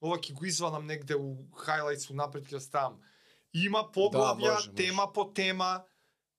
ова 0.00 0.16
ќе 0.18 0.32
го 0.32 0.44
извадам 0.44 0.86
негде 0.86 1.14
у 1.16 1.36
highlights 1.64 2.10
напред 2.10 2.44
ќе 2.44 2.58
ставам. 2.58 3.00
Има 3.54 3.82
поглавја, 3.94 4.34
Да, 4.36 4.52
може, 4.52 4.68
може. 4.68 4.74
тема 4.74 5.12
по 5.12 5.24
тема, 5.32 5.84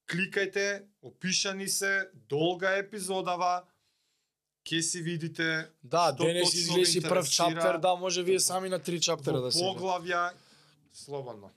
кликајте, 0.07 0.85
опишани 1.01 1.67
се, 1.67 2.09
долга 2.13 2.77
епизодава, 2.77 3.65
ќе 4.63 4.81
си 4.81 5.01
видите 5.01 5.69
Да, 5.83 6.11
денес 6.11 6.53
ве 6.69 7.01
прв 7.01 7.29
чаптер, 7.29 7.77
да, 7.77 7.95
може 7.95 8.23
вие 8.23 8.39
сами 8.39 8.69
на 8.69 8.79
три 8.79 9.01
чаптера 9.01 9.41
да 9.41 9.51
се. 9.51 9.59
поглавја 9.59 10.33
слободно. 10.93 11.51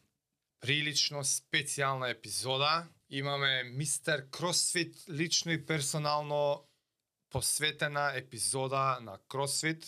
Прилично 0.61 1.25
специјална 1.25 2.11
епизода. 2.11 2.87
Имаме 3.11 3.63
мистер 3.65 4.31
Кросфит 4.31 4.97
лично 5.09 5.53
и 5.53 5.67
персонално 5.67 6.65
посветена 7.31 8.13
епизода 8.15 8.99
на 9.03 9.19
Кросфит, 9.29 9.87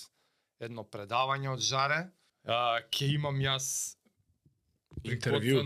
едно 0.61 0.85
предавање 0.85 1.53
од 1.53 1.61
Жаре. 1.61 2.01
А, 2.45 2.81
ке 2.91 3.15
имам 3.15 3.41
јас 3.41 3.97
Интервју. 5.05 5.65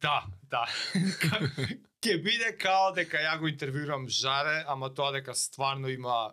Да, 0.00 0.26
да. 0.50 0.66
Ке 2.02 2.16
биде 2.18 2.54
као 2.56 2.94
дека 2.96 3.20
ја 3.20 3.36
го 3.38 3.48
интервјурам 3.48 4.08
Жаре, 4.08 4.64
ама 4.66 4.88
тоа 4.94 5.12
дека 5.12 5.34
стварно 5.36 5.88
има 5.92 6.32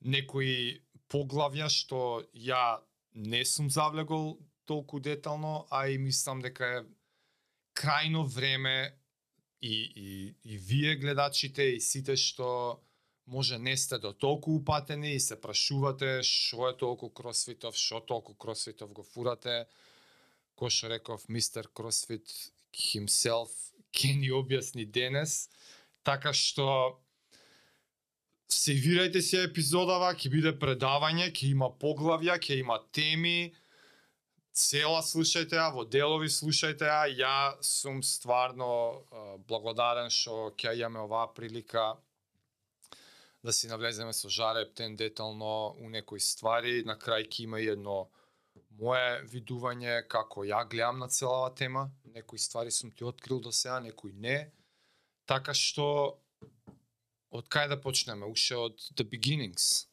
некои 0.00 0.80
поглавја 1.12 1.68
што 1.68 2.24
ја 2.32 2.80
не 3.14 3.44
сум 3.44 3.70
завлегол 3.70 4.38
толку 4.64 5.00
детално, 5.00 5.66
а 5.70 5.88
и 5.88 5.98
мислам 5.98 6.40
дека 6.40 6.64
е 6.64 6.84
крајно 7.76 8.24
време 8.24 8.96
и, 9.60 9.74
и, 9.96 10.34
и 10.44 10.58
вие 10.58 10.96
гледачите 10.96 11.74
и 11.76 11.80
сите 11.80 12.16
што 12.16 12.80
може 13.26 13.58
не 13.58 13.76
сте 13.76 13.98
до 13.98 14.12
толку 14.12 14.54
упатени 14.54 15.14
и 15.14 15.20
се 15.20 15.40
прашувате 15.40 16.22
што 16.22 16.68
е 16.68 16.76
толку 16.76 17.08
кросфитов, 17.08 17.76
што 17.76 18.00
толку 18.00 18.34
кросфитов 18.34 18.92
го 18.92 19.02
фурате. 19.02 19.64
Кој 20.54 20.70
што 20.70 20.88
реков 20.92 21.28
мистер 21.28 21.66
Кросфит 21.74 22.30
himself 22.70 23.50
ќе 23.94 24.14
ни 24.18 24.30
објасни 24.30 24.84
денес. 24.86 25.48
Така 26.04 26.32
што 26.32 27.00
Сейвирајте 28.54 29.22
се 29.24 29.42
епизодава, 29.48 30.12
ќе 30.14 30.30
биде 30.30 30.52
предавање, 30.52 31.32
ќе 31.32 31.50
има 31.50 31.70
поглавја, 31.80 32.36
ќе 32.38 32.60
има 32.60 32.78
теми. 32.92 33.54
Цела 34.54 35.00
слушајте 35.02 35.56
ја, 35.58 35.72
во 35.74 35.82
делови 35.84 36.28
слушајте 36.30 36.86
ја. 36.86 37.00
Ја 37.18 37.36
сум 37.64 38.02
стварно 38.04 39.02
благодарен 39.48 40.12
што 40.12 40.52
ќе 40.60 40.76
имаме 40.76 41.02
оваа 41.08 41.32
прилика 41.34 41.94
да 43.44 43.52
си 43.52 43.68
навлеземе 43.68 44.12
со 44.12 44.28
жарептен 44.28 44.96
детално 44.96 45.76
у 45.76 45.88
некои 45.92 46.20
ствари. 46.20 46.80
На 46.88 46.96
крај 46.96 47.28
ќе 47.28 47.44
има 47.44 47.60
и 47.60 47.68
едно 47.68 48.08
мое 48.80 49.20
видување 49.28 50.06
како 50.08 50.46
ја 50.48 50.62
гледам 50.64 51.04
на 51.04 51.08
целава 51.12 51.52
тема. 51.54 51.90
Некои 52.14 52.38
ствари 52.38 52.72
сум 52.72 52.90
ти 52.90 53.04
открил 53.04 53.40
до 53.40 53.52
сега, 53.52 53.80
некои 53.80 54.12
не. 54.16 54.48
Така 55.26 55.52
што 55.52 56.16
од 57.30 57.52
кај 57.52 57.68
да 57.68 57.76
почнеме? 57.76 58.24
Уште 58.24 58.56
од 58.56 58.80
the 58.96 59.04
beginnings. 59.04 59.92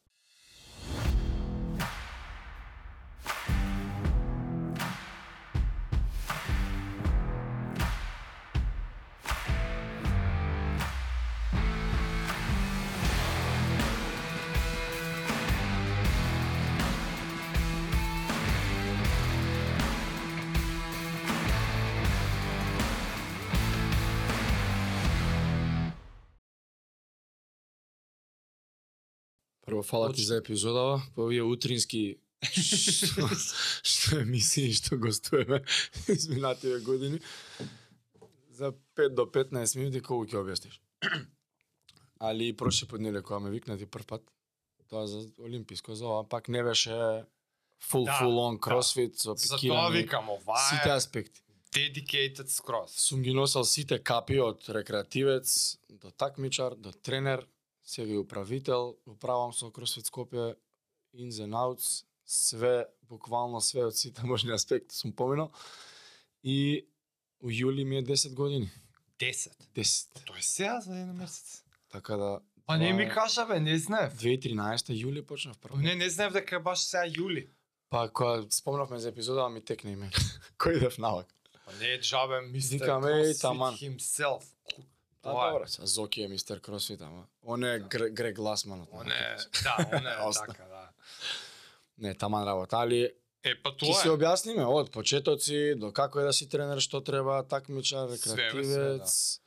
Прво 29.72 29.82
фала 29.82 30.12
ти 30.12 30.22
за 30.22 30.36
епизодава, 30.36 31.02
по 31.14 31.22
овие 31.22 31.42
утрински 31.42 32.18
што, 32.44 33.24
што 33.82 34.18
емисии 34.20 34.72
што 34.76 34.98
гостуваме 35.00 35.62
изминативе 36.08 36.80
години. 36.80 37.20
За 38.50 38.72
5 38.96 39.14
до 39.14 39.24
15 39.24 39.78
минути 39.78 40.02
колку 40.04 40.26
ќе 40.28 40.42
објасниш? 40.42 40.76
Али 42.20 42.48
и 42.48 42.56
прошли 42.56 42.86
пат 42.86 43.00
неле 43.00 43.22
кога 43.22 43.40
ме 43.40 43.50
викнати 43.50 43.86
прв 43.86 44.04
пат, 44.06 44.22
тоа 44.90 45.06
за 45.06 45.24
олимписко, 45.40 45.94
за 45.94 46.04
ова 46.06 46.28
пак 46.28 46.48
не 46.48 46.62
беше 46.62 46.92
full 47.80 48.04
Да, 48.04 48.18
full 48.20 48.36
on 48.44 48.54
да. 48.54 48.60
кросфит 48.60 49.16
со 49.16 49.32
За 49.34 49.48
тоа 49.48 49.56
пикирани, 49.56 49.96
викам, 49.96 50.28
ова 50.28 50.58
сите 50.68 50.90
е 50.90 50.96
аспекти. 50.96 51.40
dedicated 51.72 52.48
скроз. 52.48 52.90
Сум 52.92 53.22
ги 53.22 53.32
носел 53.32 53.64
сите 53.64 53.98
капи 53.98 54.36
од 54.40 54.68
рекреативец 54.68 55.78
до 55.88 56.10
такмичар, 56.10 56.74
до 56.76 56.92
тренер, 56.92 57.46
сега 57.92 58.18
управител, 58.20 58.96
управам 59.06 59.52
со 59.52 59.68
CrossFit 59.68 60.08
Скопје, 60.08 60.54
ins 61.14 61.40
and 61.44 61.52
outs, 61.52 62.04
све, 62.24 62.86
буквално 63.08 63.60
све 63.60 63.84
од 63.84 63.96
сите 63.96 64.24
можни 64.26 64.52
аспекти 64.52 64.96
сум 64.96 65.12
поминал. 65.12 65.52
И 66.42 66.88
у 67.42 67.50
јули 67.50 67.84
ми 67.84 67.98
е 67.98 68.02
10 68.02 68.34
години. 68.34 68.70
10. 69.20 69.52
10. 69.74 70.24
Тоа 70.24 70.38
е 70.38 70.42
сега 70.42 70.80
за 70.80 70.94
еден 70.94 71.16
месец. 71.16 71.62
Така 71.92 72.16
да... 72.16 72.40
Па 72.66 72.78
не 72.78 72.92
ми 72.92 73.08
кажа 73.08 73.46
бе, 73.46 73.60
не 73.60 73.78
знаев. 73.78 74.14
2013 74.14 74.94
јули 74.94 75.22
почнав 75.26 75.58
прво. 75.58 75.76
Не, 75.76 75.94
не 75.94 76.08
знаев 76.10 76.32
дека 76.32 76.60
баш 76.60 76.86
сега 76.86 77.04
јули. 77.06 77.48
Па 77.90 78.08
кога 78.08 78.46
спомнавме 78.50 78.98
за 78.98 79.08
епизода, 79.08 79.48
ми 79.48 79.60
текне 79.60 79.92
име. 79.92 80.10
Кој 80.60 80.78
идев 80.78 80.98
навак? 80.98 81.28
Па 81.64 81.72
не 81.80 81.94
е 81.94 82.00
джабе, 82.00 82.40
мистер 82.40 82.78
Викам, 82.78 83.02
CrossFit 83.02 83.40
таман. 83.40 83.74
himself. 83.74 84.42
Тоа 85.22 85.48
е. 85.48 85.52
добро, 85.52 85.68
са 85.68 85.86
Зоки 85.86 86.22
е 86.22 86.28
мистер 86.28 86.60
Кросфит, 86.60 87.00
ама. 87.00 87.24
Он 87.44 87.64
е 87.64 87.80
Гре- 87.80 88.10
Грег 88.10 88.36
Гласманот. 88.36 88.88
Он 88.92 89.06
е, 89.08 89.36
да, 89.62 89.76
он 89.90 90.06
е 90.06 90.16
така, 90.46 90.64
да. 90.64 90.88
Не, 91.98 92.14
таман 92.14 92.44
работа, 92.44 92.76
али 92.78 93.10
Е, 93.44 93.54
па 93.56 93.72
тоа 93.72 93.94
си 93.94 94.08
е. 94.08 94.10
објасниме 94.10 94.62
од 94.64 94.90
почетоци 94.90 95.74
до 95.74 95.92
како 95.92 96.20
е 96.20 96.24
да 96.24 96.32
си 96.32 96.46
тренер, 96.46 96.78
што 96.78 97.00
треба, 97.00 97.42
такмичар, 97.44 98.08
рекреативец. 98.08 99.40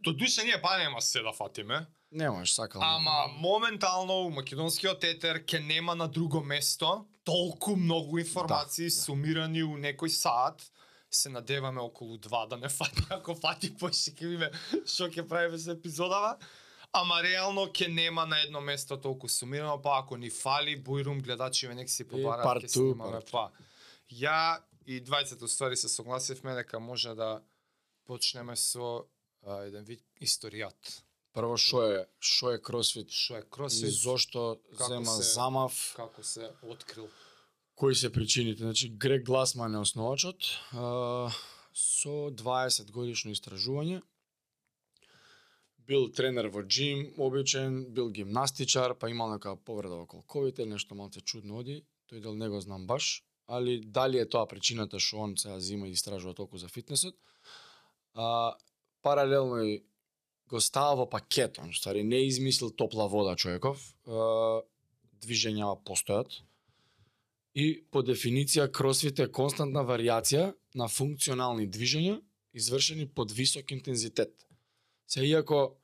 До 0.00 0.12
душе 0.12 0.44
ние 0.44 0.60
па 0.62 0.78
нема 0.78 1.02
се 1.02 1.20
да 1.20 1.32
фатиме. 1.32 1.86
Не 2.12 2.30
можеш 2.30 2.52
сакал. 2.52 2.82
Ама 2.84 3.26
моментално 3.30 4.12
у 4.20 4.30
македонскиот 4.30 5.04
етер 5.04 5.40
ќе 5.40 5.58
нема 5.60 5.94
на 5.94 6.08
друго 6.08 6.40
место 6.42 6.90
толку 7.24 7.76
многу 7.76 8.18
информации 8.18 8.84
Да, 8.84 8.88
да. 8.88 9.00
сумирани 9.00 9.62
у 9.62 9.76
некој 9.76 10.08
саат. 10.08 10.62
Се 11.10 11.28
надеваме 11.28 11.80
околу 11.80 12.18
два 12.18 12.46
да 12.46 12.56
не 12.56 12.68
фати, 12.68 13.02
ако 13.10 13.34
фати 13.34 13.76
поше 13.76 14.10
ќе 14.14 14.26
видиме 14.26 14.50
што 14.86 15.08
ќе 15.10 15.26
правиме 15.28 15.58
со 15.58 15.74
епизодава. 15.74 16.36
Ама 16.92 17.22
реално 17.22 17.66
ќе 17.70 17.86
нема 17.88 18.26
на 18.26 18.40
едно 18.42 18.60
место 18.60 18.96
толку 18.96 19.28
сумирано, 19.28 19.78
па 19.82 19.98
ако 20.02 20.16
ни 20.16 20.30
фали, 20.30 20.74
бујрум 20.78 21.22
гледачи 21.22 21.68
нек 21.68 21.90
си 21.90 22.04
ќе 22.04 22.66
two, 22.66 22.92
снимаме 22.92 23.20
па. 23.30 23.50
Ја 24.10 24.58
и 24.86 25.00
двајцата 25.02 25.46
ствари 25.46 25.76
се 25.76 25.88
согласивме 25.88 26.54
дека 26.54 26.80
може 26.80 27.14
да 27.14 27.42
почнеме 28.06 28.56
со 28.56 29.06
а, 29.46 29.62
еден 29.66 29.84
вид 29.84 30.02
историјат. 30.20 31.02
Прво 31.32 31.54
што 31.56 31.82
е, 31.86 32.06
што 32.18 32.50
е 32.50 32.58
кросфит, 32.58 33.10
Што 33.10 33.36
е 33.38 33.42
и 33.42 33.50
кросфит, 33.50 33.94
зошто 33.94 34.58
како 34.74 34.88
зема 34.88 35.14
се- 35.14 35.22
замав, 35.22 35.92
како 35.96 36.22
се 36.22 36.50
открил 36.62 37.06
кои 37.80 37.94
се 37.94 38.12
причините. 38.12 38.62
Значи 38.62 38.88
Грег 38.88 39.26
Гласман 39.26 39.74
е 39.74 39.78
основачот, 39.78 40.36
со 41.72 42.14
20 42.28 42.90
годишно 42.92 43.32
истражување. 43.32 44.02
Бил 45.88 46.10
тренер 46.12 46.50
во 46.52 46.60
джим, 46.60 47.06
обичен, 47.16 47.86
бил 47.88 48.10
гимнастичар, 48.12 48.92
па 49.00 49.08
имал 49.08 49.32
нека 49.32 49.54
повреда 49.56 49.96
во 50.02 50.04
колковите, 50.06 50.66
нешто 50.68 50.98
малце 50.98 51.22
чудно 51.24 51.62
оди, 51.62 51.78
тој 52.12 52.20
дел 52.20 52.36
не 52.36 52.50
го 52.52 52.60
знам 52.60 52.84
баш, 52.86 53.24
али 53.48 53.78
дали 53.80 54.20
е 54.20 54.28
тоа 54.28 54.44
причината 54.44 55.00
што 55.00 55.24
он 55.24 55.38
сега 55.40 55.56
зима 55.58 55.88
и 55.88 55.96
истражува 55.96 56.34
толку 56.34 56.60
за 56.60 56.68
фитнесот. 56.68 57.16
А, 58.12 58.58
паралелно 59.00 59.64
и 59.64 59.80
го 60.52 60.60
става 60.60 61.00
во 61.00 61.08
пакет, 61.08 61.58
он 61.58 61.72
ствари 61.72 62.04
не 62.04 62.28
измислил 62.28 62.76
топла 62.76 63.08
вода 63.08 63.36
човеков, 63.36 63.80
а, 64.04 64.60
движењава 65.24 65.80
постојат, 65.80 66.42
И 67.54 67.84
по 67.90 68.02
дефиниција 68.02 68.68
кросфит 68.70 69.18
е 69.18 69.26
константна 69.28 69.82
варијација 69.82 70.52
на 70.74 70.86
функционални 70.88 71.66
движења 71.68 72.20
извршени 72.54 73.08
под 73.08 73.32
висок 73.32 73.70
интензитет. 73.70 74.30
Се 75.06 75.24
иако 75.26 75.74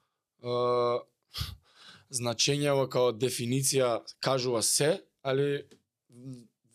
е, 0.42 0.46
значењево 2.20 2.86
као 2.88 3.12
дефиниција 3.12 4.00
кажува 4.20 4.62
се, 4.62 5.00
али 5.22 5.64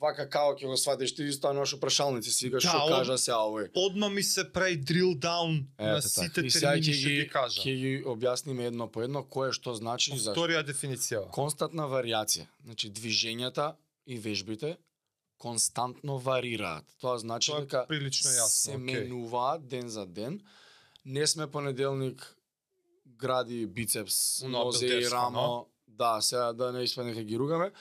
вака 0.01 0.25
као 0.29 0.55
ќе 0.57 0.65
го 0.65 0.75
сватиш 0.77 1.13
ти 1.15 1.31
стануваш 1.31 1.75
прашалници 1.79 2.33
викаш 2.45 2.63
Да, 2.63 2.69
што 2.69 2.79
од- 2.83 2.91
кажа 2.91 3.17
се 3.17 3.31
овој. 3.31 3.69
Одма 3.77 4.09
ми 4.09 4.23
се 4.23 4.43
прави 4.43 4.75
drill 4.77 5.15
down 5.15 5.63
на 5.79 5.97
Ете 5.97 6.09
сите 6.09 6.33
така. 6.33 6.49
Сега 6.49 6.71
термини 6.71 6.93
што 6.93 7.07
ги, 7.07 7.15
ги 7.15 7.27
кажа. 7.29 7.61
ќе 7.61 7.75
ги 7.75 7.91
објасниме 8.05 8.67
едно 8.67 8.87
по 8.91 9.03
едно 9.03 9.23
кое 9.23 9.51
што 9.53 9.73
значи 9.73 10.11
зашто. 10.17 10.35
Вторија 10.35 10.65
дефиниција. 10.65 11.29
Константна 11.31 11.87
варијација, 11.87 12.45
значи 12.65 12.91
движењата 12.91 13.75
и 14.07 14.17
вежбите 14.17 14.77
константно 15.37 16.19
варираат. 16.19 16.85
Тоа 17.01 17.17
значи 17.17 17.51
Тоа 17.51 17.61
дека 17.61 17.85
прилично 17.87 18.29
јасно. 18.29 18.47
се 18.47 18.71
окей. 18.71 18.83
менуваат 18.83 19.67
ден 19.67 19.89
за 19.89 20.05
ден. 20.05 20.41
Не 21.05 21.27
сме 21.27 21.47
понеделник 21.47 22.35
гради 23.05 23.65
бицепс, 23.65 24.43
нозе 24.43 24.85
и 24.87 25.09
рамо. 25.09 25.41
но? 25.41 25.67
Да, 25.87 26.21
сега 26.21 26.53
да 26.53 26.71
не 26.71 26.83
испадне 26.83 27.23
ги 27.23 27.37
ругаме, 27.37 27.71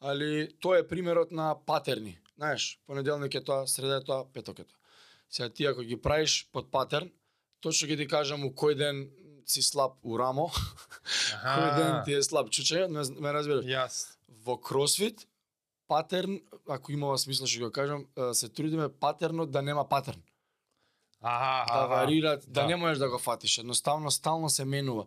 али 0.00 0.52
тоа 0.60 0.78
е 0.78 0.86
примерот 0.88 1.32
на 1.32 1.56
патерни. 1.66 2.18
Знаеш, 2.36 2.80
понеделник 2.86 3.34
е 3.34 3.44
тоа, 3.44 3.66
среда 3.66 3.96
е 3.96 4.04
тоа, 4.04 4.32
петок 4.32 4.58
е 4.58 4.64
тоа. 4.64 4.76
Сега 5.30 5.48
ти 5.48 5.64
ако 5.64 5.80
ги 5.80 5.96
правиш 5.96 6.48
под 6.52 6.70
патерн, 6.70 7.10
точно 7.60 7.88
ќе 7.88 7.96
ти 7.96 8.06
кажам 8.08 8.44
у 8.44 8.50
кој 8.52 8.74
ден 8.76 9.10
си 9.46 9.62
слаб 9.62 9.92
у 10.02 10.18
рамо, 10.18 10.50
кој 11.56 11.76
ден 11.76 12.04
ти 12.04 12.12
е 12.12 12.22
слаб 12.22 12.50
чуче, 12.50 12.86
ме, 12.88 13.02
ме 13.20 13.32
разбираш. 13.32 13.64
Јас. 13.64 14.16
Во 14.44 14.56
кросфит 14.60 15.26
патерн, 15.88 16.40
ако 16.68 16.92
имава 16.92 17.18
смисла 17.18 17.46
што 17.46 17.60
го 17.60 17.70
кажам, 17.70 18.06
се 18.32 18.48
трудиме 18.48 18.88
патернот 18.90 19.50
да 19.50 19.62
нема 19.62 19.88
патерн 19.88 20.22
Аха, 21.20 21.74
да 21.74 21.78
аха. 21.78 21.88
варираат, 21.88 22.44
да. 22.46 22.60
да. 22.60 22.66
не 22.66 22.76
можеш 22.76 22.98
да 22.98 23.08
го 23.10 23.18
фатиш. 23.18 23.58
Едноставно 23.58 24.10
стално 24.10 24.50
се 24.50 24.64
менува. 24.64 25.06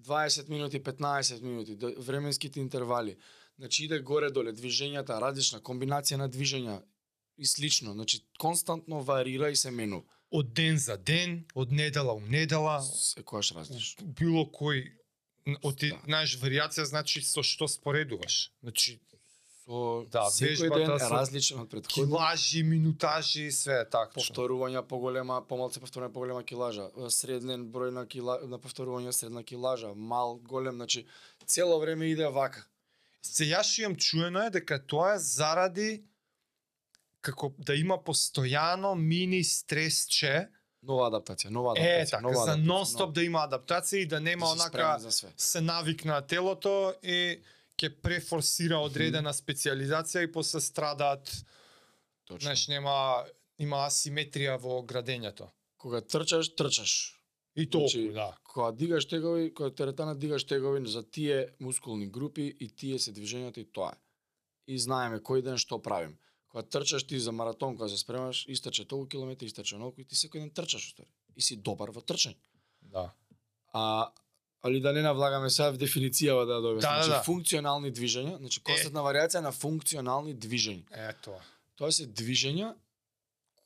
20 0.00 0.48
минути, 0.48 0.82
15 0.82 1.40
минути, 1.42 1.76
временските 1.98 2.60
интервали. 2.60 3.16
Значи 3.58 3.84
иде 3.84 3.98
горе 4.00 4.30
доле 4.30 4.52
движењата, 4.52 5.20
различна 5.20 5.60
комбинација 5.60 6.16
на 6.16 6.28
движења 6.28 6.82
и 7.38 7.46
слично. 7.46 7.92
Значи 7.92 8.20
константно 8.38 9.00
варира 9.02 9.50
и 9.50 9.56
се 9.56 9.70
менува. 9.70 10.02
Од 10.30 10.52
ден 10.52 10.78
за 10.78 10.96
ден, 10.96 11.44
од 11.54 11.72
недела 11.72 12.12
у 12.12 12.20
недела, 12.20 12.82
Секогаш 12.82 13.52
различно. 13.52 14.06
било 14.06 14.44
кој 14.44 14.92
од 15.62 15.76
Да. 15.76 16.00
знаеш, 16.04 16.36
варијација 16.38 16.82
значи 16.82 17.22
со 17.22 17.42
што 17.42 17.68
споредуваш. 17.68 18.52
Значи, 18.62 19.00
Со 19.66 20.06
Да, 20.10 20.28
секој 20.30 20.70
ден 20.70 20.92
е 20.94 21.08
различен 21.10 21.58
од 21.60 21.70
претходни. 21.70 22.06
килажи, 22.06 22.62
минутажи, 22.62 23.50
све 23.50 23.80
е 23.82 23.88
така. 23.90 24.14
Повторувања 24.14 24.82
поголема, 24.86 25.40
помалку 25.42 25.80
повторување 25.82 26.12
поголема 26.14 26.42
килажа, 26.46 26.86
среден 27.10 27.66
број 27.72 27.90
на 27.90 28.06
кила 28.06 28.38
на 28.46 28.60
повторување 28.62 29.12
средна 29.12 29.42
килажа, 29.42 29.90
мал, 29.94 30.38
голем, 30.38 30.76
значи 30.76 31.06
цело 31.46 31.80
време 31.80 32.06
иде 32.06 32.28
вака. 32.30 32.62
Се 33.22 33.44
јас 33.50 33.78
имам 33.82 33.96
чуено 33.96 34.46
е 34.46 34.50
дека 34.50 34.78
тоа 34.78 35.16
е 35.16 35.18
заради 35.18 36.04
како 37.20 37.50
да 37.58 37.74
има 37.74 37.98
постојано 37.98 38.94
мини 38.94 39.42
стресче, 39.44 40.46
Нова 40.86 41.08
адаптација, 41.10 41.50
нова 41.50 41.72
е 41.74 41.82
адаптација, 41.82 42.10
така, 42.10 42.22
нова 42.22 42.44
за 42.44 42.52
адаптација, 42.52 42.66
нонстоп 42.66 43.14
да 43.14 43.22
има 43.26 43.40
адаптација 43.48 44.02
и 44.04 44.06
да 44.06 44.20
нема 44.20 44.46
да 44.46 44.52
онака 44.52 45.10
се 45.36 45.60
навикна 45.60 46.20
телото 46.22 46.94
и 47.02 47.40
ќе 47.76 47.92
префорсира 48.02 48.78
одредена 48.80 49.32
специализација 49.36 50.24
и 50.24 50.32
после 50.32 50.60
страдаат, 50.60 51.30
Точно. 52.24 52.40
знаеш, 52.40 52.68
нема 52.68 53.26
има 53.58 53.84
асиметрија 53.86 54.56
во 54.60 54.80
градењето. 54.82 55.50
Кога 55.76 56.00
трчаш, 56.00 56.54
трчаш. 56.56 57.16
И 57.56 57.70
толку, 57.70 57.88
Значи, 57.88 58.12
да. 58.12 58.36
Кога 58.44 58.72
дигаш 58.72 59.08
тегови, 59.08 59.54
кога 59.54 59.70
теретана 59.70 60.14
дигаш 60.14 60.44
тегови 60.44 60.86
за 60.88 61.02
тие 61.10 61.48
мускулни 61.60 62.06
групи 62.06 62.54
и 62.60 62.68
тие 62.68 62.98
се 62.98 63.12
движењата 63.12 63.58
и 63.58 63.64
тоа 63.64 63.92
е. 63.94 63.98
И 64.66 64.78
знаеме 64.78 65.20
кој 65.20 65.42
ден 65.42 65.56
што 65.56 65.78
правим. 65.82 66.18
Кога 66.52 66.62
трчаш 66.62 67.06
ти 67.06 67.20
за 67.20 67.32
маратон, 67.32 67.76
кога 67.76 67.88
се 67.88 67.96
спремаш, 67.96 68.44
истаче 68.48 68.84
толку 68.84 69.08
километри, 69.08 69.46
истаче 69.46 69.76
онолку 69.76 70.00
и 70.00 70.04
ти 70.04 70.16
секој 70.16 70.44
ден 70.44 70.50
трчаш 70.50 70.88
устари. 70.88 71.08
И 71.36 71.40
си 71.40 71.56
добар 71.56 71.90
во 71.90 72.00
трчање. 72.00 72.36
Да. 72.80 73.12
А 73.72 74.12
али 74.66 74.80
да 74.80 74.92
не 74.92 75.02
навлагаме 75.02 75.50
сега 75.50 75.70
в 75.70 75.78
дефиницијава 75.78 76.46
да 76.46 76.58
ја 76.58 76.62
добиеш. 76.62 76.82
Да, 76.82 76.96
да, 76.96 77.02
значи 77.02 77.10
да. 77.10 77.22
функционални 77.22 77.92
движења, 77.92 78.38
значи 78.38 78.60
константна 78.60 79.04
варијација 79.06 79.42
на 79.44 79.52
функционални 79.52 80.34
движења. 80.34 80.84
Е 80.90 81.12
тоа. 81.22 81.40
Тоа 81.76 81.92
се 81.92 82.06
движења 82.06 82.74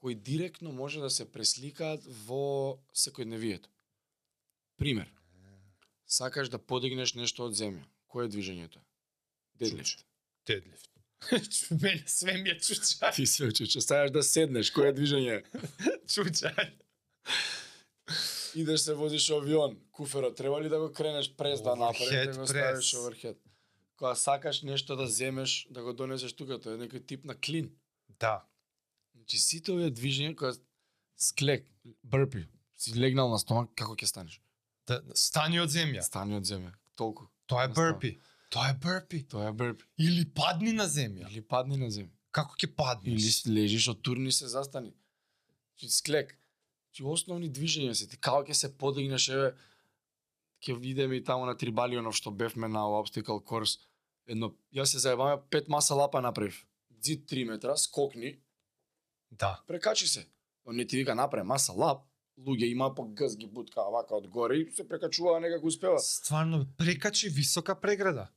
кои 0.01 0.15
директно 0.15 0.73
може 0.73 1.01
да 1.01 1.11
се 1.11 1.27
пресликаат 1.29 2.05
во 2.27 2.79
секојдневието. 2.97 3.69
Пример. 4.77 5.11
Сакаш 6.07 6.49
да 6.49 6.59
подигнеш 6.59 7.15
нешто 7.15 7.45
од 7.47 7.55
земја. 7.55 7.85
Кое 8.09 8.27
е 8.27 8.33
движењето? 8.33 8.81
Дедлифт. 9.61 10.07
Дедлифт. 10.47 10.89
Мене 11.83 12.03
све 12.07 12.39
ми 12.41 12.51
е 12.51 12.57
чучај. 12.59 13.15
Ти 13.15 13.27
се 13.27 13.53
чуче, 13.53 13.81
сакаш 13.81 14.11
да 14.11 14.23
седнеш, 14.23 14.71
кое 14.71 14.89
е 14.89 14.95
движење? 14.99 15.43
Чучај. 16.09 16.73
Идеш 18.55 18.81
се 18.81 18.95
возиш 18.95 19.31
авион, 19.31 19.79
куферот, 19.93 20.37
треба 20.37 20.63
ли 20.63 20.69
да 20.69 20.79
го 20.81 20.93
кренеш 20.93 21.35
прес 21.37 21.63
да 21.63 21.77
направиш, 21.77 22.27
да 22.27 22.39
го 22.39 22.47
ставиш 22.47 22.95
оверхед? 22.95 23.39
Кога 23.97 24.15
сакаш 24.15 24.63
нешто 24.63 24.97
да 24.97 25.07
земеш, 25.07 25.67
да 25.71 25.83
го 25.83 25.93
донесеш 25.93 26.33
тука, 26.33 26.59
тоа 26.61 26.75
е 26.75 26.81
некој 26.81 27.07
тип 27.07 27.25
на 27.25 27.35
клин. 27.35 27.71
Да. 28.21 28.45
Значи 29.15 29.39
сите 29.39 29.73
овие 29.73 29.91
движења 29.93 30.35
кога 30.35 30.55
склек, 31.17 31.69
брпи, 32.05 32.47
си 32.79 32.97
легнал 32.97 33.31
на 33.31 33.39
стомак, 33.39 33.71
како 33.77 33.95
ќе 33.95 34.09
станеш? 34.09 34.41
да. 34.91 35.01
Стани 35.15 35.61
од 35.61 35.71
земја. 35.71 36.03
Стани 36.03 36.37
од 36.39 36.49
земја. 36.49 36.73
Толку. 36.99 37.29
Тоа 37.51 37.67
е 37.69 37.73
бурпи. 37.75 38.15
Тоа 38.51 38.73
е 38.73 38.75
бурпи. 38.75 39.23
Тоа 39.29 39.51
е 39.51 39.53
брпи. 39.53 39.87
Или 39.99 40.25
падни 40.35 40.73
на 40.73 40.89
земја. 40.91 41.31
Или 41.31 41.43
падни 41.43 41.79
на 41.81 41.91
земја. 41.93 42.13
Како 42.35 42.57
ќе 42.59 42.71
паднеш? 42.77 43.45
Или 43.47 43.61
лежиш 43.61 43.89
од 43.93 44.03
турни 44.03 44.33
се 44.33 44.49
застани. 44.51 44.93
Чи 45.77 45.91
склек. 45.91 46.37
Чи 46.93 47.03
основни 47.05 47.51
движења 47.51 47.95
се 47.95 48.09
ти 48.09 48.17
како 48.19 48.43
ќе 48.45 48.53
се 48.53 48.79
подигнеш 48.79 49.29
еве 49.29 49.53
ќе 50.61 50.79
видиме 50.79 51.17
и 51.17 51.25
таму 51.25 51.47
на 51.47 51.57
Трибалионов 51.57 52.15
што 52.15 52.31
бевме 52.31 52.69
на 52.69 52.81
obstacle 52.81 53.41
course. 53.43 53.79
Едно 54.27 54.53
јас 54.75 54.85
се 54.85 54.99
заебаме 54.99 55.41
пет 55.51 55.69
маса 55.69 55.95
лапа 55.95 56.21
направив. 56.21 56.67
Зид 57.03 57.27
3 57.31 57.45
метра, 57.45 57.77
скокни, 57.77 58.39
Да. 59.31 59.63
прекачи 59.67 60.07
се. 60.07 60.27
Он 60.67 60.77
не 60.77 60.87
ти 60.87 60.97
вика 60.97 61.15
направи 61.15 61.47
маса 61.47 61.73
лап, 61.73 62.03
луѓе 62.39 62.65
има 62.65 62.95
по 62.95 63.05
гъз 63.05 63.37
ги 63.37 63.47
бутка 63.47 63.83
вака 63.83 64.17
одгоре 64.17 64.55
и 64.57 64.73
се 64.73 64.89
прекачува 64.89 65.41
некако 65.41 65.67
успева. 65.67 65.99
Стварно 65.99 66.67
прекачи 66.77 67.29
висока 67.29 67.81
преграда. 67.81 68.29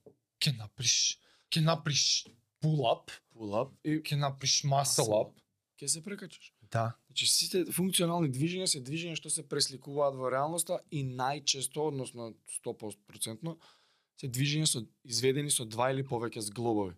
Направиш, 0.57 1.19
ќе 1.51 1.61
направиш 1.61 2.27
pull-up, 2.61 3.09
Pull 3.35 3.51
up 3.51 3.71
и 3.83 4.15
направиш 4.15 4.63
muscle 4.63 5.03
Muscle 5.03 5.13
up. 5.13 5.31
ќе 5.81 5.87
се 5.87 6.03
прекачиш. 6.03 6.53
Да. 6.61 6.95
Значи 7.13 7.27
сите 7.29 7.59
функционални 7.69 8.31
движења 8.33 8.65
се 8.65 8.79
движења 8.81 9.13
што 9.19 9.29
се 9.29 9.43
пресликуваат 9.45 10.15
во 10.17 10.31
реалноста 10.33 10.79
и 10.89 11.03
најчесто, 11.05 11.83
односно 11.91 12.31
100% 12.65 13.53
се 14.17 14.29
движења 14.33 14.65
со 14.65 14.81
изведени 15.05 15.53
со 15.53 15.67
два 15.69 15.91
или 15.93 16.01
повеќе 16.01 16.41
зглобови. 16.41 16.95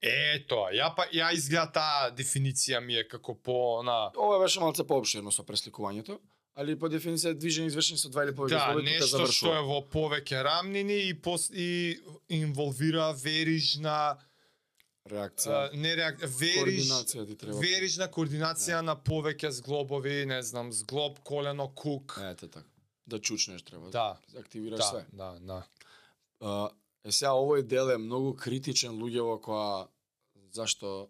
Е, 0.00 0.40
тоа. 0.48 0.70
Ја 0.72 0.88
па 0.96 1.04
ја 1.12 1.34
изгледа 1.36 1.68
таа 1.74 2.08
дефиниција 2.16 2.80
ми 2.80 2.96
е 2.96 3.04
како 3.08 3.34
по 3.34 3.82
на 3.84 4.08
Ова 4.16 4.38
беше 4.40 4.60
малце 4.64 4.86
поопширно 4.88 5.32
со 5.34 5.44
пресликувањето, 5.44 6.16
али 6.56 6.78
по 6.78 6.88
дефиниција 6.88 7.34
движење 7.36 7.68
извршени 7.68 8.00
со 8.00 8.08
два 8.08 8.24
или 8.24 8.32
повеќе 8.32 8.56
Да, 8.56 8.62
зглобови 8.70 8.86
тука 8.86 8.94
нешто 8.94 9.08
што 9.10 9.18
завршува. 9.18 9.58
е 9.58 9.66
во 9.68 9.82
повеќе 9.92 10.44
рамнини 10.48 10.98
и 11.10 11.12
пос, 11.12 11.50
и 11.52 11.98
инволвира 12.40 13.12
верижна 13.12 14.16
Реакција, 15.08 15.58
а, 15.68 15.76
не 15.76 15.94
реак, 15.96 16.20
координација 16.20 17.26
ти 17.26 17.36
треба. 17.36 17.58
верижна 17.60 18.08
координација 18.12 18.80
на 18.84 18.96
повеќе 18.96 19.50
зглобови, 19.60 20.24
не 20.26 20.42
знам, 20.42 20.72
зглоб, 20.72 21.18
колено, 21.24 21.68
кук. 21.74 22.18
Ете 22.22 22.48
така. 22.48 22.66
Да 23.06 23.18
чучнеш 23.18 23.62
треба. 23.62 23.90
Да, 23.90 24.18
Активираш 24.38 24.78
да, 24.78 24.84
све. 24.84 25.04
да, 25.12 25.38
да. 25.40 25.66
А, 26.40 26.70
е 27.04 27.12
сега 27.12 27.32
овој 27.32 27.62
дел 27.62 27.90
е 27.90 27.98
многу 27.98 28.34
критичен 28.36 28.98
луѓево 29.00 29.40
која 29.40 29.86
зашто 30.52 31.08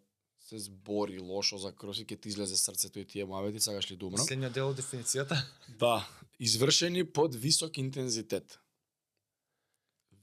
се 0.49 0.59
збори 0.59 1.19
лошо 1.19 1.59
за 1.59 1.73
кросфит, 1.77 2.09
ќе 2.09 2.21
ти 2.21 2.29
излезе 2.33 2.57
срцето 2.57 3.03
и 3.03 3.05
тие 3.05 3.25
муавети, 3.29 3.61
сакаш 3.61 3.91
ли 3.91 3.97
да 3.97 4.07
умрам? 4.07 4.23
Последниот 4.23 4.55
дел 4.57 4.71
од 4.73 4.79
дефиницијата. 4.81 5.37
Да, 5.79 6.09
извршени 6.41 7.05
под 7.05 7.35
висок 7.35 7.77
интензитет. 7.79 8.59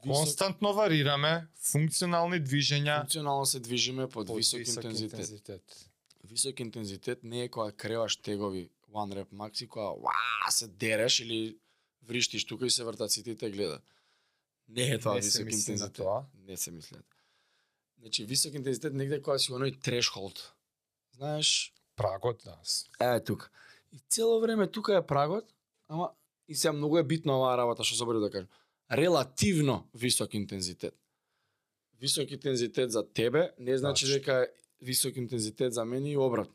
Висок, 0.06 0.24
Константно 0.24 0.74
варираме, 0.74 1.48
функционални 1.58 2.38
движења 2.38 3.00
функционално 3.02 3.46
се 3.46 3.60
движиме 3.60 4.08
под, 4.10 4.28
под 4.28 4.38
висок, 4.38 4.60
интензитет. 4.60 5.20
интензитет. 5.20 5.90
Висок 6.24 6.60
интензитет 6.60 7.24
не 7.24 7.44
е 7.44 7.50
кога 7.50 7.72
креваш 7.72 8.18
тегови 8.18 8.70
one 8.94 9.14
rep 9.16 9.28
макси, 9.32 9.68
кога 9.68 9.86
ва, 9.86 10.12
се 10.50 10.68
дереш 10.68 11.20
или 11.20 11.58
вриштиш 12.08 12.46
тука 12.46 12.66
и 12.66 12.70
се 12.70 12.84
вртат 12.84 13.12
сите 13.12 13.32
и 13.32 13.38
те 13.38 13.52
гледа. 13.52 13.82
Не 14.70 14.88
е 14.92 15.00
тоа 15.00 15.16
Не 15.16 15.22
се 15.22 15.44
висок 15.44 15.60
интензитет. 15.60 15.94
тоа. 15.94 16.26
Не 16.48 16.58
се 16.58 16.72
тоа. 16.72 17.00
Значи 18.00 18.26
висок 18.26 18.54
интензитет 18.54 18.94
негде 18.94 19.22
кога 19.22 19.40
си 19.40 19.52
оној 19.52 19.82
трешхолд. 19.82 20.54
Знаеш, 21.16 21.74
Прагот, 21.96 22.44
да. 22.46 23.16
Е, 23.16 23.24
тука. 23.24 23.50
И 23.94 24.00
цело 24.10 24.40
време 24.40 24.68
тука 24.68 24.96
е 24.98 25.08
прагот, 25.08 25.46
ама 25.88 26.12
и 26.48 26.56
сега 26.56 26.74
многу 26.74 26.98
е 26.98 27.04
битна 27.04 27.38
оваа 27.38 27.58
работа 27.58 27.84
што 27.84 27.96
заборав 27.96 28.22
да 28.22 28.30
кажам. 28.30 28.50
Релативно 28.92 29.88
висок 29.94 30.34
интензитет. 30.34 30.96
Висок 32.02 32.32
интензитет 32.32 32.92
за 32.92 33.04
тебе 33.04 33.52
не 33.60 33.78
значи 33.78 34.06
Точно. 34.06 34.18
дека 34.18 34.34
е 34.34 34.48
висок 34.82 35.16
интензитет 35.18 35.74
за 35.74 35.86
мене 35.86 36.12
и 36.12 36.18
обратно. 36.18 36.54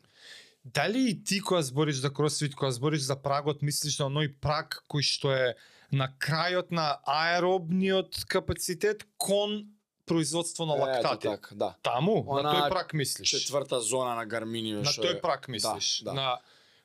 Дали 0.65 1.09
и 1.09 1.23
ти 1.23 1.39
кога 1.39 1.61
збориш 1.61 1.95
за 1.95 2.13
кросфит, 2.13 2.55
кога 2.55 2.71
збориш 2.71 3.01
за 3.01 3.15
прагот, 3.15 3.61
мислиш 3.61 3.99
на 3.99 4.05
оној 4.05 4.29
праг 4.39 4.83
кој 4.87 5.01
што 5.01 5.33
е 5.33 5.55
на 5.91 6.07
крајот 6.19 6.71
на 6.71 6.99
аеробниот 7.03 8.25
капацитет 8.27 9.07
кон 9.17 9.65
производство 10.05 10.65
на 10.65 10.73
Ето 10.73 10.81
лактати. 10.81 11.27
така, 11.27 11.55
да. 11.55 11.75
Таму, 11.83 12.23
на 12.23 12.39
Она 12.39 12.53
тој 12.53 12.69
прак 12.69 12.93
мислиш. 12.93 13.29
Четврта 13.29 13.81
зона 13.81 14.15
на 14.15 14.25
Гармини 14.25 14.73
на 14.73 14.83
тој 14.85 15.17
е 15.17 15.21
прак 15.21 15.47
мислиш. 15.47 16.01
да. 16.05 16.13
На 16.13 16.39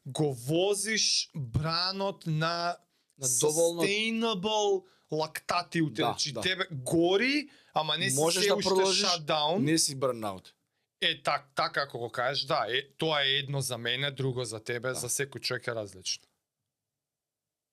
го 0.06 0.32
возиш 0.34 1.30
бранот 1.34 2.26
на 2.26 2.76
На 3.18 3.26
доволно- 3.40 3.82
sustainable 3.82 4.84
лактати 5.12 5.82
утре. 5.82 6.02
Да, 6.02 6.06
значи 6.06 6.32
да. 6.32 6.40
тебе 6.40 6.64
гори, 6.72 7.48
ама 7.74 7.96
не 7.98 8.10
си 8.10 8.16
Можеш 8.16 8.42
се 8.42 8.48
да 8.48 8.56
уште 8.56 8.70
shutdown. 8.70 9.58
не 9.58 9.78
си 9.78 9.96
burnout. 9.96 10.52
Е, 11.00 11.22
так, 11.22 11.50
така 11.54 11.72
како 11.72 11.98
го 11.98 12.10
кажеш, 12.10 12.44
да, 12.44 12.66
е, 12.68 12.88
тоа 12.96 13.22
е 13.22 13.28
едно 13.28 13.60
за 13.60 13.78
мене, 13.78 14.10
друго 14.10 14.44
за 14.44 14.60
тебе, 14.60 14.88
Да. 14.88 14.94
за 14.94 15.08
секој 15.08 15.40
човек 15.40 15.66
е 15.66 15.74
различно. 15.74 16.24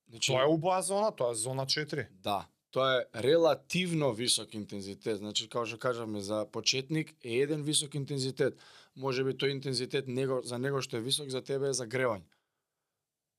Значи, 0.09 0.31
Тоа 0.31 0.43
е 0.43 0.45
убава 0.45 0.81
зона, 0.81 1.15
тоа 1.15 1.31
е 1.31 1.35
зона 1.35 1.65
4. 1.65 2.07
Да, 2.11 2.47
тоа 2.71 2.97
е 2.97 3.23
релативно 3.23 4.13
висок 4.13 4.53
интензитет. 4.53 5.17
Значи, 5.17 5.49
како 5.49 5.65
што 5.65 5.77
кажаме, 5.79 6.21
за 6.21 6.45
почетник 6.51 7.15
е 7.23 7.29
еден 7.37 7.63
висок 7.63 7.95
интензитет. 7.95 8.53
Може 8.95 9.23
би 9.23 9.31
тој 9.31 9.51
интензитет 9.51 10.07
него, 10.07 10.41
за 10.43 10.59
него 10.59 10.81
што 10.81 10.97
е 10.97 11.01
висок, 11.01 11.29
за 11.29 11.41
тебе 11.41 11.69
е 11.69 11.73
загревање. 11.73 12.27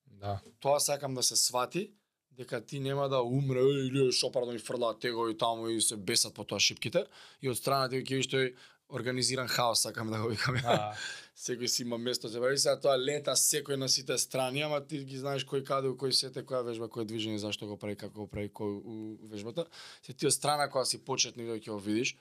Да. 0.06 0.40
Тоа 0.60 0.80
сакам 0.80 1.14
да 1.14 1.22
се 1.22 1.36
свати, 1.36 1.92
дека 2.36 2.60
ти 2.60 2.80
нема 2.80 3.08
да 3.08 3.22
умре 3.22 3.60
«Еј, 3.60 3.88
или 3.88 4.12
шопар 4.12 4.46
да 4.46 4.52
ми 4.52 4.58
фрла 4.58 4.94
тегови 4.98 5.38
таму 5.38 5.68
и 5.68 5.80
се 5.80 5.96
бесат 5.96 6.34
по 6.34 6.44
тоа 6.44 6.60
шипките 6.60 7.06
и 7.42 7.48
од 7.48 7.56
страна 7.56 7.88
ти 7.88 8.02
ќе 8.02 8.18
видиш 8.18 8.30
тој 8.32 8.54
организиран 8.88 9.48
хаос, 9.48 9.82
сакам 9.82 10.10
да 10.10 10.20
го 10.20 10.28
викам. 10.28 10.56
А, 10.64 10.94
Секој 11.36 11.66
си 11.66 11.82
има 11.82 11.98
место 11.98 12.28
за 12.28 12.40
вари, 12.40 12.58
сега 12.58 12.76
тоа 12.78 12.94
лета 13.00 13.34
секој 13.34 13.76
на 13.80 13.88
сите 13.88 14.18
страни, 14.18 14.62
ама 14.62 14.78
ти 14.86 15.00
ги 15.04 15.18
знаеш 15.18 15.42
кој 15.48 15.64
каде, 15.66 15.90
кој 15.98 16.12
сете, 16.14 16.44
која 16.46 16.62
вежба, 16.68 16.86
кој 16.86 17.08
движење, 17.10 17.40
зашто 17.42 17.66
го 17.66 17.78
прави, 17.80 17.96
како 17.98 18.24
го 18.24 18.28
прави 18.30 18.52
кој 18.54 18.76
у 18.78 18.94
вежбата. 19.32 19.66
Се 20.06 20.14
ти 20.14 20.30
од 20.30 20.36
страна 20.36 20.68
кога 20.70 20.84
си 20.84 21.02
почетник 21.04 21.50
да 21.50 21.58
ќе 21.58 21.72
го 21.72 21.80
видиш, 21.82 22.14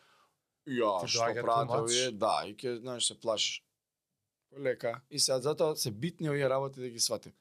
ја, 0.65 0.95
што 1.05 1.29
прават 1.43 1.75
овие, 1.77 2.09
да, 2.11 2.41
и 2.49 2.55
ќе 2.57 2.79
знаеш 2.81 3.11
се 3.11 3.19
плашиш. 3.19 3.61
Лека. 4.59 5.01
И 5.11 5.19
сега 5.19 5.39
затоа 5.39 5.75
се 5.75 5.91
битни 5.91 6.29
овие 6.29 6.49
работи 6.49 6.79
да 6.79 6.89
ги 6.89 6.99
сватим. 6.99 7.31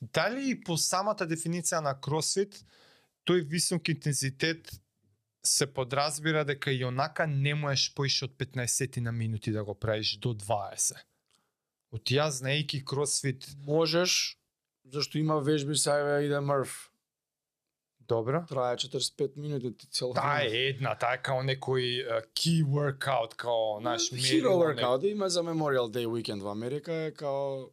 Дали 0.00 0.50
и 0.50 0.60
по 0.60 0.76
самата 0.76 1.26
дефиниција 1.28 1.80
на 1.80 1.94
кросфит, 2.00 2.64
тој 3.28 3.44
висок 3.48 3.88
интензитет 3.88 4.70
се 5.42 5.66
подразбира 5.66 6.44
дека 6.44 6.72
и 6.72 6.84
онака 6.84 7.26
не 7.26 7.54
можеш 7.54 7.94
поише 7.94 8.24
од 8.24 8.36
15 8.38 9.00
на 9.00 9.12
минути 9.12 9.52
да 9.52 9.64
го 9.64 9.74
правиш 9.74 10.16
до 10.18 10.34
20. 10.34 10.96
Од 11.92 12.02
ја 12.08 12.30
знаејќи 12.30 12.84
кросфит, 12.84 13.48
Можеш, 13.66 14.38
зашто 14.84 15.18
има 15.18 15.40
вежби 15.40 15.76
сега 15.76 16.20
иде 16.20 16.40
мрф. 16.40 16.91
Добро. 18.08 18.44
Трае 18.46 18.76
45 18.76 19.36
минути 19.36 19.72
ти 19.72 19.86
цело 19.88 20.14
Таа 20.14 20.36
време. 20.36 20.56
е 20.56 20.68
една, 20.68 20.94
таа 20.94 21.14
е 21.14 21.18
као 21.18 21.42
некој 21.42 21.82
uh, 22.08 22.24
key 22.32 22.64
workout, 22.64 23.34
као 23.34 23.80
наш 23.80 24.10
Hero 24.10 24.52
workout 24.54 25.04
има 25.04 25.28
за 25.28 25.42
Memorial 25.42 25.88
Day 25.88 26.06
weekend 26.06 26.40
во 26.40 26.50
Америка 26.50 26.92
е 26.92 27.10
као 27.12 27.68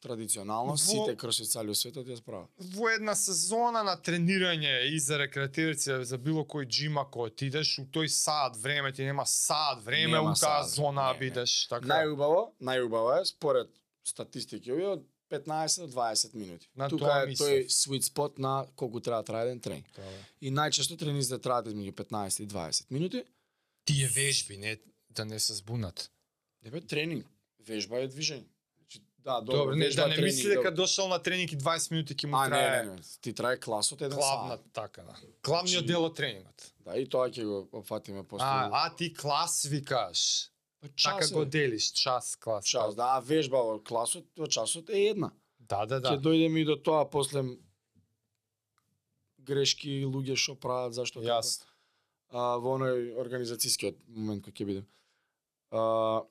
традиционално 0.00 0.72
Во- 0.72 0.76
сите 0.78 1.16
кросфитсали 1.16 1.70
у 1.70 1.74
светот 1.74 2.06
ја 2.06 2.16
справат. 2.16 2.48
во 2.58 2.88
една 2.88 3.14
сезона 3.14 3.82
на 3.82 3.96
тренирање 3.96 4.82
и 4.84 4.98
за 4.98 5.18
рекреативци 5.18 6.04
за 6.04 6.18
било 6.18 6.42
кој 6.42 6.66
джим 6.66 6.98
ако 6.98 7.22
отидеш 7.22 7.78
у 7.78 7.82
тој 7.84 8.06
саат 8.08 8.56
време 8.56 8.92
ти 8.92 9.04
нема 9.04 9.22
саат 9.24 9.82
време 9.82 10.12
Нема 10.12 10.30
у 10.30 10.34
таа 10.34 10.64
зона 10.64 11.12
не. 11.12 11.18
бидеш 11.20 11.68
така. 11.68 11.86
Најубаво, 11.86 12.50
најубаво 12.60 13.20
е 13.20 13.24
според 13.24 13.68
статистики 14.04 14.72
овие 14.72 14.86
од 14.88 15.04
15 15.32 15.86
до 15.86 15.88
20 15.92 16.34
минути. 16.34 16.68
На 16.76 16.88
Тука 16.88 17.04
тоа 17.04 17.22
е 17.24 17.36
тој 17.40 17.66
sweet 17.72 18.04
spot 18.12 18.38
на 18.38 18.66
колку 18.76 19.00
треба 19.00 19.22
да 19.22 19.42
еден 19.46 19.60
тренинг. 19.60 19.86
И 20.40 20.52
најчесто 20.52 20.98
тренизите 20.98 21.38
траат 21.40 21.66
измеѓу 21.66 21.92
15 21.92 22.42
и 22.42 22.48
20 22.48 22.90
минути. 22.90 23.24
Тие 23.84 24.08
вежби 24.08 24.56
не 24.56 24.76
да 25.10 25.24
не 25.24 25.38
се 25.40 25.54
збунат. 25.54 26.10
Не 26.64 26.70
бе 26.70 26.80
тренинг, 26.80 27.26
вежба 27.66 28.02
е 28.04 28.08
движење. 28.08 28.44
Значи, 28.78 29.00
да, 29.18 29.40
добро, 29.40 29.56
Добро, 29.56 29.76
не, 29.76 29.88
да 29.88 30.06
не 30.08 30.14
тренинг, 30.14 30.24
мисли 30.24 30.48
дека 30.48 30.70
дошол 30.70 31.08
на 31.08 31.18
тренинг 31.18 31.52
и 31.52 31.58
20 31.58 31.90
минути 31.90 32.14
ќе 32.14 32.26
му 32.26 32.36
А, 32.36 32.44
не, 32.48 32.50
трае 32.50 32.84
не, 32.84 32.92
не, 32.92 33.02
ти 33.20 33.32
трае 33.34 33.58
класот 33.58 34.00
еден 34.00 34.18
главна 34.18 34.56
саат. 34.56 34.72
така 34.72 35.02
да. 35.02 35.16
Главниот 35.42 35.84
Значи, 35.84 35.86
дел 35.86 36.04
од 36.04 36.16
тренингот. 36.16 36.72
Да, 36.84 36.96
и 36.98 37.08
тоа 37.08 37.30
ќе 37.30 37.44
го 37.44 37.68
опфатиме 37.72 38.22
после. 38.22 38.46
А, 38.46 38.70
а 38.72 38.94
ти 38.96 39.14
клас 39.14 39.62
викаш. 39.64 40.51
Па 40.82 40.88
Така 40.88 41.20
час 41.20 41.32
го 41.32 41.42
е. 41.42 41.46
делиш, 41.46 41.92
час 41.94 42.36
клас. 42.36 42.66
час, 42.66 42.96
да, 42.96 43.14
а 43.16 43.20
вежба 43.20 43.62
во 43.62 43.78
класот, 43.80 44.26
во 44.36 44.46
часот 44.46 44.90
е 44.90 45.14
една. 45.14 45.30
Да, 45.60 45.86
да, 45.86 46.00
Ќе 46.00 46.18
да. 46.18 46.20
дојдеме 46.20 46.58
и 46.58 46.64
до 46.64 46.74
тоа 46.76 47.04
после 47.06 47.44
грешки 49.38 50.02
луѓе 50.04 50.36
што 50.36 50.54
прават 50.56 50.94
зашто. 50.94 51.22
Јас. 51.22 51.62
а, 52.30 52.56
во 52.58 52.78
оној 52.78 53.14
организацијскиот 53.16 53.98
момент 54.08 54.42
кој 54.44 54.52
ќе 54.52 54.66
бидем. 54.66 54.86
А, 55.70 56.22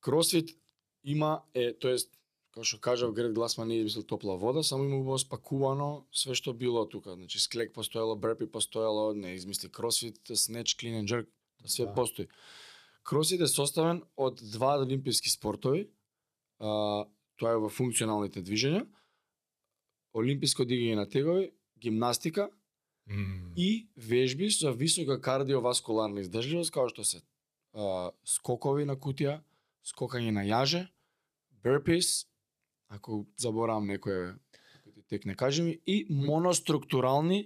Кросфит 0.00 0.54
има 1.02 1.42
е, 1.54 1.72
тоест 1.74 2.12
како 2.54 2.64
што 2.64 2.78
кажав 2.80 3.12
Грет 3.12 3.34
Гласман 3.34 3.68
не 3.68 3.74
е 3.74 3.78
измислил 3.80 4.04
топла 4.04 4.36
вода, 4.36 4.62
само 4.62 4.84
има 4.84 4.96
убаво 5.00 5.18
спакувано 5.18 6.06
све 6.12 6.34
што 6.34 6.54
било 6.54 6.86
тука. 6.88 7.14
Значи 7.14 7.38
склек 7.40 7.72
постоело, 7.74 8.16
берпи 8.16 8.46
постоело, 8.46 9.12
не 9.14 9.34
измисли 9.34 9.68
кросфит, 9.68 10.20
снеч, 10.34 10.76
клин 10.76 11.02
and 11.02 11.08
jerk, 11.08 11.26
све 11.66 11.86
Да. 11.86 11.94
постои. 11.94 12.28
Кросфит 13.06 13.40
е 13.40 13.46
составен 13.46 14.02
од 14.16 14.40
два 14.52 14.76
олимписки 14.82 15.30
спортови. 15.30 15.86
А, 16.58 17.06
тоа 17.38 17.52
е 17.54 17.60
во 17.62 17.70
функционалните 17.70 18.42
движења. 18.42 18.82
Олимписко 20.16 20.64
дигање 20.66 20.96
на 20.96 21.06
тегови, 21.08 21.50
гимнастика, 21.78 22.48
М, 23.06 23.52
и 23.56 23.88
вежби 23.96 24.48
за 24.50 24.72
висока 24.72 25.20
кардиоваскуларна 25.20 26.20
издржливост, 26.24 26.72
како 26.74 26.90
што 26.90 27.04
се 27.06 27.20
а, 27.70 28.10
скокови 28.26 28.86
на 28.88 28.96
кутија, 28.98 29.38
скокање 29.86 30.32
на 30.34 30.42
јаже, 30.42 30.88
burpees, 31.62 32.26
ако 32.90 33.24
заборавам 33.38 33.86
некој 33.86 34.34
тек 35.06 35.24
не 35.24 35.36
кажем, 35.38 35.70
и 35.70 36.06
моноструктурални 36.10 37.44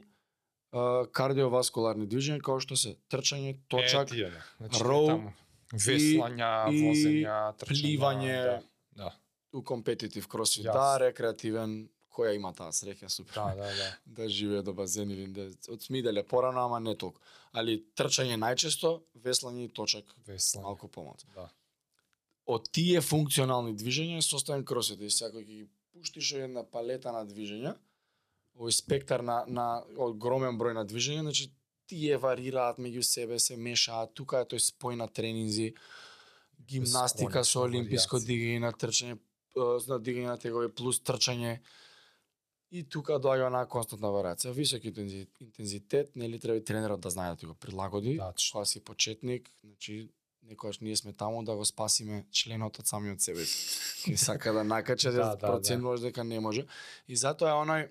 а, 0.73 1.05
кардиоваскуларни 1.13 2.09
движења, 2.09 2.41
како 2.41 2.61
што 2.65 2.81
се 2.81 2.97
трчање, 3.13 3.59
точак, 3.69 4.15
Е, 4.15 4.17
тие, 4.17 4.31
да. 4.33 4.45
Значи, 4.65 4.85
роу 4.85 5.07
таму. 5.13 5.35
Веслања, 5.73 6.51
и 6.73 6.83
возења, 6.85 7.39
трчања, 7.61 7.81
пливање, 7.81 8.37
да. 8.45 8.61
Да, 9.01 9.13
у 9.53 9.63
компетитив 9.63 10.29
кросфит, 10.29 10.67
да, 10.67 10.99
рекреативен, 11.01 11.89
која 12.11 12.35
има 12.35 12.53
таа 12.57 12.73
среќа, 12.75 13.09
супер. 13.09 13.39
да, 13.39 13.55
да, 13.55 13.71
да. 13.77 13.89
да 14.19 14.29
живее 14.29 14.63
до 14.63 14.75
базен 14.75 15.11
или 15.11 15.27
да 15.27 15.49
од 15.71 15.83
смиделе 15.83 16.23
порано, 16.27 16.65
ама 16.67 16.81
не 16.81 16.97
толку. 16.99 17.21
Али 17.53 17.79
трчање 17.97 18.39
најчесто, 18.39 19.01
веслање 19.15 19.67
и 19.67 19.73
точак 19.75 20.11
Веслање. 20.27 20.63
малку 20.63 20.89
помалку. 20.89 21.31
Да. 21.35 21.49
Од 22.51 22.71
тие 22.75 23.01
функционални 23.01 23.77
движења 23.79 24.19
е 24.19 24.27
составен 24.27 24.65
кросот 24.65 25.01
и 25.01 25.11
сега 25.11 25.31
кога 25.31 25.45
ги 25.45 25.69
пуштиш 25.95 26.33
една 26.33 26.65
палета 26.65 27.13
на 27.15 27.23
движења, 27.27 27.77
овој 28.59 28.75
спектар 28.75 29.23
на 29.23 29.45
на 29.47 29.83
огромен 29.97 30.59
број 30.59 30.75
на 30.75 30.85
движења, 30.85 31.27
значи 31.27 31.51
тие 31.91 32.17
варираат 32.23 32.79
меѓу 32.79 33.03
себе, 33.03 33.39
се 33.43 33.57
мешаат, 33.59 34.15
тука 34.15 34.45
е 34.45 34.49
тој 34.53 34.63
спој 34.63 34.99
на 35.01 35.09
тренинзи, 35.11 35.73
гимнастика 36.71 37.43
со 37.43 37.65
олимписко 37.67 38.21
дигање 38.23 38.61
на 38.63 38.71
трчање, 38.73 39.19
на 39.91 39.99
дигање 39.99 40.31
на 40.31 40.39
тегови 40.39 40.71
плюс 40.71 41.03
трчање. 41.03 41.59
И 42.71 42.85
тука 42.87 43.17
доаѓа 43.19 43.49
онаа 43.49 43.67
константна 43.67 44.13
варијација. 44.15 44.53
Висок 44.55 44.85
интензи- 44.87 45.27
интензитет, 45.43 46.15
нели 46.15 46.39
треба 46.39 46.61
и 46.61 46.65
тренерот 46.65 47.01
да 47.01 47.11
знае 47.11 47.33
да 47.35 47.37
ти 47.37 47.47
го 47.47 47.55
прилагоди. 47.55 48.17
Тачно. 48.19 48.53
Кога 48.53 48.65
си 48.65 48.81
почетник, 48.85 49.51
значи 49.65 50.09
некогаш 50.47 50.79
ние 50.79 50.97
сме 50.97 51.13
таму 51.13 51.43
да 51.45 51.57
го 51.57 51.65
спасиме 51.65 52.27
членот 52.31 52.79
од 52.79 52.87
самиот 52.87 53.21
себе. 53.21 53.43
И 54.07 54.17
сака 54.17 54.53
да 54.53 54.63
накача, 54.65 55.11
Да, 55.13 55.35
да, 55.35 55.59
да, 55.59 55.59
да. 55.59 55.99
дека 55.99 56.25
не 56.25 56.41
може. 56.41 56.67
И 57.09 57.17
затоа 57.17 57.51
е 57.51 57.59
оној 57.59 57.89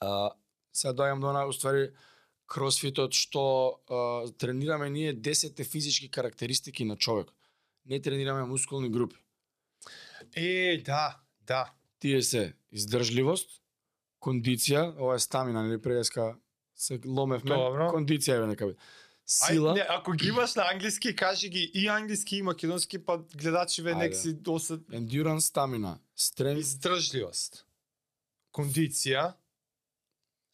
а, 0.00 0.32
сега 0.72 0.94
доаѓам 0.96 1.20
до 1.20 1.28
она 1.28 1.44
уствари 1.46 1.92
кросфитот 2.52 3.16
што 3.16 3.42
а, 3.88 4.28
тренираме 4.38 4.90
ние 4.90 5.14
10 5.16 5.64
физички 5.64 6.10
карактеристики 6.10 6.84
на 6.84 6.96
човек. 6.96 7.32
Не 7.86 8.00
тренираме 8.00 8.44
мускулни 8.44 8.90
групи. 8.90 9.16
Е, 10.36 10.82
да, 10.84 11.18
да. 11.46 11.72
Тие 11.98 12.22
се 12.22 12.52
издржливост, 12.72 13.48
кондиција, 14.22 14.92
ова 14.98 15.16
е 15.16 15.22
стамина, 15.22 15.62
нели 15.62 15.80
преска 15.82 16.34
се 16.76 17.00
ломевме. 17.06 17.56
Добро. 17.56 17.88
Кондиција 17.94 18.42
е 18.42 18.50
нека 18.52 18.68
биде. 18.68 18.78
Ај, 19.22 19.52
Сила, 19.52 19.74
не, 19.74 19.84
ако 19.88 20.12
ги 20.12 20.28
имаш 20.28 20.54
на 20.54 20.64
англиски, 20.72 21.14
кажи 21.16 21.48
ги 21.48 21.70
и 21.74 21.86
англиски 21.88 22.36
и 22.36 22.42
македонски, 22.42 22.98
па 22.98 23.18
гледачиве 23.18 23.94
нек 23.94 24.12
Ајде. 24.12 24.22
си 24.22 24.32
досад 24.34 24.80
endurance, 24.90 25.48
стамина, 25.54 25.98
strength, 26.18 26.58
издржливост. 26.58 27.64
Кондиција, 28.52 29.32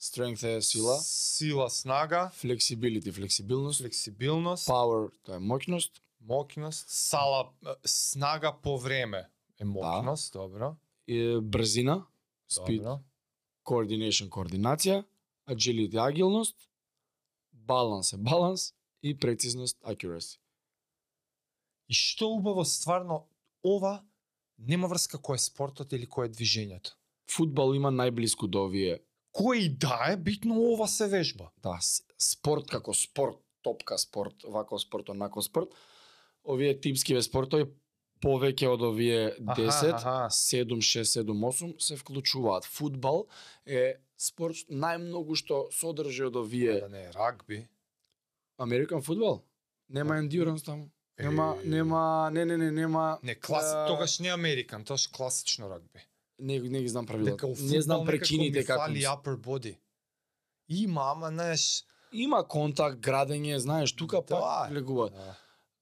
strength 0.00 0.56
е 0.56 0.62
сила, 0.62 0.98
сила, 1.00 1.70
снага, 1.70 2.30
flexibility, 2.34 3.12
флексибилност, 3.12 3.80
флексибилност, 3.80 4.68
power, 4.68 5.10
тоа 5.24 5.36
е 5.36 5.42
моќност, 5.42 6.00
моќност, 6.22 6.86
сала, 6.88 7.50
снага 7.84 8.52
по 8.62 8.78
време 8.78 9.26
е 9.58 9.64
моќност, 9.64 10.32
добро. 10.32 10.76
и 11.06 11.40
брзина, 11.42 12.06
speed, 12.50 12.82
Добро. 12.82 13.00
coordination, 13.64 14.28
координација, 14.28 15.04
agility, 15.50 15.98
агилност, 15.98 16.56
баланс 17.52 18.12
е 18.12 18.16
баланс 18.16 18.74
и 19.02 19.18
прецизност, 19.18 19.76
accuracy. 19.82 20.38
И 21.88 21.94
што 21.94 22.28
убаво 22.28 22.64
стварно 22.64 23.26
ова 23.64 24.04
нема 24.58 24.88
врска 24.88 25.18
кој 25.18 25.34
е 25.34 25.42
спортот 25.42 25.92
или 25.92 26.06
кој 26.06 26.28
е 26.28 26.32
движењето. 26.34 26.94
Фудбал 27.30 27.74
има 27.74 27.90
најблиску 27.90 28.46
до 28.46 28.66
овие 28.68 28.98
Кој 29.38 29.68
да 29.78 30.12
е, 30.12 30.16
битно 30.16 30.58
ова 30.72 30.88
се 30.88 31.06
вежба. 31.06 31.50
да, 31.62 31.78
спорт 32.18 32.70
како 32.70 32.94
спорт, 32.94 33.38
топка 33.62 33.98
спорт, 33.98 34.42
вако 34.44 34.78
спорт, 34.78 35.08
онако 35.08 35.42
спорт, 35.42 35.68
овие 36.44 36.74
типскиве 36.80 37.22
спортови 37.22 37.68
повеќе 38.24 38.66
од 38.72 38.82
овие 38.82 39.22
10, 39.38 39.94
аха. 39.94 40.16
7, 40.34 40.82
6, 40.82 41.22
7, 41.22 41.32
8 41.32 41.74
се 41.78 41.96
вклучуваат. 41.96 42.66
Фудбал 42.66 43.26
е 43.66 44.00
спорт 44.18 44.66
најмногу 44.70 45.38
што 45.38 45.66
содржи 45.74 46.26
од 46.26 46.36
овие 46.36 46.80
Да 46.82 46.88
не 46.88 47.04
е 47.06 47.12
рагби. 47.14 47.66
Американ 48.58 49.02
фудбал. 49.02 49.44
Нема 49.88 50.18
ендюранс 50.18 50.62
таму. 50.62 50.90
Нема 51.18 51.56
нема 51.64 52.30
не 52.32 52.44
не 52.44 52.56
не 52.56 52.70
нема 52.70 53.18
Не, 53.22 53.34
класи, 53.34 53.74
а, 53.74 53.86
тогаш 53.86 54.18
не 54.18 54.28
Американ, 54.28 54.84
тоа 54.84 54.94
е 54.94 55.12
класично 55.12 55.70
рагби. 55.70 56.07
Не 56.38 56.58
не 56.60 56.82
ги 56.82 56.88
знам 56.88 57.06
правилата. 57.06 57.46
Не 57.46 57.82
знам 57.82 58.00
ми 58.00 58.18
како 58.64 58.80
фали 58.80 59.02
upper 59.02 59.36
body. 59.36 59.76
Има, 60.68 61.02
ама 61.06 61.28
знаеш, 61.28 61.84
има 62.12 62.48
контакт, 62.48 62.98
градење, 62.98 63.56
знаеш, 63.56 63.92
тука 63.92 64.16
Да, 64.18 64.26
пак 64.26 64.70
легува. 64.70 65.10
да, 65.10 65.36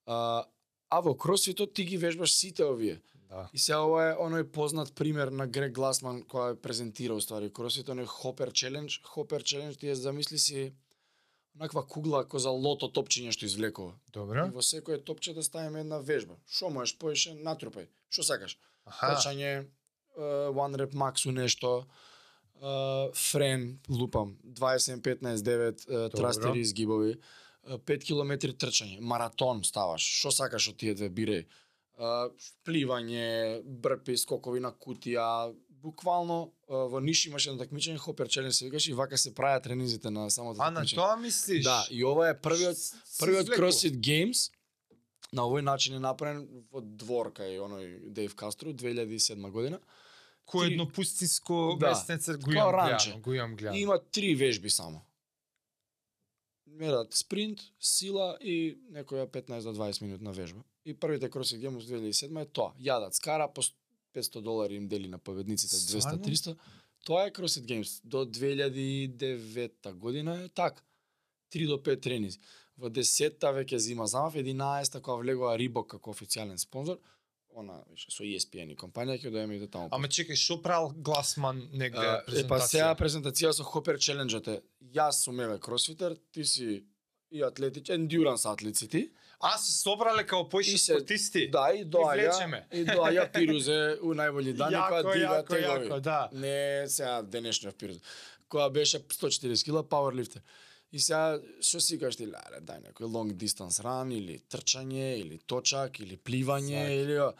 А, 0.05 0.45
а 0.89 0.99
во 0.99 1.15
кросфитот 1.15 1.73
ти 1.73 1.83
ги 1.83 1.97
вежбаш 1.97 2.33
сите 2.33 2.63
овие. 2.63 3.01
да. 3.29 3.49
И 3.53 3.57
сега 3.59 3.79
ова 3.79 4.11
е 4.11 4.15
оној 4.15 4.43
познат 4.43 4.95
пример 4.95 5.27
на 5.27 5.47
Грег 5.47 5.73
Гласман 5.73 6.23
која 6.23 6.51
е 6.51 6.55
презентира 6.55 7.13
уствари 7.13 7.49
кросфит, 7.49 7.87
оној 7.87 8.05
Хопер 8.05 8.51
челендж. 8.51 9.01
Хопер 9.03 9.43
челендж 9.43 9.77
ти 9.77 9.87
е 9.87 9.95
замисли 9.95 10.37
си 10.37 10.73
онаква 11.55 11.87
кугла 11.87 12.23
како 12.23 12.39
за 12.39 12.49
лото 12.49 12.87
топчиња 12.87 13.31
што 13.31 13.45
извлекува. 13.45 13.93
И 14.07 14.11
Добро. 14.11 14.47
во 14.51 14.61
секое 14.61 15.03
топче 15.03 15.33
да 15.33 15.43
ставиме 15.43 15.79
една 15.79 15.97
вежба. 15.99 16.35
Што 16.47 16.69
можеш 16.69 16.97
поише, 16.97 17.33
натрупај. 17.33 17.87
Што 18.09 18.23
сакаш? 18.23 18.57
Аха. 18.85 19.07
Трчање, 19.15 19.43
е, 19.59 19.67
one 20.17 20.75
rep 20.75 20.93
max 20.93 21.25
у 21.27 21.31
нешто, 21.31 21.85
френ, 23.13 23.79
лупам, 23.89 24.37
27 24.45 25.01
15 25.01 25.35
9 25.37 25.89
е, 25.89 25.93
Добро. 25.93 26.09
трастери 26.09 26.59
изгибови, 26.59 27.15
е, 27.69 27.77
5 27.77 28.03
километри 28.03 28.53
трчање, 28.53 28.99
маратон 28.99 29.63
ставаш. 29.63 30.01
Што 30.01 30.31
сакаш 30.31 30.69
од 30.73 30.77
тие 30.77 30.95
две 30.95 31.09
биреј? 31.09 31.45
Е, 31.45 32.29
Пливање, 32.65 33.61
брпи, 33.63 34.17
скокови 34.17 34.59
на 34.59 34.71
кутија, 34.73 35.53
буквално 35.69 36.51
во 36.67 36.99
Ниш 36.99 37.27
имаше 37.29 37.51
едно 37.51 37.61
такмичење 37.63 37.97
Хопер 38.01 38.27
челендж 38.27 38.55
се 38.57 38.65
викаш 38.65 38.87
и 38.87 38.93
вака 38.93 39.17
се 39.17 39.33
правеа 39.35 39.61
тренизите 39.61 40.09
на 40.09 40.29
самото 40.31 40.57
А 40.59 40.71
на 40.71 40.81
такмичење. 40.81 40.95
тоа 40.95 41.15
мислиш? 41.15 41.63
Да, 41.63 41.85
и 41.91 42.03
ова 42.03 42.29
е 42.29 42.33
првиот 42.41 42.77
првиот. 43.19 43.47
CrossFit 43.53 43.99
Games 44.01 44.49
на 45.33 45.45
овој 45.45 45.61
начин 45.61 45.95
е 45.95 45.99
направен 45.99 46.47
во 46.71 46.81
двор 46.81 47.29
кај 47.31 47.59
оној 47.61 48.09
Дейв 48.09 48.35
Кастро 48.35 48.73
2007 48.73 49.51
година. 49.51 49.79
Кој 50.47 50.71
едно 50.71 50.87
пустинско 50.87 51.75
Да. 51.79 51.89
местенце 51.89 52.37
го 52.37 52.51
имам 52.51 52.71
гледано, 52.71 53.19
го 53.21 53.33
имам 53.33 53.55
гледано. 53.55 53.77
Има 53.77 53.99
три 54.11 54.35
вежби 54.35 54.69
само. 54.69 55.01
Мерат 56.67 57.13
спринт, 57.13 57.59
сила 57.79 58.37
и 58.41 58.77
некоја 58.91 59.27
15 59.27 59.63
до 59.63 59.73
20 59.73 60.01
минутна 60.01 60.31
вежба. 60.31 60.63
И 60.85 60.93
првите 60.93 61.29
CrossFit 61.29 61.59
Games 61.67 61.83
2007 61.83 62.41
е 62.41 62.45
тоа. 62.45 62.71
Јадат 62.79 63.11
скара 63.11 63.47
по 63.53 63.61
500 64.13 64.41
долари 64.41 64.75
им 64.75 64.87
дели 64.87 65.07
на 65.07 65.17
победниците 65.17 65.75
Стварно? 65.75 66.23
200-300. 66.23 66.57
Тоа 67.05 67.27
е 67.27 67.31
CrossFit 67.31 67.65
Games. 67.65 68.01
До 68.03 68.25
2009 68.25 69.93
година 69.93 70.43
е 70.43 70.49
така. 70.49 70.81
3 71.51 71.67
до 71.67 71.77
5 71.77 72.01
тренизи. 72.01 72.39
Во 72.77 72.89
10-та 72.89 73.51
веќе 73.55 73.77
зима 73.77 74.05
замав, 74.07 74.35
11-та 74.35 75.01
кога 75.01 75.23
влегува 75.23 75.57
Рибок 75.57 75.87
како 75.95 76.11
официјален 76.13 76.57
спонзор, 76.61 76.99
она 77.57 77.83
више 77.89 78.11
со 78.11 78.23
ESPN 78.23 78.71
и 78.71 78.75
компанија 78.75 79.17
ќе 79.17 79.31
доеме 79.31 79.55
и 79.55 79.59
до 79.59 79.67
таму. 79.67 79.89
Ама 79.91 80.07
чекај, 80.07 80.35
што 80.35 80.59
правил 80.61 80.91
Гласман 80.97 81.63
негде 81.73 81.97
А, 81.99 82.23
презентација? 82.23 82.45
Е, 82.45 82.47
па 82.47 82.59
сега 82.61 82.89
презентација 82.95 83.51
со 83.51 83.63
Хопер 83.63 83.97
челенџот 83.97 84.47
е. 84.47 84.61
Јас 84.93 85.23
сум 85.23 85.39
еве 85.39 85.57
кросфитер, 85.59 86.15
ти 86.31 86.45
си 86.45 86.83
и 87.31 87.41
атлетич, 87.41 87.89
ендюранс 87.89 88.45
атлет 88.45 88.75
си 88.75 88.87
ти. 88.87 89.09
А 89.39 89.57
се 89.57 89.71
собрале 89.73 90.25
као 90.25 90.49
поише 90.49 90.71
И 90.71 90.77
се- 90.77 90.93
спортисти? 90.93 91.49
Да, 91.49 91.71
и 91.71 91.85
доаѓа. 91.85 92.29
влечеме. 92.29 92.67
И 92.71 92.85
доаѓа 92.85 93.31
Пирузе 93.33 93.97
у 94.01 94.13
најболи 94.13 94.53
дани 94.53 94.75
која 94.75 95.13
дига 95.13 95.43
тегови. 95.43 95.89
јако, 95.89 95.99
да. 96.01 96.29
Не 96.33 96.85
сега 96.87 97.21
денешниот 97.23 97.77
Пирузе. 97.77 97.99
Која 98.49 98.71
беше 98.71 98.99
140 98.99 99.63
кила 99.63 99.83
пауерлифтер. 99.83 100.41
И 100.91 100.99
сега 100.99 101.39
што 101.61 101.79
си 101.83 101.99
кажеш 101.99 102.15
ти, 102.17 102.25
леле, 102.25 102.61
дај 102.63 102.89
некој 102.89 103.09
long 103.11 103.31
distance 103.35 103.81
run 103.83 104.13
или 104.15 104.39
трчање 104.49 105.17
или 105.19 105.37
точак 105.37 105.99
или 105.99 106.17
пливање 106.17 106.83
Сваќам. 106.83 107.03
или. 107.03 107.33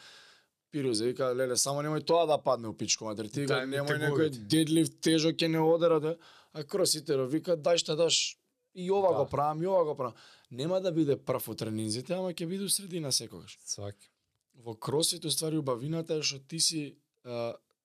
Пирузе 0.69 1.05
вика, 1.07 1.31
леле, 1.31 1.55
само 1.57 1.79
немој 1.81 2.03
тоа 2.05 2.25
да 2.27 2.37
падне 2.37 2.67
у 2.67 2.73
пичко, 2.73 3.05
матер 3.05 3.29
ти 3.31 3.39
ми 3.47 3.47
немој 3.47 4.01
некој 4.03 4.29
дедлифт 4.51 4.99
тежок 4.99 5.35
ќе 5.39 5.47
не 5.47 5.59
одера 5.59 5.99
да 5.99 6.17
а 6.53 6.63
кроситеро 6.63 7.27
вика 7.27 7.55
дај 7.55 7.77
што 7.77 7.95
даш 7.95 8.37
и 8.75 8.91
ова 8.91 9.11
Да. 9.11 9.17
го 9.23 9.25
правам, 9.29 9.61
и 9.63 9.67
ова 9.67 9.85
го 9.85 9.95
правам. 9.95 10.13
Нема 10.51 10.81
да 10.81 10.91
биде 10.91 11.15
прв 11.17 11.47
у 11.47 11.55
тренинзите, 11.55 12.13
ама 12.13 12.33
ќе 12.33 12.45
биде 12.47 12.63
у 12.65 12.69
средина 12.69 13.11
секогаш. 13.11 13.57
Сваки. 13.65 14.09
Во 14.55 14.75
кросфит 14.75 15.25
уствари 15.25 15.57
убавината 15.57 16.13
е 16.15 16.21
што 16.21 16.39
ти 16.39 16.59
си 16.59 16.95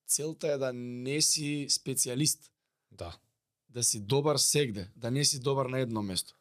целта 0.07 0.53
е 0.53 0.59
да 0.59 0.73
не 0.73 1.21
си 1.23 1.67
специјалист, 1.71 2.51
Да. 2.91 3.15
Да 3.73 3.83
си 3.83 4.01
добар 4.01 4.37
сегде, 4.37 4.89
да 4.97 5.11
не 5.11 5.25
си 5.25 5.41
добар 5.41 5.67
на 5.67 5.79
едно 5.79 6.03
место. 6.03 6.35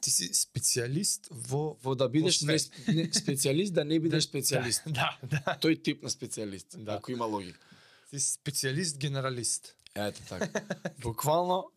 Ти 0.00 0.10
си 0.10 0.30
специјалист 0.30 1.28
во... 1.30 1.76
Во 1.82 1.94
да 1.94 2.08
бидеш 2.08 2.38
све. 2.38 2.56
не, 2.88 2.94
не, 2.94 3.08
специјалист, 3.10 3.70
да 3.70 3.84
не 3.84 3.98
бидеш 4.00 4.24
специјалист. 4.30 4.82
Да, 4.90 5.18
да. 5.24 5.58
Тој 5.58 5.82
тип 5.82 6.02
на 6.02 6.08
специјалист, 6.08 6.76
Да. 6.78 6.94
ако 6.94 7.12
има 7.12 7.26
логика. 7.26 7.58
Ти 8.10 8.20
си 8.20 8.38
специјалист 8.38 8.96
генералист. 8.98 9.74
Ето 9.94 10.20
така. 10.22 10.60
Буквално 10.98 11.70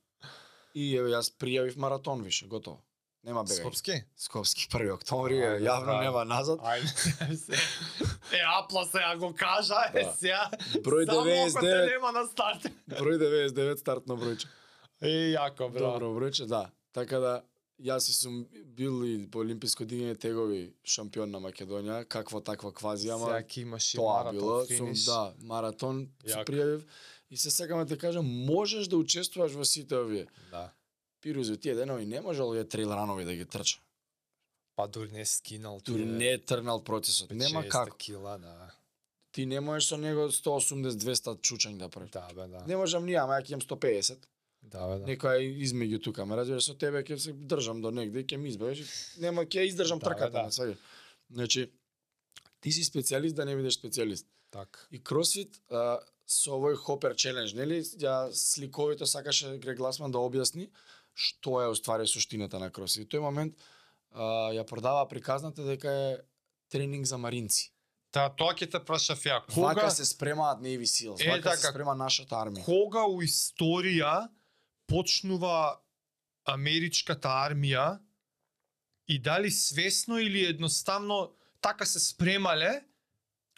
и 0.73 0.95
еве 0.95 1.09
јас 1.11 1.33
пријавив 1.33 1.75
маратон 1.77 2.21
више, 2.21 2.47
готово. 2.47 2.79
Нема 3.23 3.43
бегај. 3.43 3.59
Скопски? 3.59 3.95
Скопски 4.15 4.67
1 4.69 4.91
октомври, 4.93 5.33
Ајде, 5.35 5.65
јавно 5.65 5.91
ајде. 5.91 6.03
нема 6.03 6.23
назад. 6.25 6.59
Ајде. 6.61 7.35
се- 7.35 7.59
е, 8.31 8.41
Апла 8.53 8.85
сега 8.85 9.15
го 9.17 9.33
кажа, 9.35 9.75
е 9.93 10.03
Да. 10.03 10.13
сега. 10.13 10.49
Број 10.77 11.05
Само 11.05 11.19
ако 11.19 11.59
те 11.59 11.65
99. 11.65 11.89
нема 11.89 12.11
на 12.13 12.23
старт. 12.25 12.61
Број 12.89 13.17
99 13.17 13.79
стартно 13.79 14.15
бројче. 14.15 14.45
Е, 15.01 15.33
јако, 15.35 15.69
бра. 15.71 15.93
Добро 15.93 16.13
бројче, 16.15 16.47
да. 16.49 16.69
Така 16.91 17.19
да 17.19 17.33
јас 17.77 18.09
и 18.09 18.13
сум 18.13 18.45
бил 18.65 19.03
и 19.05 19.27
по 19.29 19.43
олимписко 19.45 19.85
дигање 19.85 20.17
тегови 20.17 20.61
шампион 20.83 21.31
на 21.31 21.41
Македонија, 21.41 22.05
каква 22.09 22.41
таква 22.41 22.71
квази, 22.73 23.09
ама 23.13 23.43
имаш 23.55 23.93
и 23.93 23.97
тоа 23.97 24.23
маратон 24.23 24.39
било, 24.39 24.65
финиш. 24.65 25.03
сум 25.05 25.13
да, 25.13 25.33
маратон 25.45 26.07
се 26.25 26.41
пријавив 26.47 26.87
и 27.29 27.37
се 27.37 27.51
сакам 27.51 27.79
да 27.79 27.85
ти 27.85 27.97
кажам, 27.97 28.25
можеш 28.25 28.87
да 28.87 28.97
учествуваш 28.97 29.53
во 29.53 29.65
сите 29.65 29.95
овие. 29.95 30.25
Да. 30.51 30.71
Пирузи 31.21 31.57
тие 31.57 31.75
денови 31.75 32.05
не 32.05 32.21
може 32.21 32.41
овие 32.41 32.65
трейл 32.65 32.89
ранови 32.89 33.25
да 33.25 33.35
ги 33.35 33.45
трча. 33.45 33.79
Па 34.75 34.87
дури 34.87 35.11
не 35.11 35.25
скинал. 35.25 35.79
Дури 35.85 36.05
не 36.05 36.31
е 36.33 36.37
трнал 36.37 36.83
процесот. 36.83 37.31
Нема 37.31 37.63
500 37.63 37.69
како. 37.69 37.97
кила, 37.97 38.37
да. 38.37 38.71
Ти 39.31 39.45
не 39.45 39.59
можеш 39.59 39.89
со 39.89 39.97
него 39.97 40.29
180-200 40.29 41.37
чучањ 41.41 41.77
да 41.77 41.89
правиш. 41.89 42.11
Да, 42.11 42.27
бе, 42.33 42.47
да. 42.47 42.63
Не 42.67 42.77
можам 42.77 43.05
ни, 43.05 43.15
ама 43.15 43.37
ја 43.37 43.45
ќе 43.45 43.51
имам 43.51 43.61
150. 43.61 44.17
Да, 44.67 44.83
бе, 44.83 44.97
да. 44.97 45.05
Некоја 45.07 45.39
измеѓу 45.63 46.01
тука, 46.03 46.25
ме 46.25 46.35
разбираш, 46.35 46.65
со 46.65 46.75
тебе 46.75 46.99
ќе 47.01 47.17
се 47.17 47.31
држам 47.33 47.79
до 47.81 47.91
негде, 47.91 48.23
ќе 48.23 48.37
ми 48.37 48.49
избавиш, 48.49 48.83
нема 49.17 49.45
ќе 49.45 49.63
издржам 49.65 49.99
Да, 49.99 50.09
трката 50.09 50.43
да. 50.43 50.51
сваѓа. 50.51 50.75
Значи, 51.29 51.71
ти 52.59 52.71
си 52.71 52.83
специјалист 52.83 53.33
да 53.33 53.45
не 53.45 53.55
бидеш 53.55 53.79
специјалист. 53.79 54.25
Так. 54.49 54.87
И 54.91 54.99
кросфит 54.99 55.57
а, 55.69 55.99
со 56.25 56.55
овој 56.55 56.75
хопер 56.77 57.15
челендж, 57.15 57.53
нели, 57.53 57.79
ја 57.99 58.27
сликовито 58.31 59.05
сакаше 59.05 59.57
Грег 59.57 59.77
Гласман 59.77 60.11
да 60.11 60.19
објасни 60.19 60.69
што 61.17 61.61
е 61.61 61.67
уствари 61.67 62.05
суштината 62.07 62.59
на 62.59 62.69
кросфит. 62.69 63.07
И 63.07 63.09
тој 63.09 63.19
момент 63.21 63.55
а, 64.11 64.51
ја 64.53 64.63
продава 64.63 65.07
приказната 65.07 65.63
дека 65.63 65.89
е 65.91 66.17
тренинг 66.69 67.05
за 67.05 67.17
маринци. 67.17 67.71
Та, 68.11 68.29
тоа 68.29 68.53
ќе 68.53 68.69
те 68.69 68.79
прашав 68.79 69.19
ја. 69.19 69.41
Вака 69.49 69.81
Кога, 69.81 69.89
се 69.89 70.05
спремаат 70.05 70.59
Navy 70.61 70.85
Seals, 70.85 71.19
Е, 71.19 71.29
вака 71.29 71.55
се 71.55 71.61
така. 71.61 71.71
спрема 71.73 71.95
нашата 71.95 72.35
армија. 72.35 72.63
кога 72.65 73.03
у 73.05 73.19
историја 73.21 74.27
почнува 74.87 75.79
америчката 76.47 77.27
армија 77.27 77.99
и 79.07 79.19
дали 79.19 79.51
свесно 79.51 80.19
или 80.19 80.45
едноставно 80.45 81.31
така 81.61 81.85
се 81.85 81.99
спремале, 81.99 82.83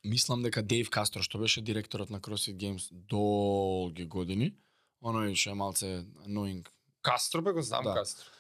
Мислам 0.06 0.44
дека 0.44 0.64
Дейв 0.64 0.90
Кастро, 0.90 1.24
што 1.24 1.40
беше 1.40 1.62
директорот 1.62 2.10
на 2.10 2.20
CrossFit 2.24 2.56
Games 2.56 2.88
долги 2.92 4.06
години, 4.06 4.54
оној 5.04 5.36
што 5.36 5.52
е 5.52 5.60
малце 5.60 5.88
annoying. 6.24 6.68
Кастро 7.04 7.42
бе 7.42 7.52
го 7.52 7.62
знам 7.62 7.84
Да. 7.84 7.94
Кастро. 7.94 8.32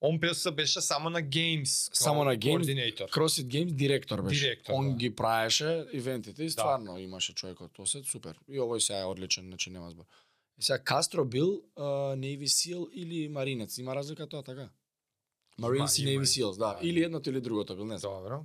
Он 0.00 0.18
беше 0.18 0.50
беше 0.50 0.80
само 0.80 1.10
на 1.10 1.22
Games. 1.22 1.90
Само 1.94 2.24
на 2.24 2.36
Games, 2.36 2.50
координатор. 2.50 3.10
CrossFit 3.10 3.46
Games 3.46 3.72
директор 3.72 4.22
беше. 4.22 4.40
Директор, 4.40 4.72
Он 4.72 4.90
да. 4.90 4.96
ги 4.96 5.16
правеше 5.16 5.86
ивентите 5.92 6.44
и 6.44 6.50
стварно 6.50 6.98
имаше 6.98 7.34
човекот 7.34 7.78
осет, 7.78 8.06
супер. 8.06 8.38
И 8.48 8.60
овој 8.60 8.78
сега 8.78 9.00
е 9.00 9.04
одличен, 9.04 9.46
значи 9.46 9.70
нема 9.70 9.90
збор. 9.90 10.04
И 10.58 10.62
сега 10.62 10.78
Кастро 10.78 11.24
бил 11.24 11.62
uh, 11.76 12.16
Navy 12.16 12.44
Seal 12.44 12.90
или 12.90 13.28
Маринец, 13.28 13.78
има 13.78 13.94
разлика 13.94 14.28
тоа 14.28 14.42
така? 14.42 14.68
Marines 15.60 16.02
и 16.02 16.06
Navy. 16.06 16.24
Seals, 16.24 16.58
да. 16.58 16.74
Да. 16.74 16.88
Или 16.88 17.02
едното 17.02 17.30
или 17.30 17.40
другото, 17.40 17.76
бил 17.76 17.84
не 17.84 17.98
знам. 17.98 18.22
Добро. 18.22 18.44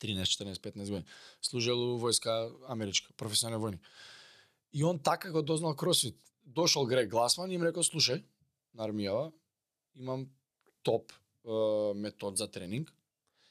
13, 0.00 0.22
14, 0.22 0.54
15 0.54 0.78
години. 0.78 1.04
Служел 1.42 1.94
у 1.94 1.98
војска 1.98 2.52
америчка, 2.68 3.12
професионален 3.16 3.62
војник. 3.62 3.80
И 4.72 4.84
он 4.84 4.98
така 4.98 5.32
го 5.32 5.42
дознал 5.42 5.76
кросфит. 5.76 6.16
Дошол 6.44 6.86
Грег 6.86 7.10
Гласман 7.10 7.50
и 7.50 7.54
им 7.54 7.62
рекол, 7.62 7.82
слушај, 7.82 8.22
на 8.74 8.86
армијава, 8.86 9.32
имам 9.96 10.28
топ 10.82 11.12
е, 11.12 11.94
метод 11.94 12.36
за 12.36 12.50
тренинг. 12.50 12.92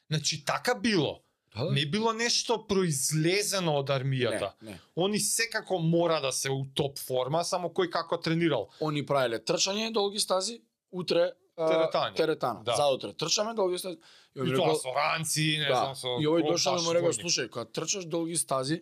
Значи 0.08 0.46
така 0.46 0.76
било. 0.76 1.22
Да, 1.56 1.72
Не 1.72 1.86
било 1.86 2.14
нешто 2.14 2.58
произлезено 2.68 3.78
од 3.80 3.90
армијата. 3.90 4.52
Не, 4.62 4.72
не. 4.72 4.80
Они 4.96 5.20
секако 5.20 5.80
мора 5.80 6.20
да 6.22 6.32
се 6.32 6.50
у 6.52 6.66
топ 6.76 7.00
форма, 7.00 7.44
само 7.44 7.70
кој 7.70 7.90
како 7.90 8.18
тренирал. 8.18 8.70
Они 8.82 9.06
правеле 9.06 9.40
трчање 9.40 9.92
долги 9.94 10.20
стази, 10.20 10.62
утре 10.92 11.32
Теретање. 11.56 12.16
теретана. 12.16 12.64
Да. 12.64 12.76
Заутре 12.76 13.14
трчаме 13.14 13.54
долги 13.54 13.78
стази. 13.78 13.98
И 14.36 14.40
И 14.44 14.56
тоа 14.56 14.76
со 14.76 14.92
ранци, 14.92 15.58
не 15.58 15.68
да. 15.70 15.76
знам, 15.76 15.96
со... 15.96 16.18
И 16.20 16.28
овој 16.28 16.44
дошол 16.44 16.76
баш 16.76 16.84
му 16.84 16.94
рекол, 16.94 17.16
слушај, 17.16 17.50
кога 17.50 17.66
трчаш 17.66 18.06
долги 18.06 18.36
стази, 18.36 18.82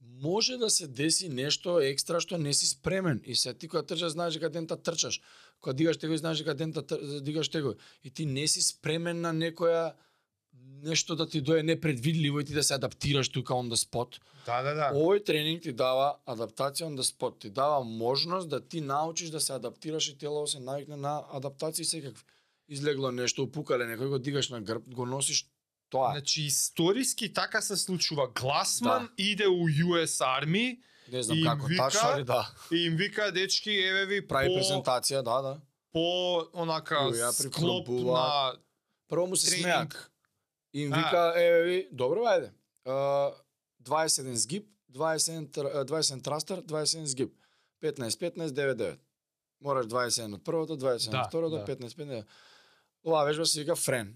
може 0.00 0.56
да 0.56 0.70
се 0.70 0.86
деси 0.86 1.28
нешто 1.28 1.80
екстра 1.80 2.20
што 2.20 2.38
не 2.38 2.54
си 2.54 2.66
спремен. 2.66 3.20
И 3.24 3.36
се 3.36 3.52
ти 3.54 3.68
кога 3.68 3.82
трчаш 3.82 4.12
знаеш 4.16 4.34
дека 4.34 4.48
дента 4.50 4.76
трчаш. 4.76 5.20
Кога 5.60 5.72
дигаш 5.72 5.98
тегови 5.98 6.18
знаеш 6.18 6.38
дека 6.38 6.54
дента 6.54 6.82
дигаш 7.20 7.48
тегови. 7.48 7.76
И 8.04 8.10
ти 8.10 8.26
не 8.26 8.48
си 8.48 8.62
спремен 8.62 9.20
на 9.20 9.32
некоја 9.32 9.92
нешто 10.82 11.16
да 11.16 11.28
ти 11.28 11.40
дое 11.40 11.62
непредвидливо 11.62 12.40
и 12.40 12.44
ти 12.44 12.52
да 12.52 12.62
се 12.62 12.74
адаптираш 12.74 13.28
тука 13.28 13.52
on 13.52 13.68
the 13.68 13.88
spot. 13.88 14.20
Да, 14.46 14.62
да, 14.62 14.74
да. 14.74 14.92
Овој 14.94 15.24
тренинг 15.24 15.62
ти 15.62 15.72
дава 15.72 16.16
адаптација 16.26 16.84
on 16.84 16.96
the 16.96 17.02
spot, 17.02 17.40
ти 17.40 17.50
дава 17.50 17.84
можност 17.84 18.48
да 18.48 18.60
ти 18.60 18.80
научиш 18.80 19.30
да 19.30 19.40
се 19.40 19.52
адаптираш 19.52 20.08
и 20.08 20.18
телото 20.18 20.50
се 20.50 20.60
навикне 20.60 20.96
на 20.96 21.22
адаптации 21.32 21.84
секакви. 21.84 22.24
Излегло 22.68 23.10
нешто, 23.10 23.42
упукале 23.42 23.84
некој 23.84 24.08
го 24.08 24.18
дигаш 24.18 24.48
на 24.48 24.60
грб, 24.60 24.88
го 24.88 25.06
носиш 25.06 25.46
тоа. 25.90 26.12
Значи 26.12 26.42
историски 26.42 27.32
така 27.32 27.62
се 27.62 27.76
случува. 27.76 28.28
Гласман 28.40 29.08
Да. 29.08 29.22
иде 29.22 29.48
у 29.48 29.68
US 29.68 30.20
Army 30.20 30.78
Не 31.12 31.22
знам 31.22 31.38
и 31.38 31.44
како 31.44 31.66
вика- 31.66 31.84
тачно, 31.84 32.08
али 32.08 32.24
да. 32.24 32.50
и 32.72 32.76
им 32.76 32.96
вика 32.96 33.32
дечки 33.32 33.70
еве 33.70 34.06
ви 34.06 34.28
Прави 34.28 34.48
по 34.48 34.54
презентација, 34.54 35.22
да, 35.22 35.42
да. 35.42 35.60
по 35.92 36.42
онака 36.54 37.32
склоп 37.32 37.88
на 37.88 38.52
Прво 39.08 39.26
му 39.26 39.36
се 39.36 39.62
тренинг. 39.62 40.10
И 40.78 40.82
им 40.82 40.92
вика, 40.92 41.32
еве 41.36 41.62
ви, 41.62 41.88
добро 41.92 42.20
ајде. 42.20 42.50
Uh, 42.86 43.34
21 43.82 44.34
згиб, 44.34 44.68
21 44.90 45.48
тр- 45.50 45.70
а, 45.74 45.84
21 45.84 46.22
трастер, 46.22 46.62
21 46.62 47.04
згиб. 47.04 47.32
15 47.80 48.18
15 48.18 48.54
9 48.54 48.74
9. 48.74 48.98
Мораш 49.60 49.86
21 49.86 50.34
од 50.34 50.44
првото, 50.44 50.76
21 50.76 51.10
Да, 51.10 51.20
од 51.20 51.26
второто, 51.28 51.56
да. 51.56 51.64
15 51.64 51.96
15. 51.96 52.24
Оваа 53.04 53.24
вежба 53.24 53.46
се 53.46 53.60
вика 53.60 53.76
френ. 53.76 54.14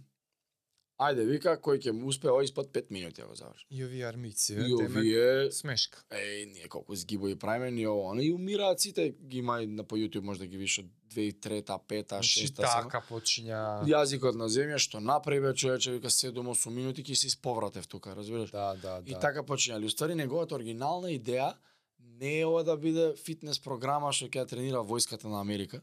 Ајде, 1.01 1.25
вика, 1.27 1.57
кој 1.57 1.81
ќе 1.83 1.93
му 1.97 2.11
успее 2.13 2.31
овој 2.31 2.45
испод 2.47 2.69
5 2.73 2.91
минути 2.91 3.23
да 3.23 3.27
го 3.27 3.35
заврши. 3.35 3.67
И 3.71 3.85
овие 3.85 4.05
армици, 4.07 4.55
И 4.55 4.75
овие 4.75 5.51
смешка. 5.51 6.05
Еј, 6.11 6.53
ние 6.53 6.69
колку 6.69 6.95
згибови 6.95 7.37
правиме, 7.39 7.71
ни 7.71 7.87
ово, 7.87 8.11
оно, 8.11 8.21
и 8.21 8.33
умираат 8.33 8.81
сите, 8.81 9.11
ги 9.11 9.39
има 9.39 9.63
и 9.63 9.67
на 9.67 9.85
по 9.85 9.97
YouTube, 9.97 10.21
може 10.21 10.39
да 10.39 10.47
ги 10.47 10.57
видиш 10.57 10.79
од 10.79 10.87
2003, 11.15 11.63
5, 11.89 12.09
Значи 12.09 12.47
6, 12.47 12.57
така. 12.57 13.03
почиња. 13.09 13.85
Јазикот 13.89 14.37
на 14.37 14.49
земја 14.49 14.79
што 14.79 15.01
направи 15.01 15.41
бе 15.41 15.55
човече 15.55 15.93
вика 15.93 16.09
7-8 16.09 16.71
минути 16.71 17.03
ќе 17.03 17.15
се 17.15 17.27
исповратев 17.27 17.89
тука, 17.89 18.15
разбираш? 18.17 18.51
Да, 18.51 18.75
да, 18.75 19.01
да. 19.01 19.11
И 19.11 19.15
така 19.21 19.43
почињали. 19.43 19.87
Уствари 19.87 20.15
неговата 20.15 20.55
оригинална 20.55 21.09
идеја 21.09 21.55
не 21.99 22.41
е 22.41 22.47
ова 22.47 22.65
да 22.65 22.77
биде 22.77 23.15
фитнес 23.17 23.59
програма 23.59 24.13
што 24.13 24.29
ќе 24.29 24.45
ја 24.45 24.49
тренира 24.49 24.85
војската 24.87 25.25
на 25.25 25.41
Америка, 25.41 25.83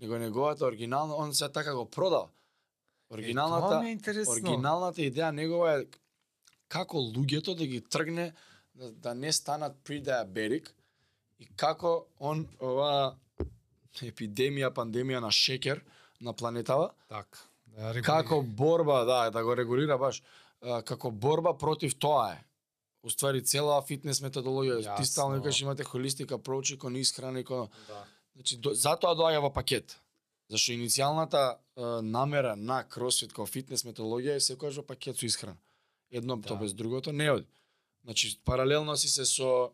него 0.00 0.18
неговата 0.18 0.66
оригинална 0.66 1.14
он 1.16 1.34
се 1.34 1.48
така 1.48 1.74
го 1.74 1.86
продава. 1.90 2.28
Оригиналната 3.10 3.88
е 3.88 4.24
оригиналната 4.26 5.00
идеја 5.00 5.30
негова 5.30 5.80
е 5.80 5.84
како 6.68 6.98
луѓето 6.98 7.54
да 7.54 7.66
ги 7.66 7.80
тргне 7.80 8.32
да, 8.74 8.90
да 8.92 9.14
не 9.14 9.32
станат 9.32 9.76
pre-diabetic 9.84 10.72
и 11.38 11.46
како 11.56 12.06
он 12.18 12.46
ова 12.60 13.16
епидемија, 14.02 14.72
пандемија 14.74 15.20
на 15.20 15.30
шекер 15.30 15.84
на 16.20 16.32
планетава, 16.32 16.90
Така. 17.08 17.38
Да, 17.66 17.94
регулира. 17.94 18.02
како 18.02 18.42
борба, 18.42 19.04
да, 19.04 19.30
да 19.30 19.44
го 19.44 19.56
регулира 19.56 19.98
баш, 19.98 20.22
како 20.84 21.10
борба 21.10 21.52
против 21.58 21.94
тоа 21.98 22.32
е. 22.32 22.42
Уствари 23.06 23.44
цела 23.44 23.82
фитнес 23.86 24.20
методологија, 24.20 24.96
ти 24.96 25.04
стално 25.04 25.36
викаш 25.36 25.60
имате 25.60 25.84
холистик 25.84 26.30
approach 26.30 26.74
и 26.74 26.78
кон 26.78 26.96
исхрана 26.96 27.40
и 27.40 27.44
кон 27.44 27.68
Да. 27.88 28.04
Значи, 28.36 28.56
до, 28.56 28.74
затоа 28.74 29.14
доаѓа 29.16 29.40
во 29.40 29.50
пакет. 29.52 29.96
Зашто 30.48 30.72
иницијалната 30.72 31.40
е, 31.52 31.80
намера 32.02 32.56
на 32.56 32.84
кросфит 32.84 33.32
како 33.32 33.46
фитнес 33.46 33.84
методологија 33.84 34.36
е 34.36 34.40
секогаш 34.40 34.76
во 34.76 34.82
пакет 34.84 35.16
со 35.16 35.26
исхрана. 35.26 35.56
Едното 36.10 36.48
Да. 36.48 36.56
без 36.56 36.74
другото 36.74 37.12
не 37.12 37.30
оди. 37.30 37.46
Значи, 38.04 38.38
паралелно 38.44 38.96
си 38.96 39.08
се 39.08 39.24
со 39.24 39.70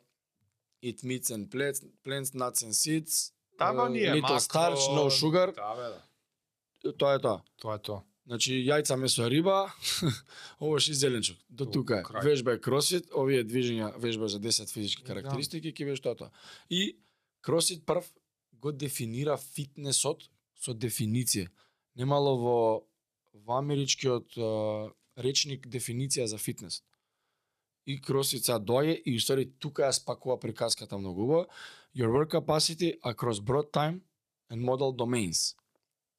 eat 0.83 1.03
meats 1.03 1.29
and 1.29 1.49
plants, 1.49 1.85
plants 2.05 2.33
nuts 2.33 2.65
and 2.65 2.73
seeds, 2.73 3.33
Таба 3.59 3.87
е, 3.87 3.91
ние 3.91 4.13
little 4.13 4.23
макро... 4.23 4.41
starch, 4.41 4.89
no 4.89 5.11
sugar, 5.13 5.55
Да, 5.55 5.75
бе, 5.75 5.97
да. 6.85 6.93
тоа 6.93 7.15
е 7.15 7.19
тоа. 7.19 7.43
Тоа 7.57 7.75
е 7.75 7.79
тоа. 7.79 8.01
Значи, 8.27 8.53
јајца 8.65 8.97
месо 8.97 9.29
риба, 9.29 9.73
овош 10.61 10.89
и 10.89 10.95
зеленчук. 10.95 11.37
До 11.51 11.67
тука 11.67 11.99
е. 11.99 12.03
крај. 12.03 12.25
Вежба 12.25 12.53
е 12.53 12.61
кросфит, 12.61 13.11
овие 13.13 13.45
движења 13.45 13.93
вежба 13.99 14.29
за 14.29 14.41
10 14.41 14.71
физички 14.71 15.03
Да. 15.03 15.09
карактеристики, 15.09 15.69
ќе 15.69 15.85
беше 15.85 16.03
тоа 16.03 16.15
тоа. 16.15 16.31
И 16.71 16.97
кросфит 17.41 17.85
прв 17.85 18.05
го 18.55 18.73
дефинира 18.73 19.37
фитнесот 19.37 20.23
со 20.62 20.75
дефиниција. 20.75 21.51
Немало 21.98 22.38
во 22.38 22.57
во 23.33 23.59
америчкиот 23.59 24.37
а, 24.37 24.48
речник 25.16 25.66
дефиниција 25.66 26.27
за 26.27 26.38
фитнес. 26.38 26.83
И 27.87 27.98
кросфит 28.01 28.44
сега 28.46 28.61
доаѓа 28.61 28.94
и 29.03 29.16
устари 29.16 29.48
тука 29.59 29.88
ја 29.88 29.92
спакува 29.96 30.38
приказката 30.40 30.98
многу 30.98 31.25
убаво. 31.25 31.46
Your 31.96 32.12
work 32.14 32.31
capacity 32.31 32.94
across 33.03 33.40
broad 33.40 33.72
time 33.72 34.01
and 34.51 34.62
model 34.62 34.94
domains. 34.94 35.57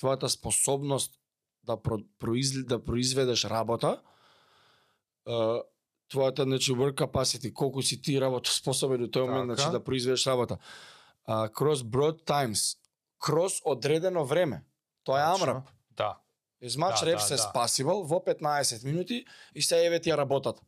Твојата 0.02 0.28
способност 0.28 1.20
да 1.64 1.78
про, 1.78 2.00
произл, 2.20 2.66
да 2.66 2.84
произведеш 2.84 3.46
работа, 3.46 4.02
е, 5.28 5.32
твојата 6.12 6.44
значи 6.44 6.74
work 6.74 6.96
capacity, 6.96 7.54
колку 7.54 7.82
си 7.82 8.02
ти 8.02 8.20
работа 8.22 8.52
способен 8.52 9.04
у 9.04 9.08
тој 9.08 9.30
момент 9.30 9.50
Така. 9.50 9.62
значи 9.62 9.72
да 9.72 9.84
произведеш 9.84 10.28
работа. 10.28 10.58
А, 11.26 11.50
cross 11.50 11.84
broad 11.84 12.26
times, 12.26 12.78
крос 13.24 13.62
одредено 13.66 14.26
време. 14.26 14.64
Тоа 15.04 15.20
е 15.20 15.32
Точно. 15.32 15.46
AMRAP. 15.46 15.64
Да. 15.92 16.18
Much 16.62 17.00
Да, 17.00 17.08
reps 17.08 17.30
да, 17.30 17.38
as 17.38 17.44
да. 17.44 17.52
possible 17.56 18.04
во 18.04 18.20
15 18.20 18.84
минути 18.84 19.26
и 19.56 19.62
се 19.62 19.86
еве 19.86 20.00
ти 20.00 20.10
ја 20.10 20.18
работата. 20.18 20.62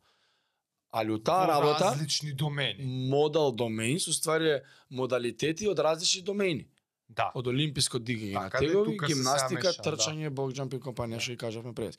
Али 0.90 1.12
у 1.12 1.18
таа 1.18 1.46
работа 1.48 1.84
различни 1.84 2.32
домени. 2.32 2.84
model 3.10 3.52
domains 3.52 4.08
уствари 4.08 4.48
е 4.48 4.62
модалитети 4.90 5.68
од 5.68 5.78
различни 5.78 6.22
домени. 6.22 6.68
Да. 7.08 7.30
Од 7.34 7.46
олимписко 7.46 7.98
дигање 7.98 8.32
на 8.32 8.40
Така, 8.40 8.58
де, 8.60 8.66
тегови, 8.66 8.98
се 9.00 9.06
гимнастика, 9.06 9.62
се 9.62 9.68
меша, 9.68 9.82
трчање, 9.82 10.30
бокџамп 10.30 10.74
и 10.74 10.80
компанија 10.80 11.14
Да. 11.14 11.20
што 11.20 11.32
ги 11.32 11.38
кажавме 11.38 11.74
пред. 11.74 11.98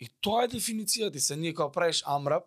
И 0.00 0.08
тоа 0.20 0.44
е 0.44 0.48
дефиницијата 0.48 1.12
ти 1.12 1.20
се 1.20 1.36
ние 1.36 1.54
кога 1.54 1.72
правиш 1.72 2.02
AMRAP, 2.04 2.42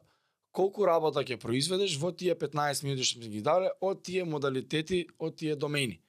колку 0.51 0.85
работа 0.85 1.19
ќе 1.19 1.37
произведеш 1.37 1.97
во 1.97 2.11
тие 2.11 2.35
15 2.35 2.83
минути 2.83 3.03
што 3.03 3.19
сме 3.19 3.29
ги 3.29 3.41
дале 3.41 3.69
од 3.81 4.03
тие 4.03 4.23
модалитети, 4.25 5.07
од 5.19 5.35
тие 5.35 5.55
домени. 5.55 6.01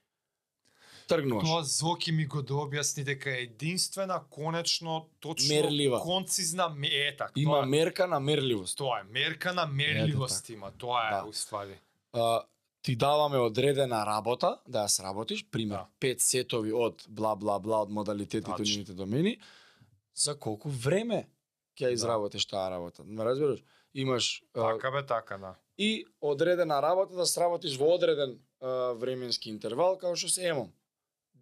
Тргнуваш. 1.08 1.44
Тоа 1.44 1.62
Зоки 1.62 2.12
ми 2.12 2.26
го 2.26 2.42
да 2.42 2.54
објасни 2.54 3.04
дека 3.04 3.30
е 3.30 3.42
единствена, 3.42 4.22
конечно, 4.30 5.08
точно, 5.20 5.54
Мерлива. 5.54 6.00
концизна 6.00 6.74
е 6.84 7.16
така. 7.16 7.32
Има 7.36 7.52
тоа, 7.52 7.62
е- 7.62 7.66
мерка 7.66 8.06
на 8.06 8.20
мерливост. 8.20 8.78
тоа 8.78 9.00
е 9.00 9.04
мерка 9.04 9.52
на 9.52 9.66
мерливост 9.66 10.48
има, 10.48 10.70
тоа 10.72 11.08
е 11.08 11.10
Да. 11.12 11.24
уствари. 11.24 11.78
А, 12.12 12.42
ти 12.82 12.96
даваме 12.96 13.38
одредена 13.38 14.06
работа 14.06 14.58
да 14.68 14.78
ја 14.78 14.86
сработиш, 14.88 15.46
пример, 15.46 15.76
Да. 15.76 15.86
пет 16.00 16.20
сетови 16.20 16.72
од 16.72 17.04
бла 17.08 17.36
бла 17.36 17.58
бла 17.58 17.78
од 17.78 17.90
модалитетите 17.90 18.50
од 18.50 18.56
Тачно. 18.56 18.64
нивните 18.66 18.92
домени, 18.94 19.38
за 20.14 20.34
колку 20.34 20.68
време 20.70 21.26
ќе 21.76 21.80
ја 21.80 21.86
Да. 21.86 21.92
изработиш 21.92 22.46
таа 22.46 22.70
работа. 22.70 23.02
Ме 23.04 23.24
разбираш? 23.24 23.60
Имаш 23.94 24.42
Така 24.54 24.90
бе, 24.90 25.06
така, 25.06 25.38
да. 25.38 25.54
и 25.78 26.04
одредена 26.20 26.82
работа 26.82 27.14
да 27.14 27.26
сработиш 27.26 27.76
во 27.76 27.94
одреден 27.94 28.38
а, 28.60 28.66
временски 28.92 29.50
интервал, 29.50 29.98
како 29.98 30.16
што 30.16 30.28
се 30.28 30.46
емом. 30.46 30.72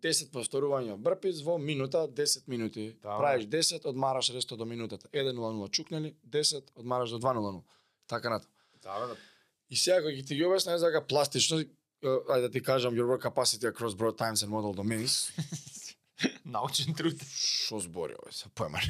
10 0.03 0.31
повторувања 0.31 0.97
брпис 0.97 1.43
во 1.43 1.59
минута, 1.59 2.07
10 2.09 2.49
минути. 2.49 2.97
Да, 3.03 3.19
Правиш 3.19 3.45
10, 3.47 3.85
одмараш 3.85 4.31
ресто 4.31 4.57
до 4.57 4.65
минутата. 4.65 5.09
1.00 5.09 5.71
чукнели, 5.71 6.15
10, 6.29 6.63
одмараш 6.75 7.11
до 7.11 7.19
2.00. 7.19 7.63
Така 8.07 8.31
нато. 8.31 8.49
Да, 8.83 9.01
бе, 9.01 9.07
да. 9.07 9.17
И 9.71 9.77
сега 9.77 10.01
кога 10.01 10.11
ќе 10.11 10.27
ти 10.27 10.35
ги 10.35 10.45
објаснам 10.45 10.81
дека 10.81 11.03
пластично, 11.03 11.61
ајде 12.03 12.41
да 12.41 12.51
ти 12.51 12.63
кажам 12.63 12.95
your 12.95 13.07
work 13.07 13.23
capacity 13.23 13.69
across 13.69 13.95
broad 13.95 14.17
times 14.17 14.43
and 14.43 14.49
model 14.49 14.75
domains, 14.75 15.31
Научен 16.45 16.93
труд. 16.95 17.17
што 17.25 17.79
збори 17.81 18.13
овој 18.19 18.33
се 18.35 18.49
појма. 18.53 18.81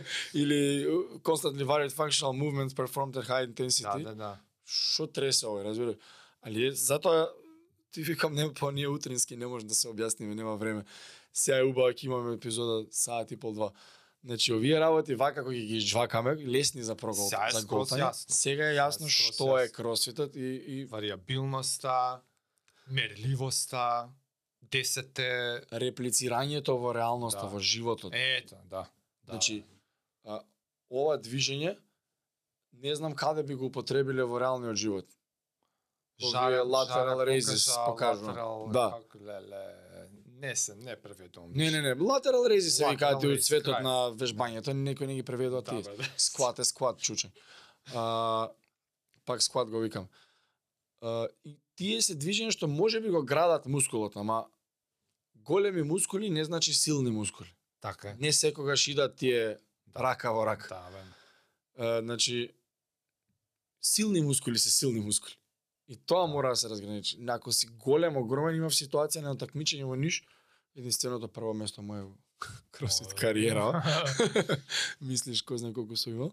Или 0.40 0.84
constantly 1.22 1.64
varied 1.64 1.92
functional 1.92 2.32
movements 2.32 2.74
performed 2.74 3.16
at 3.16 3.24
high 3.24 3.46
Да, 3.46 3.52
intensity. 3.52 4.02
да, 4.04 4.14
да. 4.14 4.32
Што 4.66 5.06
тресе 5.06 5.46
овој, 5.46 5.64
разбира? 5.64 5.94
Али 6.42 6.70
затоа 6.76 7.28
ти 7.94 8.02
викам 8.02 8.34
не 8.34 8.52
по 8.52 8.70
ние 8.70 8.88
утрински 8.88 9.36
не 9.36 9.46
може 9.46 9.66
да 9.66 9.74
се 9.74 9.88
објасниме, 9.88 10.34
нема 10.34 10.56
време. 10.56 10.84
Сега 11.32 11.58
е 11.58 11.62
убаво 11.64 11.88
ќе 11.90 12.04
имаме 12.04 12.34
епизода 12.34 12.86
саат 12.90 13.30
и 13.30 13.36
пол 13.36 13.52
два. 13.52 13.70
Значи 14.24 14.52
овие 14.52 14.80
работи 14.80 15.14
вака 15.14 15.44
кои 15.44 15.60
ги 15.60 15.76
изџвакаме, 15.76 16.34
лесни 16.48 16.82
за 16.82 16.96
прогол, 16.96 17.28
Сега 17.28 17.46
е 17.46 17.50
за 17.52 17.62
голтање. 17.62 18.02
јасно. 18.02 18.30
Сега 18.30 18.64
е 18.64 18.74
јасно 18.74 18.98
Сега 19.00 19.06
е 19.06 19.32
што 19.32 19.44
е 19.58 19.62
јасно. 19.62 19.72
кросфитот 19.72 20.36
и 20.36 20.40
и 20.66 20.84
Вариабилноста, 20.84 22.20
мерливоста, 22.88 24.08
десете... 24.62 25.28
реплицирањето 25.72 26.78
во 26.78 26.92
реалноста, 26.92 27.42
Да. 27.42 27.48
во 27.48 27.58
животот. 27.60 28.12
Ето, 28.14 28.56
да. 28.64 28.68
да. 28.70 28.88
Значи, 29.28 29.64
а, 30.24 30.40
ова 30.90 31.18
движење 31.18 31.76
не 32.72 32.94
знам 32.94 33.14
каде 33.14 33.42
би 33.42 33.54
го 33.54 33.66
употребиле 33.66 34.24
во 34.24 34.40
реалниот 34.40 34.76
живот. 34.76 35.06
Овие 36.22 36.60
lateral 36.60 37.18
raises 37.18 37.84
покажува. 37.86 38.68
Да. 38.72 38.98
Не 40.26 40.56
се, 40.56 40.74
не 40.74 40.96
преведувам. 40.96 41.50
Не, 41.54 41.70
не, 41.70 41.82
не, 41.82 41.94
lateral 41.94 42.48
рези 42.48 42.70
се 42.70 42.82
Lateral 42.82 42.90
викаат 42.90 43.24
од 43.24 43.64
крај. 43.64 43.82
на 43.82 44.12
вежбањето, 44.12 44.74
некој 44.74 45.06
не 45.06 45.14
ги 45.14 45.22
преведува 45.22 45.62
Да, 45.62 45.70
тие. 45.70 45.96
да. 45.96 46.04
Скват 46.16 46.58
е 46.58 46.64
скват, 46.64 46.98
чуче. 47.00 47.30
А, 47.94 48.50
пак 49.26 49.42
скват 49.42 49.70
го 49.70 49.78
викам. 49.78 50.08
А, 51.00 51.28
и 51.44 51.56
тие 51.76 52.02
се 52.02 52.14
движења 52.14 52.50
што 52.50 52.66
може 52.68 53.00
би 53.00 53.08
го 53.10 53.22
градат 53.22 53.66
мускулот, 53.66 54.16
ама 54.16 54.46
големи 55.34 55.82
мускули 55.82 56.30
не 56.30 56.44
значи 56.44 56.74
силни 56.74 57.10
мускули. 57.10 57.54
Така 57.80 58.08
е. 58.08 58.16
Не 58.20 58.32
секогаш 58.32 58.88
идат 58.88 59.16
тие 59.16 59.56
рака 59.96 60.32
во 60.32 60.46
рака. 60.46 60.68
Да, 60.68 60.90
бе. 60.90 61.02
А, 61.78 62.02
значи, 62.02 62.52
силни 63.80 64.20
мускули 64.20 64.58
се 64.58 64.70
силни 64.70 65.00
мускули. 65.00 65.34
И 65.88 65.96
тоа 65.96 66.26
мора 66.26 66.48
да 66.48 66.56
се 66.56 66.68
разграничи. 66.68 67.18
Ако 67.28 67.52
си 67.52 67.66
голем, 67.66 68.16
огромен, 68.16 68.56
имав 68.56 68.72
ситуација 68.72 69.20
на 69.20 69.36
такмичење 69.36 69.84
во 69.84 69.96
Ниш, 70.00 70.22
единственото 70.76 71.28
прво 71.28 71.52
место 71.54 71.82
моја 71.84 72.08
кросфит 72.74 73.14
кариера, 73.14 73.82
мислиш 75.00 75.44
кој 75.44 75.60
знае 75.60 75.76
колку 75.76 75.96
сум 75.96 76.14
имал. 76.16 76.32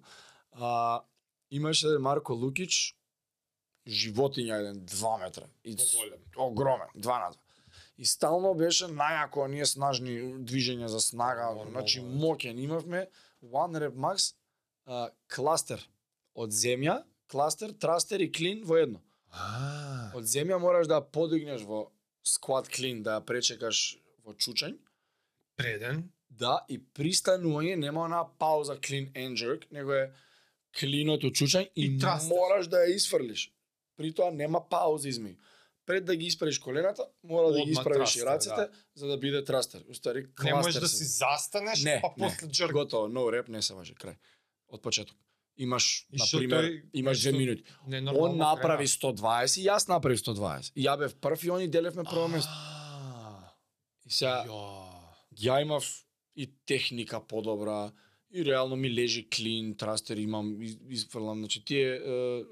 А, 0.52 1.02
имаше 1.52 1.98
Марко 2.00 2.34
Лукич, 2.34 2.96
животиња 3.88 4.60
еден, 4.62 4.84
2 4.88 5.20
метра. 5.20 5.48
И 5.64 5.76
огромен, 6.38 6.88
2 6.96 7.20
на 7.20 7.32
2. 7.32 7.38
И 7.98 8.06
стално 8.06 8.54
беше 8.58 8.88
најако, 8.90 9.48
ние 9.48 9.66
снажни 9.66 10.16
движења 10.48 10.88
за 10.90 11.00
снага, 11.00 11.52
Нормално, 11.52 11.72
значи 11.72 12.00
значи. 12.00 12.18
моќен. 12.24 12.64
Имавме 12.64 13.08
One 13.42 13.80
Rep 13.84 13.96
Max 13.96 14.34
а, 14.86 15.10
кластер 15.28 15.84
од 16.34 16.52
земја, 16.52 17.04
кластер, 17.28 17.74
трастер 17.74 18.20
и 18.20 18.32
клин 18.32 18.64
во 18.66 18.78
едно. 18.78 19.02
А, 19.32 20.12
Од 20.16 20.24
земја 20.26 20.58
мораш 20.60 20.88
да 20.88 21.02
подигнеш 21.02 21.62
во 21.64 21.92
squat 22.24 22.68
clean, 22.70 23.02
да 23.02 23.22
пречекаш 23.22 23.98
во 24.24 24.34
чучањ, 24.34 24.76
преден. 25.56 26.10
да, 26.30 26.66
и 26.68 26.78
пристанување 26.80 27.76
нема 27.76 28.02
она 28.02 28.26
пауза 28.38 28.76
clean 28.78 29.12
and 29.14 29.38
jerk, 29.38 29.72
него 29.72 29.94
е 29.94 30.12
клинот 30.72 31.24
од 31.24 31.34
чучањ 31.34 31.70
и, 31.76 31.86
И 31.86 32.00
трастер. 32.00 32.30
мораш 32.30 32.68
да 32.68 32.78
ја 32.78 32.96
isфрлиш. 32.96 33.52
При 33.98 34.12
тоа 34.12 34.32
нема 34.32 34.62
пауза 34.62 35.08
измеѓу. 35.10 35.38
Пред 35.86 36.06
да 36.06 36.16
ги 36.16 36.26
исправиш 36.26 36.60
колената, 36.60 37.04
мора 37.24 37.48
да 37.48 37.56
ги 37.56 37.62
Одма 37.62 37.72
исправиш 37.72 38.16
и 38.16 38.20
трастер, 38.20 38.26
рацете, 38.26 38.56
да. 38.68 38.70
за 38.96 39.08
да 39.08 39.18
биде 39.18 39.44
трастер. 39.44 39.82
Устари, 39.90 40.28
Не 40.44 40.54
можеш 40.54 40.80
да 40.80 40.88
си 40.88 41.04
застанеш, 41.04 41.84
Не, 41.84 42.00
па 42.02 42.14
после 42.18 42.48
джерк. 42.48 42.72
Готово, 42.74 43.08
no 43.08 43.26
rep 43.28 43.50
не 43.50 43.62
се 43.62 43.74
важи, 43.74 43.94
крај. 43.96 44.16
Од 44.70 44.82
почеток. 44.82 45.18
Имаш, 45.62 46.08
на 46.12 46.26
пример, 46.40 46.82
имаш 46.94 47.20
две 47.22 47.32
нешто 47.32 47.40
минути. 47.40 47.64
Ненормално 47.88 48.32
Он 48.32 48.38
направи 48.38 48.86
крена. 48.86 49.14
120 49.14 49.62
и 49.62 49.66
јас 49.66 49.90
направив 49.90 50.20
120. 50.20 50.72
И 50.76 50.82
ја 50.84 50.98
бев 50.98 51.16
прв 51.16 51.44
и 51.44 51.52
они 51.52 51.68
делевме 51.68 52.04
прво 52.04 52.28
место. 52.28 52.52
И 54.06 54.12
сега 54.12 54.46
ја. 55.38 55.62
имав 55.62 55.86
и 56.36 56.50
техника 56.66 57.28
подобра, 57.28 57.92
и 58.34 58.46
реално 58.46 58.76
ми 58.76 58.90
лежи 58.94 59.30
клин, 59.30 59.76
трастер 59.78 60.18
имам, 60.18 60.62
из- 60.62 60.80
изфрлам, 60.90 61.40
значи 61.40 61.66
тие 61.66 62.02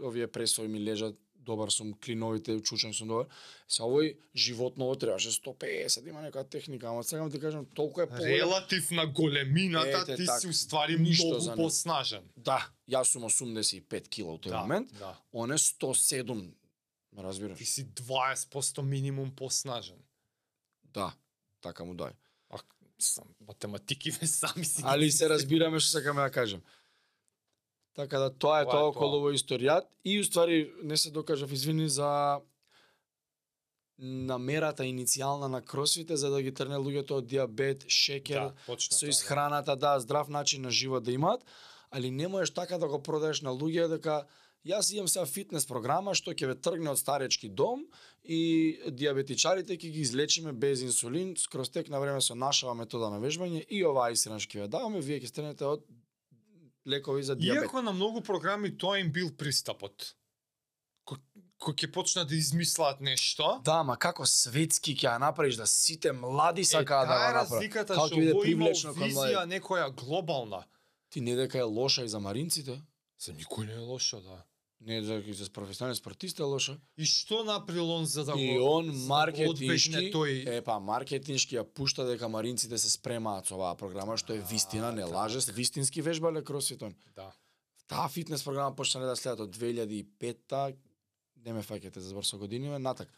овие 0.04 0.28
пресови 0.28 0.68
ми 0.68 0.80
лежат, 0.84 1.16
добар 1.50 1.72
сум, 1.74 1.94
клиновите, 1.98 2.60
чучен 2.62 2.94
сум 2.94 3.10
добар. 3.10 3.28
Се 3.68 3.82
овој 3.86 4.14
животново 4.36 4.96
требаше 5.02 5.32
150, 5.34 6.04
да 6.04 6.10
има 6.10 6.22
нека 6.22 6.44
техника, 6.44 6.88
ама 6.90 7.04
сега 7.04 7.30
ти 7.30 7.40
кажам, 7.40 7.66
толку 7.76 8.02
е 8.02 8.08
поголем. 8.10 8.30
Релатив 8.38 8.92
на 8.92 9.08
големината, 9.08 10.04
Ете, 10.04 10.16
ти 10.16 10.26
така. 10.26 10.40
си 10.40 10.48
уствари 10.48 10.98
Ништо 11.00 11.28
многу 11.28 11.40
за 11.42 11.56
поснажен. 11.56 12.24
Да, 12.38 12.70
јас 12.90 13.04
сум 13.14 13.24
85 13.30 14.10
кила 14.10 14.34
у 14.34 14.38
тој 14.38 14.50
Да, 14.54 14.62
момент, 14.62 14.94
да. 15.00 15.18
он 15.34 15.52
е 15.52 15.58
107, 15.58 16.54
ме 17.14 17.24
разбираш? 17.24 17.58
Ти 17.58 17.66
си 17.66 17.86
20% 17.88 18.82
минимум 18.82 19.32
поснажен. 19.36 19.98
Да, 20.94 21.14
така 21.62 21.84
му 21.84 21.94
дај. 21.94 22.14
А, 22.50 22.60
сам, 23.00 23.26
математики 23.48 24.12
ве 24.12 24.28
сами 24.28 24.66
си. 24.66 24.82
Али 24.86 25.12
се 25.12 25.30
разбираме 25.30 25.80
што 25.80 25.92
сакаме 25.98 26.22
да 26.22 26.32
кажем. 26.32 26.62
Така 28.00 28.20
да 28.20 28.30
тоа 28.32 28.62
е 28.62 28.66
Тоа 28.66 28.72
тоа 28.72 28.92
околу 28.94 29.18
овој 29.20 29.36
историјат 29.36 29.90
и 30.08 30.20
уствари 30.24 30.72
не 30.88 30.96
се 30.96 31.12
докажав 31.12 31.52
извини 31.52 31.90
за 31.92 32.40
намерата 34.00 34.88
иницијална 34.88 35.50
на 35.52 35.60
кросфите 35.62 36.16
за 36.16 36.30
да 36.32 36.40
ги 36.42 36.54
трне 36.56 36.80
луѓето 36.80 37.20
од 37.20 37.28
диабет, 37.28 37.84
шекер, 37.92 38.40
Да, 38.40 38.54
точно. 38.66 38.96
со 38.96 39.06
да. 39.06 39.10
исхраната, 39.10 39.76
да, 39.76 40.00
здрав 40.00 40.30
начин 40.30 40.62
на 40.62 40.72
живот 40.72 41.04
да 41.04 41.12
имаат, 41.12 41.44
али 41.92 42.12
не 42.12 42.28
можеш 42.28 42.54
така 42.54 42.78
да 42.78 42.88
го 42.88 43.04
продаеш 43.04 43.42
на 43.42 43.52
луѓе 43.52 43.90
дека 43.92 44.24
јас 44.64 44.96
имам 44.96 45.12
сега 45.12 45.26
фитнес 45.26 45.68
програма 45.68 46.16
што 46.16 46.32
ќе 46.32 46.48
ве 46.48 46.56
тргне 46.56 46.96
од 46.96 47.00
старечки 47.00 47.50
дом 47.50 47.84
и 48.24 48.80
диабетичарите 48.88 49.76
ќе 49.76 49.92
ги 49.92 50.02
излечиме 50.08 50.54
без 50.54 50.82
инсулин, 50.88 51.36
скроз 51.36 51.70
тек 51.70 51.90
на 51.90 52.00
време 52.00 52.22
со 52.22 52.36
нашава 52.36 52.74
метода 52.74 53.10
на 53.10 53.20
вежбање 53.20 53.66
и 53.68 53.84
оваа 53.84 54.16
што 54.16 54.40
ќе 54.40 54.62
ве 54.62 54.68
даваме, 54.68 55.02
вие 55.02 55.20
ќе 55.20 55.28
стренете 55.28 55.66
од 55.66 55.84
лекови 56.90 57.24
за 57.24 57.36
диабет. 57.36 57.64
Иако 57.64 57.82
на 57.82 57.92
многу 57.94 58.22
програми 58.22 58.78
тоа 58.78 59.00
им 59.00 59.12
бил 59.12 59.32
пристапот. 59.32 60.16
Ко- 61.06 61.18
Кој 61.60 61.74
ќе 61.76 61.92
почнат 61.92 62.28
да 62.28 62.36
измислат 62.36 63.02
нешто, 63.02 63.62
Да, 63.64 63.84
ма 63.84 63.98
како 63.98 64.26
светски 64.26 64.96
ќе 64.96 65.04
ја 65.06 65.20
направиш 65.20 65.56
да 65.56 65.68
сите 65.68 66.12
млади 66.14 66.64
сакаат 66.64 67.08
да 67.08 67.14
го 67.14 67.20
направат. 67.20 67.52
разликата 67.52 67.94
Како 67.94 68.08
ќе 68.08 68.16
биде 68.18 68.34
привлечно 68.42 68.94
кон 68.94 69.04
визија 69.04 69.44
некоја 69.48 69.90
глобална. 69.94 70.64
Ти 71.10 71.22
не 71.22 71.36
дека 71.36 71.58
е 71.58 71.64
лоша 71.64 72.04
и 72.04 72.10
за 72.10 72.20
маринците, 72.20 72.82
За 73.20 73.34
никој 73.34 73.66
не 73.66 73.74
е 73.74 73.78
лошо, 73.80 74.22
да. 74.22 74.44
Не 74.82 75.02
дека 75.02 75.34
за 75.34 75.50
професионален 75.50 75.96
спортист 75.96 76.40
е 76.40 76.44
лоша. 76.44 76.78
И 76.98 77.06
што 77.06 77.44
направил 77.44 77.92
он 77.92 78.06
за 78.06 78.24
да 78.26 78.34
го 78.34 78.40
И 78.40 78.60
он 78.60 78.88
да 78.88 79.08
маркетиншки, 79.08 80.12
тој 80.14 80.48
е 80.48 80.62
па 80.62 80.80
маркетиншки 80.80 81.58
ја 81.58 81.64
пушта 81.64 82.06
дека 82.08 82.30
маринците 82.30 82.78
се 82.78 82.90
спремаат 82.90 83.48
со 83.48 83.56
оваа 83.56 83.76
програма 83.76 84.18
што 84.18 84.34
е 84.34 84.40
вистина, 84.40 84.92
не 84.92 85.04
А, 85.04 85.08
лаже, 85.08 85.40
вистински 85.52 86.02
вежбале 86.02 86.44
кросфит 86.44 86.82
он. 86.84 86.96
да. 87.16 87.32
Таа 87.88 88.08
фитнес 88.08 88.44
програма 88.44 88.76
почнале 88.76 89.06
да 89.06 89.16
следат 89.16 89.40
од 89.40 89.56
2005-та, 89.58 90.72
не 91.46 91.54
ме 91.54 91.62
фаќате 91.62 92.00
за 92.00 92.10
збор 92.10 92.24
со 92.24 92.38
години, 92.38 92.70
натак. 92.80 93.10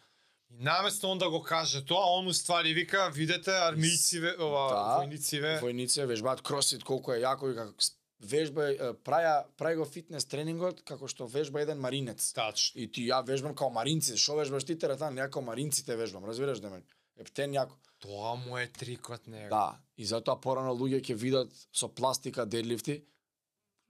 И 0.50 0.63
наместо 0.63 1.08
он 1.12 1.17
да 1.17 1.30
го 1.30 1.41
каже 1.43 1.86
тоа, 1.86 2.17
он 2.17 2.28
уствари 2.28 2.74
вика, 2.74 3.12
видете 3.13 3.52
армијциве, 3.52 4.39
ова 4.39 4.69
Да, 4.69 5.06
војнициве. 5.06 5.62
Војници 5.62 6.06
вежбаат 6.08 6.41
кросфит 6.41 6.84
колку 6.84 7.12
е 7.12 7.21
јако 7.21 7.52
и 7.52 7.56
како 7.56 7.74
вежба 8.22 8.94
праја 9.06 9.44
прај 9.58 9.78
го 9.80 9.86
фитнес 9.86 10.26
тренингот 10.30 10.82
како 10.88 11.10
што 11.12 11.28
вежба 11.28 11.62
еден 11.62 11.82
маринец. 11.82 12.32
Тачно. 12.38 12.82
И 12.82 12.88
ти 12.88 13.08
ја 13.10 13.22
вежбам 13.28 13.56
као 13.56 13.72
маринци, 13.74 14.18
што 14.18 14.38
вежбаш 14.40 14.66
ти 14.68 14.78
теретан, 14.80 15.18
ја 15.18 15.30
као 15.30 15.44
маринците 15.46 15.96
вежбам, 15.96 16.26
разбираш 16.26 16.62
да 16.62 16.70
ме. 16.70 16.84
Ептен 17.18 17.54
јако. 17.54 17.78
Тоа 18.02 18.36
му 18.36 18.58
е 18.58 18.68
трикот 18.68 19.28
него. 19.28 19.50
Да, 19.50 19.78
и 19.98 20.06
затоа 20.06 20.40
порано 20.42 20.74
луѓе 20.74 21.02
ќе 21.06 21.16
видат 21.16 21.52
со 21.74 21.90
пластика 21.90 22.46
дедлифти. 22.46 23.02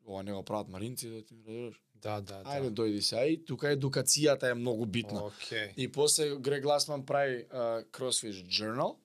Ова 0.06 0.24
не 0.24 0.34
го 0.34 0.44
прават 0.44 0.68
маринци, 0.68 1.10
да 1.10 1.22
ти 1.22 1.36
разбираш. 1.36 1.82
да, 2.02 2.22
да. 2.22 2.44
да. 2.44 2.50
Ајде 2.50 2.72
дојди 2.74 3.02
се, 3.06 3.22
и 3.30 3.38
тука 3.46 3.72
едукацијата 3.76 4.52
е 4.52 4.58
многу 4.58 4.86
битна. 4.86 5.30
Океј. 5.30 5.74
И 5.78 5.88
после 5.92 6.36
Грег 6.36 6.64
Гласман 6.64 7.06
прави 7.06 7.46
uh, 7.46 7.86
CrossFit 7.94 8.42
Journal, 8.50 8.98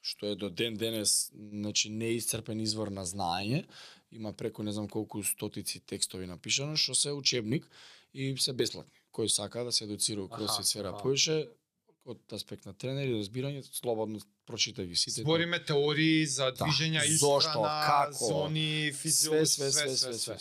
што 0.00 0.32
е 0.32 0.36
до 0.36 0.48
ден 0.50 0.76
денес 0.80 1.30
значи 1.34 1.90
неисцрпен 1.92 2.60
извор 2.60 2.88
на 2.88 3.04
знаење. 3.04 3.66
Има 4.12 4.32
преку 4.32 4.62
не 4.62 4.72
знам 4.72 4.88
колку 4.88 5.22
стотици 5.22 5.80
текстови 5.80 6.26
напишано, 6.26 6.76
што 6.76 6.94
се 6.94 7.12
учебник 7.12 7.68
и 8.12 8.34
се 8.38 8.52
бесплатни. 8.52 8.92
Кој 9.14 9.28
сака 9.28 9.64
да 9.64 9.72
се 9.72 9.84
едуцира 9.84 10.24
Аха, 10.24 10.34
CrossFit 10.42 10.62
сфера 10.62 10.92
поише, 11.02 11.46
од 12.04 12.32
аспект 12.32 12.66
на 12.66 12.72
тренери, 12.74 13.14
разбирање, 13.20 13.62
слободно 13.62 14.20
прочитај 14.48 14.88
ги 14.88 14.96
сите. 14.96 15.22
Збориме 15.22 15.60
теории 15.64 16.26
за 16.26 16.50
Да. 16.50 16.64
движења 16.64 17.04
Зошто, 17.18 17.50
исхрана, 17.50 17.86
како, 17.86 18.26
зони, 18.26 18.90
све, 18.90 18.98
физиолог, 19.02 19.46
све, 19.46 19.70
све, 19.70 19.96
све, 19.96 20.14
све. 20.14 20.38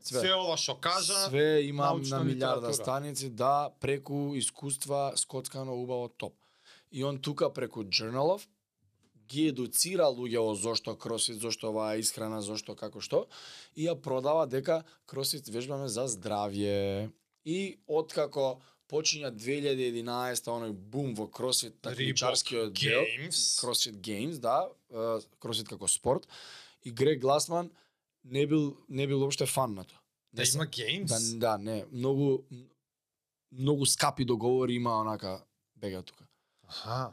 Све, 0.00 0.20
све 0.20 0.34
ова 0.34 0.56
што 0.56 0.74
кажа, 0.80 1.28
Све 1.28 1.68
имам 1.68 2.02
на 2.02 2.22
милиарда 2.24 2.72
страници, 2.74 3.28
да, 3.30 3.70
преку 3.80 4.34
искуства, 4.36 5.12
скоцкано, 5.16 5.74
убаво, 5.74 6.08
топ. 6.08 6.34
И 6.90 7.02
он 7.02 7.20
тука 7.20 7.50
преку 7.50 7.84
Journalов 7.84 8.48
ги 9.28 9.48
едуцира 9.52 10.08
луѓето 10.08 10.54
зошто 10.56 10.96
кросфит, 10.96 11.40
зошто 11.40 11.70
оваа 11.70 11.98
исхрана, 12.00 12.40
зошто 12.42 12.74
како 12.76 13.00
што, 13.04 13.26
и 13.76 13.86
ја 13.86 13.94
продава 14.00 14.46
дека 14.46 14.82
кросфит 15.06 15.48
вежбаме 15.48 15.88
за 15.88 16.08
здравје. 16.08 17.10
И 17.44 17.78
откако 17.86 18.58
почиња 18.88 19.30
2011 19.36 20.48
оној 20.48 20.72
бум 20.72 21.14
во 21.14 21.28
кросфит 21.28 21.80
такмичарскиот 21.84 22.72
дел. 22.72 23.04
CrossFit 23.28 24.00
Games, 24.00 24.40
да, 24.40 24.68
CrossFit 25.40 25.68
како 25.68 25.88
спорт. 25.88 26.28
И 26.84 26.90
Грег 26.90 27.20
Гласман 27.20 27.70
не 28.24 28.46
бил 28.46 28.76
не 28.88 29.06
бил 29.06 29.22
уопште 29.22 29.46
фан 29.46 29.74
на 29.74 29.84
тоа. 29.84 30.00
Да 30.32 30.42
има 30.42 30.66
games? 30.66 31.06
Да, 31.38 31.56
да, 31.56 31.58
не, 31.58 31.84
многу 31.92 32.44
многу 33.52 33.86
скапи 33.86 34.24
договори 34.24 34.74
има 34.74 35.00
онака 35.00 35.44
бега 35.76 36.02
тука. 36.02 36.26
Аха. 36.68 37.12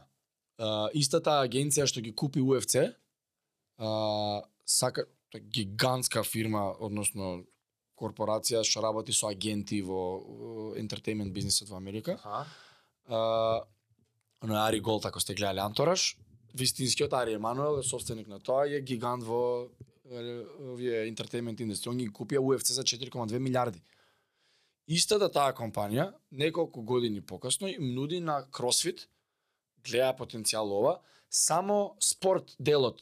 Uh, 0.56 0.88
истата 0.96 1.42
агенција 1.44 1.84
што 1.90 2.00
ги 2.00 2.14
купи 2.16 2.40
UFC, 2.40 2.86
uh, 3.80 4.40
сака 4.66 5.04
гигантска 5.36 6.24
фирма, 6.24 6.70
односно 6.80 7.44
корпорација 8.00 8.64
што 8.64 8.84
работи 8.84 9.12
со 9.12 9.28
агенти 9.28 9.82
во 9.84 10.74
ентертеймент 10.80 11.34
бизнисот 11.34 11.70
во 11.70 11.78
Америка. 11.78 12.20
Аха. 12.24 12.46
Uh, 13.08 13.64
оно 14.42 14.64
Ари 14.64 14.80
Голд, 14.80 15.06
ако 15.06 15.20
сте 15.20 15.34
гледале 15.34 15.62
Антураж, 15.62 16.18
вистинскиот 16.54 17.14
Ари 17.14 17.34
Емануел, 17.34 17.84
собственик 17.84 18.28
на 18.28 18.40
тоа, 18.40 18.68
е 18.68 18.82
гигант 18.82 19.24
во 19.24 19.68
овие 20.06 21.08
ентертеймент 21.10 21.60
индустрија. 21.60 21.92
Он 21.92 21.98
ги 21.98 22.10
купија 22.14 22.40
UFC 22.40 22.76
за 22.78 22.84
4,2 22.84 23.40
милиарди. 23.40 23.82
Истата 24.88 25.32
таа 25.34 25.54
компанија, 25.58 26.14
неколку 26.32 26.82
години 26.82 27.22
покасно, 27.22 27.68
им 27.68 27.96
нуди 27.96 28.20
на 28.20 28.44
CrossFit, 28.54 29.08
гледа 29.86 30.14
потенцијал 30.20 30.72
ова, 30.72 31.00
само 31.30 31.96
спорт 32.02 32.56
делот. 32.60 33.02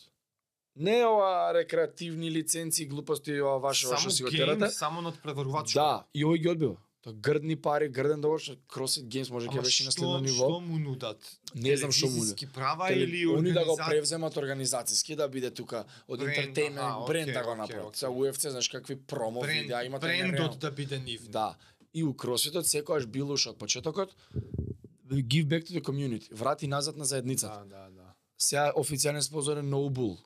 Не 0.75 1.05
ова 1.05 1.51
рекреативни 1.53 2.31
лиценци, 2.31 2.85
глупости, 2.85 3.41
ова 3.41 3.59
ваше, 3.59 3.87
ваше 3.87 4.01
Само 4.01 4.11
си 4.11 4.23
го 4.23 4.29
games, 4.29 4.37
терате. 4.37 4.69
само 4.69 5.01
над 5.01 5.21
преварувачот. 5.23 5.73
Да, 5.73 6.05
и 6.13 6.25
овој 6.25 6.37
ги 6.37 6.49
одбива. 6.49 6.75
Тоа 7.03 7.13
грдни 7.13 7.55
пари, 7.55 7.89
грден 7.89 8.21
договор, 8.21 8.39
што 8.39 8.55
CrossFit 8.65 9.03
Games 9.05 9.29
може 9.29 9.47
ќе 9.47 9.59
беше 9.61 9.83
на 9.83 9.91
следно 9.91 10.19
ниво. 10.19 10.47
што 10.47 10.59
му 10.61 10.79
нудат? 10.79 11.19
Не 11.55 11.77
знам 11.77 11.91
што 11.91 12.05
му 12.05 12.11
Телевизиски 12.11 12.47
права 12.47 12.87
Теле- 12.87 13.03
или 13.03 13.27
Они 13.27 13.51
да 13.51 13.65
го 13.65 13.75
превземат 13.77 14.33
организацијски, 14.33 15.15
да 15.15 15.27
биде 15.27 15.51
тука 15.51 15.83
од 16.07 16.21
аха, 16.21 17.05
бренд 17.07 17.33
да 17.33 17.43
го 17.43 17.55
направат. 17.55 17.95
За 17.95 18.07
UFC, 18.07 18.49
знаеш 18.49 18.69
какви 18.69 18.95
промо 18.97 19.41
видеа 19.41 19.83
имате 19.83 20.07
нереално. 20.07 20.31
брендот 20.31 20.59
да 20.59 20.71
биде 20.71 20.99
нивни. 20.99 21.27
Да. 21.29 21.55
И 21.93 22.03
у 22.03 22.13
кросфитот 22.13 22.65
секогаш 22.65 23.05
бил 23.05 23.31
уште 23.31 23.49
од 23.49 23.57
почетокот 23.57 24.15
give 25.21 25.45
back 25.47 25.63
to 25.63 25.79
the 25.79 25.81
community, 25.81 26.33
врати 26.33 26.67
назад 26.67 26.97
на 26.97 27.05
заедницата. 27.05 27.65
Да, 27.69 27.75
да, 27.75 27.89
да. 27.89 28.13
Сега 28.37 28.73
официјален 28.75 29.19
спонзор 29.19 29.57
е 29.57 29.61
No 29.61 29.89
Bull. 29.89 30.17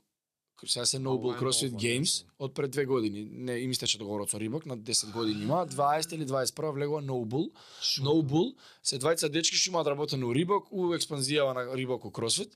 Сега 0.66 0.86
се 0.86 1.00
No 1.00 1.08
Ова 1.08 1.24
Bull 1.24 1.38
е 1.38 1.40
CrossFit 1.40 1.72
ново, 1.72 1.80
Games 1.80 2.26
од 2.40 2.54
пред 2.54 2.72
две 2.72 2.86
години. 2.86 3.28
Не 3.32 3.60
им 3.60 3.72
истече 3.72 3.98
договорот 3.98 4.30
со 4.30 4.40
Рибок 4.40 4.66
на 4.66 4.78
10 4.78 5.12
години 5.12 5.44
има. 5.44 5.68
20 5.68 6.16
или 6.16 6.26
21 6.26 6.72
влегува 6.72 7.02
No 7.02 7.26
Bull. 7.26 7.52
No 8.02 8.22
Bull 8.22 8.56
се 8.84 9.00
двајца 9.00 9.30
дечки 9.30 9.56
што 9.56 9.70
имаат 9.70 9.88
работено 9.88 10.28
у 10.28 10.34
Рибок, 10.34 10.72
у 10.72 10.94
експанзијава 10.94 11.54
на 11.54 11.76
Рибок 11.76 12.06
у 12.06 12.10
CrossFit. 12.10 12.52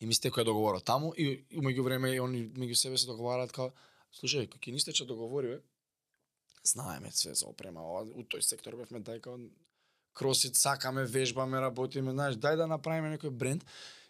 И 0.00 0.06
ми 0.06 0.14
стекоја 0.14 0.44
договорот 0.44 0.84
таму 0.84 1.12
и 1.16 1.44
и 1.50 1.58
меѓу 1.58 1.82
време 1.82 2.14
и 2.14 2.20
они 2.20 2.48
меѓу 2.56 2.74
себе 2.74 2.98
се 2.98 3.06
договараат 3.06 3.52
као 3.52 3.70
слушај, 4.14 4.48
кога 4.48 4.62
ќе 4.62 4.72
ни 4.72 4.80
истече 4.80 5.04
договори, 5.04 5.48
бе, 5.48 5.60
знаеме 6.64 7.10
све 7.12 7.34
за 7.34 7.46
опрема, 7.46 7.82
ова, 7.82 8.04
у 8.14 8.24
тој 8.24 8.42
сектор 8.42 8.76
бевме 8.76 9.00
дај 9.04 9.20
као 9.20 9.36
кросфит, 10.18 10.56
сакаме, 10.56 11.04
вежбаме, 11.06 11.60
работиме, 11.62 12.12
знаеш, 12.12 12.36
дај 12.42 12.58
да 12.58 12.66
направиме 12.66 13.14
некој 13.14 13.30
бренд 13.30 13.64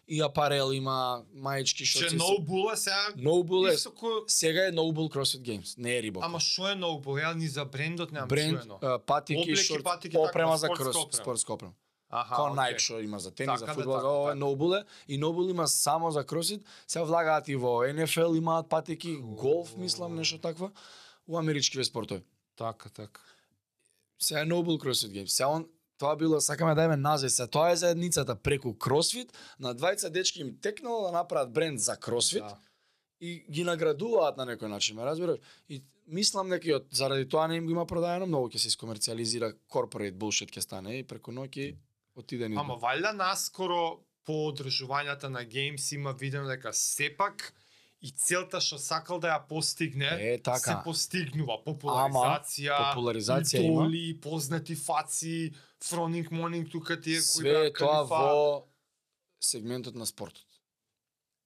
и 0.09 0.21
апарел 0.25 0.73
има, 0.73 1.23
маечки 1.33 1.85
Че 1.85 1.99
шоци. 1.99 2.17
Noble 2.17 2.73
е 2.73 2.77
сега 2.77 3.13
Noble 3.17 3.69
е, 3.69 3.73
исто 3.77 3.93
кој 3.93 4.23
сега 4.27 4.65
е 4.67 4.71
Noble 4.71 5.05
CrossFit 5.13 5.45
Games, 5.45 5.75
не 5.77 5.97
е 5.97 6.01
Рибок. 6.01 6.23
Ама 6.25 6.41
што 6.41 6.71
е 6.71 6.75
Noble? 6.75 7.21
Ја 7.21 7.35
ни 7.37 7.47
за 7.47 7.65
брендот 7.65 8.11
немам 8.11 8.27
бренд, 8.27 8.65
а, 8.81 8.97
патики, 8.99 9.41
Облеки, 9.41 9.63
шорт, 9.63 9.83
патики, 9.83 10.17
опрема 10.17 10.57
така, 10.57 10.57
за 10.57 10.67
спортска 10.67 10.83
крос, 10.83 10.95
опрема. 10.95 11.23
спортска 11.23 11.53
опрема. 11.53 11.73
Аха, 12.09 12.41
окей. 12.41 12.57
Nike 12.57 12.79
што 12.81 12.99
има 13.05 13.19
за 13.19 13.31
тенис, 13.31 13.59
Така 13.59 13.59
за 13.59 13.65
да, 13.65 13.73
фудбал, 13.73 13.95
така, 13.95 14.01
за 14.01 14.13
ова 14.17 14.31
е 14.31 14.33
така. 14.33 14.45
Noble 14.45 14.81
е. 14.81 14.85
И 15.07 15.19
Noble 15.21 15.49
има 15.49 15.67
само 15.67 16.11
за 16.11 16.23
кросфит, 16.25 16.65
се 16.87 17.01
влагаат 17.01 17.47
и 17.47 17.55
во 17.55 17.85
NFL, 17.85 18.37
имаат 18.37 18.69
патики, 18.69 19.17
голф, 19.21 19.77
мислам, 19.77 20.15
нешто 20.15 20.37
такво, 20.41 20.71
у 21.27 21.37
америчкиве 21.37 21.83
спортови. 21.83 22.23
Така, 22.55 22.89
така. 22.89 23.21
Сега 24.19 24.41
е 24.41 24.45
Noble 24.45 24.81
CrossFit 24.81 25.11
Games. 25.13 25.25
Сега 25.25 25.47
он 25.49 25.67
тоа 25.99 26.15
било 26.15 26.39
сакаме 26.41 26.75
да 26.75 26.83
име 26.83 26.97
назад 26.97 27.31
се. 27.31 27.47
Тоа 27.47 27.71
е 27.71 27.75
заедницата 27.75 28.35
преку 28.35 28.69
CrossFit, 28.69 29.29
на 29.59 29.75
двајца 29.75 30.09
дечки 30.09 30.41
им 30.41 30.55
текнало 30.57 31.05
да 31.05 31.11
направат 31.11 31.51
бренд 31.51 31.79
за 31.79 31.95
CrossFit 31.97 32.39
Да. 32.39 32.57
и 33.21 33.45
ги 33.51 33.63
наградуваат 33.63 34.37
на 34.37 34.45
некој 34.45 34.67
начин, 34.67 34.95
ме 34.95 35.03
разбираш? 35.03 35.39
И 35.69 35.83
мислам 36.07 36.49
дека 36.49 36.67
и 36.67 36.73
од 36.73 36.87
заради 36.91 37.27
тоа 37.27 37.47
не 37.47 37.55
им 37.55 37.65
го 37.65 37.71
има 37.71 37.85
продаено, 37.85 38.25
многу 38.25 38.49
ќе 38.49 38.57
се 38.57 38.67
искомерциализира 38.67 39.53
corporate 39.69 40.15
bullshit 40.15 40.49
ќе 40.49 40.61
стане 40.61 40.99
и 40.99 41.03
преку 41.03 41.31
ноќ 41.31 41.75
отиде 42.15 42.49
ни. 42.49 42.55
Ама 42.55 42.73
валјда 42.75 43.11
наскоро 43.13 43.99
по 44.25 44.47
одржувањата 44.49 45.27
на 45.27 45.43
Games 45.45 45.95
има 45.95 46.11
видено 46.13 46.47
дека 46.47 46.73
сепак 46.73 47.53
и 48.01 48.11
целта 48.11 48.61
што 48.61 48.77
сакал 48.77 49.19
да 49.19 49.27
ја 49.27 49.39
постигне 49.49 50.07
Е, 50.07 50.37
така. 50.39 50.59
се 50.59 50.75
постигнува 50.85 51.59
популаризација, 51.65 52.93
популаризација 52.93 53.59
има. 53.59 53.83
идоли, 53.83 54.19
познати 54.21 54.75
фаци, 54.75 55.51
фронинг 55.83 56.31
монинг 56.31 56.71
тука 56.71 57.01
тие 57.01 57.17
кои 57.17 57.21
Све 57.21 57.65
е 57.65 57.73
тоа 57.73 58.03
калифа. 58.03 58.15
во 58.15 58.67
сегментот 59.39 59.95
на 59.95 60.05
спортот. 60.05 60.45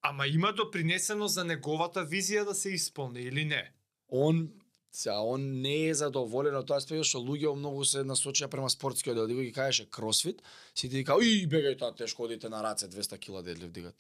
Ама 0.02 0.28
има 0.28 0.54
допринесено 0.54 1.28
за 1.28 1.43
неговата 1.43 2.06
визија 2.06 2.46
да 2.46 2.56
се 2.56 2.69
исполни 2.69 3.22
или 3.22 3.46
не? 3.46 3.72
Он 4.10 4.50
Сега, 4.96 5.22
он 5.22 5.62
не 5.62 5.88
е 5.88 5.93
задоволен 5.93 6.54
од 6.54 6.67
тоа 6.69 6.78
спеја 6.78 7.02
што 7.02 7.17
луѓе 7.17 7.56
многу 7.58 7.82
се 7.82 8.04
насочија 8.06 8.46
према 8.48 8.69
спортскиот 8.69 9.15
дел. 9.17 9.26
Дигога 9.28 9.46
ги 9.48 9.52
кажеше 9.52 9.89
кросфит, 9.89 10.43
сите 10.76 11.02
кажа, 11.04 11.26
и 11.26 11.48
бегај 11.50 11.80
тоа 11.80 11.96
тешко 11.98 12.24
одите 12.28 12.50
на 12.50 12.62
раце 12.62 12.86
200 12.86 13.17
кила 13.17 13.41
дедлив 13.41 13.72
дигат. 13.72 13.96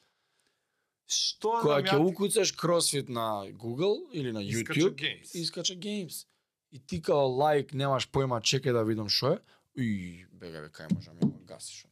Што 1.09 1.57
Кога 1.61 1.79
знам 1.81 1.89
ќе 1.89 1.97
ја, 1.97 2.05
укуцаш 2.11 2.51
кросфит 2.53 3.09
на 3.09 3.49
Google 3.57 4.05
или 4.13 4.31
на 4.31 4.43
Искача 4.43 4.79
YouTube, 4.79 4.95
Games. 4.95 5.33
искача 5.33 5.73
Games. 5.73 6.27
И 6.71 6.79
ти 6.79 7.01
као 7.01 7.25
лайк 7.25 7.73
немаш 7.73 8.05
појма, 8.11 8.37
чекај 8.41 8.73
да 8.73 8.83
видам 8.85 9.09
што 9.09 9.33
е. 9.33 9.39
И 9.75 10.25
бегај 10.37 10.67
бе, 10.67 10.69
кај 10.69 10.93
можам 10.93 11.17
ја 11.17 11.29
гасиш. 11.45 11.85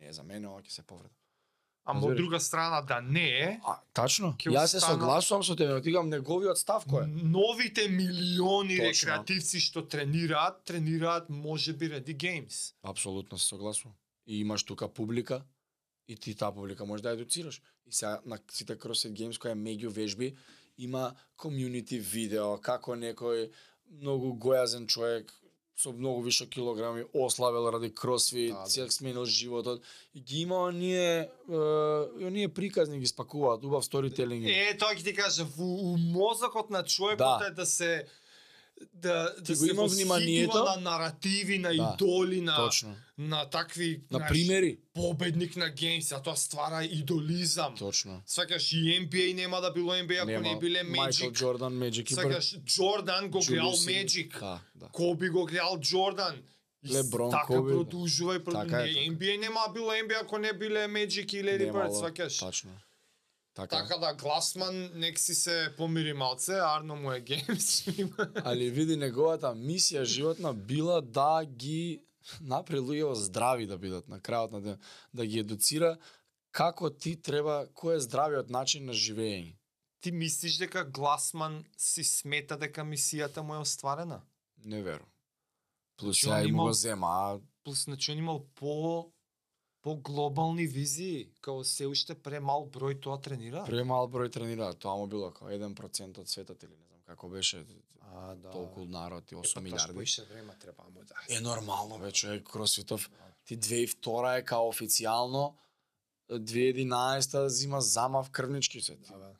Не 0.00 0.08
е 0.08 0.12
за 0.12 0.22
мене, 0.22 0.48
ова 0.48 0.62
ќе 0.62 0.70
се 0.70 0.82
повреда. 0.82 1.14
Ама 1.86 2.06
од 2.06 2.16
друга 2.18 2.40
страна 2.40 2.80
да 2.82 3.00
не 3.00 3.28
е, 3.30 3.60
А, 3.64 3.78
тачно. 3.94 4.34
Јас 4.42 4.74
се 4.74 4.80
согласувам 4.80 5.44
со 5.46 5.54
тебе, 5.56 5.70
но 5.74 5.80
тигам 5.80 6.08
неговиот 6.10 6.58
став 6.58 6.86
кој 6.86 7.04
е. 7.04 7.06
новите 7.06 7.88
милиони 7.88 8.78
Точно. 8.78 8.90
рекреативци 8.90 9.60
што 9.60 9.82
тренираат, 9.86 10.64
тренираат 10.64 11.30
можеби 11.30 11.88
ради 11.88 12.16
Games. 12.16 12.74
Апсолутно 12.82 13.38
се 13.38 13.46
согласувам. 13.46 13.94
И 14.26 14.40
имаш 14.40 14.64
тука 14.64 14.88
публика 14.88 15.44
и 16.08 16.16
ти 16.16 16.34
таа 16.34 16.52
публика 16.54 16.84
може 16.84 17.02
да 17.02 17.10
едуцираш. 17.10 17.62
И 17.86 17.92
сега 17.92 18.20
на 18.26 18.38
сите 18.50 18.76
CrossFit 18.76 19.12
Games 19.14 19.38
која 19.38 19.52
е 19.52 19.54
меѓу 19.54 19.88
вежби 19.88 20.36
има 20.78 21.14
комјунити 21.38 22.00
видео 22.00 22.58
како 22.60 22.96
некој 22.96 23.50
многу 24.02 24.34
гојазен 24.34 24.86
човек 24.86 25.32
со 25.76 25.92
многу 25.92 26.22
више 26.22 26.46
килограми 26.46 27.04
ослабел 27.12 27.70
ради 27.70 27.90
кросфит, 27.90 28.52
Да, 28.52 28.64
да. 28.76 28.90
сменил 28.90 29.24
животот 29.24 29.82
и 30.14 30.20
ги 30.20 30.40
има 30.40 30.56
оние 30.56 31.28
е, 31.48 31.56
оние 32.22 32.48
приказни 32.48 32.98
ги 32.98 33.06
спакуваат, 33.06 33.64
убав 33.64 33.84
сторителинг. 33.84 34.46
Е, 34.46 34.76
тоа 34.78 34.94
ќе 34.94 35.04
ти 35.04 35.14
кажа, 35.14 35.44
во 35.46 35.64
у 35.64 35.96
мозокот 35.98 36.70
на 36.70 36.82
човекот 36.82 37.18
Да. 37.18 37.46
е 37.46 37.50
да 37.50 37.66
се 37.66 38.06
да 38.94 39.34
Ти 39.36 39.42
да 39.42 39.52
го 39.52 39.64
се 39.64 39.70
има 39.70 39.86
вниманието. 39.86 40.64
на 40.64 40.76
наративи, 40.80 41.58
на 41.58 41.68
Да, 41.68 41.94
идоли, 41.94 42.40
на 42.40 42.56
Точно. 42.56 42.96
на 43.18 43.50
такви 43.50 44.00
На 44.10 44.18
знаеш, 44.18 44.32
примери. 44.32 44.78
победник 44.94 45.56
на 45.56 45.64
Games, 45.66 46.16
а 46.16 46.22
тоа 46.22 46.36
ствара 46.36 46.84
идолизам. 46.84 47.74
Точно. 47.76 48.22
Свакаш 48.26 48.72
и 48.72 48.76
NBA 48.76 49.34
нема 49.34 49.60
да 49.60 49.72
било 49.72 49.92
NBA 49.92 50.22
ако 50.34 50.42
не 50.42 50.58
биле 50.58 50.82
Майкл 50.82 51.02
Magic. 51.02 51.32
Джордан, 51.32 51.74
Magic 51.74 52.10
и 52.10 52.14
Свакаш 52.14 52.56
Джордан 52.58 53.28
го 53.28 53.40
гледал. 53.40 53.72
Magic. 53.72 54.40
Да, 54.40 54.60
да. 54.74 54.86
Коби 54.86 55.28
го 55.28 55.44
гледал 55.44 55.78
Джордан. 55.80 56.36
Леброн, 56.92 57.30
така 57.30 57.46
Коби, 57.46 57.70
да. 57.70 57.76
продолжува 57.76 58.36
и 58.36 58.44
Така 58.44 58.58
е, 58.58 58.60
така. 58.62 58.84
NBA 58.84 59.38
нема 59.38 59.60
било 59.74 59.90
NBA 59.92 60.22
ако 60.22 60.38
не 60.38 60.52
биле 60.52 60.78
Magic 60.78 61.34
и 61.34 61.44
Lady 61.44 61.58
Bird, 61.58 61.64
Немало, 61.66 61.94
свакаш. 61.94 62.42
Така. 63.56 63.76
Така 63.82 63.98
да 63.98 64.14
Гласман 64.14 64.90
нек 64.94 65.18
си 65.18 65.34
се 65.34 65.74
помири 65.76 66.12
малце, 66.12 66.52
Арно 66.52 66.96
му 66.96 67.12
е 67.12 67.20
геймс. 67.20 67.86
Али 68.44 68.70
види 68.70 68.96
неговата 68.96 69.54
мисија 69.56 70.02
животна 70.04 70.52
била 70.52 71.00
да 71.00 71.44
ги 71.44 72.02
направи 72.40 72.80
луѓе 72.80 73.12
здрави 73.12 73.66
да 73.66 73.78
бидат 73.78 74.08
на 74.08 74.20
крајот 74.20 74.52
на 74.52 74.60
ден, 74.60 74.78
да 75.14 75.26
ги 75.26 75.40
едуцира 75.40 75.96
како 76.52 76.90
ти 76.90 77.16
треба, 77.16 77.64
кој 77.72 77.96
е 77.96 78.04
здравиот 78.04 78.52
начин 78.52 78.84
на 78.84 78.92
живење. 78.92 79.56
Ти 80.04 80.12
мислиш 80.12 80.60
дека 80.60 80.84
Гласман 80.84 81.64
си 81.80 82.04
смета 82.04 82.60
дека 82.60 82.84
мисијата 82.84 83.40
му 83.40 83.56
е 83.56 83.64
остварена? 83.64 84.20
Не 84.64 84.82
верувам. 84.82 85.08
Плюс 85.96 86.20
Значи, 86.20 86.28
ја 86.28 86.40
он 86.44 86.48
им 86.48 86.56
го 86.56 86.72
зема, 86.72 87.08
а 87.08 87.40
Плюс, 87.64 87.84
значи 87.84 88.12
он 88.12 88.18
имал 88.18 88.44
по 88.54 89.12
по 89.86 89.96
глобални 89.96 90.66
визии, 90.66 91.28
као 91.40 91.64
се 91.64 91.86
уште 91.86 92.14
премал 92.18 92.64
број 92.66 92.96
тоа 92.98 93.20
тренира. 93.22 93.60
премал 93.66 94.08
број 94.10 94.32
тренираат, 94.34 94.80
тоа 94.82 94.96
му 94.98 95.06
било 95.06 95.28
како 95.30 95.46
1% 95.46 96.18
од 96.18 96.26
светот 96.26 96.62
или 96.62 96.74
не 96.74 96.86
знам 96.86 97.00
како 97.06 97.28
беше 97.28 97.62
А, 98.02 98.34
да. 98.34 98.50
толку 98.50 98.84
народ 98.84 99.32
и 99.32 99.34
8 99.34 99.50
Епа, 99.50 99.60
милиарди. 99.60 99.94
поише 99.94 100.24
време 100.24 100.56
треба 100.60 100.82
му 100.84 100.90
да. 100.90 101.14
Е 101.28 101.40
нормално 101.40 101.98
бе 101.98 102.12
човек 102.12 102.48
Кросфитов. 102.52 103.10
Ти 103.44 103.58
2002 103.58 104.38
е 104.38 104.42
као 104.42 104.72
официјално 104.72 105.54
2011 106.30 107.46
зима 107.46 107.80
замав 107.80 108.30
крвнички 108.30 108.80
се. 108.80 108.96
Да, 108.96 109.18
да. 109.18 109.32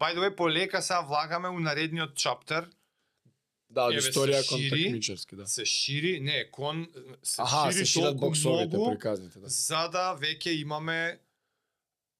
By 0.00 0.14
the 0.14 0.18
way, 0.18 0.36
полека 0.36 0.82
сега 0.82 1.00
влагаме 1.00 1.48
у 1.48 1.58
наредниот 1.60 2.14
чаптер, 2.14 2.70
Да, 3.72 3.86
од 3.88 3.96
историја 3.96 4.42
кон 4.48 4.62
такмичарски, 4.68 5.36
да. 5.36 5.46
се 5.48 5.64
шири, 5.64 6.18
не, 6.20 6.44
кон 6.52 6.84
се 7.22 7.42
Аха, 7.42 7.70
шири 7.72 7.86
се 7.86 7.92
шират 7.92 8.18
боксовите, 8.20 8.76
многу, 8.76 8.90
приказните, 8.90 9.40
да. 9.40 9.48
за 9.48 9.86
да 9.92 10.04
веќе 10.20 10.52
имаме 10.60 11.20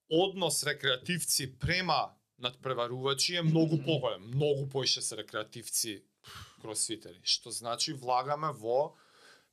однос 0.08 0.62
рекреативци 0.64 1.50
према 1.58 2.14
надпреварувачи 2.42 3.36
е 3.36 3.42
многу 3.42 3.78
поголем. 3.84 4.22
Многу 4.34 4.68
поише 4.68 5.02
се 5.02 5.16
рекреативци 5.16 6.02
кросфитери, 6.62 7.20
што 7.22 7.50
значи 7.50 7.92
влагаме 7.92 8.52
во 8.54 8.94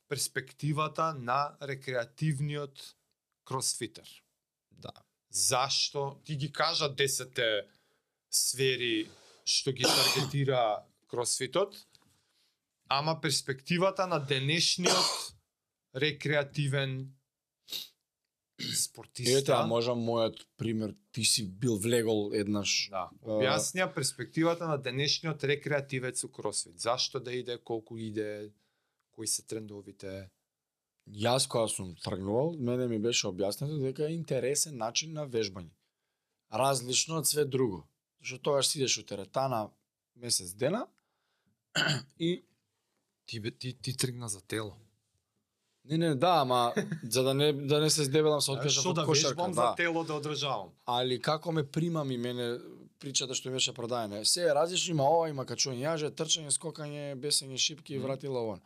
перспективата 0.08 1.12
на 1.14 1.56
рекреативниот 1.60 2.94
кросфитер. 3.44 4.08
Да. 4.70 4.92
Зашто 5.30 6.20
ти 6.24 6.36
ги 6.36 6.52
кажа 6.52 6.90
10 6.90 7.66
сфери 8.30 9.10
што 9.44 9.72
ги 9.72 9.82
таргетира 9.82 10.82
кросфитот, 11.10 11.74
ама 12.90 13.20
перспективата 13.20 14.06
на 14.06 14.18
денешниот 14.18 15.34
рекреативен 15.96 17.12
спортиста. 18.76 19.38
Ете, 19.38 19.52
а 19.52 19.62
можам 19.66 20.02
мојот 20.04 20.42
пример, 20.58 20.94
ти 21.12 21.24
си 21.24 21.46
бил 21.46 21.78
влегол 21.80 22.34
еднаш. 22.36 22.90
Да, 22.92 23.06
објаснија 23.22 23.88
перспективата 23.94 24.68
на 24.68 24.76
денешниот 24.78 25.44
рекреативец 25.44 26.24
у 26.24 26.28
кросфит. 26.28 26.78
Зашто 26.78 27.20
да 27.20 27.32
иде, 27.32 27.58
колку 27.58 27.96
иде, 27.96 28.50
кои 29.14 29.26
се 29.26 29.46
трендовите. 29.46 30.28
Јас 31.08 31.48
кога 31.48 31.68
сум 31.68 31.94
тргнувал, 32.04 32.52
мене 32.58 32.86
ми 32.86 32.98
беше 32.98 33.30
објаснето 33.30 33.80
дека 33.80 34.10
е 34.10 34.18
интересен 34.18 34.76
начин 34.76 35.14
на 35.14 35.26
вежбање. 35.26 35.72
Различно 36.52 37.22
од 37.22 37.26
све 37.26 37.46
друго. 37.46 37.86
Зашто 38.20 38.38
тогаш 38.38 38.68
си 38.68 38.78
идеш 38.78 38.98
у 38.98 39.06
теретана 39.06 39.70
месец 40.16 40.52
дена 40.52 40.86
и 42.18 42.44
Ти, 43.30 43.58
ти, 43.58 43.72
ти 43.82 43.96
тргна 43.96 44.28
за 44.28 44.40
тело. 44.40 44.72
Не, 45.84 45.98
не, 45.98 46.14
да, 46.14 46.30
ама 46.40 46.74
за 47.04 47.22
да 47.22 47.34
не 47.34 47.52
да 47.52 47.80
не 47.80 47.90
се 47.90 48.04
здебелам 48.04 48.40
се 48.40 48.50
откажав 48.50 48.82
Што 48.82 48.90
од 48.90 48.96
да 48.96 49.04
кошарка, 49.06 49.28
вежбам 49.28 49.52
да. 49.52 49.68
за 49.70 49.74
тело 49.76 50.02
да 50.04 50.14
одржавам. 50.14 50.72
Али 50.86 51.20
како 51.22 51.52
ме 51.52 51.62
примам 51.62 52.10
и 52.10 52.18
мене 52.18 52.58
причата 52.98 53.34
што 53.34 53.50
беше 53.54 53.72
продаена. 53.72 54.24
Се 54.26 54.50
е 54.50 54.54
различно, 54.54 54.90
има 54.90 55.06
ова, 55.06 55.28
има 55.30 55.46
качување 55.46 55.86
јаже, 55.86 56.10
трчање, 56.10 56.50
скокање, 56.50 57.14
бесење, 57.14 57.56
шипки 57.56 57.94
и 57.94 57.98
Мгм. 57.98 58.06
вратила 58.06 58.42
вон. 58.42 58.60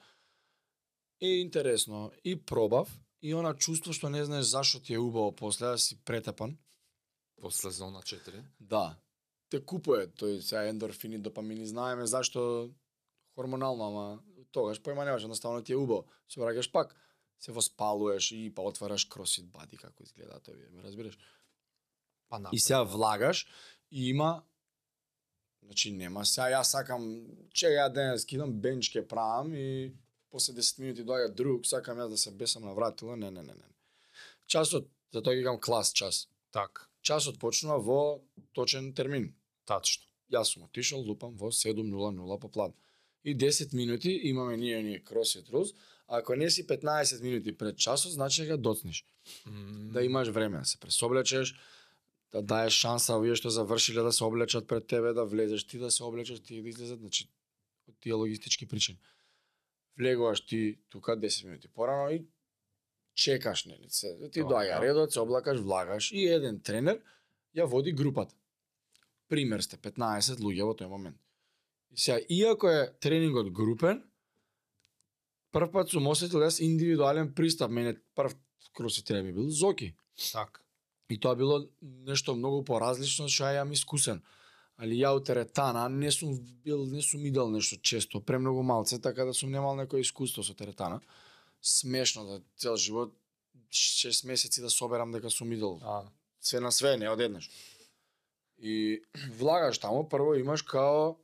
Е 1.21 1.45
интересно 1.45 2.11
и 2.25 2.37
пробав 2.37 2.89
и 3.23 3.35
она 3.35 3.55
чувство 3.55 3.93
што 3.93 4.09
не 4.09 4.25
знаеш 4.25 4.47
зашо 4.47 4.81
ти 4.81 4.95
е 4.95 4.99
убаво 4.99 5.33
после 5.33 5.67
да 5.67 5.79
си 5.79 6.01
претепан. 6.05 6.57
После 7.41 7.71
зона 7.71 8.01
4. 8.01 8.43
Да. 8.61 8.97
Те 9.51 9.61
купува 9.61 10.07
тој 10.09 10.41
сега 10.41 10.69
ендорфини, 10.69 11.19
допамини, 11.19 11.67
знаеме 11.67 12.07
зашто 12.07 12.71
хормонално, 13.35 13.85
ама 13.85 14.19
тогаш 14.55 14.81
појма 14.83 15.05
немаш, 15.05 15.27
едноставно 15.27 15.63
ти 15.65 15.75
е 15.75 15.81
убаво. 15.81 16.07
Се 16.31 16.41
враќаш 16.41 16.71
пак, 16.73 16.95
се 17.43 17.53
воспалуваш 17.53 18.31
и 18.33 18.49
па 18.55 18.63
отвараш 18.63 19.05
кросфит 19.11 19.51
бади 19.53 19.77
како 19.77 20.07
изгледа 20.07 20.41
тоа, 20.41 20.57
ме 20.71 20.83
разбираш? 20.87 21.19
Па 22.29 22.39
на. 22.39 22.51
И 22.53 22.59
сега 22.59 22.83
влагаш 22.83 23.47
и 23.91 24.11
има 24.11 24.43
Значи 25.65 25.91
нема 25.97 26.27
сега 26.29 26.59
јас 26.59 26.77
сакам 26.77 27.05
че 27.57 27.71
ја 27.73 27.87
денес 27.89 28.27
кидам 28.29 28.53
бенч 28.61 28.91
ке 28.93 29.03
правам 29.09 29.55
и 29.57 29.95
после 30.31 30.53
10 30.53 30.81
минути 30.81 31.05
доаѓа 31.09 31.31
друг, 31.35 31.67
сакам 31.67 31.99
јас 31.99 32.11
да 32.11 32.19
се 32.19 32.31
бесам 32.31 32.65
на 32.69 32.75
вратила, 32.75 33.17
не, 33.17 33.31
не, 33.31 33.43
не, 33.43 33.55
не. 33.55 33.69
Часот, 34.47 34.91
за 35.13 35.23
тоа 35.23 35.35
ги 35.35 35.45
кажам 35.45 35.61
клас 35.61 35.93
час. 35.93 36.29
Так, 36.53 36.91
Часот 37.05 37.39
почнува 37.39 37.79
во 37.79 38.01
точен 38.53 38.95
термин. 38.95 39.35
тачно. 39.65 40.05
Јас 40.33 40.55
сум 40.55 40.65
отишол, 40.65 41.05
лупам 41.05 41.37
во 41.37 41.51
7.00 41.53 42.41
по 42.41 42.49
план. 42.49 42.75
И 43.25 43.37
10 43.37 43.75
минути 43.75 44.21
имаме 44.23 44.57
ние 44.57 44.83
ние 44.83 45.05
Rules, 45.05 45.75
а 46.09 46.19
ако 46.19 46.37
не 46.37 46.51
си 46.51 46.67
15 46.67 47.23
минути 47.23 47.57
пред 47.57 47.79
часот, 47.79 48.13
значи 48.13 48.47
да 48.47 48.59
доцниш. 48.59 49.05
Да 49.93 50.03
имаш 50.03 50.29
време 50.29 50.59
да 50.59 50.65
се 50.65 50.81
пресоблечеш, 50.81 51.55
да 52.33 52.43
даеш 52.43 52.73
шанса 52.73 53.15
овие 53.15 53.37
што 53.39 53.51
завршиле 53.51 54.03
да 54.03 54.13
се 54.13 54.25
облечат 54.25 54.67
пред 54.67 54.87
тебе, 54.87 55.13
да 55.15 55.25
влезеш 55.25 55.65
ти 55.65 55.79
да 55.79 55.91
се 55.91 56.03
облечеш, 56.03 56.41
ти 56.41 56.63
да 56.63 56.69
излезат, 56.69 57.01
значи 57.01 57.29
од 57.89 57.95
тие 58.01 58.13
логистички 58.13 58.67
причини. 58.67 58.99
Влегуваш 59.99 60.47
ти 60.47 60.79
тука 60.89 61.17
10 61.17 61.45
минути 61.45 61.69
порано 61.69 62.11
и 62.11 62.27
чекаш, 63.15 63.65
нели, 63.65 63.87
се, 63.89 64.19
ти 64.33 64.41
Тоа, 64.41 64.51
доаѓа 64.51 64.81
да. 64.81 64.83
редот, 64.83 65.13
се 65.13 65.21
облакаш, 65.21 65.59
влагаш 65.61 66.13
и 66.13 66.27
еден 66.27 66.61
тренер 66.61 67.01
ја 67.57 67.69
води 67.71 67.93
групата. 67.93 68.35
Пример 69.29 69.63
сте 69.63 69.77
15 69.77 70.43
луѓе 70.43 70.67
во 70.67 70.75
тој 70.75 70.91
момент. 70.91 71.17
И 71.95 71.99
сега, 71.99 72.19
иако 72.29 72.69
е 72.69 72.93
тренингот 73.01 73.53
групен, 73.53 74.03
прв 75.53 75.71
пат 75.71 75.93
сум 75.95 76.09
осетил 76.11 76.43
јас 76.43 76.59
индивидуален 76.59 77.35
пристап. 77.35 77.71
Мене 77.71 77.95
прв 78.15 78.35
кросфитер 78.75 79.23
ми 79.23 79.33
бил 79.33 79.49
Зоки. 79.49 79.95
Так. 80.33 80.61
И 81.09 81.21
тоа 81.21 81.37
било 81.37 81.69
нешто 81.83 82.35
многу 82.35 82.65
поразлично 82.65 83.29
што 83.29 83.53
ја 83.55 83.63
искусен. 83.73 84.23
Али 84.77 84.99
ја 84.99 85.15
у 85.15 85.21
теретана 85.21 85.89
не 85.89 86.11
сум 86.11 86.35
бил, 86.65 86.87
не 86.87 87.03
сум 87.03 87.27
идел 87.29 87.51
нешто 87.51 87.79
често, 87.81 88.21
премногу 88.21 88.63
малце, 88.63 88.99
така 88.99 89.25
да 89.25 89.35
сум 89.35 89.53
немал 89.53 89.77
некој 89.77 90.01
искуство 90.01 90.43
со 90.43 90.55
теретана. 90.55 91.01
Смешно 91.61 92.25
да 92.27 92.43
цел 92.57 92.77
живот 92.77 93.15
6 93.71 94.27
месеци 94.27 94.61
да 94.61 94.71
соберам 94.71 95.13
дека 95.13 95.31
сум 95.31 95.55
идел 95.55 95.79
А, 95.83 96.11
све 96.41 96.61
на 96.61 96.73
све, 96.73 96.97
не 96.97 97.09
одеднаш. 97.09 97.51
И 98.59 99.03
влагаш 99.39 99.79
таму, 99.79 100.09
прво 100.09 100.35
имаш 100.35 100.63
као 100.63 101.17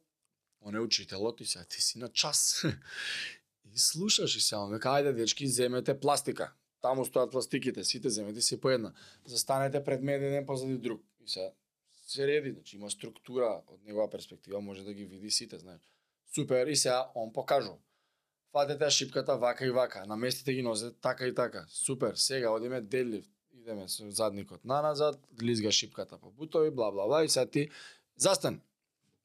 оне 0.67 0.81
учителот 0.81 1.41
и 1.41 1.45
сега 1.45 1.65
ти 1.65 1.83
си 1.83 1.99
на 1.99 2.09
час. 2.09 2.65
и 3.75 3.79
слушаш 3.79 4.37
и 4.37 4.41
сега 4.41 4.65
века, 4.67 4.89
ајде 4.89 5.13
дечки, 5.13 5.49
земете 5.49 6.01
пластика. 6.01 6.53
Таму 6.81 7.05
стојат 7.05 7.31
пластиките, 7.31 7.85
сите 7.85 8.11
земете 8.11 8.41
си 8.41 8.61
по 8.61 8.71
една. 8.71 8.93
Застанете 9.27 9.85
пред 9.85 10.03
мене 10.03 10.27
еден 10.27 10.47
позади 10.47 10.79
друг. 10.79 11.03
И 11.25 11.29
сега 11.29 11.51
се 12.07 12.27
реди, 12.27 12.53
значи 12.53 12.77
има 12.77 12.91
структура 12.91 13.63
од 13.67 13.85
негова 13.85 14.11
перспектива, 14.11 14.61
може 14.61 14.85
да 14.85 14.95
ги 14.95 15.05
види 15.05 15.31
сите, 15.31 15.59
знаеш. 15.59 15.83
Супер, 16.35 16.67
и 16.67 16.77
сега 16.77 17.11
он 17.15 17.33
покажува. 17.33 17.79
Фатете 18.53 18.91
шипката 18.91 19.37
вака 19.37 19.67
и 19.67 19.71
вака, 19.71 20.07
наместите 20.07 20.55
ги 20.55 20.63
нозете 20.63 20.97
така 21.01 21.27
и 21.27 21.35
така. 21.35 21.67
Супер, 21.69 22.15
сега 22.15 22.51
одиме 22.51 22.81
дедлифт, 22.81 23.31
идеме 23.55 23.89
со 23.89 24.11
задникот 24.11 24.65
на 24.65 24.83
назад, 24.83 25.21
лизга 25.43 25.71
шипката 25.71 26.19
по 26.19 26.31
бутови, 26.31 26.71
бла 26.71 26.91
бла 26.91 27.07
бла 27.07 27.25
и 27.25 27.29
сега 27.29 27.47
ти 27.47 27.71
застан. 28.17 28.61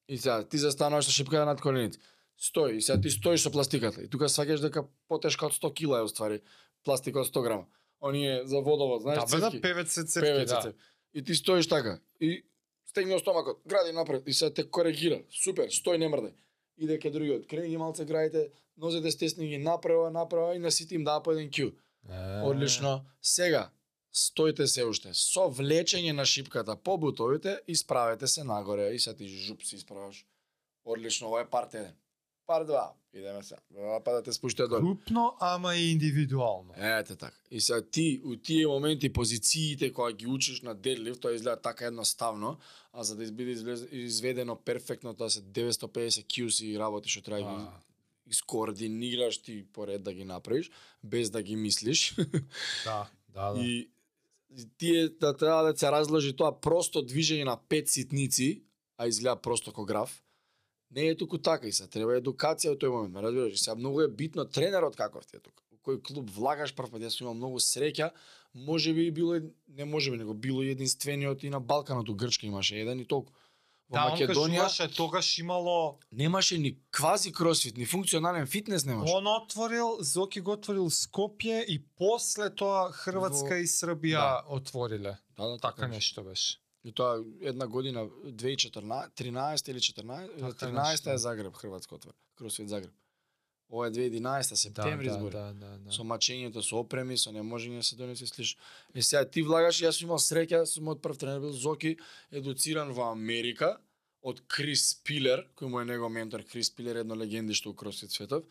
И 0.07 0.17
сега 0.17 0.43
ти 0.43 0.57
застануваш 0.57 1.05
со 1.05 1.11
шипката 1.11 1.45
над 1.45 1.61
колените. 1.61 1.97
Стои, 2.37 2.77
и 2.77 2.81
сега 2.81 3.01
ти 3.01 3.09
стоиш 3.09 3.41
со 3.41 3.51
пластиката. 3.51 4.03
И 4.03 4.09
тука 4.09 4.29
сваќаш 4.29 4.61
дека 4.61 4.85
потешка 5.07 5.47
од 5.47 5.53
100 5.53 5.73
кила 5.73 5.99
е 5.99 6.07
уствари 6.07 6.41
пластика 6.83 7.19
од 7.19 7.27
100 7.27 7.43
грама. 7.43 7.65
Оние 8.01 8.45
за 8.45 8.59
водовод, 8.61 9.01
знаеш, 9.01 9.19
да, 9.19 9.25
бе, 9.25 9.41
да, 9.41 9.51
цевки. 9.51 9.91
се 9.91 10.03
цевки, 10.03 10.45
да. 10.45 10.73
И 11.13 11.23
ти 11.23 11.35
стоиш 11.35 11.67
така. 11.67 11.99
И 12.19 12.45
стегнал 12.85 13.19
стомакот, 13.19 13.61
гради 13.67 13.91
напред 13.91 14.23
и 14.27 14.33
сега 14.33 14.53
те 14.53 14.63
коригира. 14.69 15.21
Супер, 15.31 15.71
стој 15.71 15.97
не 15.97 16.07
мрдај. 16.11 16.33
Иде 16.77 16.99
ке 16.99 17.09
другиот. 17.09 17.47
Крени 17.47 17.77
малце 17.77 18.05
градите, 18.05 18.51
нозете 18.77 19.11
стесни 19.11 19.47
ги 19.47 19.57
направо, 19.57 20.09
направо 20.11 20.53
и 20.53 20.59
на 20.59 20.71
сите 20.71 20.95
им 20.95 21.03
даа 21.03 21.23
по 21.23 21.31
еден 21.31 21.49
кју. 21.49 21.73
Одлично. 22.43 23.05
Сега, 23.21 23.69
стоите 24.15 24.67
се 24.67 24.85
уште. 24.87 25.11
Со 25.13 25.49
влечење 25.51 26.13
на 26.15 26.25
шипката 26.25 26.75
по 26.75 26.97
бутовите, 26.97 27.59
исправете 27.67 28.27
се 28.27 28.43
нагоре 28.43 28.93
и 28.93 28.99
сега 28.99 29.15
ти 29.17 29.27
жуп 29.27 29.63
се 29.63 29.75
исправаш. 29.75 30.25
Одлично, 30.85 31.27
ова 31.27 31.41
е 31.41 31.49
парт 31.49 31.73
1. 31.73 31.91
Парт 32.47 32.67
2. 32.67 32.89
Идеме 33.13 33.43
се. 33.43 33.55
Па 34.03 34.11
да 34.11 34.21
те 34.23 34.33
спуштија 34.35 34.67
долу. 34.69 34.81
Крупно, 34.81 35.37
ама 35.39 35.75
и 35.75 35.91
индивидуално. 35.91 36.73
Ете 36.77 37.15
така. 37.15 37.37
И 37.51 37.61
сега 37.61 37.81
ти 37.81 38.21
у 38.23 38.35
тие 38.35 38.67
моменти 38.67 39.13
позициите 39.13 39.93
кога 39.93 40.11
ги 40.11 40.27
учиш 40.27 40.61
на 40.61 40.75
дедлифт, 40.75 41.21
тоа 41.21 41.31
изгледа 41.31 41.61
така 41.61 41.85
едноставно, 41.85 42.57
а 42.93 43.03
за 43.03 43.15
да 43.15 43.31
биде 43.31 43.87
изведено 43.91 44.55
перфектно, 44.55 45.13
тоа 45.13 45.29
се 45.29 45.41
950 45.41 46.27
QC 46.27 46.79
работи 46.79 47.09
што 47.09 47.23
треба 47.23 47.55
ги 47.55 47.65
искоординираш 48.31 49.37
ти 49.37 49.65
поред 49.73 50.03
да 50.03 50.13
ги 50.13 50.25
направиш, 50.25 50.71
без 51.03 51.29
да 51.29 51.43
ги 51.43 51.55
мислиш. 51.55 52.15
да, 52.85 53.09
да, 53.29 53.53
да. 53.53 53.61
И 53.61 53.89
тие 54.77 55.09
да 55.09 55.33
треба 55.37 55.63
да 55.63 55.77
се 55.77 55.91
разложи 55.91 56.35
тоа 56.35 56.53
просто 56.61 57.03
движење 57.03 57.45
на 57.45 57.57
пет 57.57 57.89
ситници, 57.89 58.63
а 58.97 59.07
изгледа 59.07 59.35
просто 59.35 59.73
ко 59.73 59.85
граф. 59.85 60.21
Не 60.91 61.07
е 61.07 61.17
туку 61.17 61.37
така 61.37 61.67
и 61.67 61.73
се 61.73 61.87
треба 61.91 62.15
едукација 62.19 62.75
во 62.75 62.79
тој 62.79 62.91
момент, 62.93 63.13
ме 63.13 63.21
разбираш? 63.25 63.53
И 63.53 63.57
сега 63.57 63.75
многу 63.75 64.01
е 64.01 64.07
битно 64.07 64.45
тренерот 64.45 64.95
каков 64.95 65.25
ти 65.27 65.37
е 65.37 65.39
тука. 65.39 65.63
У 65.73 65.81
кој 65.83 66.01
клуб 66.01 66.29
влагаш 66.29 66.75
прв 66.75 66.91
пат, 66.91 67.01
јас 67.01 67.19
имам 67.21 67.37
многу 67.37 67.59
среќа, 67.59 68.11
може 68.53 68.93
би 68.93 69.11
било, 69.11 69.41
не 69.67 69.85
може 69.85 70.11
би, 70.11 70.17
него 70.17 70.33
било 70.33 70.63
единствениот 70.63 71.43
и 71.43 71.49
на 71.49 71.59
Балканот, 71.59 72.09
у 72.09 72.15
Грчка 72.15 72.45
имаше 72.47 72.79
еден 72.79 72.99
и 72.99 73.05
толку. 73.05 73.33
Во 73.89 73.95
Да, 73.95 74.05
он 74.05 74.11
Македонија 74.11 74.61
кажуваше 74.61 74.95
тогаш 74.95 75.37
имало 75.37 75.99
немаше 76.11 76.57
ни 76.57 76.77
квази 76.91 77.31
кросфит, 77.31 77.77
ни 77.77 77.85
функционален 77.85 78.47
фитнес 78.47 78.85
немаше. 78.85 79.13
Он 79.13 79.27
отворил, 79.27 79.97
Зоки 79.99 80.41
го 80.41 80.51
отворил 80.51 80.89
Скопје 80.91 81.63
и 81.63 81.85
после 81.95 82.49
тоа 82.49 82.91
Хрватска 82.91 83.49
Во- 83.49 83.55
и 83.55 83.67
Србија 83.67 84.19
Да. 84.19 84.43
отвориле. 84.49 85.17
Да, 85.37 85.47
да, 85.47 85.57
Така 85.59 85.81
беше. 85.81 85.95
нешто 85.95 86.23
беше. 86.23 86.57
И 86.83 86.91
тоа 86.91 87.19
една 87.41 87.67
година 87.67 88.07
2014, 88.25 89.09
13 89.11 89.69
или 89.69 89.79
14, 89.79 90.29
Така 90.39 90.65
13 90.67 90.91
нешто. 90.91 91.09
е 91.09 91.17
Загреб 91.17 91.53
Хрватска 91.53 91.95
отвор. 91.95 92.13
Кросфит 92.35 92.69
Загреб. 92.69 92.91
Ова 93.69 93.87
е 93.87 93.91
2011 93.91 94.53
септември 94.53 95.07
да, 95.07 95.13
збор. 95.13 95.31
да, 95.31 95.53
да, 95.53 95.77
да. 95.77 95.91
Со 95.91 96.03
мачењето, 96.05 96.61
со 96.61 96.83
опреми, 96.83 97.17
со 97.17 97.31
неможење 97.33 97.81
да 97.81 97.83
се 97.83 97.95
донесе 97.95 98.27
слиш. 98.27 98.57
Е 98.93 99.01
сега 99.01 99.25
ти 99.25 99.41
влагаш, 99.41 99.81
јас 99.81 99.97
сум 99.97 100.11
имал 100.11 100.21
среќа, 100.21 100.65
сум 100.69 100.93
од 100.93 101.01
прв 101.01 101.17
тренер 101.17 101.41
бил 101.41 101.51
Зоки, 101.51 101.95
едуциран 102.31 102.93
во 102.93 103.09
Америка 103.11 103.77
од 104.21 104.43
Крис 104.47 105.01
Пилер, 105.03 105.47
кој 105.57 105.69
му 105.69 105.81
е 105.81 105.85
него 105.85 106.09
ментор. 106.09 106.45
Крис 106.45 106.69
Пилер 106.69 107.01
едно 107.01 107.15
легендишто 107.17 107.69
у 107.69 107.73
кросфит 107.73 108.11
светов. 108.11 108.45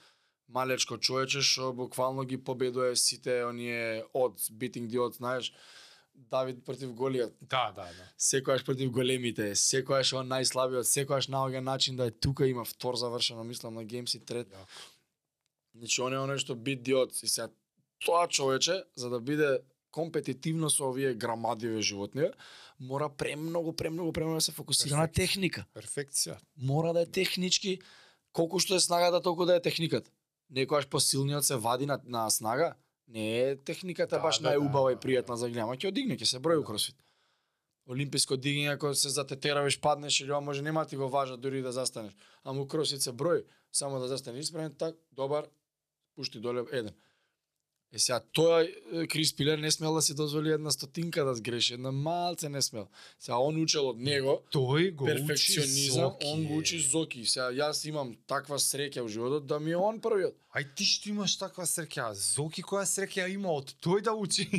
Малечко 0.49 0.99
човече 0.99 1.41
што 1.41 1.73
буквално 1.73 2.25
ги 2.25 2.37
победува 2.37 2.97
сите 2.97 3.45
оние 3.47 4.05
odds, 4.15 4.51
beating 4.51 4.91
the 4.91 4.99
odds, 4.99 5.17
знаеш, 5.23 5.53
Давид 6.15 6.65
против 6.65 6.91
Голијат, 6.95 7.33
Да, 7.41 7.73
да, 7.75 7.83
да. 7.83 8.05
секојаш 8.19 8.65
против 8.65 8.91
големите, 8.91 9.51
секојаш 9.59 10.13
он 10.15 10.29
најслабиот, 10.31 10.87
секојаш 10.87 11.27
наоѓа 11.27 11.61
начин 11.61 11.97
да 11.97 12.07
е 12.07 12.11
тука 12.11 12.47
има 12.47 12.65
втор 12.65 12.95
завршено, 12.95 13.45
мислам 13.45 13.75
на 13.75 13.85
Games 13.85 14.15
и 14.17 14.21
трет. 14.21 14.49
Јако. 14.49 14.67
Значи 15.75 16.03
он 16.03 16.15
е 16.15 16.23
оној 16.23 16.39
што 16.39 16.55
бит 16.55 16.83
диот 16.83 17.17
и 17.23 17.29
сега 17.29 17.51
тоа 18.05 18.29
човече 18.29 18.85
за 18.97 19.11
да 19.11 19.21
биде 19.21 19.61
компетитивно 19.91 20.71
со 20.71 20.89
овие 20.91 21.15
грамадиви 21.15 21.83
животни, 21.83 22.31
мора 22.79 23.09
премногу, 23.09 23.73
премногу, 23.73 24.13
премногу 24.13 24.37
да 24.37 24.41
се 24.41 24.53
фокусира 24.53 24.97
на 24.97 25.09
техника. 25.09 25.67
Перфекција. 25.75 26.39
Мора 26.57 26.93
да 26.93 27.03
е 27.03 27.07
технички, 27.07 27.79
колку 28.33 28.59
што 28.59 28.75
е 28.75 28.83
снагата, 28.83 29.23
толку 29.23 29.47
да 29.47 29.55
е 29.55 29.63
техниката. 29.63 30.11
Некојаш 30.51 30.91
посилниот 30.91 31.47
се 31.47 31.57
вади 31.57 31.87
на, 31.87 32.01
на 32.05 32.27
снага, 32.31 32.75
не 33.09 33.41
е 33.41 33.57
техниката 33.57 34.17
Да, 34.17 34.23
баш 34.23 34.39
да, 34.39 34.51
најубава 34.51 34.91
да, 34.91 34.93
и 34.93 34.99
да, 34.99 35.01
пријатна 35.01 35.39
за 35.39 35.49
гледање, 35.49 35.79
ќе 35.79 35.89
одигне, 35.89 36.19
ќе 36.19 36.27
се 36.27 36.39
брои 36.39 36.59
у 36.59 36.63
Да. 36.63 36.67
кросфит. 36.67 36.97
Олимписко 37.87 38.37
дигање 38.37 38.75
ако 38.75 38.95
се 38.95 39.09
затетеравиш, 39.09 39.81
паднеш 39.81 40.21
или 40.21 40.33
ова 40.33 40.41
може 40.41 40.63
нема 40.63 40.87
ти 40.87 40.97
го 40.97 41.09
важа 41.09 41.37
дури 41.37 41.63
да 41.63 41.73
застанеш. 41.73 42.13
Ама 42.45 42.63
у 42.63 42.67
кросфит 42.67 43.03
се 43.03 43.13
брои, 43.13 43.45
само 43.73 44.01
да 44.01 44.09
застанеш 44.09 44.45
исправен, 44.45 44.75
так, 44.75 44.97
добар, 45.13 45.47
пушти 46.15 46.41
доле 46.41 46.65
еден. 46.73 46.95
Е 47.95 47.99
сега 47.99 48.21
тоа 48.33 48.67
Крис 49.09 49.37
Пилер 49.37 49.59
не 49.59 49.71
смел 49.71 49.95
да 49.95 50.03
си 50.03 50.15
дозволи 50.15 50.51
една 50.51 50.71
стотинка 50.71 51.25
да 51.25 51.35
сгреши, 51.35 51.75
една 51.75 51.93
малце 51.93 52.49
не 52.49 52.63
смел. 52.63 52.89
Сега 53.19 53.39
он 53.39 53.63
учел 53.63 53.89
од 53.89 53.99
него, 53.99 54.43
Тој 54.51 54.91
го 54.95 55.07
перфекционизам, 55.07 56.17
учи 56.17 56.27
он 56.27 56.47
го 56.47 56.57
учи 56.57 56.79
Зоки. 56.79 57.23
Сега 57.27 57.53
јас 57.55 57.87
имам 57.89 58.17
таква 58.27 58.59
среќа 58.59 59.07
во 59.07 59.09
животот 59.09 59.47
да 59.47 59.61
ми 59.61 59.71
е 59.71 59.79
он 59.79 60.01
првиот. 60.03 60.35
Ај 60.51 60.75
ти 60.75 60.85
што 60.85 61.15
имаш 61.15 61.39
таква 61.39 61.71
среќа? 61.71 62.11
Зоки 62.19 62.67
која 62.67 62.83
среќа 62.83 63.31
има 63.31 63.55
од 63.55 63.71
тој 63.79 64.03
да 64.03 64.19
учи? 64.19 64.51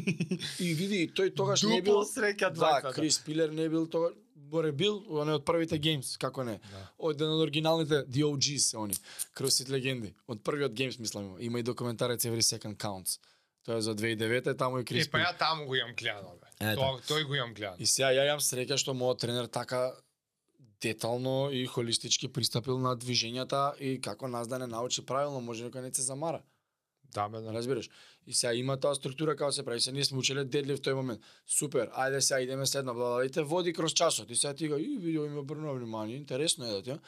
И 0.63 0.71
види, 0.73 1.11
тој 1.11 1.35
тогаш 1.35 1.67
не 1.67 1.81
бил 1.81 2.07
среќа 2.07 2.55
Да. 2.55 2.93
Крис 2.95 3.19
Пилер 3.19 3.51
не 3.51 3.67
бил 3.67 3.83
тоа 3.87 4.15
Боре 4.45 4.71
бил, 4.71 4.99
он 5.09 5.29
е 5.29 5.37
од 5.39 5.45
првите 5.45 5.77
геймс, 5.81 6.15
како 6.21 6.43
не. 6.45 6.59
Да. 6.71 6.81
Од 6.97 7.17
еден 7.17 7.33
од 7.33 7.41
оригиналните 7.47 8.03
The 8.05 8.25
OGs 8.27 8.67
се 8.71 8.77
они, 8.77 8.97
CrossFit 9.37 9.71
легенди. 9.73 10.13
Од 10.27 10.43
првиот 10.45 10.75
геймс 10.77 10.99
мислам 10.99 11.35
има. 11.39 11.59
И 11.59 11.63
документарец 11.63 12.25
Every 12.25 12.45
Second 12.45 12.77
Counts. 12.77 13.19
Тоа 13.65 13.77
е 13.77 13.81
за 13.81 13.95
2009 13.95 14.57
таму 14.57 14.79
и 14.79 14.85
Крис 14.85 15.07
Е, 15.07 15.11
па 15.11 15.17
ја 15.17 15.33
таму 15.37 15.65
го 15.65 15.75
имам 15.75 15.95
гледано, 15.97 16.37
бе. 16.37 16.47
Ето. 16.61 16.81
Тоа, 16.81 17.01
тој 17.09 17.25
го 17.25 17.35
имам 17.35 17.53
гледано. 17.53 17.81
И 17.81 17.89
сега 17.89 18.13
ја 18.13 18.27
имам 18.29 18.43
среќа 18.43 18.77
што 18.77 18.93
мојот 18.93 19.25
тренер 19.25 19.47
така 19.49 19.95
детално 20.81 21.49
и 21.51 21.65
холистички 21.65 22.27
пристапил 22.27 22.77
на 22.77 22.93
движењата 22.95 23.73
и 23.79 23.97
како 24.01 24.27
нас 24.27 24.47
да 24.47 24.59
не 24.59 24.67
научи 24.67 25.01
правилно, 25.01 25.41
може 25.41 25.65
некој 25.65 25.81
не 25.81 25.93
се 25.93 26.05
замара. 26.05 26.43
Да, 27.15 27.29
бе, 27.29 27.41
да. 27.41 27.53
Разбираш? 27.53 27.89
И 28.27 28.33
сега 28.33 28.53
има 28.53 28.77
таа 28.81 28.95
структура 28.95 29.35
како 29.35 29.51
се 29.51 29.63
прави. 29.63 29.79
Се 29.79 29.91
ние 29.91 30.05
сме 30.05 30.17
учеле 30.17 30.45
дедлив 30.45 30.81
тој 30.81 30.97
момент. 30.97 31.21
Супер, 31.45 31.91
ајде 31.93 32.19
сега 32.19 32.41
идеме 32.41 32.65
следно, 32.65 32.93
бла, 32.93 33.05
бла, 33.05 33.13
бла, 33.15 33.25
и 33.25 33.29
те 33.29 33.43
води 33.43 33.73
кроз 33.73 33.93
часот. 33.93 34.31
И 34.31 34.35
сега 34.35 34.53
ти 34.53 34.67
го, 34.69 34.77
и 34.77 34.97
видео 34.97 35.25
има 35.25 35.43
брно 35.43 35.75
внимание, 35.75 36.15
интересно 36.15 36.65
е 36.65 36.71
да 36.71 36.81
ти. 36.81 36.99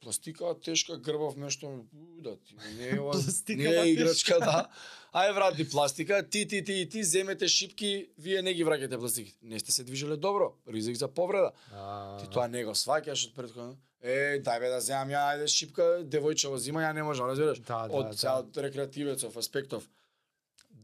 Пластика 0.00 0.54
тешка 0.64 0.98
грбав 0.98 1.36
нешто, 1.36 1.84
да 1.92 2.36
ти, 2.36 2.54
не 2.78 2.88
е 2.88 3.00
ова, 3.00 3.14
не 3.48 3.64
е 3.64 3.86
играчка, 3.90 4.38
да. 4.38 4.68
Ај 5.14 5.32
врати 5.34 5.68
пластика, 5.70 6.28
ти, 6.30 6.46
ти, 6.46 6.64
ти 6.64 6.72
и 6.72 6.88
ти 6.88 7.04
земете 7.04 7.48
шипки, 7.48 8.08
вие 8.18 8.42
не 8.42 8.52
ги 8.54 8.64
враќате 8.64 8.98
пластиките. 8.98 9.38
Не 9.42 9.58
сте 9.58 9.72
се 9.72 9.84
движеле 9.84 10.16
добро, 10.16 10.52
ризик 10.68 10.96
за 10.96 11.08
повреда. 11.08 11.52
А, 11.72 12.18
Ти 12.20 12.28
тоа 12.28 12.48
не 12.48 12.64
го 12.64 12.74
сваќаш 12.76 13.30
од 13.30 13.34
претходно. 13.38 13.78
Е, 14.02 14.42
дај 14.44 14.60
бе 14.60 14.68
да 14.68 14.80
земам 14.84 15.14
ја, 15.14 15.22
ајде 15.32 15.48
шипка, 15.48 15.86
девојчево 16.04 16.60
зима, 16.60 16.84
ја 16.84 16.92
не 16.92 17.02
можам, 17.02 17.30
разбираш? 17.32 17.64
Да, 17.64 17.86
да, 17.88 17.96
од 17.96 18.12
да. 18.20 18.34
од 18.42 18.60
рекреативецов, 18.68 19.36
аспектов. 19.40 19.88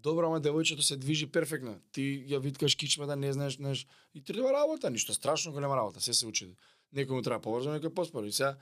Добро, 0.02 0.26
ама 0.26 0.40
девојчето 0.42 0.82
се 0.82 0.96
движи 0.96 1.28
перфектно. 1.30 1.76
Ти 1.94 2.02
ја 2.26 2.40
виткаш 2.42 2.74
кичмата, 2.74 3.14
не 3.16 3.32
знаеш, 3.32 3.56
знаеш, 3.56 3.86
и 4.14 4.22
треба 4.24 4.52
работа, 4.52 4.90
ништо 4.90 5.14
страшно 5.14 5.52
голема 5.52 5.76
работа, 5.76 6.00
се 6.00 6.14
се 6.14 6.26
учи. 6.26 6.48
Некој 6.94 7.14
му 7.14 7.22
треба 7.22 7.38
побрзо, 7.38 7.70
некој 7.70 7.94
поспоро. 7.94 8.26
И 8.26 8.32
сега 8.32 8.56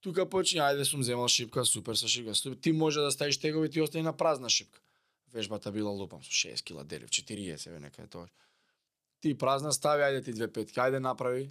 тука 0.00 0.26
почне, 0.26 0.64
ајде 0.66 0.82
сум 0.84 1.04
земал 1.06 1.28
шипка, 1.28 1.64
супер 1.64 1.94
со 1.94 2.08
шипка. 2.08 2.34
супер. 2.34 2.58
Ти 2.58 2.72
може 2.72 3.00
да 3.00 3.10
ставиш 3.10 3.38
тегови, 3.38 3.70
ти 3.70 3.80
остани 3.80 4.02
на 4.02 4.12
празна 4.12 4.50
шипка. 4.50 4.80
Вежбата 5.32 5.72
била 5.72 5.90
лупам 5.90 6.22
со 6.22 6.30
6 6.30 6.62
кила 6.64 6.84
делив, 6.84 7.10
40 7.10 7.78
нека 7.78 8.02
е 8.02 8.06
тоа. 8.06 8.26
Ти 9.20 9.38
празна 9.38 9.72
стави, 9.72 10.02
ајде 10.02 10.24
ти 10.24 10.32
две 10.32 10.52
петки, 10.52 10.80
ајде 10.80 10.98
направи. 10.98 11.50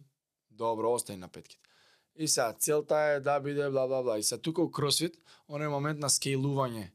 Добро, 0.52 0.94
остани 0.94 1.18
на 1.18 1.28
петките. 1.28 1.64
И 2.16 2.28
сега 2.28 2.54
целта 2.60 2.96
е 2.96 3.20
да 3.20 3.40
биде 3.40 3.70
бла 3.70 3.88
бла 3.88 4.04
бла. 4.04 4.18
И 4.20 4.24
сега 4.24 4.42
тука 4.42 4.62
у 4.62 4.72
кросфит, 4.72 5.16
оној 5.48 5.70
момент 5.70 6.00
на 6.00 6.10
скейлување 6.10 6.92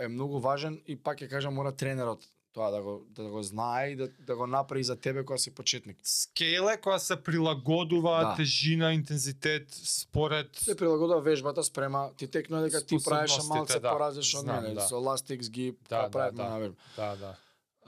е 0.00 0.08
многу 0.08 0.38
важен 0.38 0.82
и 0.86 0.96
пак 0.96 1.18
ќе 1.18 1.28
кажам 1.28 1.54
мора 1.54 1.72
тренерот 1.72 2.22
тоа 2.52 2.70
да 2.70 2.82
го 2.82 3.04
да 3.10 3.24
го 3.24 3.42
знае 3.42 3.90
и 3.90 3.96
да, 3.96 4.08
да 4.20 4.36
го 4.36 4.46
направи 4.46 4.84
за 4.84 4.96
тебе 4.96 5.24
кога 5.24 5.38
си 5.38 5.50
почетник. 5.50 5.98
скеле 6.02 6.76
која 6.78 6.96
се 6.96 7.16
прилагодува 7.16 8.20
Да. 8.20 8.34
тежина, 8.36 8.92
интензитет 8.92 9.66
според 9.74 10.56
Се 10.56 10.76
прилагодува 10.76 11.20
вежбата 11.20 11.64
спрема 11.64 12.10
ти 12.16 12.28
текно 12.28 12.60
дека 12.62 12.80
ти 12.80 12.96
правиш 13.04 13.32
малце 13.48 13.80
да. 13.80 13.92
поразлично 13.92 14.40
од 14.40 14.46
мене, 14.46 14.74
да. 14.74 14.80
со 14.80 14.96
ластикс 14.96 15.50
ги 15.50 15.76
Да, 15.88 16.02
да, 16.02 16.10
прават 16.10 16.34
да, 16.34 16.42
да, 16.42 16.44
да. 16.44 16.50
на 16.50 16.58
вежба. 16.58 16.76
да, 16.96 17.16
да. 17.16 17.36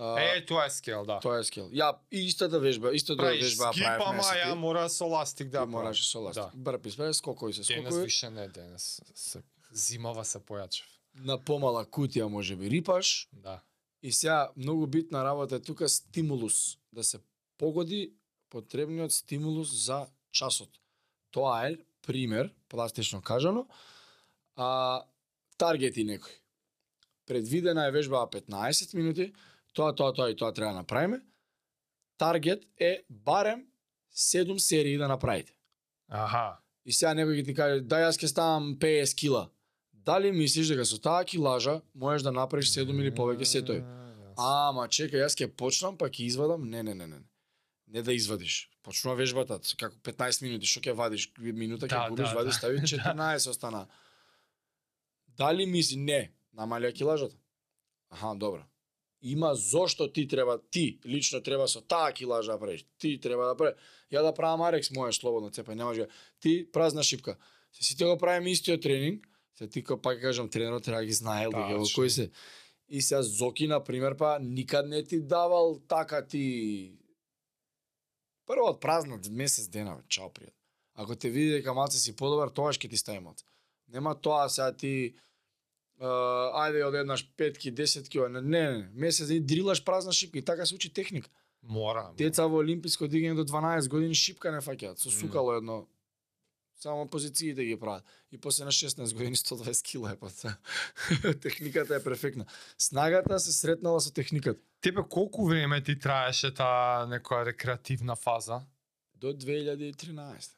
А, 0.00 0.20
Е, 0.20 0.46
тоа 0.46 0.64
е 0.66 0.70
скел, 0.70 1.04
да. 1.04 1.20
тоа 1.20 1.38
е 1.38 1.44
скил. 1.44 1.64
Ја 1.64 1.96
и 2.12 2.26
истата 2.26 2.60
вежба, 2.60 2.92
истата 2.92 3.16
Правиш 3.18 3.42
вежба 3.42 3.72
скип, 3.72 3.84
правев 3.84 4.02
ама 4.02 4.22
ја 4.22 4.54
мора 4.54 4.88
со 4.88 5.06
ластик 5.06 5.48
да 5.48 5.66
мораш 5.66 6.04
со 6.06 6.20
ластик. 6.20 6.42
Да. 6.44 6.50
Брпи 6.54 6.90
спре, 6.90 7.14
скокови 7.14 7.52
се 7.52 7.62
Денес 7.64 7.82
скокови. 7.84 8.04
више 8.04 8.30
не, 8.30 8.48
денес 8.48 9.02
се 9.14 9.42
зимава 9.72 10.24
се 10.24 10.38
појачав. 10.38 10.84
На 11.24 11.38
помала 11.38 11.84
кутија 11.84 12.28
може 12.28 12.56
би 12.56 12.70
рипаш, 12.70 13.28
Да. 13.32 13.60
И 14.02 14.12
сега 14.12 14.50
многу 14.56 14.86
битна 14.86 15.24
работа 15.24 15.56
е 15.56 15.60
тука 15.60 15.88
стимулус, 15.88 16.78
да 16.92 17.04
се 17.04 17.18
погоди 17.58 18.12
потребниот 18.50 19.12
стимулус 19.12 19.84
за 19.84 20.06
часот. 20.32 20.70
Тоа 21.30 21.68
е 21.68 21.76
пример, 22.06 22.54
пластично 22.68 23.22
кажано, 23.22 23.66
а 24.56 25.02
таргети 25.58 26.06
некој. 26.06 26.38
Предвидена 27.26 27.88
е 27.88 27.92
вежба 27.92 28.28
15 28.32 28.94
минути, 28.94 29.32
тоа, 29.74 29.94
тоа, 29.94 30.14
тоа 30.14 30.30
и 30.30 30.36
тоа 30.36 30.52
треба 30.52 30.72
да 30.72 30.78
направиме. 30.78 31.20
Таргет 32.18 32.64
е 32.80 33.02
барем 33.10 33.66
7 34.14 34.58
серии 34.58 34.96
да 34.96 35.08
направите. 35.08 35.52
Аха. 36.08 36.58
И 36.84 36.92
сега 36.92 37.12
некој 37.14 37.42
ќе 37.42 37.44
ти 37.44 37.54
каже, 37.54 37.80
да 37.84 38.00
јас 38.06 38.16
ќе 38.16 38.30
ставам 38.30 38.76
50 38.78 39.14
кила. 39.18 39.50
Дали 40.08 40.32
мислиш 40.32 40.70
дека 40.72 40.84
со 40.88 40.96
таа 40.96 41.24
килажа 41.28 41.80
можеш 41.94 42.22
да 42.24 42.32
направиш 42.32 42.70
7 42.72 42.88
или 42.96 43.10
повеќе 43.12 43.44
сетови? 43.44 43.82
Ама 44.40 44.86
чекај, 44.88 45.20
јас 45.20 45.36
ќе 45.36 45.50
почнам, 45.52 45.98
па 46.00 46.08
ќе 46.08 46.24
извадам. 46.24 46.64
Не, 46.64 46.80
не, 46.82 46.94
не, 46.96 47.06
не. 47.06 47.18
Не 47.92 48.02
да 48.02 48.14
извадиш. 48.16 48.70
Почнува 48.82 49.18
вежбата, 49.20 49.60
како 49.76 50.00
15 50.08 50.46
минути, 50.46 50.70
што 50.70 50.80
ќе 50.80 50.94
вадиш? 50.96 51.28
Минута 51.36 51.90
ќе 51.90 51.92
Да, 51.92 52.08
губиш, 52.08 52.32
да, 52.32 52.40
вадиш, 52.40 52.54
да. 52.54 52.58
стави 52.58 52.80
14 52.94 53.50
остана. 53.52 53.84
Дали 55.36 55.68
мисли 55.68 56.00
не, 56.00 56.32
намалија 56.56 56.94
килажата? 57.02 57.36
Аха, 58.08 58.32
добро. 58.32 58.64
Има 59.20 59.54
зошто 59.54 60.08
ти 60.12 60.28
треба, 60.28 60.58
ти 60.70 61.00
лично 61.04 61.42
треба 61.42 61.68
со 61.68 61.84
таа 61.84 62.12
килажа 62.12 62.52
да 62.52 62.58
правиш. 62.58 62.86
Ти 62.98 63.20
треба 63.20 63.44
да 63.52 63.56
прави. 63.56 63.76
Ја 64.12 64.22
да 64.24 64.32
правам 64.32 64.64
Арекс, 64.64 64.88
можеш 64.90 65.20
слободно 65.20 65.50
цепај, 65.52 65.74
не 65.74 65.84
може. 65.84 66.08
Ти 66.40 66.64
празна 66.72 67.02
шипка. 67.02 67.36
Се 67.72 67.84
сите 67.84 68.04
го 68.04 68.16
правиме 68.18 68.50
истиот 68.50 68.80
тренинг, 68.80 69.27
се 69.58 69.66
ти 69.68 69.84
пак 70.02 70.20
кажам 70.20 70.48
тренерот 70.48 70.84
треба 70.84 71.00
да 71.00 71.06
ги 71.06 71.12
знае 71.12 71.48
во 71.48 71.58
Тачно. 71.66 71.82
кој 71.82 72.08
се. 72.08 72.30
И 72.88 73.02
сега 73.02 73.22
Зоки, 73.22 73.66
на 73.66 73.84
пример, 73.84 74.16
па 74.16 74.38
никад 74.38 74.88
не 74.88 75.02
ти 75.04 75.20
давал 75.20 75.80
така 75.88 76.26
ти... 76.26 76.94
Прво 78.46 78.70
од 78.70 78.80
празна 78.80 79.20
месец 79.30 79.68
дена, 79.68 79.96
бе, 79.96 80.02
чао 80.08 80.30
пријат. 80.30 80.54
Ако 80.94 81.16
те 81.16 81.30
види 81.30 81.50
дека 81.58 81.74
малце 81.74 81.98
си 81.98 82.16
подобар, 82.16 82.48
тогаш 82.48 82.78
ќе 82.78 82.90
ти 82.90 82.96
стави 82.96 83.20
малце. 83.20 83.44
Нема 83.88 84.14
тоа 84.14 84.48
сега 84.48 84.72
ти 84.72 85.14
Uh, 85.98 86.54
ајде 86.54 86.84
од 86.86 86.94
еднаш 86.94 87.24
петки, 87.34 87.72
десетки, 87.74 88.20
не, 88.30 88.40
не, 88.40 88.60
не, 88.70 88.88
месец 88.94 89.30
и 89.34 89.40
дрилаш 89.40 89.80
празна 89.84 90.12
шипка 90.12 90.38
и 90.38 90.42
така 90.42 90.66
се 90.66 90.74
учи 90.74 90.92
техника. 90.94 91.28
Мора. 91.62 92.12
Деца 92.14 92.46
во 92.46 92.60
олимписко 92.62 93.08
дигање 93.10 93.34
до 93.34 93.42
12 93.42 93.88
години 93.90 94.14
шипка 94.14 94.52
не 94.54 94.60
фаќаат, 94.62 95.02
со 95.02 95.10
сукало 95.10 95.56
едно 95.58 95.88
Само 96.78 97.08
позициите 97.08 97.64
ги 97.64 97.76
прават. 97.80 98.04
И 98.32 98.38
после 98.38 98.64
на 98.64 98.72
16 98.72 99.14
години 99.14 99.36
120 99.36 99.82
кила 99.82 100.12
е 100.12 100.16
па. 100.16 100.30
техниката 101.40 101.96
е 101.96 102.02
перфектна. 102.02 102.46
Снагата 102.78 103.40
се 103.40 103.52
сретнала 103.52 104.00
со 104.00 104.12
техниката. 104.12 104.60
Тебе 104.80 105.02
колку 105.10 105.46
време 105.46 105.82
ти 105.82 105.98
траеше 105.98 106.54
таа 106.54 107.06
некоја 107.10 107.50
рекреативна 107.50 108.14
фаза? 108.16 108.62
До 109.14 109.34
2013. 109.34 110.54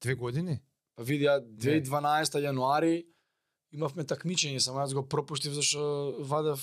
Две 0.00 0.14
години? 0.14 0.60
Па 0.96 1.02
види, 1.02 1.24
ја 1.24 1.40
2012 1.40 2.36
јануари 2.44 3.06
имавме 3.72 4.04
такмичење, 4.04 4.60
само 4.60 4.84
јас 4.84 4.92
го 4.92 5.06
пропуштив 5.08 5.56
зашто 5.56 6.20
вадев 6.20 6.60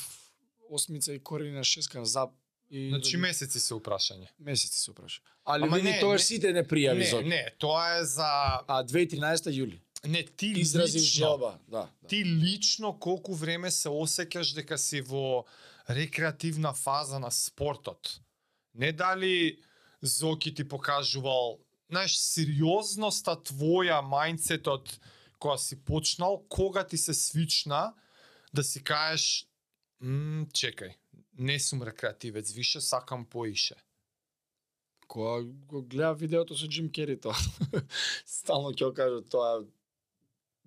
осмица 0.69 1.13
и 1.13 1.23
корени 1.23 1.57
на 1.57 1.63
шеска 1.63 2.05
за 2.05 2.29
и 2.71 2.89
Значи 2.89 3.17
месеци 3.17 3.59
се 3.59 3.73
упрашање. 3.73 4.27
месеци 4.39 4.79
се 4.79 4.91
упраши. 4.91 5.21
Али 5.45 5.63
Ама 5.63 5.75
види 5.77 5.89
не, 5.89 5.99
тоа 5.99 6.13
не- 6.13 6.19
сите 6.19 6.53
не 6.53 6.63
пријави 6.63 6.97
Не, 6.97 7.05
за 7.05 7.21
не, 7.21 7.49
тоа 7.59 7.97
е 7.97 8.05
за 8.05 8.29
А 8.67 8.83
2013 8.83 9.51
јули. 9.51 9.79
не 10.05 10.23
ти 10.25 10.47
Изразив 10.47 10.95
лично. 10.95 11.17
желба, 11.19 11.59
да. 11.67 11.77
да. 12.01 12.07
Ти 12.07 12.25
лично 12.25 12.99
колку 12.99 13.33
време 13.33 13.71
се 13.71 13.89
осеќаш 13.89 14.53
дека 14.55 14.77
си 14.77 15.01
во 15.01 15.45
рекреативна 15.89 16.73
фаза 16.73 17.19
на 17.19 17.31
спортот? 17.31 18.19
Не 18.75 18.91
дали 18.91 19.59
Зоки 20.01 20.53
ти 20.53 20.63
покажувал, 20.63 21.59
знаеш, 21.89 22.15
сериозноста 22.15 23.35
твоја, 23.35 23.99
мајндсетот 24.01 24.99
која 25.37 25.57
си 25.57 25.75
почнал, 25.77 26.45
кога 26.47 26.83
ти 26.83 26.97
се 26.97 27.13
свична 27.13 27.93
да 28.53 28.63
си 28.63 28.83
кажеш, 28.83 29.45
чекај, 30.49 30.93
не 31.39 31.59
сум 31.59 31.83
рекреативец, 31.83 32.51
више 32.51 32.81
сакам 32.81 33.25
поише. 33.25 33.75
Кога 35.07 35.41
го 35.43 35.81
гледа 35.83 36.13
видеото 36.13 36.53
со 36.53 36.67
Джим 36.67 36.89
Кери 36.89 37.17
тоа. 37.17 37.33
Стално 38.27 38.69
ќе 38.71 38.93
кажа 38.93 39.21
тоа 39.23 39.61
Е, 39.61 39.65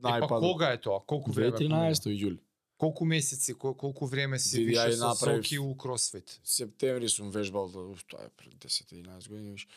па 0.01 0.09
најпад. 0.11 0.41
кога 0.43 0.69
е 0.69 0.79
тоа? 0.79 1.01
Колку 1.01 1.31
време? 1.31 1.53
помина? 1.53 1.77
2013 1.87 2.11
јули. 2.13 2.39
Колку 2.77 3.05
месеци, 3.05 3.55
кол- 3.55 3.77
колку 3.77 4.07
време 4.07 4.39
си 4.39 4.59
ја 4.59 4.67
више 4.67 4.89
и 4.89 4.93
со 4.95 5.13
Зоки 5.15 5.59
у 5.59 5.75
кросфит? 5.77 6.41
Септември 6.43 7.09
сум 7.09 7.31
вежбал, 7.31 7.69
до- 7.69 7.91
уф, 7.91 8.03
тоа 8.05 8.25
е 8.25 8.31
пред 8.31 8.55
10-11 8.57 9.29
години 9.29 9.53
виш. 9.53 9.69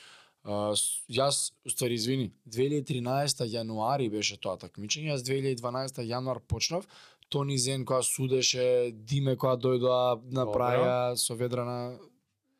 А, 0.43 0.73
с- 0.75 1.05
јас, 1.07 1.53
уствари, 1.63 1.93
извини, 1.93 2.31
2013 2.47 3.45
јануари 3.45 4.09
беше 4.09 4.37
тоа 4.37 4.57
такмичење, 4.57 5.13
јас 5.13 5.21
2012 5.21 6.01
јануар 6.01 6.39
почнав, 6.39 6.87
Тони 7.35 7.57
Зен 7.59 7.83
која 7.83 8.03
судеше, 8.07 8.91
Диме 8.95 9.35
која 9.35 9.57
дојдоа 9.59 10.03
направија 10.31 11.15
со 11.19 11.35
ведрана 11.35 11.97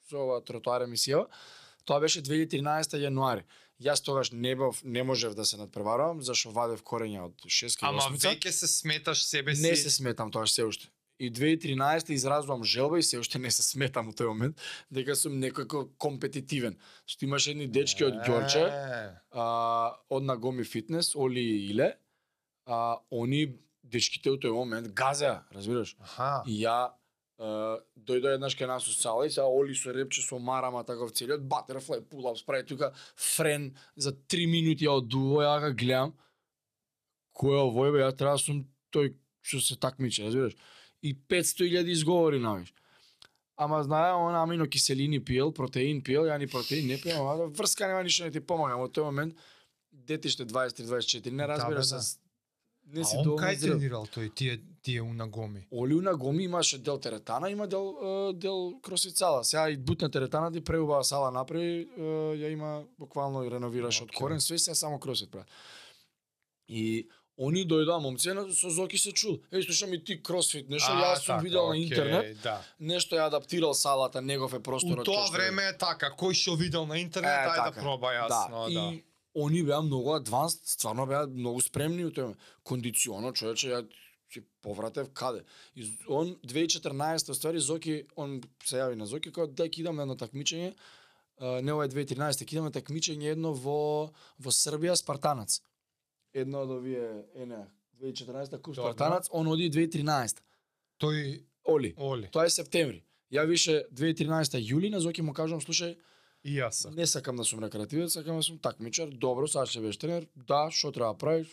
со 0.10 0.26
ова 0.26 0.42
тротоар 0.44 0.84
емисија. 0.84 1.24
Тоа 1.88 2.02
беше 2.04 2.24
2013 2.26 2.98
јануари. 3.00 3.46
Јас 3.80 4.04
тогаш 4.04 4.32
не 4.32 4.56
бев, 4.56 4.82
не 4.84 5.04
можев 5.04 5.36
да 5.36 5.46
се 5.46 5.58
надпреварувам, 5.60 6.22
зашто 6.24 6.52
вадев 6.56 6.84
корења 6.84 7.26
од 7.28 7.48
6 7.48 7.84
Ама 7.88 8.04
осмица. 8.04 8.30
веќе 8.30 8.52
се 8.52 8.68
сметаш 8.68 9.24
себе 9.24 9.56
си. 9.56 9.64
Не 9.64 9.76
се 9.76 9.92
сметам 9.92 10.32
тоа 10.32 10.48
се 10.48 10.64
уште. 10.64 10.88
И 11.20 11.32
2013 11.32 12.12
изразвам 12.12 12.64
желба 12.64 13.00
и 13.00 13.04
се 13.04 13.20
уште 13.20 13.40
не 13.40 13.52
се 13.52 13.64
сметам 13.64 14.10
у 14.10 14.12
тој 14.12 14.28
момент 14.28 14.60
дека 14.92 15.16
сум 15.16 15.40
некако 15.40 15.88
компетитивен. 15.98 16.76
Што 17.08 17.26
имаше 17.26 17.52
едни 17.52 17.68
дечки 17.68 18.04
од 18.04 18.16
Ѓорче, 18.28 18.66
а, 19.32 19.96
од 20.10 20.24
Нагоми 20.24 20.64
Фитнес, 20.64 21.16
Оли 21.16 21.40
и 21.40 21.72
Иле, 21.72 21.96
а, 22.66 23.00
они 23.12 23.56
дечките 23.86 24.34
у 24.34 24.38
тој 24.42 24.54
момент 24.54 24.94
газеа, 24.94 25.44
разбираш? 25.56 25.96
Аха. 26.02 26.44
И 26.46 26.62
ја 26.64 26.94
Uh, 27.36 27.82
дојдо 28.00 28.30
еднаш 28.32 28.54
кај 28.56 28.70
нас 28.70 28.86
у 28.88 28.94
сала 28.96 29.26
и 29.28 29.30
сега 29.30 29.44
Оли 29.52 29.74
со 29.76 29.92
репче 29.92 30.22
со 30.24 30.38
марама 30.40 30.86
таков 30.88 31.12
целиот 31.12 31.42
батерфлај 31.44 32.06
пулап 32.08 32.40
прави 32.48 32.64
тука 32.64 32.94
френ 33.16 33.76
за 33.98 34.14
3 34.16 34.48
минути 34.48 34.88
ја 34.88 35.02
одуво 35.02 35.42
ја 35.44 35.58
ga 35.60 35.72
гледам 35.76 36.14
кој 37.36 37.58
е 37.58 37.66
овој 37.68 37.92
бе 37.92 38.00
ја 38.06 38.16
треба 38.16 38.38
да 38.38 38.40
сум 38.40 38.64
тој 38.88 39.18
што 39.44 39.60
се 39.60 39.76
такмичи 39.76 40.24
разбираш 40.24 40.56
и 41.04 41.12
500.000 41.12 41.92
изговори 41.92 42.40
навиш 42.40 42.72
Ама 43.58 43.84
знае, 43.84 44.14
он 44.14 44.36
аминокиселини 44.36 45.20
пиел, 45.20 45.52
протеин 45.52 46.02
пиел, 46.04 46.26
ја 46.28 46.36
ни 46.40 46.48
протеин 46.48 46.88
не 46.88 46.98
пиел, 47.00 47.24
ама 47.24 47.48
врска 47.48 47.88
нема 47.88 48.04
ништо 48.04 48.26
не 48.26 48.32
ти 48.32 48.40
помага. 48.40 48.76
Во 48.76 48.88
тој 48.92 49.08
момент 49.08 49.36
детиште 49.92 50.44
23-24 50.44 51.32
не 51.32 51.48
разбираш 51.48 51.92
бе, 51.92 51.96
да. 51.96 52.02
се 52.02 52.20
не 52.88 53.04
си 53.04 53.16
доволно 53.18 53.44
кај 53.44 53.56
зрел. 53.56 53.74
тренирал 53.74 54.06
тој 54.06 54.34
тие 54.34 54.54
тие 54.82 55.02
унагоми? 55.02 55.66
Оли 55.72 55.96
на 55.96 56.16
Гоми 56.16 56.44
имаше 56.44 56.78
дел 56.78 56.98
теретана, 56.98 57.50
има 57.50 57.68
дел 57.68 57.96
дел 58.34 58.74
кросфит 58.82 59.18
сала. 59.18 59.44
Сега 59.44 59.70
и 59.70 59.78
бутна 59.78 60.12
теретана 60.12 60.52
ти 60.52 60.62
преубава 60.62 61.04
сала 61.04 61.32
направи, 61.32 61.88
ја 62.36 62.48
има 62.48 62.84
буквално 63.00 63.44
и 63.44 63.52
реновираш 63.52 64.02
од 64.02 64.04
Окей. 64.04 64.18
корен, 64.18 64.42
све 64.42 64.58
сега 64.58 64.76
само 64.76 65.00
кросфит 65.00 65.32
прави. 65.32 65.46
И 66.68 67.08
они 67.38 67.66
дојдоа 67.66 68.00
момци 68.00 68.30
на 68.30 68.54
со 68.54 68.70
Зоки 68.70 68.98
се 68.98 69.12
чул. 69.12 69.40
Еј 69.52 69.62
слушам 69.62 69.94
и 69.94 70.00
ти 70.00 70.24
кросфит, 70.24 70.70
нешто 70.70 70.88
А, 70.90 71.02
јас 71.04 71.16
сум 71.18 71.26
така, 71.28 71.44
видел 71.44 71.68
на 71.68 71.78
интернет, 71.78 72.38
Да. 72.44 72.62
нешто 72.80 73.16
ја 73.16 73.28
адаптирал 73.28 73.74
салата, 73.74 74.22
негов 74.22 74.54
е 74.54 74.58
У 74.58 74.62
просторот. 74.62 75.06
тоа 75.06 75.26
што 75.26 75.36
е. 75.36 75.38
време 75.38 75.64
е 75.64 75.78
така, 75.78 76.12
кој 76.12 76.34
што 76.34 76.56
видел 76.56 76.86
на 76.86 76.96
интернет, 76.96 77.30
Е, 77.30 77.48
ајде 77.48 77.56
да 77.58 77.64
така. 77.66 77.82
проба 77.82 78.08
јасно, 78.14 78.74
да. 78.74 78.94
И 78.94 79.04
они 79.36 79.64
беа 79.64 79.82
многу 79.82 80.14
адванс, 80.16 80.60
стварно 80.64 81.06
беа 81.06 81.26
многу 81.28 81.62
спремни 81.62 82.06
у 82.06 82.12
тоа. 82.12 82.36
Кондиционо, 82.64 83.34
човече, 83.34 83.70
ја 83.74 83.82
ќе 84.32 84.44
повратев 84.62 85.12
каде. 85.14 85.44
И 85.76 85.88
он 86.08 86.36
2014 86.44 87.34
ствари 87.34 87.60
Зоки, 87.60 88.06
он 88.16 88.42
се 88.64 88.78
јави 88.82 88.96
на 88.96 89.06
Зоки 89.06 89.32
како 89.32 89.48
дај 89.48 89.70
ќе 89.70 89.80
идам 89.86 89.96
на 89.96 90.04
едно 90.04 90.16
такмичење. 90.16 90.74
не 91.62 91.74
ова 91.74 91.84
е 91.84 91.90
2013, 91.90 92.46
ќе 92.46 92.54
идаме 92.54 92.72
такмичење 92.72 93.36
едно 93.36 93.52
во 93.54 94.12
во 94.40 94.52
Србија 94.52 94.96
Спартанац. 94.96 95.62
Едно 96.34 96.64
од 96.64 96.72
овие 96.72 97.26
ене 97.36 97.68
2014 98.00 98.62
куп. 98.62 98.76
Спартанац, 98.76 99.28
он 99.32 99.48
оди 99.48 99.70
2013. 99.70 100.40
Тој 101.00 101.44
Оли. 101.66 101.94
Оли. 101.98 102.30
Тоа 102.32 102.46
е 102.46 102.50
септември. 102.50 103.04
Ја 103.34 103.46
више 103.50 103.84
2013 103.92 104.62
јули 104.62 104.92
на 104.94 105.00
Зоки 105.00 105.22
му 105.22 105.34
кажувам, 105.34 105.62
слушај, 105.62 105.98
И 106.46 106.60
јас. 106.60 106.86
сакам. 106.86 106.96
Не 106.96 107.08
сакам 107.10 107.38
да 107.38 107.44
сум 107.44 107.64
рекреативец, 107.64 108.14
сакам 108.14 108.38
да 108.38 108.44
сум 108.46 108.60
такмичар. 108.62 109.10
Добро, 109.10 109.48
сега 109.50 109.66
ќе 109.66 109.82
бидеш 109.82 109.98
тренер. 109.98 110.28
Да, 110.36 110.70
што 110.70 110.92
треба 110.94 111.14
да 111.14 111.18
правиш? 111.18 111.48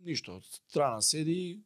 Ништо. 0.00 0.38
Страна 0.70 1.02
седи 1.02 1.58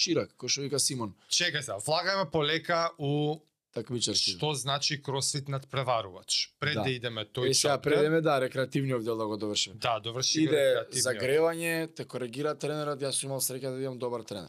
чирак, 0.00 0.32
кој 0.40 0.48
што 0.48 0.64
вика 0.64 0.80
Симон. 0.80 1.12
Чекај 1.28 1.60
се, 1.60 1.76
влагаме 1.84 2.24
полека 2.30 2.90
у 2.98 3.40
Такмичарски. 3.76 4.38
што 4.38 4.54
значи 4.56 4.96
кросфит 5.02 5.48
надпреварувач. 5.52 6.54
Пред 6.58 6.74
Да. 6.74 6.82
да, 6.84 6.90
идеме 6.90 7.24
тој 7.28 7.50
Е, 7.50 7.54
сега 7.54 7.76
предеме 7.78 8.20
да 8.20 8.40
рекреативниот 8.40 9.04
дел 9.04 9.16
да 9.16 9.26
го 9.26 9.36
довршиме. 9.36 9.76
Да, 9.76 10.00
доврши 10.00 10.48
Иде 10.48 10.86
загревање, 10.92 11.94
те 11.94 12.04
коригира 12.04 12.54
тренерот, 12.56 13.00
јас 13.00 13.20
сум 13.20 13.30
имал 13.30 13.40
среќа 13.40 13.76
да 13.76 13.82
имам 13.84 13.98
добар 13.98 14.24
тренер. 14.24 14.48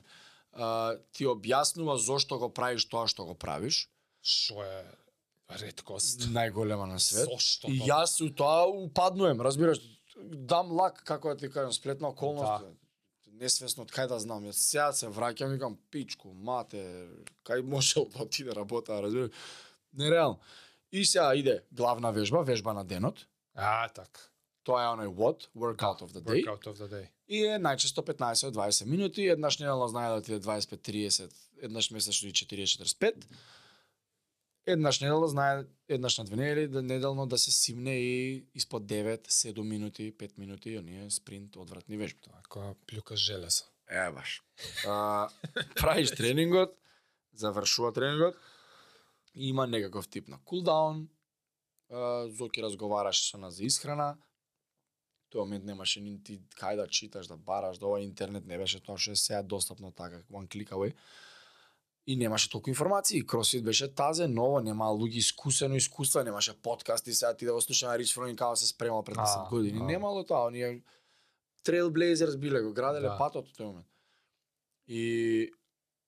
А, 0.53 0.95
ти 1.11 1.25
објаснува 1.25 1.97
зошто 1.99 2.39
го 2.39 2.47
правиш 2.53 2.85
тоа 2.87 3.07
што 3.07 3.25
го 3.25 3.35
правиш, 3.35 3.89
Што 4.23 4.63
е 4.63 4.83
реткост. 5.49 6.27
најголема 6.33 6.85
на 6.85 6.99
свет. 6.99 7.29
Зошто 7.29 7.69
И 7.71 7.79
јас 7.79 8.19
у 8.25 8.29
тоа 8.29 8.67
упаднуем, 8.67 9.41
разбираш, 9.41 9.79
дам 10.17 10.71
лак, 10.71 11.03
како 11.03 11.33
да 11.33 11.37
ти 11.37 11.49
кажам, 11.49 11.73
сплетна 11.73 12.09
околност. 12.09 12.65
Да. 12.65 12.73
Несвесно 13.37 13.83
од 13.83 13.91
кај 13.91 14.07
да 14.07 14.19
знам. 14.19 14.45
Јас 14.49 14.59
сега 14.71 14.91
се 14.93 15.07
враќам 15.07 15.51
и 15.51 15.57
викам 15.57 15.77
пичку, 15.91 16.33
мате, 16.33 17.07
кај 17.45 17.61
можел 17.61 18.09
да 18.13 18.23
отиде 18.23 18.55
работа, 18.55 19.01
разбираш. 19.01 19.31
Нереално. 19.93 20.39
И 20.91 21.05
сега 21.05 21.35
иде 21.35 21.63
главна 21.71 22.11
вежба, 22.11 22.43
вежба 22.43 22.73
на 22.73 22.85
денот. 22.85 23.27
А, 23.55 23.89
така. 23.89 24.19
Тоа 24.63 24.83
е 24.83 24.87
оној 24.91 25.13
WOD, 25.15 25.47
Workout 25.55 26.01
of 26.03 26.11
the 26.11 26.21
Day. 26.21 26.43
Workout 26.43 26.67
of 26.67 26.75
the 26.75 26.89
day. 26.91 27.07
И 27.27 27.45
е 27.45 27.59
најчесто 27.59 28.03
15 28.03 28.47
од 28.47 28.55
20 28.55 28.85
минути, 28.85 29.27
еднаш 29.27 29.59
неделно 29.59 29.87
знае 29.87 30.09
да 30.09 30.15
отиде 30.15 30.39
25-30, 30.39 31.31
еднаш 31.61 31.91
месечно 31.91 32.29
и 32.29 32.31
40-45. 32.31 33.23
Еднаш 34.67 34.99
неделно 34.99 35.27
знае, 35.27 35.65
еднаш 35.87 36.17
на 36.17 36.25
две 36.25 36.35
недели, 36.35 36.67
да 36.67 36.81
неделно 36.81 37.25
да 37.25 37.37
се 37.37 37.51
симне 37.51 37.95
и 37.95 38.45
испод 38.55 38.83
9-7 38.83 39.61
минути, 39.61 40.13
5 40.17 40.37
минути, 40.37 40.77
оние 40.77 41.09
спринт 41.09 41.55
одвратни 41.55 41.97
вежби. 41.97 42.19
Тоа 42.21 42.41
која 42.51 42.75
плюка 42.87 43.15
железо. 43.15 43.63
Е, 43.87 44.11
баш. 44.11 44.43
А, 44.87 45.29
правиш 45.79 46.11
тренингот, 46.11 46.75
завршува 47.33 47.93
тренингот, 47.93 48.35
и 49.35 49.49
има 49.49 49.67
некаков 49.67 50.07
тип 50.07 50.27
на 50.27 50.39
кулдаун, 50.43 51.07
Зоки 51.89 52.61
разговараш 52.61 53.29
со 53.31 53.37
нас 53.37 53.55
за 53.55 53.63
исхрана, 53.63 54.17
тој 55.31 55.45
момент 55.45 55.63
немаше 55.63 56.01
ни 56.03 56.17
ти 56.23 56.41
кај 56.59 56.75
да 56.75 56.87
читаш, 56.87 57.27
да 57.31 57.37
бараш, 57.37 57.79
да 57.79 57.87
ова 57.87 58.01
интернет 58.03 58.45
не 58.45 58.57
беше 58.57 58.81
тоа 58.83 58.97
што 58.99 59.11
е 59.11 59.15
сега 59.15 59.41
достапно 59.43 59.91
така, 59.91 60.19
one 60.27 60.47
click 60.51 60.75
away. 60.75 60.93
И 62.07 62.15
немаше 62.15 62.49
толку 62.49 62.69
информации. 62.69 63.21
Кросфит 63.21 63.63
беше 63.63 63.87
тазе, 63.87 64.27
ново, 64.27 64.61
нема 64.61 64.85
луѓе 64.85 65.17
искусено 65.17 65.75
искуство, 65.75 66.23
немаше 66.23 66.53
подкасти, 66.53 67.13
сега 67.13 67.33
ти 67.33 67.45
да 67.45 67.53
го 67.53 67.61
слушаш 67.61 67.81
на 67.81 67.97
Рич 67.97 68.13
Фронин 68.13 68.35
како 68.35 68.55
се 68.55 68.67
спремал 68.67 69.03
пред 69.03 69.15
10 69.15 69.19
А, 69.37 69.49
години. 69.49 69.79
а. 69.81 69.83
Немало 69.83 70.23
тоа, 70.23 70.47
оние 70.47 70.81
Trailblazers 71.65 72.37
биле 72.37 72.61
го 72.61 72.73
граделе 72.73 73.07
Да. 73.07 73.17
патот 73.17 73.45
тој 73.49 73.63
момент. 73.63 73.87
И 74.87 75.51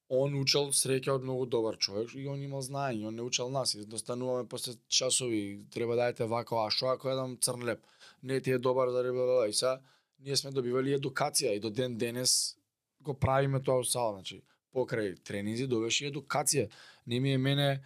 он 0.09 0.33
учел 0.35 0.71
среќа 0.71 1.09
од 1.09 1.23
многу 1.23 1.45
добар 1.45 1.77
човек 1.77 2.15
и 2.15 2.27
он 2.27 2.41
имал 2.41 2.61
знаење, 2.61 3.05
он 3.05 3.15
не 3.15 3.21
учел 3.21 3.49
нас. 3.49 3.75
И 3.75 3.85
достануваме 3.85 4.47
после 4.47 4.73
часови, 4.87 5.65
треба 5.69 5.95
да 5.95 6.01
дајте 6.03 6.25
вако, 6.25 6.55
а 6.57 6.71
што 6.71 6.87
ако 6.87 7.09
едам 7.09 7.37
црн 7.37 7.63
леп? 7.63 7.79
Не 8.23 8.41
ти 8.41 8.51
е 8.51 8.57
добар 8.57 8.89
за 8.89 9.03
ребела 9.03 9.47
и 9.47 9.53
сега 9.53 9.79
ние 10.19 10.35
сме 10.35 10.51
добивали 10.51 10.95
едукација 10.95 11.51
и 11.51 11.59
до 11.59 11.69
ден 11.69 11.97
денес 11.97 12.55
го 13.01 13.13
правиме 13.13 13.61
тоа 13.61 13.79
у 13.79 13.83
сала, 13.83 14.13
значи 14.13 14.41
покрај 14.73 15.15
тренинзи 15.23 15.67
добиваш 15.67 16.01
и 16.01 16.11
едукација. 16.11 16.69
Не 17.07 17.19
ми 17.19 17.33
е 17.33 17.37
мене 17.37 17.81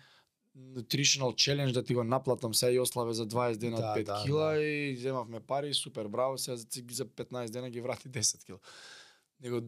nutritional 0.56 1.34
challenge 1.34 1.72
да 1.72 1.84
ти 1.84 1.94
го 1.94 2.04
наплатам 2.04 2.54
се 2.54 2.72
и 2.72 2.80
ославе 2.80 3.14
за 3.14 3.28
20 3.28 3.58
дена 3.58 3.78
Да, 3.78 3.94
5 3.98 4.04
да, 4.04 4.22
кила 4.26 4.54
да. 4.54 4.64
и 4.64 4.98
земавме 4.98 5.40
пари, 5.40 5.74
супер, 5.74 6.08
браво, 6.08 6.38
сега 6.38 6.58
за, 6.58 6.68
за 6.92 7.06
15 7.06 7.50
дена 7.50 7.70
ги 7.70 7.82
врати 7.82 8.10
10 8.10 8.46
кила. 8.46 8.60
Него 9.42 9.62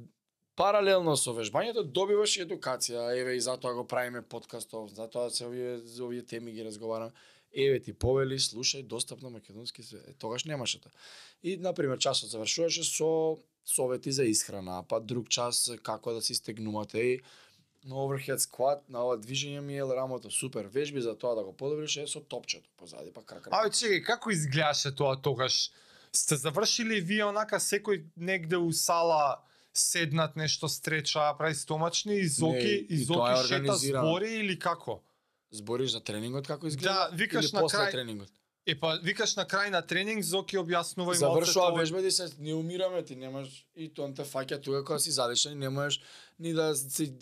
паралелно 0.55 1.16
со 1.20 1.34
вежбањето 1.36 1.84
добиваш 1.84 2.38
и 2.38 2.45
едукација, 2.45 3.09
еве 3.20 3.36
и 3.36 3.41
затоа 3.41 3.74
го 3.76 3.84
правиме 3.88 4.22
подкастов, 4.22 4.93
затоа 4.95 5.30
се 5.30 5.45
овие 5.45 5.78
за 5.78 6.05
овие 6.05 6.24
теми 6.24 6.51
ги 6.51 6.66
разговараме. 6.66 7.11
Еве 7.55 7.80
ти 7.80 7.93
повели, 7.93 8.39
слушај, 8.39 8.84
достапно 8.84 9.30
македонски 9.30 9.84
се. 9.84 9.97
Е, 9.97 10.13
тогаш 10.20 10.45
немаше 10.45 10.82
тоа. 10.82 10.91
И 11.43 11.57
на 11.57 11.74
пример 11.74 11.97
часот 11.97 12.30
завршуваше 12.30 12.84
со 12.84 13.39
совети 13.66 14.11
за 14.11 14.24
исхрана, 14.24 14.84
па 14.84 14.99
друг 14.99 15.30
час 15.30 15.72
како 15.84 16.13
да 16.13 16.22
си 16.22 16.36
стегнувате 16.36 16.99
и 16.99 17.22
на 17.86 17.95
overhead 17.95 18.38
squat, 18.38 18.80
на 18.89 19.03
ова 19.03 19.18
движење 19.18 19.59
ми 19.59 19.78
е 19.78 19.84
рамото 19.86 20.32
супер. 20.32 20.66
Вежби 20.66 21.01
за 21.01 21.16
тоа 21.16 21.36
да 21.36 21.43
го 21.43 21.53
подобриш 21.53 21.97
е 21.97 22.07
со 22.07 22.20
топчето 22.20 22.70
позади, 22.78 23.11
па 23.13 23.22
крака. 23.22 23.49
Ајде, 23.49 23.70
чекај, 23.72 24.03
како 24.03 24.32
изгледаше 24.32 24.91
тоа 24.91 25.16
тогаш? 25.16 25.70
Сте 26.11 26.36
завршили 26.36 27.01
вие 27.01 27.26
онака 27.26 27.55
секој 27.55 28.05
негде 28.18 28.57
у 28.57 28.72
сала 28.72 29.38
седнат 29.74 30.36
нешто 30.36 30.68
стреча, 30.68 31.36
прави 31.38 31.55
стомачни 31.55 32.16
и 32.16 32.28
Зоки, 32.28 32.88
Не, 32.89 32.95
и 32.95 33.03
и 33.03 33.07
тоа 33.07 33.34
е 33.34 33.36
Зоки 33.36 33.47
шета 33.49 33.76
збори 33.76 34.34
или 34.34 34.59
како? 34.59 35.01
Збориш 35.51 35.91
за 35.91 35.99
тренингот 35.99 36.47
како 36.47 36.68
изгледа? 36.68 36.93
Да, 37.11 37.16
викаш 37.16 37.51
на 37.51 37.61
после 37.61 37.78
крај- 37.78 37.91
тренингот? 37.91 38.32
Е 38.68 38.74
па 38.76 38.95
викаш 38.97 39.36
на 39.36 39.45
крај 39.45 39.70
на 39.70 39.82
тренинг 39.82 40.24
Зоки 40.24 40.57
објаснува 40.57 41.13
и 41.13 41.18
Завршува 41.18 41.70
малце 41.70 41.80
вежба 41.80 42.01
и 42.01 42.11
се 42.11 42.30
не 42.39 42.53
умираме, 42.53 43.03
ти 43.03 43.16
немаш 43.16 43.47
и 43.76 43.89
тон 43.89 44.16
те 44.16 44.24
фаќа 44.24 44.57
тука 44.59 44.84
кога 44.84 44.99
си 44.99 45.11
задишен, 45.11 45.59
не 45.59 45.70
можеш 45.70 46.01
ни 46.39 46.53
да 46.53 46.76
си 46.76 47.13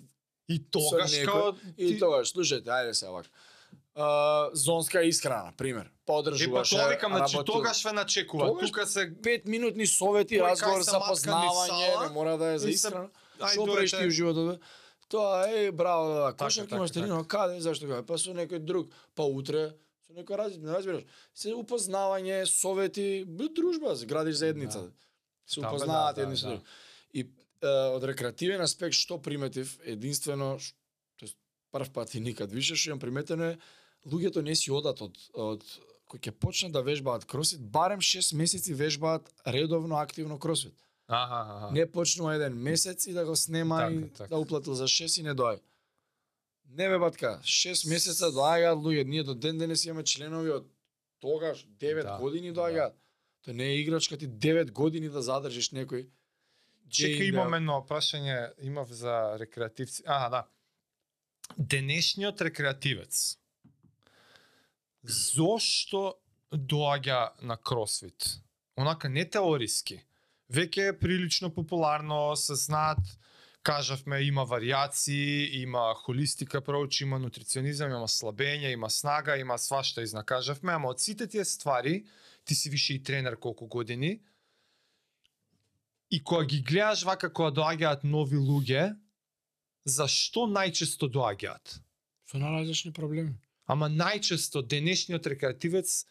И 0.49 0.59
тогаш 0.71 1.11
некој- 1.11 1.25
као 1.25 1.51
и 1.77 1.87
ти- 1.87 1.99
тогаш, 1.99 2.33
слушајте, 2.33 2.67
ајде 2.67 2.93
се 2.93 3.07
вака. 3.07 3.29
Uh, 3.95 4.49
зонска 4.53 5.03
исхрана, 5.03 5.51
пример. 5.57 5.85
Е 5.85 5.89
па 6.05 6.13
Подржуваш 6.13 6.69
тоа 6.69 6.87
викам, 6.89 7.11
значи 7.11 7.37
тогаш 7.45 7.83
ве 7.83 7.91
начекува. 7.91 8.47
Тогаш- 8.47 8.67
Тука 8.67 8.87
се 8.87 9.13
5 9.13 9.45
минутни 9.45 9.87
совети, 9.87 10.35
Кој 10.35 10.49
разговор 10.49 10.79
кај 10.79 10.83
за 10.83 10.99
познавање, 11.01 12.07
не 12.07 12.09
мора 12.09 12.37
да 12.37 12.45
е 12.47 12.59
за 12.59 12.69
и 12.69 12.73
ај, 12.73 13.09
Што 13.43 13.65
правиш 13.65 13.91
ти 13.91 14.07
у 14.07 14.09
животот? 14.09 14.59
Тоа 15.09 15.45
е 15.47 15.71
браво, 15.71 16.07
да, 16.07 16.19
да. 16.21 16.33
Кошарка 16.33 16.65
така, 16.65 16.75
имаш 16.75 16.89
така. 16.89 16.99
тренирано, 17.01 17.23
каде, 17.25 17.59
зашто 17.61 17.87
каде? 17.87 18.01
Па 18.01 18.17
со 18.17 18.31
некој 18.31 18.59
друг, 18.59 18.87
па 19.15 19.23
утре 19.23 19.73
некој 20.15 20.37
раз, 20.37 20.57
не 20.57 20.71
разбираш. 20.71 21.03
Се 21.35 21.53
упознавање, 21.57 22.43
совети, 22.49 23.25
дружба, 23.27 23.95
се 23.95 24.05
градиш 24.05 24.35
заедница. 24.41 24.87
Се 25.47 25.59
Да, 25.59 25.67
бе, 25.67 25.75
упознавате 25.75 26.21
да, 26.21 26.23
едни 26.23 26.35
да, 26.35 26.39
со 26.39 26.47
да. 26.47 26.53
други. 26.53 26.65
И 27.13 27.21
е, 27.21 27.73
од 27.97 28.03
рекреативен 28.03 28.61
аспект 28.61 28.95
што 28.95 29.19
приметив, 29.21 29.79
единствено, 29.83 30.57
тоест 31.19 31.37
прв 31.71 31.89
пат 31.93 32.15
и 32.15 32.21
никад 32.23 32.51
више 32.51 32.75
што 32.75 32.93
имам 32.93 33.01
приметено 33.03 33.53
е 33.53 33.57
луѓето 34.07 34.43
не 34.43 34.55
си 34.55 34.71
одат 34.71 35.01
од 35.01 35.17
од 35.33 35.65
кои 36.07 36.19
ќе 36.19 36.31
почнат 36.37 36.73
да 36.75 36.83
вежбаат 36.85 37.25
кросфит, 37.25 37.61
барем 37.73 38.01
6 38.01 38.35
месеци 38.37 38.73
вежбаат 38.73 39.29
редовно 39.47 39.97
активно 39.97 40.37
кросфит. 40.39 40.75
Аха, 41.07 41.39
аха. 41.55 41.71
Не 41.73 41.85
почнува 41.91 42.35
еден 42.35 42.53
месец 42.53 43.07
и 43.07 43.13
да 43.13 43.25
го 43.25 43.35
снема 43.35 43.77
Така, 43.77 43.93
и 43.93 44.09
така. 44.09 44.29
да 44.29 44.39
уплатил 44.39 44.73
за 44.73 44.87
6 44.87 45.19
и 45.19 45.23
не 45.23 45.33
доаѓа. 45.33 45.59
Не 46.73 46.89
бе 46.89 46.97
батка, 46.97 47.37
6 47.45 47.85
месеца 47.89 48.31
доаѓаат 48.33 48.79
луѓе, 48.81 49.03
ние 49.05 49.23
до 49.23 49.35
ден 49.35 49.57
денес 49.61 49.85
имаме 49.85 50.03
членови 50.03 50.49
од 50.49 50.65
тогаш 51.21 51.67
9 51.79 52.03
Да, 52.03 52.17
години 52.17 52.49
да. 52.51 52.61
доаѓаат. 52.61 52.95
Тоа 53.45 53.53
не 53.53 53.63
е 53.63 53.79
играчка 53.81 54.17
ти 54.17 54.27
9 54.27 54.71
години 54.71 55.09
да 55.09 55.21
задржиш 55.21 55.69
некој. 55.69 56.07
Чека 56.89 57.13
Джейн, 57.19 57.33
имам 57.33 57.53
едно 57.53 57.77
прашање, 57.89 58.53
имав 58.61 58.89
за 58.89 59.37
рекреативци. 59.39 60.03
Аха, 60.05 60.29
да. 60.29 60.41
Денешниот 61.57 62.41
рекреативец. 62.41 63.37
Зошто 65.03 66.15
доаѓа 66.53 67.29
на 67.41 67.57
кросфит? 67.57 68.39
Онака 68.77 69.09
не 69.09 69.25
теориски. 69.29 70.01
Веќе 70.49 70.89
е 70.89 70.97
прилично 70.99 71.49
популарно, 71.53 72.35
се 72.35 72.55
знаат, 72.55 72.99
кажавме, 73.63 74.21
има 74.27 74.45
варијации, 74.45 75.61
има 75.63 75.93
холистика 75.95 76.61
проучи, 76.61 77.03
има 77.03 77.19
нутриционизам, 77.19 77.91
има 77.91 78.07
слабење, 78.07 78.73
има 78.73 78.89
снага, 78.89 79.37
има 79.37 79.57
свашта 79.57 80.03
изнакажавме, 80.03 80.73
ама 80.73 80.91
од 80.91 80.99
сите 80.99 81.27
тие 81.27 81.45
ствари, 81.45 82.03
ти 82.45 82.55
си 82.55 82.69
више 82.69 82.93
и 82.93 83.03
тренер 83.03 83.39
колку 83.39 83.67
години, 83.67 84.19
И 86.13 86.23
кога 86.23 86.45
ги 86.45 86.59
гледаш 86.61 87.01
вака 87.09 87.31
кога 87.33 87.49
доаѓаат 87.49 88.03
нови 88.05 88.37
луѓе, 88.37 88.91
зашто 89.89 90.43
најчесто 90.45 91.07
доаѓаат? 91.09 91.79
Со 92.29 92.37
наразлични 92.37 92.91
проблеми. 92.93 93.33
Ама 93.65 93.89
најчесто 93.89 94.61
денешниот 94.61 95.25
рекреативец 95.25 96.03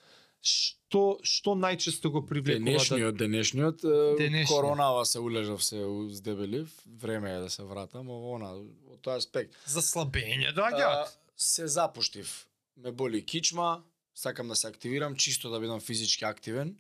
што 0.42 1.18
што 1.22 1.54
најчесто 1.54 2.10
го 2.10 2.20
привлекува 2.26 2.64
Денешниот, 2.66 3.16
денешниот, 3.16 3.84
е, 3.84 4.16
Денешниот. 4.18 4.48
коронава 4.50 5.06
се 5.06 5.18
улежав 5.18 5.64
се 5.64 5.78
уздебелив, 5.84 6.68
време 6.86 7.30
е 7.34 7.38
да 7.38 7.50
се 7.50 7.62
вратам, 7.62 8.10
ово 8.10 8.34
она, 8.34 8.52
од 8.92 9.00
тој 9.00 9.16
аспект. 9.16 9.52
да 9.64 9.70
за 9.70 9.80
слабење 9.82 10.52
доаѓаат? 10.54 11.08
се 11.36 11.66
запуштив. 11.68 12.46
Ме 12.76 12.92
боли 12.92 13.24
кичма, 13.24 13.82
сакам 14.14 14.48
да 14.48 14.56
се 14.56 14.66
активирам, 14.68 15.16
чисто 15.16 15.50
да 15.50 15.60
бидам 15.60 15.80
физички 15.80 16.24
активен. 16.24 16.76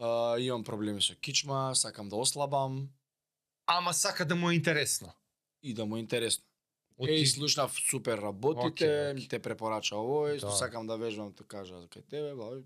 А, 0.00 0.38
имам 0.38 0.64
проблеми 0.64 1.02
со 1.02 1.14
кичма, 1.14 1.74
сакам 1.74 2.08
да 2.08 2.16
ослабам 2.16 2.88
Ама 3.66 3.94
сака 3.94 4.24
да 4.26 4.34
му 4.36 4.50
е 4.50 4.54
интересно. 4.54 5.12
и 5.62 5.74
да 5.74 5.86
му 5.86 5.96
е 5.96 6.00
интересно. 6.00 6.44
Од 6.96 7.08
Еј, 7.08 7.18
ти- 7.18 7.26
слушнав 7.28 7.72
супер 7.80 8.18
работите, 8.18 8.86
океј. 8.86 9.14
ми 9.14 9.28
те 9.28 9.38
препорача 9.38 9.94
овој, 9.94 10.40
Да. 10.40 10.50
сакам 10.52 10.86
да 10.86 10.96
вежбам, 10.96 11.32
те 11.32 11.44
кажа 11.44 11.74
кај 11.86 12.02
тебе, 12.04 12.34
бла, 12.34 12.62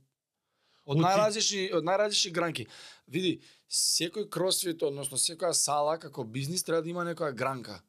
Од 0.87 0.97
најразлични 0.99 1.73
од 1.73 1.85
најразлични 1.85 2.33
гранки. 2.33 2.67
Види, 3.07 3.41
секој 3.69 4.29
кросфит, 4.29 4.83
односно 4.83 5.17
секоја 5.19 5.53
сала 5.53 5.99
како 5.99 6.25
бизнис 6.25 6.63
треба 6.63 6.83
да 6.83 6.89
има 6.89 7.05
некоја 7.05 7.33
гранка. 7.33 7.83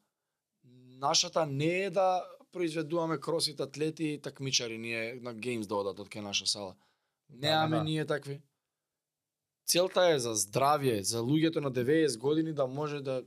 Нашата 0.98 1.46
не 1.46 1.84
е 1.84 1.90
да 1.90 2.20
произведуваме 2.52 3.18
кросфит 3.18 3.60
атлети 3.60 4.04
и 4.06 4.18
такмичари 4.18 4.78
ние 4.78 5.14
на 5.14 5.32
геймс 5.34 5.66
да 5.66 5.74
одат 5.76 5.98
од 5.98 6.08
кај 6.08 6.20
наша 6.20 6.46
сала. 6.46 6.74
Неаме 7.30 7.76
да. 7.76 7.84
ние 7.84 8.04
такви. 8.04 8.40
Целта 9.66 10.02
е 10.06 10.18
за 10.18 10.34
здравје, 10.34 11.00
за 11.00 11.20
луѓето 11.20 11.56
на 11.58 11.70
90 11.70 12.18
години 12.18 12.52
да 12.52 12.66
може 12.66 13.00
да 13.00 13.22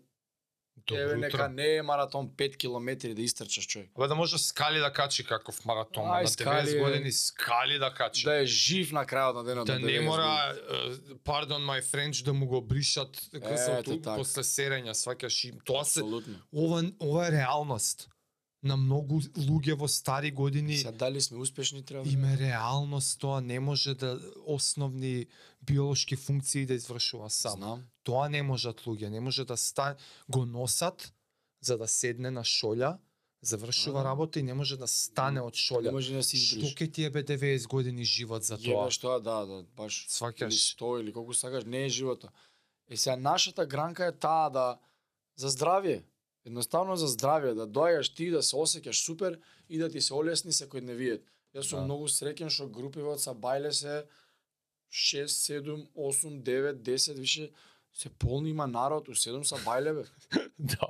Добро 0.87 1.01
еве 1.01 1.15
нека 1.15 1.49
не 1.49 1.75
е 1.75 1.81
маратон 1.81 2.29
5 2.29 2.57
километри 2.57 3.13
да 3.13 3.21
истрчаш 3.21 3.67
човек. 3.67 3.89
Абе 3.97 4.07
да 4.07 4.15
може 4.15 4.37
скали 4.37 4.79
да 4.79 4.93
качи 4.93 5.25
каков 5.25 5.65
маратон, 5.65 6.03
Ај, 6.03 6.21
на 6.21 6.27
скали 6.27 6.67
90 6.67 6.77
е- 6.77 6.79
години 6.79 7.11
скали 7.11 7.79
да 7.79 7.93
качи. 7.93 8.23
Да 8.23 8.41
е 8.41 8.45
жив 8.45 8.91
на 8.91 9.05
крајот 9.05 9.33
на 9.33 9.43
денот 9.43 9.67
да 9.67 9.79
не 9.79 9.87
90 9.87 10.05
мора, 10.05 10.55
е, 10.71 10.75
pardon 11.15 11.61
my 11.65 11.83
French, 11.83 12.23
да 12.23 12.33
му 12.33 12.47
го 12.47 12.61
бришат 12.61 13.29
Ето 13.33 13.49
късото 13.49 14.01
така. 14.01 14.15
после 14.15 14.43
серење, 14.43 14.91
сваќаш 14.91 15.47
и 15.49 15.53
тоа 15.65 15.85
се 15.85 16.01
ова 16.53 16.83
ова 16.99 17.27
е 17.27 17.31
реалност 17.31 18.09
на 18.63 18.77
многу 18.77 19.19
луѓе 19.21 19.73
во 19.73 19.87
стари 19.87 20.31
години 20.31 20.77
Сега 20.77 20.91
дали 20.91 21.21
сме 21.21 21.37
успешни 21.37 21.83
треба. 21.83 22.03
да 22.03 22.09
им 22.09 22.23
е 22.25 22.37
реалност 22.37 23.19
тоа 23.19 23.41
не 23.41 23.59
може 23.59 23.93
да 23.95 24.19
основни 24.45 25.25
биолошки 25.61 26.15
функции 26.15 26.65
да 26.65 26.73
извршува 26.73 27.29
сам. 27.29 27.51
Знам. 27.51 27.83
Тоа 28.03 28.29
не 28.29 28.43
можат 28.43 28.81
луѓе, 28.81 29.09
не 29.09 29.19
може 29.19 29.45
да 29.45 29.57
ста 29.57 29.95
го 30.29 30.45
носат 30.45 31.13
за 31.61 31.77
да 31.77 31.87
седне 31.87 32.31
на 32.31 32.43
шолја, 32.43 32.97
завршува 33.41 33.99
да. 33.99 34.05
работа 34.05 34.39
и 34.39 34.43
не 34.43 34.53
може 34.53 34.77
да 34.77 34.87
стане 34.87 35.41
од 35.41 35.53
Не 35.53 35.59
шолја. 35.59 35.91
може 35.91 36.13
да 36.13 36.23
се 36.23 36.37
Што 36.37 36.55
избриш. 36.59 36.75
ќе 36.75 36.91
ти 36.91 37.03
е 37.03 37.09
бе 37.09 37.23
90 37.23 37.67
години 37.67 38.03
живот 38.05 38.43
за 38.43 38.57
тоа? 38.57 38.87
Јебаш 38.87 39.01
тоа, 39.01 39.19
да, 39.19 39.45
да, 39.45 39.63
баш. 39.75 40.07
Сваќаш? 40.09 40.47
Или 40.47 40.55
100 40.55 41.01
или 41.01 41.13
колку 41.13 41.33
сакаш, 41.33 41.63
не 41.65 41.85
е 41.85 41.89
живото. 41.89 42.27
Е 42.89 42.97
сега 42.97 43.15
нашата 43.15 43.65
гранка 43.65 44.05
е 44.05 44.11
таа 44.11 44.49
да 44.49 44.79
за 45.35 45.49
здравје. 45.49 46.03
Едноставно 46.45 46.95
за 46.95 47.07
здравје, 47.07 47.53
да 47.55 47.67
доаѓаш 47.67 48.15
ти 48.15 48.29
да 48.29 48.43
се 48.43 48.55
осеќаш 48.55 48.99
супер 49.05 49.39
и 49.69 49.77
да 49.77 49.89
ти 49.89 50.01
се 50.01 50.13
олесни 50.13 50.51
секојдневието. 50.51 51.23
Јас 51.55 51.69
сум 51.69 51.79
Да. 51.79 51.85
многу 51.85 52.07
среќен 52.07 52.49
што 52.49 52.67
групиве 52.67 53.07
од 53.13 53.19
Сабајле 53.19 53.71
се 53.71 54.03
6, 54.91 55.27
7, 55.27 55.87
8, 55.95 56.41
9, 56.43 56.81
10, 56.83 57.13
више 57.19 57.49
се 57.93 58.09
полни 58.09 58.49
има 58.49 58.67
народ, 58.67 59.07
у 59.07 59.11
7 59.11 59.43
Сабајле 59.45 59.93
бе. 59.95 60.03
да, 60.59 60.87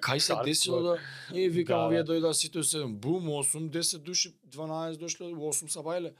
Кај 0.00 0.18
се 0.18 0.34
десило 0.44 0.82
да 0.82 0.98
и 1.34 1.48
викам 1.48 1.78
Да, 1.78 1.86
овие 1.86 2.02
да. 2.02 2.12
дојдоа 2.12 2.32
сите 2.32 2.58
у 2.58 2.62
7, 2.62 2.88
бум 2.96 3.28
8, 3.28 3.70
10 3.70 3.98
души, 3.98 4.34
12 4.48 4.96
дошле, 4.96 5.26
у 5.26 5.52
8 5.52 5.68
Сабајле. 5.68 6.14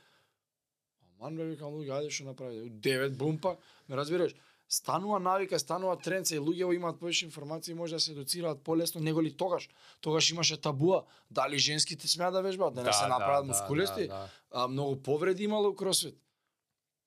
Аман 1.18 1.36
бе 1.36 1.44
викам 1.44 1.72
луѓе, 1.72 1.90
ајде 1.90 2.10
што 2.10 2.24
направи. 2.24 2.62
У 2.62 2.68
9 2.68 3.16
бум 3.16 3.38
па, 3.38 3.56
ме 3.88 3.96
разбираш? 3.96 4.34
Станува 4.74 5.20
навика, 5.20 5.58
станува 5.58 5.96
тренд, 5.96 6.26
се 6.26 6.36
и 6.36 6.42
луѓе 6.42 6.74
имаат 6.74 6.98
повеќе 6.98 7.28
информации, 7.28 7.74
може 7.78 7.94
да 7.94 8.00
се 8.00 8.10
едуцираат 8.12 8.62
полесно, 8.66 9.00
него 9.00 9.22
ли 9.22 9.30
тогаш. 9.30 9.68
Тогаш 10.00 10.30
имаше 10.30 10.60
табуа, 10.60 11.04
дали 11.30 11.58
женските 11.58 12.08
смеа 12.08 12.32
да 12.34 12.42
вежбаат, 12.42 12.74
да 12.74 12.82
не 12.82 12.92
се 12.92 13.06
направат 13.06 13.46
мускулести, 13.46 14.08
Да, 14.08 14.14
да, 14.14 14.28
а 14.50 14.68
многу 14.68 14.96
повреди 15.02 15.44
имало 15.44 15.68
у 15.68 15.76
кросфит. 15.76 16.18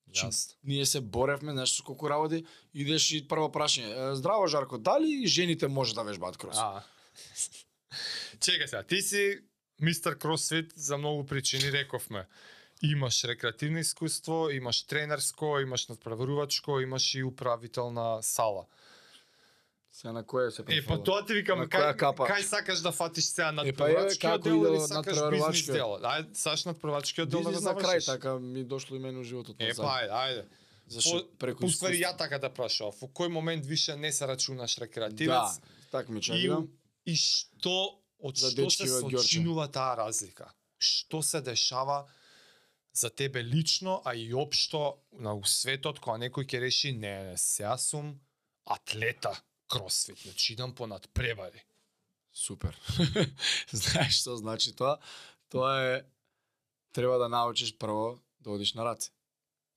Значи, 0.08 0.26
Јасно. 0.26 0.56
ние 0.64 0.86
се 0.86 1.02
боревме, 1.02 1.52
знаеш 1.52 1.76
со 1.76 1.84
колку 1.84 2.08
работи, 2.10 2.46
идеш 2.74 3.12
и 3.12 3.28
прво 3.28 3.52
прашање, 3.52 3.92
«Е, 3.92 4.16
здраво 4.16 4.48
Жарко, 4.48 4.78
дали 4.78 5.28
жените 5.28 5.68
може 5.68 5.96
да 5.96 6.04
вежбаат 6.04 6.38
крос? 6.38 6.56
А. 6.56 6.84
Чекај 8.40 8.66
сега, 8.66 8.84
ти 8.84 9.02
си 9.02 9.40
мистер 9.82 10.18
Кросфит 10.18 10.72
за 10.76 10.98
многу 10.98 11.26
причини 11.26 11.72
рековме. 11.72 12.28
Имаш 12.84 13.24
рекреативно 13.24 13.80
искуство, 13.80 14.50
имаш 14.50 14.84
тренерско, 14.84 15.60
имаш 15.60 15.88
надпреварувачко, 15.88 16.80
имаш 16.80 17.16
и 17.16 17.24
управителна 17.24 18.24
сала. 18.24 18.66
Сега 19.92 20.12
на 20.14 20.24
која 20.24 20.50
се 20.50 20.62
Е, 20.68 20.86
па 20.86 21.04
тоа 21.04 21.26
ти 21.26 21.34
викам, 21.34 21.60
На 21.60 21.66
кај, 21.66 21.98
кај 21.98 22.42
сакаш 22.44 22.80
да 22.80 22.92
фатиш 22.92 23.24
сега 23.26 23.52
па, 23.74 23.88
како 24.22 24.36
одел 24.36 24.56
иде 24.56 24.68
или 24.68 24.80
сакаш 24.80 24.88
бизнис 24.88 24.94
надпреварувачкиот? 25.18 25.74
дел? 25.74 25.90
Ајде, 26.04 26.36
сакаш 26.36 26.66
надпреварувачкиот 26.66 27.30
дел 27.30 27.40
да 27.40 27.44
го 27.44 27.50
Бизнис 27.50 27.64
на 27.64 27.74
крај, 27.74 27.82
завршиш. 27.82 28.06
така 28.06 28.40
ми 28.40 28.64
дошло 28.64 28.96
и 28.96 29.00
мене 29.00 29.20
у 29.20 29.24
животот. 29.24 29.56
Е, 29.60 29.74
па 29.74 29.84
ајде, 29.84 30.12
ајде. 30.12 30.46
Зашто 30.88 31.18
По- 31.20 31.38
преку 31.38 31.60
По 31.60 31.70
ствари 31.70 31.94
искуство. 31.94 32.06
ја 32.06 32.18
така 32.18 32.38
да 32.38 32.50
прашав, 32.50 32.94
во 33.02 33.08
кој 33.10 33.28
момент 33.30 33.66
више 33.66 33.96
не 33.96 34.12
се 34.12 34.28
рачунаш 34.28 34.76
Да, 34.76 34.82
рекреативец 34.82 35.60
так 35.92 36.10
ми 36.10 36.20
и, 36.20 36.22
чекам. 36.22 36.68
и 37.06 37.16
што 37.16 37.98
од 38.20 38.38
што 38.38 38.70
се 38.70 38.88
сочинува 38.88 39.68
таа 39.68 39.98
разлика? 39.98 40.52
Што 40.78 41.24
се 41.24 41.42
дешава 41.42 42.06
за 42.98 43.10
тебе 43.10 43.44
лично, 43.44 44.02
а 44.06 44.16
и 44.16 44.34
општо 44.34 44.98
на 45.12 45.36
светот 45.46 46.00
кога 46.00 46.18
некој 46.18 46.48
ќе 46.50 46.62
реши 46.62 46.92
не, 46.92 47.14
не, 47.30 47.38
сега 47.38 47.78
сум 47.78 48.16
атлета 48.66 49.36
кросфит, 49.68 50.18
значи 50.24 50.54
идам 50.54 50.74
по 50.76 50.88
надпревари. 50.88 51.62
Супер. 52.34 52.78
Знаеш 53.72 54.22
што 54.22 54.38
значи 54.38 54.74
тоа? 54.74 54.98
Тоа 55.50 55.74
е 55.82 56.04
треба 56.94 57.18
да 57.18 57.30
научиш 57.30 57.78
прво 57.78 58.20
да 58.40 58.52
одиш 58.52 58.74
на 58.74 58.86
раце. 58.86 59.12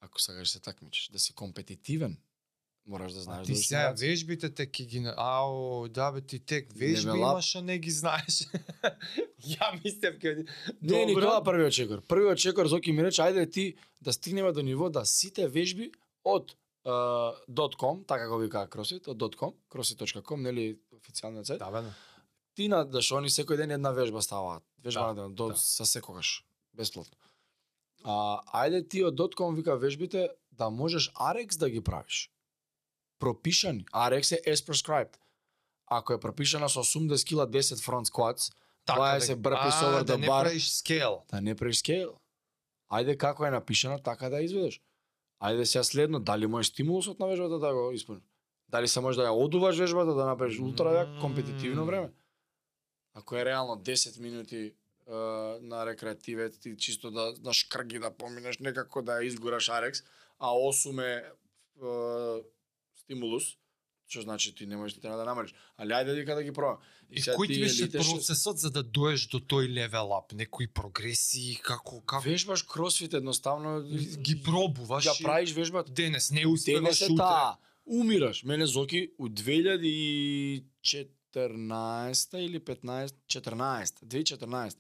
Ако 0.00 0.20
сакаш 0.20 0.48
да 0.48 0.52
се 0.52 0.60
такмичиш, 0.60 1.08
да 1.08 1.18
си 1.18 1.34
компетитивен, 1.34 2.16
мораш 2.90 3.12
да 3.12 3.20
А 3.20 3.22
знаеш 3.22 3.46
ти 3.46 3.52
да 3.52 3.58
сега 3.58 3.94
вежбите 3.98 4.50
те 4.54 4.66
ки 4.66 4.86
ги... 4.86 5.06
Ау, 5.16 5.88
да 5.88 6.12
бе, 6.12 6.20
ти 6.20 6.38
тек 6.38 6.72
вежби 6.74 7.10
up. 7.10 7.16
имаш, 7.16 7.56
а 7.56 7.62
не 7.62 7.78
ги 7.78 7.90
знаеш. 7.90 8.46
Ја 9.52 9.68
мислев 9.84 10.18
ке... 10.18 10.44
Не, 10.82 11.06
ни 11.06 11.14
тоа 11.14 11.40
првиот 11.44 11.72
чекор. 11.72 12.02
Првиот 12.02 12.38
чекор 12.38 12.66
Зоки 12.66 12.92
ми 12.92 13.04
рече 13.06 13.22
ајде 13.22 13.46
ти 13.50 13.74
да 14.00 14.12
стигнеме 14.12 14.52
до 14.52 14.62
ниво 14.62 14.90
да 14.90 15.04
сите 15.06 15.48
вежби 15.48 15.92
од 16.24 16.52
uh, 16.84 17.34
.com, 17.78 18.04
така 18.06 18.28
го 18.28 18.38
викаа 18.38 18.68
CrossFit, 18.68 19.08
од 19.08 19.36
.com, 19.36 19.54
crossfit.com, 19.70 20.42
нели 20.42 20.78
официјалниот 20.92 21.46
сајт. 21.46 21.58
Да, 21.58 21.70
бе, 21.70 21.82
да. 21.86 21.94
Ти 22.54 22.68
на 22.68 22.84
да 22.84 23.02
што 23.02 23.20
они 23.20 23.30
секој 23.30 23.56
ден 23.56 23.70
една 23.70 23.92
вежба 23.96 24.22
ставаат. 24.22 24.64
Вежба 24.84 25.00
Да, 25.00 25.14
на 25.14 25.22
ден, 25.22 25.34
до 25.34 25.48
да. 25.52 25.56
са 25.56 25.86
секогаш, 25.86 26.44
бесплатно. 26.74 27.16
А 28.04 28.40
ајде 28.64 28.88
ти 28.88 29.04
од 29.04 29.14
.com 29.14 29.54
вика 29.54 29.76
вежбите 29.76 30.28
да 30.50 30.70
можеш 30.70 31.10
RX 31.12 31.58
да 31.58 31.70
ги 31.70 31.80
правиш. 31.80 32.30
Пропишани. 33.20 33.84
RX 33.94 34.32
е 34.32 34.50
as 34.50 34.56
prescribed. 34.56 35.16
Ако 35.86 36.12
е 36.12 36.20
пропишана 36.20 36.68
со 36.68 36.84
80 36.84 37.26
кила 37.26 37.46
10 37.46 37.60
front 37.60 38.04
squats, 38.04 38.52
Тоа 38.86 39.16
е 39.16 39.20
се 39.20 39.36
burpees 39.36 39.82
А, 39.82 39.86
over 39.86 40.04
да 40.04 40.18
не 40.18 40.26
bar. 40.26 40.42
правиш 40.42 40.70
скел. 40.70 41.22
да 41.30 41.40
не 41.40 41.54
правиш 41.54 41.78
скейл. 41.78 42.14
Ајде 42.92 43.16
како 43.16 43.46
е 43.46 43.50
напишано, 43.50 43.98
така 43.98 44.28
да 44.28 44.40
изведеш. 44.40 44.80
Ајде 45.42 45.64
сега 45.64 45.84
следно, 45.84 46.20
дали 46.20 46.46
можеш 46.46 46.72
стимулусот 46.72 47.20
на 47.20 47.26
вежбата 47.26 47.58
да 47.58 47.74
го 47.74 47.92
исполниш? 47.92 48.24
Дали 48.68 48.88
се 48.88 49.00
може 49.00 49.18
да 49.18 49.26
ја 49.28 49.30
одуваш 49.30 49.78
вежбата, 49.78 50.14
да 50.14 50.24
направиш 50.26 50.58
ултра 50.58 50.84
јак 50.84 51.20
компетитивно 51.20 51.86
време? 51.86 52.10
Ако 53.14 53.36
е 53.36 53.44
реално 53.44 53.76
10 53.76 54.20
минути 54.20 54.56
е, 54.56 55.12
на 55.60 55.86
рекреативец, 55.86 56.58
ти 56.58 56.76
чисто 56.76 57.10
да 57.10 57.34
на 57.42 57.52
шкрги 57.52 57.98
да 57.98 58.10
поминеш, 58.10 58.58
некако 58.58 59.02
да 59.02 59.12
ја 59.12 59.22
изгураш 59.22 59.68
Арекс, 59.68 60.00
а 60.38 60.48
8 60.48 61.02
е, 61.02 61.16
е 61.16 62.42
стимулус, 63.10 63.56
што 64.06 64.22
значи 64.22 64.54
ти 64.54 64.66
не 64.66 64.76
можеш 64.76 64.94
ти 64.94 65.00
треба 65.00 65.16
да 65.16 65.24
намериш. 65.24 65.54
Али 65.76 65.92
ајде 65.92 66.14
дека 66.14 66.34
да 66.34 66.42
ги 66.42 66.52
пробам. 66.52 66.78
И 67.10 67.20
сега 67.20 67.36
кој 67.36 67.46
ти 67.48 67.60
беше 67.60 67.82
елите 67.82 67.98
што- 67.98 68.12
процесот 68.12 68.58
за 68.58 68.70
да 68.70 68.82
доеш 68.84 69.26
до 69.26 69.38
тој 69.40 69.66
левел 69.68 70.14
ап? 70.14 70.32
Некои 70.32 70.66
прогресии, 70.68 71.56
како, 71.56 72.00
како 72.02 72.22
Вежбаш 72.22 72.62
кросфит 72.64 73.14
едноставно 73.14 73.82
ги 74.18 74.42
пробуваш 74.42 75.04
ја 75.04 75.14
и 75.14 75.24
правиш 75.24 75.50
вежбата. 75.52 75.92
денес, 75.92 76.30
не 76.30 76.46
успеваш 76.46 77.02
утре. 77.02 77.16
таа. 77.16 77.56
Умираш. 77.86 78.44
Мене 78.44 78.66
Зоки 78.66 79.10
у 79.18 79.28
2014 79.28 80.62
или 82.36 82.60
15, 82.60 83.14
14, 83.26 84.00
2014. 84.02 84.76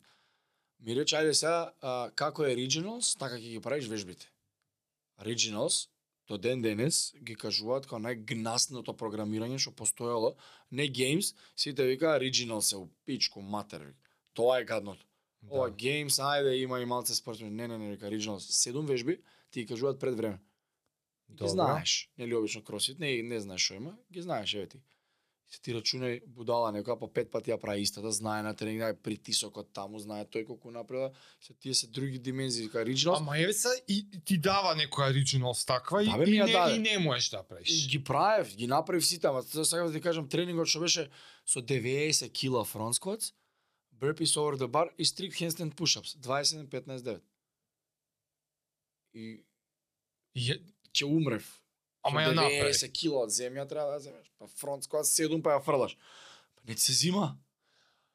Ми 0.80 0.96
рече, 0.96 1.16
ајде 1.16 1.32
сега, 1.32 1.72
а, 1.80 2.10
како 2.10 2.44
е 2.44 2.54
Regionals, 2.56 3.18
така 3.18 3.34
ќе 3.34 3.50
ги 3.50 3.60
правиш 3.60 3.86
вежбите. 3.86 4.26
Regionals, 5.20 5.88
до 6.30 6.38
ден 6.38 6.62
денес, 6.62 7.10
ги 7.18 7.34
кажуваат 7.34 7.88
како 7.90 7.98
најгнасното 8.04 8.94
програмирање 8.98 9.58
што 9.58 9.72
постоело. 9.74 10.36
Не 10.70 10.86
Games, 10.86 11.32
сите 11.58 11.86
викаа 11.88 12.20
Regionals 12.22 12.70
е 12.72 12.78
у 12.78 12.86
пичку 13.04 13.42
матер. 13.42 13.82
вика. 13.88 13.98
Тоа 14.34 14.60
е 14.60 14.64
гадното. 14.64 15.06
Да. 15.42 15.54
Ова 15.54 15.70
Games, 15.70 16.20
ајде 16.22 16.54
има 16.62 16.80
и 16.80 16.86
малце 16.86 17.14
спортсмени. 17.14 17.56
Не, 17.56 17.66
не, 17.68 17.78
не, 17.78 17.90
вика 17.90 18.06
Regionals. 18.06 18.46
Седум 18.46 18.86
вежби, 18.86 19.18
ти 19.50 19.60
ги 19.60 19.66
кажуваат 19.66 20.00
пред 20.00 20.14
време. 20.16 20.38
Ги 21.30 21.48
знаеш. 21.48 22.10
Нели 22.18 22.34
обично 22.34 22.62
кросфит, 22.64 22.98
не 22.98 23.22
не 23.22 23.40
знаеш 23.40 23.66
што 23.66 23.74
има, 23.74 23.96
ги 24.12 24.22
знаеш 24.22 24.54
еве 24.54 24.66
ти. 24.66 24.78
Се 25.50 25.58
ти 25.62 25.72
рачунај 25.74 26.20
будала 26.30 26.70
некоја 26.70 26.94
по 26.98 27.08
пет 27.10 27.30
пати 27.30 27.50
ја 27.50 27.56
прави 27.58 27.82
истата, 27.82 28.12
знае 28.14 28.42
на 28.46 28.52
тренинг, 28.54 28.84
знае 28.84 28.94
притисокот 29.02 29.72
таму, 29.74 29.98
знае 29.98 30.22
тој 30.30 30.44
колку 30.46 30.70
направила, 30.70 31.10
се 31.42 31.54
тие 31.58 31.74
се 31.74 31.88
други 31.90 32.18
димензии, 32.22 32.68
кај 32.70 32.86
regionals. 32.86 33.18
Ама 33.18 33.34
еве 33.38 33.52
се 33.52 33.68
и 33.88 34.06
ти 34.24 34.38
дава 34.38 34.76
некоја 34.78 35.10
originals 35.10 35.66
таква 35.66 36.04
и, 36.04 36.06
Да, 36.06 36.22
и, 36.22 36.38
не, 36.38 36.52
даде. 36.52 36.76
и 36.76 36.78
не 36.78 36.98
можеш 36.98 37.30
да 37.30 37.42
правиш. 37.42 37.88
ги 37.88 37.98
правев, 38.04 38.54
ги 38.56 38.66
направив 38.66 39.06
сите, 39.06 39.26
ама 39.26 39.42
сакам 39.42 39.86
да 39.86 39.92
ти 39.92 40.00
кажам 40.00 40.28
тренингот 40.28 40.68
што 40.70 40.80
беше 40.80 41.10
со 41.44 41.58
90 41.60 42.30
кила 42.32 42.64
front 42.64 42.94
squats, 42.94 43.32
burpees 43.98 44.36
over 44.38 44.54
the 44.56 44.68
bar 44.68 44.88
и 44.98 45.04
strict 45.04 45.34
handstand 45.34 45.74
push-ups, 45.74 46.14
27 46.16 46.68
15 46.70 47.02
9. 47.02 47.20
И 49.14 49.42
ќе 50.94 51.04
умрев. 51.04 51.60
Ама 52.02 52.20
ја 52.22 52.34
направи. 52.34 52.60
90 52.64 52.92
кила 52.92 53.18
од 53.20 53.30
земја 53.30 53.68
треба 53.68 53.90
да 53.90 53.96
ја 53.96 54.02
земеш. 54.02 54.26
Па 54.38 54.46
фронт 54.48 54.84
скват 54.84 55.06
7 55.06 55.42
па 55.42 55.50
ја 55.50 55.60
фрлаш. 55.60 55.96
Па 56.56 56.62
не 56.64 56.74
ти 56.74 56.80
се 56.80 56.92
зима. 56.94 57.36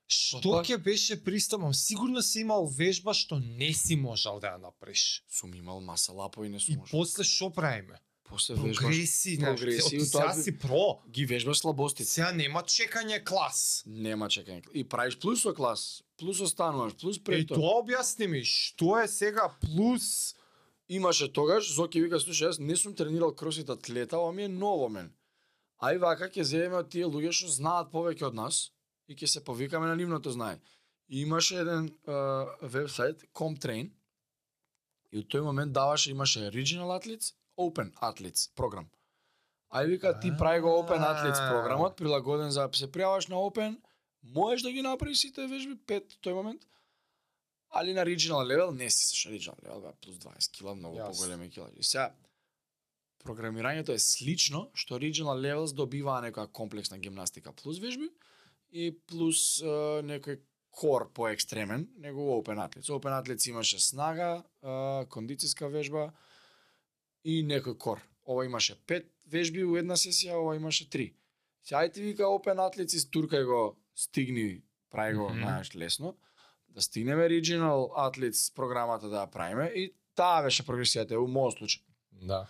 Што 0.08 0.42
Па- 0.44 0.64
ќе 0.64 0.78
беше 0.78 1.18
пристапом? 1.18 1.74
Сигурно 1.74 2.22
си 2.22 2.40
имал 2.40 2.68
вежба 2.68 3.14
што 3.14 3.40
не 3.40 3.74
си 3.74 3.96
можел 3.96 4.40
да 4.40 4.48
ја 4.50 4.62
направиш. 4.62 5.24
Сум 5.28 5.54
имал 5.56 5.82
маса 5.82 6.14
лапови 6.14 6.50
не 6.50 6.60
сум 6.60 6.74
И 6.74 6.78
можел. 6.78 6.92
после 6.92 7.24
што 7.24 7.50
правиме? 7.50 7.98
После 8.24 8.56
вежбаш, 8.56 8.78
Прогреси, 8.80 9.36
знаеш, 9.36 9.56
прогреси, 9.56 9.90
ти 9.92 10.12
тоа 10.12 10.34
сега 10.34 10.34
си 10.36 10.58
про. 10.58 11.00
ги 11.08 11.26
вежбаш 11.26 11.58
слабостите. 11.58 12.06
Сега 12.06 12.32
нема 12.32 12.64
чекање 12.64 13.24
клас. 13.24 13.84
Нема 13.86 14.26
чекање. 14.28 14.66
И 14.74 14.84
правиш 14.84 15.16
плюс 15.16 15.42
со 15.42 15.54
клас, 15.54 16.02
плюс 16.18 16.40
остануваш, 16.40 16.94
плюс 16.96 17.18
тоа. 17.20 17.46
тоа 17.48 17.82
објасни 17.82 18.26
ми, 18.28 18.42
што 18.42 18.98
е 18.98 19.08
сега 19.08 19.50
плюс 19.62 20.36
Имаше 20.88 21.34
тогаш, 21.34 21.74
Зоки 21.74 22.02
вика, 22.02 22.20
слушај, 22.22 22.52
јас 22.52 22.60
не 22.62 22.76
сум 22.78 22.94
тренирал 22.94 23.34
кросфит 23.34 23.70
атлета, 23.70 24.20
ова 24.20 24.32
ми 24.32 24.44
е 24.46 24.50
ново 24.50 24.90
мен. 24.90 25.10
Ај 25.82 25.98
вака 26.00 26.30
ќе 26.30 26.44
земеме 26.46 26.78
од 26.78 26.92
тие 26.94 27.10
луѓе 27.10 27.32
што 27.34 27.50
знаат 27.50 27.90
повеќе 27.92 28.28
од 28.30 28.38
нас 28.38 28.72
и 29.10 29.16
ќе 29.18 29.28
се 29.28 29.44
повикаме 29.44 29.88
на 29.90 29.96
нивното 29.96 30.32
знае. 30.32 30.60
И 31.10 31.22
имаше 31.22 31.58
еден 31.58 31.90
uh, 32.06 32.54
вебсайт, 32.62 33.26
CompTrain, 33.34 33.90
и 35.12 35.24
од 35.24 35.28
тој 35.32 35.42
момент 35.42 35.74
даваше, 35.74 36.12
имаше 36.12 36.52
Regional 36.54 36.94
Athletes, 36.94 37.34
Open 37.58 37.92
Athletes 38.02 38.50
програм. 38.56 38.86
Ај 39.74 39.90
вика, 39.90 40.14
ти 40.20 40.32
прави 40.38 40.62
го 40.62 40.70
Open 40.84 41.02
Athletes 41.02 41.42
програмот, 41.50 41.98
прилагоден 41.98 42.52
за 42.52 42.70
се 42.74 42.88
пријаваш 42.88 43.30
на 43.30 43.42
Open, 43.42 43.82
можеш 44.22 44.62
да 44.62 44.72
ги 44.72 44.82
направиш 44.82 45.18
сите 45.18 45.48
вежби, 45.48 45.76
пет 45.88 46.18
тој 46.22 46.34
момент, 46.34 46.62
али 47.76 47.94
на 47.94 48.06
regional 48.06 48.44
level 48.46 48.72
не 48.72 48.90
си 48.90 49.06
саш 49.06 49.28
regional 49.28 49.60
level, 49.62 49.82
бе, 49.82 49.94
плюс 50.02 50.16
20 50.18 50.52
кила, 50.52 50.76
многу 50.76 50.98
Јасно. 50.98 51.12
поголеми 51.12 51.50
кила. 51.50 51.70
И 51.76 51.84
сега, 51.84 52.14
програмирањето 53.26 53.94
е 53.94 54.00
слично, 54.00 54.70
што 54.74 55.00
regional 55.00 55.38
levels 55.38 55.74
добиваа 55.74 56.22
некоја 56.22 56.48
комплексна 56.48 56.98
гимнастика 56.98 57.52
плюс 57.54 57.80
вежби 57.80 58.10
и 58.72 58.92
плюс 59.08 59.62
е, 59.62 59.66
некој 60.04 60.40
кор 60.72 61.10
поекстремен, 61.14 61.88
него 61.98 62.42
Open 62.42 62.60
Athletes. 62.60 62.90
Open 62.90 63.14
Athletes 63.16 63.50
имаше 63.50 63.80
снага, 63.80 64.44
е, 64.62 64.68
кондицијска 65.08 65.68
вежба 65.68 66.12
и 67.24 67.44
некој 67.44 67.78
кор. 67.78 68.00
Ова 68.28 68.46
имаше 68.46 68.76
пет 68.86 69.12
вежби 69.26 69.64
у 69.64 69.78
една 69.78 69.96
сесија, 69.96 70.36
ова 70.36 70.56
имаше 70.56 70.90
три. 70.90 71.14
Сега 71.64 71.82
ајде 71.84 71.94
ти 71.94 72.02
вика 72.02 72.24
Open 72.24 72.60
Athletes 72.62 72.96
истуркај 72.96 73.46
го, 73.46 73.76
стигни, 73.96 74.62
прави 74.90 75.16
го, 75.16 75.30
Мгм. 75.30 75.40
знаеш, 75.40 75.76
лесно 75.76 76.16
да 76.76 76.82
стигнеме 76.82 77.30
Regional 77.30 77.90
Athletes 77.96 78.54
програмата 78.56 79.10
да 79.10 79.24
ја 79.24 79.32
правиме 79.32 79.72
и 79.72 79.94
таа 80.16 80.44
беше 80.44 80.64
прогресијата 80.68 81.18
у 81.18 81.28
мојот 81.28 81.60
случај. 81.60 81.82
Да. 82.28 82.46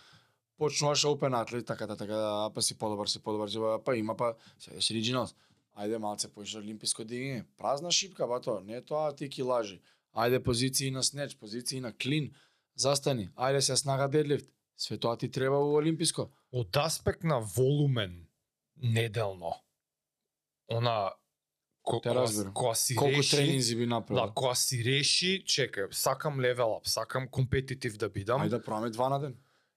Почнуваш 0.58 1.04
Open 1.04 1.36
Athlete, 1.36 1.66
така, 1.66 1.86
така, 1.86 2.06
така, 2.06 2.50
па 2.54 2.62
си 2.62 2.78
подобар, 2.78 3.06
си 3.06 3.22
подобар, 3.22 3.48
си 3.48 3.58
па 3.84 3.96
има, 3.96 4.16
па 4.16 4.34
сега 4.58 4.80
си 4.80 4.94
Regionals. 4.94 5.34
Ајде 5.76 5.98
малце 5.98 6.28
поише 6.32 6.58
олимписко 6.58 7.04
дигање. 7.04 7.44
Празна 7.56 7.90
шипка, 7.92 8.26
ба 8.26 8.40
тоа, 8.40 8.62
не 8.64 8.80
тоа 8.80 9.12
ти 9.12 9.28
ки 9.28 9.42
лажи. 9.42 9.80
Ајде 10.16 10.42
позиции 10.42 10.90
на 10.90 11.02
снеч, 11.02 11.36
позиции 11.36 11.80
на 11.80 11.92
клин, 11.92 12.32
застани. 12.74 13.28
Ајде 13.36 13.60
се 13.60 13.76
снага 13.76 14.08
дедлифт, 14.08 14.48
Све 14.76 14.98
тоа 15.00 15.16
ти 15.16 15.30
треба 15.32 15.56
во 15.56 15.78
олимписко. 15.80 16.28
Од 16.52 16.76
аспект 16.76 17.24
на 17.24 17.40
волумен 17.40 18.26
неделно, 18.76 19.54
она 20.68 21.12
ко, 21.86 22.00
Те 22.00 22.14
разбирам. 22.14 22.52
си 22.74 22.94
Колку 22.94 23.18
реши, 23.18 23.36
тренинзи 23.36 23.76
би 23.76 23.86
направил? 23.86 24.26
Да, 24.26 24.32
кога 24.34 24.54
си 24.54 24.82
реши, 24.84 25.44
чекај, 25.46 25.92
сакам 25.94 26.40
level 26.42 26.74
up, 26.74 26.88
сакам 26.88 27.28
компетитив 27.28 27.96
да 27.96 28.08
бидам. 28.08 28.42
Ајде 28.42 28.58
да 28.58 28.62
пробаме 28.62 28.90
два 28.90 29.08
на 29.08 29.20
ден. 29.20 29.36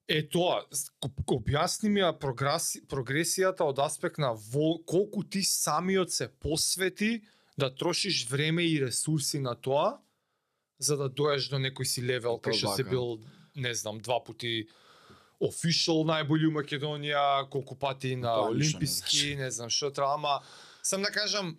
Е 0.10 0.24
тоа, 0.26 0.66
објасни 1.30 1.94
ми 1.94 2.02
ја 2.02 2.16
прогреси, 2.18 2.82
прогресијата 2.90 3.62
од 3.62 3.78
аспект 3.78 4.18
на 4.18 4.34
вол, 4.34 4.82
колку 4.82 5.22
ти 5.24 5.44
самиот 5.46 6.10
се 6.10 6.28
посвети 6.28 7.22
да 7.58 7.70
трошиш 7.70 8.26
време 8.26 8.66
и 8.66 8.82
ресурси 8.82 9.40
на 9.40 9.54
тоа, 9.56 10.00
за 10.80 10.98
да 10.98 11.10
доеш 11.10 11.50
до 11.54 11.62
некој 11.62 11.86
си 11.86 12.02
левел, 12.02 12.42
кај 12.42 12.58
што 12.58 12.74
се 12.74 12.84
бил, 12.84 13.20
не 13.56 13.74
знам, 13.78 14.02
два 14.02 14.18
пати 14.24 14.66
official 15.40 16.02
најболи 16.10 16.50
у 16.50 16.58
Македонија, 16.58 17.46
колку 17.54 17.78
пати 17.78 18.16
на 18.16 18.50
олимписки, 18.50 19.36
не 19.38 19.52
знам 19.52 19.70
што 19.70 19.94
треба, 19.94 20.18
ама 20.18 20.42
сам 20.82 21.06
да 21.06 21.12
кажам, 21.14 21.54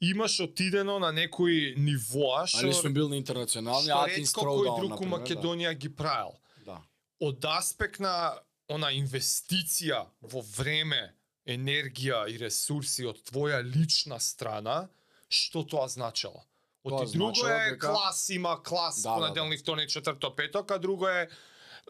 имаш 0.00 0.40
отидено 0.40 0.98
на 0.98 1.12
некои 1.12 1.74
нивоа 1.76 2.46
што 2.46 2.58
Али 2.58 2.74
сум 2.74 2.92
бил 2.92 3.08
на 3.08 3.16
интернационални 3.16 3.90
Атинс 3.90 4.32
ретко 4.32 4.44
кој 4.44 4.80
друг 4.80 5.00
у 5.00 5.04
например, 5.04 5.18
Македонија 5.18 5.74
ги 5.74 5.88
правил 5.88 6.34
Да. 6.58 6.72
да. 6.74 6.82
од 7.20 7.44
аспект 7.44 8.00
на 8.00 8.38
она 8.68 8.90
инвестиција 8.92 10.06
во 10.22 10.42
време, 10.42 11.14
енергија 11.46 12.26
и 12.28 12.36
ресурси 12.36 13.06
од 13.06 13.22
твоја 13.22 13.62
лична 13.62 14.18
страна, 14.20 14.88
што 15.28 15.62
тоа 15.62 15.86
значело? 15.88 16.42
Од 16.84 16.90
Тоа 16.90 17.06
ти 17.06 17.18
друго 17.18 17.46
е 17.46 17.70
дека- 17.70 17.88
клас 17.88 18.28
има 18.28 18.62
клас 18.62 19.02
Да, 19.02 19.10
да, 19.10 19.16
понеделник, 19.16 19.60
вторник, 19.60 19.88
четврто, 19.88 20.36
петок, 20.36 20.70
а 20.70 20.78
друго 20.78 21.08
е 21.08 21.28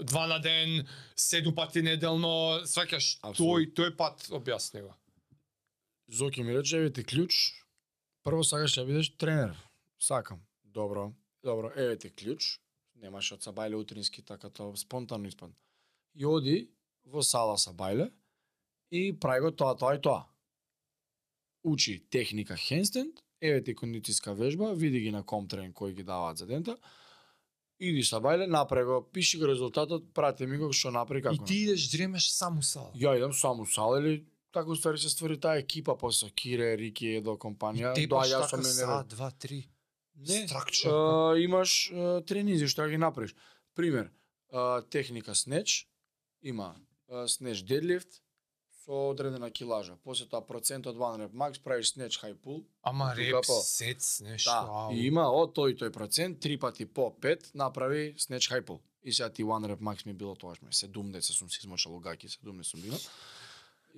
два 0.03 0.27
на 0.27 0.39
ден, 0.39 0.87
седум 1.17 1.55
пати 1.55 1.83
неделно, 1.83 2.61
сваќаш 2.65 3.21
тој 3.33 3.73
тој 3.73 3.97
пат 3.97 4.29
објасни 4.29 4.83
го. 4.83 4.95
Зоки 6.09 6.43
ми 6.43 6.53
рече, 6.53 6.77
еве 6.77 6.93
ти 6.93 7.05
клjuč. 7.05 7.53
Прво 8.27 8.45
сакаш 8.45 8.75
да 8.75 8.85
бидеш 8.85 9.17
тренер. 9.17 9.55
Сакам. 9.99 10.41
Добро. 10.65 11.13
Добро, 11.45 11.71
еве 11.77 11.97
ти 11.97 12.11
клjuč. 12.11 12.59
Немаш 12.99 13.29
од 13.37 13.45
сабајле 13.47 13.79
утрински, 13.79 14.25
така 14.27 14.51
тоа 14.51 14.75
спонтано 14.75 15.31
испадна. 15.31 15.55
И 16.15 16.27
оди 16.27 16.57
во 17.07 17.23
сала 17.23 17.55
сабајле 17.55 18.09
и 18.91 19.13
прави 19.15 19.47
го 19.47 19.53
тоа, 19.55 19.77
тоа 19.79 19.95
и 19.95 20.03
тоа. 20.03 20.25
Учи 21.63 22.01
техника 22.11 22.57
хендстенд, 22.57 23.23
еве 23.41 23.63
ти 23.63 23.77
кондицијска 23.79 24.35
вежба, 24.35 24.75
види 24.75 25.01
ги 25.07 25.15
на 25.15 25.23
комтрен 25.23 25.73
кои 25.73 25.95
ги 25.95 26.03
даваат 26.03 26.43
за 26.43 26.47
дента. 26.47 26.77
Иди 27.79 28.03
сабајле, 28.03 28.51
направи 28.51 28.91
го, 28.91 29.03
пиши 29.13 29.39
го 29.39 29.47
резултатот, 29.47 30.11
прати 30.15 30.51
ми 30.51 30.59
го 30.59 30.73
што 30.73 30.91
направи 30.91 31.23
како. 31.23 31.39
И 31.39 31.47
ти 31.47 31.63
идеш 31.69 31.91
дремеш 31.95 32.33
сам 32.35 32.59
у 32.59 32.63
сала. 32.63 32.91
Ја 32.99 33.21
идам 33.21 33.33
само 33.33 33.67
сал 33.67 34.01
или 34.03 34.25
така 34.57 34.71
уствари 34.71 34.99
се 34.99 35.09
ствари 35.09 35.37
таа 35.41 35.59
екипа 35.61 35.97
после 35.99 36.31
Кире, 36.31 36.77
Рики 36.81 37.21
до 37.21 37.37
компанија. 37.37 37.95
Те 37.95 38.07
Да, 38.09 38.25
јас 38.25 38.49
така 38.49 38.57
сум 38.57 38.65
са, 38.65 38.87
менер. 38.87 39.05
два, 39.05 39.31
три. 39.31 39.69
Не, 40.17 40.47
а, 40.85 41.37
имаш 41.37 41.93
а, 41.93 42.23
тренинзи 42.25 42.69
што 42.69 42.89
ги 42.89 42.97
направиш. 42.97 43.35
Пример, 43.77 44.09
а, 44.53 44.81
техника 44.83 45.35
снеч, 45.35 45.89
има 46.43 46.75
а, 47.11 47.29
снеч 47.29 47.61
дедлифт 47.63 48.23
со 48.87 49.11
одредена 49.11 49.51
килажа. 49.51 49.99
После 50.05 50.27
тоа 50.27 50.41
процент 50.41 50.87
од 50.87 50.97
one 50.97 51.27
rep 51.27 51.35
max 51.35 51.61
правиш 51.61 51.93
снеч 51.93 52.17
high 52.23 52.37
pull. 52.39 52.65
Ама 52.83 53.13
реп, 53.17 53.45
сец, 53.45 54.21
нешто. 54.21 54.51
Да, 54.51 54.65
ау. 54.65 54.95
и 54.95 55.07
има 55.07 55.29
од 55.29 55.53
тој 55.53 55.75
и 55.75 55.77
тој 55.77 55.93
процент, 55.93 56.41
три 56.41 56.57
пати 56.57 56.87
по 56.87 57.11
5 57.11 57.53
направи 57.55 58.15
снеч 58.17 58.49
high 58.49 58.65
pull. 58.65 58.81
И 59.05 59.13
сега 59.13 59.29
ти 59.29 59.45
one 59.45 59.69
rep 59.69 59.83
max 59.83 60.07
ми 60.07 60.15
било 60.15 60.35
тоаш 60.35 60.63
ме 60.63 60.73
70 60.73 61.21
сум 61.21 61.51
се 61.51 61.59
измочал 61.61 61.97
угаки, 61.97 62.29
70 62.29 62.63
сум 62.63 62.81
бил. 62.81 62.95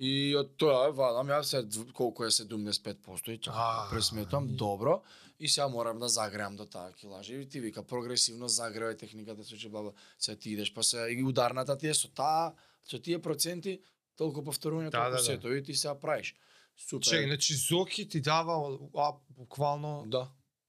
И 0.01 0.35
од 0.39 0.53
тоа 0.57 0.91
вадам 0.95 1.27
јас 1.27 1.43
се 1.43 1.59
колку 1.93 2.23
е 2.23 2.31
75% 2.31 3.29
и 3.29 3.39
А, 3.47 3.51
така 3.51 3.89
пресметам 3.91 4.47
добро 4.55 5.01
и 5.39 5.47
сега 5.47 5.67
морам 5.67 5.99
да 5.99 6.07
загреам 6.09 6.55
до 6.55 6.65
таа 6.65 6.91
килажа 6.93 7.33
и 7.33 7.49
ти 7.49 7.59
вика 7.59 7.83
прогресивно 7.83 8.49
загревај 8.49 8.97
техниката 8.99 9.43
се 9.43 9.57
че 9.57 9.69
баба 9.69 9.91
сега 10.19 10.35
ти 10.39 10.51
идеш 10.51 10.73
па 10.73 10.83
се 10.83 10.97
и 11.09 11.23
ударната 11.23 11.77
ти 11.77 11.87
е 11.87 11.93
со 11.93 12.07
таа 12.07 12.53
со 12.87 12.99
тие 12.99 13.19
проценти 13.19 13.81
толку 14.15 14.41
повторување 14.41 14.89
Да, 14.89 14.97
толку 15.03 15.11
да, 15.11 15.17
да. 15.17 15.23
сетови 15.23 15.59
и 15.59 15.63
ти 15.63 15.75
сега 15.75 15.95
правиш. 15.99 16.35
Супер. 16.77 17.03
Чекай, 17.05 17.25
значи 17.27 17.53
Зоки 17.55 18.07
ти 18.09 18.21
дава 18.21 18.79
а, 18.95 19.13
буквално 19.29 20.03
Да. 20.07 20.27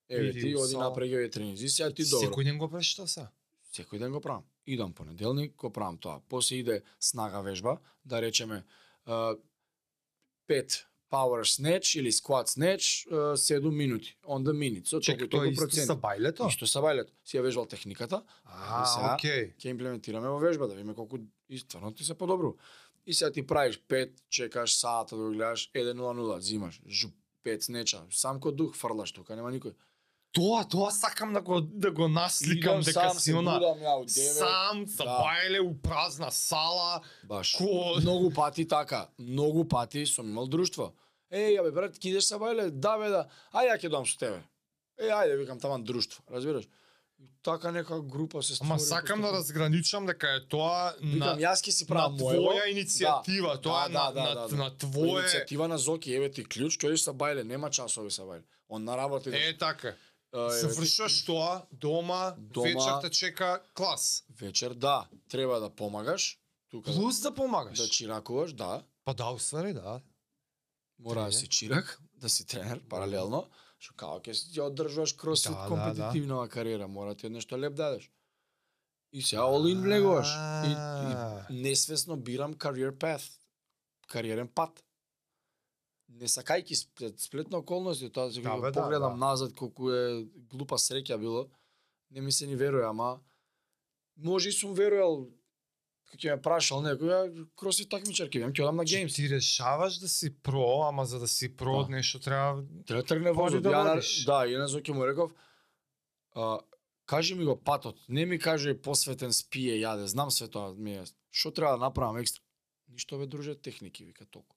Еве 0.09 0.33
ти 0.33 0.57
оди 0.57 0.77
направи 0.77 1.15
овие 1.15 1.31
тренинзи, 1.31 1.69
сега 1.69 1.91
ти 1.95 2.03
добро. 2.03 2.27
секој 2.27 2.45
ден 2.45 2.59
го 2.59 2.69
правиш 2.69 2.95
тоа 2.95 3.07
са. 3.07 3.29
Секој 3.75 3.99
ден 3.99 4.11
го 4.13 4.21
правам. 4.21 4.43
Идам 4.67 4.93
понеделник, 4.93 5.55
го 5.57 5.71
правам 5.71 5.99
тоа. 5.99 6.19
После 6.29 6.57
иде 6.57 6.83
снага 7.01 7.43
вежба, 7.43 7.79
да 8.05 8.23
речеме 8.23 8.65
пет 10.47 10.87
power 11.11 11.43
snatch 11.45 11.99
или 11.99 12.11
squat 12.13 12.47
snatch, 12.47 13.07
а, 13.11 13.37
7 13.37 13.71
минути, 13.71 14.17
on 14.25 14.43
the 14.45 14.53
minute, 14.53 14.87
со 14.87 15.01
Чекай, 15.01 15.29
толку 15.29 15.31
тоа 15.31 15.47
е 15.47 15.51
исто 15.51 15.71
са 15.71 15.97
бајлето? 15.97 16.49
Исто 16.49 16.67
са 16.67 16.79
бајлето. 16.79 17.11
Си 17.25 17.37
ја 17.39 17.43
вежбал 17.43 17.67
техниката, 17.67 18.23
А, 18.45 18.85
сега- 18.87 19.15
окей. 19.15 19.55
ќе 19.59 19.67
имплементираме 19.71 20.29
во 20.29 20.39
вежба, 20.39 20.69
да 20.69 20.75
видиме 20.75 20.95
колку 20.95 21.19
стварно 21.59 21.95
ти 21.95 22.05
се 22.05 22.15
подобрува. 22.15 22.55
И 23.07 23.15
сега 23.15 23.33
ти 23.33 23.47
правиш 23.47 23.81
5, 23.89 24.13
чекаш 24.29 24.75
саата 24.75 25.17
да 25.17 25.23
го 25.23 25.31
гледаш 25.31 25.71
1.00, 25.73 26.39
зимаш, 26.41 26.81
жуп, 26.89 27.15
5 27.45 27.63
снеча, 27.63 28.07
сам 28.11 28.41
ко 28.41 28.53
дух 28.53 28.77
фрлаш 28.77 29.13
тука, 29.13 29.37
нема 29.37 29.51
никој. 29.53 29.75
Тоа, 30.33 30.65
тоа 30.65 30.91
сакам 30.91 31.33
да 31.33 31.41
го 31.41 31.61
да 31.61 31.91
го 31.91 32.09
насликам 32.09 32.73
Идам 32.73 32.83
дека 32.83 33.11
сам, 33.11 33.19
си 33.19 33.33
она 33.35 33.59
будам 33.59 33.79
ја 33.79 33.95
од 33.99 34.09
9. 34.09 34.39
сам 34.39 34.87
са 34.87 35.05
Да. 35.05 35.19
бајле 35.19 35.61
у 35.61 35.75
празна 35.75 36.31
сала. 36.31 37.01
Баш. 37.25 37.53
Ко 37.53 37.99
Многу 38.01 38.31
пати 38.31 38.69
така, 38.69 39.09
многу 39.19 39.65
пати 39.65 40.07
сум 40.07 40.29
имал 40.29 40.47
друштво. 40.47 40.93
Еј, 41.33 41.59
абе 41.61 41.71
брат, 41.71 41.95
ќе 41.95 42.07
идеш 42.07 42.25
са 42.25 42.39
бајле? 42.39 42.71
Да 42.71 42.99
бе 42.99 43.09
да. 43.09 43.27
Ај 43.53 43.71
ја 43.71 43.77
ќе 43.77 43.89
дам 43.91 44.07
со 44.07 44.19
тебе. 44.19 44.43
Е, 44.99 45.09
ајде 45.09 45.37
викам 45.37 45.61
таман 45.61 45.85
друштво, 45.85 46.23
разбираш? 46.31 46.65
Така 47.43 47.71
нека 47.73 48.01
група 48.01 48.43
се 48.43 48.55
створи. 48.55 48.71
Ама 48.71 48.79
сакам 48.79 49.21
да 49.23 49.33
разграничам 49.33 50.07
дека 50.07 50.29
е 50.29 50.49
тоа 50.49 50.95
Викам, 50.95 51.19
на 51.19 51.37
јас 51.37 51.55
си 51.71 51.85
на 51.85 51.89
правам 51.89 52.17
моево. 52.17 52.43
твоја 52.43 52.65
иницијатива, 52.69 53.53
Да, 53.53 53.61
тоа 53.61 53.89
да, 53.89 53.93
на 53.95 54.13
да, 54.13 54.21
на 54.21 54.35
да, 54.35 54.49
да. 54.49 54.57
на 54.57 54.77
твое 54.79 55.23
Иницијатива 55.23 55.67
на 55.67 55.79
Зоки, 55.79 56.15
еве 56.15 56.31
ти 56.31 56.45
клjuč, 56.45 56.77
идеш 56.77 57.01
са 57.01 57.13
бајле, 57.13 57.43
нема 57.43 57.71
часови 57.71 58.11
са 58.11 58.23
бајле. 58.23 58.43
Он 58.69 58.85
на 58.85 58.97
работа. 58.97 59.31
Е 59.33 59.57
така. 59.59 59.95
Завршуваш 60.33 61.25
тоа, 61.25 61.67
дома, 61.73 62.35
Дома- 62.39 62.67
вечер 62.67 63.01
те 63.03 63.11
чека 63.11 63.63
клас. 63.75 64.25
Вечер, 64.41 64.75
да, 64.75 65.09
треба 65.29 65.61
да 65.61 65.71
помагаш. 65.71 66.39
Тука 66.69 66.93
Плюс 66.93 67.21
да 67.21 67.35
помагаш. 67.35 67.79
да 67.79 67.89
чиракуваш, 67.89 68.53
да. 68.53 68.83
Па 69.05 69.15
да, 69.15 69.31
уствари, 69.31 69.73
да. 69.73 70.01
Мора 70.99 71.25
да 71.25 71.33
си 71.33 71.49
чирак, 71.49 72.01
да 72.15 72.29
си 72.29 72.45
тренер 72.47 72.81
паралелно, 72.89 73.49
што 73.79 73.95
као 73.97 74.21
ќе 74.21 74.33
си 74.33 74.53
ја 74.55 74.69
одржуваш 74.69 75.13
кросфит 75.17 75.53
Да, 75.53 75.63
да, 75.63 75.69
компетитивнава 75.69 76.49
кариера, 76.49 76.89
мора 76.89 77.15
ти 77.15 77.29
нешто 77.29 77.59
леп 77.59 77.75
дадеш. 77.75 78.11
И 79.13 79.23
сега 79.23 79.43
all 79.43 79.67
in 79.75 79.81
влегуваш. 79.83 80.29
И, 80.67 80.73
и 81.57 81.63
несвесно 81.63 82.17
бирам 82.17 82.55
career 82.55 82.93
path, 82.93 83.39
кариерен 84.07 84.49
пат. 84.49 84.85
Не 86.21 86.29
сакајки 86.29 86.75
сплет, 86.75 87.17
сплетна 87.19 87.59
околности, 87.59 88.11
тоа 88.11 88.31
се 88.31 88.43
Да, 88.43 88.57
да, 88.57 88.71
да, 88.71 88.83
погледам 88.83 89.13
да. 89.13 89.27
назад 89.27 89.55
колку 89.55 89.91
е 89.91 90.25
глупа 90.51 90.77
среќа 90.77 91.17
било, 91.17 91.47
не 92.11 92.21
ми 92.21 92.33
се 92.33 92.47
ни 92.47 92.57
верува, 92.57 92.89
ама 92.89 93.21
може 94.17 94.49
и 94.49 94.53
сум 94.53 94.75
верувал 94.75 95.25
кога 96.05 96.19
ќе 96.19 96.35
ме 96.35 96.43
прашал 96.43 96.83
некој, 96.83 97.09
ја 97.09 97.47
кросфит 97.57 97.89
такмичар 97.89 98.29
ќе 98.29 98.43
ќе 98.45 98.61
одам 98.61 98.77
на 98.77 98.83
Значи, 98.83 98.97
геймс. 98.97 99.15
Ти 99.15 99.29
решаваш 99.29 99.97
да 99.97 100.09
си 100.09 100.35
про, 100.37 100.83
ама 100.83 101.07
за 101.07 101.19
да 101.19 101.29
си 101.29 101.57
про 101.57 101.85
Да. 101.85 101.89
нешто 101.89 102.19
треба 102.21 102.65
Треба 102.87 103.03
да 103.03 103.07
тргне 103.07 103.33
возот. 103.33 103.63
да 103.63 103.71
водиш. 103.85 104.25
да, 104.25 104.47
и 104.47 104.57
на 104.57 104.69
Зоки 104.69 104.93
му 104.93 105.07
реков, 105.07 105.33
а, 106.33 106.59
кажи 107.07 107.35
ми 107.35 107.45
го 107.45 107.57
патот, 107.57 107.97
не 108.09 108.27
ми 108.27 108.39
каже 108.39 108.75
посветен 108.75 109.33
спие, 109.33 109.79
јаде, 109.79 110.05
знам 110.05 110.31
све 110.31 110.49
тоа, 110.49 110.75
ми 110.75 110.97
е. 110.97 111.05
Што 111.31 111.51
треба 111.51 111.73
да 111.73 111.77
направам 111.79 112.17
екстра? 112.19 112.43
Ништо 112.89 113.19
бе 113.19 113.27
друже 113.27 113.55
техники, 113.55 114.05
вика 114.05 114.27
толку. 114.27 114.57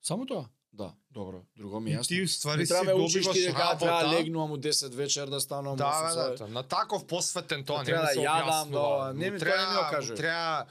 Само 0.00 0.26
тоа? 0.26 0.48
Да, 0.74 0.92
добро. 1.10 1.40
Друго 1.56 1.80
ми 1.80 1.90
е 1.90 1.94
И 1.94 1.96
јасно. 1.96 2.08
ти 2.08 2.22
уствари 2.22 2.58
Не 2.58 2.66
си 2.66 2.72
треба 2.72 2.92
добиваш 2.92 3.12
дека 3.26 3.42
треба 3.42 3.60
работа. 3.92 4.10
легнувам 4.10 4.52
у 4.52 4.56
10 4.56 4.88
вечер 4.88 5.26
да 5.26 5.40
станувам 5.40 5.76
Да, 5.76 5.92
саат. 5.92 6.28
да, 6.30 6.36
тоа. 6.36 6.48
на 6.48 6.62
таков 6.64 7.06
посветен 7.06 7.64
тоа 7.64 7.74
Да 7.74 7.80
не 7.80 7.84
треба 7.86 8.06
да 8.06 8.20
јадам, 8.20 8.46
да, 8.46 8.64
не 8.64 8.66
ми- 8.66 8.72
тоа 8.72 9.12
не 9.14 9.24
ми 9.24 9.30
го 9.30 9.38
треба- 9.38 10.14
Треба 10.16 10.66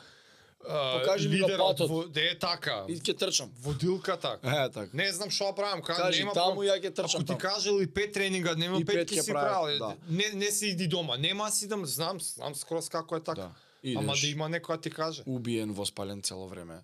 Покажи 0.93 1.29
ми 1.29 1.39
го 1.39 1.47
патот. 1.49 1.89
во- 1.89 2.07
Де 2.07 2.21
е 2.21 2.39
така? 2.39 2.85
И 2.87 2.95
ќе 2.95 3.17
трчам. 3.19 3.49
Водилката. 3.57 4.39
Е, 4.43 4.69
така. 4.69 4.89
Не 4.93 5.11
знам 5.11 5.29
што 5.29 5.45
да 5.45 5.55
правам, 5.55 5.81
ка, 5.81 5.95
Кажи 5.95 6.19
нема 6.19 6.33
таму 6.33 6.61
ја 6.61 6.79
ќе 6.79 6.91
трчам 6.91 7.05
Ако 7.11 7.19
ти 7.19 7.25
таму. 7.27 7.39
кажали 7.39 7.87
пет 7.87 8.13
тренинга, 8.13 8.55
нема 8.55 8.77
И 8.77 8.85
пет 8.85 8.95
пет 8.95 9.09
ќе 9.09 9.21
си 9.21 9.33
да. 9.79 9.95
Не 10.09 10.29
не 10.35 10.51
си 10.51 10.67
иди 10.67 10.87
дома. 10.87 11.17
Нема 11.17 11.51
си 11.51 11.65
идам, 11.65 11.85
знам, 11.85 12.19
знам 12.21 12.55
скроз 12.55 12.89
како 12.89 13.15
е 13.15 13.19
така. 13.21 13.41
Да. 13.41 13.51
Ама 13.89 14.03
Идеш. 14.03 14.21
да 14.21 14.27
има 14.27 14.49
некој 14.49 14.67
да 14.69 14.81
ти 14.81 14.89
каже. 14.91 15.23
убиен 15.25 15.71
воспален 15.71 16.21
цело 16.21 16.47
време. 16.47 16.79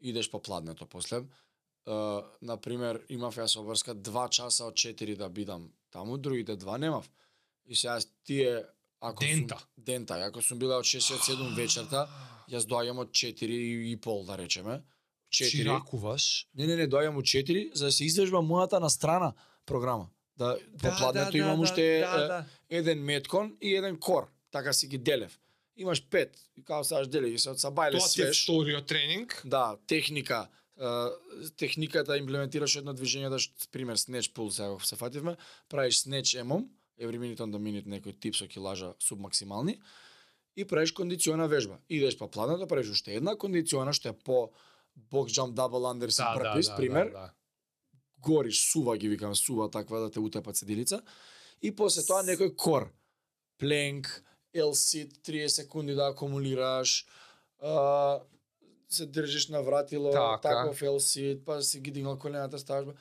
Идеш 0.00 0.30
по 0.30 0.38
пладнето 0.38 0.86
после. 0.86 1.22
Uh, 1.88 2.24
например, 2.40 3.00
имав 3.08 3.36
јас 3.40 3.56
обрска 3.56 3.94
2 3.94 4.30
часа 4.30 4.66
од 4.66 4.74
4 4.74 5.16
да 5.16 5.28
бидам 5.28 5.70
таму, 5.90 6.18
другите 6.18 6.56
два 6.56 6.78
немав. 6.78 7.10
И 7.66 7.76
сега 7.76 7.98
тие 8.24 8.64
Ако 9.00 9.24
Дента. 9.24 9.58
Сум, 9.58 9.84
дента. 9.84 10.14
Ако 10.14 10.42
сум 10.42 10.58
била 10.58 10.78
од 10.78 10.84
6-7 10.84 11.54
вечерта, 11.56 12.08
јас 12.50 12.66
доаѓам 12.66 13.04
од 13.04 13.12
4 13.14 13.58
и 13.92 13.96
пол, 13.96 14.24
да 14.26 14.36
речеме. 14.38 14.82
4. 15.30 15.50
Чиракуваш. 15.50 16.48
Не, 16.54 16.66
не, 16.66 16.76
не, 16.76 16.88
доаѓам 16.90 17.20
од 17.20 17.24
4 17.24 17.74
за 17.74 17.90
да 17.90 17.92
се 17.92 18.04
извежба 18.04 18.42
мојата 18.42 18.80
на 18.82 18.90
страна 18.90 19.34
програма. 19.66 20.10
Да, 20.38 20.56
по 20.82 20.90
пладнето 20.98 21.36
имам 21.36 21.60
уште 21.60 22.00
е, 22.00 22.06
еден 22.70 23.02
меткон 23.04 23.56
и 23.60 23.74
еден 23.76 23.98
кор. 23.98 24.28
Така 24.50 24.72
си 24.72 24.86
ги 24.86 24.98
делев. 24.98 25.38
Имаш 25.76 26.02
пет. 26.10 26.34
И 26.56 26.64
као 26.64 26.84
саш 26.84 27.06
дели 27.06 27.30
ги 27.30 27.38
се 27.38 27.50
од 27.54 27.62
сабајле 27.62 27.98
Тоа 27.98 28.08
ти 28.08 28.22
е 28.22 28.32
вториот 28.34 28.86
тренинг. 28.86 29.42
Да, 29.44 29.76
техника. 29.86 30.48
Техниката 31.56 32.18
имплементираш 32.18 32.76
едно 32.78 32.94
движење 32.94 33.30
да 33.32 33.38
пример 33.74 33.98
снеч 33.98 34.30
пул 34.32 34.50
сега 34.50 34.76
се 34.84 34.96
фативме, 34.96 35.36
правиш 35.68 36.04
снеч 36.04 36.34
емом, 36.34 36.68
every 36.98 37.18
minute 37.18 37.40
on 37.42 37.50
the 37.50 37.58
minute 37.58 37.86
некој 37.86 38.14
тип 38.20 38.36
со 38.36 38.46
килажа 38.46 38.94
субмаксимални 38.98 39.78
и 40.56 40.64
правиш 40.64 40.92
кондициона 40.92 41.48
вежба. 41.48 41.78
Идеш 41.88 42.18
па 42.18 42.28
пладнето, 42.30 42.66
правиш 42.66 42.90
уште 42.90 43.14
една 43.14 43.36
кондициона 43.36 43.92
што 43.92 44.08
е 44.10 44.12
по 44.12 44.50
box 45.10 45.34
jump 45.34 45.54
double 45.54 45.86
under 45.92 46.10
си 46.10 46.22
burpees, 46.22 46.76
пример, 46.76 47.10
да. 47.10 47.30
гориш, 48.18 48.70
сува 48.72 48.96
ги 48.98 49.08
викам, 49.08 49.36
сува 49.36 49.70
таква 49.70 50.00
да 50.00 50.10
те 50.10 50.20
утепат 50.20 50.56
седилица. 50.56 51.02
И 51.62 51.74
после 51.74 52.02
тоа 52.02 52.22
некој 52.22 52.54
кор, 52.56 52.90
пленк, 53.58 54.10
L-sit, 54.54 55.22
30 55.22 55.46
секунди 55.46 55.94
да 55.94 56.10
акумулираш, 56.10 57.06
се 58.88 59.06
држиш 59.06 59.48
на 59.48 59.62
вратило, 59.62 60.10
Така. 60.10 60.40
таков 60.40 60.80
L-sit, 60.80 61.44
па 61.44 61.62
си 61.62 61.80
ги 61.80 61.90
дигнал 61.90 62.18
колената, 62.18 62.58
ставаш. 62.58 62.86
ба- 62.86 62.92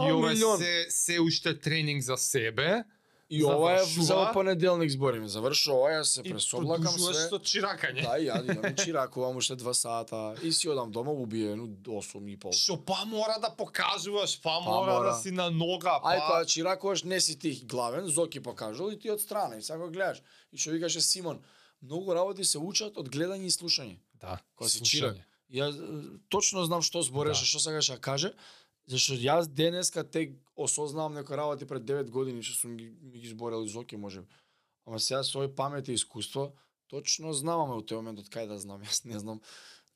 И 0.00 0.12
ова 0.12 0.28
милион. 0.28 0.58
се, 0.58 0.86
се 0.90 1.20
уште 1.20 1.54
тренинг 1.56 2.02
за 2.02 2.16
себе. 2.16 2.84
И 3.30 3.44
ова 3.44 3.74
е 3.74 3.84
за 3.84 4.30
понеделник 4.32 4.90
збориме. 4.90 5.28
Завршува, 5.28 5.90
јас 5.90 6.02
се 6.04 6.20
И 6.20 6.30
пресоблакам 6.30 6.84
продолжуваш 6.84 7.16
све. 7.16 7.28
со 7.28 7.38
чиракање. 7.40 8.02
Да, 8.02 8.14
и 8.14 8.24
ја 8.24 8.38
идам 8.40 8.64
и 8.64 8.76
чиракувам 8.76 9.36
уште 9.36 9.56
два 9.56 9.74
сата 9.74 10.34
и 10.42 10.52
си 10.52 10.68
одам 10.68 10.90
дома 10.90 11.10
убиено 11.12 11.66
8 11.66 12.28
и 12.28 12.36
пол. 12.36 12.52
Што 12.52 12.76
па 12.78 13.04
мора 13.04 13.38
да 13.40 13.50
покажуваш, 13.50 14.38
па, 14.38 14.50
Па 14.50 14.60
мора, 14.62 14.92
мора. 14.92 15.08
да 15.08 15.14
си 15.16 15.30
на 15.32 15.50
нога, 15.50 15.98
па. 16.02 16.08
Ај 16.08 16.20
кога 16.20 16.44
чиракуваш 16.44 17.02
не 17.04 17.20
си 17.20 17.36
ти 17.36 17.62
главен, 17.64 18.06
Зоки 18.06 18.40
покажал 18.40 18.90
и 18.90 18.98
ти 18.98 19.10
од 19.10 19.20
страна 19.20 19.56
и 19.56 19.62
сега 19.62 19.88
гледаш. 19.88 20.22
И 20.52 20.56
што 20.56 20.70
викаше 20.70 21.00
Симон, 21.00 21.40
многу 21.82 22.14
работи 22.14 22.44
се 22.44 22.58
учат 22.60 22.96
од 22.96 23.08
гледање 23.08 23.44
и 23.44 23.50
слушање. 23.50 23.98
Да, 24.20 24.38
Кога 24.54 24.68
си 24.68 24.78
слушање. 24.78 24.90
чирак. 24.90 25.16
Јас 25.50 25.74
е, 25.74 26.18
точно 26.28 26.64
знам 26.64 26.82
што 26.82 27.02
збореше, 27.02 27.40
Да. 27.40 27.46
што 27.46 27.58
сакаше 27.60 27.92
да 27.92 28.00
каже, 28.00 28.32
зашто 28.86 29.14
јас 29.14 29.46
денеска 29.46 30.04
те 30.04 30.32
осознавам 30.56 31.14
некои 31.14 31.36
работи 31.36 31.64
пред 31.64 31.82
9 31.82 32.10
години 32.10 32.42
што 32.42 32.56
сум 32.56 32.76
ги 32.76 32.90
ми 33.02 33.18
ги 33.18 33.28
зборел 33.28 33.64
и 33.64 33.68
Зоки 33.68 33.96
може. 33.96 34.22
Ама 34.86 34.98
сега 34.98 35.22
со 35.22 35.38
овој 35.38 35.54
памет 35.54 35.88
и 35.88 35.92
искуство, 35.92 36.52
точно 36.88 37.32
знам, 37.32 37.60
ама 37.60 37.76
у 37.76 37.82
тој 37.82 37.96
момент 37.96 38.18
од 38.18 38.28
кај 38.28 38.46
да 38.46 38.58
знам, 38.58 38.82
јас 38.86 39.04
не 39.04 39.18
знам, 39.18 39.40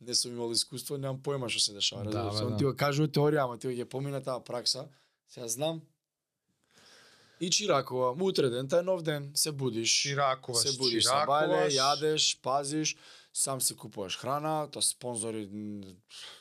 не 0.00 0.14
сум 0.14 0.32
имал 0.32 0.52
искуство, 0.52 0.96
немам 0.96 1.18
појма 1.18 1.48
што 1.48 1.60
се 1.60 1.72
дешава. 1.72 2.04
Да, 2.04 2.30
да. 2.30 2.56
ти 2.56 2.64
го 2.64 2.74
кажува 2.74 3.08
теорија, 3.08 3.44
ама 3.44 3.58
ти 3.58 3.66
го 3.66 3.72
ќе 3.72 3.84
помина 3.84 4.20
таа 4.20 4.40
пракса. 4.40 4.88
Сега 5.28 5.48
знам. 5.48 5.82
И 7.40 7.48
чиракува, 7.48 8.12
утре 8.20 8.50
ден, 8.50 8.68
тај 8.68 8.82
нов 8.82 9.02
ден, 9.02 9.30
се 9.34 9.52
будиш. 9.52 9.88
Чиракуваш, 10.02 10.62
Се 10.62 10.78
будиш 10.78 11.04
чиракуваш. 11.04 11.48
бајле, 11.48 11.70
јадеш, 11.72 12.36
пазиш, 12.42 12.96
сам 13.32 13.60
си 13.60 13.76
купуваш 13.76 14.18
храна, 14.18 14.70
та 14.70 14.82
спонзори, 14.82 15.48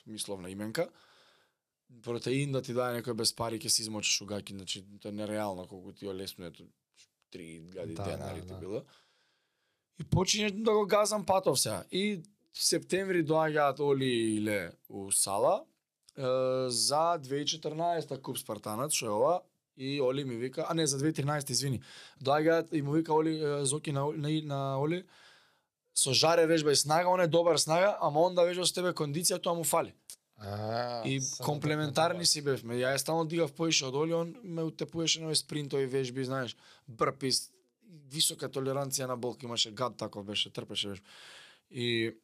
мисловна 0.07 0.49
именка. 0.49 0.89
Протеин 2.03 2.51
да 2.51 2.61
ти 2.61 2.73
даде 2.73 3.01
некој 3.01 3.13
без 3.13 3.33
пари 3.33 3.59
ќе 3.59 3.67
си 3.67 3.81
измочиш 3.81 4.21
угаки, 4.21 4.53
значи 4.53 4.85
тоа 5.01 5.09
е 5.09 5.17
нереално 5.17 5.67
колку 5.67 5.91
ти 5.91 6.07
олеснува 6.07 6.49
ето 6.49 6.67
3000 7.33 7.93
Да, 7.93 8.03
денари 8.03 8.41
да, 8.41 8.53
да. 8.53 8.59
било. 8.59 8.83
И 9.99 10.03
починеш 10.03 10.51
да 10.51 10.71
го 10.73 10.85
газам 10.85 11.25
патов 11.25 11.59
сега. 11.59 11.83
И 11.91 12.21
септември 12.53 13.25
доаѓаат 13.25 13.79
Оли 13.79 14.05
и 14.05 14.41
Ле 14.45 14.71
у 14.89 15.11
сала 15.11 15.65
е, 16.17 16.21
за 16.69 17.17
2014 17.19 18.21
куп 18.21 18.37
Спартанец, 18.37 18.93
што 18.93 19.05
е 19.05 19.09
ова, 19.09 19.41
и 19.77 20.01
Оли 20.01 20.23
ми 20.23 20.35
вика, 20.35 20.65
а 20.69 20.73
не 20.73 20.87
за 20.87 20.99
2013 20.99 21.49
извини. 21.49 21.81
Доаѓаат 22.23 22.73
и 22.73 22.81
му 22.81 22.91
вика 22.91 23.13
Оли 23.13 23.65
Зоки 23.65 23.91
на, 23.91 24.05
на, 24.05 24.29
на 24.43 24.79
Оли 24.79 25.03
со 25.99 26.13
жаре 26.13 26.47
вежба 26.47 26.71
и 26.71 26.75
снага, 26.79 27.09
он 27.09 27.21
е 27.21 27.27
добар 27.27 27.57
снага, 27.57 27.97
ама 28.01 28.21
он 28.21 28.35
да 28.35 28.45
вежба 28.47 28.65
со 28.65 28.73
тебе 28.73 28.93
кондиција, 28.95 29.41
тоа 29.43 29.57
му 29.57 29.63
фали. 29.67 29.93
А, 30.39 31.03
И 31.03 31.19
само 31.21 31.45
комплементарни 31.45 32.25
си 32.25 32.41
бевме. 32.41 32.79
Ја 32.79 32.95
ја 32.95 33.01
стално 33.03 33.27
дигав 33.27 33.51
поише 33.51 33.89
од 33.89 33.95
Оли, 33.95 34.13
он 34.13 34.35
ме 34.43 34.63
утепуваше 34.63 35.19
на 35.19 35.27
овие 35.27 35.35
спринтови 35.35 35.85
вежби, 35.85 36.23
знаеш, 36.23 36.55
брпис, 36.87 37.49
висока 38.11 38.47
толеранција 38.47 39.07
на 39.07 39.17
болка 39.17 39.45
имаше, 39.45 39.71
гад 39.71 39.97
таков 39.97 40.25
беше, 40.25 40.53
трпеше 40.53 40.89
вежба. 40.89 41.05
И 41.69 42.15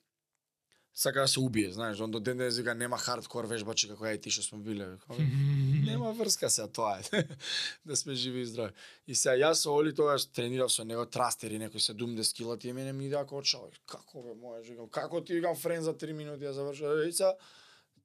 сака 0.96 1.22
да 1.22 1.28
се 1.28 1.40
убие, 1.40 1.72
знаеш, 1.72 2.00
он 2.00 2.12
до 2.12 2.20
ден 2.20 2.38
денес 2.38 2.58
вика 2.58 2.76
нема 2.76 2.98
хардкор 2.98 3.46
вежбачи 3.46 3.90
како 3.92 4.06
ја 4.08 4.16
и 4.16 4.22
ти 4.22 4.32
што 4.32 4.44
сме 4.46 4.60
биле. 4.64 4.88
Нема 5.86 6.14
врска 6.16 6.50
сега 6.50 6.68
тоа 6.68 7.00
е. 7.00 7.24
да 7.86 7.96
сме 7.96 8.16
живи 8.16 8.42
и 8.42 8.46
здрави. 8.46 8.72
И 9.08 9.16
сега 9.16 9.36
јас 9.36 9.68
со 9.68 9.76
Оли 9.76 9.92
тогаш 9.96 10.26
тренирав 10.32 10.72
со 10.72 10.84
него 10.84 11.06
трастери 11.06 11.60
некои 11.60 11.80
70 11.80 12.34
кила 12.34 12.58
тие 12.58 12.74
мене 12.74 12.94
ми 12.94 13.06
идеа 13.06 13.26
како 13.28 13.44
чал. 13.44 13.68
Како 13.86 14.24
бе 14.24 14.40
моја 14.40 14.64
викам, 14.64 14.90
како 14.90 15.22
ти 15.22 15.34
викам 15.34 15.56
френ 15.56 15.84
за 15.84 15.94
3 15.94 16.14
минути 16.14 16.48
ја 16.48 16.52
завршува. 16.56 17.08
И 17.08 17.12
сега 17.12 17.36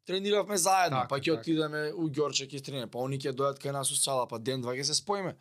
трениравме 0.04 0.58
заедно, 0.58 0.98
Така, 0.98 1.08
па 1.08 1.20
ќе 1.20 1.30
така. 1.30 1.40
отидеме 1.40 1.92
у 1.94 2.08
Ѓорче 2.10 2.50
ќе 2.50 2.64
тренираме, 2.64 2.90
па 2.90 2.98
они 2.98 3.18
ќе 3.18 3.32
дојдат 3.32 3.62
кај 3.62 3.72
нас 3.72 3.90
у 3.90 3.94
сала, 3.94 4.26
па 4.26 4.38
ден 4.38 4.60
два 4.60 4.74
ќе 4.74 4.82
се 4.82 4.94
споиме. 4.98 5.36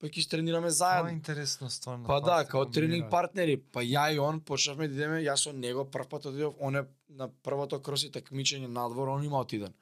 Па 0.00 0.06
ќе 0.06 0.28
тренираме 0.30 0.62
Тоа 0.62 0.68
е 0.68 0.70
заедно. 0.72 1.10
интересно 1.10 1.70
стварно. 1.70 2.06
Па 2.06 2.20
да, 2.20 2.44
као 2.44 2.66
тренинг 2.66 3.10
партнери, 3.10 3.56
па 3.56 3.80
ја 3.80 4.14
и 4.14 4.18
он 4.18 4.40
почнавме 4.40 4.88
да 4.88 4.94
идеме, 4.94 5.18
јас 5.20 5.36
со 5.36 5.52
него 5.52 5.84
прв 5.84 6.06
пат 6.08 6.26
отидов, 6.26 6.54
он 6.60 6.76
е 6.76 6.84
на 7.10 7.28
првото 7.42 7.80
кроси 7.80 8.10
такмичење 8.10 8.66
надвор, 8.68 9.08
он 9.08 9.24
има 9.24 9.40
отиден. 9.40 9.74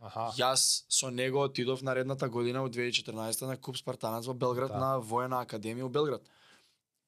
Аха. 0.00 0.32
Јас 0.36 0.84
со 0.88 1.10
него 1.10 1.44
отидов 1.44 1.82
наредната 1.82 2.28
година 2.28 2.64
од 2.64 2.74
2014 2.74 3.46
на 3.46 3.56
Куп 3.56 3.76
Спартанец 3.76 4.26
во 4.26 4.34
Белград 4.34 4.68
Да. 4.68 4.78
на 4.78 4.98
Воена 4.98 5.44
академија 5.44 5.82
у 5.82 5.88
Белград. 5.88 6.22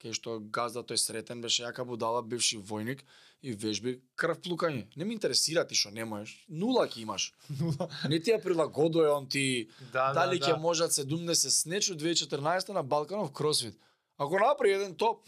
Кај 0.02 0.16
што 0.18 0.40
газда 0.50 0.82
тој 0.82 0.98
сретен 0.98 1.40
беше 1.40 1.62
јака 1.62 1.84
будала, 1.86 2.22
бивши 2.22 2.58
војник 2.58 3.04
и 3.42 3.52
вежби 3.54 4.00
крв 4.18 4.40
плукање. 4.42 4.86
Не 4.96 5.04
ми 5.04 5.14
интересира 5.14 5.62
ти 5.66 5.78
што 5.78 5.92
не 5.94 6.04
можеш. 6.04 6.34
Нула 6.48 6.88
ќе 6.90 7.04
имаш. 7.04 7.28
Не 8.10 8.18
ти 8.18 8.34
ја 8.34 8.40
прилагодува 8.42 9.14
он 9.14 9.28
ти 9.28 9.68
Да, 9.92 10.10
дали 10.12 10.38
да, 10.38 10.46
ќе 10.46 10.56
да. 10.56 10.60
можат 10.62 10.90
70 10.90 11.54
снеч 11.54 11.90
од 11.94 12.02
2014 12.02 12.74
на 12.74 12.82
Балканов 12.82 13.32
кросфит. 13.32 13.78
Ако 14.18 14.38
направи 14.38 14.74
еден 14.74 14.94
топ, 14.94 15.22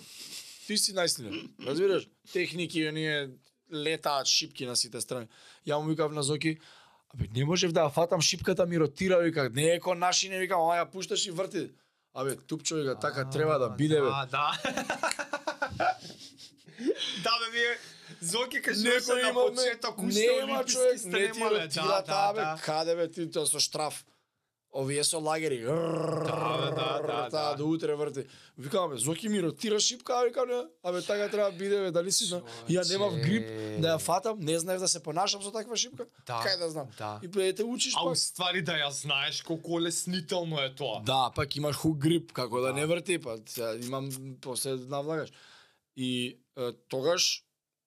ти 0.66 0.78
си 0.78 0.94
најсилен. 0.94 1.50
Разбираш? 1.66 2.08
Техники 2.32 2.86
оние 2.88 3.30
летаат 3.72 4.26
шипки 4.26 4.66
на 4.66 4.76
сите 4.76 5.00
страни. 5.00 5.28
Ја 5.66 5.78
му 5.78 5.88
викав 5.90 6.12
на 6.12 6.22
Зоки, 6.22 6.58
абе 7.14 7.28
не 7.34 7.44
можев 7.44 7.72
да 7.72 7.86
ја 7.86 7.94
фатам 7.94 8.20
шипката 8.20 8.66
ми 8.66 8.78
ротира, 8.78 9.18
вика, 9.22 9.50
не 9.50 9.70
е 9.74 9.80
ко 9.80 9.94
наши, 9.94 10.28
не 10.28 10.38
викам, 10.38 10.60
ама 10.60 10.82
ја 10.82 10.90
пушташ 10.90 11.26
и 11.26 11.30
врти. 11.30 11.70
Абе, 12.14 12.36
тупчо 12.36 12.76
вика, 12.76 12.98
така 12.98 13.30
треба 13.30 13.58
да 13.58 13.68
биде, 13.68 14.00
бе. 14.00 14.06
Да, 14.06 14.26
да. 14.30 14.52
да, 17.24 17.30
бе, 17.40 17.50
вие 17.52 17.78
Зоки 18.20 18.60
кажуваше 18.62 19.12
Некој 19.12 19.22
на 19.22 19.32
почеток 19.34 19.98
уште 19.98 20.26
нема 20.40 20.54
олимписки 20.54 20.72
човек, 20.72 21.04
не 21.04 21.28
ти 21.28 21.28
стремале. 21.28 21.64
ротира 21.64 22.02
таа, 22.02 22.32
бе, 22.32 22.40
да. 22.40 22.58
каде 22.64 22.96
бе 22.96 23.10
ти 23.10 23.30
тоа 23.30 23.46
со 23.46 23.60
штраф. 23.60 24.04
Овие 24.74 25.04
со 25.04 25.18
лагери. 25.18 25.62
Да, 25.62 26.70
да, 26.70 27.02
да, 27.02 27.28
да. 27.30 27.54
до 27.54 27.68
утре 27.68 27.94
врти. 27.94 28.24
Викам 28.58 28.90
бе, 28.90 28.96
Зоки 28.96 29.28
ми 29.28 29.42
ротира 29.42 29.80
шипка, 29.80 30.12
а 30.12 30.24
викам 30.24 30.48
не, 30.48 30.62
абе 30.82 31.02
така 31.02 31.28
треба 31.28 31.50
да 31.50 31.56
биде 31.58 31.80
бе, 31.80 31.90
дали 31.90 32.12
си 32.12 32.24
знам. 32.24 32.42
Ја 32.68 32.82
немав 32.88 33.14
грип 33.14 33.46
да 33.80 33.88
ја 33.88 33.98
фатам, 33.98 34.40
не 34.40 34.58
знаев 34.58 34.80
да 34.80 34.88
се 34.88 35.02
понашам 35.02 35.42
со 35.42 35.50
таква 35.50 35.76
шипка. 35.76 36.06
Да, 36.26 36.42
Кај 36.42 36.58
да 36.58 36.70
знам. 36.70 36.86
да. 36.98 37.20
И 37.22 37.28
бе 37.28 37.52
те 37.52 37.64
учиш 37.64 37.94
А 37.94 38.02
пак. 38.04 38.12
уствари 38.12 38.62
да 38.62 38.72
ја 38.72 38.88
знаеш 38.90 39.42
колку 39.42 39.80
леснително 39.80 40.60
е 40.60 40.74
тоа. 40.74 41.02
Да, 41.04 41.30
пак 41.34 41.56
имаш 41.56 41.76
хук 41.76 41.98
грип, 41.98 42.32
како 42.32 42.60
да, 42.60 42.66
Да. 42.66 42.72
не 42.72 42.86
врти, 42.86 43.18
па 43.18 43.38
имам 43.82 44.10
после 44.40 44.74
навлагаш. 44.74 45.30
И 45.96 46.38
е, 46.58 46.72
тогаш 46.88 47.44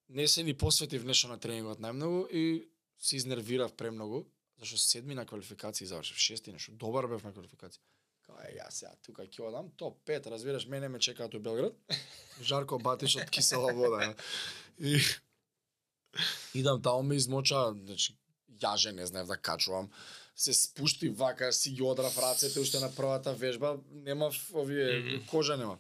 не 0.10 0.28
се 0.28 0.44
ни 0.44 0.54
посветив 0.54 1.04
нешто 1.04 1.28
на 1.28 1.38
тренингот 1.38 1.80
најмногу 1.80 2.30
и 2.32 2.70
се 3.00 3.16
изнервирав 3.16 3.74
премногу, 3.74 4.24
зашто 4.60 4.78
седми 4.78 5.16
на 5.16 5.26
квалификации 5.26 5.88
завршив, 5.88 6.18
шести 6.18 6.52
нешто, 6.52 6.72
добар 6.72 7.08
бев 7.08 7.24
на 7.24 7.34
квалификации. 7.34 7.82
Кај 8.28 8.50
е, 8.50 8.58
ја 8.60 8.68
сега 8.72 8.92
тука 9.06 9.24
ќе 9.24 9.48
одам, 9.48 9.70
топ 9.80 10.00
5, 10.06 10.28
разбираш, 10.34 10.68
мене 10.68 10.90
ме 10.90 11.00
чекаат 11.00 11.34
у 11.34 11.40
Белград. 11.40 11.74
Жарко 12.42 12.80
Батиш 12.80 13.16
од 13.16 13.30
кисела 13.30 13.74
вода. 13.74 14.14
И 14.80 15.00
идам 16.54 16.82
таму 16.82 17.04
ме 17.04 17.16
измоча, 17.16 17.72
значи 17.72 18.18
јаже 18.60 18.92
не 18.92 19.06
знаев 19.06 19.28
да 19.28 19.38
качувам. 19.38 19.90
Се 20.36 20.54
спушти 20.54 21.10
вака, 21.10 21.52
си 21.54 21.72
ги 21.72 21.82
одрав 21.82 22.18
рацете 22.18 22.60
уште 22.60 22.80
на 22.80 22.92
првата 22.96 23.34
вежба, 23.34 23.78
немав 23.92 24.36
овие 24.54 25.22
кожа 25.30 25.58
немав. 25.58 25.80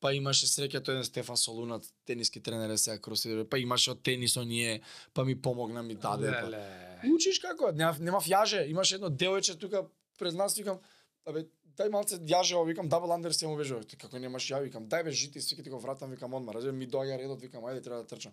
Па 0.00 0.12
имаше 0.14 0.46
среќа 0.46 0.78
тој 0.78 1.00
еден 1.00 1.04
Стефан 1.04 1.36
Солунат, 1.36 1.82
тениски 2.06 2.40
тренер 2.40 2.70
е 2.70 2.78
сега 2.78 3.00
кроси, 3.02 3.42
па 3.50 3.58
имаше 3.58 3.90
од 3.90 4.02
тенис 4.02 4.36
оние, 4.36 4.80
па 5.14 5.24
ми 5.24 5.34
помогна 5.34 5.82
ми 5.82 5.94
даде. 5.94 6.30
Па. 6.30 6.87
Учиш 7.04 7.38
како? 7.38 7.72
Немав, 7.72 8.00
немав 8.00 8.26
јаже, 8.26 8.64
имаше 8.70 8.96
едно 8.96 9.10
девојче 9.10 9.58
тука 9.58 9.86
пред 10.18 10.34
нас, 10.34 10.56
викам, 10.58 10.80
абе, 11.26 11.46
дај 11.78 11.90
малце 11.94 12.18
јаже, 12.18 12.58
викам 12.66 12.88
дабл 12.88 13.12
андер 13.12 13.34
се 13.34 13.46
му 13.46 13.56
вежува. 13.56 13.84
Како 13.98 14.18
немаш 14.18 14.48
ја, 14.50 14.62
викам 14.64 14.88
дај 14.88 15.04
бе 15.04 15.12
жити, 15.12 15.40
свики 15.40 15.62
ти 15.62 15.70
го 15.70 15.78
вратам, 15.78 16.10
викам 16.10 16.34
одма, 16.34 16.54
разбира 16.54 16.72
ми 16.72 16.88
доаѓа 16.88 17.18
редот, 17.18 17.42
викам 17.42 17.62
ајде 17.64 17.84
треба 17.84 18.02
да 18.02 18.08
трчам. 18.08 18.32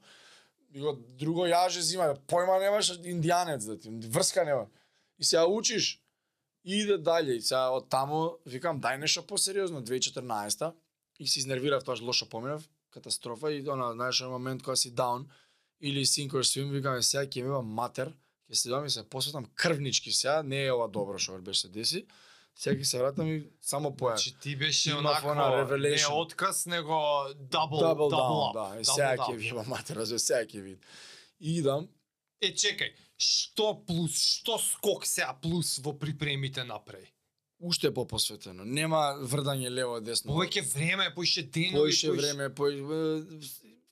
Иго 0.73 0.95
друго 1.19 1.45
јаже 1.47 1.81
зима, 1.85 2.15
појма 2.27 2.57
немаш 2.59 2.95
индијанец 2.97 3.67
да 3.67 3.77
ти, 3.77 3.89
врска 3.89 4.45
нема. 4.45 4.67
И 5.17 5.23
се 5.23 5.39
учиш, 5.45 6.01
и 6.65 6.81
иде 6.81 6.97
дале, 6.97 7.37
и 7.37 7.41
сега 7.41 7.69
од 7.71 7.89
таму 7.89 8.39
викам 8.45 8.81
дај 8.81 8.97
нешто 8.97 9.21
посериозно 9.21 9.83
2014 9.85 10.73
и 11.19 11.27
се 11.27 11.39
изнервирав 11.39 11.83
тоа 11.83 11.95
лошо 12.01 12.25
поминав, 12.29 12.65
катастрофа 12.89 13.51
и 13.51 13.61
она 13.69 13.93
знаеш 13.93 14.19
на 14.19 14.29
момент 14.29 14.63
кога 14.63 14.75
си 14.75 14.91
даун 14.91 15.29
или 15.79 16.05
sink 16.05 16.33
or 16.33 16.43
swim, 16.43 16.71
викам 16.71 17.01
сега 17.03 17.25
ќе 17.29 17.43
ми 17.43 17.73
матер, 17.75 18.13
ќе 18.51 18.55
се 18.55 18.69
и 18.85 18.89
се 18.89 19.09
посветам 19.09 19.45
крвнички 19.55 20.11
сега, 20.11 20.43
не 20.43 20.65
е 20.65 20.71
ова 20.71 20.87
добро 20.87 21.17
што 21.17 21.41
беше 21.41 21.61
се 21.61 21.69
деси. 21.69 22.05
Сега 22.55 22.75
ќе 22.79 22.83
се 22.83 22.99
вратам 22.99 23.27
и 23.27 23.47
само 23.61 23.89
поја. 23.91 24.15
Значи 24.15 24.35
ти 24.41 24.55
беше 24.55 24.89
Имав 24.89 24.99
онако 24.99 25.27
она 25.27 25.77
не 25.77 26.05
отказ, 26.11 26.65
него 26.65 27.25
дабл 27.39 27.79
дабл 27.79 28.09
up. 28.09 28.53
да. 28.53 28.79
И 28.79 28.85
сега 28.85 29.15
ќе 29.17 29.35
ви 29.35 29.47
има 29.47 29.63
матер, 29.63 29.95
разбира, 29.95 30.19
сега 30.19 30.45
ќе 30.45 30.61
види. 30.61 30.79
И 31.39 31.57
идам, 31.59 31.87
Е, 32.41 32.51
чекај, 32.53 32.91
што 33.17 33.85
плюс, 33.87 34.39
што 34.39 34.59
скок 34.59 35.05
сега 35.05 35.33
плюс 35.41 35.79
во 35.79 35.93
припремите 35.99 36.63
направи? 36.63 37.11
уште 37.59 37.93
попосветено. 37.93 38.65
Нема 38.65 39.15
врдање 39.21 39.69
лево 39.69 39.99
десно. 40.01 40.33
Повеќе 40.33 40.61
време, 40.73 41.09
поише 41.15 41.43
денови, 41.43 41.79
Поише 41.79 42.11
време, 42.11 42.49
по 42.55 42.67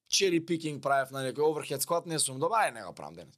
чери 0.09 0.45
пикинг 0.45 0.84
правев 0.84 1.11
на 1.11 1.23
некој 1.25 1.41
overhead 1.41 1.81
squat, 1.81 2.05
не 2.05 2.19
сум 2.19 2.39
добар, 2.39 2.67
ај 2.69 2.73
не 2.73 2.84
го 2.84 2.93
правам 2.93 3.15
денес. 3.15 3.35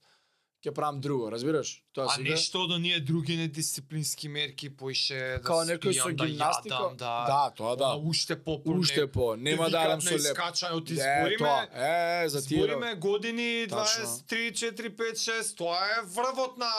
Ќе 0.65 0.71
правам 0.71 0.97
друго, 0.97 1.29
разбираш? 1.29 1.83
Тоа 1.93 2.05
А 2.05 2.09
сега 2.11 2.29
нешто 2.31 2.63
од 2.63 2.71
оние 2.71 2.97
други 2.99 3.35
недисциплински 3.35 4.27
мерки 4.27 4.69
поише 4.71 5.13
да 5.35 5.41
као 5.41 5.61
некој 5.63 5.93
со 5.93 6.09
да 6.11 6.25
гимнастика. 6.25 6.73
јадам, 6.75 6.95
да, 6.95 7.13
да, 7.23 7.41
тоа 7.51 7.75
да. 7.75 7.89
Уште 7.95 8.33
попорне. 8.35 8.79
Уште 8.79 9.05
по, 9.07 9.35
нема 9.37 9.69
да 9.69 9.83
јадам 9.85 10.01
со 10.01 10.17
леп. 10.17 10.33
Искачање 10.33 10.73
од 10.73 10.89
Е, 10.89 10.93
избориме. 10.95 11.37
тоа, 11.37 11.59
е, 11.69 12.29
за 12.29 12.41
тие. 12.41 12.57
Збориме 12.57 12.95
години 12.97 13.67
Тачно. 13.67 14.09
23, 14.25 14.51
4, 14.51 14.89
5, 14.91 15.13
6, 15.13 15.55
тоа 15.55 15.77
е 15.91 16.01
врвот 16.07 16.57
на 16.57 16.73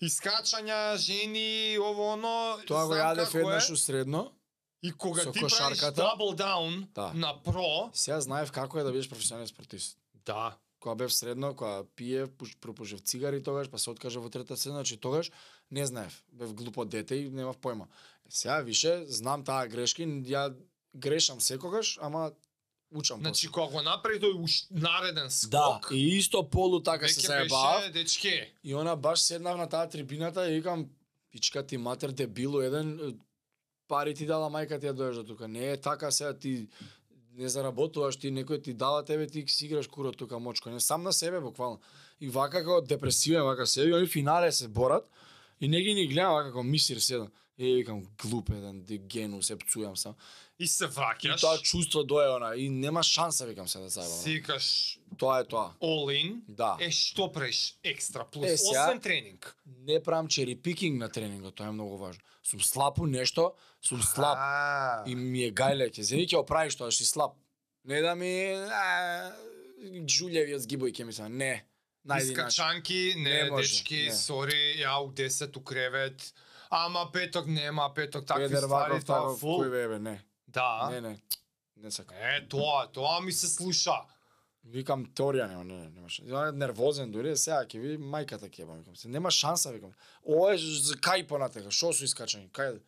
искачања, 0.00 0.78
жени, 0.96 1.50
ово 1.80 2.12
оно. 2.12 2.58
Тоа 2.64 2.86
го 2.86 2.94
јадев 2.94 3.34
е. 3.34 3.38
еднаш 3.40 3.70
усредно. 3.70 4.30
И 4.80 4.92
кога 4.92 5.22
со 5.22 5.32
ти 5.32 5.40
правиш 5.40 5.52
кошарката. 5.52 5.98
double 6.00 6.36
down 6.36 6.86
Да. 6.94 7.10
на 7.12 7.34
про, 7.36 7.90
Сега 7.92 8.20
знаев 8.20 8.52
како 8.52 8.78
е 8.78 8.84
да 8.84 8.92
бидеш 8.92 9.08
професионален 9.08 9.48
спортист. 9.48 9.98
да, 10.24 10.54
Кога 10.80 10.94
бев 10.94 11.12
средно, 11.12 11.54
кога 11.54 11.84
пие, 11.96 12.26
пуш- 12.26 12.56
пропушев 12.60 13.00
цигари 13.00 13.42
тогаш, 13.42 13.68
па 13.70 13.78
се 13.78 13.90
откажа 13.90 14.20
во 14.20 14.30
трета 14.30 14.56
седна, 14.56 14.76
значи 14.76 14.96
тогаш 14.96 15.30
не 15.70 15.86
знаев. 15.86 16.24
Бев 16.32 16.54
глупо 16.54 16.84
дете 16.84 17.14
и 17.16 17.30
немав 17.30 17.56
појма. 17.56 17.86
Сега 18.28 18.60
више 18.60 19.04
знам 19.06 19.44
таа 19.44 19.66
грешка 19.66 20.02
и 20.02 20.06
ја 20.06 20.54
грешам 20.94 21.40
секогаш, 21.40 21.98
ама 22.02 22.32
учам 22.92 23.20
значи 23.20 23.46
после. 23.46 23.52
кога 23.52 23.72
го 23.72 23.82
направи 23.82 24.20
тој 24.20 24.34
уш 24.34 24.66
нареден 24.70 25.30
скок, 25.30 25.50
Да, 25.50 25.80
и 25.92 26.16
исто 26.18 26.50
полу 26.50 26.80
така 26.80 27.08
се 27.08 27.20
заебав. 27.20 27.92
дечке. 27.92 28.52
И 28.64 28.74
она 28.74 28.96
баш 28.96 29.20
седнав 29.20 29.58
на 29.58 29.68
таа 29.68 29.88
трибината 29.88 30.50
и 30.50 30.54
викам, 30.54 30.86
пичка 31.30 31.66
ти 31.66 31.76
матер 31.76 32.10
дебило 32.10 32.60
еден, 32.60 33.18
пари 33.88 34.14
ти 34.14 34.26
дала 34.26 34.50
мајка 34.50 34.80
ти 34.80 34.86
ја 34.86 34.92
доеш 34.92 35.16
до 35.16 35.24
тука. 35.24 35.48
Не 35.48 35.70
е 35.70 35.76
така 35.76 36.10
сега 36.10 36.38
ти 36.38 36.68
не 37.38 37.48
заработуваш, 37.48 38.16
ти 38.18 38.32
некој 38.34 38.62
ти 38.62 38.74
дава 38.74 39.04
тебе, 39.04 39.26
ти 39.26 39.44
си 39.46 39.66
играш 39.66 39.86
куро 39.86 40.12
тука 40.12 40.38
мочко. 40.38 40.70
Не 40.70 40.80
сам 40.80 41.02
на 41.02 41.12
себе 41.12 41.40
буквално. 41.40 41.80
И 42.20 42.28
вака 42.28 42.64
како 42.64 42.80
депресивен, 42.82 43.44
вака 43.46 43.66
себе, 43.66 43.90
и 43.90 43.94
они 43.94 44.06
финале 44.06 44.52
се 44.52 44.68
борат 44.68 45.06
и 45.60 45.68
не 45.68 45.80
ги 45.82 45.94
ни 45.94 46.08
гледам 46.08 46.32
вака 46.34 46.50
како 46.50 46.62
мисир 46.62 46.98
седам. 46.98 47.28
И 47.58 47.74
викам 47.74 48.02
глуп 48.18 48.50
еден, 48.50 48.78
гену, 49.00 49.42
се 49.42 49.56
пцујам 49.56 49.94
сам. 49.94 50.14
И 50.58 50.66
се 50.66 50.84
И 50.84 50.88
враќаш. 50.88 51.40
тоа 51.40 51.58
чувство 51.58 52.04
дое 52.04 52.28
она 52.28 52.54
и 52.54 52.68
нема 52.68 53.02
шанса 53.02 53.46
викам 53.46 53.68
се 53.68 53.78
да 53.78 53.88
заебам. 53.88 54.18
Сикаш 54.18 54.98
Тоа 55.18 55.40
е 55.40 55.44
тоа. 55.44 55.74
all 55.80 56.06
in. 56.08 56.40
Да. 56.48 56.76
Е 56.80 56.90
што 56.90 57.32
преш 57.32 57.74
екстра 57.84 58.24
плюс 58.24 58.46
Е, 58.46 58.56
сега- 58.56 58.84
освен 58.84 59.00
тренинг. 59.00 59.56
не 59.78 60.00
правам 60.00 60.28
чери 60.28 60.54
пикинг 60.56 60.98
на 60.98 61.08
тренингот, 61.08 61.54
тоа 61.54 61.66
е 61.66 61.72
многу 61.72 61.96
важно. 61.96 62.22
Сум 62.44 62.60
слаб 62.60 62.98
у 62.98 63.06
нешто, 63.06 63.52
сум 63.82 64.02
слаб 64.02 64.36
А, 64.38 65.02
и 65.06 65.14
ми 65.14 65.42
е 65.42 65.52
гајле, 65.52 65.90
ќе 65.90 66.00
зени 66.02 66.26
ќе 66.26 66.36
оправиш 66.36 66.76
тоа, 66.76 66.92
си 66.92 67.04
слаб. 67.04 67.32
Не 67.84 68.00
да 68.00 68.14
ми 68.14 68.52
а, 68.70 69.32
жулјевиот 70.06 70.58
згибој 70.58 70.92
ќе 70.92 71.04
ми 71.04 71.12
се, 71.12 71.28
не. 71.28 71.64
Најди. 72.06 72.32
Искачанки, 72.32 73.14
не, 73.16 73.30
Не 73.34 73.50
може, 73.50 73.68
дечки, 73.68 74.04
не. 74.04 74.14
сори, 74.14 74.78
ја 74.78 74.96
у 74.98 75.10
10 75.10 75.56
у 75.56 75.60
кревет. 75.60 76.32
Ама 76.70 77.10
петок 77.12 77.46
нема, 77.46 77.92
петок 77.94 78.26
такви 78.26 78.48
Педер 78.48 78.62
ствари, 78.62 78.92
ваков 78.92 79.04
тоа 79.04 79.36
фул. 79.36 79.62
кој 79.62 79.70
бебе, 79.70 79.98
не. 79.98 80.20
Да. 80.46 80.88
Не, 80.92 81.00
не. 81.00 81.18
Не 81.76 81.90
сакам. 81.90 82.16
Е, 82.16 82.46
тоа, 82.48 82.86
тоа 82.92 83.20
ми 83.20 83.32
се 83.32 83.48
слуша. 83.48 84.02
Викам 84.64 85.06
теорија 85.16 85.48
нема, 85.48 85.64
не, 85.64 85.74
не, 85.74 85.90
немаш. 85.90 86.20
Ја 86.26 86.52
нервозен 86.52 87.12
дури, 87.12 87.36
сега 87.36 87.62
ќе 87.64 87.80
ви 87.80 87.96
мајката 87.96 88.50
ќе 88.50 88.66
викам. 88.66 88.96
Се 88.96 89.08
нема 89.08 89.30
шанса 89.30 89.72
викам. 89.72 89.92
Ова 90.26 90.52
е 90.54 90.58
за 90.58 90.94
кај 91.00 91.26
понатека, 91.26 91.70
што 91.70 91.92
су 91.92 92.04
искачани, 92.04 92.50
кај 92.52 92.80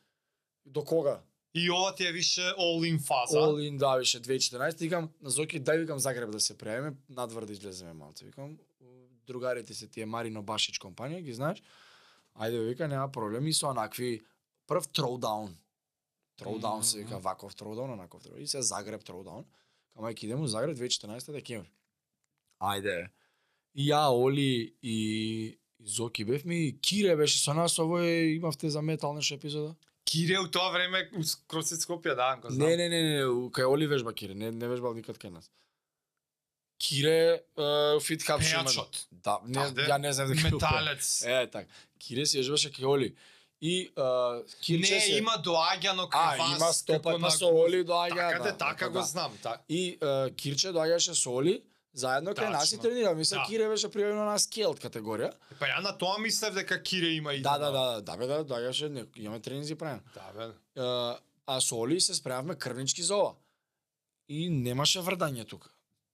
до 0.66 0.84
кога? 0.84 1.20
И 1.54 1.70
ова 1.70 1.94
ти 1.94 2.06
е 2.06 2.12
више 2.12 2.52
all 2.58 2.84
in 2.84 2.98
фаза. 3.00 3.38
All 3.38 3.58
in 3.70 3.78
да 3.78 3.96
више 3.96 4.20
2014 4.20 4.78
викам 4.80 5.10
на 5.22 5.30
Зоки 5.30 5.60
дај 5.60 5.80
викам 5.86 5.98
Загреб 5.98 6.30
да 6.30 6.40
се 6.40 6.54
пријавиме, 6.54 6.94
надвор 7.08 7.46
да 7.46 7.52
излеземе 7.52 7.92
малце 7.92 8.24
викам. 8.24 8.58
Другарите 9.26 9.74
се 9.74 9.86
тие 9.86 10.06
Марино 10.06 10.42
Башич 10.42 10.78
компанија, 10.78 11.22
ги 11.22 11.32
знаеш? 11.32 11.62
Ајде 12.36 12.60
вика 12.68 12.88
нема 12.88 13.08
проблеми 13.12 13.52
со 13.52 13.70
онакви 13.70 14.20
прв 14.68 14.86
throwdown. 14.92 15.54
Throwdown 16.38 16.82
се 16.82 16.98
вика 16.98 17.18
ваков 17.18 17.54
throwdown, 17.54 17.92
онаков 17.92 18.22
throwdown. 18.22 18.38
И 18.38 18.46
се 18.46 18.62
Загреб 18.62 19.02
throwdown. 19.02 19.44
Кама 19.94 20.12
ќе 20.12 20.24
идеме 20.24 20.42
у 20.42 20.46
Загреб 20.46 20.76
2014 20.76 21.32
декември. 21.32 21.70
Ајде. 22.60 23.10
И 23.74 23.90
ја 23.90 24.08
Оли 24.10 24.76
и 24.82 25.60
и 25.80 25.86
Зоки 25.86 26.24
бевме 26.24 26.54
и 26.54 26.80
Кире 26.80 27.16
беше 27.16 27.38
со 27.40 27.54
нас, 27.54 27.78
овој 27.78 28.36
имавте 28.36 28.68
за 28.70 28.82
метал 28.82 29.14
нешто 29.14 29.34
епизода? 29.34 29.76
Кире 30.04 30.38
у 30.38 30.46
тоа 30.48 30.72
време 30.72 31.08
у 31.16 31.22
Кросет 31.48 31.80
Скопје, 31.80 32.14
да, 32.14 32.36
знам. 32.50 32.68
Не, 32.68 32.76
не, 32.76 32.88
не, 32.88 33.02
не, 33.02 33.22
кај 33.48 33.64
Оли 33.64 33.86
вежба 33.86 34.12
Кире, 34.12 34.34
не, 34.34 34.50
не 34.50 34.68
вежбал 34.68 34.94
никад 34.94 35.16
кај 35.16 35.30
нас. 35.30 35.50
Кире, 36.80 37.16
е, 37.58 38.00
фит 38.00 38.22
Пејачот. 38.22 39.04
Да, 39.12 39.38
не, 39.44 39.54
Таде, 39.54 39.84
ја 39.84 39.98
не 39.98 40.12
знам 40.12 40.28
дека. 40.28 40.50
Металец. 40.50 41.22
Е, 41.22 41.46
така. 41.46 41.68
Кире 41.98 42.24
си 42.26 42.38
вежбаше 42.38 42.72
кај 42.72 42.86
Оли. 42.86 43.14
И 43.62 43.74
е, 43.82 44.40
Кирче 44.62 44.94
не, 44.94 45.00
се... 45.00 45.12
има 45.12 45.36
доаѓано 45.44 46.06
А, 46.06 46.10
кај 46.10 46.38
вас. 46.38 46.56
има 46.56 46.72
стопата 46.72 47.18
на- 47.18 47.30
со 47.30 47.46
Оли 47.46 47.84
доаѓа, 47.84 48.16
Така, 48.16 48.38
да, 48.38 48.44
да, 48.44 48.56
така 48.56 48.70
така, 48.70 48.88
го 48.88 48.98
да. 48.98 49.04
знам. 49.04 49.38
Та. 49.42 49.60
И 49.68 49.98
е, 50.02 50.30
Кирче 50.32 50.68
доаѓаше 50.68 51.12
со 51.14 51.30
Оли, 51.32 51.60
заедно 51.92 52.32
кај 52.32 52.48
нас 52.48 52.72
и 52.72 52.78
тренира. 52.78 53.14
Мисля, 53.14 53.36
Да. 53.36 53.44
Кире 53.44 53.68
беше 53.68 53.88
пријавено 53.88 54.24
на 54.24 54.38
скелт 54.38 54.80
категорија. 54.80 55.32
Па 55.58 55.66
ја 55.66 55.82
на 55.82 55.92
тоа 55.92 56.16
мислев 56.18 56.54
дека 56.54 56.80
Кире 56.82 57.12
има 57.12 57.34
и 57.34 57.42
Да, 57.42 57.58
да, 57.58 57.70
да, 57.70 58.00
да, 58.00 58.16
бе, 58.16 58.26
да, 58.26 58.40
доаѓаше, 58.44 58.88
не, 58.88 59.04
имаме 59.16 59.40
тренинзи 59.40 59.74
правено. 59.74 60.00
Да, 60.14 60.32
бе. 60.32 60.48
Е, 60.76 61.20
а 61.46 61.60
со 61.60 61.76
Оли 61.76 62.00
се 62.00 62.14
спремавме 62.14 62.54
крвнички 62.54 63.02
за 63.02 63.16
ова. 63.16 63.34
И 64.28 64.48
немаше 64.48 65.00
врдање 65.00 65.44
тука. 65.44 65.68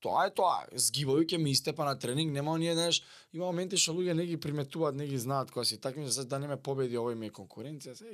Тоа 0.07 0.27
е 0.27 0.31
тоа. 0.31 0.57
Згибови 0.73 1.27
ќе 1.27 1.37
ми 1.37 1.51
истепа 1.51 1.85
на 1.85 1.99
тренинг, 1.99 2.33
нема 2.33 2.53
оние, 2.53 2.75
знаеш, 2.75 3.03
има 3.33 3.47
моменти 3.47 3.77
што 3.77 3.93
луѓе 3.93 4.15
не 4.15 4.27
ги 4.27 4.37
приметуваат, 4.39 4.95
не 4.95 5.07
ги 5.07 5.19
знаат 5.19 5.51
кога 5.51 5.65
си 5.65 5.79
такми, 5.79 6.07
за 6.09 6.25
да 6.25 6.39
не 6.39 6.47
ме 6.47 6.57
победи 6.57 6.97
овој 6.97 7.15
ми 7.15 7.27
е 7.27 7.31
конкуренција, 7.33 7.95
се 7.95 8.05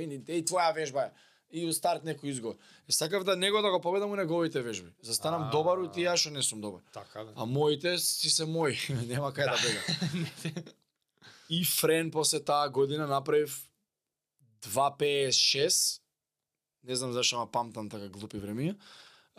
и 0.00 0.06
ни- 0.06 0.18
еј 0.18 0.42
твоја 0.44 0.74
вежба 0.74 1.02
е. 1.02 1.12
И 1.52 1.66
у 1.66 1.72
старт 1.72 2.04
некој 2.04 2.30
изговор. 2.30 2.54
Е, 2.88 2.92
сакав 2.92 3.24
да 3.24 3.36
него 3.36 3.62
да 3.62 3.70
го 3.70 3.80
победам 3.80 4.10
у 4.10 4.16
неговите 4.16 4.62
вежби. 4.62 4.90
Застанам 5.02 5.42
А. 5.42 5.50
добар 5.50 5.78
у 5.78 5.88
тие 5.88 6.16
што 6.16 6.30
не 6.30 6.42
сум 6.42 6.60
добар. 6.60 6.80
Така, 6.92 7.24
да. 7.24 7.32
А 7.36 7.46
моите 7.46 7.98
си 7.98 8.30
се 8.30 8.44
мои, 8.44 8.76
нема 9.06 9.32
кај 9.32 9.46
да 9.46 9.58
бега. 9.58 10.62
И 11.50 11.64
Френ 11.64 12.10
после 12.10 12.40
таа 12.40 12.68
година 12.68 13.06
направив 13.06 13.70
2.56, 14.62 16.00
не 16.84 16.96
знам 16.96 17.12
зашто 17.12 17.36
ама 17.36 17.46
памтам 17.46 17.88
така 17.88 18.08
глупи 18.08 18.38
времиња. 18.38 18.76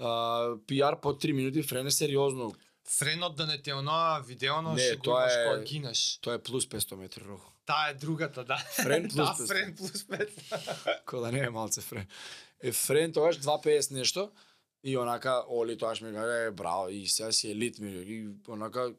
PR 0.02 1.00
по 1.00 1.14
3 1.14 1.32
минути, 1.32 1.64
Френ 1.64 1.88
е 1.88 1.92
сериозно. 1.92 2.54
Френот 2.88 3.36
да 3.36 3.46
не 3.48 3.62
те 3.62 3.74
оноа 3.74 4.20
видеоно 4.20 4.74
Не, 4.74 4.82
што 4.82 5.02
тоа 5.02 5.26
е- 5.30 5.46
кога 5.46 5.64
гинеш. 5.64 6.20
Тоа 6.22 6.34
е 6.36 6.40
плюс 6.44 6.66
500 6.66 6.96
метри 6.96 7.24
рухо. 7.24 7.54
Таа 7.66 7.90
е 7.92 7.94
другата, 7.94 8.44
да. 8.44 8.58
Френ 8.58 9.10
плюс 9.14 9.16
да, 9.16 9.36
500. 9.44 9.48
Френ 9.48 9.76
плюс 9.76 10.04
5. 10.04 10.30
Кој 11.08 11.22
да 11.22 11.32
не 11.32 11.40
е 11.46 11.50
малце 11.50 11.82
Френ. 11.82 12.08
Е 12.64 12.72
Френ 12.72 13.14
тогаш 13.14 13.40
2.50 13.40 13.92
нешто 13.92 14.32
и 14.84 14.98
онака 14.98 15.44
Оли 15.48 15.78
тогаш 15.78 16.02
ми 16.02 16.14
каже 16.14 16.46
е 16.46 16.52
браво 16.52 16.90
и 16.90 17.08
сега 17.08 17.32
си 17.32 17.52
елит 17.52 17.80
ми 17.80 17.90
и 17.90 18.28
онака 18.50 18.94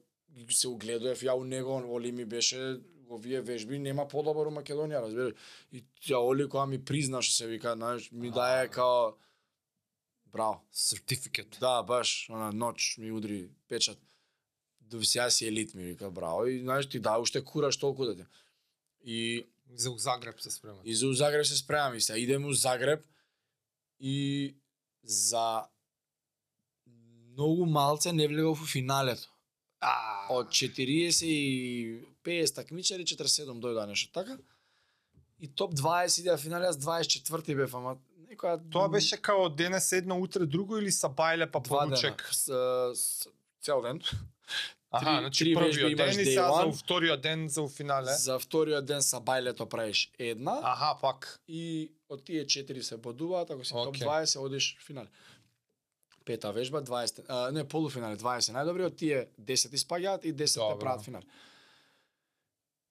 се 0.51 0.69
угледував 0.69 1.19
ја 1.19 1.35
у 1.37 1.45
него, 1.45 1.83
Оли 1.85 2.13
ми 2.13 2.25
беше 2.25 2.81
овие 3.11 3.41
вежби 3.41 3.79
нема 3.79 4.07
подобар 4.09 4.47
у 4.47 4.51
Македонија, 4.55 5.03
разбираш. 5.03 5.35
И 5.73 5.85
тя 6.07 6.19
Оли 6.19 6.49
кога 6.49 6.67
ми 6.67 6.79
призна 6.85 7.21
што 7.23 7.35
се 7.35 7.47
вика, 7.47 7.75
знаеш, 7.77 8.09
ми 8.13 8.31
дае 8.31 8.69
као 8.69 9.13
браво. 10.33 10.63
Сертификат. 10.73 11.57
Да, 11.61 11.83
баш, 11.83 12.29
она 12.31 12.53
ноч 12.53 12.97
ми 12.99 13.13
удри 13.13 13.51
печат. 13.69 13.99
До 14.81 15.05
сега 15.05 15.31
си 15.31 15.47
елит 15.47 15.75
ми 15.75 15.85
вика 15.85 16.11
браво 16.11 16.47
и 16.47 16.61
знаеш 16.61 16.89
ти 16.89 17.01
да 17.01 17.19
уште 17.19 17.45
кураш 17.45 17.77
толку 17.77 18.05
дете. 18.05 18.27
И 19.05 19.47
За 19.75 19.91
у 19.91 19.99
Загреб 19.99 20.41
се 20.41 20.51
спремат. 20.51 20.81
И 20.85 20.95
за 20.95 21.07
у 21.07 21.13
Загреб 21.13 21.47
се 21.47 21.57
спремам 21.57 21.95
и 21.95 22.01
сега 22.01 22.19
идеме 22.19 22.47
у 22.47 22.53
Загреб 22.53 23.05
и 24.01 24.57
за 25.05 25.63
многу 27.33 27.67
малце 27.67 28.13
не 28.13 28.29
влегов 28.29 28.61
во 28.61 28.67
финалето. 28.67 29.29
А, 29.81 30.27
Од 30.31 30.49
40 30.49 31.25
и 31.25 32.05
50 32.25 32.55
такмичари 32.55 33.05
47 33.05 33.61
дојдоа 33.61 33.87
нешто 33.87 34.13
така. 34.13 34.39
И 35.39 35.49
топ 35.49 35.75
20 35.75 36.21
идеа 36.21 36.37
финале, 36.39 36.69
јас 36.69 36.79
24 36.79 37.57
бев, 37.57 37.75
ама 37.75 37.97
некоја 38.33 38.59
Тоа 38.73 38.89
беше 38.89 39.17
као 39.17 39.49
денес 39.49 39.93
едно, 39.93 40.19
утре 40.21 40.47
друго 40.47 40.79
или 40.79 40.93
са 40.93 41.09
бајле 41.09 41.51
па 41.51 41.61
два 41.61 41.85
дена. 41.85 41.97
поручек? 41.97 42.29
С, 42.33 42.45
с, 42.95 43.29
цел 43.61 43.83
ден. 43.83 44.01
Аха, 44.93 45.19
значи 45.21 45.55
првиот 45.55 45.97
ден 45.97 46.21
и 46.21 46.25
сега 46.25 46.53
за 46.53 46.73
вториот 46.73 47.21
ден 47.21 47.49
за 47.49 47.69
финале. 47.69 48.13
За 48.13 48.39
вториот 48.39 48.85
ден 48.85 49.03
са 49.03 49.21
бајлето 49.21 49.65
правиш 49.69 50.11
една 50.19 50.59
Аха, 50.63 50.99
пак. 51.01 51.41
и 51.49 51.93
од 52.09 52.25
тие 52.25 52.45
4 52.45 52.81
се 52.81 52.97
бодуваат, 52.97 53.51
ако 53.51 53.65
си 53.65 53.73
топ 53.73 53.89
Окей. 53.89 54.07
20 54.07 54.39
одиш 54.41 54.77
финале. 54.87 55.09
Пета 56.25 56.53
вежба, 56.53 56.83
20, 56.83 57.25
а, 57.29 57.51
не 57.53 57.65
полуфинале, 57.65 58.17
20 58.17 58.53
најдобри, 58.53 58.85
од 58.87 58.97
тие 58.97 59.29
10 59.41 59.73
испаѓаат 59.75 60.25
и 60.25 60.35
10 60.35 60.61
Добро. 60.61 60.75
те 60.75 60.79
прават 60.79 61.05
финале. 61.05 61.25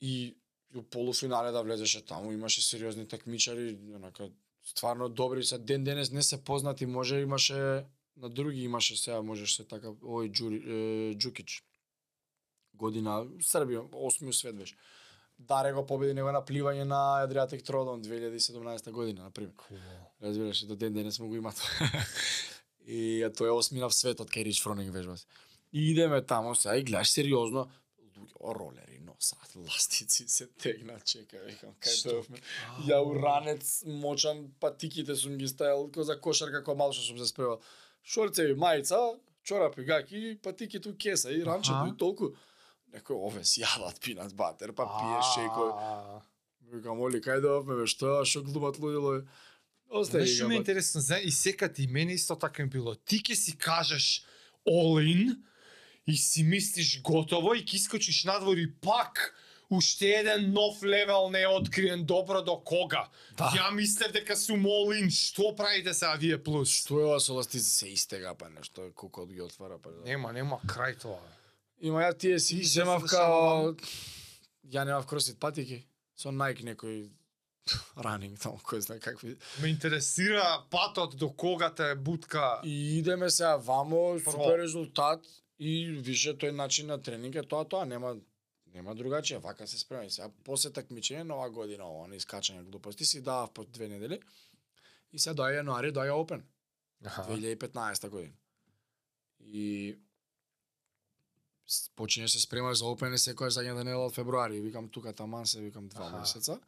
И 0.01 0.35
у 0.75 0.81
полуфинале 0.81 1.51
да 1.51 1.61
влезеше 1.63 2.05
таму, 2.05 2.31
имаше 2.31 2.61
сериозни 2.61 3.07
такмичари, 3.07 3.77
онака 3.95 4.29
стварно 4.71 5.09
добри 5.09 5.43
се 5.43 5.57
ден 5.57 5.83
денес 5.83 6.11
не 6.11 6.23
се 6.23 6.43
познати, 6.43 6.85
може 6.85 7.19
имаше 7.19 7.85
на 8.17 8.29
други 8.29 8.63
имаше 8.63 8.97
сега 8.97 9.21
можеш 9.21 9.55
се 9.55 9.67
така 9.67 9.93
овој 9.93 10.31
Џури 10.31 10.57
е, 10.61 10.79
Џукич. 11.15 11.61
Година 12.73 13.21
Србија, 13.43 13.85
осми 13.93 14.33
свет 14.33 14.55
беше. 14.57 14.75
Даре 15.39 15.73
го 15.73 15.85
победи 15.85 16.13
него 16.13 16.31
на 16.31 16.41
пливање 16.45 16.85
на 16.85 17.23
Адриатик 17.23 17.63
Тродон 17.65 18.03
2017 18.03 18.91
година, 18.91 19.23
на 19.23 19.31
пример. 19.31 19.53
Разбираш, 20.21 20.65
до 20.65 20.75
ден 20.75 20.93
денес 20.93 21.19
му 21.19 21.27
го 21.27 21.35
има 21.35 21.51
тоа. 21.51 21.89
и 22.85 23.23
а 23.25 23.29
тој 23.29 23.49
е 23.49 23.57
осмина 23.57 23.89
в 23.89 23.97
светот 23.97 24.29
кај 24.29 24.45
Рич 24.45 24.61
Фронинг 24.61 24.93
вежба 24.93 25.17
се. 25.17 25.25
И 25.73 25.91
идеме 25.91 26.21
таму 26.21 26.55
сега 26.55 26.77
и 26.77 26.83
гледаш 26.83 27.09
сериозно, 27.09 27.67
луѓе 27.97 28.55
ролери 28.55 29.00
носат, 29.21 29.55
ластици 29.55 30.27
се 30.27 30.47
тегна, 30.47 30.99
чека, 31.05 31.37
викам, 31.45 31.73
кај 31.81 31.93
Што? 31.93 32.09
бевме. 32.21 32.41
Ја 32.87 33.01
уранец 33.05 33.83
мочан, 33.85 34.47
патиките 34.59 35.15
сум 35.15 35.37
ги 35.37 35.47
ставил, 35.47 35.91
ко 35.91 36.03
за 36.03 36.17
кошарка 36.17 36.63
кој 36.65 36.75
мал 36.77 36.91
што 36.93 37.05
сум 37.05 37.19
се 37.21 37.27
спревал. 37.29 37.61
Шорцеви, 38.03 38.55
мајца, 38.57 39.19
чорапи, 39.43 39.85
гаки, 39.85 40.37
патиките 40.41 40.89
у 40.89 40.95
кеса 40.97 41.31
и 41.31 41.43
ранчето 41.45 41.77
Аха. 41.77 41.93
и 41.93 41.97
толку. 41.97 42.33
Некој 42.91 43.15
ове 43.15 43.45
си 43.45 43.61
јадат 43.61 44.01
пинат 44.01 44.33
батер, 44.33 44.73
па 44.73 44.89
пиеш 44.89 45.29
шејко. 45.37 46.21
Викам, 46.73 46.99
оли, 47.01 47.21
кај 47.21 47.41
да 47.41 47.61
бе, 47.61 47.85
што, 47.85 48.23
што 48.25 48.41
глумат 48.41 48.79
бе? 48.81 49.21
Остај, 49.91 50.23
Знаеш 50.23 50.35
што 50.37 50.47
ми 50.47 50.55
е 50.55 50.57
интересно, 50.63 51.01
и 51.21 51.31
секад 51.31 51.79
и 51.79 51.87
мене 51.87 52.13
исто 52.13 52.35
така 52.35 52.63
ми 52.63 52.69
било. 52.69 52.95
Ти 52.95 53.21
ќе 53.21 53.35
си 53.35 53.57
кажеш 53.57 54.23
all 54.65 55.03
in 55.03 55.35
и 56.07 56.17
си 56.17 56.43
мислиш 56.43 57.01
готово 57.01 57.53
и 57.55 57.65
ќе 57.65 57.75
искочиш 57.75 58.23
надвор 58.23 58.57
и 58.57 58.67
пак 58.81 59.33
уште 59.71 60.09
еден 60.19 60.51
нов 60.53 60.83
левел 60.83 61.29
не 61.29 61.41
е 61.41 61.47
откриен 61.47 62.05
добро 62.05 62.41
до 62.41 62.57
кога. 62.59 63.07
Да. 63.37 63.51
Ја 63.55 63.71
мислев 63.71 64.11
дека 64.11 64.35
сум 64.35 64.65
in, 64.65 65.09
што 65.09 65.55
правите 65.55 65.93
сега 65.93 66.15
вие 66.15 66.37
плюс? 66.43 66.69
Што 66.69 66.99
е 66.99 67.05
ова 67.05 67.19
со 67.19 67.33
ластици 67.33 67.69
се 67.69 67.87
истега, 67.87 68.35
па 68.35 68.49
нешто, 68.49 68.91
кукот 68.95 69.31
ги 69.31 69.41
отвара, 69.41 69.79
па 69.79 69.91
да. 69.91 70.03
Нема, 70.03 70.33
нема 70.33 70.59
крај 70.67 70.99
тоа. 70.99 71.21
Има 71.79 72.03
ја 72.03 72.17
тие 72.17 72.39
си 72.39 72.63
земав 72.63 73.01
се 73.01 73.15
дешава 73.15 73.73
као... 73.73 73.75
Ја 74.71 74.85
немав 74.85 75.07
кросит 75.07 75.39
патики, 75.39 75.85
со 76.15 76.29
Nike 76.29 76.63
некој 76.67 77.09
ранинг 78.05 78.39
таму, 78.39 78.59
кој 78.59 78.83
знае 78.83 78.99
какви. 78.99 79.37
Ме 79.61 79.71
интересира 79.71 80.65
патот 80.69 81.15
до 81.15 81.29
кога 81.29 81.69
те 81.69 81.95
бутка. 81.95 82.59
И 82.63 82.99
идеме 82.99 83.29
сега 83.29 83.55
вамо, 83.55 84.19
супер 84.19 84.59
резултат 84.59 85.23
и 85.61 86.01
више 86.01 86.33
тој 86.33 86.55
начин 86.57 86.87
на 86.89 86.97
тренинг 86.97 87.35
е 87.37 87.43
тоа 87.45 87.67
тоа, 87.69 87.85
нема 87.85 88.15
нема 88.73 88.95
другачија, 88.95 89.41
вака 89.43 89.67
се 89.67 89.77
спремај. 89.77 90.09
Сега 90.09 90.29
после 90.47 90.71
такмичење 90.73 91.25
нова 91.27 91.49
година 91.53 91.85
ова, 91.85 92.07
на 92.07 92.17
искачање 92.17 92.63
глупости 92.69 93.05
си 93.05 93.21
давав 93.21 93.51
по 93.53 93.65
две 93.65 93.89
недели. 93.91 94.19
И 95.11 95.19
сега 95.19 95.35
доаѓа 95.35 95.61
јануари, 95.61 95.91
доаѓа 95.93 96.15
Open. 96.15 96.45
Аха. 97.05 97.25
2015 97.29 98.09
година. 98.09 98.33
И 99.39 99.97
почине 101.95 102.27
се 102.27 102.39
спремаш 102.39 102.79
за 102.79 102.85
Open 102.85 103.17
секоја 103.17 103.51
задњата 103.51 103.83
недела 103.83 104.07
од 104.07 104.15
февруари. 104.15 104.61
Викам 104.61 104.89
тука 104.89 105.13
таман 105.13 105.45
се 105.45 105.61
викам 105.61 105.89
два 105.89 106.07
Аха. 106.07 106.19
месеца. 106.19 106.59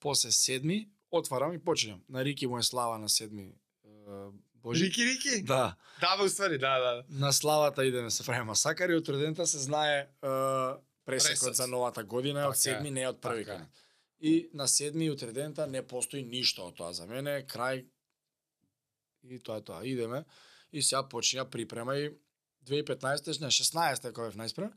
После 0.00 0.30
седми 0.30 0.90
отварам 1.10 1.52
и 1.52 1.58
починам. 1.58 2.02
На 2.08 2.24
Рики 2.24 2.46
му 2.46 2.58
е 2.58 2.62
слава 2.62 2.98
на 2.98 3.08
седми 3.08 3.54
Божи. 4.62 4.84
Рики, 4.84 5.04
Рики? 5.04 5.42
Да. 5.42 5.76
Да, 6.00 6.16
бе, 6.16 6.22
уствари, 6.24 6.58
да, 6.58 6.78
да. 6.78 7.04
На 7.08 7.32
славата 7.32 7.84
идеме 7.84 8.10
се 8.10 8.24
прави 8.24 8.44
масакар 8.44 8.88
и 8.88 8.94
од 8.94 9.08
родента 9.08 9.46
се 9.46 9.58
знае 9.58 9.98
е, 9.98 10.06
пресекот 11.04 11.40
Пресец. 11.40 11.56
за 11.56 11.66
новата 11.66 12.04
година 12.04 12.40
е 12.40 12.44
од 12.44 12.54
Така 12.54 12.70
е. 12.70 12.74
седми, 12.74 12.90
не 12.90 13.08
од 13.08 13.20
први 13.20 13.44
Така 13.44 13.52
е. 13.52 13.56
канат. 13.56 13.68
И 14.20 14.50
на 14.54 14.68
седми 14.68 15.04
и 15.04 15.10
утредента 15.10 15.66
не 15.66 15.82
постои 15.82 16.22
ништо 16.22 16.66
од 16.66 16.76
тоа 16.76 16.92
за 16.92 17.06
мене, 17.06 17.46
крај 17.46 17.84
и 19.24 19.38
тоа 19.38 19.56
е 19.56 19.60
тоа. 19.62 19.84
Идеме 19.84 20.24
и 20.72 20.82
сега 20.82 21.02
почиња 21.02 21.44
припрема 21.44 21.96
и 21.96 22.10
2015 22.66 23.40
не 23.40 23.46
16 23.48 24.12
кога 24.12 24.26
бев 24.26 24.36
најспремен, 24.36 24.72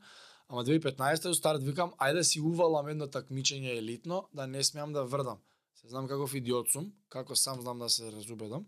ама 0.48 0.64
2015 0.64 1.28
у 1.28 1.34
старт 1.34 1.62
викам 1.62 1.92
ајде 1.98 2.22
си 2.22 2.40
увалам 2.40 2.88
едно 2.88 3.06
такмичење 3.06 3.76
елитно 3.78 4.28
да 4.32 4.46
не 4.46 4.64
смеам 4.64 4.92
да 4.92 5.04
врдам. 5.04 5.38
Се 5.74 5.88
знам 5.88 6.08
каков 6.08 6.34
идиот 6.34 6.70
сум, 6.70 6.92
како 7.08 7.36
сам 7.36 7.60
знам 7.60 7.78
да 7.78 7.88
се 7.90 8.12
разубедам. 8.12 8.66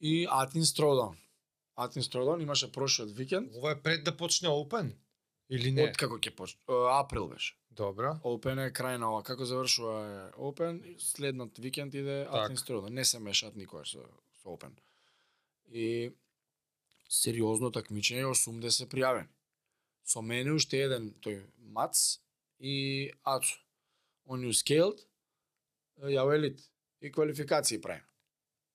И 0.00 0.26
Атин 0.30 0.64
Стродан. 0.64 1.16
Атин 1.76 2.02
Стродан 2.02 2.40
имаше 2.40 2.72
прошлиот 2.72 3.10
викенд. 3.10 3.54
Ова 3.56 3.72
е 3.72 3.82
пред 3.82 4.04
да 4.04 4.16
почне 4.16 4.48
Open? 4.48 4.92
Или 5.50 5.72
не? 5.72 5.88
Од 5.88 5.96
како 5.96 6.18
ќе 6.18 6.34
почне? 6.34 6.60
Април 6.68 7.28
беше. 7.28 7.54
Добро. 7.70 8.16
Open 8.24 8.60
е 8.66 8.72
крај 8.72 8.98
на 8.98 9.10
ова. 9.12 9.22
Како 9.22 9.44
завршува 9.44 9.96
е 10.04 10.20
Open, 10.40 10.80
и 10.84 10.96
следниот 10.98 11.58
викенд 11.58 11.94
иде. 11.94 12.24
Атин 12.30 12.56
Стродан. 12.56 12.94
Не 12.94 13.04
се 13.04 13.20
мешаат 13.20 13.56
никош 13.56 13.96
со, 13.96 14.04
со 14.42 14.56
Open. 14.56 14.72
И 15.68 16.12
сериозно 17.08 17.70
такмичење 17.70 18.26
80 18.26 18.90
пријавени. 18.90 19.30
Со 20.06 20.22
мене 20.22 20.54
уште 20.54 20.80
еден 20.82 21.12
тој 21.22 21.42
Мац 21.74 22.18
и 22.58 23.10
Ацо. 23.24 23.60
Они 24.26 24.50
scaled, 24.50 24.98
ја 26.02 26.24
велит 26.26 26.58
и 27.00 27.12
квалификации 27.12 27.78
прави. 27.78 28.02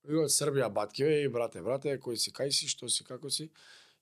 И 0.09 0.17
од 0.17 0.31
Србија 0.33 0.71
баткиве 0.73 1.21
и 1.23 1.29
брате, 1.29 1.61
брате, 1.61 1.97
кој 2.01 2.17
си, 2.17 2.31
кај 2.33 2.49
си, 2.49 2.67
што 2.71 2.89
си, 2.89 3.03
како 3.03 3.29
си. 3.29 3.51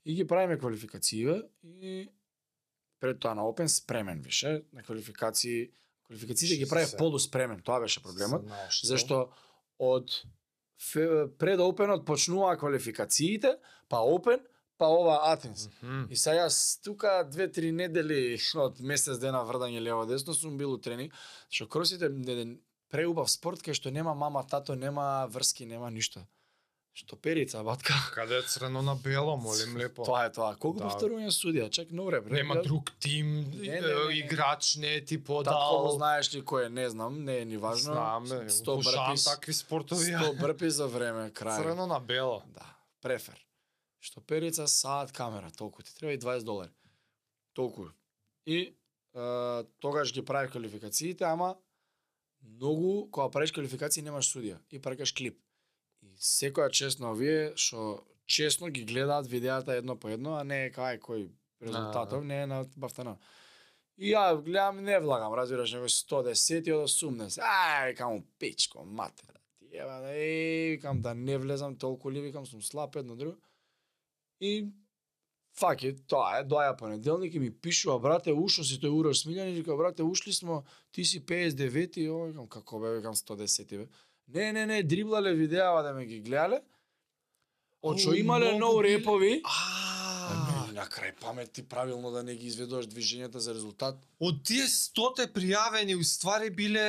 И 0.05 0.15
ги 0.15 0.27
правиме 0.27 0.57
квалификацииве 0.57 1.41
и 1.63 2.07
пред 2.99 3.19
тоа 3.19 3.35
на 3.35 3.43
Open 3.43 3.67
спремен 3.67 4.21
више, 4.21 4.63
на 4.73 4.83
квалификации 4.83 5.71
квалификациите 6.09 6.57
ги 6.57 6.69
прави 6.69 6.85
Се. 6.85 6.97
полуспремен, 6.97 7.61
тоа 7.61 7.79
беше 7.79 8.01
проблемот. 8.03 8.47
Зашто 8.83 9.29
од 9.79 10.23
фе, 10.79 11.27
пред 11.37 11.59
Опенот 11.59 12.05
почнуваа 12.05 12.57
квалификациите, 12.57 13.57
па 13.89 14.01
Опен, 14.01 14.39
па 14.77 14.87
ова 14.87 15.19
Атенс. 15.31 15.69
Мгм. 15.83 16.07
И 16.09 16.15
сега 16.15 16.47
јас 16.47 16.81
тука 16.83 17.23
две-три 17.29 17.71
недели 17.71 18.39
од 18.55 18.79
месец 18.79 19.19
дена 19.19 19.43
врдање 19.45 19.83
лево 19.83 20.05
десно 20.05 20.33
сум 20.33 20.57
бил 20.57 20.73
у 20.73 20.79
тренинг, 20.79 21.13
што 21.49 21.67
кросите 21.67 22.09
преубав 22.89 23.29
спорт 23.29 23.61
кај 23.61 23.73
што 23.73 23.91
нема 23.91 24.13
мама, 24.13 24.43
тато, 24.47 24.75
нема 24.75 25.27
врски, 25.29 25.65
нема 25.65 25.89
ништо. 25.89 26.25
Што 26.93 27.15
перица, 27.15 27.63
батка. 27.63 27.93
Каде 28.13 28.37
е 28.37 28.41
црно 28.41 28.81
на 28.81 28.95
бело, 28.95 29.37
молим 29.37 29.77
лепо. 29.77 30.03
Тоа 30.03 30.25
е 30.25 30.31
тоа. 30.31 30.55
Колку 30.55 30.79
Да. 30.79 30.89
повторување 30.89 31.29
судија? 31.31 31.69
Чек, 31.69 31.91
но 31.91 32.05
време. 32.05 32.31
Нема 32.31 32.61
друг 32.63 32.91
тим, 32.99 33.51
Не, 33.51 33.67
не, 33.69 33.81
не, 33.81 34.05
не. 34.07 34.17
играч 34.17 34.75
не 34.75 34.93
е 34.95 35.05
ти 35.05 35.17
Татко 35.17 35.27
подал. 35.27 35.89
знаеш 35.91 36.33
ли 36.33 36.41
кој 36.41 36.65
е, 36.65 36.69
не 36.69 36.89
знам, 36.89 37.23
не 37.23 37.37
е 37.37 37.45
ни 37.45 37.57
важно. 37.57 37.93
Знам, 37.93 38.23
бе, 38.23 38.49
100 38.49 38.71
обожавам 38.73 39.07
брпис, 39.07 39.23
такви 39.25 39.53
спортови. 39.53 40.11
100 40.11 40.39
брпи 40.41 40.69
за 40.69 40.87
време, 40.87 41.31
крај. 41.31 41.61
Црно 41.61 41.87
на 41.87 41.99
бело. 41.99 42.43
Да, 42.47 42.65
префер. 43.01 43.45
Што 43.99 44.21
перица, 44.21 44.67
саат 44.67 45.11
камера, 45.11 45.51
толку 45.51 45.83
ти 45.83 45.95
треба 45.95 46.13
и 46.13 46.19
20 46.19 46.43
долари. 46.43 46.71
Толку. 47.53 47.85
И 48.45 48.75
е, 49.15 49.63
тогаш 49.79 50.13
ги 50.13 50.25
прави 50.25 50.49
квалификациите, 50.49 51.23
ама 51.23 51.55
многу 52.41 53.09
кога 53.11 53.29
правиш 53.29 53.51
квалификации 53.51 54.03
немаш 54.03 54.31
судија 54.31 54.59
и 54.71 54.79
пракаш 54.79 55.13
клип. 55.13 55.39
И 56.01 56.15
секоја 56.15 56.71
чест 56.71 56.99
на 56.99 57.11
овие 57.11 57.53
што 57.55 58.03
честно 58.25 58.69
ги 58.69 58.85
гледаат 58.85 59.27
видеата 59.27 59.75
едно 59.75 59.95
по 59.95 60.09
едно, 60.09 60.37
а 60.37 60.43
не 60.43 60.65
е 60.67 60.71
кај 60.71 60.99
кој 61.01 61.29
резултатов, 61.61 62.23
не 62.23 62.43
е 62.43 62.47
на 62.47 62.63
бафтана. 62.77 63.17
И 63.97 64.13
ја 64.13 64.37
гледам, 64.39 64.83
не 64.83 64.99
влагам, 64.99 65.33
разбираш, 65.35 65.73
него 65.75 65.89
110 65.91 66.69
од 66.71 66.87
80. 66.87 67.41
Ај, 67.43 67.95
каму 67.97 68.23
пичко, 68.39 68.85
матера. 68.85 69.35
Ти 69.59 69.75
ева, 69.75 69.99
да, 70.01 70.13
е, 70.15 70.69
викам 70.77 71.01
да 71.01 71.13
не 71.13 71.37
влезам 71.37 71.75
толку 71.75 72.11
ли, 72.11 72.21
викам 72.21 72.45
сум 72.45 72.61
слаб 72.61 72.95
едно 72.95 73.15
друго. 73.15 73.37
И 74.39 74.69
факе, 75.59 75.93
тоа 76.07 76.39
е, 76.39 76.45
доаја 76.47 76.77
понеделник 76.77 77.35
и 77.35 77.39
ми 77.39 77.51
пишува, 77.51 77.99
брате, 77.99 78.33
ушо 78.33 78.63
си 78.63 78.79
тој 78.79 78.93
Урош 78.95 79.23
Смилјани, 79.25 79.55
вика, 79.57 79.75
брате, 79.77 80.03
ушли 80.03 80.33
смо, 80.33 80.63
ти 80.91 81.05
си 81.05 81.21
59 81.25 81.97
и 81.99 82.09
ово, 82.09 82.29
викам, 82.31 82.47
како 82.47 82.79
бе, 82.79 82.95
викам 82.97 83.15
110 83.15 83.77
бе. 83.77 83.87
Не, 84.27 84.51
не, 84.53 84.65
не, 84.65 84.83
дриблале 84.83 85.33
видеава 85.33 85.83
да 85.83 85.93
ме 85.93 86.05
ги 86.05 86.21
гледале. 86.21 86.61
Очо 87.81 88.13
имале 88.13 88.57
нов 88.57 88.83
репови. 88.83 89.41
А, 89.43 90.67
на 90.75 90.85
крај 90.85 91.15
памет 91.19 91.51
ти 91.51 91.63
правилно 91.63 92.11
да 92.11 92.23
не 92.23 92.35
ги 92.35 92.47
изведуваш 92.47 92.87
движењата 92.87 93.37
за 93.37 93.53
резултат. 93.53 93.95
од 94.19 94.43
тие 94.43 94.67
стоте 94.67 95.27
пријавени 95.27 95.95
уствари 95.99 96.49
биле 96.49 96.85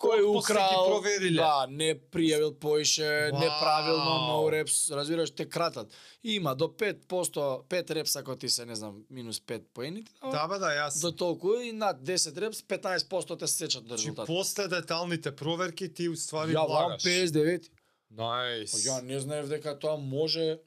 Кој 0.00 0.22
украл, 0.24 1.02
да, 1.30 1.66
не 1.68 1.94
пријавил 1.94 2.54
поише, 2.54 3.28
Вау. 3.28 3.40
неправилно, 3.40 4.14
no 4.30 4.50
репс, 4.50 4.90
разбираш, 4.90 5.30
те 5.30 5.44
кратат. 5.44 5.92
Има 6.24 6.54
до 6.54 6.68
5%, 6.68 7.04
5 7.64 7.90
репс 7.90 8.16
ако 8.16 8.36
ти 8.36 8.48
се, 8.48 8.64
не 8.64 8.74
знам, 8.74 9.04
минус 9.10 9.40
5 9.40 9.62
поените, 9.74 10.12
Да, 10.22 10.48
бе, 10.48 10.58
да, 10.58 10.66
јас. 10.68 11.00
до 11.00 11.12
толку 11.12 11.54
и 11.54 11.72
над 11.72 12.00
10 12.00 12.38
репс, 12.38 12.62
15% 12.62 13.38
те 13.38 13.46
сечат 13.46 13.82
до 13.82 13.88
Значи, 13.88 14.02
резултат. 14.02 14.26
после 14.26 14.68
деталните 14.68 15.30
проверки 15.32 15.94
ти 15.94 16.08
уствари 16.08 16.52
Ја 16.52 16.66
влагаш. 16.66 17.02
59. 17.02 17.68
Најс. 18.10 18.72
Ја 18.86 19.02
не 19.02 19.20
знаев 19.20 19.48
дека 19.48 19.78
тоа 19.78 19.96
може 19.96 20.58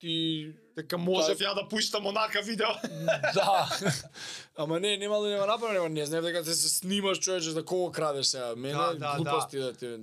ти 0.00 0.54
Дека 0.76 0.98
можев 0.98 1.40
ја 1.42 1.54
да 1.58 1.64
пуштам 1.68 2.06
онака 2.06 2.42
видео. 2.42 2.70
да. 3.34 3.66
Ама 4.56 4.80
не, 4.80 4.96
нема 4.96 5.18
да 5.18 5.28
нема 5.28 5.46
направено, 5.46 5.88
не 5.88 6.06
знаев 6.06 6.24
дека 6.24 6.44
се 6.44 6.68
снимаш 6.68 7.18
човече 7.18 7.50
за 7.50 7.64
кого 7.64 7.90
крадеш 7.92 8.26
сега. 8.26 8.54
Мене 8.56 8.78
Да, 8.78 8.94
да, 8.94 9.14
глупости 9.16 9.58
да, 9.58 9.72
ти 9.72 9.98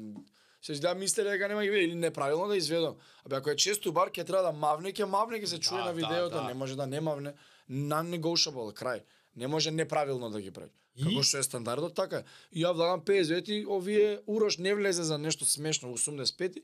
се 0.62 0.74
да 0.74 0.96
мисле 0.96 1.24
дека 1.24 1.48
нема 1.48 1.64
ги 1.64 1.70
или 1.70 1.96
неправилно 1.96 2.48
да 2.48 2.58
изведам. 2.58 2.96
Абе 3.26 3.36
ако 3.36 3.50
е 3.50 3.56
често 3.56 3.92
бар 3.94 4.10
ќе 4.10 4.26
треба 4.26 4.44
да 4.44 4.52
мавне, 4.52 4.92
ќе 4.92 5.06
мавне, 5.06 5.40
ќе 5.40 5.46
се 5.46 5.60
чуе 5.60 5.78
Да, 5.78 5.86
на 5.86 5.94
да, 5.94 6.00
видеото, 6.00 6.36
да. 6.36 6.44
не 6.44 6.54
може 6.54 6.76
да 6.76 6.88
не 6.88 7.02
мавне. 7.02 7.34
Non-negotiable, 7.70 8.74
крај. 8.74 9.04
Не 9.36 9.48
може 9.48 9.72
неправилно 9.72 10.30
да 10.30 10.42
ги 10.42 10.52
прави. 10.52 10.72
И? 10.96 11.04
Како 11.04 11.24
што 11.24 11.38
е 11.38 11.44
стандардот, 11.44 11.96
така. 11.96 12.24
И 12.52 12.64
ја 12.64 12.74
влагам 12.74 13.02
50 13.02 13.52
и 13.52 13.66
овие 13.68 14.20
Урош 14.28 14.58
не 14.58 14.76
влезе 14.76 15.04
за 15.04 15.18
нешто 15.18 15.46
смешно 15.46 15.92
85 15.94 16.64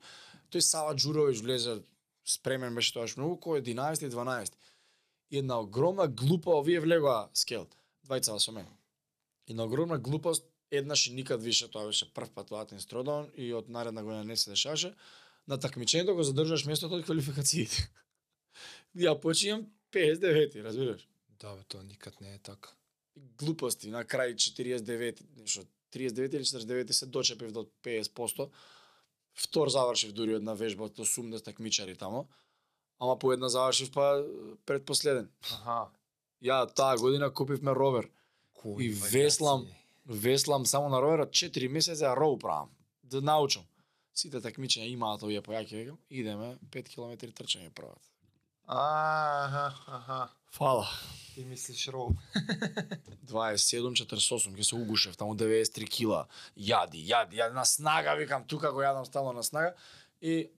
тој 0.52 0.60
Сава 0.60 0.96
Џуровиќ 0.96 1.44
влезе 1.44 1.82
спремен 2.26 2.76
беше 2.76 2.94
тоаш 2.94 3.18
многу 3.18 3.38
кој 3.42 3.62
11 3.62 4.06
и 4.08 4.10
12. 4.10 4.54
И 5.32 5.38
една 5.38 5.60
огромна 5.60 6.08
глупа 6.08 6.58
овие 6.60 6.80
влегоа 6.80 7.30
скел. 7.34 7.68
Двајцава 8.08 8.40
со 8.40 8.52
мене. 8.52 8.72
Една 9.48 9.64
огромна 9.64 9.98
глупост 9.98 10.46
еднаш 10.72 11.08
и 11.08 11.14
никад 11.14 11.44
више 11.44 11.68
тоа 11.72 11.86
беше 11.86 12.14
прв 12.14 12.32
пат 12.32 12.50
во 12.50 12.62
Атин 12.62 12.80
Стродон 12.80 13.30
и 13.36 13.54
од 13.54 13.70
наредна 13.70 14.04
година 14.04 14.24
не 14.24 14.38
се 14.38 14.52
дешаваше. 14.52 14.94
На 15.48 15.58
такмичењето 15.58 16.16
го 16.16 16.24
задржаш 16.24 16.66
местото 16.66 16.96
од 16.96 17.06
квалификациите. 17.06 17.88
Ја 19.06 19.16
почињам 19.20 19.66
59, 19.92 20.62
разбираш? 20.64 21.08
Да, 21.40 21.56
бе, 21.56 21.64
тоа 21.68 21.84
никад 21.84 22.22
не 22.22 22.36
е 22.36 22.40
така. 22.40 22.70
глупости 23.16 23.90
на 23.92 24.04
крај 24.06 24.36
49 24.36 25.22
нешто 25.38 25.66
39 25.94 26.36
или 26.36 26.46
49 26.46 26.92
се 26.92 27.06
дочепив 27.06 27.52
до 27.52 27.68
50%. 27.84 28.50
Втор 29.36 29.70
завршив 29.70 30.12
дури 30.14 30.36
една 30.36 30.54
вежба 30.54 30.86
од 30.86 30.98
80 30.98 31.44
такмичари 31.44 31.96
тамо. 31.96 32.28
Ама 33.00 33.18
по 33.20 33.34
една 33.34 33.50
завршив 33.50 33.92
па 33.92 34.24
предпоследен. 34.66 35.30
Аха. 35.42 35.90
Ја 36.42 36.66
таа 36.74 36.98
година 36.98 37.32
купивме 37.34 37.74
ровер. 37.74 38.10
Кој 38.62 38.82
И 38.82 38.90
веслам. 38.90 39.68
Веслам 40.06 40.66
само 40.66 40.90
на 40.90 41.02
роверот 41.02 41.32
4 41.32 41.70
месеца 41.70 42.06
ја 42.06 42.16
роу 42.18 42.38
правам. 42.40 42.70
Да 43.04 43.22
научам. 43.22 43.64
Сите 44.14 44.42
такмичења 44.44 44.90
имаат 44.92 45.24
овие 45.24 45.42
појаки, 45.42 45.76
викам, 45.78 45.98
идеме 46.10 46.58
5 46.72 46.90
км 46.94 47.32
трчање 47.32 47.70
прават. 47.74 48.02
Аха, 48.68 49.76
аха. 49.88 50.30
Фала. 50.52 50.88
Ти 51.36 51.46
мислиш 51.46 51.88
роу. 51.88 52.12
27-48, 53.32 54.52
ќе 54.52 54.64
се 54.68 54.76
угушев, 54.76 55.16
таму 55.18 55.36
93 55.40 55.88
кила. 55.88 56.26
Јади, 56.60 57.00
јади, 57.08 57.40
јади 57.40 57.56
на 57.56 57.64
снага, 57.66 58.18
викам, 58.20 58.44
тука 58.44 58.74
го 58.76 58.84
јадам 58.84 59.08
стално 59.08 59.32
на 59.32 59.44
снага. 59.44 59.72
И 60.20 60.52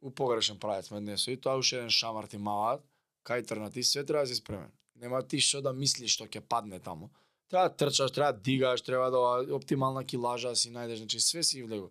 у 0.00 0.10
погрешен 0.10 0.58
правец 0.58 0.90
ме 0.90 1.00
днесо. 1.00 1.30
И 1.30 1.40
тоа 1.40 1.56
уште 1.56 1.80
еден 1.80 1.90
шамар 1.90 2.28
ти 2.28 2.38
малат, 2.38 2.84
кај 3.24 3.46
трна 3.48 3.70
ти 3.70 3.82
све 3.82 4.04
треба 4.04 4.28
да 4.28 4.34
си 4.34 4.40
спремен. 4.42 4.70
Нема 5.00 5.22
ти 5.22 5.40
што 5.40 5.62
да 5.64 5.72
мислиш 5.72 6.18
што 6.18 6.28
ќе 6.28 6.44
падне 6.44 6.80
таму. 6.80 7.08
Треба 7.48 7.70
да 7.70 7.76
трчаш, 7.76 8.12
треба 8.12 8.32
да 8.32 8.42
дигаш, 8.42 8.82
треба 8.82 9.10
да 9.10 9.54
оптимална 9.56 10.04
килажа 10.04 10.52
да 10.52 10.56
си 10.56 10.70
најдеш, 10.70 11.00
значи 11.00 11.20
све 11.20 11.42
си 11.42 11.62
влегу. 11.64 11.88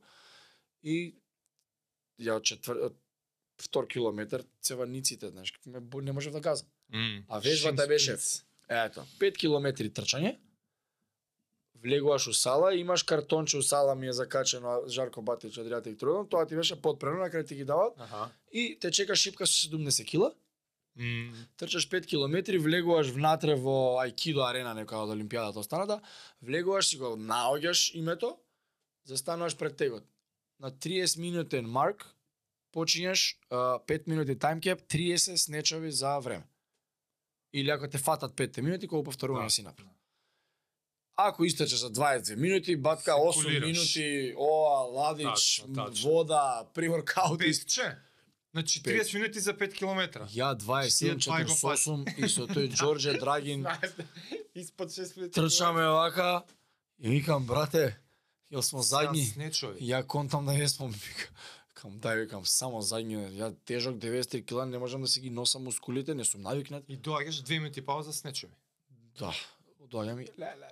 И 0.83 1.17
ја 2.21 2.37
од 2.37 2.45
четвр... 2.45 2.93
втор 3.61 3.87
километар 3.87 4.43
цеваниците, 4.61 5.29
знаеш, 5.29 5.53
не 5.93 6.11
можев 6.11 6.33
да 6.33 6.39
газам. 6.39 6.67
А 7.29 7.39
вежбата 7.39 7.87
беше 7.87 8.17
Ето, 8.69 9.05
5 9.19 9.37
километри 9.37 9.89
трчање, 9.89 10.35
влегуваш 11.83 12.27
у 12.27 12.33
сала, 12.33 12.75
имаш 12.75 13.03
картонче 13.03 13.57
у 13.57 13.61
сала 13.63 13.95
ми 13.95 14.07
е 14.07 14.13
закачено 14.13 14.81
Жарко 14.87 15.21
Батич 15.21 15.57
Адриатик 15.57 15.99
Трудон, 15.99 16.27
тоа 16.29 16.45
ти 16.45 16.55
беше 16.55 16.81
подпрено, 16.81 17.17
на 17.17 17.29
крај 17.29 17.47
ти 17.47 17.55
ги 17.55 17.65
дават 17.65 17.93
Аха. 17.99 18.29
и 18.51 18.77
те 18.81 18.91
чека 18.91 19.15
шипка 19.15 19.47
со 19.47 19.69
70 19.69 20.05
кила, 20.05 20.33
М, 20.99 21.33
трчаш 21.57 21.89
5 21.89 22.05
километри, 22.05 22.57
влегуваш 22.57 23.07
внатре 23.07 23.55
во 23.55 23.99
Айкидо 24.01 24.41
арена 24.41 24.73
некоја 24.73 25.05
од 25.05 25.13
Олимпијадата 25.13 25.61
останата, 25.61 26.01
влегуваш 26.41 26.87
си 26.89 26.97
го 26.97 27.15
наоѓаш 27.15 27.91
името, 27.93 28.37
застануваш 29.05 29.57
пред 29.57 29.77
тегот. 29.77 30.03
На 30.59 30.71
30 30.71 31.19
минутен 31.19 31.65
марк 31.69 32.05
почињаш 32.73 33.19
а, 33.49 33.55
5 33.79 34.07
минути 34.07 34.35
таймкеп, 34.35 34.81
30 34.83 35.35
снечови 35.37 35.91
за 35.91 36.19
време. 36.19 36.43
Или 37.53 37.69
ако 37.69 37.87
те 37.87 37.97
фатат 37.97 38.33
5 38.33 38.61
минути, 38.61 38.87
кога 38.87 39.03
повторување 39.03 39.43
Да. 39.43 39.49
си 39.49 39.63
направи. 39.63 39.89
Ако 41.15 41.45
истече 41.45 41.75
за 41.75 41.89
22 41.89 42.35
минути, 42.35 42.75
батка 42.77 43.03
Се 43.03 43.11
8 43.11 43.43
кулираш. 43.43 43.67
минути, 43.67 44.33
оа, 44.37 44.79
ладич, 44.81 45.27
Тачно, 45.57 45.73
тачно. 45.75 46.09
вода, 46.09 46.67
приворкаут, 46.73 47.39
Петче. 47.39 47.95
Значи 48.51 48.83
Пет. 48.83 48.95
30 48.97 49.13
минути 49.13 49.39
за 49.39 49.53
5 49.53 49.73
километра. 49.73 50.27
Ја 50.27 50.55
27-48 50.55 52.17
и 52.17 52.29
со 52.29 52.41
тој 52.43 52.71
Ѓорđe 52.73 53.19
Драгин 53.19 53.65
Испод 54.55 54.89
6 54.89 55.17
минути. 55.17 55.33
трчаме 55.33 55.81
вака 55.83 56.43
и 56.99 57.09
викам 57.09 57.45
брате, 57.45 57.97
јел 58.51 58.61
смо 58.61 58.81
задни. 58.81 59.25
Ја 59.81 60.05
контам 60.05 60.45
да 60.45 60.53
не 60.53 60.65
вика. 61.05 61.29
Кам 61.77 61.99
дај 62.01 62.23
викам 62.23 62.45
само 62.45 62.81
задни. 62.81 63.19
Ја 63.37 63.51
тежок 63.69 63.99
93 64.01 64.45
кила 64.49 64.65
не 64.65 64.79
можам 64.81 65.03
да 65.05 65.07
си 65.07 65.21
ги 65.21 65.29
носам 65.29 65.63
мускулите, 65.69 66.15
не 66.15 66.25
сум 66.25 66.41
навикнат. 66.41 66.83
И 66.89 66.97
доаѓаш 66.97 67.43
2 67.45 67.59
минути 67.59 67.85
пауза 67.85 68.13
снечови. 68.13 68.53
Да, 69.19 69.33
доаѓам 69.85 70.23
и 70.23 70.29
леле. 70.41 70.71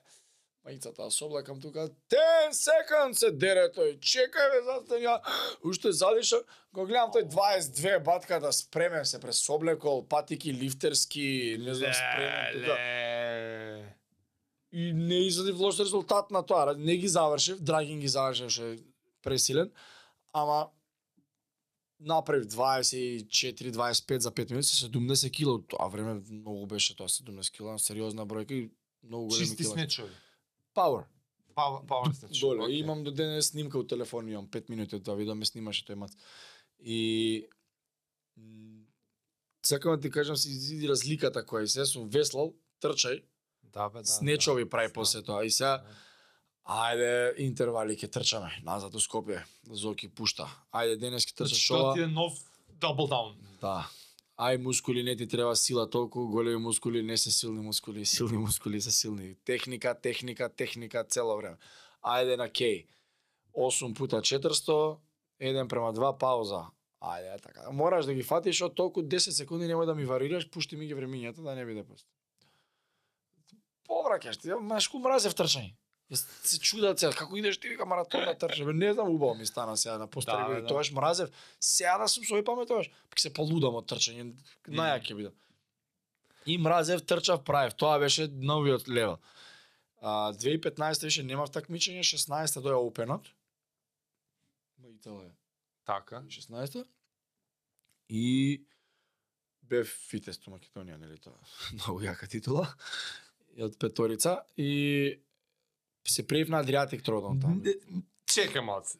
Мајцата 0.66 1.10
се 1.14 1.26
облакам 1.28 1.60
тука. 1.62 1.90
10 2.10 2.58
секунд 2.58 3.18
се 3.18 3.30
дере 3.32 3.68
тој. 3.76 4.00
Чекај 4.02 4.48
бе, 4.54 4.62
застан 4.66 5.04
ја. 5.04 5.20
Уште 5.62 5.92
задиша, 5.94 6.40
го 6.74 6.88
гледам 6.90 7.12
тој 7.14 7.28
22 7.30 8.00
батка 8.04 8.40
да 8.42 8.52
спремен 8.52 9.06
се 9.06 9.20
през 9.22 9.44
облекол, 9.50 10.02
патики 10.10 10.54
лифтерски, 10.54 11.58
не 11.62 11.76
знам 11.76 11.94
спремен 11.94 12.64
тука. 12.64 12.78
И 14.72 14.94
не 14.94 15.28
извадив 15.28 15.60
лош 15.60 15.80
резултат 15.80 16.32
на 16.32 16.42
тоа. 16.42 16.74
Не 16.74 16.98
ги 16.98 17.08
завршив, 17.08 17.62
Драгин 17.62 18.00
ги 18.00 18.08
завршеше 18.08 18.80
пресилен, 19.22 19.70
ама 20.34 20.70
направив 22.00 22.46
24-25 22.46 24.18
за 24.18 24.32
5 24.32 24.50
минути, 24.52 24.68
70 24.68 25.32
кила. 25.32 25.62
Тоа 25.64 25.88
време 25.88 26.22
многу 26.30 26.66
беше 26.66 26.96
тоа 26.96 27.08
70 27.08 27.52
кила, 27.52 27.80
сериозна 27.80 28.26
бројка 28.26 28.52
и 28.54 28.72
многу 29.04 29.28
големи 29.28 29.46
Чисти 29.46 29.64
кила. 29.64 29.74
снечови. 29.74 30.12
Power. 30.76 31.04
Пауер 31.56 31.88
пауер 31.88 32.14
снечови. 32.14 32.40
Доле. 32.58 32.64
окей. 32.64 32.80
Имам 32.80 33.04
до 33.04 33.12
денес 33.12 33.48
снимка 33.48 33.80
у 33.80 33.84
телефон, 33.84 34.28
имам 34.28 34.48
5 34.48 34.70
минути 34.70 35.00
тоа 35.00 35.16
видео 35.16 35.36
ме 35.36 35.46
снимаше 35.46 35.86
тој 35.86 35.96
мац. 35.96 36.12
И 36.80 37.48
сакам 39.64 39.92
да 39.92 40.02
ти 40.02 40.10
кажам 40.10 40.36
се 40.38 40.50
изиди 40.50 40.88
разликата 40.88 41.46
која 41.46 41.64
и 41.64 41.68
се 41.68 41.86
сум 41.86 42.10
веслал, 42.10 42.54
трчај, 42.82 43.24
Да, 43.64 43.90
бе, 43.90 44.00
да. 44.00 44.06
снечови 44.06 44.70
прави 44.70 44.88
Знам. 44.88 44.94
после 44.94 45.24
тоа. 45.24 45.46
И 45.46 45.52
сега 45.52 45.84
Ајде, 46.66 47.36
интервали 47.46 47.94
ќе 47.94 48.08
трчаме 48.10 48.50
назад 48.66 48.96
у 48.98 49.02
Скопје. 49.02 49.44
Зоки 49.70 50.10
пушта. 50.10 50.48
Ајде 50.74 50.98
денес 50.98 51.28
ќе 51.28 51.36
трчаш 51.38 51.60
Значи, 51.60 51.68
тоа 51.70 51.82
ова. 51.84 51.94
ти 51.94 52.02
е 52.02 52.08
нов 52.08 52.40
дабл 52.82 53.06
даун. 53.08 53.36
Да. 53.62 53.86
Ај 54.38 54.58
мускули 54.58 55.04
не 55.04 55.16
ти 55.16 55.28
треба 55.28 55.56
сила 55.56 55.86
толку, 55.90 56.28
големи 56.28 56.58
мускули 56.58 57.04
не 57.04 57.18
се 57.18 57.32
силни 57.32 57.62
мускули, 57.62 58.06
силни 58.16 58.38
мускули 58.38 58.82
се 58.82 58.92
силни. 58.92 59.36
Техника, 59.46 59.94
техника, 59.94 60.50
техника 60.50 61.04
цело 61.04 61.38
време. 61.38 61.58
Ајде 62.02 62.36
на 62.38 62.50
кеј. 62.50 62.86
8 63.54 63.94
пута 63.94 64.18
400, 64.18 64.98
1 65.40 65.68
према 65.68 65.94
2 65.94 66.18
пауза. 66.18 66.66
Ајде, 67.00 67.42
така. 67.44 67.72
Мораш 67.72 68.06
да 68.06 68.14
ги 68.14 68.24
фатиш 68.24 68.62
од 68.66 68.74
толку 68.76 69.06
10 69.06 69.38
секунди 69.38 69.70
немој 69.70 69.86
да 69.86 69.94
ми 69.96 70.06
варираш, 70.06 70.50
пушти 70.50 70.76
ми 70.76 70.88
ги 70.88 70.96
времињата 70.98 71.46
да 71.46 71.56
не 71.56 71.66
биде 71.66 71.86
пост. 71.86 72.08
Повраќаш 73.86 74.42
ти, 74.42 74.50
машку 74.60 75.00
мразев 75.00 75.38
трчање. 75.38 75.76
Се 76.16 76.60
чудат 76.60 77.00
сега 77.00 77.12
како 77.14 77.38
идеш 77.38 77.58
ти 77.58 77.70
вика 77.70 77.86
маратон 77.86 78.26
да 78.26 78.38
трчаш, 78.38 78.66
бе 78.66 78.74
не 78.74 78.94
знам 78.94 79.10
убаво 79.10 79.36
ми 79.36 79.46
стана 79.46 79.78
сега 79.78 79.98
на 79.98 80.08
постари 80.08 80.42
Да, 80.42 80.46
години. 80.46 80.62
да. 80.62 80.68
Тогаш 80.68 80.92
мразев, 80.92 81.30
сега 81.60 81.98
да 81.98 82.08
сум 82.08 82.24
со 82.24 82.44
памет 82.44 82.68
тогаш, 82.68 82.90
пак 83.10 83.20
се 83.20 83.34
полудам 83.34 83.76
од 83.76 83.86
трчање, 83.86 84.34
најак 84.68 85.04
ќе 85.04 85.16
бидам. 85.16 85.34
И 86.46 86.58
мразев, 86.58 87.02
трчав, 87.06 87.44
правев, 87.44 87.74
тоа 87.74 88.00
беше 88.00 88.28
новиот 88.28 88.88
левел. 88.88 89.18
А, 90.02 90.34
2015 90.34 91.04
више 91.04 91.24
немав 91.24 91.50
такмичење, 91.50 92.04
16 92.06 92.62
доја 92.62 92.78
опенот. 92.86 93.32
Ма 94.78 94.90
и 94.90 94.98
тоа 95.02 95.24
е. 95.26 95.32
Така. 95.86 96.22
16 96.30 96.86
и 98.10 98.62
бев 99.66 99.90
фитест 100.10 100.46
у 100.48 100.52
Македонија, 100.54 100.98
нели 101.02 101.18
тоа? 101.18 101.38
Многу 101.74 102.04
јака 102.06 102.28
титула. 102.30 102.68
И 103.58 103.64
од 103.64 103.78
петорица 103.80 104.44
и 104.58 105.18
се 106.08 106.28
приев 106.28 106.50
на 106.50 106.60
Адриатик 106.60 107.04
Тродон 107.04 107.40
таму. 107.42 107.62
Чекај 108.30 108.62
малце. 108.62 109.00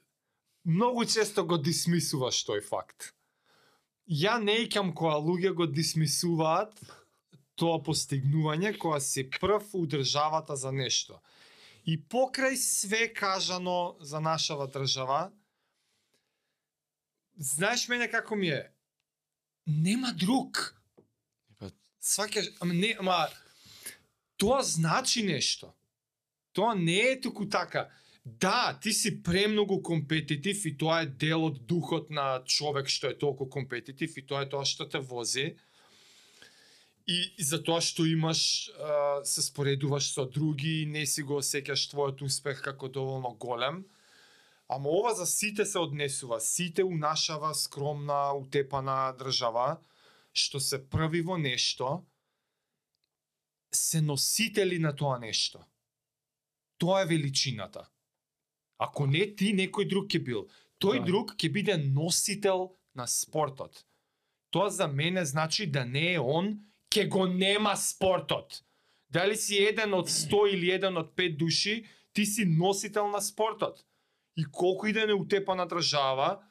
Многу 0.66 1.06
често 1.06 1.46
го 1.46 1.58
дисмисуваш 1.58 2.42
тој 2.46 2.62
факт. 2.66 3.14
Ја 4.10 4.38
не 4.42 4.66
икам 4.66 4.94
која 4.94 5.18
луѓе 5.22 5.54
го 5.54 5.66
дисмисуваат 5.66 6.74
тоа 7.56 7.80
постигнување 7.86 8.76
која 8.78 9.00
се 9.00 9.26
прв 9.30 9.74
у 9.74 9.86
државата 9.88 10.56
за 10.56 10.72
нешто. 10.72 11.22
И 11.86 11.98
покрај 12.02 12.58
све 12.58 13.08
кажано 13.14 13.96
за 14.02 14.20
нашава 14.20 14.68
држава, 14.68 15.32
знаеш 17.38 17.88
мене 17.88 18.10
како 18.10 18.36
ми 18.36 18.50
е? 18.50 18.72
Нема 19.66 20.14
друг. 20.14 20.74
Сваќаш, 22.02 22.52
ама 22.62 22.74
не, 22.74 22.96
ама 23.00 23.28
тоа 24.38 24.62
значи 24.64 25.24
нешто. 25.26 25.74
Тоа 26.56 26.76
не 26.76 27.00
е 27.12 27.20
туку 27.22 27.50
така. 27.52 27.90
Да, 28.26 28.80
ти 28.82 28.94
си 28.94 29.24
премногу 29.24 29.82
компетитив 29.82 30.66
и 30.66 30.72
тоа 30.78 31.02
е 31.04 31.06
дел 31.06 31.44
од 31.46 31.60
духот 31.68 32.10
на 32.10 32.42
човек 32.48 32.88
што 32.90 33.12
е 33.12 33.18
толку 33.22 33.46
компетитив 33.46 34.16
и 34.18 34.24
тоа 34.26 34.46
е 34.46 34.50
тоа 34.50 34.66
што 34.66 34.88
те 34.90 34.98
вози. 34.98 35.58
И, 37.06 37.18
за 37.38 37.60
тоа 37.62 37.84
што 37.86 38.08
имаш, 38.10 38.72
се 39.24 39.42
споредуваш 39.46 40.10
со 40.16 40.26
други 40.26 40.82
и 40.82 40.88
не 40.90 41.06
си 41.06 41.22
го 41.22 41.38
осеќаш 41.44 41.92
твојот 41.92 42.24
успех 42.26 42.64
како 42.66 42.90
доволно 42.90 43.36
голем. 43.38 43.84
Ама 44.68 44.90
ова 44.90 45.14
за 45.14 45.30
сите 45.30 45.66
се 45.66 45.78
однесува. 45.80 46.40
Сите 46.42 46.84
у 46.84 46.96
нашава 46.98 47.54
скромна, 47.54 48.34
утепана 48.34 49.14
држава, 49.20 49.78
што 50.34 50.58
се 50.60 50.82
први 50.82 51.22
во 51.22 51.38
нешто, 51.38 52.02
се 53.70 54.02
носители 54.02 54.80
на 54.80 54.96
тоа 54.96 55.20
нешто. 55.22 55.62
Тоа 56.78 57.02
е 57.02 57.06
величината. 57.06 57.90
Ако 58.78 59.08
не 59.08 59.36
ти, 59.36 59.54
некој 59.56 59.88
друг 59.88 60.08
ќе 60.12 60.24
бил. 60.24 60.48
Тој 60.80 61.00
Да. 61.00 61.06
друг 61.06 61.36
ќе 61.36 61.52
биде 61.52 61.78
носител 61.78 62.76
на 62.96 63.08
спортот. 63.08 63.86
Тоа 64.52 64.70
за 64.70 64.88
мене 64.88 65.26
значи 65.26 65.66
да 65.66 65.86
не 65.86 66.14
е 66.14 66.20
он, 66.20 66.60
ќе 66.92 67.08
го 67.08 67.28
нема 67.28 67.76
спортот. 67.76 68.64
Дали 69.10 69.36
си 69.36 69.58
еден 69.64 69.94
од 69.94 70.10
100 70.10 70.54
или 70.54 70.72
еден 70.72 70.98
од 70.98 71.16
5 71.16 71.38
души, 71.38 71.86
ти 72.14 72.26
си 72.26 72.46
носител 72.46 73.08
на 73.08 73.22
спортот. 73.22 73.86
И 74.38 74.46
колку 74.52 74.88
и 74.88 74.94
да 74.94 75.08
не 75.08 75.14
утепана 75.14 75.68
држава, 75.68 76.44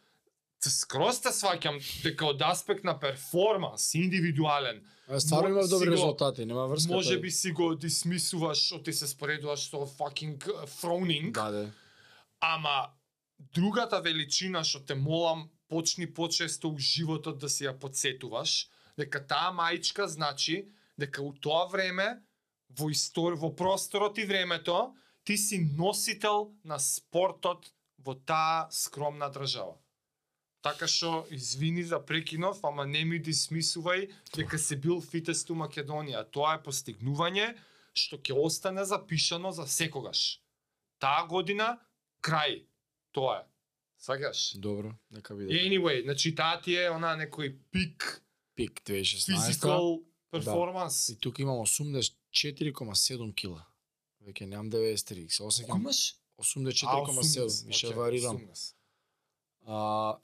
скроз 0.70 1.20
те 1.20 1.28
сваќам 1.30 1.78
дека 2.02 2.26
од 2.26 2.42
аспект 2.42 2.84
на 2.84 2.94
перформанс, 2.94 3.94
индивидуален, 3.94 4.82
А 5.08 5.20
стварно 5.20 5.48
имав 5.50 5.68
добри 5.68 5.84
си 5.84 5.88
го- 5.88 5.94
резултати, 5.94 6.46
нема 6.46 6.66
врска. 6.66 6.92
може 6.92 7.18
би 7.18 7.30
си 7.30 7.50
го 7.52 7.74
дисмисуваш, 7.74 8.58
што 8.58 8.82
ти 8.82 8.92
се 8.92 9.06
споредуваш 9.06 9.60
со 9.60 9.76
fucking 9.78 10.38
Froning, 10.66 11.32
Да, 11.32 11.50
да. 11.50 11.70
ама 12.40 12.88
другата 13.50 14.00
величина 14.00 14.64
што 14.64 14.80
те 14.80 14.94
молам 14.94 15.50
почни 15.68 16.06
почесто 16.08 16.68
у 16.68 16.78
животот 16.78 17.38
да 17.38 17.48
си 17.48 17.64
ја 17.64 17.72
подсетуваш, 17.74 18.68
дека 18.96 19.20
таа 19.20 19.52
маичка 19.52 20.08
значи 20.08 20.68
дека 20.98 21.22
у 21.22 21.32
тоа 21.34 21.66
време 21.66 22.20
во 22.70 22.90
истор 22.90 23.34
во 23.34 23.50
просторот 23.50 24.18
и 24.18 24.24
времето 24.24 24.94
ти 25.24 25.36
си 25.36 25.58
носител 25.76 26.52
на 26.64 26.78
спортот 26.78 27.66
во 27.98 28.14
таа 28.16 28.68
скромна 28.70 29.30
држава. 29.30 29.74
Така 30.64 30.88
што 30.88 31.26
извини 31.30 31.84
за 31.84 32.00
прекинов, 32.00 32.62
ама 32.64 32.86
не 32.88 33.04
ми 33.04 33.20
дисмисувај 33.20 34.08
дека 34.32 34.58
се 34.58 34.76
бил 34.80 35.02
фитест 35.04 35.50
у 35.52 35.56
Македонија. 35.60 36.24
Тоа 36.32 36.56
е 36.56 36.62
постигнување 36.64 37.52
што 37.92 38.16
ќе 38.16 38.34
остане 38.40 38.84
запишано 38.88 39.52
за 39.52 39.68
секогаш. 39.68 40.40
Таа 40.98 41.26
година 41.28 41.76
крај. 42.24 42.64
Тоа 43.12 43.42
е. 43.42 43.44
Сваќаш? 44.00 44.56
Добро, 44.60 44.96
нека 45.10 45.36
биде. 45.36 45.52
Anyway, 45.52 46.02
значи 46.02 46.34
таа 46.34 46.60
ти 46.60 46.74
е 46.80 46.88
она 46.90 47.14
некој 47.16 47.54
пик 47.70 48.24
Пик 48.54 48.82
2016. 48.86 49.36
physical 49.36 50.04
performance. 50.32 51.12
И 51.12 51.16
тука 51.16 51.42
имам 51.42 51.56
84,7 51.66 53.34
кила. 53.34 53.66
Веќе 54.22 54.46
немам 54.46 54.70
93, 54.70 55.28
се 55.28 55.42
осеќам 55.42 55.80
имаш? 55.80 56.16
84,7, 56.38 57.66
више 57.66 57.86
Океј, 57.86 57.96
варирам. 57.96 58.36
80. 58.36 58.74
А, 59.66 60.16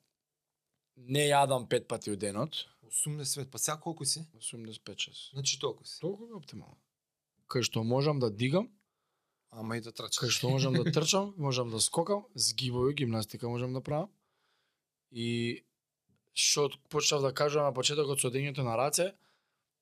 не 1.09 1.29
јадам 1.31 1.69
пет 1.69 1.89
пати 1.89 2.11
у 2.11 2.17
денот, 2.17 2.67
80, 2.91 3.51
па 3.51 3.59
сега 3.59 3.77
колку 3.77 4.05
си? 4.05 4.27
85-6. 4.35 5.33
Значи 5.33 5.59
толку 5.59 5.85
си. 5.85 6.01
Толку 6.01 6.27
е 6.27 6.35
оптимално. 6.35 6.79
Кај 7.51 7.63
што 7.63 7.85
можам 7.85 8.19
да 8.19 8.31
дигам, 8.31 8.69
Ама 9.51 9.77
и 9.77 9.81
да 9.81 9.93
трчаш. 9.93 10.19
кај 10.23 10.31
што 10.31 10.51
можам 10.51 10.75
да 10.75 10.85
трчам, 10.93 11.35
можам 11.39 11.71
да 11.71 11.81
скокам, 11.81 12.25
згибови, 12.35 12.95
гимнастика 12.95 13.49
можам 13.49 13.73
да 13.73 13.81
правам. 13.81 14.11
И 15.11 15.65
што 16.35 16.71
почнав 16.89 17.23
да 17.23 17.35
кажам 17.35 17.65
на 17.67 17.75
почетокот 17.75 18.21
со 18.21 18.31
дењето 18.31 18.63
на 18.63 18.77
раце, 18.79 19.13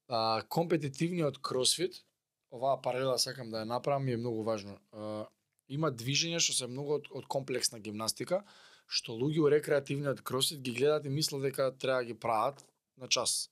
а, 0.08 0.42
компетитивниот 0.48 1.38
кросфит, 1.38 2.04
оваа 2.50 2.80
паралела 2.80 3.18
сакам 3.18 3.50
да 3.50 3.60
ја 3.60 3.68
направам 3.68 4.08
и 4.08 4.12
е 4.12 4.16
многу 4.16 4.42
важно. 4.42 4.78
А, 4.92 5.26
има 5.68 5.92
движење 5.92 6.40
што 6.40 6.56
се 6.56 6.66
многу 6.66 6.96
од, 6.96 7.12
од 7.12 7.28
комплексна 7.28 7.78
гимнастика, 7.78 8.44
што 8.88 9.12
луѓе 9.12 9.38
у 9.40 9.48
рекреативниот 9.50 10.22
кросфит 10.22 10.60
ги 10.60 10.72
гледат 10.72 11.04
и 11.04 11.08
мислат 11.08 11.42
дека 11.42 11.70
треба 11.78 11.98
да 11.98 12.04
ги 12.04 12.14
прават 12.14 12.64
на 12.96 13.08
час. 13.08 13.50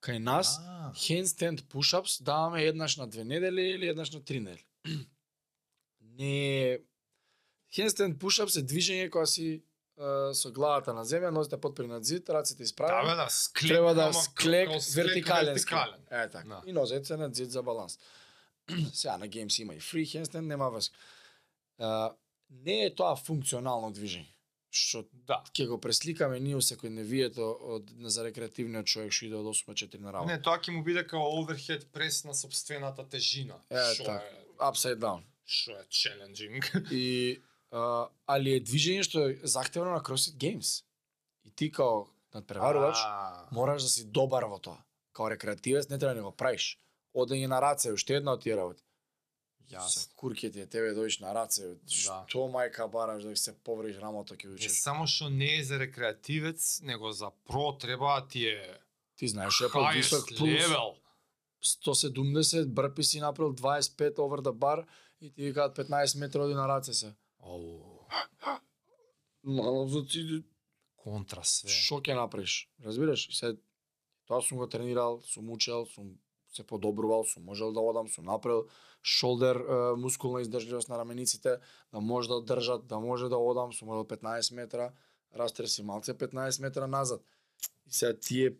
Кај 0.00 0.18
нас, 0.18 0.56
А, 0.58 0.92
handstand 0.94 1.60
push-ups 1.62 2.22
даваме 2.22 2.62
еднаш 2.64 2.96
на 2.96 3.06
две 3.06 3.24
недели 3.24 3.62
или 3.62 3.86
еднаш 3.86 4.10
на 4.10 4.24
три 4.24 4.40
недели. 4.40 4.64
Не 6.00 6.78
handstand 7.70 8.14
push-ups 8.16 8.56
е 8.56 8.62
движење 8.62 9.10
кога 9.10 9.26
си 9.26 9.48
е, 9.50 9.60
со 10.34 10.50
главата 10.50 10.94
на 10.94 11.04
земја, 11.04 11.30
носите 11.30 11.58
подпри 11.58 11.86
над 11.86 12.04
зид, 12.04 12.30
рацете 12.30 12.58
Да, 12.58 12.64
исправени. 12.64 13.10
бе, 13.10 13.16
да, 13.16 13.28
склек, 13.28 13.68
Треба 13.68 13.94
да 13.94 14.12
склек 14.12 14.68
вертикален. 14.94 15.54
вертикален. 15.54 16.00
Е 16.10 16.28
така. 16.30 16.48
Да. 16.48 16.62
И 16.66 16.72
нозете 16.72 17.04
се 17.04 17.16
над 17.16 17.34
зид 17.34 17.50
за 17.50 17.62
баланс. 17.62 17.98
Сега 18.92 19.18
на 19.18 19.28
Games 19.28 19.62
има 19.62 19.74
и 19.74 19.80
free 19.80 20.06
handstand, 20.06 20.40
нема 20.40 20.70
врска. 20.70 20.96
Не 22.50 22.84
е 22.84 22.94
тоа 22.94 23.16
функционално 23.16 23.92
движење. 23.92 24.26
Што 24.70 25.04
Да. 25.26 25.42
ќе 25.52 25.66
го 25.66 25.78
пресликаме 25.78 26.40
ние 26.40 26.54
у 26.56 26.60
секојдневието 26.62 27.42
од 27.60 27.90
за 28.06 28.22
рекреативниот 28.24 28.86
човек 28.86 29.12
што 29.12 29.26
иде 29.26 29.34
од 29.34 29.46
8 29.46 29.66
до 29.66 29.72
4 29.74 29.98
на 30.00 30.12
работа. 30.12 30.32
Не, 30.32 30.42
тоа 30.42 30.58
ќе 30.58 30.70
му 30.70 30.82
биде 30.82 31.02
као 31.04 31.18
overhead 31.34 31.86
прес 31.92 32.24
на 32.24 32.34
собствената 32.34 33.02
тежина. 33.04 33.58
Е, 33.68 33.82
што 33.94 34.04
така. 34.04 34.22
е, 34.22 34.44
Upside 34.60 34.98
down. 34.98 35.22
што 35.44 35.72
е 35.72 35.84
challenging. 35.84 36.62
И 36.92 37.40
а, 37.72 38.06
али 38.26 38.54
е 38.54 38.60
движење 38.60 39.02
што 39.02 39.26
е 39.26 39.38
захтевно 39.42 39.90
на 39.90 40.00
CrossFit 40.00 40.38
Games. 40.38 40.84
И 41.44 41.50
ти 41.50 41.70
као 41.70 42.06
надпреварувач 42.34 42.96
мораш 43.50 43.82
да 43.82 43.88
си 43.88 44.04
добар 44.06 44.44
во 44.44 44.58
тоа. 44.58 44.78
Као 45.12 45.30
рекреативец 45.30 45.88
не 45.88 45.98
треба 45.98 46.14
да 46.14 46.22
го 46.22 46.30
правиш. 46.32 46.78
Одење 47.14 47.46
на 47.46 47.58
раце, 47.60 47.90
уште 47.92 48.14
една 48.14 48.32
од 48.32 48.42
тие 48.42 48.54
работи. 48.56 48.82
Јасно. 49.70 49.88
Се 49.88 50.08
курке 50.16 50.50
ти 50.50 50.60
е 50.60 50.66
тебе 50.66 50.90
дојдеш 50.90 51.20
на 51.20 51.32
раце, 51.32 51.62
Да. 52.04 52.24
што 52.26 52.48
мајка 52.48 52.88
бараш 52.88 53.22
да 53.22 53.36
се 53.36 53.54
повриш 53.56 53.96
рамото 53.98 54.34
ќе 54.34 54.44
Не 54.44 54.54
учиш. 54.54 54.72
само 54.74 55.06
што 55.06 55.30
не 55.30 55.56
е 55.56 55.64
за 55.64 55.78
рекреативец, 55.78 56.80
него 56.82 57.12
за 57.12 57.30
про 57.44 57.72
треба 57.74 58.06
да 58.14 58.28
ти 58.28 58.46
е 58.46 58.78
Ти 59.16 59.28
знаеш 59.28 59.54
што 59.54 59.66
е 59.66 59.70
повисок 59.70 60.24
highest 60.24 60.38
плюс 60.38 60.50
level. 60.60 60.94
170, 61.62 62.66
брпи 62.66 63.04
си 63.04 63.20
направил 63.20 63.52
25 63.52 64.16
over 64.16 64.40
the 64.40 64.52
bar 64.52 64.86
и 65.20 65.30
ти 65.30 65.42
викаат 65.42 65.76
15 65.76 66.18
метра 66.18 66.40
оди 66.40 66.54
на 66.54 66.68
раце 66.68 66.94
се. 66.94 67.14
Оу, 67.38 68.06
Мало 69.44 69.88
за 69.88 70.06
ти 70.06 70.44
контра 70.96 71.44
све. 71.44 71.68
што 71.70 71.94
ќе 71.96 72.14
направиш? 72.14 72.68
Разбираш? 72.80 73.28
Се 73.32 73.56
тоа 74.26 74.42
сум 74.42 74.58
го 74.58 74.66
тренирал, 74.66 75.20
сум 75.22 75.50
учел, 75.50 75.86
сум 75.86 76.18
се 76.52 76.66
подобрувал, 76.66 77.24
сум 77.24 77.44
можел 77.44 77.72
да 77.72 77.80
одам, 77.80 78.08
сум 78.08 78.24
направил 78.24 78.64
шолдер 79.02 79.56
е, 79.56 79.96
мускулна 79.96 80.40
издржливост 80.40 80.88
на 80.88 80.98
рамениците, 80.98 81.56
да 81.92 82.00
може 82.00 82.28
да 82.28 82.44
држат, 82.44 82.86
да 82.86 83.00
може 83.00 83.28
да 83.28 83.36
одам, 83.36 83.72
сум 83.72 83.88
одел 83.88 84.04
15 84.04 84.54
метра, 84.54 84.90
растреси 85.38 85.82
малце 85.82 86.14
15 86.14 86.60
метра 86.62 86.86
назад. 86.86 87.22
И 87.86 87.92
сега 87.92 88.18
тие 88.20 88.56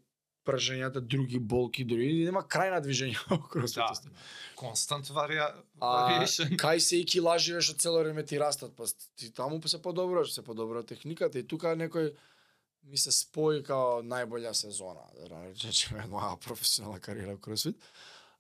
пржењата, 0.47 1.01
други 1.01 1.39
болки, 1.39 1.85
други 1.85 2.25
нема 2.25 2.43
крај 2.43 2.71
на 2.73 2.81
движење 2.81 3.19
во 3.29 3.39
Да. 3.75 3.91
Констант 4.57 5.11
варија 5.13 5.51
А 5.81 6.25
кај 6.25 6.79
се 6.79 7.01
и 7.01 7.05
килаживеш 7.05 7.75
од 7.75 7.81
цело 7.81 8.01
време 8.01 8.25
ти 8.25 8.41
растат, 8.41 8.73
па 8.77 8.89
ти 9.17 9.33
таму 9.33 9.61
се 9.69 9.83
подобруваш, 9.83 10.33
се 10.33 10.43
подобрува 10.43 10.83
техниката 10.83 11.39
и 11.39 11.47
тука 11.47 11.77
некој 11.77 12.15
ми 12.85 12.99
се 12.99 13.13
спои 13.13 13.63
као 13.63 14.01
најболја 14.03 14.53
сезона, 14.57 15.05
да 15.15 15.45
речеме 15.65 16.07
моја 16.13 16.37
професионална 16.41 17.01
кариера 17.01 17.37
во 17.37 17.41
кросфит. 17.41 17.77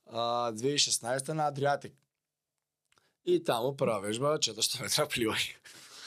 А 0.07 0.53
2016 0.53 1.33
на 1.33 1.47
Адриатик. 1.47 1.95
И 3.25 3.45
таму 3.45 3.77
прва 3.77 4.01
вежба 4.01 4.39
400 4.39 4.83
метра 4.83 5.07
пливање. 5.07 5.57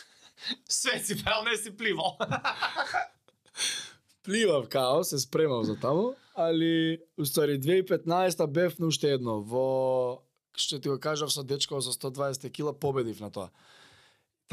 Све 0.70 1.00
си 1.00 1.24
правил, 1.24 1.52
не 1.52 1.58
си 1.58 1.78
пливал. 1.78 2.18
Пливав 4.24 4.70
као, 4.70 5.04
се 5.04 5.20
спремав 5.20 5.66
за 5.66 5.80
таму, 5.80 6.16
али 6.36 7.00
уствари 7.18 7.60
2015 7.60 8.48
бев 8.48 8.80
на 8.80 8.88
уште 8.88 9.14
едно 9.14 9.42
во 9.42 10.24
што 10.56 10.80
ти 10.80 10.90
го 10.90 11.00
кажав 11.00 11.34
со 11.34 11.44
дечко 11.44 11.82
со 11.82 11.92
120 11.92 12.52
кила 12.52 12.74
победив 12.74 13.20
на 13.20 13.32
тоа. 13.32 13.50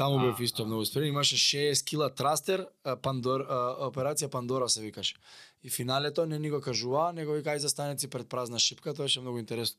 Таму 0.01 0.17
бев 0.17 0.39
исто 0.41 0.65
многу 0.65 0.85
спремен, 0.85 1.09
имаше 1.09 1.37
60 1.37 1.85
кила 1.85 2.07
трастер, 2.09 2.63
Пандор, 3.03 3.43
операција 3.85 4.31
Пандора 4.33 4.69
се 4.69 4.81
викаше. 4.81 5.15
И 5.63 5.69
финалето 5.69 6.25
не 6.25 6.39
ни 6.39 6.49
го 6.49 6.57
кажува, 6.61 7.11
него 7.13 7.35
вика 7.37 7.53
ај 7.53 7.61
застанеци 7.61 8.09
пред 8.09 8.29
празна 8.29 8.57
шипка, 8.57 8.95
тоа 8.97 9.05
беше 9.05 9.21
многу 9.21 9.37
интересно. 9.37 9.77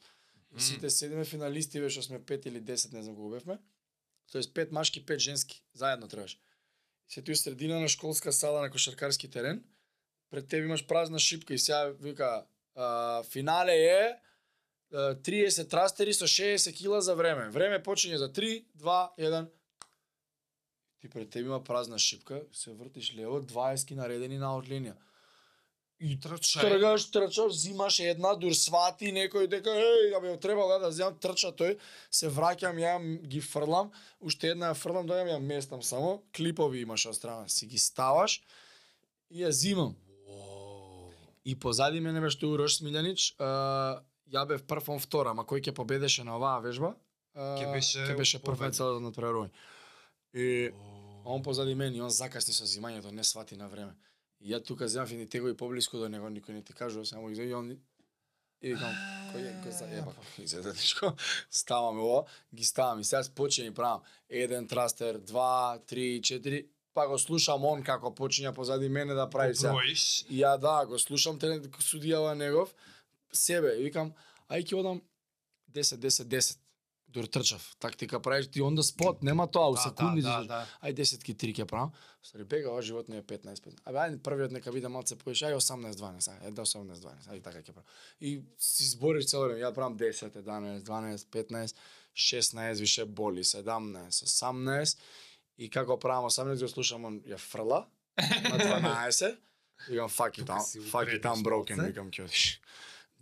И 0.56 0.60
сите 0.60 0.90
седиме 0.90 1.24
финалисти, 1.24 1.80
беше 1.80 2.02
сме 2.02 2.20
5 2.20 2.46
или 2.46 2.62
10, 2.62 2.92
не 2.92 3.02
знам 3.02 3.16
колку 3.16 3.30
бевме. 3.30 3.58
Тоест 4.32 4.54
5 4.54 4.72
машки, 4.72 5.02
5 5.06 5.18
женски, 5.18 5.62
заедно 5.74 6.06
требаш. 6.08 6.38
Се 7.08 7.22
тој 7.22 7.34
средина 7.34 7.80
на 7.80 7.88
школска 7.88 8.32
сала 8.32 8.60
на 8.62 8.70
кошаркарски 8.70 9.30
терен, 9.30 9.64
пред 10.30 10.46
тебе 10.48 10.66
имаш 10.66 10.86
празна 10.86 11.18
шипка 11.18 11.54
и 11.54 11.58
сега 11.58 11.90
вика 12.00 12.44
а, 12.76 13.22
финале 13.22 13.74
е 13.74 14.14
а, 14.92 15.16
30 15.18 15.70
трастери 15.70 16.14
со 16.14 16.30
60 16.30 16.76
кила 16.76 17.00
за 17.02 17.14
време. 17.14 17.50
Време 17.50 17.82
почиње 17.82 18.22
за 18.22 18.30
3, 18.32 18.64
2, 18.78 19.18
1. 19.18 19.50
Ти 21.02 21.08
пред 21.08 21.30
тебе 21.30 21.48
има 21.48 21.64
празна 21.64 21.98
шипка, 21.98 22.42
се 22.52 22.72
вртиш 22.72 23.14
лево, 23.14 23.40
20 23.40 23.88
ки 23.88 23.94
наредени 23.98 24.36
на 24.38 24.52
аутлинија. 24.54 24.94
И 25.98 26.14
Трчај. 26.14 26.62
тргаш, 26.62 27.08
трчаш, 27.10 27.56
зимаш 27.58 27.98
една, 28.06 28.36
дур 28.38 28.54
свати 28.54 29.10
некој 29.10 29.48
дека 29.50 29.70
еј, 29.70 30.14
абе 30.14 30.36
треба 30.38 30.78
да 30.78 30.92
земам 30.94 31.18
трча 31.18 31.50
тој, 31.50 31.74
се 32.10 32.30
враќам 32.30 32.78
ја 32.78 32.94
ги 33.26 33.42
фрлам, 33.42 33.90
уште 34.22 34.54
една 34.54 34.70
ја 34.70 34.78
фрлам, 34.78 35.10
дојам 35.10 35.26
ја 35.26 35.40
местам 35.42 35.82
само, 35.82 36.22
клипови 36.30 36.86
имаш 36.86 37.06
од 37.10 37.18
страна, 37.18 37.48
си 37.48 37.66
ги 37.66 37.82
ставаш 37.82 38.38
и 39.30 39.42
ја 39.42 39.50
зимам. 39.50 39.98
И 41.44 41.58
позади 41.58 42.00
мене 42.00 42.20
беше 42.20 42.46
Урош 42.46 42.78
Смилјанич, 42.78 43.34
а, 43.42 44.02
ја 44.30 44.46
бев 44.46 44.62
прв, 44.66 44.88
он 44.88 45.02
втора, 45.02 45.34
ама 45.34 45.42
кој 45.42 45.66
ќе 45.66 45.74
победеше 45.74 46.22
на 46.22 46.38
оваа 46.38 46.62
вежба? 46.62 46.94
Ќе 47.34 47.72
беше 47.74 48.06
ќе 48.06 48.16
беше 48.16 48.38
прв 48.38 48.60
на 48.60 48.70
целото 48.70 49.02
натпреварување. 49.02 49.50
И 51.24 51.28
он 51.28 51.42
позади 51.42 51.74
мене, 51.74 52.02
он 52.02 52.10
закасни 52.10 52.54
со 52.54 52.64
зимањето, 52.64 53.10
не 53.10 53.24
свати 53.24 53.56
на 53.56 53.68
време. 53.68 53.94
И 54.40 54.50
ја 54.50 54.64
тука 54.64 54.88
земав 54.88 55.12
и 55.12 55.26
тегови 55.26 55.56
поблиску 55.56 55.98
до 55.98 56.08
него, 56.08 56.26
никој 56.26 56.52
не 56.52 56.62
ти 56.62 56.72
кажува, 56.72 57.06
само 57.06 57.28
ги 57.28 57.42
и 57.42 57.54
он 57.54 57.78
и 58.62 58.70
викам, 58.74 58.94
кој 59.32 59.46
е, 59.48 59.52
го 59.64 59.70
заеба, 59.70 60.12
изедетичко, 60.38 61.12
ставаме 61.50 62.00
ова, 62.00 62.24
ги 62.54 62.64
ставам 62.64 63.00
и 63.00 63.04
сега 63.04 63.22
почне 63.34 63.66
и 63.66 63.74
правам 63.74 64.02
еден 64.28 64.68
трастер, 64.68 65.18
два, 65.18 65.78
три, 65.86 66.22
четири, 66.22 66.66
па 66.94 67.08
го 67.08 67.18
слушам 67.18 67.64
он 67.64 67.82
како 67.82 68.12
почиња 68.14 68.54
позади 68.54 68.88
мене 68.88 69.14
да 69.14 69.26
прави. 69.30 69.54
И 70.30 70.42
ја 70.42 70.58
да, 70.58 70.84
го 70.86 70.98
слушам 70.98 71.38
трен 71.38 71.62
судијава 71.62 72.34
негов, 72.34 72.74
себе, 73.32 73.78
и 73.80 73.88
викам, 73.88 74.14
ај 74.48 74.66
ќе 74.66 74.78
одам 74.78 75.02
10 75.72 75.98
10 75.98 76.28
10. 76.28 76.61
Дур 77.12 77.26
трчав, 77.28 77.76
тактика 77.78 78.20
правиш 78.20 78.46
ти 78.48 78.62
онда 78.62 78.82
спот, 78.82 79.22
нема 79.22 79.46
тоа, 79.46 79.68
у 79.70 79.74
Да, 79.74 79.80
секунди. 79.80 80.22
да, 80.22 80.40
да, 80.40 80.44
да. 80.44 80.66
Ај 80.82 80.94
10 80.94 81.22
ки 81.22 81.34
3 81.34 81.52
ќе 81.60 81.64
правам. 81.66 81.92
Стари 82.22 82.44
бега, 82.44 82.70
ова 82.70 82.82
живот 82.82 83.08
не 83.08 83.16
е 83.18 83.22
15 83.22 83.60
15. 83.60 83.80
Абе 83.84 83.98
ај 83.98 84.18
првиот 84.22 84.52
нека 84.52 84.72
биде 84.72 84.88
малце 84.88 85.16
поише, 85.16 85.44
ај 85.44 85.56
18 85.60 85.92
12, 86.00 86.30
ај 86.40 86.50
да 86.50 86.62
18 86.62 87.04
12, 87.04 87.28
ај 87.28 87.42
така 87.42 87.58
ќе 87.60 87.72
правам. 87.72 87.84
И 88.20 88.40
си 88.58 88.84
збориш 88.88 89.26
цело 89.26 89.44
време, 89.44 89.60
ја 89.60 89.74
правам 89.74 89.98
10, 89.98 90.32
11, 90.32 90.80
12, 90.82 91.26
15, 91.28 91.74
16, 92.16 92.80
више 92.80 93.04
боли, 93.04 93.44
17, 93.44 94.08
18 94.24 94.96
и 95.58 95.68
како 95.70 95.98
правам 95.98 96.24
18 96.24 96.60
го 96.60 96.68
слушам 96.68 97.04
он 97.04 97.20
ја 97.20 97.36
фрла 97.38 97.86
на 98.16 98.58
12. 98.58 99.36
Викам 99.88 100.08
fuck 100.08 100.38
it, 100.38 100.46
I'm, 100.46 100.90
fuck 100.90 101.08
it, 101.08 101.22
I'm 101.22 101.42
broken, 101.42 101.76
викам 101.76 102.10
ќе 102.10 102.24
одиш. 102.24 102.60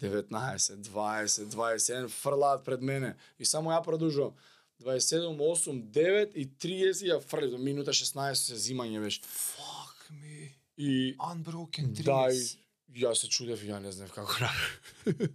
19, 0.01 0.77
20, 0.83 1.45
21 1.45 2.09
фрлаат 2.09 2.65
пред 2.65 2.83
мене 2.83 3.15
и 3.39 3.45
само 3.45 3.71
ја 3.71 3.83
продолжувам. 3.85 4.33
27, 4.81 5.37
8, 5.37 5.83
9 5.91 6.35
и 6.35 6.47
30 6.49 7.05
ја 7.13 7.21
фрли 7.21 7.51
до 7.51 7.59
минута 7.59 7.93
16 7.93 8.35
се 8.35 8.57
зимање 8.57 9.01
беше. 9.01 9.21
Fuck 9.21 10.11
me. 10.11 10.49
И 10.77 11.17
Unbroken 11.19 11.93
30. 11.93 12.03
да, 12.03 12.33
и 12.33 13.05
јас 13.05 13.21
се 13.21 13.29
чудев, 13.29 13.61
ја 13.61 13.81
не 13.81 13.93
знаев 13.93 14.13
како 14.13 14.33
направи. 14.33 15.29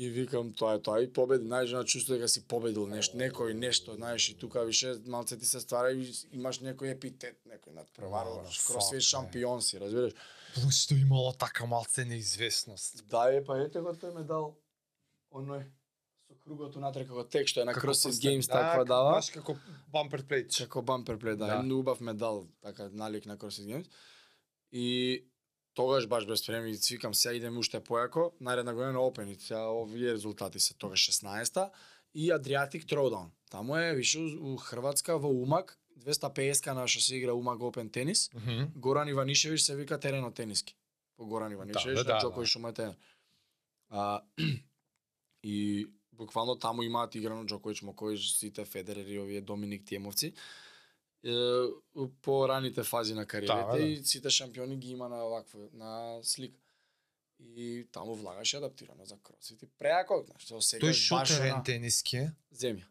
И 0.00 0.08
викам 0.08 0.52
тоа 0.56 0.78
е 0.78 0.80
тоа 0.80 1.02
и 1.04 1.08
победи, 1.12 1.44
најдеш 1.44 1.74
на 1.76 1.84
чувство 1.84 2.14
дека 2.16 2.28
си 2.30 2.40
победил 2.48 2.86
нешто, 2.88 3.18
некој 3.20 3.52
нешто, 3.52 3.96
знаеш, 3.98 4.30
и 4.30 4.34
тука 4.38 4.62
више 4.64 4.94
малце 5.04 5.36
ти 5.36 5.44
се 5.44 5.60
ствара 5.60 5.90
и 5.92 6.06
имаш 6.32 6.62
некој 6.64 6.94
епитет, 6.94 7.36
некој 7.44 7.74
надпреваруваш, 7.76 8.62
кросфит 8.64 9.04
шампион 9.04 9.60
си, 9.60 9.76
разбираш? 9.82 10.14
Плюс 10.54 10.82
што 10.84 10.94
имало 10.94 11.32
така 11.32 11.66
малце 11.66 12.04
неизвестност. 12.04 13.04
Да 13.08 13.28
е, 13.32 13.44
па 13.44 13.58
ете 13.62 13.80
го 13.80 13.92
тој 13.92 14.14
медал, 14.14 14.56
оној, 15.30 15.64
со 16.26 16.34
кругото 16.44 16.80
натре 16.80 17.06
како 17.06 17.24
тек, 17.24 17.48
што 17.48 17.62
е 17.62 17.64
на 17.64 17.74
CrossFit 17.74 18.20
Games 18.22 18.46
Да, 18.46 18.60
таква 18.60 18.84
дава. 18.84 19.12
Баш 19.18 19.30
како 19.30 19.56
бампер 19.92 20.26
плейт. 20.26 20.54
Како 20.56 20.82
бампер 20.82 21.18
плей, 21.18 21.36
да, 21.36 21.62
Да. 21.62 21.74
убав 21.74 22.00
медал, 22.00 22.46
така 22.62 22.88
налик 22.92 23.26
на 23.26 23.36
CrossFit 23.36 23.66
Games. 23.66 23.90
И 24.72 25.26
тогаш 25.74 26.06
баш 26.06 26.26
без 26.26 26.46
време 26.46 26.70
и 26.70 26.78
цвикам 26.78 27.14
сега 27.14 27.34
идеме 27.34 27.58
уште 27.58 27.80
појако, 27.80 28.32
наредна 28.40 28.74
година 28.74 28.92
на 28.92 28.98
Open 28.98 29.26
и 29.30 29.40
сега 29.40 29.70
овие 29.70 30.12
резултати 30.12 30.60
се 30.60 30.74
тогаш 30.74 31.10
16-та 31.10 31.70
и 32.14 32.30
Adriatic 32.32 32.84
Throwdown. 32.84 33.30
Таму 33.50 33.76
е 33.76 33.94
више 33.94 34.18
у 34.18 34.56
Хрватска 34.56 35.18
во 35.18 35.28
Умак 35.28 35.79
250 36.00 36.72
на 36.74 36.88
што 36.88 37.02
се 37.02 37.16
игра 37.16 37.32
Умак 37.32 37.58
Open 37.60 37.92
тенис. 37.92 38.30
Мгм. 38.34 38.72
Горан 38.76 39.08
Иванишевич 39.08 39.60
се 39.60 39.76
вика 39.76 40.00
терено 40.00 40.30
тениски. 40.30 40.76
По 41.16 41.26
Горан 41.26 41.52
Иванишевич 41.52 41.98
да, 41.98 42.04
да, 42.04 42.14
да, 42.14 42.20
Джокович 42.20 42.50
што 42.50 42.58
му 42.58 42.68
е 42.68 42.72
тренер. 42.72 42.96
А, 43.90 44.22
и 45.42 45.86
буквално 46.12 46.56
таму 46.56 46.82
имаат 46.82 47.14
играно 47.14 47.46
Джокович, 47.46 47.82
Мокович, 47.82 48.32
сите 48.32 48.64
Федерери, 48.64 49.18
овие 49.18 49.40
Доминик 49.40 49.84
Тиемовци. 49.84 50.34
Е, 51.24 51.32
по 52.22 52.48
раните 52.48 52.82
фази 52.82 53.14
на 53.14 53.26
кариерите 53.26 53.66
Да, 53.66 53.76
да. 53.76 53.82
и 53.82 54.04
сите 54.04 54.30
шампиони 54.30 54.76
ги 54.76 54.90
има 54.90 55.08
на 55.08 55.16
ваква 55.16 55.60
на 55.72 56.18
слика. 56.22 56.58
И 57.56 57.86
таму 57.92 58.14
влагаше 58.14 58.56
адаптирано 58.56 59.04
за 59.04 59.16
кросфит 59.22 59.62
и 59.62 59.66
преако, 59.78 60.24
знаеш, 60.26 60.44
се 60.44 60.54
Тој 60.54 60.58
осекаш 60.58 60.96
шо 60.96 61.14
баш 61.16 61.38
на 61.38 61.62
тениски 61.64 62.16
е? 62.16 62.32
земја. 62.52 62.84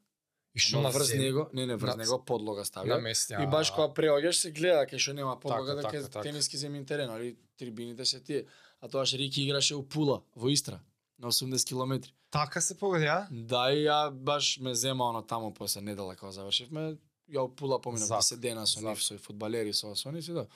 И 0.55 0.59
што 0.59 0.81
на 0.81 0.89
врз 0.89 1.13
него, 1.13 1.49
не 1.53 1.65
не 1.65 1.75
врз 1.75 1.95
На- 1.95 2.03
него 2.03 2.17
подлога 2.25 2.63
ставија. 2.65 2.97
На. 3.01 3.43
И 3.43 3.47
баш 3.47 3.71
кога 3.71 3.93
преоѓаш 3.93 4.31
се 4.33 4.51
гледа 4.51 4.85
кај 4.89 4.97
што 4.97 5.13
нема 5.13 5.39
подлога 5.39 5.75
Така, 5.75 5.81
дека 5.81 5.97
е 5.97 6.01
така, 6.01 6.11
така. 6.11 6.23
тениски 6.23 6.57
земјен 6.57 6.87
терен, 6.87 7.09
али 7.09 7.35
трибините 7.57 8.05
се 8.05 8.19
тие. 8.19 8.45
А 8.81 8.87
тоа 8.87 9.03
Рики 9.05 9.43
играше 9.43 9.75
у 9.75 9.83
Пула, 9.83 10.21
во 10.35 10.49
Истра, 10.49 10.79
на 11.19 11.27
80 11.31 11.67
километри. 11.67 12.13
Така 12.31 12.61
се 12.61 12.77
погоди, 12.77 13.05
Да, 13.31 13.71
и 13.73 13.85
ја 13.85 14.09
баш 14.11 14.59
ме 14.59 14.75
зема 14.75 15.09
оно 15.09 15.21
таму 15.21 15.53
после 15.53 15.81
недела 15.81 16.15
кога 16.15 16.31
завршивме, 16.31 16.97
ја 17.29 17.39
у 17.45 17.49
Пула 17.55 17.79
поминав 17.81 18.07
Зак, 18.07 18.21
10 18.21 18.35
дена 18.39 18.67
со 18.67 18.81
нив, 18.81 19.03
со 19.03 19.17
фудбалери, 19.17 19.73
со 19.73 19.95
со 19.95 20.11
нив 20.11 20.27
и 20.29 20.33
да. 20.33 20.47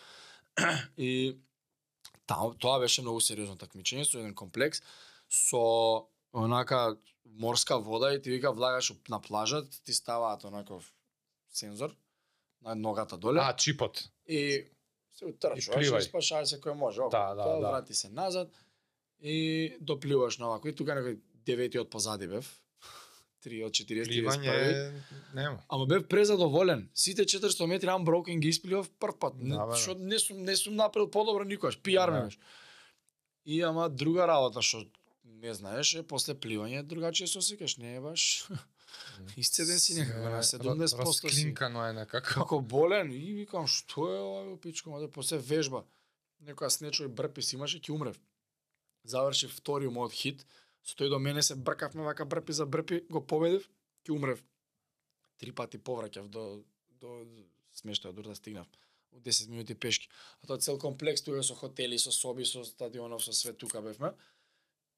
И 0.98 1.38
таму 2.26 2.54
тоа 2.54 2.80
беше 2.80 3.02
многу 3.02 3.20
сериозно 3.22 3.58
такмичење 3.58 4.06
со 4.06 4.20
еден 4.20 4.34
комплекс 4.34 4.82
со 5.30 6.08
онака 6.34 6.96
морска 7.26 7.80
вода 7.80 8.14
и 8.14 8.22
ти 8.22 8.30
вика 8.30 8.52
влагаш 8.52 8.94
на 9.10 9.22
плажа, 9.22 9.64
ти 9.86 9.94
ставаат 9.94 10.44
онаков 10.44 10.94
сензор 11.50 11.96
на 12.62 12.76
ногата 12.76 13.18
доле. 13.18 13.40
А, 13.44 13.56
чипот. 13.56 14.10
И 14.28 14.64
се 15.14 15.26
утрчуваш 15.26 15.68
и, 15.68 15.72
пливај. 15.72 16.02
спашај 16.10 16.44
се 16.44 16.60
кој 16.62 16.74
може. 16.74 17.02
Да, 17.12 17.34
да, 17.36 17.46
да. 17.60 17.70
Врати 17.70 17.94
се 17.94 18.10
назад 18.10 18.50
и 19.22 19.76
допливаш 19.82 20.38
на 20.38 20.50
овако. 20.50 20.68
И 20.68 20.76
тука 20.76 20.96
некој 20.98 21.20
девети 21.46 21.80
од 21.80 21.90
позади 21.90 22.28
бев. 22.28 22.48
Три 23.44 23.62
од 23.64 23.76
40 23.76 24.10
Пливање 24.10 24.50
41. 24.50 25.36
нема. 25.36 25.62
Ама 25.68 25.86
бев 25.86 26.08
презадоволен. 26.08 26.90
Сите 26.96 27.26
400 27.26 27.68
метри 27.68 27.94
unbroken 27.94 28.40
ги 28.40 28.50
испливав 28.50 28.90
прв 29.00 29.20
пат. 29.20 29.38
Да, 29.38 29.68
бе, 29.68 29.76
да. 29.76 29.78
што 29.78 29.96
не 29.96 30.20
сум 30.20 30.44
не 30.44 30.56
сум 30.56 30.76
направил 30.76 31.12
подобро 31.12 31.44
никогаш. 31.44 31.80
Пиар 31.82 32.12
Да. 32.12 32.30
И 33.46 33.62
ама 33.62 33.90
друга 33.90 34.26
работа 34.28 34.62
што 34.62 34.88
не 35.24 35.54
знаеш 35.54 35.98
после 36.08 36.36
пливање 36.36 36.84
другачие 36.84 37.28
се 37.28 37.38
осекаш, 37.38 37.78
не 37.78 37.96
е 37.96 38.02
баш 38.02 38.48
исцеден 39.38 39.80
си 39.80 39.94
некако 39.94 40.30
на 40.30 40.44
70% 40.44 40.88
си. 40.88 41.28
Расклинкано 41.28 41.86
е 41.88 41.94
некако. 41.94 42.28
Како 42.34 42.60
болен 42.62 43.12
и 43.12 43.34
викам 43.34 43.68
што 43.68 44.08
е 44.12 44.20
ова 44.20 44.58
пичко, 44.62 45.00
да 45.00 45.12
после 45.12 45.38
вежба. 45.38 45.84
Некоја 46.44 46.70
снечој 46.70 47.08
брпис 47.08 47.54
имаше 47.54 47.80
ќе 47.80 47.94
умрев. 47.96 48.20
заврши 49.04 49.48
втори 49.52 49.90
мојот 49.92 50.14
хит, 50.16 50.46
со 50.84 50.96
тој 50.96 51.10
до 51.12 51.20
мене 51.20 51.44
се 51.44 51.56
бркавме 51.56 52.04
вака 52.04 52.26
брпи 52.26 52.54
за 52.54 52.66
брпи, 52.66 53.02
го 53.12 53.20
победив, 53.20 53.68
ќе 54.08 54.16
умрев. 54.16 54.44
Три 55.38 55.52
пати 55.52 55.78
повраќав 55.78 56.28
до 56.28 56.64
до 57.02 57.26
смештајот 57.76 58.16
дори 58.16 58.32
да 58.32 58.36
стигнав. 58.36 58.68
У 59.12 59.20
10 59.20 59.50
минути 59.50 59.76
пешки. 59.76 60.10
А 60.42 60.48
тоа 60.48 60.58
цел 60.58 60.80
комплекс 60.80 61.22
тука 61.22 61.44
со 61.44 61.56
хотели, 61.56 61.98
со 61.98 62.12
соби, 62.12 62.46
со 62.46 62.64
стадионов, 62.64 63.24
со 63.24 63.34
све 63.34 63.54
тука 63.54 63.82
бевме. 63.82 64.14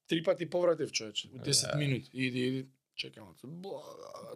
Три 0.07 0.23
пати 0.23 0.49
повратив 0.49 0.91
човече, 0.91 1.29
у 1.33 1.37
10 1.39 1.73
Е. 1.73 1.77
минути. 1.77 2.09
Иди, 2.13 2.39
иди, 2.39 2.67
чекам. 2.95 3.35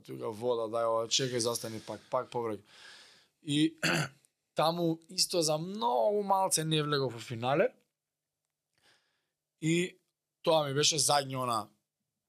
Тука 0.06 0.30
вода, 0.32 0.66
дај 0.68 0.86
ова, 0.88 1.08
чекај, 1.08 1.38
застани 1.38 1.80
пак, 1.86 2.02
пак 2.10 2.32
повраќа. 2.32 2.62
И 3.44 3.78
таму 4.56 5.00
исто 5.10 5.42
за 5.42 5.58
многу 5.58 6.24
малце 6.24 6.64
не 6.64 6.82
влегов 6.84 7.14
во 7.14 7.20
финале. 7.20 7.70
И 9.62 9.98
тоа 10.42 10.68
ми 10.68 10.74
беше 10.74 10.96
задње 10.98 11.38
она 11.44 11.68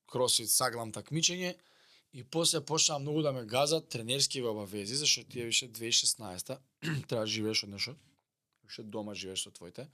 кросфит 0.07 0.51
саглам 0.51 0.93
такмичење 0.93 1.55
и 2.13 2.25
после 2.25 2.61
почнаа 2.61 2.99
многу 2.99 3.23
да 3.23 3.33
ме 3.33 3.45
газат 3.47 3.89
тренерски 3.89 4.43
обавези 4.43 4.95
зашто 4.95 5.25
тие 5.25 5.45
више 5.47 5.73
2016 5.73 6.59
треба 7.09 7.21
да 7.23 7.27
живееш 7.27 7.65
од 7.65 7.71
нешто. 7.71 7.95
Више 8.65 8.83
дома 8.83 9.15
живееш 9.15 9.43
со 9.43 9.51
твоите. 9.51 9.89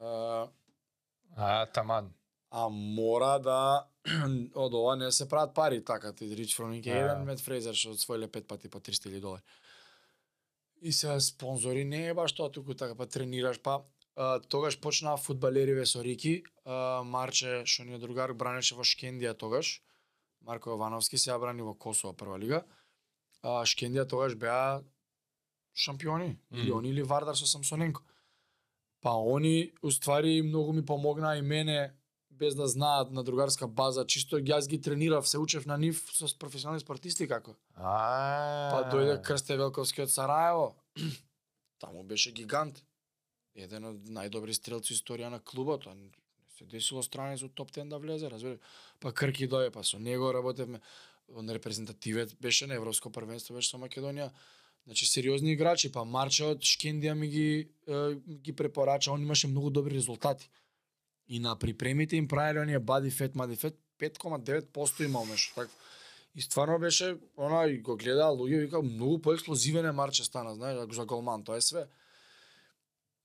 А, 0.00 0.48
А, 1.36 1.66
таман. 1.66 2.12
А 2.50 2.68
мора 2.68 3.38
да 3.38 3.86
од 4.54 4.74
ова 4.74 4.96
не 4.96 5.12
се 5.12 5.28
прават 5.28 5.54
пари 5.54 5.84
така 5.84 6.12
ти 6.12 6.36
Рич 6.36 6.56
Фронинг 6.56 6.86
е 6.86 6.90
еден 6.90 7.24
Мет 7.24 7.40
Фрейзер 7.40 7.74
што 7.74 7.90
освоиле 7.90 8.28
пет 8.28 8.48
пати 8.48 8.68
по 8.68 8.80
300.000 8.80 9.20
долари. 9.20 9.42
И 10.82 10.92
сега 10.92 11.20
спонзори 11.20 11.84
не 11.84 12.06
е 12.08 12.14
баш 12.14 12.32
тоа 12.32 12.50
туку 12.50 12.74
така 12.74 12.94
па 12.94 13.06
тренираш 13.06 13.60
па 13.62 13.82
а, 14.16 14.40
тогаш 14.40 14.80
почнаа 14.80 15.16
фудбалериве 15.16 15.86
со 15.86 16.02
Рики, 16.02 16.42
а, 16.64 17.02
Марче 17.04 17.62
што 17.66 17.84
ни 17.84 17.94
е 17.94 17.98
другар 17.98 18.32
бранеше 18.34 18.74
во 18.74 18.82
Шкендија 18.82 19.36
тогаш. 19.38 19.82
Марко 20.40 20.70
Јовановски 20.70 21.16
се 21.16 21.36
брани 21.38 21.62
во 21.62 21.74
Косово 21.74 22.14
прва 22.16 22.38
лига. 22.38 22.64
А 23.42 23.62
Шкендија 23.64 24.08
тогаш 24.08 24.34
беа 24.34 24.82
шампиони, 25.74 26.38
или 26.52 26.70
Мгм. 26.70 26.78
они 26.78 26.88
или 26.90 27.02
Вардар 27.02 27.36
со 27.36 27.46
Самсоненко. 27.46 28.02
Па 29.00 29.10
они 29.36 29.72
уствари 29.82 30.42
многу 30.42 30.72
ми 30.72 30.84
помогнаа 30.84 31.38
и 31.38 31.42
мене 31.42 31.92
без 32.30 32.54
да 32.54 32.68
знаат 32.68 33.10
на 33.10 33.24
другарска 33.24 33.66
база, 33.66 34.06
чисто 34.06 34.38
јас 34.38 34.68
ги 34.68 34.80
тренирав, 34.80 35.28
се 35.28 35.38
учев 35.38 35.66
на 35.66 35.76
нив 35.78 36.02
со 36.14 36.26
професионални 36.38 36.80
спортисти 36.80 37.28
како. 37.28 37.56
А. 37.74 38.70
Па 38.72 38.84
дојде 38.92 39.20
Крсте 39.22 39.56
Велковски 39.56 40.02
од 40.02 40.10
Сараево. 40.10 40.74
Таму 41.82 42.04
беше 42.04 42.32
гигант. 42.32 42.82
Еден 43.54 43.84
од 43.84 44.08
најдобри 44.08 44.54
стрелци 44.54 44.94
историја 44.94 45.28
на 45.28 45.40
клубот. 45.40 45.86
а 45.86 45.94
се 46.60 46.64
десило 46.64 47.02
странец 47.02 47.42
од 47.42 47.54
топ 47.54 47.70
10 47.72 47.88
да 47.88 47.98
влезе, 47.98 48.30
разбери. 48.30 48.58
Па 49.00 49.12
Крки 49.12 49.48
дојде, 49.48 49.70
па 49.72 49.84
со 49.84 49.98
него 49.98 50.32
работевме. 50.32 50.80
Он 51.34 51.50
репрезентативет 51.50 52.36
беше 52.40 52.66
на 52.66 52.74
Европско 52.74 53.10
првенство, 53.10 53.54
беше 53.54 53.70
со 53.70 53.78
Македонија. 53.78 54.30
Значи 54.84 55.06
сериозни 55.06 55.52
играчи, 55.52 55.92
па 55.92 56.04
Марче 56.04 56.44
од 56.44 56.64
Шкендија 56.66 57.14
ми 57.14 57.28
ги 57.28 57.68
е, 57.86 58.14
ги 58.16 58.52
препорача, 58.52 59.12
он 59.12 59.22
имаше 59.22 59.46
многу 59.48 59.70
добри 59.70 59.94
резултати. 59.94 60.50
И 61.30 61.38
на 61.38 61.54
припремите 61.56 62.16
им 62.16 62.28
правеле 62.28 62.60
оние 62.60 62.80
body 62.80 63.10
fat, 63.10 63.32
body 63.32 63.56
fat 63.56 63.74
5,9% 64.00 65.04
имал 65.04 65.26
нешто 65.26 65.54
такво. 65.54 65.76
И 66.34 66.40
стварно 66.40 66.78
беше, 66.78 67.18
она 67.36 67.66
и 67.66 67.78
го 67.78 67.96
гледаа 67.96 68.30
луѓе, 68.30 68.60
вика 68.60 68.82
многу 68.82 69.18
поексплозивен 69.18 69.86
е 69.86 69.92
Марче 69.92 70.24
стана, 70.24 70.54
знаеш, 70.54 70.78
за 70.92 71.04
голман, 71.04 71.44
тоа 71.44 71.56
е 71.56 71.60
све. 71.60 71.86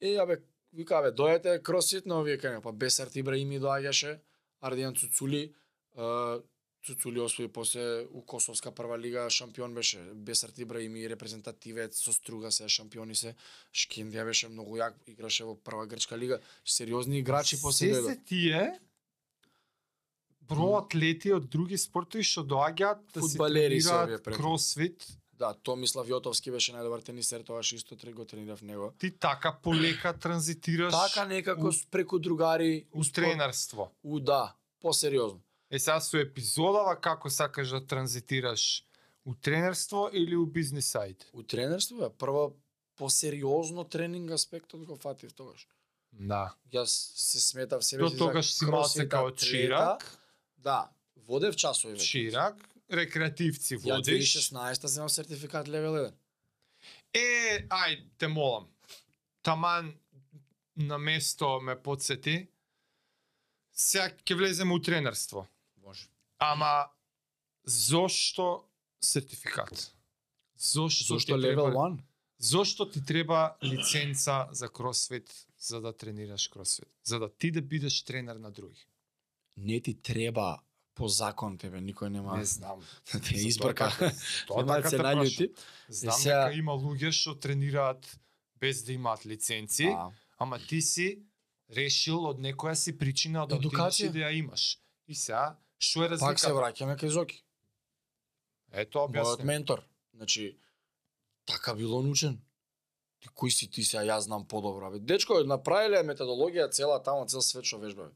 Е, 0.01 0.17
абе, 0.17 0.41
вика, 0.73 1.01
бе, 1.01 1.13
дојдете 1.13 1.61
кросфит 1.61 2.05
на 2.05 2.19
овие 2.19 2.37
кај, 2.41 2.61
па 2.61 2.73
Бесарт 2.73 3.15
Ибраими 3.15 3.61
доаѓаше, 3.61 4.17
Ардијан 4.61 4.97
Цуцули, 4.97 5.53
Цуцули 6.85 7.19
освои 7.19 7.47
после 7.47 8.05
у 8.13 8.21
Косовска 8.21 8.71
прва 8.71 8.99
лига 8.99 9.29
шампион 9.29 9.73
беше, 9.73 9.97
Бесарт 10.13 10.57
Ибраими 10.57 11.09
репрезентативец 11.09 11.97
со 11.97 12.13
Струга 12.13 12.51
се 12.51 12.69
шампиони 12.69 13.15
се, 13.15 13.35
Шкендија 13.73 14.25
беше 14.25 14.49
многу 14.49 14.77
јак, 14.77 14.93
играше 15.07 15.43
во 15.43 15.55
прва 15.55 15.87
грчка 15.87 16.15
лига, 16.15 16.37
сериозни 16.65 17.17
играчи 17.19 17.57
после 17.61 17.87
Се 17.87 17.93
дојдоа. 17.93 18.05
се 18.05 18.19
тие 18.23 18.79
бро 20.41 20.77
атлети 20.77 21.33
од 21.33 21.49
други 21.49 21.77
спортови 21.77 22.23
што 22.23 22.43
доаѓаат 22.45 23.01
да 23.13 23.21
се 23.23 23.39
овие 23.39 23.69
тренираат 23.69 24.23
кросфит. 24.27 25.07
Да, 25.33 25.53
Томислав 25.55 26.07
Јотовски 26.07 26.51
беше 26.51 26.71
најдобар 26.71 27.01
тенисер, 27.03 27.41
тогаш 27.43 27.73
исто 27.73 27.95
тре 27.95 28.13
го 28.13 28.25
тренирав 28.25 28.61
него. 28.61 28.93
Ти 28.97 29.11
така 29.11 29.51
полека 29.53 30.13
транзитираш 30.13 30.93
Така 30.93 31.25
некако 31.25 31.67
у- 31.67 31.89
преку 31.91 32.19
другари 32.19 32.85
у 32.93 33.03
спорт- 33.03 33.13
тренерство. 33.15 33.91
У 34.03 34.19
да, 34.19 34.53
посериозно. 34.79 35.41
Е 35.75 35.79
сега 35.79 35.99
со 35.99 36.17
епизодава 36.17 36.95
како 37.01 37.29
сакаш 37.29 37.69
да 37.75 37.81
транзитираш 37.83 38.85
у 39.25 39.33
тренерство 39.35 40.09
или 40.13 40.35
у 40.35 40.45
бизнес 40.45 40.87
сайт? 40.87 41.25
У 41.33 41.43
тренерство 41.43 42.05
е 42.05 42.09
прво 42.09 42.55
посериозно 42.95 43.83
тренинг 43.83 44.31
аспектот 44.31 44.85
го 44.85 44.95
фатив 44.95 45.33
тогаш. 45.33 45.67
Да. 46.11 46.55
Јас 46.71 46.93
се 47.15 47.39
сметав 47.39 47.83
себе 47.83 48.03
До 48.03 48.09
тогаш 48.09 48.53
си 48.53 48.65
малце 48.65 49.09
као 49.09 49.27
атлета. 49.27 49.45
чирак, 49.45 50.19
Да, 50.57 50.89
водев 51.27 51.55
часови 51.55 51.93
веќе. 51.93 52.07
чирак, 52.07 52.55
рекреативци 52.91 53.75
Ја 53.77 53.97
водиш. 53.97 54.31
2016 54.37 54.87
земав 54.87 55.11
сертификат 55.11 55.67
левел 55.67 55.91
1. 55.91 56.13
Е, 57.13 57.67
ај, 57.67 57.99
те 58.17 58.27
молам. 58.27 58.67
Таман 59.43 59.93
на 60.77 60.97
место 60.97 61.59
ме 61.61 61.75
подсети. 61.75 62.47
Сега 63.73 64.07
ќе 64.23 64.35
влеземе 64.35 64.73
у 64.73 64.79
тренерство. 64.79 65.47
Ама 66.39 66.87
зошто 67.63 68.63
сертификат? 68.99 69.95
Зошто, 70.57 71.03
Зошто 71.03 71.37
левел 71.37 71.65
треба, 71.65 71.79
1? 71.79 71.99
Зошто 72.39 72.89
ти 72.89 73.05
треба 73.05 73.55
лиценца 73.63 74.47
за 74.51 74.69
кросфит 74.69 75.47
за 75.57 75.81
да 75.81 75.93
тренираш 75.97 76.47
кросфит? 76.47 76.89
За 77.03 77.19
да 77.19 77.29
ти 77.37 77.51
да 77.51 77.61
бидеш 77.61 78.03
тренер 78.03 78.35
на 78.35 78.51
други. 78.51 78.87
Не 79.57 79.81
ти 79.81 80.01
треба 80.01 80.59
по 80.95 81.07
закон 81.07 81.57
тебе, 81.57 81.79
никој 81.81 82.07
нема 82.09 82.37
Не 82.37 82.45
знам. 82.45 82.79
да 83.13 83.19
те 83.19 83.35
избрка. 83.35 83.91
Тоа, 84.47 84.57
Нема 84.57 84.73
да 84.73 84.81
така 84.81 84.89
се 84.89 84.97
наљути. 84.97 85.53
Знам 85.89 86.13
сега- 86.19 86.45
дека 86.45 86.57
има 86.57 86.71
луѓе 86.71 87.11
што 87.11 87.35
тренираат 87.35 88.19
без 88.59 88.83
да 88.83 88.93
имаат 88.93 89.25
лиценци, 89.25 89.83
Да. 89.85 90.11
ама 90.37 90.59
ти 90.59 90.81
си 90.81 91.19
решил 91.69 92.25
од 92.25 92.39
некоја 92.39 92.73
си 92.73 92.97
причина 92.97 93.47
да 93.47 93.55
отидеш 93.55 93.97
да 94.11 94.19
ја 94.19 94.31
имаш. 94.33 94.79
И 95.07 95.15
сега, 95.15 95.57
што 95.85 96.03
е 96.03 96.09
Пак 96.09 96.17
се 96.19 96.25
разликата? 96.25 96.53
враќаме 96.57 96.97
кај 96.97 97.09
Зоки. 97.13 97.43
Ето, 98.71 98.99
Мојот 98.99 99.11
објасни. 99.13 99.43
ментор. 99.45 99.83
Значи, 100.13 100.57
така 101.45 101.75
било 101.75 102.01
научен. 102.01 102.41
Ти 103.19 103.29
кој 103.29 103.49
си 103.49 103.69
ти 103.71 103.83
сега, 103.83 104.03
јас 104.03 104.27
знам 104.27 104.45
подобро. 104.47 104.91
Бе, 104.91 104.99
дечко, 104.99 105.43
направиле 105.43 106.03
методологија 106.03 106.71
цела 106.71 106.99
таму, 107.03 107.25
цел 107.27 107.41
свет 107.41 107.65
што 107.65 107.77
вежба. 107.79 108.09
Бе. 108.09 108.15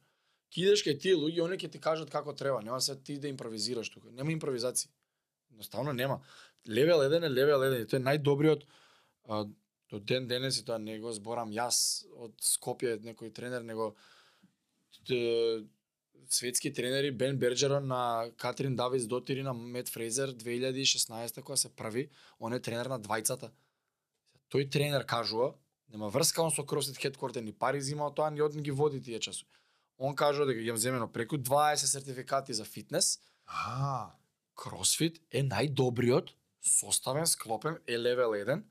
Ки 0.49 0.61
идеш 0.65 0.83
кај 0.83 0.99
тие 0.99 1.15
луѓе, 1.15 1.45
они 1.45 1.57
ќе 1.57 1.71
ти 1.71 1.79
кажат 1.79 2.09
како 2.09 2.33
треба, 2.33 2.61
нема 2.61 2.81
се 2.81 2.95
ти 2.95 3.17
да 3.19 3.27
импровизираш 3.27 3.89
тука. 3.89 4.11
Нема 4.11 4.31
импровизација. 4.31 4.89
Едноставно 5.51 5.93
нема. 5.93 6.21
Левел 6.67 6.99
1 6.99 7.25
е 7.25 7.29
левел 7.29 7.61
1 7.61 7.81
и 7.81 7.85
тој 7.85 8.01
е 8.01 8.05
најдобриот 8.05 8.65
а, 9.29 9.45
до 9.89 9.99
ден 9.99 10.27
денес 10.27 10.57
и 10.59 10.65
тоа 10.65 10.77
не 10.77 10.99
го 10.99 11.13
зборам 11.13 11.51
јас 11.51 12.05
од 12.13 12.33
Скопје 12.41 12.99
некој 13.01 13.33
тренер, 13.33 13.63
него 13.63 13.95
светски 16.29 16.73
тренери 16.73 17.11
Бен 17.11 17.37
Берджерон 17.37 17.87
на 17.87 18.29
Катрин 18.37 18.75
Давис 18.75 19.07
Дотир 19.07 19.37
и 19.37 19.43
на 19.43 19.53
Мет 19.53 19.89
Фрейзер 19.89 20.33
2016 20.33 21.41
кога 21.41 21.55
се 21.55 21.69
прави, 21.69 22.09
он 22.39 22.53
е 22.53 22.59
тренер 22.59 22.85
на 22.85 22.99
двајцата. 22.99 23.51
Тој 24.51 24.71
тренер 24.71 25.05
кажува, 25.05 25.53
нема 25.89 26.09
врска 26.09 26.41
он 26.41 26.51
со 26.51 26.61
CrossFit 26.61 26.97
Headquarter 26.97 27.41
ни 27.41 27.51
пари 27.51 27.81
зима 27.81 28.07
од 28.07 28.15
тоа, 28.15 28.29
ни 28.29 28.41
од 28.41 28.55
ги 28.55 28.71
води 28.71 29.01
тие 29.01 29.19
часови. 29.19 29.51
Он 29.97 30.15
кажува 30.15 30.47
дека 30.49 30.59
ја 30.59 30.75
земено 30.75 31.07
преку 31.07 31.37
20 31.37 31.85
сертификати 31.85 32.53
за 32.53 32.65
фитнес, 32.65 33.19
А, 33.49 34.13
CrossFit 34.55 35.17
е 35.31 35.41
најдобриот 35.43 36.29
составен, 36.61 37.25
склопен, 37.27 37.79
е 37.87 37.97
левел 37.97 38.35
1, 38.37 38.63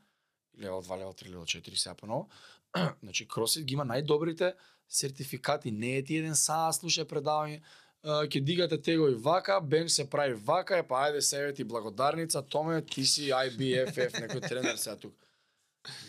левел 0.59 0.83
2, 0.83 0.99
левел 0.99 1.13
3, 1.13 1.29
левел 1.29 1.47
4, 1.47 1.75
сега 1.75 1.95
поново. 1.95 2.29
значи, 3.03 3.27
CrossFit 3.27 3.65
ги 3.65 3.75
има 3.75 3.85
најдобрите 3.85 4.55
сертификати, 4.89 5.71
не 5.71 5.97
е 5.97 6.03
ти 6.03 6.17
еден 6.17 6.37
саа 6.37 6.73
слуша 6.73 7.05
предавање, 7.05 7.61
ќе 8.05 8.41
дигате 8.45 8.79
тегови 8.81 9.15
вака, 9.15 9.61
бенч 9.61 9.91
се 9.91 10.11
прави 10.11 10.35
вака, 10.35 10.79
е 10.79 10.83
па 10.87 11.09
ајде 11.09 11.21
себе 11.21 11.53
ти 11.55 11.65
благодарница, 11.65 12.43
Томе, 12.43 12.83
ти 12.83 13.05
си 13.07 13.31
IBFF, 13.31 14.21
некој 14.23 14.49
тренер 14.49 14.77
сега 14.77 14.97
тук. 14.97 15.15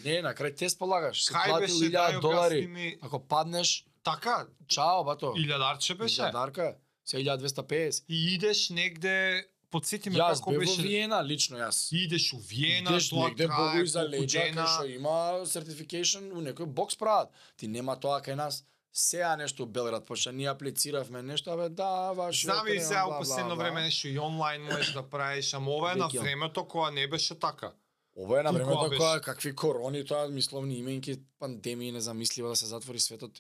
Не, 0.06 0.22
на 0.22 0.34
крај 0.36 0.56
тест 0.58 0.80
полагаш, 0.80 1.26
се 1.26 1.34
платил 1.34 1.60
беше 1.60 1.74
1000 1.74 1.92
дај 1.92 2.22
долари. 2.22 2.68
ми 2.68 2.98
Ако 3.02 3.20
паднеш, 3.20 3.86
така, 4.04 4.48
чао, 4.68 5.04
бато. 5.04 5.34
илјадарче 5.36 5.98
беше. 5.98 6.22
Илјадарка, 6.22 6.76
се 7.06 7.18
1250. 7.18 8.04
И 8.10 8.34
идеш 8.34 8.70
негде, 8.70 9.48
подсети 9.72 10.10
ме 10.10 10.18
Јас 10.18 10.40
како 10.40 10.52
бев 10.52 10.60
во 10.60 10.66
беше. 10.66 10.82
Виена, 10.82 11.24
лично 11.24 11.58
јас. 11.58 11.78
Идеш 11.94 12.34
у 12.34 12.38
Виена, 12.40 12.90
Идеш 12.90 13.10
тоа 13.10 13.28
негде 13.28 13.48
Богу 13.48 13.86
за 13.86 14.00
леѓа, 14.02 14.54
кај 14.54 14.68
што 14.68 14.86
има 14.88 15.16
certification, 15.46 16.32
у 16.32 16.42
некој 16.42 16.66
бокс 16.66 16.96
прават. 16.96 17.30
Ти 17.58 17.68
нема 17.68 17.96
тоа 17.96 18.22
кај 18.22 18.36
нас. 18.36 18.64
Сега 18.92 19.36
нешто 19.36 19.66
Белград 19.66 20.06
почна, 20.06 20.32
ние 20.32 20.50
аплициравме 20.50 21.22
нешто, 21.22 21.52
абе 21.52 21.70
да, 21.70 22.12
ваш 22.12 22.44
Знам 22.44 22.68
и 22.68 22.80
сега 22.80 23.06
у 23.08 23.20
последно 23.20 23.56
време 23.56 23.82
нешто 23.82 24.08
и 24.08 24.20
онлайн 24.20 24.62
можеш 24.64 24.94
да 24.94 25.04
правиш, 25.04 25.54
ама 25.54 25.72
ова 25.72 25.92
е 25.92 25.96
на 25.96 26.08
времето 26.08 26.66
кога 26.66 26.92
не 26.92 27.08
беше 27.08 27.36
така. 27.36 27.72
Ова 28.16 28.40
е 28.40 28.44
на 28.44 28.52
времето 28.52 28.90
беше. 28.90 28.98
кога 28.98 29.22
какви 29.22 29.56
корони, 29.56 30.06
тоа 30.06 30.28
мисловни 30.28 30.84
имајќи 30.84 31.20
пандемии 31.40 31.92
незамисливо 31.92 32.50
да 32.50 32.56
се 32.56 32.66
затвори 32.66 33.00
светот. 33.00 33.32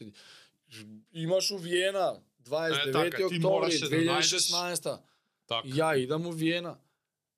Имаш 1.14 1.52
у 1.52 1.58
Виена 1.58 2.20
29 2.42 2.88
Е, 2.88 3.10
така, 3.10 3.26
октомври 3.26 3.80
да 3.80 3.88
најдеш- 3.88 4.50
2016. 4.50 5.00
Така. 5.50 5.68
Ја 5.68 5.98
идам 5.98 6.28
у 6.28 6.32
Виена. 6.32 6.78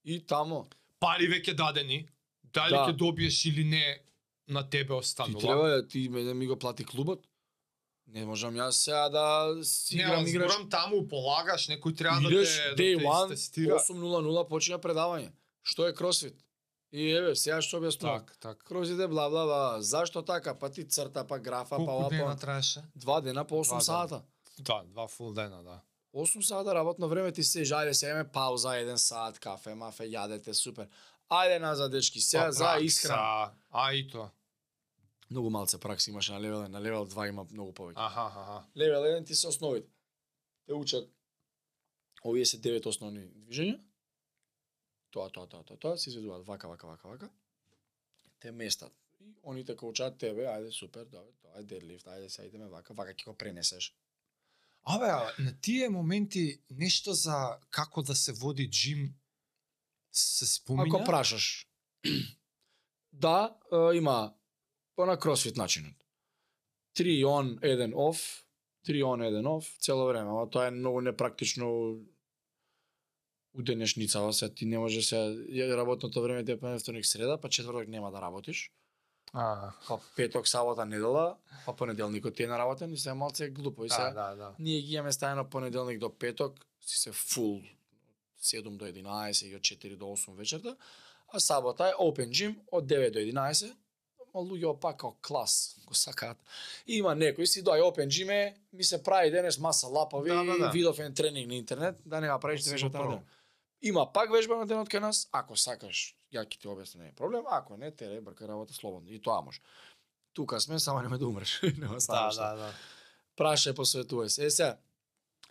И 0.06 0.20
тамо. 0.22 0.68
Пари 1.00 1.28
веќе 1.28 1.56
дадени, 1.56 2.08
дали 2.46 2.72
Да. 2.72 2.86
ќе 2.86 2.96
добиеш 2.96 3.46
или 3.46 3.64
не, 3.66 4.00
на 4.48 4.64
тебе 4.64 4.88
Ти 4.88 4.94
останува. 4.94 5.40
треба 5.40 5.68
да 5.70 5.88
ти 5.88 6.10
ме 6.10 6.24
да 6.24 6.34
ми 6.34 6.48
го 6.48 6.56
плати 6.56 6.86
клубот. 6.86 7.24
Не 8.08 8.26
можам 8.26 8.54
јас 8.54 8.72
сега 8.74 9.10
да 9.10 9.26
си 9.64 9.96
Не, 9.96 10.02
играм 10.04 10.28
играш. 10.28 10.44
разборам 10.44 10.70
таму 10.70 11.08
полагаш, 11.08 11.68
некој 11.68 11.98
треба 11.98 12.20
да 12.20 12.28
Идеш, 12.30 12.56
те, 12.56 12.70
да 12.70 12.76
day 12.76 12.98
те 12.98 13.06
one, 13.06 13.34
истестира. 13.34 13.76
8.00 13.76 14.48
почина 14.50 14.80
предавање. 14.80 15.32
Што 15.64 15.88
е 15.88 15.94
кросфит? 15.94 16.36
И 16.92 17.08
еве, 17.10 17.36
сега 17.36 17.62
што 17.62 17.80
објаснувам. 17.80 18.20
Так, 18.20 18.36
так. 18.38 18.58
Кросфит 18.60 19.00
е 19.00 19.08
бла 19.08 19.30
бла 19.30 19.46
бла. 19.46 19.82
Зашто 19.82 20.22
така? 20.22 20.54
Па 20.54 20.70
ти 20.70 20.84
црта, 20.84 21.24
па 21.24 21.40
графа, 21.40 21.70
па 21.70 21.76
Колку 21.78 21.92
ова, 21.94 22.10
дена 22.10 22.26
па... 22.26 22.36
траеше? 22.36 22.84
Два 22.96 23.22
дена 23.22 23.46
по 23.46 23.56
8 23.56 23.64
Два 23.64 23.76
дена. 23.76 23.82
сата. 23.82 24.22
Да, 24.60 24.84
два 24.84 25.08
фул 25.08 25.32
дена, 25.32 25.64
да. 25.64 25.80
8 26.14 26.42
сата 26.42 26.76
работно 26.76 27.08
време 27.10 27.32
ти 27.32 27.44
се 27.44 27.64
жале, 27.64 27.94
сега 27.94 28.12
име 28.12 28.32
пауза, 28.32 28.78
еден 28.78 28.98
сат, 28.98 29.40
кафе, 29.40 29.76
мафе, 29.76 30.04
јадете, 30.04 30.52
супер. 30.52 30.88
Ајде 31.32 31.60
назад, 31.60 31.92
дечки, 31.92 32.20
сега 32.20 32.46
Па, 32.46 32.52
за 32.52 32.78
исхрана. 32.82 33.54
А 33.72 33.94
и 33.94 34.08
тоа. 34.08 34.30
Многу 35.30 35.50
малце 35.50 35.80
пракса 35.80 36.12
имаше 36.12 36.34
на 36.34 36.42
левел 36.42 36.60
1, 36.60 36.68
на 36.68 36.82
левел 36.82 37.06
2 37.06 37.30
има 37.30 37.46
многу 37.52 37.72
повеќе. 37.72 37.94
Аха, 37.96 38.22
аха. 38.28 38.64
Левел 38.76 39.02
1 39.02 39.26
ти 39.26 39.36
се 39.36 39.48
основите. 39.48 39.88
Те 40.66 40.74
учат 40.74 41.10
овие 42.26 42.46
се 42.46 42.58
девет 42.58 42.86
основни 42.86 43.24
движења. 43.48 43.80
Тоа, 45.12 45.30
тоа, 45.30 45.48
тоа, 45.48 45.64
тоа, 45.64 45.78
тоа, 45.78 45.98
се 45.98 46.10
изведуваат 46.10 46.46
вака, 46.48 46.68
вака, 46.68 46.88
вака, 46.88 47.08
вака. 47.08 47.30
Те 48.40 48.52
местат. 48.52 48.94
И 49.20 49.34
они 49.48 49.66
те 49.66 49.76
коучаат 49.76 50.18
тебе, 50.18 50.48
ајде 50.50 50.72
супер, 50.72 51.06
добре, 51.06 51.32
тоа 51.42 51.60
е 51.60 51.64
deadlift, 51.64 52.08
ајде 52.08 52.28
сега 52.28 52.48
идеме 52.48 52.68
вака, 52.68 52.94
вака 52.94 53.14
ќе 53.14 53.26
го 53.26 53.34
пренесеш. 53.34 53.94
Абе, 54.84 55.06
на 55.40 55.54
тие 55.62 55.90
моменти 55.90 56.62
нешто 56.72 57.14
за 57.14 57.58
како 57.70 58.02
да 58.02 58.16
се 58.16 58.34
води 58.34 58.70
джим 58.70 59.14
се 60.12 60.46
спомина? 60.46 60.86
Ако 60.88 61.04
прашаш. 61.04 61.68
да, 63.14 63.58
има 63.94 64.34
по 64.96 65.06
на 65.06 65.20
кросфит 65.20 65.58
начинот. 65.58 65.94
3 66.98 67.24
on, 67.24 67.60
1 67.60 67.94
off, 67.94 68.44
3 68.88 69.04
on, 69.04 69.22
1 69.22 69.44
off, 69.44 69.80
цело 69.80 70.08
време, 70.08 70.30
ама 70.30 70.50
тоа 70.50 70.68
е 70.68 70.72
многу 70.72 71.02
непрактично 71.02 71.98
у 73.54 73.64
денешницава, 73.64 74.34
се 74.34 74.54
ти 74.54 74.66
не 74.66 74.80
може 74.80 75.02
се 75.02 75.18
работното 75.78 76.22
време 76.22 76.46
ти 76.46 76.52
е 76.52 76.60
па 76.60 76.80
среда, 76.80 77.42
па 77.42 77.50
четврток 77.50 77.88
нема 77.88 78.12
да 78.12 78.22
работиш, 78.22 78.72
А, 79.34 79.72
па 79.88 80.00
петок, 80.16 80.48
сабота, 80.48 80.86
недела, 80.86 81.38
па 81.66 81.74
понеделникот 81.74 82.40
е 82.40 82.48
наработен 82.48 82.94
и 82.94 82.98
се 82.98 83.14
малце 83.14 83.50
глупо 83.50 83.86
и 83.86 83.88
да, 83.88 83.96
се 83.96 84.02
да, 84.02 84.36
да. 84.36 84.56
ние 84.60 84.82
ги 84.82 84.94
имаме 84.96 85.12
стајано 85.12 85.48
понеделник 85.50 86.00
до 86.00 86.10
петок, 86.10 86.60
си 86.82 86.98
се 86.98 87.12
фул 87.12 87.62
7 88.42 88.78
до 88.78 88.86
11 88.86 89.46
и 89.48 89.56
од 89.56 89.62
4 89.62 89.96
до 89.96 90.06
8 90.06 90.36
вечерта, 90.36 90.76
а 91.34 91.40
сабота 91.40 91.90
е 91.90 91.94
open 91.94 92.30
gym 92.30 92.56
од 92.72 92.86
9 92.86 93.14
до 93.14 93.20
11, 93.20 93.72
ама 94.34 94.44
луѓе 94.44 94.80
пак 94.80 95.00
као 95.00 95.16
клас 95.22 95.78
го 95.88 95.94
сакаат. 95.96 96.38
Има 96.88 97.16
некои 97.16 97.48
си 97.48 97.64
доај 97.64 97.88
open 97.88 98.12
gym 98.12 98.32
е, 98.32 98.56
ми 98.74 98.84
се 98.84 99.04
прави 99.04 99.32
денес 99.32 99.60
маса 99.60 99.88
лапови, 99.88 100.30
Да, 100.30 100.44
да, 100.44 100.58
да. 100.58 100.70
видов 100.70 101.00
еден 101.00 101.14
тренинг 101.14 101.48
на 101.48 101.56
интернет, 101.56 101.96
да 102.06 102.22
не 102.22 102.30
го 102.30 102.40
правиш 102.40 102.68
вежбата 102.68 103.00
на 103.00 103.10
ден. 103.10 103.24
Има 103.82 104.14
пак 104.14 104.32
вежба 104.32 104.58
на 104.58 104.68
денот 104.68 104.90
кај 104.90 105.00
нас, 105.00 105.30
ако 105.32 105.56
сакаш, 105.56 106.16
ја 106.32 106.46
ќе 106.46 106.58
ти 106.58 106.68
објаснам, 106.68 106.98
не 106.98 107.08
е 107.10 107.12
проблем, 107.14 107.44
ако 107.50 107.78
не, 107.78 107.92
тере 107.92 108.22
брка 108.22 108.48
работа 108.48 108.74
слободно. 108.74 109.10
И 109.10 109.20
тоа 109.20 109.42
може. 109.42 109.60
Тука 110.34 110.62
сме, 110.62 110.80
само 110.80 111.02
нема 111.06 111.18
да 111.18 111.28
умреш. 111.28 111.62
Нема 111.78 111.94
Да, 111.94 112.00
става 112.02 112.34
да, 112.34 112.56
да. 112.56 112.74
праше 113.36 113.74
посветувај 113.74 114.28
се. 114.28 114.46
Е 114.46 114.52
сега, 114.52 114.78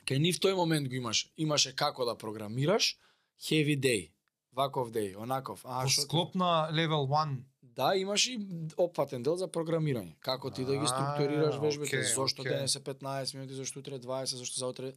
кај 0.07 0.19
нив 0.19 0.41
тој 0.41 0.55
момент 0.55 0.89
го 0.89 0.95
имаш. 0.95 1.29
Имаше 1.37 1.75
како 1.77 2.05
да 2.05 2.15
програмираш, 2.15 2.97
heavy 3.41 3.77
day, 3.79 4.11
ваков 4.53 4.91
day, 4.91 5.17
онаков. 5.17 5.63
А, 5.65 5.89
шо 5.89 6.01
склоп 6.01 6.35
на 6.35 6.69
level 6.73 7.07
1 7.07 7.37
Да, 7.63 7.97
имаш 7.97 8.27
и 8.27 8.35
опфатен 8.77 9.23
дел 9.23 9.37
за 9.37 9.47
програмирање. 9.49 10.17
Како 10.21 10.51
ти 10.51 10.65
да 10.65 10.73
ги 10.73 10.85
А, 10.85 10.89
структурираш 10.89 11.57
вежбите, 11.57 11.97
окей, 11.97 12.15
зошто 12.15 12.43
окей. 12.43 12.53
денес 12.53 12.77
е 12.77 12.81
15 12.81 13.35
минути, 13.35 13.55
зошто 13.55 13.79
утре 13.79 13.95
е 13.95 14.01
20, 14.01 14.25
зошто 14.25 14.59
за 14.59 14.67
утре 14.67 14.93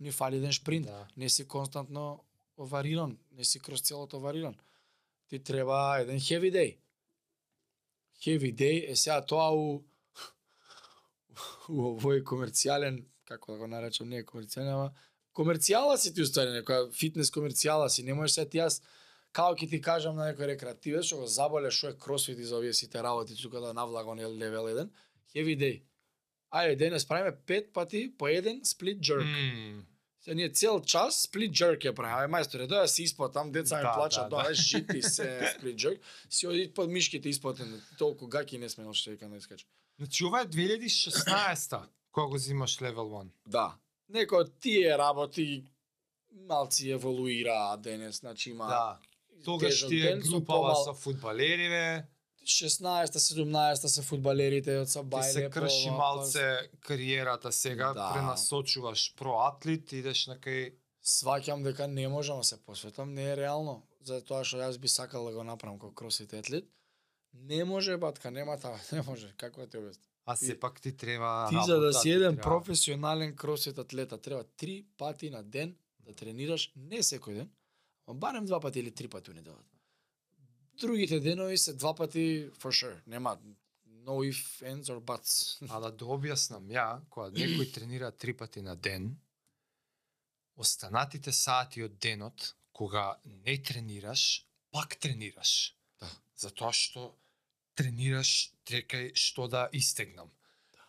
ни 0.00 0.12
фали 0.12 0.36
еден 0.36 0.52
шпринт. 0.52 0.86
Да. 0.86 1.06
Не 1.16 1.28
си 1.28 1.48
константно 1.48 2.24
вариран, 2.58 3.18
не 3.32 3.44
си 3.44 3.60
кроз 3.60 3.80
целото 3.80 4.20
вариран. 4.20 4.54
Ти 5.28 5.42
треба 5.42 5.98
еден 6.00 6.18
heavy 6.18 6.52
day. 6.52 6.78
Heavy 8.22 8.54
day 8.54 8.90
е 8.90 8.96
сега 8.96 9.20
тоа 9.26 9.50
у 9.52 9.84
у 11.68 11.96
овој 11.96 12.22
комерцијален, 12.24 13.02
како 13.24 13.52
да 13.52 13.58
го 13.58 13.66
наречам, 13.66 14.08
не 14.08 14.22
е 14.22 14.24
комерцијален, 14.24 14.72
ама 14.72 14.94
комерцијала 15.34 15.96
си 15.96 16.14
ти 16.14 16.22
устари, 16.22 16.54
некоја 16.54 16.92
фитнес 16.94 17.30
комерцијала 17.30 17.88
си, 17.88 18.02
не 18.02 18.14
можеш 18.14 18.38
се 18.38 18.46
ти 18.48 18.62
јас 18.62 18.80
Као 19.36 19.52
ќе 19.52 19.68
ти 19.68 19.80
кажам 19.84 20.16
на 20.16 20.30
некој 20.30 20.48
рекреативен 20.54 21.02
што 21.04 21.18
го 21.20 21.26
заболе 21.28 21.70
што 21.70 21.90
е 21.92 21.98
кросфит 22.00 22.38
и 22.40 22.46
за 22.48 22.56
овие 22.56 22.72
сите 22.72 23.02
работи 23.04 23.36
тука 23.36 23.60
да 23.60 23.74
навлага 23.76 24.08
он 24.08 24.20
левел 24.20 24.64
1, 24.64 24.88
heavy 25.34 25.56
day. 25.60 25.82
Ајде 26.50 26.76
денес 26.76 27.04
правиме 27.04 27.36
пет 27.46 27.72
пати 27.72 28.08
по 28.18 28.28
еден 28.28 28.64
сплит 28.64 29.02
jerk. 29.02 29.26
Mm. 29.26 29.82
Се 30.26 30.34
ние 30.34 30.48
цел 30.48 30.80
час 30.82 31.28
split 31.28 31.52
jerk 31.54 31.84
ја 31.86 31.92
правиме. 31.94 32.26
Ај 32.26 32.30
мајсторе, 32.34 32.64
доја 32.66 32.88
си 32.90 33.04
испод 33.06 33.30
там, 33.32 33.52
деца 33.54 33.76
ми 33.78 33.86
Да, 33.86 33.92
плачат, 33.94 34.26
да, 34.26 34.36
доја 34.36 34.48
да. 34.48 34.54
жити 34.54 35.02
се 35.02 35.54
split 35.54 35.76
jerk. 35.78 36.00
Си 36.30 36.46
оди 36.46 36.64
под 36.74 36.90
мишките 36.90 37.28
испотен, 37.28 37.82
толку 37.98 38.26
гаки 38.26 38.58
не 38.58 38.68
сме 38.68 38.90
што 38.90 39.10
вика 39.10 39.28
да 39.28 39.36
искача. 39.36 39.66
Значи 39.98 40.24
ова 40.24 40.40
е 40.40 40.46
2016-та, 40.46 41.86
кога 42.12 42.26
го 42.26 42.38
зимаш 42.38 42.78
level 42.82 43.06
1. 43.22 43.28
Да. 43.46 43.78
Некој 44.10 44.40
од 44.42 44.50
тие 44.58 44.98
работи 44.98 45.62
малци 46.34 46.90
еволуира 46.90 47.76
денес, 47.78 48.18
значи 48.18 48.50
има 48.50 48.66
Да. 48.66 48.98
Тогаш 49.44 49.86
ти 49.86 50.00
е 50.10 50.16
групава 50.16 50.74
со 50.74 50.94
фудбалериве, 50.94 52.02
16-та, 52.46 53.18
17-та 53.18 53.88
се 53.88 54.02
фудбалерите 54.02 54.78
од 54.78 54.88
са 54.88 55.02
ти 55.02 55.22
се 55.24 55.50
крши 55.50 55.88
по- 55.88 55.94
малце 55.94 56.42
кариерата 56.80 57.52
сега, 57.52 57.92
Да. 57.92 58.12
пренасочуваш 58.14 59.14
проатлет, 59.16 59.92
идеш 59.92 60.26
на 60.26 60.36
кај 60.36 60.72
Сваќам 61.04 61.62
дека 61.62 61.86
не 61.88 62.08
можам 62.08 62.38
да 62.38 62.44
се 62.44 62.56
посветам, 62.58 63.14
не 63.14 63.24
е 63.24 63.36
реално. 63.36 63.82
Затоа 64.02 64.44
што 64.44 64.56
јас 64.56 64.78
би 64.78 64.88
сакал 64.88 65.24
да 65.24 65.32
го 65.32 65.44
направам 65.44 65.78
како 65.78 65.94
кросфит 65.94 66.34
атлет. 66.34 66.64
Не 67.34 67.64
може, 67.64 67.96
батка, 67.96 68.30
нема 68.30 68.58
таа, 68.58 68.78
не 68.92 69.02
може. 69.02 69.32
Како 69.36 69.60
да 69.60 69.66
ти 69.66 69.76
објаснам? 69.76 70.02
а 70.26 70.36
сепак 70.36 70.80
ти 70.80 70.92
треба 70.92 71.46
Ти 71.50 71.56
за 71.56 71.74
да 71.74 71.80
работа, 71.80 71.98
си 72.00 72.10
еден 72.10 72.32
треба- 72.32 72.42
професионален 72.42 73.36
кросфит 73.36 73.78
атлета, 73.78 74.18
треба 74.18 74.44
три 74.46 74.84
пати 74.98 75.30
на 75.30 75.42
ден 75.44 75.76
да 76.00 76.12
тренираш, 76.14 76.72
не 76.76 76.98
секој 76.98 77.34
ден, 77.34 77.50
барем 78.08 78.46
два 78.46 78.60
пати 78.60 78.80
или 78.80 78.90
три 78.90 79.08
пати 79.08 79.30
у 79.30 79.34
неделата. 79.34 79.75
Другите 80.80 81.20
денови 81.20 81.58
се 81.58 81.72
два 81.72 81.94
пати 81.94 82.50
for 82.50 82.72
sure. 82.72 82.96
Нема 83.06 83.38
no 84.06 84.22
if, 84.22 84.62
ands 84.62 84.88
or 84.88 85.00
buts. 85.00 85.58
А 85.74 85.80
да 85.90 86.04
објаснам 86.04 86.70
ја, 86.70 87.00
кога 87.10 87.30
некој 87.34 87.72
тренира 87.74 88.10
три 88.12 88.32
пати 88.36 88.62
на 88.62 88.76
ден, 88.76 89.16
останатите 90.56 91.32
сати 91.32 91.82
од 91.82 91.98
денот, 91.98 92.54
кога 92.72 93.18
не 93.24 93.58
тренираш, 93.58 94.46
пак 94.70 94.96
тренираш. 94.96 95.74
Да. 96.00 96.10
Затоа 96.36 96.72
што 96.72 97.10
тренираш, 97.74 98.52
трекај 98.68 99.12
што 99.14 99.48
да 99.48 99.68
истегнам. 99.72 100.30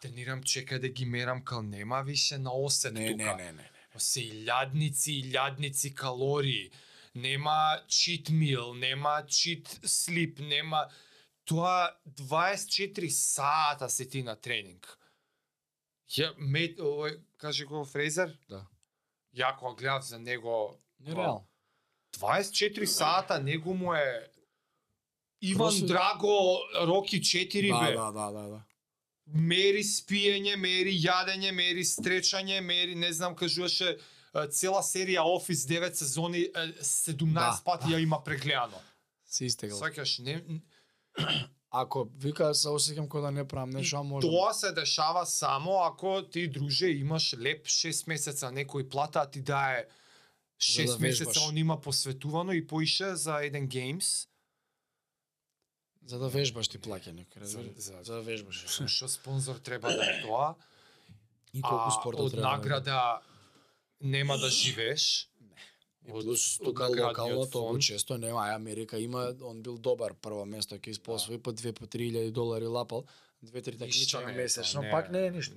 Тренирам, 0.02 0.44
чекај 0.44 0.80
да 0.80 0.90
ги 0.90 1.06
мерам, 1.06 1.42
кал 1.44 1.64
нема 1.64 2.04
више 2.04 2.38
на 2.38 2.54
осет 2.54 2.94
Не, 2.94 3.12
тука. 3.12 3.36
не, 3.36 3.44
не, 3.44 3.52
не. 3.52 3.64
не. 3.64 4.00
се 4.00 4.22
илјадници, 4.22 5.10
илјадници 5.24 5.94
калории, 5.96 6.70
нема 7.18 7.60
cheat 7.88 8.30
meal, 8.32 8.74
нема 8.76 9.24
cheat 9.28 9.66
sleep, 9.84 10.40
нема 10.42 10.88
тоа 11.46 11.90
24 12.08 13.08
сата 13.10 13.90
се 13.90 14.06
ти 14.06 14.24
на 14.24 14.36
тренинг. 14.36 14.98
Ја 16.10 16.34
мет 16.38 16.80
овој 16.80 17.20
каже 17.38 17.66
го 17.66 17.86
Фрейзер? 17.86 18.38
Да. 18.50 18.66
Ја 19.36 19.58
кога 19.58 19.76
гледав 19.76 20.04
за 20.04 20.20
него 20.20 20.80
Не 21.00 21.16
реално. 21.16 21.48
24 22.14 22.86
сата 22.86 23.40
него 23.40 23.74
му 23.74 23.94
е 23.94 24.28
Иван 25.42 25.72
Кросфит- 25.72 25.88
Драго 25.88 26.60
Роки 26.82 27.22
4 27.22 27.70
Да, 27.70 27.80
бе. 27.82 27.94
да, 27.94 28.12
да, 28.12 28.32
да, 28.32 28.48
да. 28.48 28.62
мери 29.28 29.84
спиење, 29.84 30.56
мери 30.56 30.94
јадење, 30.98 31.52
мери 31.52 31.84
стречање, 31.84 32.62
мери 32.62 32.96
не 32.96 33.14
знам 33.14 33.36
кажуваше 33.36 33.98
цела 34.48 34.82
серија 34.82 35.24
Офис 35.26 35.66
9 35.66 35.94
сезони 35.94 36.40
е, 36.46 36.74
17 36.78 37.34
Да, 37.34 37.62
пати 37.66 37.88
ја 37.88 37.98
има 37.98 38.22
прегледано. 38.22 38.78
Се 39.26 39.46
истегал. 39.46 39.80
Сваќаш 39.80 40.20
не 40.20 40.62
Ако 41.72 42.08
вика 42.16 42.54
се 42.56 42.68
осеќам 42.70 43.08
кога 43.08 43.22
да 43.22 43.32
не 43.34 43.44
правам 43.44 43.70
нешто, 43.72 43.98
а 43.98 44.04
може. 44.04 44.28
Тоа 44.28 44.54
се 44.54 44.72
дешава 44.72 45.26
само 45.26 45.84
ако 45.84 46.24
ти 46.24 46.48
друже 46.48 46.88
имаш 46.88 47.36
леп 47.36 47.66
6 47.66 48.08
месеца 48.08 48.46
некој 48.48 48.88
плата, 48.88 49.20
а 49.20 49.28
ти 49.28 49.42
дае 49.42 49.88
За 50.60 50.82
6 50.82 50.86
да 50.88 51.00
месеца 51.00 51.26
вежбаш. 51.26 51.44
он 51.44 51.58
има 51.58 51.76
посветувано 51.78 52.52
и 52.52 52.62
поише 52.64 53.16
за 53.16 53.40
еден 53.40 53.68
геймс. 53.68 54.28
За 56.06 56.20
да 56.20 56.30
вежбаш 56.30 56.68
ти 56.68 56.80
плаќа 56.80 57.12
некој? 57.12 57.44
За- 57.44 57.64
за- 57.76 58.04
За 58.04 58.14
да 58.14 58.22
вежбаш. 58.22 58.64
Што 58.88 59.08
спонзор 59.08 59.56
треба 59.58 59.90
да 59.90 60.06
е 60.06 60.22
тоа? 60.22 60.56
И 61.54 61.62
колку 61.62 61.92
спорта 61.92 62.22
од 62.22 62.32
треба. 62.32 62.42
да 62.42 62.48
има. 62.48 62.58
награда 62.58 63.20
нема 64.02 64.38
да 64.38 64.50
живееш. 64.50 65.30
И 66.08 66.12
плюс 66.12 66.58
тука 66.58 66.84
наградниот 66.84 67.10
локално 67.10 67.50
толку 67.50 67.74
фонд. 67.74 67.82
често 67.82 68.18
нема, 68.18 68.40
а 68.40 68.56
Америка 68.56 69.00
има, 69.00 69.36
он 69.42 69.62
бил 69.62 69.78
добар 69.78 70.14
прво 70.14 70.46
место 70.46 70.76
ќе 70.76 70.90
испосвои 70.90 71.38
по 71.38 71.52
2 71.52 71.74
по 71.74 71.86
3000 71.86 72.32
долари 72.32 72.66
лапал, 72.66 73.06
две 73.44 73.62
три 73.62 73.76
Ништо 73.76 73.86
такмичења 73.86 74.26
не 74.26 74.34
месечно, 74.34 74.82
тоа, 74.82 74.92
пак 74.92 75.12
не 75.12 75.28
е 75.28 75.32
ништо. 75.32 75.56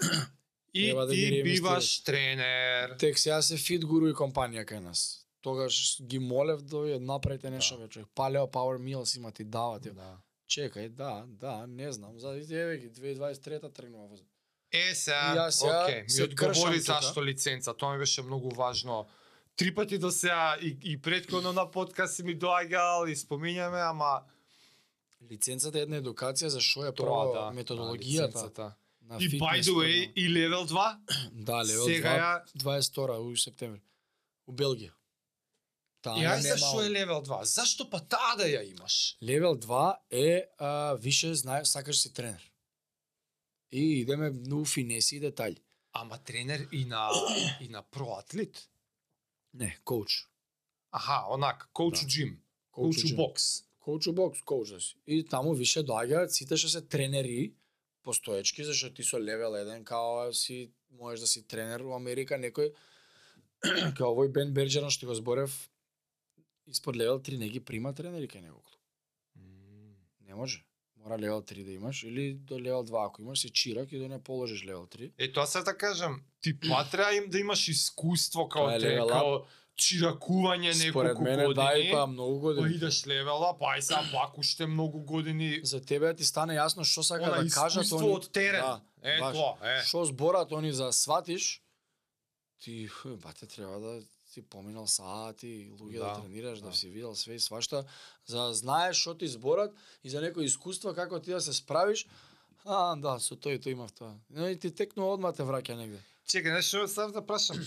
И 0.74 0.86
Треба 0.86 1.06
да 1.06 1.12
ти 1.12 1.42
биваш 1.42 2.02
тренер. 2.02 2.96
Тек 2.98 3.18
сега 3.18 3.42
се 3.42 3.56
фит 3.56 3.84
гуру 3.84 4.06
и 4.08 4.14
компанија 4.14 4.64
кај 4.64 4.78
нас. 4.78 5.26
Тогаш 5.42 6.02
ги 6.02 6.18
молев 6.18 6.62
да 6.62 7.00
направите 7.00 7.50
нешто 7.50 7.76
Да. 7.76 7.88
човек. 7.88 8.08
Paleo 8.14 8.46
Power 8.46 8.78
Meals 8.78 9.16
има 9.16 9.32
ти 9.32 9.44
дават. 9.44 9.82
Да. 9.82 9.92
Да. 9.92 10.18
Чекај, 10.48 10.88
да, 10.88 11.24
да, 11.26 11.66
не 11.66 11.92
знам. 11.92 12.18
За 12.18 12.28
еве 12.50 12.78
ги 12.78 12.90
2023 12.90 13.72
тргнува. 13.72 14.16
Е, 14.72 14.90
И 14.90 14.94
сега, 14.94 15.34
јас 15.36 15.50
сега 15.50 15.84
окей, 15.84 16.08
се 16.08 16.22
ми 16.22 16.28
одговори 16.28 16.80
зашто 16.80 17.24
лиценца, 17.24 17.74
тоа 17.74 17.92
ми 17.92 17.98
беше 17.98 18.22
многу 18.22 18.50
важно. 18.50 19.06
Три 19.56 19.74
пати 19.74 19.98
до 19.98 20.10
сега 20.10 20.56
и, 20.62 20.76
и 20.82 21.00
предходно 21.00 21.52
на 21.52 21.70
подкаст 21.70 22.18
ми 22.18 22.38
доаѓал 22.38 23.10
и 23.10 23.16
спомињаме, 23.16 23.90
ама 23.90 24.22
Лиценцата 25.30 25.78
е 25.78 25.82
една 25.82 25.96
едукација 25.96 26.46
за 26.46 26.60
што 26.60 26.86
е 26.86 26.92
прво 26.92 27.32
да, 27.34 27.50
методологијата 27.52 28.26
лиценцата. 28.26 28.72
на 29.02 29.18
И 29.18 29.28
by 29.30 29.60
the 29.60 29.74
way, 29.74 30.12
и 30.16 30.28
level 30.28 30.64
2, 30.68 30.96
да, 31.32 31.64
левел 31.64 31.84
сега 31.84 32.44
2, 32.54 32.62
ја 32.62 32.80
22 32.80 33.32
у 33.32 33.36
септември. 33.36 33.80
У 34.46 34.52
Белгија. 34.52 34.90
Таа 36.02 36.14
ај 36.14 36.20
нема- 36.20 36.40
зашто 36.40 36.82
е 36.82 36.88
level 36.88 37.22
2? 37.22 37.42
Зашто 37.44 37.90
па 37.90 38.00
таа 38.00 38.36
да 38.36 38.44
ја 38.44 38.62
имаш? 38.70 39.16
Левел 39.22 39.54
2 39.56 39.96
е 40.10 40.48
а, 40.58 40.94
више 40.94 41.34
знаеш 41.34 41.68
сакаш 41.68 41.98
си 41.98 42.12
тренер. 42.12 42.49
И 43.70 44.02
идеме 44.02 44.30
у 44.54 44.64
финеси 44.64 45.16
и 45.16 45.20
детали. 45.20 45.62
Ама 45.92 46.18
тренер 46.18 46.68
и 46.72 46.84
на 46.84 47.10
и 47.60 47.68
на 47.68 47.82
проатлет. 47.82 48.68
Не, 49.52 49.78
коуч. 49.84 50.28
Аха, 50.90 51.26
онак, 51.34 51.68
коуч 51.72 52.00
Да. 52.00 52.06
джим, 52.06 52.42
Коуч 52.70 53.14
бокс. 53.14 53.64
Коуч 53.78 54.08
бокс, 54.08 54.42
коуч 54.42 54.70
да 54.70 54.80
си. 54.80 54.96
И 55.06 55.24
таму 55.24 55.54
више 55.54 55.82
доаѓаат 55.82 56.28
сите 56.28 56.56
што 56.56 56.68
се 56.68 56.80
тренери 56.80 57.54
постоечки, 58.02 58.64
зашто 58.64 58.94
ти 58.94 59.02
со 59.02 59.18
левел 59.18 59.52
1 59.52 59.84
као 59.84 60.32
си 60.32 60.72
можеш 60.90 61.20
да 61.20 61.26
си 61.26 61.42
тренер 61.42 61.80
у 61.80 61.92
Америка 61.94 62.38
некој 62.38 62.72
као 63.96 64.14
овој 64.14 64.32
Бен 64.32 64.54
Берджерон 64.54 64.90
што 64.90 65.06
го 65.06 65.14
зборев 65.14 65.52
испод 66.66 66.96
левел 66.96 67.20
3 67.20 67.38
не 67.38 67.48
ги 67.48 67.60
прима 67.60 67.92
тренери 67.94 68.28
кај 68.28 68.42
него 68.42 68.62
клуб. 68.62 68.80
Не 70.20 70.34
може. 70.34 70.64
Мора 71.00 71.18
левел 71.18 71.42
3 71.42 71.64
да 71.64 71.72
имаш 71.72 72.02
или 72.02 72.34
до 72.34 72.58
левел 72.58 72.84
2 72.84 73.06
ако 73.06 73.22
имаш 73.22 73.38
си 73.38 73.50
чирак 73.50 73.92
и 73.92 73.98
да 73.98 74.08
не 74.08 74.18
положиш 74.20 74.64
левел 74.64 74.86
3. 74.88 75.12
Е, 75.18 75.32
тоа 75.32 75.46
се 75.46 75.60
да 75.60 75.76
кажам, 75.76 76.20
ти 76.40 76.60
па 76.60 76.84
треба 76.90 77.14
им 77.14 77.24
да 77.28 77.38
имаш 77.38 77.68
искуство 77.68 78.48
као 78.48 78.62
Тоа 78.62 78.74
е 78.74 78.78
те, 78.78 78.98
up. 78.98 79.08
као 79.08 79.42
чиракување 79.78 80.72
неколку 80.76 80.90
Според 80.90 81.18
мене 81.20 81.46
години. 81.46 81.66
да 81.66 81.78
и 81.78 81.90
тоа 81.90 82.06
многу 82.06 82.40
Па 82.40 82.54
години. 82.54 82.74
идеш 82.74 83.06
левела, 83.06 83.58
па 83.58 83.66
ај 83.66 83.80
сега 83.80 84.02
пак 84.12 84.38
уште 84.38 84.66
многу 84.66 85.00
години 85.00 85.60
За 85.62 85.80
тебе 85.80 86.14
ти 86.14 86.24
стане 86.24 86.54
јасно 86.54 86.84
што 86.84 87.02
сака 87.02 87.24
она 87.24 87.42
да 87.42 87.50
кажат 87.50 87.84
искуство 87.84 88.06
они. 88.06 88.16
од 88.16 88.30
терен. 88.30 88.60
Да, 88.60 88.80
е, 89.02 89.20
баш. 89.20 89.32
тоа, 89.32 89.56
е. 89.62 89.82
Што 89.82 90.04
зборат 90.04 90.52
они 90.52 90.72
за 90.72 90.92
сватиш, 90.92 91.62
ти 92.60 92.88
бате 93.24 93.46
треба 93.46 93.80
да 93.80 94.00
си 94.30 94.42
поминал 94.42 94.86
сати, 94.86 95.70
луѓе 95.74 95.98
да, 95.98 96.04
Да, 96.04 96.22
тренираш, 96.22 96.60
да. 96.60 96.70
да. 96.70 96.76
си 96.76 96.90
видел 96.90 97.14
све 97.14 97.34
и 97.34 97.40
свашта, 97.40 97.84
за 98.26 98.38
да 98.38 98.54
знаеш 98.54 98.96
што 98.96 99.14
ти 99.18 99.28
зборат 99.28 99.74
и 100.04 100.10
за 100.10 100.20
некои 100.20 100.46
искуства 100.46 100.94
како 100.94 101.20
ти 101.20 101.30
да 101.30 101.40
се 101.40 101.52
справиш. 101.52 102.06
А, 102.64 102.94
да, 102.96 103.18
со 103.18 103.34
тој 103.34 103.58
тој 103.58 103.72
имав 103.72 103.92
тоа. 103.92 104.14
Но 104.30 104.48
и 104.48 104.58
ти 104.58 104.70
текнува 104.70 105.14
одма 105.16 105.32
те 105.32 105.42
враќа 105.42 105.74
негде. 105.76 105.98
Чекај, 106.28 106.54
нешто 106.54 106.86
сам 106.88 107.12
да 107.12 107.24
прашам. 107.26 107.58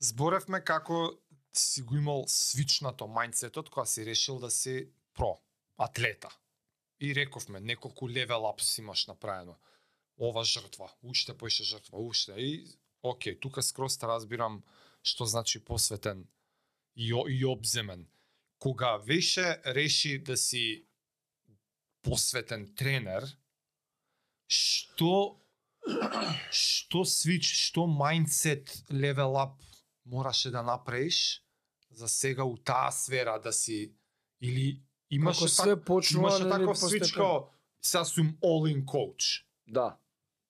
Зборевме 0.00 0.64
како 0.64 1.14
си 1.52 1.82
го 1.82 1.96
имал 1.96 2.24
свичнато 2.28 3.06
мајндсетот 3.06 3.70
кога 3.70 3.86
си 3.86 4.04
решил 4.04 4.38
да 4.38 4.50
си 4.50 4.88
про, 5.14 5.36
атлета. 5.78 6.32
И 7.00 7.14
рековме, 7.14 7.60
неколку 7.60 8.08
левел 8.08 8.48
ап 8.48 8.60
си 8.60 8.80
имаш 8.80 9.06
направено. 9.06 9.54
Ова 10.18 10.44
жртва, 10.44 10.90
уште 11.02 11.36
поише 11.36 11.64
жртва, 11.64 11.98
уште. 11.98 12.32
И, 12.32 12.78
окей, 13.02 13.38
тука 13.40 13.62
скроз 13.62 13.98
те 13.98 14.06
разбирам 14.06 14.62
што 15.06 15.26
значи 15.26 15.62
посветен 15.64 16.26
и, 16.96 17.12
и 17.28 17.44
обземен. 17.44 18.06
Кога 18.58 18.96
веше 18.96 19.60
реши 19.64 20.18
да 20.18 20.36
си 20.36 20.86
посветен 22.02 22.66
тренер, 22.74 23.26
што 24.48 25.40
што 26.50 27.04
свич, 27.06 27.46
што 27.46 27.86
мајндсет 27.86 28.72
левел 28.90 29.36
ап 29.38 29.60
мораше 30.04 30.50
да 30.50 30.62
направиш 30.66 31.42
за 31.90 32.08
сега 32.08 32.44
у 32.44 32.56
таа 32.56 32.90
сфера 32.90 33.38
да 33.42 33.52
си 33.52 33.94
или 34.40 34.82
имаше 35.10 35.46
Како 35.46 35.48
све 35.48 35.76
почнува 35.76 36.34
имаше 36.34 36.50
таков 36.50 36.78
свич 36.78 37.12
као 37.12 37.46
сега 37.80 38.04
сум 38.04 38.34
all 38.42 38.66
in 38.66 38.84
coach. 38.84 39.44
Да. 39.66 39.98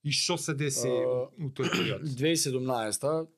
И 0.05 0.13
што 0.13 0.39
се 0.39 0.55
деси 0.55 0.89
А, 0.89 1.29
у 1.37 1.51
тој 1.53 1.69
период? 1.73 2.03
2017 2.21 3.29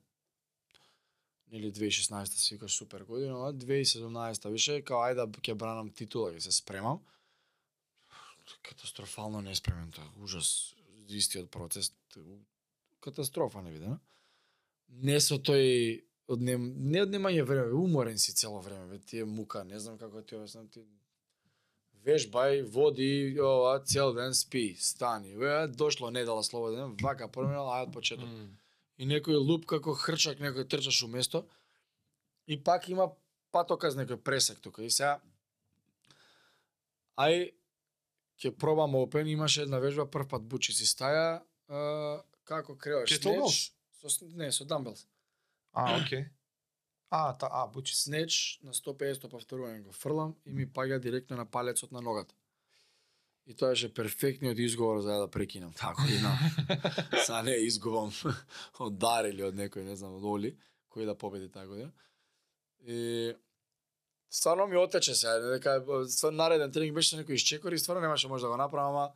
или 1.52 1.72
2016 1.72 2.24
си 2.24 2.54
викаш 2.54 2.76
супер 2.76 3.02
година, 3.02 3.48
а 3.48 3.52
2017 3.52 4.50
више 4.50 4.82
као 4.82 5.04
ајде 5.08 5.24
да 5.24 5.40
ќе 5.40 5.54
бранам 5.54 5.90
титула, 5.90 6.32
ќе 6.32 6.44
се 6.44 6.52
спремам. 6.52 7.00
Катастрофално 8.62 9.40
не 9.40 9.54
спремен, 9.54 9.90
тоа, 9.92 10.08
ужас, 10.24 10.74
истиот 11.08 11.50
процес, 11.50 11.92
катастрофа 13.00 13.62
не 13.62 13.72
видена. 13.72 13.98
Не 14.88 15.20
со 15.20 15.36
тој 15.36 16.04
однем, 16.28 16.72
не 16.76 17.02
однемање 17.04 17.42
време, 17.44 17.72
уморен 17.72 18.18
си 18.18 18.32
цело 18.32 18.60
време, 18.60 18.86
бе, 18.86 18.98
ти 18.98 19.20
е 19.20 19.24
мука, 19.24 19.64
не 19.64 19.78
знам 19.78 19.98
како 19.98 20.22
ти 20.22 20.36
обяснам, 20.36 20.68
ти 20.68 20.84
вежбај, 22.04 22.62
води, 22.62 23.36
ова, 23.40 23.80
цел 23.84 24.14
ден 24.14 24.34
спи, 24.34 24.76
стани, 24.80 25.36
бе, 25.36 25.66
дошло 25.68 26.10
недела 26.10 26.44
слободен, 26.44 26.96
вака 27.02 27.28
проминал, 27.28 27.68
ајде 27.72 27.88
од 27.88 27.92
почеток 27.92 28.28
Mm 28.28 28.48
и 28.98 29.06
некој 29.06 29.38
луп 29.38 29.66
како 29.70 29.94
хрчак, 29.94 30.42
некој 30.42 30.66
трчаш 30.68 31.02
уместо. 31.06 31.44
И 32.46 32.58
пак 32.58 32.88
има 32.88 33.12
патоказ 33.54 33.96
некој 33.96 34.18
пресек 34.22 34.60
тука. 34.60 34.82
И 34.82 34.90
сега 34.90 35.18
ај 37.18 37.52
ќе 38.38 38.54
пробам 38.58 38.94
опен, 38.98 39.26
имаше 39.26 39.62
една 39.66 39.78
вежба 39.82 40.06
прв 40.06 40.28
пат 40.28 40.42
бучи 40.42 40.72
си 40.72 40.86
стаја, 40.86 41.42
а, 41.68 42.22
како 42.44 42.76
креаш 42.76 43.10
Кеттлбелс? 43.10 43.70
со 43.98 44.26
не, 44.38 44.52
со 44.52 44.64
дамбелс. 44.64 45.06
А, 45.72 46.00
окей. 46.00 46.28
А, 47.10 47.32
та, 47.38 47.48
а, 47.50 47.66
бучи. 47.66 47.96
Снеч 47.96 48.60
на 48.62 48.74
150 48.74 49.26
повторување 49.32 49.82
го 49.82 49.92
фрлам 49.92 50.36
и 50.46 50.52
ми 50.52 50.66
паѓа 50.66 51.00
директно 51.00 51.36
на 51.36 51.46
палецот 51.46 51.92
на 51.92 52.00
ногата. 52.00 52.34
И 53.48 53.54
тоа 53.56 53.72
беше 53.72 53.88
перфектниот 53.94 54.58
изговор 54.58 55.00
за 55.00 55.14
да 55.22 55.30
прекинам 55.30 55.72
таа 55.72 55.94
година. 55.94 56.38
Са 57.26 57.42
не 57.42 57.54
изгубам 57.64 58.12
од 58.84 58.98
Дар 59.00 59.24
или 59.24 59.42
од 59.42 59.56
некој, 59.56 59.86
не 59.88 59.96
знам, 59.96 60.18
од 60.20 60.24
Оли, 60.24 60.50
кој 60.92 61.08
да 61.08 61.16
победи 61.16 61.48
таа 61.48 61.64
година. 61.66 61.88
И 62.84 63.32
стварно 64.30 64.66
ми 64.66 64.76
отече 64.76 65.14
сега, 65.14 65.38
дека 65.40 65.80
стварно 66.08 66.44
нареден 66.44 66.72
тренинг 66.72 66.94
беше 67.00 67.16
некој 67.16 67.40
изчекор 67.40 67.72
и 67.72 67.80
стварно 67.80 68.04
немаше 68.04 68.28
може 68.28 68.44
да 68.44 68.52
го 68.52 68.60
направам, 68.60 68.96
ама 68.96 69.10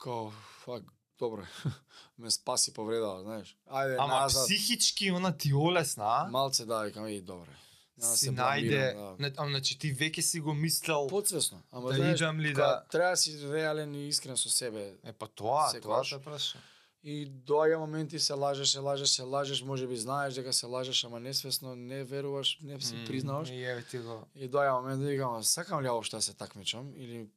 као, 0.00 0.30
фак, 0.64 0.84
добро 1.18 1.42
ме 2.18 2.30
спаси 2.30 2.74
повредава, 2.74 3.22
знаеш. 3.22 3.56
Ајде, 3.72 3.96
Ама 3.98 4.20
назад. 4.20 4.44
психички 4.44 5.10
она 5.10 5.32
ти 5.36 5.54
олесна, 5.54 6.04
а? 6.04 6.28
Малце 6.28 6.64
да, 6.66 6.84
викам, 6.84 7.08
и 7.08 7.20
добре. 7.20 7.50
Си 7.98 8.26
се 8.26 8.30
најде, 8.30 8.94
да. 8.94 9.16
не, 9.18 9.32
а, 9.36 9.46
значи 9.48 9.78
ти 9.78 9.88
веќе 9.94 10.20
си 10.20 10.40
го 10.40 10.54
мислел, 10.54 11.06
Подсвесно, 11.08 11.62
ама 11.72 11.88
да 11.88 11.96
знаеш, 11.96 12.20
идам 12.20 12.40
ли 12.40 12.52
да... 12.52 12.84
треба 12.92 13.10
да 13.10 13.16
си 13.16 13.38
реален 13.52 13.94
и 13.94 14.08
искрен 14.08 14.36
со 14.36 14.50
себе. 14.52 14.92
Е, 15.04 15.12
па 15.12 15.28
тоа, 15.28 15.72
тоа 15.80 16.02
те 16.04 16.18
прашам. 16.20 16.60
И 17.02 17.24
доаѓа 17.24 17.78
моменти 17.78 18.18
се 18.18 18.34
лажеш, 18.34 18.68
се 18.68 18.80
лажеш, 18.80 19.08
се 19.08 19.22
лажеш, 19.22 19.62
може 19.62 19.86
би 19.86 19.96
знаеш 19.96 20.34
дека 20.34 20.52
се 20.52 20.66
лажеш, 20.66 21.04
ама 21.04 21.20
несвесно 21.20 21.76
не 21.76 22.04
веруваш, 22.04 22.58
не 22.62 22.80
си 22.80 23.04
признаваш. 23.06 23.48
И 23.50 23.64
еве 23.64 23.82
ти 23.82 23.98
го. 23.98 24.26
И 24.34 24.50
доаѓа 24.50 24.76
момент 24.76 25.00
да 25.00 25.08
викам, 25.08 25.42
сакам 25.44 25.82
ли 25.82 25.88
општо 25.88 26.16
да 26.16 26.22
се 26.22 26.34
такмичам 26.34 26.92
или 26.96 27.28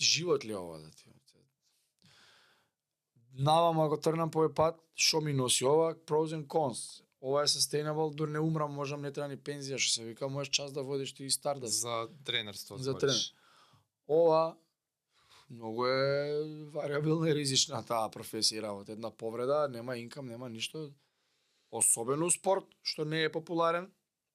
живот 0.00 0.44
ли 0.44 0.54
ова 0.54 0.78
да 0.78 0.90
ти 0.90 1.04
Навам 3.38 3.80
ако 3.80 3.96
тргнам 4.02 4.30
по 4.34 4.42
овој 4.42 4.50
пат, 4.50 4.78
што 4.98 5.20
ми 5.22 5.32
носи 5.32 5.62
ова, 5.64 5.92
pros 5.94 6.34
and 6.34 6.48
cons. 6.50 7.04
Ова 7.20 7.42
е 7.42 7.46
sustainable, 7.46 8.14
дур 8.14 8.28
не 8.28 8.38
умрам, 8.38 8.72
можам 8.72 9.02
не 9.02 9.10
треба 9.12 9.28
ни 9.28 9.36
пензија, 9.36 9.78
што 9.78 9.92
се 9.92 10.04
вика, 10.06 10.28
можеш 10.28 10.52
час 10.54 10.72
да 10.72 10.82
водиш 10.82 11.14
ти 11.14 11.24
и 11.24 11.30
Stardust. 11.30 11.82
За 11.82 12.08
тренерство. 12.24 12.78
За 12.78 12.94
тренер. 12.98 13.18
Ова 14.08 14.56
многу 15.50 15.86
е 15.86 16.42
вариабилна 16.72 17.30
и 17.30 17.34
ризична 17.34 17.82
таа 17.82 18.08
професија 18.14 18.58
и 18.58 18.62
работа. 18.62 18.92
Една 18.92 19.10
повреда, 19.10 19.68
нема 19.68 19.96
инкам, 19.96 20.26
нема 20.26 20.48
ништо. 20.48 20.90
Особено 21.70 22.30
спорт, 22.30 22.64
што 22.82 23.04
не 23.04 23.24
е 23.24 23.32
популарен. 23.32 23.90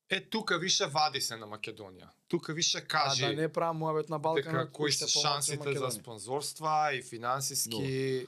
Е, 0.10 0.20
тука 0.30 0.60
више 0.60 0.86
вади 0.86 1.22
се 1.22 1.38
на 1.38 1.48
Македонија. 1.48 2.12
Тука 2.28 2.54
више 2.54 2.78
А 2.78 2.86
кажи 2.88 3.26
да 3.26 3.34
не 3.34 3.50
правам 3.50 3.78
муабет 3.78 4.10
на 4.10 4.20
Балканот, 4.20 4.68
дека 4.68 4.72
кои 4.72 4.92
се 4.92 5.08
шансите 5.08 5.78
за 5.78 5.92
спонзорства 5.92 6.92
и 6.94 7.02
финансиски 7.02 8.28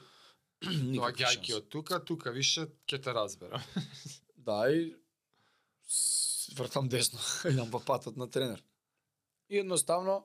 Никакви 0.66 0.98
доаѓајќи 0.98 1.32
шанси. 1.34 1.54
од 1.54 1.68
тука, 1.68 2.00
тука 2.04 2.30
више 2.30 2.66
ќе 2.88 3.02
те 3.02 3.12
разберам. 3.12 3.62
Да, 4.46 4.70
и 4.70 4.94
вртам 6.54 6.88
десно, 6.88 7.18
идам 7.50 7.70
по 7.70 7.80
патот 7.80 8.16
на 8.16 8.30
тренер. 8.30 8.62
И 9.48 9.58
едноставно, 9.58 10.24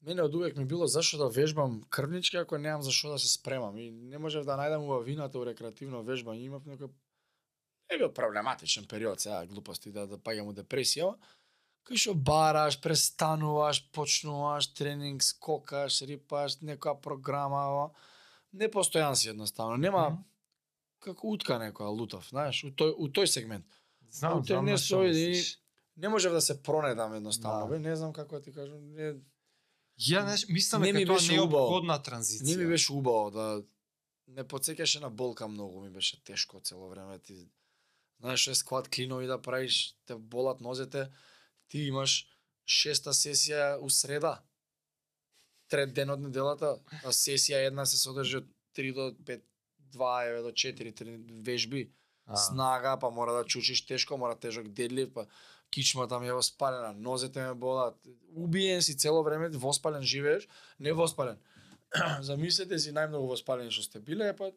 мене 0.00 0.22
од 0.22 0.34
увек 0.34 0.56
ми 0.56 0.64
било 0.64 0.86
зашо 0.86 1.18
да 1.18 1.28
вежбам 1.28 1.82
крвнички 1.90 2.36
ако 2.36 2.58
немам 2.58 2.82
за 2.82 2.92
што 2.92 3.12
да 3.16 3.18
се 3.18 3.28
спремам. 3.32 3.76
И 3.78 3.90
не 3.90 4.18
можев 4.18 4.44
да 4.44 4.56
најдам 4.60 4.84
убавината 4.84 5.38
у 5.38 5.44
рекреативно 5.44 6.04
вежбање. 6.04 6.46
Имав 6.46 6.68
некој 6.68 6.92
е 7.88 7.98
бил 7.98 8.12
проблематичен 8.12 8.86
период, 8.86 9.20
сега 9.20 9.46
глупости 9.46 9.90
да, 9.92 10.06
да 10.06 10.18
паѓам 10.20 10.52
у 10.52 10.56
депресија, 10.56 11.14
кај 11.88 11.96
што 11.96 12.14
бараш, 12.14 12.80
престануваш, 12.84 13.82
почнуваш 13.92 14.72
тренинг, 14.76 15.24
скокаш, 15.24 16.02
рипаш, 16.04 16.60
некоја 16.60 17.00
програма, 17.00 17.64
ова. 17.72 17.86
Непостојан 18.52 19.14
си 19.16 19.32
едноставно. 19.32 19.76
Нема 19.76 20.10
Мгм 20.10 20.24
како 20.98 21.28
утка 21.28 21.58
некоја 21.58 21.90
лутав, 21.90 22.28
знаеш, 22.28 22.64
у 22.64 22.70
тој 22.70 22.94
у 22.98 23.08
тој 23.08 23.26
сегмент. 23.26 23.66
Знам, 24.10 24.44
знам 24.44 24.64
не 24.64 24.72
мислиш. 24.72 25.58
Не 25.96 26.08
можев 26.08 26.32
да 26.32 26.40
се 26.40 26.62
пронедам 26.62 27.14
едноставно, 27.14 27.66
Да. 27.66 27.72
бе, 27.72 27.78
не 27.78 27.96
знам 27.96 28.12
како 28.12 28.36
да 28.36 28.42
ти 28.42 28.52
кажам, 28.52 28.92
не 28.94 29.14
Ја 29.98 30.22
не 30.24 30.54
мислам 30.54 30.82
дека 30.82 31.06
тоа 31.06 31.20
не 31.28 31.40
обходна 31.40 31.98
транзиција. 31.98 32.56
не 32.56 32.56
ми 32.56 32.66
беше 32.70 32.92
убаво 32.92 33.30
да 33.30 33.62
не 34.28 34.44
подсеќаше 34.44 35.00
на 35.00 35.10
болка 35.10 35.48
многу, 35.48 35.80
ми 35.80 35.90
беше 35.90 36.22
тешко 36.24 36.60
цело 36.60 36.88
време 36.88 37.18
ти 37.18 37.48
знаеш 38.20 38.46
е 38.46 38.54
склад 38.54 38.88
клинови 38.88 39.26
да 39.26 39.42
правиш, 39.42 39.96
те 40.06 40.14
болат 40.14 40.60
нозете, 40.60 41.08
ти 41.68 41.78
имаш 41.78 42.26
шеста 42.66 43.10
сесија 43.10 43.78
у 43.80 43.90
среда. 43.90 44.42
Трет 45.68 45.94
ден 45.94 46.10
од 46.10 46.20
неделата, 46.20 46.78
а 47.04 47.12
сесија 47.12 47.66
една 47.66 47.86
се 47.86 47.98
содржи 47.98 48.36
од 48.36 48.46
3 48.76 48.94
до 48.94 49.10
5 49.24 49.42
2 49.90 50.28
еве 50.28 50.42
до 50.42 50.52
4 50.52 50.92
трени- 50.92 51.42
вежби. 51.42 51.92
А. 52.26 52.36
снага, 52.36 52.98
па 53.00 53.10
мора 53.10 53.32
да 53.32 53.44
чучиш 53.44 53.86
тешко, 53.86 54.16
мора 54.16 54.36
тежок 54.36 54.68
дедлив, 54.68 55.12
па 55.14 55.26
кичмата 55.70 56.20
ми 56.20 56.28
е 56.28 56.32
воспалена, 56.32 56.92
нозете 56.92 57.46
ме 57.46 57.54
болат. 57.54 57.96
Убиен 58.34 58.82
си 58.82 58.96
цело 58.96 59.22
време, 59.22 59.48
воспален 59.48 60.02
живееш, 60.02 60.48
не 60.80 60.92
воспален. 60.92 61.38
Замислете 62.20 62.78
си 62.78 62.92
најмногу 62.92 63.28
воспалени 63.28 63.70
што 63.70 63.82
сте 63.82 64.00
биле, 64.00 64.36
па 64.36 64.52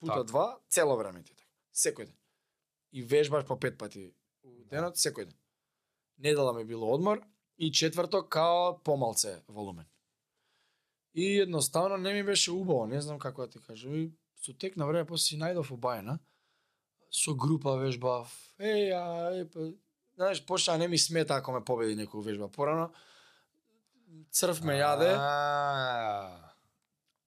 пута 0.00 0.12
Така. 0.12 0.24
два, 0.24 0.58
цело 0.68 0.96
време 0.96 1.22
ти 1.22 1.34
така. 1.34 1.48
Секој 1.74 2.06
ден. 2.06 2.16
И 2.92 3.02
вежбаш 3.02 3.44
по 3.44 3.60
пет 3.60 3.78
пати 3.78 4.14
у 4.42 4.64
денот, 4.64 4.96
секој 4.96 5.24
ден. 5.24 5.36
Недела 6.18 6.52
ми 6.52 6.64
било 6.64 6.94
одмор 6.94 7.20
и 7.58 7.72
четврто 7.72 8.22
као 8.28 8.82
помалце 8.82 9.42
волумен. 9.48 9.84
И 11.14 11.40
едноставно 11.40 11.96
не 11.96 12.12
ми 12.12 12.22
беше 12.22 12.52
убаво, 12.52 12.86
не 12.86 13.00
знам 13.00 13.18
како 13.18 13.42
да 13.42 13.50
ти 13.50 13.58
кажам. 13.58 13.94
И 13.94 14.12
со 14.46 14.52
тек 14.54 14.76
на 14.76 14.86
време 14.86 15.06
после 15.06 15.24
си 15.24 15.38
најдов 15.40 15.72
убајена. 15.74 16.18
Со 17.10 17.34
група 17.34 17.76
вежбав. 17.80 18.30
Еј, 18.60 18.92
а, 18.94 19.34
е, 19.34 19.44
па, 19.50 19.72
знаеш, 20.16 20.44
почна 20.46 20.78
не 20.78 20.88
ми 20.88 20.98
смета 20.98 21.34
ако 21.36 21.52
ме 21.52 21.64
победи 21.64 21.96
некој 21.98 22.22
вежба. 22.24 22.48
Порано 22.48 22.90
црв 24.30 24.62
ме 24.64 24.78
јаде, 24.78 25.10
А, 25.18 26.52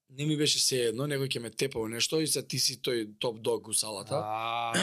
не 0.09 0.25
ми 0.25 0.37
беше 0.37 0.59
се 0.59 0.77
едно, 0.89 1.03
некој 1.07 1.27
ќе 1.29 1.39
ме 1.39 1.49
тепа 1.51 1.79
у 1.79 1.87
нешто 1.87 2.19
и 2.21 2.27
се 2.27 2.41
ти 2.41 2.59
си 2.59 2.79
тој 2.81 3.19
топ 3.19 3.41
дог 3.41 3.67
у 3.67 3.73
салата. 3.73 4.15
А, 4.15 4.73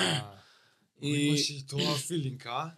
И- 1.01 1.29
Имаш 1.29 1.51
и 1.51 1.67
тоа 1.67 1.95
филинг, 1.97 2.47
а? 2.47 2.73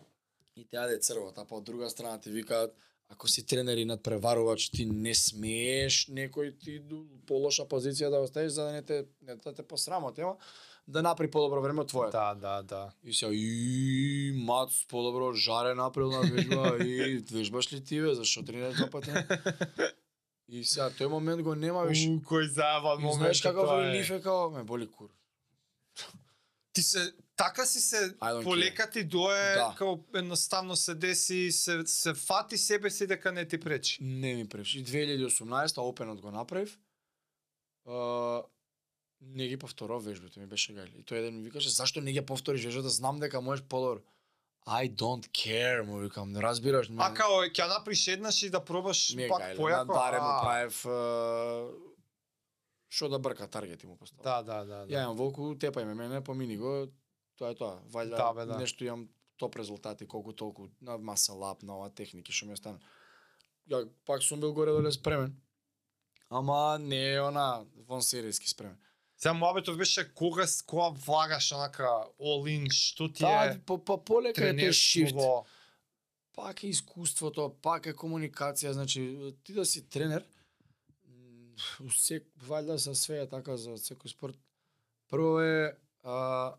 и 0.56 0.64
те 0.64 0.76
јаде 0.76 0.98
црвот, 1.00 1.38
а 1.38 1.44
па 1.44 1.54
од 1.54 1.64
друга 1.64 1.90
страна 1.90 2.18
ти 2.18 2.30
викаат 2.30 2.74
ако 3.08 3.28
си 3.28 3.46
тренер 3.46 3.76
и 3.76 3.84
надпреварувач, 3.84 4.70
ти 4.70 4.86
не 4.86 5.14
смееш 5.14 6.06
некој 6.08 6.52
ти 6.58 6.80
полоша 7.26 7.64
позиција 7.64 8.10
да 8.10 8.20
оставиш 8.20 8.52
за 8.52 8.64
да 8.64 8.72
не 8.72 8.82
те 8.82 9.04
не 9.22 9.36
да 9.36 9.54
те 9.54 9.62
посрамот, 9.62 10.18
ема 10.18 10.36
да 10.88 11.02
направи 11.02 11.30
подобро 11.30 11.60
време 11.60 11.80
од 11.80 11.88
твоето. 11.88 12.16
Да, 12.16 12.34
да, 12.34 12.62
да. 12.62 12.92
И 13.04 13.14
сега 13.14 13.32
и 13.34 14.32
мац 14.36 14.84
подобро 14.88 15.32
жаре 15.34 15.74
направил 15.74 16.10
на 16.10 16.20
вежба 16.20 16.76
и 16.84 17.18
вежбаш 17.32 17.72
ли 17.72 17.84
ти 17.84 18.00
бе, 18.00 18.14
зашо 18.14 18.44
тренираш 18.44 18.76
два 18.76 18.90
пати? 18.90 19.10
И 20.48 20.64
сега 20.64 20.88
тој 20.88 21.12
момент 21.12 21.42
го 21.44 21.52
нема 21.54 21.82
више. 21.84 22.08
Кој 22.24 22.48
заебан 22.48 23.00
И 23.00 23.04
момент. 23.04 23.20
знаеш 23.20 23.40
каков 23.44 23.68
е. 23.68 23.82
релиф 23.84 24.10
е 24.10 24.20
као 24.20 24.50
ме 24.50 24.64
боли 24.64 24.86
кур. 24.88 25.10
Ти 26.72 26.82
се 26.82 27.12
така 27.38 27.66
си 27.66 27.80
се 27.80 28.14
полека 28.20 28.90
ти 28.90 29.04
дое 29.04 29.54
Да. 29.54 29.74
као 29.78 29.98
едноставно 30.14 30.76
се 30.76 30.94
деси 30.94 31.52
се 31.52 31.82
се 31.86 32.14
фати 32.14 32.58
себе 32.58 32.90
си 32.90 33.06
дека 33.06 33.32
не 33.32 33.48
ти 33.48 33.60
пречи. 33.60 33.98
Не 34.00 34.34
ми 34.34 34.48
пречи. 34.48 34.78
И 34.78 34.84
2018 34.84 35.78
опенот 35.78 36.20
го 36.20 36.30
направив. 36.30 36.78
А, 37.88 38.42
не 39.20 39.48
ги 39.48 39.56
повторов 39.56 40.04
вежбите, 40.04 40.40
ми 40.40 40.46
беше 40.46 40.72
гајле. 40.72 41.00
И 41.00 41.04
тој 41.04 41.18
еден 41.18 41.36
ми 41.36 41.42
викаше, 41.42 41.68
зашто 41.70 42.00
не 42.00 42.12
ги 42.12 42.20
повториш 42.20 42.64
вежбата, 42.64 42.88
знам 42.88 43.18
дека 43.20 43.40
можеш 43.40 43.64
подобро. 43.64 44.00
I 44.68 44.90
don't 44.92 45.26
care, 45.32 45.82
му 45.82 45.98
викам, 45.98 46.32
не 46.32 46.42
разбираш. 46.42 46.90
А 46.98 47.14
као 47.14 47.46
ќе 47.48 47.68
направиш 47.68 48.08
еднаш 48.08 48.42
и 48.42 48.50
да 48.50 48.60
пробаш 48.64 49.14
ми 49.16 49.28
пак 49.28 49.42
гајле. 49.42 49.56
појако. 49.58 49.94
Даре 49.94 50.20
му 50.20 50.32
правев 50.42 50.86
а, 50.86 51.70
шо 52.90 53.08
да 53.08 53.18
брка 53.18 53.48
таргети 53.48 53.86
му 53.86 53.96
постави. 53.96 54.22
Да, 54.24 54.42
да, 54.42 54.64
да. 54.64 54.86
да. 54.86 54.94
Ја 54.94 55.04
имам 55.04 55.16
волку, 55.16 55.54
тепај 55.54 55.84
ме 55.84 55.94
мене, 55.94 56.20
помини 56.24 56.56
го, 56.56 56.86
тоа 57.38 57.50
е 57.50 57.54
тоа. 57.54 57.78
Вајда 57.88 58.16
Да, 58.16 58.32
бе, 58.34 58.44
да. 58.44 58.58
нешто 58.58 58.84
имам 58.84 59.08
топ 59.38 59.56
резултати, 59.56 60.06
колку 60.06 60.32
толку 60.32 60.68
на 60.80 60.98
маса 60.98 61.32
лап, 61.32 61.62
на 61.62 61.76
ова 61.76 61.90
техники 61.90 62.32
што 62.32 62.46
ми 62.46 62.52
остана. 62.52 62.78
Ја 63.68 63.84
пак 64.04 64.22
сум 64.22 64.40
бил 64.40 64.52
горе 64.52 64.72
доле 64.72 64.92
спремен. 64.92 65.36
Ама 66.30 66.78
не 66.80 67.14
е 67.14 67.20
она 67.20 67.46
вон 67.78 68.00
серијски 68.02 68.46
спремен. 68.46 68.76
Сега 69.16 69.34
муабетот 69.34 69.78
беше 69.78 70.14
кога 70.14 70.46
с- 70.46 70.62
кога 70.62 70.88
влагаш 70.90 71.52
онака 71.52 71.88
all 72.20 72.44
in, 72.48 72.70
што 72.70 73.08
ти 73.08 73.20
Таа 73.20 73.46
е 73.46 73.58
по, 73.60 73.78
по 73.78 73.96
полека 73.98 74.40
е 74.40 74.52
тој 74.52 74.72
шифт. 74.72 75.10
тренерството. 75.10 75.44
Пак 76.34 76.62
е 76.62 76.68
искуството, 76.68 77.56
пак 77.62 77.86
е 77.86 77.94
комуникација, 77.94 78.70
значи 78.70 79.00
ти 79.44 79.52
да 79.52 79.64
си 79.64 79.82
тренер, 79.84 80.24
м, 81.04 81.54
у 81.80 81.90
сек, 81.90 82.26
вајда 82.40 82.74
за 82.76 82.94
све 82.94 83.26
така 83.26 83.56
за 83.56 83.70
секој 83.72 84.08
спорт. 84.08 84.38
Прво 85.08 85.40
е 85.40 85.74
а, 86.04 86.54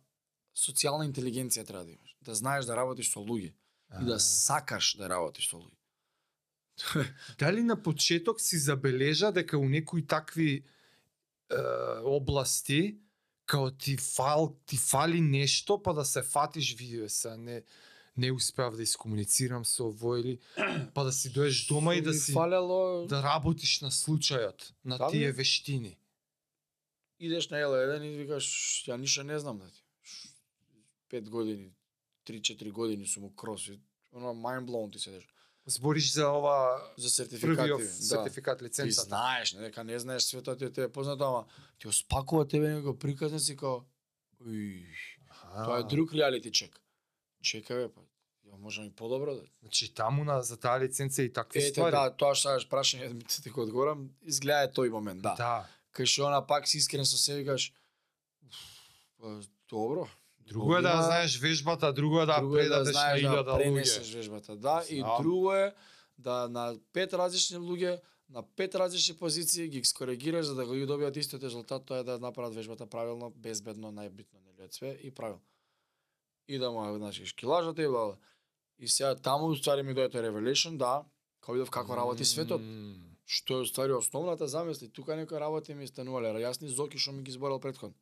социјална 0.59 1.07
интелигенција 1.07 1.65
треба 1.65 1.85
да 1.85 1.91
имаш. 1.95 2.15
Да 2.21 2.35
знаеш 2.35 2.65
да 2.65 2.75
работиш 2.75 3.11
со 3.13 3.23
луѓе 3.23 3.53
и 4.01 4.05
да 4.05 4.19
сакаш 4.19 4.95
да 4.99 5.09
работиш 5.09 5.49
со 5.49 5.57
луѓе. 5.57 5.77
Дали 7.39 7.63
на 7.63 7.75
почеток 7.83 8.41
си 8.41 8.57
забележа 8.57 9.31
дека 9.31 9.57
у 9.57 9.69
некои 9.69 10.05
такви 10.07 10.63
е, 11.51 11.61
области 12.03 12.99
као 13.45 13.71
ти 13.71 13.97
фал 13.97 14.55
ти 14.65 14.77
фали 14.77 15.21
нешто 15.21 15.81
па 15.83 15.93
да 15.93 16.05
се 16.05 16.21
фатиш 16.21 16.75
видео 16.75 17.09
се 17.09 17.37
не 17.37 17.63
не 18.17 18.31
успеав 18.31 18.75
да 18.75 18.83
искомуницирам 18.83 19.63
со 19.65 19.87
овој 19.89 20.21
или 20.21 20.35
па 20.95 21.03
да 21.03 21.11
си 21.11 21.31
доеш 21.33 21.65
дома 21.67 21.95
и 21.95 22.01
да 22.01 22.13
си 22.13 22.33
фалело 22.33 23.07
да 23.07 23.23
работиш 23.23 23.79
на 23.81 23.91
случајот, 23.91 24.71
на 24.85 24.97
бе. 24.97 25.07
тие 25.11 25.31
вештини. 25.31 25.97
идеш 27.19 27.49
на 27.49 27.57
L1 27.57 28.03
и 28.03 28.17
викаш 28.17 28.45
ја 28.87 28.97
ништо 28.97 29.23
не 29.23 29.39
знам 29.39 29.59
да 29.59 29.69
ти. 29.71 29.83
Ш- 31.09 31.11
Пет 31.11 31.29
години, 31.29 31.71
3-4 32.25 32.71
години 32.71 33.07
сум 33.07 33.23
у 33.23 33.35
кросфит. 33.35 33.79
Оно 34.11 34.27
mind 34.27 34.65
blown 34.65 34.93
ти 34.93 34.99
седеш. 34.99 35.27
Збориш 35.65 36.13
за 36.13 36.29
ова 36.29 36.81
За 36.97 37.09
сертификати. 37.09 37.55
првиот 37.55 37.81
да. 37.81 37.87
сертификат 37.87 38.59
Ти 38.59 38.65
лиценцата. 38.65 39.07
знаеш, 39.07 39.53
не 39.53 39.61
дека 39.61 39.83
не 39.83 39.99
знаеш 39.99 40.23
светот 40.23 40.59
ти 40.59 40.73
те 40.73 40.83
е 40.83 40.89
познато, 40.89 41.23
ама 41.23 41.45
ти 41.79 41.87
оспакува 41.87 42.47
тебе 42.47 42.69
него 42.69 42.99
приказна 42.99 43.39
си 43.39 43.57
као 43.57 43.81
уј, 44.41 44.85
тоа 45.55 45.79
е 45.79 45.83
друг 45.83 46.13
реалити 46.13 46.51
чек. 46.51 46.81
Чека 47.43 47.75
бе, 47.75 47.89
па. 47.89 48.01
Ја 48.47 48.57
можам 48.57 48.85
и 48.85 48.91
подобро 48.91 49.35
да. 49.35 49.43
Значи 49.61 49.93
таму 49.93 50.23
на 50.23 50.41
за 50.41 50.57
таа 50.57 50.79
лиценца 50.79 51.23
и 51.23 51.33
такви 51.33 51.59
Ете, 51.59 51.69
ствари. 51.69 51.91
да, 51.91 52.09
тоа 52.09 52.35
што 52.35 52.49
сакаш 52.49 52.69
прашање, 52.69 53.09
ти 53.43 53.49
го 53.49 53.61
одговорам, 53.61 54.09
изгледа 54.21 54.71
тој 54.73 54.89
момент, 54.89 55.21
да. 55.21 55.35
да. 55.35 55.69
Кај 55.93 56.05
што 56.05 56.25
она 56.25 56.41
пак 56.41 56.67
си 56.67 56.77
искрен 56.77 57.05
со 57.05 57.17
себе 57.17 57.41
и 57.41 57.45
кажеш, 57.45 57.73
па, 59.17 59.41
добро. 59.69 60.07
Друго 60.49 60.75
е 60.77 60.81
да 60.81 61.01
знаеш 61.01 61.37
вежбата, 61.39 61.93
друго 61.93 62.21
е 62.21 62.25
да 62.25 62.39
друго 62.39 62.55
да 62.55 62.61
предадеш 62.61 62.87
на 62.87 62.91
знаеш 62.91 63.21
да 63.21 63.27
илјада 63.27 63.57
пренесеш 63.57 64.07
луѓе. 64.07 64.15
вежбата, 64.15 64.55
да, 64.55 64.83
и 64.89 65.03
друго 65.21 65.53
е 65.53 65.73
да 66.17 66.47
на 66.49 66.75
пет 66.93 67.13
различни 67.13 67.57
луѓе 67.57 67.99
на 68.29 68.43
пет 68.55 68.75
различни 68.75 69.17
позиции 69.17 69.69
ги 69.69 69.83
скоригираш 69.83 70.45
за 70.45 70.55
да 70.55 70.65
го 70.65 70.73
добијат 70.73 71.17
истиот 71.17 71.43
резултат, 71.43 71.85
тоа 71.85 71.99
е 71.99 72.03
да 72.03 72.19
направат 72.19 72.55
вежбата 72.55 72.85
правилно, 72.85 73.29
безбедно, 73.35 73.91
најбитно 73.91 74.41
нели 74.45 74.65
од 74.65 74.73
све 74.73 74.97
и 75.01 75.11
правилно. 75.11 75.41
И 76.47 76.57
да 76.57 76.71
му 76.71 76.85
значи 76.97 77.25
шкилажата 77.25 77.83
и 77.83 77.87
бла. 77.87 78.17
И 78.79 78.87
сега 78.87 79.15
таму 79.15 79.55
ствари 79.55 79.83
ми 79.83 79.93
дојде 79.93 80.21
Revelation, 80.21 80.77
да, 80.77 81.05
Кога 81.41 81.55
видов 81.55 81.71
како 81.71 81.95
работи 81.95 82.25
светот, 82.27 82.61
што 83.25 83.59
е 83.59 83.65
уствари 83.65 83.95
основната 83.95 84.47
замисли, 84.47 84.89
тука 84.89 85.15
некои 85.15 85.39
работи 85.39 85.73
ми 85.73 85.87
станувале, 85.87 86.33
јасни 86.43 86.67
зоки 86.67 86.99
што 86.99 87.13
ми 87.15 87.23
ги 87.23 87.31
зборал 87.31 87.59
предходно. 87.59 87.95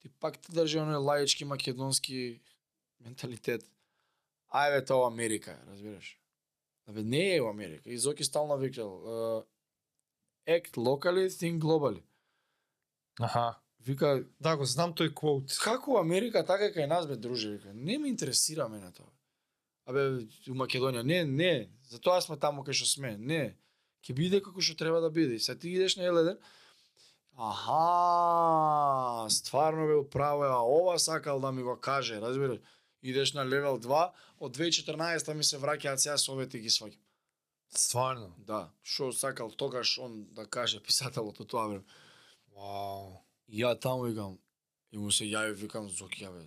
Ти 0.00 0.08
пак 0.08 0.38
те 0.38 0.52
држи 0.52 0.78
оној 0.80 0.98
лаички 1.00 1.44
македонски 1.44 2.40
менталитет. 3.00 3.64
Ајде 4.50 4.86
тоа 4.86 5.06
Америка, 5.06 5.58
разбираш? 5.68 6.16
Абе 6.88 7.02
не 7.02 7.36
е 7.36 7.40
во 7.40 7.50
Америка. 7.50 7.90
И 7.90 7.98
Зоки 7.98 8.24
стално 8.24 8.56
викал, 8.58 8.88
uh, 9.04 9.44
act 10.48 10.76
locally, 10.76 11.28
think 11.28 11.58
globally. 11.58 12.02
Аха. 13.20 13.58
Вика, 13.86 14.24
Да, 14.40 14.56
го 14.56 14.64
знам 14.64 14.92
тој 14.92 15.14
квот. 15.14 15.58
како 15.62 16.00
Америка, 16.00 16.44
така 16.46 16.66
и 16.66 16.72
кај 16.72 16.86
нас 16.86 17.06
бе 17.06 17.16
друже, 17.16 17.50
вика. 17.50 17.72
Не 17.74 17.98
ме 17.98 18.08
интересира 18.08 18.68
мене 18.68 18.92
тоа. 18.92 19.08
Абе, 19.86 20.26
у 20.48 20.54
Македонија, 20.54 21.02
не, 21.02 21.24
не, 21.24 21.70
затоа 21.88 22.20
сме 22.20 22.36
таму 22.36 22.62
кај 22.62 22.72
што 22.72 22.86
сме, 22.86 23.16
не. 23.16 23.56
Ќе 24.04 24.14
биде 24.14 24.40
како 24.40 24.60
што 24.60 24.76
треба 24.76 25.00
да 25.00 25.10
биде. 25.10 25.38
Сега 25.38 25.58
ти 25.58 25.70
идеш 25.70 25.96
на 25.96 26.04
Еледен, 26.04 26.38
аха, 27.40 29.30
стварно 29.30 29.86
бе 29.86 29.94
управо, 29.94 30.42
а 30.42 30.62
ова 30.62 30.98
сакал 30.98 31.40
да 31.40 31.52
ми 31.52 31.62
го 31.62 31.76
каже, 31.76 32.20
разбираш? 32.20 32.58
Идеш 33.02 33.32
на 33.32 33.44
левел 33.48 33.78
2, 33.78 34.10
од 34.40 34.56
2014 34.56 35.34
ми 35.34 35.44
се 35.44 35.58
враќаат 35.58 35.96
сега 35.96 36.18
совети 36.18 36.60
ги 36.60 36.68
сваќам. 36.68 37.00
Стварно. 37.70 38.34
Да, 38.36 38.68
што 38.82 39.12
сакал 39.12 39.50
тогаш 39.50 39.98
он 39.98 40.26
да 40.34 40.44
каже 40.46 40.80
писателот 40.80 41.40
од 41.40 41.48
тоа 41.48 41.66
време. 41.68 41.84
Вау. 42.52 43.22
Ја 43.48 43.72
таму 43.80 44.04
викам, 44.04 44.38
и 44.92 44.98
му 44.98 45.10
се 45.10 45.24
јави, 45.24 45.54
викам, 45.54 45.88
Зоки, 45.88 46.26
бе, 46.26 46.44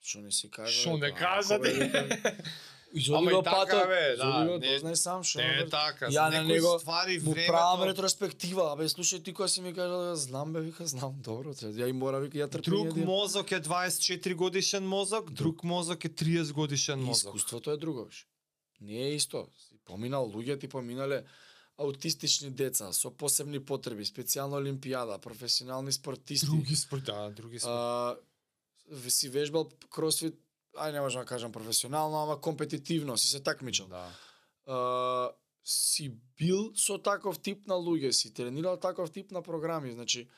што 0.00 0.24
не 0.24 0.32
си 0.32 0.48
кажа? 0.50 0.72
Што 0.72 0.96
не 0.96 1.12
кажа, 1.12 1.58
бе, 1.58 1.74
ти? 1.74 2.44
Изоди 2.94 3.16
Ама 3.18 3.30
го 3.30 3.40
и 3.40 3.44
така, 3.44 3.56
патот, 3.56 3.88
да, 3.88 4.12
изоди 4.14 4.48
го, 4.48 4.58
не- 4.58 4.68
дознај 4.68 4.94
сам 4.94 5.24
што 5.24 5.38
Не 5.38 5.60
е 5.60 5.66
така. 5.68 6.08
Ја 6.08 6.30
на 6.32 6.42
него 6.44 6.78
ствари 6.78 7.18
Му 7.20 7.34
правам 7.34 7.82
ретроспектива, 7.88 8.72
абе 8.72 8.88
слушај 8.88 9.24
ти 9.24 9.34
која 9.34 9.46
си 9.46 9.60
ми 9.60 9.74
кажа 9.74 10.16
знам 10.16 10.52
бе, 10.52 10.60
вика 10.60 10.86
знам, 10.86 11.20
добро. 11.20 11.52
Ја 11.52 11.88
и 11.88 11.92
мора 11.92 12.20
вика 12.20 12.38
ја 12.38 12.48
трпим. 12.50 12.72
Друг 12.72 12.96
мозок 12.96 13.52
е 13.52 13.60
24 13.60 14.34
годишен 14.34 14.86
мозок, 14.88 15.30
друг 15.30 15.64
мозок 15.64 16.04
е 16.04 16.08
30 16.08 16.52
годишен 16.52 17.00
мозок. 17.00 17.36
Искуството 17.36 17.70
е 17.70 17.76
друго 17.76 18.04
виш. 18.04 18.26
Не 18.80 19.12
е 19.12 19.14
исто. 19.14 19.46
Си 19.58 19.76
поминал 19.84 20.32
луѓе 20.32 20.60
ти 20.60 20.68
поминале 20.68 21.24
аутистични 21.78 22.50
деца 22.50 22.92
со 22.92 23.10
посебни 23.10 23.60
потреби, 23.60 24.04
специјална 24.04 24.58
олимпијада, 24.58 25.18
професионални 25.18 25.92
спортисти. 25.92 26.46
Други 26.46 26.76
спорт, 26.76 27.04
да, 27.04 27.30
други 27.30 27.58
спорт. 27.58 27.72
А, 27.72 28.16
си 29.08 29.28
вежбал 29.28 29.68
кросфит, 29.90 30.34
ај 30.78 30.92
не 30.92 31.00
можам 31.00 31.22
да 31.22 31.26
кажам 31.26 31.52
професионално, 31.52 32.16
ама 32.22 32.40
компетитивно, 32.40 33.16
си 33.16 33.28
се 33.28 33.40
такмичал. 33.40 33.86
Да. 33.86 34.10
а, 34.66 35.30
си 35.64 36.10
бил 36.38 36.72
со 36.76 36.98
таков 36.98 37.38
тип 37.38 37.66
на 37.66 37.74
луѓе, 37.74 38.10
си 38.10 38.34
тренирал 38.34 38.76
таков 38.80 39.10
тип 39.10 39.30
на 39.30 39.42
програми, 39.42 39.92
значи 39.92 40.28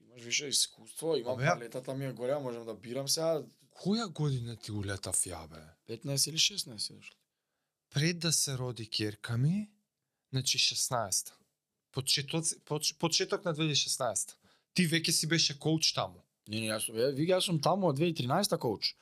имаш 0.00 0.22
више 0.22 0.46
искуство, 0.46 1.16
имам 1.16 1.34
Абе, 1.34 1.44
ја- 1.44 1.58
палетата 1.58 1.94
ми 1.94 2.06
е 2.06 2.12
голема, 2.12 2.40
можам 2.40 2.66
да 2.66 2.74
бирам 2.74 3.08
сега 3.08 3.42
Која 3.74 4.06
година 4.12 4.56
ти 4.56 4.72
улетав 4.72 5.16
ја, 5.16 5.48
бе? 5.48 5.96
15 5.96 6.28
или 6.30 6.38
16 6.38 6.94
дошло. 6.94 7.16
Пред 7.90 8.18
да 8.18 8.32
се 8.32 8.58
роди 8.58 8.86
керка 8.86 9.36
ми, 9.36 9.70
значи 10.32 10.58
16. 10.58 11.32
Почеток, 11.92 12.44
поч, 12.64 12.94
почеток 12.98 13.44
на 13.44 13.54
2016. 13.54 14.34
Ти 14.74 14.88
веќе 14.88 15.10
си 15.10 15.26
беше 15.26 15.58
коуч 15.58 15.92
таму. 15.92 16.22
Не, 16.48 16.60
не, 16.60 16.66
јас, 16.66 16.86
ја, 16.90 17.14
вика, 17.14 17.38
јас 17.38 17.46
сум 17.46 17.60
таму 17.60 17.88
од 17.88 17.98
2013 17.98 18.58
коуч. 18.58 18.94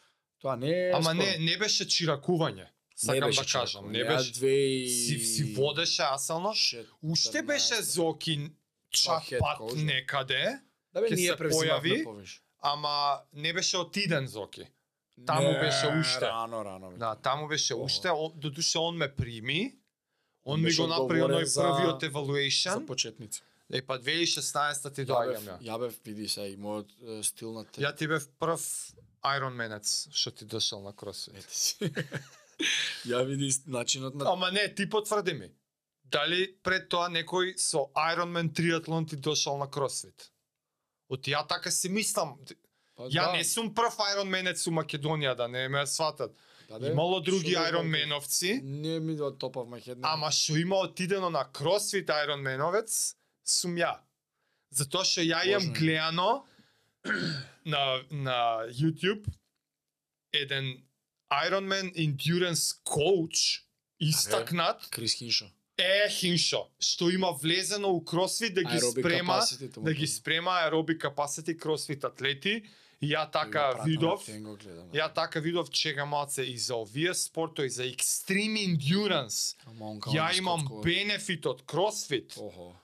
Тоа 0.42 0.56
не 0.56 0.70
е 0.80 0.90
Ама 0.90 1.14
не, 1.14 1.36
не 1.40 1.56
беше 1.58 1.84
чиракување. 1.86 2.66
Сакам 2.96 3.30
да 3.30 3.44
кажам, 3.44 3.92
не 3.92 4.04
беше. 4.04 4.32
две 4.32 4.56
Си, 4.88 5.18
си 5.18 5.44
водеше 5.46 6.02
асално. 6.04 6.54
Уште 7.02 7.42
беше 7.42 7.82
Зоки 7.82 8.50
чак 8.90 9.22
head 9.22 9.38
пат 9.38 9.58
coach, 9.58 9.74
да. 9.76 9.82
некаде, 9.84 10.60
Да 10.92 11.00
бе, 11.00 11.10
ние 11.10 11.28
се 11.28 11.36
појави. 11.36 12.28
ама 12.60 12.94
не 13.32 13.52
беше 13.52 13.76
отиден 13.78 14.26
Зоки. 14.26 14.66
Таму 15.26 15.48
Не, 15.48 15.58
беше 15.60 15.86
уште. 15.88 16.20
Рано, 16.22 16.64
рано. 16.64 16.90
бе. 16.90 16.96
Да, 16.96 17.14
таму 17.16 17.48
беше 17.48 17.74
Ого. 17.74 17.84
уште, 17.84 18.08
додуше 18.34 18.78
он 18.78 18.96
ме 18.96 19.08
прими. 19.10 19.74
Он 20.44 20.60
ми 20.60 20.74
го 20.74 20.86
направи 20.86 21.20
оној 21.22 21.44
за- 21.44 21.62
првиот 21.62 22.00
За 22.00 22.06
evaluation. 22.08 22.86
почетници. 22.86 23.42
Е 23.72 23.82
па 23.82 23.98
2016 23.98 24.90
ти 24.90 25.00
доаѓам 25.02 25.38
ја. 25.40 25.60
ја 25.60 25.78
бев, 25.78 26.00
види 26.04 26.28
се, 26.28 26.40
и 26.42 26.56
мојот 26.56 26.88
стил 27.22 27.52
на 27.52 27.64
те. 27.64 27.80
Ја 27.80 27.96
ти 27.96 28.08
бев 28.08 28.28
прв 28.30 28.60
Iron 29.24 29.54
Manец 29.54 30.08
што 30.12 30.30
ти 30.30 30.44
дошол 30.44 30.82
на 30.82 30.92
кросфит. 30.92 31.34
Ете 31.36 31.54
си. 31.54 31.76
ја 33.10 33.24
види 33.26 33.50
начинот 33.66 34.14
на 34.14 34.32
Ама 34.32 34.50
не, 34.52 34.74
ти 34.74 34.88
потврди 34.88 35.32
ми. 35.34 35.50
Дали 36.04 36.56
пред 36.62 36.88
тоа 36.88 37.08
некој 37.08 37.56
со 37.56 37.88
Ironman 37.96 38.52
триатлон 38.54 39.06
ти 39.06 39.16
дошол 39.16 39.58
на 39.58 39.70
кросфит? 39.70 40.30
От 41.08 41.26
ја 41.26 41.46
така 41.48 41.70
си 41.70 41.88
мислам. 41.88 42.36
Па 42.96 43.08
Ја 43.08 43.32
не 43.32 43.44
сум 43.44 43.72
прв 43.74 43.96
Ironmanец 44.12 44.66
у 44.68 44.70
Македонија, 44.70 45.34
да 45.36 45.48
не 45.48 45.68
ме 45.68 45.86
сватат. 45.86 46.36
да, 46.68 46.78
да, 46.78 46.90
Имало 46.90 47.20
други 47.20 47.52
да 47.52 47.72
Ironmanovци, 47.72 48.60
Не 48.62 49.00
ми 49.00 49.16
до 49.16 49.30
топ 49.30 49.56
of 49.56 49.68
my 49.68 49.80
head. 49.80 49.96
не. 49.96 50.02
ама 50.02 50.30
што 50.30 50.56
има 50.56 50.76
отидено 50.76 51.30
на 51.30 51.44
кросфит 51.52 52.08
Ironmanovец, 52.08 53.14
сум 53.44 53.76
ја. 53.76 53.96
Затоа 54.70 55.04
што 55.04 55.20
ја 55.20 55.44
имам 55.46 55.72
гледано 55.72 56.44
на, 57.66 58.02
на 58.10 58.66
YouTube 58.70 59.26
еден 60.32 60.82
Ironman 61.32 61.94
endurance 61.94 62.82
coach 62.84 63.62
истакнат 64.00 64.88
Крис 64.90 65.14
Хиншо. 65.14 65.46
е 65.78 66.08
Хиншо, 66.10 66.68
што 66.78 67.10
има 67.10 67.32
влезено 67.32 67.88
у 67.88 68.04
кросфит 68.04 68.54
да 68.54 68.62
ги 68.62 68.78
Aerobic 68.78 69.00
спрема, 69.00 69.40
да 69.78 69.94
ги 69.94 70.06
спрема 70.06 70.50
аероби 70.50 70.98
капасити 70.98 71.56
кросфит 71.56 72.04
атлети. 72.04 72.62
Ја 73.02 73.26
така 73.32 73.72
пратам 73.72 73.86
видов, 73.86 74.24
гледам. 74.26 74.86
ја 74.94 75.08
така 75.14 75.40
видов 75.40 75.70
чега 75.70 76.04
малце 76.04 76.42
и 76.42 76.58
за 76.58 76.76
овие 76.76 77.14
спортови, 77.14 77.70
за 77.70 77.82
extreme 77.82 78.62
endurance. 78.62 79.56
Ама 79.66 79.98
Ја 80.06 80.38
имам 80.38 80.68
бенефит 80.84 81.46
од 81.46 81.62
кросфит. 81.66 82.36
Охо. 82.38 82.76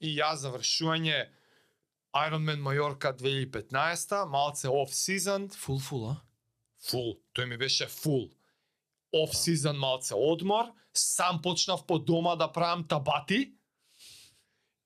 И 0.00 0.16
ја 0.18 0.34
завршување 0.34 1.28
Ironman 2.14 2.60
Majorka 2.60 3.12
2015, 3.12 4.26
малце 4.26 4.68
off 4.68 4.90
season, 4.90 5.48
Фул 5.54 5.78
фул, 5.78 6.10
а? 6.10 6.16
фул, 6.82 7.20
тој 7.34 7.46
ми 7.46 7.56
беше 7.56 7.86
фул. 7.86 8.30
Off 9.14 9.34
season 9.34 9.78
малце 9.78 10.14
одмор, 10.14 10.72
сам 10.94 11.42
почнав 11.42 11.86
по 11.86 11.98
дома 11.98 12.36
да 12.36 12.52
правам 12.52 12.84
табати. 12.88 13.52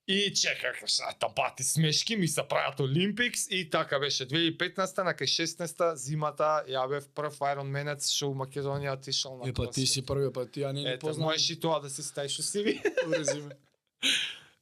И 0.07 0.35
чеках 0.35 0.83
са 0.87 1.05
табати 1.21 1.65
смешки, 1.65 2.17
ми 2.17 2.29
се 2.29 2.43
прават 2.49 2.81
Олимпикс 2.81 3.47
и 3.51 3.71
така 3.71 3.99
беше 3.99 4.29
2015 4.29 5.05
на 5.05 5.15
кај 5.15 5.25
16 5.25 5.95
зимата 5.95 6.65
ја 6.69 6.85
бев 6.89 7.09
прв 7.15 7.41
Ironmanец 7.41 8.11
што 8.13 8.29
у 8.29 8.35
Македонија 8.37 8.99
отишол 8.99 9.39
на 9.39 9.49
Е, 9.49 9.53
па 9.53 9.71
ти 9.71 9.87
си 9.87 10.05
први, 10.05 10.29
па 10.33 10.45
ти 10.45 10.61
ја 10.61 10.73
не 10.73 10.85
Ете, 10.85 10.99
познам. 10.99 11.33
можеш 11.33 11.51
и 11.51 11.61
тоа 11.61 11.81
да 11.81 11.89
се 11.91 12.03
ставиш 12.03 12.39
у 12.39 12.43
себе. 12.43 12.83
Врзиме. 13.07 13.57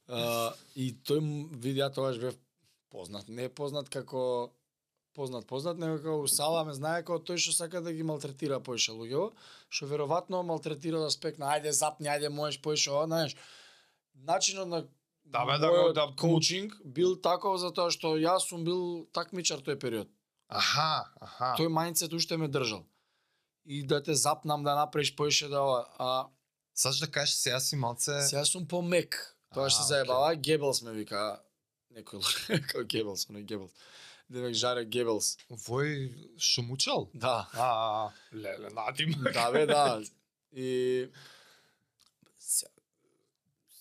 А, 0.07 0.51
и 0.75 0.91
тој 1.07 1.23
ја 1.63 1.87
тогаш 1.93 2.19
бев 2.19 2.35
познат, 2.93 3.27
не 3.29 3.49
познат 3.49 3.89
како 3.89 4.51
познат 5.13 5.45
познат, 5.49 5.77
него 5.81 5.97
како 5.97 6.15
у 6.23 6.27
сала 6.29 6.63
ме 6.65 6.73
знае 6.73 7.01
како 7.03 7.19
тој 7.21 7.41
што 7.41 7.53
сака 7.53 7.81
да 7.81 7.93
ги 7.93 8.05
малтретира 8.05 8.59
поише 8.59 8.93
луѓето, 8.93 9.33
што 9.69 9.89
веројатно 9.89 10.41
малтретира 10.45 11.01
да 11.01 11.09
спекна, 11.13 11.49
ајде 11.53 11.73
запни, 11.73 12.07
ајде 12.09 12.29
можеш 12.29 12.61
поише 12.61 12.91
ова, 12.93 13.05
знаеш. 13.09 13.35
Начинот 14.15 14.67
на 14.67 14.83
Да, 15.25 15.45
бе, 15.45 15.57
да 15.57 15.69
го- 15.69 15.93
да- 15.93 16.13
коучинг 16.19 16.73
бил 16.85 17.15
таков 17.15 17.59
затоа 17.59 17.89
што 17.89 18.17
јас 18.19 18.49
сум 18.49 18.63
бил 18.65 19.07
такмичар 19.13 19.61
тој 19.63 19.79
период. 19.79 20.09
Аха, 20.49 21.09
аха. 21.21 21.55
Тој 21.57 21.69
мајндсет 21.71 22.13
уште 22.13 22.37
ме 22.37 22.47
држал. 22.47 22.83
И 23.65 23.83
да 23.83 24.03
те 24.03 24.13
запнам 24.13 24.63
да 24.63 24.75
направиш 24.75 25.15
поише 25.15 25.47
да 25.47 25.61
ова, 25.61 25.87
а 25.97 26.27
Саш 26.75 26.99
да 26.99 27.07
кажеш 27.11 27.35
сега 27.35 27.59
си 27.59 27.75
малце... 27.75 28.21
Сега 28.21 28.45
сум 28.45 28.67
помек. 28.67 29.37
Тоа 29.53 29.69
што 29.69 29.83
заебава, 29.83 30.35
Гебелс 30.35 30.81
ме 30.81 30.91
вика 30.91 31.39
некој 31.95 32.21
како 32.67 32.83
Гебелс, 32.83 33.27
оној 33.29 33.45
Гебелс. 33.45 33.71
Девек 34.29 34.55
жаре 34.55 34.85
Гебелс. 34.85 35.37
Вој 35.67 36.09
што 36.37 36.63
мучал? 36.63 37.09
Да. 37.13 37.47
А, 37.53 38.11
леле, 38.31 38.69
надим. 38.73 39.13
Да 39.33 39.51
бе, 39.51 39.65
да. 39.65 40.01
И 40.51 41.09
се, 42.39 42.67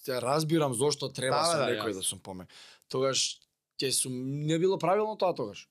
се 0.02 0.20
разбирам 0.20 0.74
зошто 0.74 1.08
треба 1.12 1.36
Да, 1.36 1.44
со 1.44 1.58
да, 1.58 1.68
некој 1.70 1.94
да 1.94 2.02
сум 2.02 2.20
помек. 2.20 2.48
Тогаш 2.88 3.40
ќе 3.80 3.92
сум 3.92 4.12
не 4.46 4.58
било 4.58 4.78
правилно 4.78 5.16
тоа 5.16 5.34
тогаш. 5.34 5.68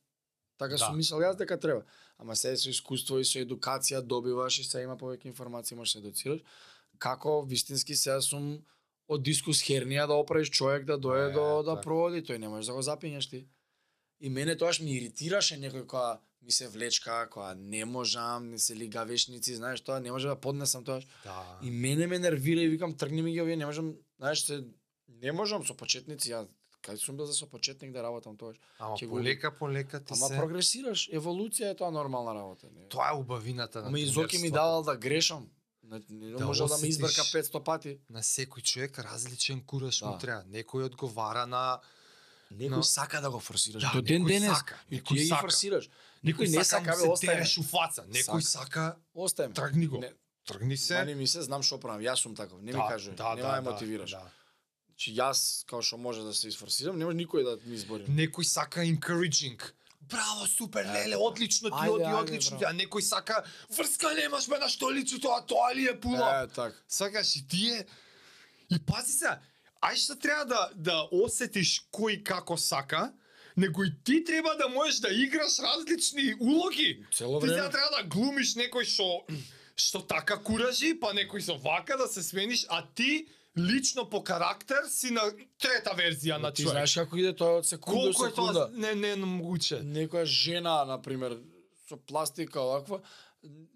Така 0.57 0.77
Да. 0.77 0.85
сум 0.85 0.97
мислел 0.97 1.19
јас 1.21 1.37
дека 1.37 1.59
треба. 1.59 1.83
Ама 2.17 2.35
се 2.35 2.55
со 2.57 2.69
искуство 2.69 3.17
и 3.19 3.25
со 3.25 3.39
едукација 3.41 4.01
добиваш 4.01 4.59
и 4.59 4.63
се 4.63 4.83
има 4.83 4.97
повеќе 4.97 5.25
информации, 5.25 5.75
можеш 5.75 5.93
да 5.93 5.99
се 6.01 6.07
едуцираш. 6.07 6.41
Како 6.97 7.41
вистински 7.41 7.95
сега 7.95 8.21
сум 8.21 8.61
од 9.11 9.21
дискус 9.21 9.59
хернија 9.61 10.07
да 10.07 10.15
оправиш 10.15 10.49
човек 10.49 10.85
да 10.85 10.95
дојде 10.97 11.29
Е, 11.29 11.33
до 11.33 11.45
да 11.61 11.71
така. 11.71 11.81
проводи, 11.83 12.21
тој 12.21 12.37
не 12.37 12.47
можеш 12.47 12.67
да 12.67 12.73
го 12.73 12.81
запињаш 12.81 13.29
ти. 13.29 13.45
И 14.21 14.29
мене 14.29 14.55
тоаш 14.55 14.79
ми 14.79 14.91
иритираше 14.91 15.57
некој 15.57 15.85
која 15.85 16.11
ми 16.41 16.51
се 16.51 16.67
влечка, 16.67 17.27
која 17.29 17.53
не 17.55 17.85
можам, 17.85 18.49
не 18.49 18.59
се 18.59 18.75
лигавешници, 18.75 19.55
знаеш 19.55 19.81
тоа, 19.81 19.99
не 19.99 20.11
можам 20.11 20.29
да 20.29 20.35
поднесам 20.37 20.83
тоа. 20.83 21.01
Да. 21.23 21.59
И 21.61 21.71
мене 21.71 22.07
ме 22.07 22.19
нервира 22.19 22.61
и 22.61 22.69
викам 22.69 22.93
тргни 22.93 23.21
ми 23.21 23.31
ги 23.31 23.41
овие, 23.41 23.55
не 23.55 23.65
можам, 23.65 23.93
знаеш 24.17 24.39
се 24.41 24.63
не 25.21 25.31
можам 25.31 25.61
со 25.61 25.73
почетници, 25.75 26.31
ја 26.31 26.47
кај 26.81 26.95
сум 26.97 27.17
бил 27.17 27.25
за 27.25 27.33
со 27.35 27.45
почетник 27.45 27.91
да 27.91 28.01
работам 28.01 28.37
тоа. 28.37 28.53
Ама 28.79 28.95
го- 28.97 29.09
полека, 29.09 29.51
полека 29.53 29.99
ти 29.99 30.13
Ама 30.13 30.27
се... 30.27 30.37
прогресираш, 30.37 31.09
еволуција 31.11 31.71
е 31.71 31.75
тоа 31.75 31.91
нормална 31.91 32.33
работа. 32.33 32.67
Не? 32.71 32.87
Тоа 32.87 33.09
е 33.09 33.17
убавината 33.17 33.81
на 33.81 33.87
Ама 33.87 33.99
и 33.99 34.05
Зоки 34.07 34.37
ми 34.37 34.49
давал 34.51 34.81
да 34.83 34.97
грешам. 34.97 35.49
Не, 35.91 36.01
не 36.11 36.31
Да 36.31 36.45
можел 36.45 36.67
да 36.67 36.77
ме 36.77 36.87
избрка 36.87 37.21
500 37.23 37.63
пати. 37.63 37.97
На 38.09 38.21
секој 38.21 38.61
човек 38.63 38.99
различен 38.99 39.61
кураж 39.61 39.99
Да. 39.99 40.05
му 40.05 40.17
треба. 40.17 40.43
Некој 40.45 40.85
одговара 40.85 41.45
на 41.45 41.79
Некој 42.51 42.69
Но- 42.69 42.83
сака 42.83 43.21
да 43.21 43.29
го 43.31 43.39
форсираш. 43.39 43.81
Да, 43.81 43.91
До 43.93 44.01
ден 44.01 44.21
некој 44.21 44.27
денес. 44.29 44.51
сака, 44.51 44.75
И 44.89 44.95
некој 44.95 45.07
ти 45.07 45.15
ја 45.15 45.27
сака. 45.29 45.41
форсираш. 45.41 45.85
Некој 46.21 46.45
Никој 46.45 46.49
не 46.49 46.63
сака, 46.65 46.83
бе, 46.83 46.97
му 46.97 46.97
се 46.97 47.09
остави. 47.09 47.27
тереш 47.33 47.57
у 47.57 47.63
фаца. 47.63 48.01
Некој 48.03 48.41
сака, 48.41 48.95
Остави. 49.15 49.53
тргни 49.53 49.87
го. 49.87 49.97
Не, 49.99 50.11
тргни 50.45 50.77
се. 50.77 50.95
Мани 50.95 51.15
ми 51.15 51.27
се, 51.27 51.41
знам 51.41 51.63
што 51.63 51.79
правам. 51.79 52.01
Јас 52.01 52.15
сум 52.17 52.35
таков. 52.35 52.59
Не 52.59 52.71
ми 52.71 52.79
Да, 52.79 52.87
кажи, 52.89 53.11
да, 53.11 53.35
нема 53.35 53.47
да, 53.47 53.61
ме 53.61 53.71
мотивираш. 53.71 54.11
Да, 54.11 54.23
Значи 54.89 55.15
јас 55.15 55.65
као 55.65 55.81
што 55.81 55.97
може 55.97 56.23
да 56.23 56.33
се 56.33 56.47
изфорсирам, 56.47 56.97
не 56.97 57.05
може 57.05 57.17
никој 57.17 57.43
да 57.45 57.57
ми 57.65 57.75
избори. 57.75 58.03
Некој 58.05 58.43
сака 58.43 58.79
encouraging. 58.81 59.59
Браво, 60.11 60.47
супер, 60.47 60.85
леле, 60.85 61.15
одлично 61.15 61.69
ти 61.69 61.75
Ајде, 61.75 61.89
оди, 61.89 62.03
ајде, 62.03 62.21
одлично 62.21 62.57
ти. 62.59 62.65
А 62.67 62.73
некој 62.73 63.01
сака, 63.01 63.43
врска 63.69 64.13
немаш 64.13 64.47
бе 64.51 64.59
на 64.59 64.67
што 64.69 64.91
личи 64.91 65.21
тоа, 65.21 65.41
тоа 65.47 65.71
ли 65.75 65.87
е 65.87 65.95
пула? 65.99 66.43
Е, 66.43 66.47
така. 66.47 66.75
Сакаш 66.87 67.35
и 67.35 67.47
тие. 67.47 67.85
И 68.71 68.79
пази 68.79 69.13
се, 69.13 69.39
ај 69.81 69.95
што 69.95 70.19
треба 70.19 70.45
да 70.45 70.69
да 70.75 70.97
осетиш 71.11 71.87
кој 71.91 72.23
како 72.23 72.57
сака, 72.57 73.13
него 73.57 73.83
и 73.83 73.91
ти 74.03 74.23
треба 74.23 74.55
да 74.55 74.69
можеш 74.69 74.99
да 74.99 75.09
играш 75.13 75.59
различни 75.59 76.35
улоги. 76.39 77.05
Цело 77.13 77.39
Ти 77.39 77.47
време. 77.47 77.57
сега 77.57 77.69
треба 77.69 77.89
да 77.97 78.03
глумиш 78.07 78.55
некој 78.55 78.83
што 78.83 79.25
што 79.75 80.01
така 80.05 80.37
куражи, 80.37 80.93
па 80.99 81.13
некој 81.15 81.41
со 81.41 81.55
вака 81.57 81.97
да 81.97 82.07
се 82.07 82.23
смениш, 82.23 82.65
а 82.69 82.83
ти 82.95 83.27
лично 83.57 84.09
по 84.09 84.23
карактер 84.23 84.83
си 84.89 85.11
на 85.11 85.21
трета 85.59 85.91
верзија 85.91 86.37
на 86.37 86.51
Ти 86.51 86.63
човек. 86.63 86.71
знаеш 86.71 86.93
како 86.95 87.17
иде 87.17 87.33
тоа 87.33 87.57
од 87.57 87.65
секунда 87.65 87.99
до 88.01 88.05
Колку 88.07 88.25
е 88.25 88.29
секунда. 88.29 88.53
тоа 88.53 88.69
не 88.71 88.95
не 88.95 89.11
е 89.11 89.15
могуче. 89.17 89.81
Некоја 89.81 90.23
жена, 90.23 90.85
на 90.85 91.01
пример, 91.01 91.37
со 91.87 91.97
пластика 91.97 92.61
оваква, 92.61 93.01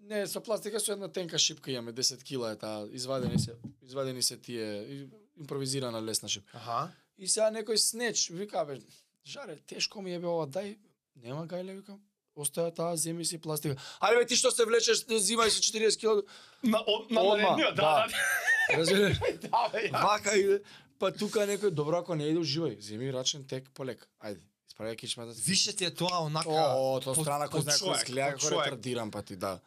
не 0.00 0.26
со 0.26 0.40
пластика 0.40 0.80
со 0.80 0.92
една 0.92 1.08
тенка 1.08 1.38
шипка 1.38 1.70
имаме 1.70 1.92
10 1.92 2.22
кила 2.22 2.50
е 2.50 2.56
таа, 2.56 2.88
извадени 2.90 3.38
се, 3.38 3.52
извадени 3.82 4.22
се 4.22 4.36
тие 4.38 5.06
импровизирана 5.36 6.02
лесна 6.02 6.28
шипка. 6.28 6.56
Аха. 6.56 6.92
И 7.18 7.28
сега 7.28 7.50
некој 7.50 7.76
снеч 7.76 8.30
вика 8.30 8.64
бе, 8.64 8.80
жаре, 9.26 9.56
тешко 9.58 10.02
ми 10.02 10.14
е 10.14 10.18
бе 10.18 10.26
ова, 10.26 10.46
дај, 10.46 10.76
нема 11.16 11.46
гајле 11.46 11.76
викам. 11.76 12.00
Оставя 12.36 12.70
таа, 12.70 12.96
земи 12.96 13.24
си 13.24 13.38
пластика. 13.38 13.76
Ајде 14.00 14.18
бе 14.18 14.26
ти 14.26 14.36
што 14.36 14.50
се 14.50 14.64
влечеш, 14.64 15.04
зимај 15.04 15.48
со 15.48 15.60
40 15.62 15.96
кила. 15.96 16.22
На 16.62 16.78
од- 16.78 17.10
на 17.10 17.20
Одма, 17.20 17.36
наредниот, 17.36 17.74
да, 17.74 17.82
да. 17.82 18.04
Разбираш? 18.04 18.12
Да, 18.12 18.16
бе, 18.18 18.55
ја. 18.74 19.92
Вака 19.92 20.36
иде. 20.38 20.60
Па 20.98 21.10
тука 21.12 21.44
некој 21.46 21.70
добро 21.70 22.00
ако 22.00 22.14
не 22.16 22.30
иде 22.30 22.40
уживај, 22.40 22.80
земи 22.80 23.12
рачен 23.12 23.44
тек 23.44 23.68
полека. 23.76 24.06
Ајде, 24.24 24.40
исправај 24.70 24.96
кичмата. 24.96 25.36
Више 25.44 25.76
ти 25.76 25.84
е 25.84 25.90
тоа 25.90 26.24
онака 26.24 26.48
О, 26.48 27.00
тоа 27.04 27.14
страна 27.14 27.50
кој 27.52 27.66
знае 27.66 27.78
кој 27.78 27.96
изгледа 28.00 28.32
по 28.38 28.48
како 28.48 28.62
ретардиран 28.64 29.10
па 29.10 29.22
ти, 29.22 29.36
да. 29.36 29.58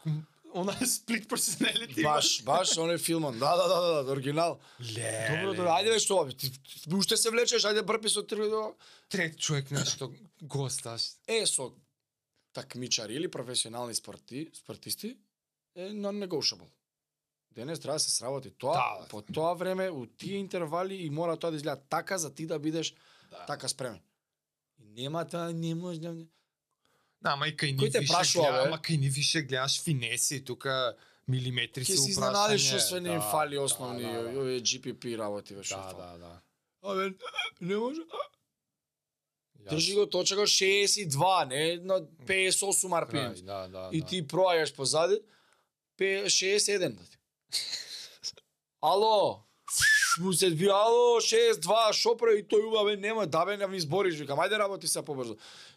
Она 0.54 0.74
е 0.82 0.86
split 0.90 1.28
personality. 1.30 2.02
Баш, 2.02 2.42
баш, 2.44 2.74
оној 2.82 2.98
филмон. 2.98 3.38
Да, 3.38 3.54
да, 3.56 3.68
да, 3.70 3.82
да, 3.82 4.04
да, 4.04 4.12
оригинал. 4.12 4.58
Ле. 4.82 5.12
Добро, 5.30 5.54
добро. 5.54 5.70
Ајде 5.76 6.00
што, 6.02 6.24
бе, 6.26 6.34
ти 6.34 6.50
уште 6.90 7.18
се 7.18 7.30
влечеш, 7.30 7.68
ајде 7.70 7.86
брпи 7.86 8.10
со 8.10 8.24
три 8.26 8.50
до 8.50 8.74
Трет 9.10 9.38
човек 9.38 9.70
нешто 9.72 10.10
го 10.42 10.64
осташ. 10.66 11.22
е 11.28 11.46
со 11.46 11.72
такмичари 12.54 13.14
или 13.14 13.28
професионални 13.28 13.96
спорти, 13.96 14.50
спортисти 14.54 15.18
е 15.76 15.90
non-negotiable. 15.94 16.66
Денес 17.52 17.80
треба 17.80 17.96
да 17.96 18.00
се 18.00 18.12
сработи 18.12 18.52
тоа, 18.52 18.74
Да, 18.74 19.08
по 19.08 19.22
тоа 19.24 19.54
време, 19.54 19.90
у 19.90 20.06
тие 20.08 20.38
интервали 20.38 20.96
и 20.96 21.10
мора 21.10 21.38
тоа 21.38 21.52
да 21.52 21.58
изгледа 21.58 21.82
така 21.90 22.18
за 22.18 22.34
ти 22.34 22.46
да 22.46 22.60
бидеш 22.60 22.94
Да. 23.32 23.46
така 23.46 23.68
спремен. 23.68 24.00
И 24.80 25.02
нема 25.02 25.28
тоа, 25.28 25.54
не 25.54 25.76
може 25.76 26.00
да... 26.00 26.14
Да, 27.22 27.30
ама 27.32 27.48
и 27.48 27.54
кај 27.54 27.72
ни 27.72 27.90
више 27.90 28.08
прашува, 28.08 28.64
ама 28.66 28.78
кај 28.78 28.98
ни 28.98 29.10
више 29.10 29.42
гледаш 29.42 29.82
финеси, 29.82 30.46
тука 30.46 30.96
милиметри 31.28 31.86
се 31.86 31.92
си 31.92 32.00
упрашање. 32.00 32.10
изненадиш 32.10 32.62
што 32.64 32.80
све 32.80 33.02
не 33.02 33.10
им 33.10 33.20
Да, 33.20 33.32
фали 33.32 33.56
да, 33.56 33.62
основни 33.62 34.04
да, 34.04 34.24
да. 34.24 34.40
овие 34.40 34.62
GPP 34.62 35.18
работи 35.18 35.56
ве 35.56 35.62
Да, 35.62 35.94
да, 35.94 36.18
да. 36.18 36.42
Абе, 36.84 37.14
не 37.62 37.76
може. 37.78 38.02
Држи 39.70 39.96
го 39.96 40.06
точка 40.08 40.42
62, 40.42 41.46
не 41.46 41.78
на 41.84 42.02
58 42.02 42.88
RPM. 43.04 43.12
Крај, 43.12 43.42
Да, 43.42 43.68
да, 43.68 43.90
И 43.92 44.02
да. 44.02 44.08
ти 44.08 44.24
проаѓаш 44.24 44.76
позади, 44.76 45.20
пе 45.98 46.24
61 46.26 46.90
да 46.90 47.04
ти. 47.04 47.18
Ало, 48.82 49.44
му 50.20 50.34
се 50.34 50.50
ви 50.50 50.68
ало 50.68 51.20
62 51.20 51.60
шо 51.94 52.16
прави 52.16 52.44
тој 52.44 52.66
уба 52.66 52.84
бе 52.86 52.96
нема 52.98 53.28
да 53.28 53.46
бе 53.46 53.58
не 53.58 53.68
ми 53.68 53.78
избориш 53.78 54.16
викам 54.16 54.40
ајде 54.40 54.58
работи 54.58 54.88
се 54.88 55.02
побрзо. 55.02 55.36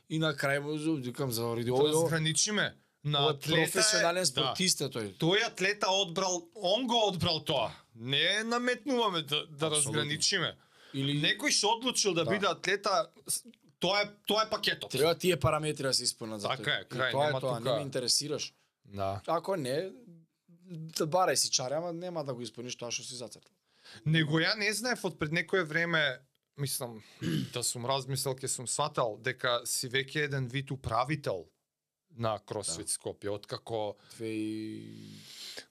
И 0.09 0.19
на 0.19 0.35
крај 0.35 0.59
му 0.59 0.73
викам 0.97 1.31
за 1.31 1.45
ориди 1.45 1.67
Да 1.67 1.75
ово 1.75 1.89
разграничиме. 1.89 2.75
На 3.05 3.29
атлета 3.29 3.73
професионален 3.73 4.23
да. 4.23 4.27
спортист 4.27 4.81
е 4.81 4.85
тој. 4.87 5.19
Тој 5.19 5.47
атлета 5.47 5.87
одбрал, 5.91 6.49
он 6.55 6.87
го 6.87 7.09
одбрал 7.09 7.41
тоа. 7.41 7.71
Не 7.95 8.43
наметнуваме 8.45 9.23
да, 9.23 9.47
да 9.49 9.71
разграничиме. 9.71 10.57
Или 10.95 11.19
Некој 11.19 11.51
што 11.51 11.69
одлучил 11.71 12.15
да, 12.15 12.25
Да. 12.25 12.31
биде 12.31 12.47
атлета, 12.47 13.11
тоа 13.81 14.01
е 14.01 14.11
тоа 14.27 14.43
е 14.43 14.51
пакетот. 14.51 14.91
треба 14.91 15.15
тие 15.15 15.37
параметри 15.37 15.83
да 15.83 15.95
се 15.95 16.05
исполнат 16.05 16.41
за 16.41 16.49
Така 16.49 16.63
тој. 16.63 16.81
е, 16.81 16.85
крај, 16.87 17.11
тоа 17.11 17.27
нема 17.27 17.39
е 17.39 17.41
тоа, 17.41 17.59
тука- 17.59 17.65
не 17.65 17.75
ме 17.75 17.83
интересираш. 17.83 18.53
Да. 18.87 19.21
Ако 19.27 19.57
не, 19.57 19.91
да 20.73 21.07
барај 21.07 21.37
си 21.37 21.51
чаре, 21.51 21.77
ама 21.77 21.93
нема 21.93 22.25
да 22.25 22.35
го 22.35 22.43
исполниш 22.43 22.77
тоа 22.77 22.91
што 22.91 23.05
си 23.05 23.19
зацртал. 23.21 23.53
Него 24.05 24.41
ја 24.41 24.55
не 24.59 24.73
знаев 24.73 25.05
од 25.05 25.19
пред 25.19 25.33
некое 25.33 25.65
време, 25.65 26.21
мислам, 26.57 27.03
да 27.53 27.63
сум 27.63 27.87
размислел, 27.87 28.37
ке 28.37 28.49
сум 28.49 28.67
сватал, 28.67 29.19
дека 29.19 29.61
си 29.67 29.89
веќе 29.89 30.29
еден 30.29 30.49
вид 30.49 30.71
управител 30.71 31.47
на 32.17 32.39
Кросфит 32.39 32.87
Да. 32.87 32.93
Скопје, 32.93 33.29
откако, 33.31 33.97
2019. 34.19 35.21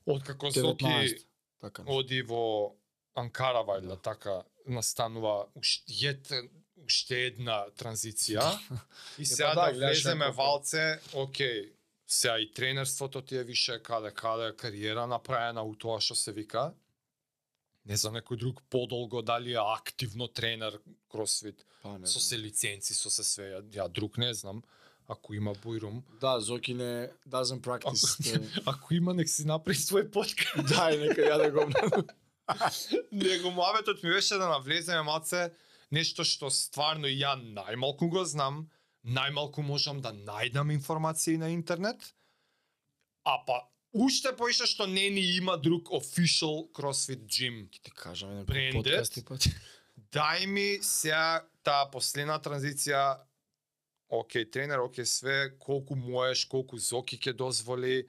откако 0.06 0.52
Зоки 0.52 1.26
Така. 1.62 1.84
оди 1.86 2.22
во 2.22 2.76
Анкара, 3.14 3.62
вајда, 3.62 4.02
така 4.02 4.42
настанува 4.66 5.48
уште, 5.56 6.50
уште 6.82 7.28
една 7.28 7.66
транзиција. 7.78 8.42
и 9.22 9.26
сега 9.26 9.54
па 9.54 9.56
да, 9.56 9.66
да, 9.66 9.74
гледаш 9.74 10.04
влеземе 10.04 10.32
валце, 10.32 11.00
окей, 11.14 11.74
сега 12.12 12.40
и 12.40 12.52
тренерството 12.52 13.22
ти 13.22 13.38
е 13.38 13.44
више 13.44 13.80
каде 13.80 14.12
каде 14.12 14.56
кариера 14.56 15.08
направена 15.08 15.64
у 15.64 15.76
тоа 15.76 16.02
што 16.02 16.16
се 16.16 16.32
вика. 16.32 16.74
Не 17.86 17.96
знам 17.98 18.20
некој 18.20 18.38
друг 18.38 18.60
подолго 18.70 19.22
дали 19.22 19.54
е 19.54 19.64
активно 19.64 20.28
тренер 20.28 20.76
кросфит, 21.10 21.66
Па, 21.82 21.98
не 21.98 22.08
со 22.08 22.20
се 22.20 22.38
лиценци, 22.38 22.94
со 22.94 23.10
се 23.10 23.24
све. 23.24 23.48
Ја, 23.54 23.62
ја 23.74 23.88
друг 23.90 24.18
не 24.18 24.34
знам, 24.34 24.62
ако 25.08 25.34
има 25.34 25.56
бујрум. 25.56 26.04
Да, 26.22 26.40
Зоки 26.40 26.74
не 26.74 27.10
doesn't 27.28 27.62
practice. 27.62 28.20
the- 28.22 28.62
Ако 28.66 28.94
има, 28.94 29.14
нек 29.14 29.30
си 29.30 29.46
направи 29.46 29.78
свој 29.80 30.12
подкаст. 30.12 30.68
Дај, 30.68 31.00
нека 31.00 31.22
ја 31.22 31.38
да 31.38 31.50
го. 31.50 31.64
Него 33.12 33.52
муабетот 33.52 34.04
ми 34.04 34.12
беше 34.12 34.36
да 34.36 34.48
навлеземе 34.50 35.02
малце 35.02 35.50
нешто 35.92 36.24
што 36.24 36.50
стварно 36.52 37.08
и 37.08 37.18
ја 37.18 37.34
најмалку 37.40 38.08
го 38.10 38.24
знам, 38.26 38.68
најмалку 39.04 39.64
можам 39.66 40.02
да 40.02 40.14
најдам 40.14 40.72
информации 40.74 41.38
на 41.38 41.50
интернет, 41.54 42.14
а 43.24 43.38
па 43.46 43.62
уште 43.94 44.34
поише 44.38 44.68
што 44.68 44.88
не 44.88 45.10
ни 45.10 45.24
има 45.38 45.58
друг 45.58 45.92
official 45.92 46.70
CrossFit 46.74 47.26
gym. 47.26 47.66
Ќе 47.70 47.82
ти 47.82 47.92
кажам 47.92 48.32
еден 48.32 48.46
Брендет. 48.46 48.84
подкаст 48.84 49.18
и 49.18 49.26
пат. 49.26 49.48
Дај 50.14 50.46
ми 50.48 50.80
сега 50.84 51.44
таа 51.64 51.88
последна 51.92 52.38
транзиција, 52.40 53.22
окей, 54.10 54.46
тренер, 54.46 54.80
окей, 54.84 55.06
све, 55.06 55.56
колку 55.60 55.96
можеш, 55.96 56.46
колку 56.46 56.78
зоки 56.78 57.18
ќе 57.18 57.34
дозволи, 57.34 58.08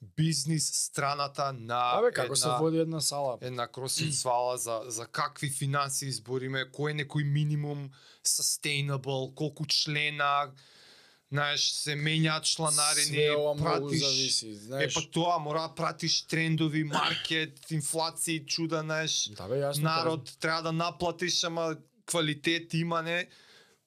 бизнис 0.00 0.64
страната 0.66 1.52
на 1.52 1.92
Абе, 1.92 2.12
како 2.12 2.36
се 2.36 2.44
една- 2.44 2.58
води 2.58 2.78
една 2.78 3.00
сала? 3.00 3.38
една 3.40 3.68
кросфит 3.68 4.14
свала 4.14 4.58
за 4.58 4.82
за 4.86 5.06
какви 5.06 5.50
финанси 5.50 6.06
избориме, 6.06 6.64
кој 6.66 6.90
е 6.90 7.04
некој 7.04 7.24
минимум 7.24 7.90
sustainable, 8.24 9.34
колку 9.34 9.66
члена, 9.66 10.52
знаеш, 11.30 11.72
се 11.72 11.90
менјаат 11.92 12.44
чланарини, 12.44 13.06
Све 13.06 13.30
ова 13.30 13.56
пратиш 13.56 14.00
зависи, 14.00 14.48
Е 14.48 14.54
знаеш. 14.56 14.94
па 14.94 15.00
тоа 15.02 15.38
мора 15.38 15.60
да 15.60 15.74
пратиш 15.74 16.22
трендови, 16.22 16.84
маркет, 16.84 17.60
инфлација, 17.70 18.46
чуда, 18.46 18.80
знаеш. 18.80 19.28
Да 19.30 19.44
бе, 19.44 19.54
јасно. 19.56 19.82
Народ 19.82 20.32
треба 20.40 20.62
да 20.62 20.72
наплатиш, 20.74 21.44
ама 21.44 21.76
квалитет 22.06 22.74
има 22.74 23.02
не. 23.02 23.28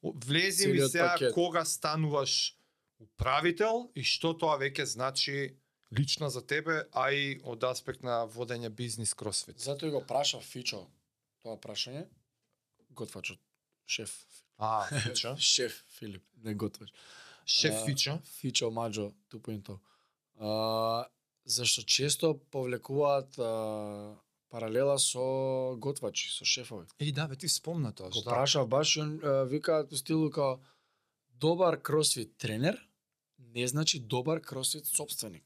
Влези 0.04 0.68
ми 0.68 0.80
сега 0.82 1.10
пакет. 1.10 1.34
кога 1.34 1.66
стануваш 1.66 2.56
управител 3.02 3.90
и 3.96 4.04
што 4.04 4.34
тоа 4.34 4.58
веќе 4.58 4.84
значи 4.86 5.56
лично 6.00 6.30
за 6.30 6.42
тебе, 6.42 6.88
а 6.92 7.12
и 7.12 7.40
од 7.44 7.64
аспект 7.64 8.04
на 8.04 8.26
водење 8.28 8.70
бизнис 8.70 9.14
кросфит. 9.14 9.60
Затоа 9.60 9.88
и 9.88 9.92
го 9.92 10.02
праша 10.02 10.40
Фичо 10.42 10.86
тоа 11.44 11.58
прашање. 11.58 12.06
Готвачот, 12.92 13.40
шеф. 13.86 14.26
А, 14.58 14.86
фича. 14.90 15.36
Шеф 15.40 15.84
Филип, 15.98 16.24
не 16.44 16.54
готвач. 16.54 16.90
Шеф 17.46 17.74
А, 17.74 17.86
Фичо. 17.86 18.20
Фичо 18.40 18.72
Маджо 18.72 19.12
2.0. 19.32 19.80
А, 20.40 21.08
зашто 21.46 21.84
често 21.84 22.38
повлекуваат 22.52 23.34
а, 23.40 24.16
паралела 24.50 24.98
со 24.98 25.76
готвачи, 25.78 26.30
со 26.30 26.46
шефови. 26.46 26.86
Еј, 27.00 27.12
да, 27.14 27.28
бе, 27.28 27.36
ти 27.36 27.50
спомна 27.50 27.92
тоа, 27.94 28.10
Го 28.10 28.22
да. 28.22 28.30
прашав 28.30 28.68
баш 28.70 28.96
и 28.98 29.02
он 29.02 29.20
а, 29.24 29.44
вика 29.44 29.88
у 29.92 29.96
стилу 29.96 30.30
као 30.32 30.60
добар 31.30 31.82
кросфит 31.82 32.38
тренер 32.38 32.78
не 33.38 33.68
значи 33.68 34.00
добар 34.00 34.40
кросфит 34.40 34.86
собственик. 34.86 35.44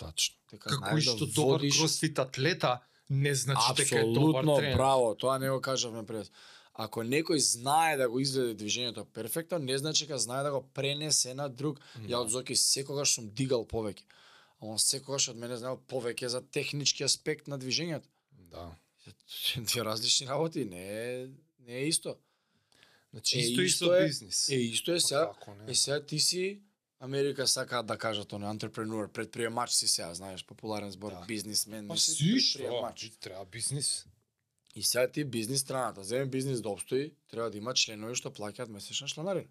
Тачно. 0.00 0.36
Дека 0.50 0.70
Како 0.70 0.96
и 0.96 1.02
што 1.02 1.16
да 1.20 1.32
добар 1.32 1.58
водиш 1.58 1.76
кросфит 1.76 2.18
атлета 2.18 2.78
не 3.10 3.34
значи 3.34 3.74
дека 3.76 3.98
е 3.98 4.04
добар 4.04 4.40
Апсолутно, 4.40 4.56
тренер. 4.56 4.76
браво, 4.76 5.14
тоа 5.14 5.38
не 5.38 5.50
го 5.50 5.60
кажавме 5.60 6.06
пред. 6.06 6.30
Ако 6.74 7.02
некој 7.02 7.36
знае 7.36 7.96
да 7.96 8.08
го 8.08 8.20
изведе 8.20 8.54
движењето 8.56 9.04
перфектно, 9.04 9.58
не 9.58 9.78
значи 9.78 10.06
дека 10.06 10.18
знае 10.18 10.42
да 10.42 10.50
го 10.50 10.62
пренесе 10.64 11.34
на 11.34 11.48
друг. 11.48 11.80
Ја 12.00 12.16
од 12.16 12.30
Зоки 12.30 12.56
секогаш 12.56 13.14
сум 13.14 13.28
дигал 13.30 13.66
повеќе. 13.66 14.02
А 14.60 14.66
он 14.66 14.78
секогаш 14.78 15.28
од 15.28 15.36
мене 15.36 15.56
знаел 15.56 15.76
повеќе 15.88 16.26
за 16.26 16.40
технички 16.42 17.04
аспект 17.04 17.48
на 17.48 17.58
движењето. 17.58 18.08
Да. 18.32 18.70
Тие 19.66 19.84
различни 19.84 20.26
работи, 20.26 20.64
не 20.64 20.84
е, 21.12 21.28
не 21.60 21.74
е 21.74 21.88
исто. 21.88 22.16
Значи 23.12 23.38
Е, 23.38 23.40
исто 23.40 23.60
и 23.60 23.66
исто 23.66 23.84
со 23.86 23.94
е- 23.94 24.06
бизнис. 24.06 24.48
Е, 24.48 24.54
исто 24.54 24.90
е 24.90 24.94
Па 24.94 25.00
сега, 25.00 25.32
е 25.66 25.74
сега 25.74 26.00
ти 26.00 26.20
си 26.20 26.60
Америка 27.00 27.46
сака 27.46 27.82
да 27.82 27.98
кажат 27.98 28.32
он 28.32 28.44
антрепренуер, 28.44 29.08
предприемач 29.08 29.70
си 29.70 29.88
сега, 29.88 30.14
знаеш, 30.14 30.44
популарен 30.46 30.90
збор, 30.90 31.12
Да. 31.12 31.24
бизнисмен, 31.28 31.88
Па 31.88 31.96
си 31.96 32.34
предприемач. 32.34 33.12
Треба 33.20 33.44
бизнис. 33.44 34.06
И 34.74 34.82
сега 34.82 35.10
ти 35.10 35.24
бизнис 35.24 35.60
страната, 35.60 36.04
земе 36.04 36.26
бизнис 36.26 36.60
да 36.60 36.68
обстои, 36.68 37.14
треба 37.30 37.50
да 37.50 37.58
има 37.58 37.74
членови 37.74 38.14
што 38.14 38.30
плаќаат 38.30 38.68
месечна 38.68 39.08
чланарина. 39.08 39.48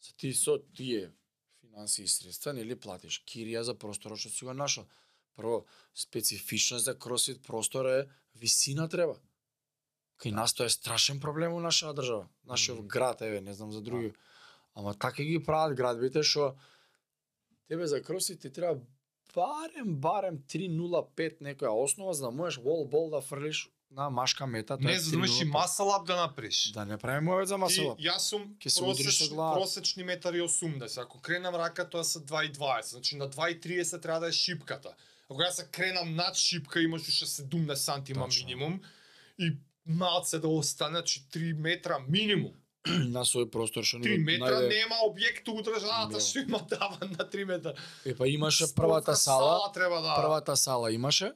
За 0.00 0.12
ти 0.16 0.34
со 0.34 0.58
тие 0.76 1.10
финанси 1.60 2.02
и 2.02 2.08
средства, 2.08 2.52
нели 2.52 2.76
платиш 2.76 3.22
кирија 3.26 3.60
за 3.60 3.74
просторот 3.74 4.18
што 4.18 4.30
си 4.30 4.44
го 4.44 4.54
нашол. 4.54 4.86
Прво, 5.36 5.64
специфичност 5.94 6.84
за 6.84 6.98
кросфит 6.98 7.42
простор 7.42 7.84
е 7.86 8.06
висина 8.34 8.88
треба. 8.88 9.18
Кај 10.22 10.30
нас 10.32 10.54
тоа 10.54 10.66
е 10.66 10.70
страшен 10.70 11.20
проблем 11.20 11.52
у 11.52 11.60
нашата 11.60 11.94
држава. 11.94 12.28
Нашиот 12.46 12.86
град, 12.86 13.20
еве, 13.20 13.40
не 13.40 13.54
знам 13.54 13.72
за 13.72 13.82
други. 13.82 14.12
Ама 14.74 14.94
така 14.94 15.22
ги 15.22 15.42
прават 15.42 15.76
градбите 15.76 16.22
што 16.22 16.54
тебе 17.68 17.86
за 17.86 18.02
кросфит 18.02 18.40
ти 18.40 18.52
треба 18.52 18.80
барем 19.34 19.96
барем 19.96 20.38
3.05 20.48 21.40
некоја 21.40 21.84
основа 21.84 22.14
за 22.14 22.24
да 22.24 22.30
можеш 22.30 22.60
wall 22.60 22.88
ball 22.88 23.10
да 23.10 23.20
фрлиш 23.20 23.70
на 23.90 24.10
машка 24.10 24.46
мета. 24.46 24.78
Не 24.80 24.98
за 24.98 25.10
да 25.10 25.18
можеш 25.18 25.40
и 25.40 25.44
3.05. 25.44 25.52
масалап 25.52 26.06
да 26.06 26.16
направиш. 26.16 26.70
Да 26.72 26.84
не 26.84 26.98
правиме 26.98 27.30
овој 27.30 27.44
за 27.44 27.58
масала. 27.58 27.94
И, 27.98 28.08
јас 28.08 28.30
сум 28.30 28.56
се 28.60 28.82
просеч, 28.82 29.30
просечни 29.30 30.04
метари 30.04 30.40
80. 30.40 31.02
Ако 31.02 31.20
кренам 31.20 31.54
рака, 31.54 31.88
тоа 31.90 32.04
се 32.04 32.18
2,20. 32.18 32.82
Значи 32.82 33.16
на 33.16 33.30
2,30 33.30 34.02
треба 34.02 34.20
да 34.20 34.28
е 34.28 34.32
шипката. 34.32 34.94
Ако 35.30 35.40
јас 35.42 35.50
се 35.50 35.68
кренам 35.70 36.14
над 36.14 36.36
шипка, 36.36 36.80
имаш 36.80 37.08
уште 37.08 37.26
17 37.26 37.74
сантима 37.74 38.24
Точно. 38.24 38.46
минимум. 38.46 38.80
И 39.38 39.56
малце 39.86 40.38
да 40.38 40.48
остане, 40.48 40.98
значи 40.98 41.20
3 41.32 41.52
метра 41.52 41.98
минимум. 42.08 42.52
на 43.08 43.24
свој 43.24 43.50
простор 43.50 43.84
што 43.84 43.98
3 43.98 44.10
ни 44.10 44.18
метра 44.20 44.50
најде. 44.52 44.68
нема 44.70 44.96
објект 45.04 45.48
у 45.48 45.62
државата 45.62 46.20
што 46.20 46.38
има 46.38 46.60
таван 46.66 47.10
на 47.10 47.24
3 47.26 47.44
метра. 47.44 47.72
Е 48.04 48.14
па 48.14 48.28
имаше 48.28 48.74
првата 48.74 49.16
сала, 49.16 49.72
треба 49.72 50.00
да 50.00 50.14
првата 50.14 50.56
сала 50.56 50.92
имаше. 50.92 51.32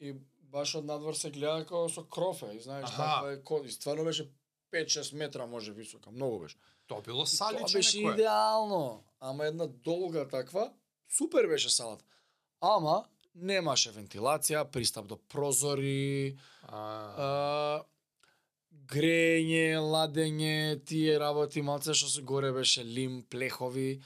И 0.00 0.14
баш 0.42 0.74
од 0.74 0.84
надвор 0.84 1.14
се 1.14 1.30
гледа 1.30 1.64
како 1.64 1.88
со 1.88 2.04
крофе, 2.04 2.46
и 2.52 2.60
знаеш 2.60 2.84
Аха. 2.84 2.96
таква 2.96 3.32
е 3.32 3.42
код. 3.42 3.66
И 3.66 3.70
стварно 3.70 4.04
беше 4.04 4.28
5-6 4.72 5.14
метра 5.14 5.46
може 5.46 5.72
висока, 5.72 6.10
многу 6.10 6.38
беше. 6.38 6.56
Тоа 6.86 7.00
било 7.02 7.18
Тоа 7.18 7.26
саличе 7.26 7.78
беше 7.78 7.98
некое. 7.98 8.14
идеално, 8.14 9.04
ама 9.20 9.46
една 9.46 9.66
долга 9.66 10.28
таква, 10.28 10.72
супер 11.08 11.46
беше 11.46 11.70
салата. 11.70 12.04
Ама 12.60 13.04
немаше 13.34 13.90
вентилација, 13.92 14.64
пристап 14.64 15.06
до 15.06 15.16
прозори, 15.18 16.36
А, 16.68 16.78
а, 16.78 17.82
грење, 18.88 19.76
ладење, 19.76 20.54
тие 20.84 21.18
работи, 21.18 21.62
малце 21.62 21.92
што 21.92 22.08
се 22.08 22.22
горе 22.22 22.52
беше 22.52 22.84
лим, 22.84 23.22
плехови. 23.24 24.00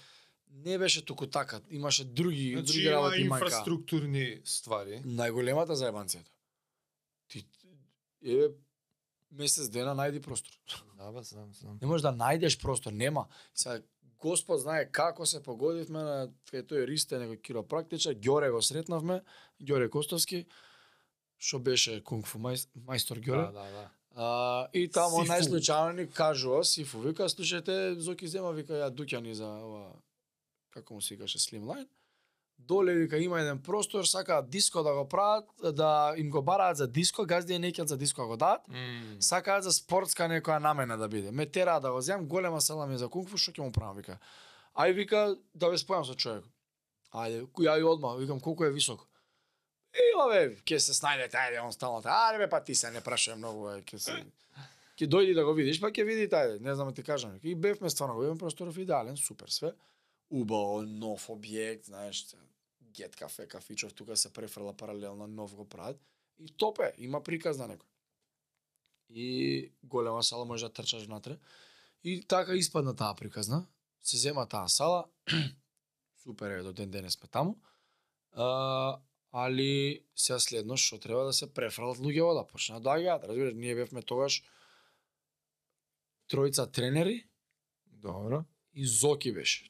Не 0.51 0.79
беше 0.79 1.05
туку 1.05 1.27
така, 1.27 1.61
имаше 1.71 2.05
други, 2.05 2.53
Значи 2.53 2.73
други 2.73 2.91
работи 2.91 3.25
манка. 3.25 3.45
инфраструктурни 3.47 4.41
ствари. 4.45 5.03
Најголемата 5.05 5.73
заебанцијата. 5.73 6.31
Ти, 7.29 7.45
еве, 8.21 8.49
месец 9.31 9.69
дена 9.69 9.95
најди 9.95 10.21
простор. 10.21 10.53
Да, 10.97 11.13
бе, 11.13 11.23
знам, 11.23 11.55
знам. 11.55 11.79
Не 11.81 11.87
можеш 11.87 12.03
да 12.03 12.13
најдеш 12.13 12.61
простор, 12.61 12.93
нема. 12.93 13.25
Сега, 13.55 13.81
Господ 14.19 14.61
знае 14.61 14.91
како 14.91 15.25
се 15.25 15.41
погодивме 15.41 15.99
на 15.99 16.17
кај 16.51 16.63
тој 16.63 16.85
Ристе, 16.85 17.17
некој 17.17 17.41
киропрактичар, 17.41 18.13
Ѓоре 18.17 18.51
го 18.51 18.61
сретнавме, 18.61 19.23
Ѓоре 19.63 19.89
Костовски, 19.89 20.43
што 21.39 21.59
беше 21.59 22.03
кунг-фу 22.03 22.37
мајс- 22.39 22.69
мајстор 22.77 23.17
Ѓоре. 23.19 23.47
Да, 23.49 23.65
да, 23.65 23.71
да. 23.73 23.87
А, 24.17 24.69
и 24.73 24.89
тамо 24.89 25.23
Сифу. 25.23 25.33
најслучајно 25.33 25.93
ни 25.97 26.07
кажува, 26.11 26.65
Сифу 26.65 27.01
вика, 27.01 27.29
слушајте, 27.29 27.95
Зоки 27.99 28.29
зема, 28.29 28.51
вика, 28.53 28.73
ја 28.75 28.91
дуќани 28.91 29.33
за 29.33 29.47
ова, 29.47 29.93
како 30.71 30.95
му 30.95 31.01
се 31.01 31.15
викаше, 31.15 31.39
Slimline. 31.39 31.87
Доле, 32.59 32.95
вика, 32.95 33.19
има 33.19 33.41
еден 33.41 33.63
простор, 33.63 34.05
сакаат 34.05 34.51
диско 34.51 34.83
да 34.83 34.95
го 34.95 35.09
прават, 35.09 35.45
да 35.73 36.15
им 36.17 36.31
го 36.31 36.43
бараат 36.43 36.77
за 36.77 36.89
диско, 36.89 37.25
газди 37.25 37.59
не 37.59 37.73
за 37.77 37.97
диско 37.97 38.27
го 38.27 38.37
дадат, 38.37 38.69
М, 38.69 39.17
сакаат 39.21 39.65
за 39.65 39.73
спортска 39.73 40.23
некоја 40.23 40.59
намена 40.59 40.99
да 40.99 41.09
биде. 41.09 41.31
Ме 41.31 41.47
тераат 41.47 41.83
да 41.83 41.93
го 41.93 42.01
земам, 42.01 42.27
голема 42.27 42.61
сала 42.61 42.87
ми 42.87 42.99
за 42.99 43.09
кунг-фу, 43.09 43.37
што 43.37 43.53
ќе 43.53 43.63
му 43.63 43.73
правам, 43.73 43.97
вика. 43.97 44.19
Ај 44.77 44.93
вика, 44.95 45.37
да 45.55 45.71
ве 45.71 45.79
спојам 45.79 46.05
со 46.05 46.15
човек. 46.15 46.45
Ајде, 47.13 47.47
ја 47.59 47.81
и 47.81 47.83
одма, 47.83 48.15
викам, 48.17 48.41
колку 48.41 48.65
е 48.65 48.71
висок? 48.71 49.10
Ила 49.95 50.27
бе, 50.31 50.43
ќе 50.67 50.79
се 50.79 50.95
снајдете, 50.95 51.39
ајде, 51.39 51.63
он 51.65 51.73
стало, 51.73 52.03
така. 52.03 52.31
Ајде 52.31 52.45
бе, 52.45 52.51
па 52.51 52.61
ти 52.65 52.75
се 52.75 52.91
не 52.91 53.03
прашај 53.03 53.39
многу, 53.39 53.67
бе, 53.67 53.81
ќе 53.83 53.99
се 53.99 54.19
ќе 55.01 55.09
дојди 55.09 55.35
да 55.35 55.45
го 55.45 55.55
видиш, 55.57 55.81
па 55.81 55.91
ќе 55.91 56.05
види 56.07 56.29
ајде, 56.29 56.61
не 56.61 56.75
знам 56.75 56.93
да 56.93 56.95
ти 56.95 57.03
кажам. 57.03 57.39
И 57.43 57.55
бевме 57.55 57.91
стварно, 57.91 58.15
го 58.15 58.25
имам 58.25 58.39
просторов 58.39 58.79
идеален, 58.79 59.17
супер 59.17 59.51
све. 59.51 59.73
Убаво, 60.31 60.83
нов 60.87 61.27
објект, 61.33 61.91
знаеш, 61.91 62.27
Гет 62.93 63.17
кафе, 63.17 63.47
кафичов, 63.47 63.95
тука 63.95 64.17
се 64.17 64.33
префрла 64.33 64.73
паралелно, 64.77 65.27
нов 65.27 65.55
го 65.55 65.69
прават. 65.69 66.01
И 66.39 66.49
топе, 66.49 66.93
има 66.99 67.21
приказ 67.23 67.59
на 67.59 67.69
некој. 67.69 67.87
И 69.11 69.73
голема 69.83 70.23
сала 70.23 70.45
може 70.45 70.67
да 70.67 70.73
трчаш 70.73 71.07
внатре. 71.07 71.39
И 72.05 72.23
така 72.27 72.55
испадна 72.55 72.97
таа 72.97 73.15
приказна. 73.15 73.67
Се 74.03 74.17
зема 74.17 74.47
таа 74.49 74.69
сала. 74.69 75.07
Супер 76.23 76.51
е, 76.51 76.63
до 76.63 76.73
ден 76.73 76.91
денес 76.91 77.13
сме 77.13 77.29
таму. 77.29 77.59
А, 78.33 78.99
али 79.33 80.05
сега 80.17 80.39
следно 80.39 80.77
што 80.77 80.99
треба 80.99 81.25
да 81.25 81.33
се 81.33 81.47
префрлат 81.53 81.99
луѓе 81.99 82.35
да 82.35 82.47
почнат 82.47 82.83
да 82.83 82.91
доаѓаат. 82.91 83.27
Разбираш, 83.29 83.55
ние 83.55 83.75
бевме 83.75 84.03
тогаш 84.03 84.43
тројца 86.31 86.71
тренери 86.73 87.27
Добро. 87.87 88.45
и 88.75 88.87
Зоки 88.87 89.33
беше. 89.33 89.69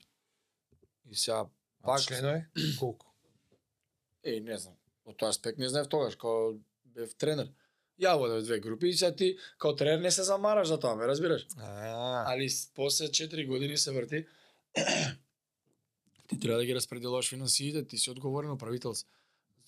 И 1.10 1.14
сега 1.14 1.46
А 1.82 1.86
пак 1.86 2.02
членови? 2.02 2.44
Колку? 2.78 3.06
Еј, 4.24 4.40
не 4.44 4.58
знам. 4.58 4.76
Од 5.08 5.16
тој 5.16 5.32
аспект 5.32 5.58
не 5.58 5.68
знаев 5.68 5.88
тогаш, 5.88 6.16
као 6.16 6.58
бев 6.84 7.14
тренер. 7.16 7.48
Ја 8.00 8.16
водев 8.16 8.44
две 8.44 8.60
групи 8.60 8.88
и 8.88 8.96
сега 8.96 9.16
ти, 9.16 9.36
као 9.58 9.76
тренер 9.76 10.00
не 10.00 10.10
се 10.10 10.22
замараш 10.22 10.68
за 10.68 10.80
тоа, 10.80 10.96
ме 10.96 11.06
разбираш? 11.08 11.46
А, 11.56 12.32
Али 12.32 12.48
после 12.74 13.08
4 13.08 13.46
години 13.46 13.76
се 13.76 13.92
врти, 13.92 14.26
ти 16.28 16.40
треба 16.40 16.58
да 16.58 16.64
ги 16.64 16.74
распределуваш 16.74 17.28
финансиите, 17.28 17.86
ти 17.86 17.98
си 17.98 18.10
одговорен 18.10 18.50
управител. 18.50 18.92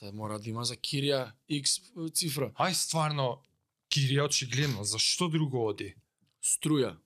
Да 0.03 0.13
мора 0.13 0.39
да 0.39 0.51
има 0.51 0.65
за 0.65 0.75
кирија 0.75 1.31
X 1.47 1.79
цифра. 2.11 2.51
Ај 2.59 2.75
стварно, 2.75 3.39
Кирија 3.89 4.25
очигледно, 4.27 4.83
зашто 4.85 5.29
друго 5.29 5.67
оди? 5.69 5.95
Струја. 6.43 6.97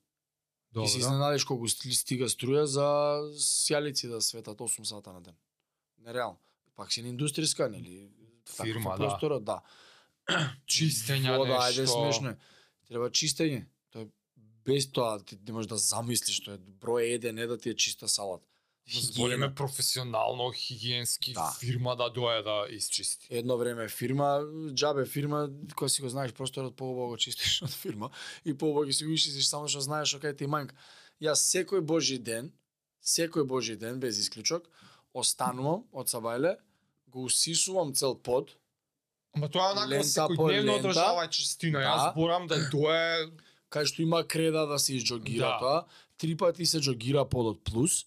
И 0.75 0.87
се 0.87 0.97
Добро. 0.97 0.99
изненадиш 0.99 1.43
колку 1.43 1.67
ст- 1.67 1.93
стига 1.93 2.25
струја 2.25 2.63
за 2.63 2.87
сјалици 3.37 4.09
да 4.09 4.21
светат 4.21 4.57
8 4.57 4.83
сата 4.83 5.13
на 5.13 5.21
ден. 5.21 5.35
Нереално. 5.99 6.39
Пак 6.75 6.93
си 6.93 7.01
на 7.01 7.09
индустријска, 7.09 7.69
нели? 7.69 8.09
Фирма, 8.55 8.89
да. 8.91 8.97
простора, 8.97 9.39
да. 9.39 9.61
Чистење 10.67 11.37
Вода, 11.37 11.53
нешто. 11.53 11.81
ајде 11.81 11.85
смешно 11.85 12.29
е. 12.29 12.37
Треба 12.87 13.09
чистење. 13.09 13.65
Тоа 13.91 14.01
е 14.01 14.07
без 14.65 14.91
тоа 14.91 15.19
ти 15.19 15.37
не 15.37 15.53
можеш 15.53 15.67
да 15.67 15.77
замислиш, 15.77 16.39
тоа 16.39 16.55
е 16.55 16.57
број 16.57 17.13
еден 17.13 17.37
е 17.37 17.47
да 17.47 17.57
ти 17.57 17.69
е 17.69 17.75
чиста 17.75 18.07
салата. 18.07 18.46
Збориме 18.89 19.55
професионално, 19.55 20.51
хигиенски, 20.51 21.33
Да. 21.33 21.55
фирма 21.59 21.95
да 21.95 22.09
дое 22.09 22.41
да 22.41 22.65
исчисти. 22.69 23.27
Едно 23.29 23.57
време 23.57 23.89
фирма, 23.89 24.39
џабе 24.71 25.05
фирма, 25.05 25.49
која 25.75 25.87
си 25.87 26.01
го 26.01 26.09
знаеш 26.09 26.31
просторот 26.33 26.75
поубаво 26.75 27.07
го 27.09 27.17
чистиш 27.17 27.61
од 27.67 27.69
фирма 27.71 28.09
и 28.45 28.53
поубаво 28.57 28.85
ги 28.85 28.93
си 28.93 29.05
го 29.05 29.11
исчистиш 29.11 29.47
само 29.47 29.67
што 29.67 29.81
знаеш 29.81 30.07
што 30.07 30.19
кај 30.23 30.37
ти 30.37 30.47
манка. 30.47 30.75
Јас 31.21 31.43
секој 31.51 31.81
божи 31.81 32.17
ден, 32.17 32.51
секој 33.03 33.43
божи 33.43 33.75
ден 33.75 33.99
без 33.99 34.19
исклучок, 34.19 34.63
останувам 35.13 35.83
од 35.91 36.07
Сабајле, 36.07 36.55
го 37.07 37.23
усисувам 37.27 37.93
цел 37.93 38.15
под, 38.15 38.55
Ама 39.35 39.49
тоа 39.49 39.71
е 39.91 39.99
по 39.99 40.03
секојдневно 40.03 40.79
одржава 40.79 41.27
чистина. 41.27 41.79
Да. 41.79 41.85
Јас 41.85 42.11
зборам 42.13 42.47
да 42.47 42.55
дое 42.71 43.31
кај 43.69 43.83
што 43.85 44.01
има 44.01 44.23
креда 44.23 44.65
да 44.65 44.79
се 44.79 44.95
изџогира 44.95 45.51
Да. 45.51 45.59
тоа, 45.59 45.85
три 46.17 46.37
пати 46.37 46.65
се 46.65 46.79
џогира 46.79 47.27
подот 47.29 47.63
плюс 47.63 48.05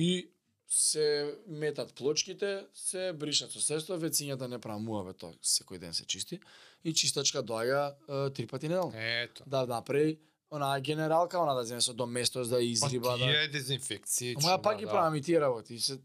и 0.00 0.30
се 0.68 1.34
метат 1.46 1.94
плочките, 1.94 2.66
се 2.74 3.12
бришат 3.12 3.50
со 3.52 3.60
средство, 3.60 3.98
вецињата 3.98 4.46
не 4.48 4.58
прават 4.62 4.82
муаве, 4.82 5.12
тоа 5.18 5.34
секој 5.42 5.80
ден 5.82 5.94
се 5.94 6.06
чисти 6.06 6.38
и 6.84 6.94
чистачка 6.94 7.42
доаѓа 7.42 8.30
три 8.32 8.46
пати 8.46 8.68
неделно. 8.68 8.92
Ето. 8.94 9.44
Да 9.46 9.66
направи 9.66 10.18
онаа 10.50 10.80
генералка, 10.80 11.38
она 11.38 11.54
да 11.54 11.64
земе 11.64 11.80
со 11.80 11.92
доместос 11.94 12.48
да 12.48 12.56
Па 12.56 12.62
изриба 12.62 13.18
да. 13.18 13.26
тие 13.26 13.50
дезинфекција. 13.50 14.36
Ама 14.38 14.54
ја 14.56 14.62
пак 14.62 14.78
ги 14.78 14.86
правам 14.86 15.14
и 15.14 15.22
тие 15.22 15.40
работи. 15.40 15.74
и 15.74 15.80
Се 15.80 15.98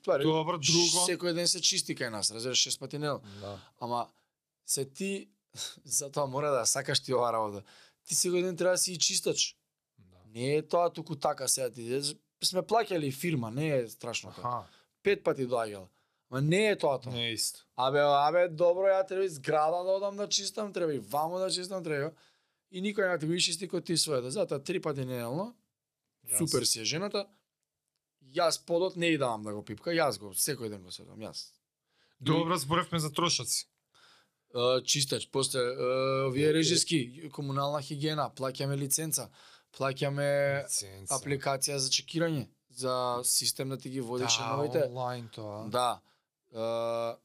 ствари, 0.00 0.24
Добро, 0.24 0.58
друго. 0.58 1.04
Секој 1.06 1.34
ден 1.34 1.48
се 1.48 1.60
чисти 1.60 1.94
кај 1.94 2.10
нас, 2.10 2.30
разбираш, 2.30 2.58
шест 2.58 2.80
пати 2.80 2.98
неделно. 2.98 3.20
Да. 3.40 3.58
Ама 3.80 4.08
се 4.66 4.84
ти 4.84 5.28
затоа 5.84 6.26
мора 6.26 6.50
да 6.50 6.66
сакаш 6.66 7.00
ти 7.00 7.14
оваа 7.14 7.32
работа. 7.32 7.62
Ти 8.08 8.14
секој 8.14 8.42
ден 8.42 8.56
треба 8.56 8.72
да 8.72 8.78
си 8.78 8.92
и 8.92 8.98
чистач. 8.98 9.56
да. 9.98 10.18
Не 10.34 10.56
е 10.56 10.62
тоа 10.62 10.90
туку 10.90 11.16
така 11.16 11.48
сега 11.48 11.70
ти. 11.70 12.02
Сме 12.44 12.62
плаќали 12.62 13.10
фирма, 13.12 13.50
не 13.50 13.68
е 13.68 13.88
страшно 13.88 14.32
тоа. 14.36 14.66
Пет 15.02 15.24
пати 15.24 15.46
доаѓала. 15.46 15.88
Ма 16.30 16.40
не 16.40 16.68
е 16.70 16.76
тоа 16.78 17.00
тоа. 17.00 17.12
не 17.12 17.30
е 17.30 17.32
исто. 17.32 17.64
Абе, 17.76 18.00
абе, 18.00 18.48
добро, 18.48 18.86
ја 18.86 19.06
треба 19.08 19.24
и 19.24 19.28
зграда 19.28 19.84
да 19.84 19.96
одам 19.96 20.16
да 20.16 20.28
чистам, 20.28 20.72
треба 20.72 20.94
и 20.94 20.98
вамо 20.98 21.38
да 21.38 21.50
чистам, 21.50 21.84
треба. 21.84 22.12
И 22.70 22.82
никој 22.82 23.08
не 23.08 23.18
ти 23.18 23.26
го 23.26 23.32
ишисти 23.32 23.68
кој 23.68 23.84
ти 23.84 23.96
својата. 23.96 24.28
Затоа 24.28 24.60
три 24.60 24.80
пати 24.80 25.04
неделно, 25.04 25.54
супер 26.38 26.66
си 26.68 26.80
е 26.80 26.84
жената. 26.84 27.26
Јас 28.34 28.60
подот 28.66 28.96
не 28.96 29.14
и 29.14 29.18
давам 29.18 29.42
да 29.42 29.54
го 29.54 29.64
пипка, 29.64 29.90
јас 29.90 30.20
го 30.20 30.34
секој 30.36 30.68
ден 30.68 30.84
го 30.84 30.92
седам, 30.92 31.16
јас. 31.16 31.48
Добро, 32.20 32.56
зборевме 32.56 32.98
за 32.98 33.12
трошаци. 33.12 33.66
Чистач, 34.84 35.28
после 35.32 35.60
е, 35.60 36.26
овие 36.28 36.52
режиски, 36.52 37.28
комунална 37.32 37.80
хигиена, 37.82 38.30
плаќаме 38.36 38.76
лиценца, 38.76 39.28
плаќаме 39.76 40.64
апликација 41.10 41.76
за 41.76 41.90
чекирање, 41.90 42.48
за 42.70 43.20
систем 43.24 43.68
да 43.68 43.78
ти 43.78 43.90
ги 43.90 44.00
водиш 44.00 44.38
да, 44.38 44.56
новите. 44.56 44.84
онлайн 44.88 45.28
тоа. 45.34 45.64
Да. 45.68 46.00
Е, 46.52 47.16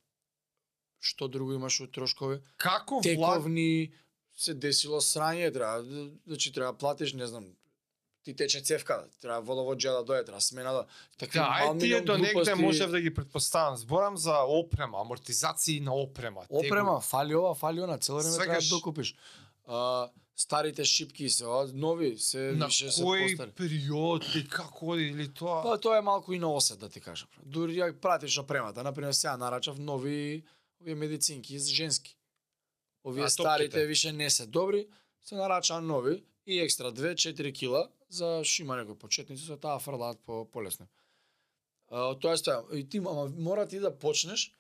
што 1.04 1.28
друго 1.28 1.54
имаш 1.54 1.82
од 1.88 1.92
трошкови? 1.96 2.40
Како 2.58 3.02
влад... 3.02 3.04
Тековни 3.04 3.94
се 4.36 4.54
десило 4.54 5.02
срање, 5.02 5.52
треба 5.54 5.84
да- 5.84 6.10
значи 6.28 6.54
треба 6.54 6.74
платиш, 6.74 7.14
не 7.14 7.28
знам, 7.28 7.52
ти 8.24 8.36
тече 8.36 8.62
цевка, 8.62 9.04
треба 9.22 9.40
водовоđа 9.40 9.92
да 9.92 10.04
дојде, 10.04 10.26
треба 10.26 10.42
смена 10.42 10.72
да 10.74 10.86
такви 11.18 11.40
Да, 11.40 11.48
ај 11.60 11.80
тие 11.80 12.02
до 12.02 12.18
негде 12.18 12.56
можев 12.56 12.92
да 12.92 13.02
ги 13.02 13.14
предпоставам. 13.14 13.78
Зборам 13.78 14.18
за 14.18 14.44
опрема, 14.48 15.02
амортизации 15.02 15.80
на 15.80 15.94
опрема. 15.96 16.46
Опрема, 16.50 17.02
фали 17.02 17.36
ова, 17.36 17.56
фали 17.56 17.82
она, 17.82 17.98
цело 17.98 18.20
време 18.20 18.38
треба 18.38 18.62
да 18.62 18.70
докупиш. 18.70 19.16
А, 19.68 20.10
старите 20.36 20.86
шипки 20.86 21.30
се, 21.30 21.44
а, 21.46 21.70
нови, 21.74 22.18
се 22.18 22.52
На 22.52 22.66
више 22.66 22.92
се 22.92 23.02
кој 23.02 23.38
постари. 23.38 23.52
период 23.52 24.26
и 24.36 24.48
како 24.48 24.96
или 24.96 25.28
тоа? 25.28 25.62
Па 25.64 25.78
тоа 25.78 25.98
е 25.98 26.02
малку 26.02 26.34
и 26.34 26.40
на 26.40 26.54
осет 26.54 26.80
да 26.80 26.90
ти 26.90 27.00
кажам. 27.00 27.30
Дури 27.46 27.76
ја 27.76 27.94
пратиш 27.94 28.38
опремата, 28.38 28.84
например 28.84 29.14
сега 29.14 29.38
нарачав 29.38 29.80
нови 29.80 30.44
овие 30.82 30.96
медицинки 30.96 31.60
женски. 31.60 32.18
Овие 33.06 33.24
А, 33.24 33.30
старите 33.30 33.70
топките? 33.70 33.86
више 33.86 34.12
не 34.12 34.30
се 34.30 34.46
добри, 34.46 34.88
се 35.22 35.36
нарачаа 35.36 35.82
нови 35.82 36.24
и 36.48 36.60
екстра 36.60 36.92
2-4 36.92 37.54
кила 37.54 37.90
за 38.10 38.42
шима 38.44 38.76
некои 38.76 38.96
почетници 38.96 39.46
со 39.46 39.58
таа 39.58 39.80
фрлаат 39.80 40.20
по 40.26 40.46
полесно. 40.46 40.88
Тоа 41.90 42.34
е 42.34 42.38
стоја. 42.38 42.74
И 42.74 42.90
ти 42.90 42.98
ама 42.98 43.30
мора 43.38 43.68
ти 43.68 43.80
да 43.80 43.92
почнеш 43.92 44.52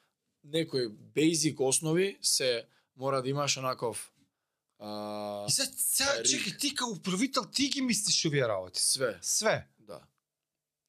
некои 0.43 0.87
basic 0.87 1.59
основи 1.59 2.17
се 2.21 2.65
мора 2.95 3.21
да 3.21 3.29
имаш 3.29 3.57
онаков 3.57 4.12
а, 4.83 5.45
И 5.47 5.51
сега, 5.51 5.69
сега 5.77 6.11
Рик. 6.15 6.25
чекай, 6.27 6.57
ти 6.57 6.75
како 6.75 6.91
управител, 6.91 7.43
ти 7.45 7.69
ги 7.69 7.81
мислиш 7.81 8.25
овие 8.25 8.47
работи. 8.47 8.81
све, 8.81 9.17
Све. 9.21 9.67
да. 9.79 9.99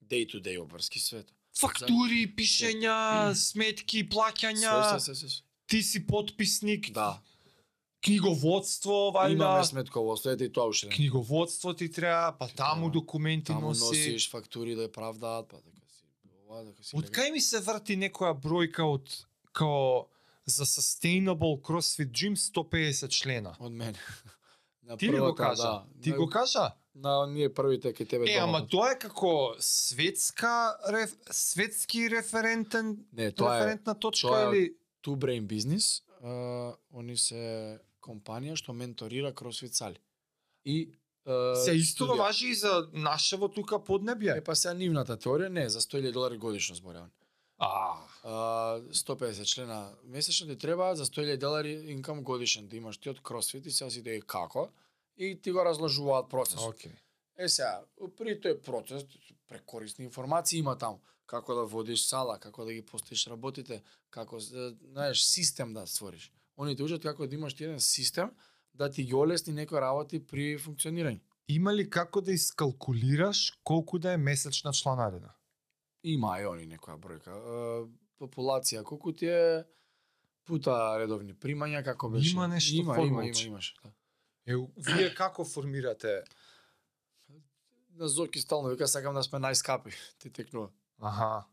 Day 0.04 0.26
to 0.26 0.40
day 0.40 0.58
обврски 0.58 1.00
свето. 1.00 1.32
Фактури, 1.54 2.26
пишења, 2.28 2.96
сметки, 3.32 4.02
плаќања, 4.04 4.74
Све, 4.90 5.14
све, 5.14 5.28
све, 5.28 5.42
ти 5.66 5.82
си 5.82 6.06
подписник, 6.06 6.90
Да. 6.90 7.20
книговодство, 8.04 9.10
Имаме 9.10 9.34
вајда, 9.36 9.62
сметководство, 9.64 10.30
ете 10.30 10.44
и 10.44 10.52
тоа 10.52 10.66
уште. 10.66 10.88
книговодство 10.88 11.74
ти 11.74 11.88
треба, 11.88 12.32
па 12.32 12.48
таму 12.48 12.86
Да. 12.86 12.92
документи 12.92 13.46
Таму 13.46 13.68
носи. 13.68 13.84
носиш 13.84 14.30
фактури 14.30 14.74
да 14.74 14.82
ја 14.82 14.92
правдаат, 14.92 15.48
па 15.48 15.56
дека 15.58 15.86
си 15.88 16.04
ова, 16.40 16.64
дека 16.64 16.84
си. 16.84 16.96
Од 16.96 17.10
кај 17.10 17.32
ми 17.32 17.40
се 17.40 17.60
врти 17.60 17.96
некоја 17.96 18.34
бројка 18.34 18.82
од 18.84 19.06
као 19.52 20.06
за 20.46 20.64
Sustainable 20.64 21.60
CrossFit 21.60 22.10
Gym 22.10 22.36
150 22.36 23.08
члена. 23.10 23.56
Од 23.60 23.72
мене. 23.72 23.98
На 24.82 24.96
Ти 24.96 25.08
го 25.08 25.34
кажа? 25.34 25.62
Да. 25.62 25.84
Ти 26.02 26.10
на, 26.10 26.16
го 26.16 26.28
кажа? 26.28 26.70
На 26.94 27.26
ние 27.26 27.48
првите 27.48 27.88
кај 27.94 28.08
тебе 28.08 28.24
Е, 28.28 28.36
ама 28.38 28.66
тоа 28.68 28.92
е 28.92 28.98
како 28.98 29.54
светска 29.58 30.76
реф, 30.88 31.16
светски 31.30 32.10
референтен 32.10 32.98
Не, 33.12 33.32
тоа 33.32 33.56
е 33.56 33.60
референтна 33.60 33.94
точка 33.94 34.28
тоа 34.28 34.40
е- 34.40 34.56
или 34.56 34.74
Two 35.02 35.16
Brain 35.16 35.46
Business. 35.46 36.02
Uh, 36.22 36.76
они 36.92 37.16
се 37.16 37.78
компанија 38.00 38.56
што 38.56 38.72
менторира 38.72 39.32
CrossFit 39.32 39.72
сали. 39.72 39.98
И 40.64 40.92
uh, 41.26 41.54
се 41.54 41.72
исто 41.72 42.16
важи 42.16 42.46
и 42.48 42.54
за 42.54 42.88
нашево 42.92 43.48
тука 43.48 43.74
Е, 43.74 43.78
поднебје. 43.78 44.44
па 44.44 44.54
сега 44.56 44.74
нивната 44.74 45.16
теорија 45.16 45.48
не, 45.48 45.68
за 45.68 45.80
100.000 45.80 46.12
долари 46.12 46.36
годишно 46.38 46.74
зборевам. 46.76 47.10
А, 47.58 47.98
А, 48.26 48.80
150 48.92 49.44
члена 49.44 49.92
месечно 50.04 50.46
ти 50.46 50.58
треба 50.58 50.96
за 50.96 51.06
100.000 51.06 51.36
долари 51.36 51.72
инкам 51.72 52.22
годишен 52.22 52.68
да 52.68 52.76
имаш 52.76 52.98
ти 52.98 53.10
од 53.10 53.20
CrossFit 53.20 53.66
и 53.66 53.70
сега 53.70 53.90
си 53.90 54.02
да 54.02 54.20
како 54.20 54.68
и 55.16 55.40
ти 55.42 55.52
го 55.52 55.64
разложуваат 55.64 56.30
процесот. 56.30 56.74
окей. 56.74 56.92
Е 57.38 57.48
сега, 57.48 57.82
при 58.16 58.40
тој 58.40 58.62
процес, 58.62 59.04
прекорисни 59.48 60.04
информации 60.04 60.58
има 60.58 60.78
таму. 60.78 61.00
Како 61.26 61.54
да 61.54 61.64
водиш 61.64 62.06
сала, 62.06 62.38
како 62.38 62.64
да 62.64 62.72
ги 62.72 62.82
постиш 62.82 63.26
работите, 63.26 63.82
како, 64.10 64.38
знаеш, 64.38 65.20
систем 65.22 65.74
да 65.74 65.86
створиш. 65.86 66.32
Они 66.56 66.76
те 66.76 66.82
учат 66.82 67.02
како 67.02 67.26
да 67.26 67.34
имаш 67.34 67.54
ти 67.54 67.64
еден 67.64 67.80
систем 67.80 68.30
да 68.74 68.90
ти 68.90 69.04
ги 69.04 69.14
олесни 69.14 69.52
некои 69.52 69.80
работи 69.80 70.26
при 70.26 70.58
функционирање. 70.58 71.20
Има 71.48 71.74
ли 71.74 71.90
како 71.90 72.20
да 72.20 72.32
искалкулираш 72.32 73.52
колку 73.64 73.98
да 73.98 74.12
е 74.12 74.16
месечна 74.16 74.72
чланарина? 74.72 75.34
Има 76.04 76.38
и 76.40 76.46
они 76.46 76.66
некоја 76.68 76.98
бројка. 77.00 77.34
Популација, 78.20 78.82
колку 78.84 79.12
ти 79.12 79.26
е 79.26 79.64
пута 80.44 80.76
редовни 81.00 81.34
примања, 81.34 81.82
како 81.84 82.10
беше? 82.12 82.34
Има 82.34 82.48
нешто 82.48 82.76
има, 82.76 82.94
има, 82.94 83.06
има, 83.06 83.20
формулче. 83.20 83.46
имаш. 83.48 83.74
Да. 83.82 83.92
Е, 84.46 84.56
вие 84.76 85.14
како 85.14 85.44
формирате? 85.44 86.22
На 87.94 88.08
Зоки 88.08 88.40
стално 88.40 88.68
вика 88.68 88.88
сакам 88.88 89.14
да 89.14 89.22
сме 89.22 89.38
најскапи. 89.38 89.94
Ти 90.18 90.30
текнува. 90.30 90.68
Аха. 91.00 91.44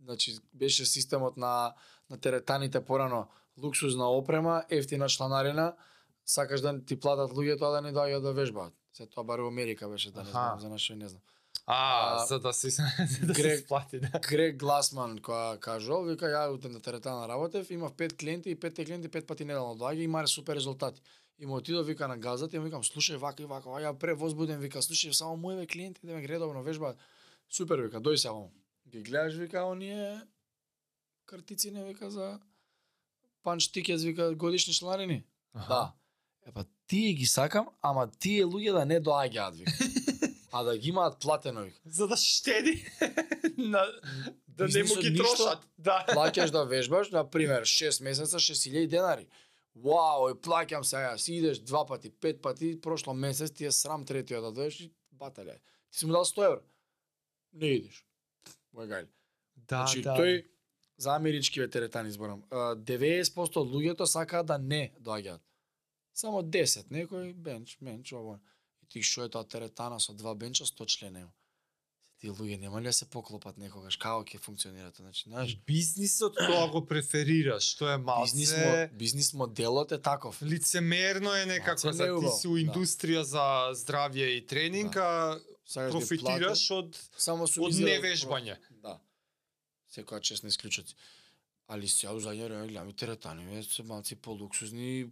Значи 0.00 0.38
беше 0.54 0.86
системот 0.86 1.36
на 1.36 1.74
на 2.10 2.18
теретаните 2.20 2.84
порано 2.84 3.28
луксузна 3.62 4.10
опрема, 4.10 4.64
ефтина 4.70 5.08
чланарина, 5.08 5.76
сакаш 6.26 6.60
да 6.60 6.84
ти 6.84 7.00
платат 7.00 7.30
луѓето 7.30 7.68
а 7.68 7.70
да 7.70 7.80
не 7.82 7.92
доаѓаат 7.92 8.22
да 8.22 8.32
вежбаат. 8.32 8.74
Се 8.92 9.06
тоа 9.06 9.24
бар 9.24 9.40
во 9.40 9.48
Америка 9.48 9.88
беше 9.88 10.10
да 10.10 10.24
не 10.24 10.30
знам, 10.30 10.60
за 10.60 10.68
нашој 10.68 10.94
не 10.94 11.08
знам. 11.08 11.22
А, 11.70 12.14
А, 12.14 12.26
за 12.26 12.40
да 12.40 12.52
се 12.52 12.70
за 12.70 12.82
да 13.22 13.34
се 13.34 13.42
Грег- 13.42 13.60
сплати, 13.60 14.00
да. 14.00 14.20
Грег 14.20 14.56
Гласман 14.56 15.18
која 15.18 15.58
кажал, 15.58 16.02
вика 16.02 16.24
ја 16.26 16.48
утре 16.48 16.68
на 16.68 16.80
теретана 16.80 17.28
работев, 17.28 17.70
имав 17.70 17.92
пет 17.92 18.16
клиенти 18.16 18.50
и 18.50 18.54
петте 18.54 18.84
клиенти 18.84 19.08
пет 19.08 19.26
пати 19.26 19.44
неделно 19.44 19.76
доаѓа 19.76 19.96
и 19.96 20.02
имаре 20.02 20.26
супер 20.26 20.56
резултати. 20.56 21.02
И 21.38 21.46
му 21.46 21.56
отидов 21.56 21.86
вика 21.86 22.08
на 22.08 22.16
газата 22.18 22.56
и 22.56 22.58
му 22.58 22.64
викам 22.64 22.82
слушај 22.82 23.16
вака 23.16 23.42
и 23.42 23.46
вака, 23.46 23.68
а 23.68 23.80
ја 23.80 23.92
превозбуден 23.94 24.58
вика 24.58 24.78
слушај 24.78 25.12
само 25.12 25.36
моите 25.36 25.66
клиенти 25.66 26.00
да 26.02 26.14
ме 26.14 26.28
редовно 26.28 26.62
вежбаат. 26.62 26.96
Супер 27.50 27.78
вика, 27.78 28.00
дој 28.00 28.16
сега 28.16 28.32
омо. 28.32 28.50
Ги 28.88 29.02
гледаш 29.02 29.34
вика 29.34 29.64
оние 29.64 30.20
картици 31.26 31.70
не 31.70 31.84
вика 31.84 32.10
за 32.10 32.40
панч 33.42 33.68
тикет 33.68 34.00
вика 34.00 34.34
годишни 34.34 34.72
чланарини. 34.72 35.24
Да. 35.68 35.92
Е 36.46 36.52
па 36.52 36.64
тие 36.86 37.12
ги 37.12 37.26
сакам, 37.26 37.68
ама 37.82 38.10
тие 38.18 38.44
луѓе 38.44 38.72
да 38.72 38.84
не 38.86 39.00
доаѓаат 39.00 39.54
вика. 39.54 39.72
а 40.52 40.62
да 40.62 40.78
ги 40.78 40.88
имаат 40.88 41.18
платено 41.20 41.62
вика. 41.62 41.80
За 41.86 42.08
да 42.08 42.16
штеди 42.16 42.86
на 43.56 43.86
да 44.48 44.68
не 44.68 44.82
му 44.82 44.94
ги 45.00 45.10
ништо. 45.10 45.24
трошат. 45.24 45.58
Да. 45.78 46.04
плаќаш 46.08 46.50
да 46.50 46.64
вежбаш, 46.72 47.10
на 47.10 47.30
пример, 47.30 47.62
6 47.62 48.02
месеца 48.02 48.36
6000 48.36 48.86
денари. 48.86 49.28
Вау, 49.74 50.30
и 50.30 50.34
плаќам 50.34 50.82
сега, 50.82 51.18
си 51.18 51.34
идеш 51.34 51.58
два 51.58 51.86
пати, 51.86 52.10
пет 52.10 52.42
пати, 52.42 52.80
прошло 52.80 53.14
месец 53.14 53.50
ти 53.50 53.64
е 53.64 53.72
срам 53.72 54.04
третиот 54.04 54.42
да 54.42 54.52
дојдеш 54.60 54.80
и 54.84 54.92
батале. 55.12 55.58
Ти 55.90 55.98
си 55.98 56.06
му 56.06 56.12
дал 56.12 56.24
100 56.24 56.46
евро. 56.46 56.60
Не 57.52 57.66
идеш. 57.66 58.04
Мој 58.74 58.88
гај. 58.90 59.06
Да, 59.56 59.86
значи, 59.86 60.02
да. 60.02 60.16
тој 60.18 60.46
за 60.98 61.14
амерички 61.14 61.60
ветеретани 61.60 62.10
зборам. 62.10 62.42
а, 62.50 62.74
90% 62.74 63.56
од 63.56 63.68
луѓето 63.68 64.04
сакаат 64.04 64.46
да 64.46 64.58
не 64.58 64.92
доаѓаат. 65.00 65.40
Само 66.12 66.42
10, 66.42 66.90
некој 66.90 67.34
бенч, 67.34 67.78
менч, 67.80 68.12
ово. 68.12 68.40
Ти 68.88 69.02
што 69.02 69.26
е 69.26 69.32
тоа 69.32 69.44
теретана 69.44 70.00
со 70.00 70.14
два 70.16 70.34
бенча, 70.34 70.64
100 70.64 70.86
члена 70.86 71.26
има. 71.26 71.32
Тие 72.18 72.32
луѓе 72.34 72.56
нема 72.58 72.80
ли 72.82 72.90
да 72.90 72.92
се 72.92 73.06
поклопат 73.06 73.60
некогаш 73.62 73.94
како 74.02 74.24
ќе 74.26 74.40
функционира 74.42 74.90
тоа? 74.90 75.04
Значи, 75.06 75.28
знаеш, 75.28 75.52
Бизнисот 75.68 76.34
тоа 76.34 76.64
го 76.72 76.80
преферираш, 76.82 77.68
тоа 77.78 77.92
е 77.94 78.00
бизнис, 78.02 78.54
малце 78.56 78.88
мо, 78.90 78.98
бизнис 78.98 79.28
моделот 79.38 79.92
е 79.94 80.00
таков. 80.02 80.40
лицемерно 80.42 81.34
е 81.34 81.46
некако 81.46 81.92
за 81.92 82.08
ти 82.18 82.32
си 82.40 82.48
у 82.48 82.56
да. 82.56 82.64
индустрија 82.64 83.22
за 83.22 83.44
здравје 83.78 84.34
и 84.34 84.42
тренинг, 84.46 84.96
а 84.96 85.38
да 85.38 85.86
ти 85.86 85.92
профитираш 85.94 86.64
од 86.74 86.98
само 87.14 87.46
со 87.46 87.62
од 87.62 87.78
невежбање. 87.78 88.58
Да. 88.82 88.98
Секоја 89.94 90.18
чест 90.20 90.42
на 90.42 90.50
исклучоци. 90.50 90.98
Али 91.70 91.86
сега 91.86 92.16
у 92.16 92.20
задње 92.20 92.50
време 92.50 92.66
гледам 92.66 92.88
и 92.88 92.96
теретани, 92.96 93.62
се 93.62 93.82
малци 93.86 94.16
полуксузни, 94.16 95.06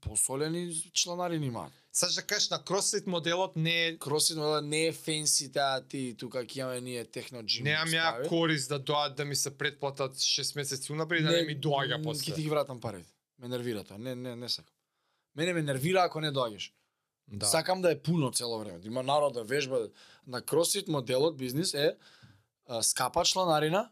посолени 0.00 0.74
чланарини 0.94 1.46
имаат. 1.46 1.72
Саш 1.92 2.14
да 2.14 2.22
кажеш 2.22 2.50
на 2.50 2.64
кросфит 2.64 3.06
моделот 3.06 3.56
не 3.56 3.86
е 3.86 3.98
Кросфит 3.98 4.36
модела 4.36 4.62
не 4.62 4.86
е 4.86 4.92
фенси 4.92 5.52
таа 5.52 5.80
ти 5.80 6.14
тука 6.18 6.44
ќе 6.44 6.58
имаме 6.58 6.80
ние 6.80 7.04
техно 7.04 7.42
джим. 7.42 7.64
Немам 7.64 7.88
ја 7.88 8.28
корист 8.28 8.68
да 8.68 8.78
доаат 8.78 9.16
да 9.16 9.24
ми 9.24 9.36
се 9.36 9.50
предплатат 9.58 10.14
6 10.16 10.56
месеци 10.56 10.92
унапред 10.92 11.24
да 11.24 11.30
не 11.30 11.42
ми 11.42 11.56
доаѓа 11.60 12.02
после. 12.02 12.32
Ќе 12.32 12.34
ти 12.34 12.42
ги 12.42 12.48
вратам 12.48 12.80
парите. 12.80 13.10
Ме 13.38 13.48
нервира 13.48 13.84
тоа. 13.84 13.98
Не, 13.98 14.14
не, 14.14 14.36
не 14.36 14.48
сакам. 14.48 14.74
Мене 15.36 15.52
ме 15.52 15.62
нервира 15.62 16.04
ако 16.04 16.20
не 16.20 16.32
доаѓаш. 16.32 16.70
Да. 17.28 17.46
Сакам 17.46 17.82
да 17.82 17.90
е 17.92 17.98
пуно 17.98 18.30
цело 18.32 18.58
време. 18.58 18.78
Да 18.78 18.86
има 18.86 19.02
народ 19.02 19.34
да 19.34 19.44
вежба. 19.44 19.88
На 20.26 20.42
кросфит 20.42 20.88
моделот 20.88 21.36
бизнис 21.36 21.74
е 21.74 21.96
а, 22.66 22.82
скапа 22.82 23.24
чланарина, 23.24 23.90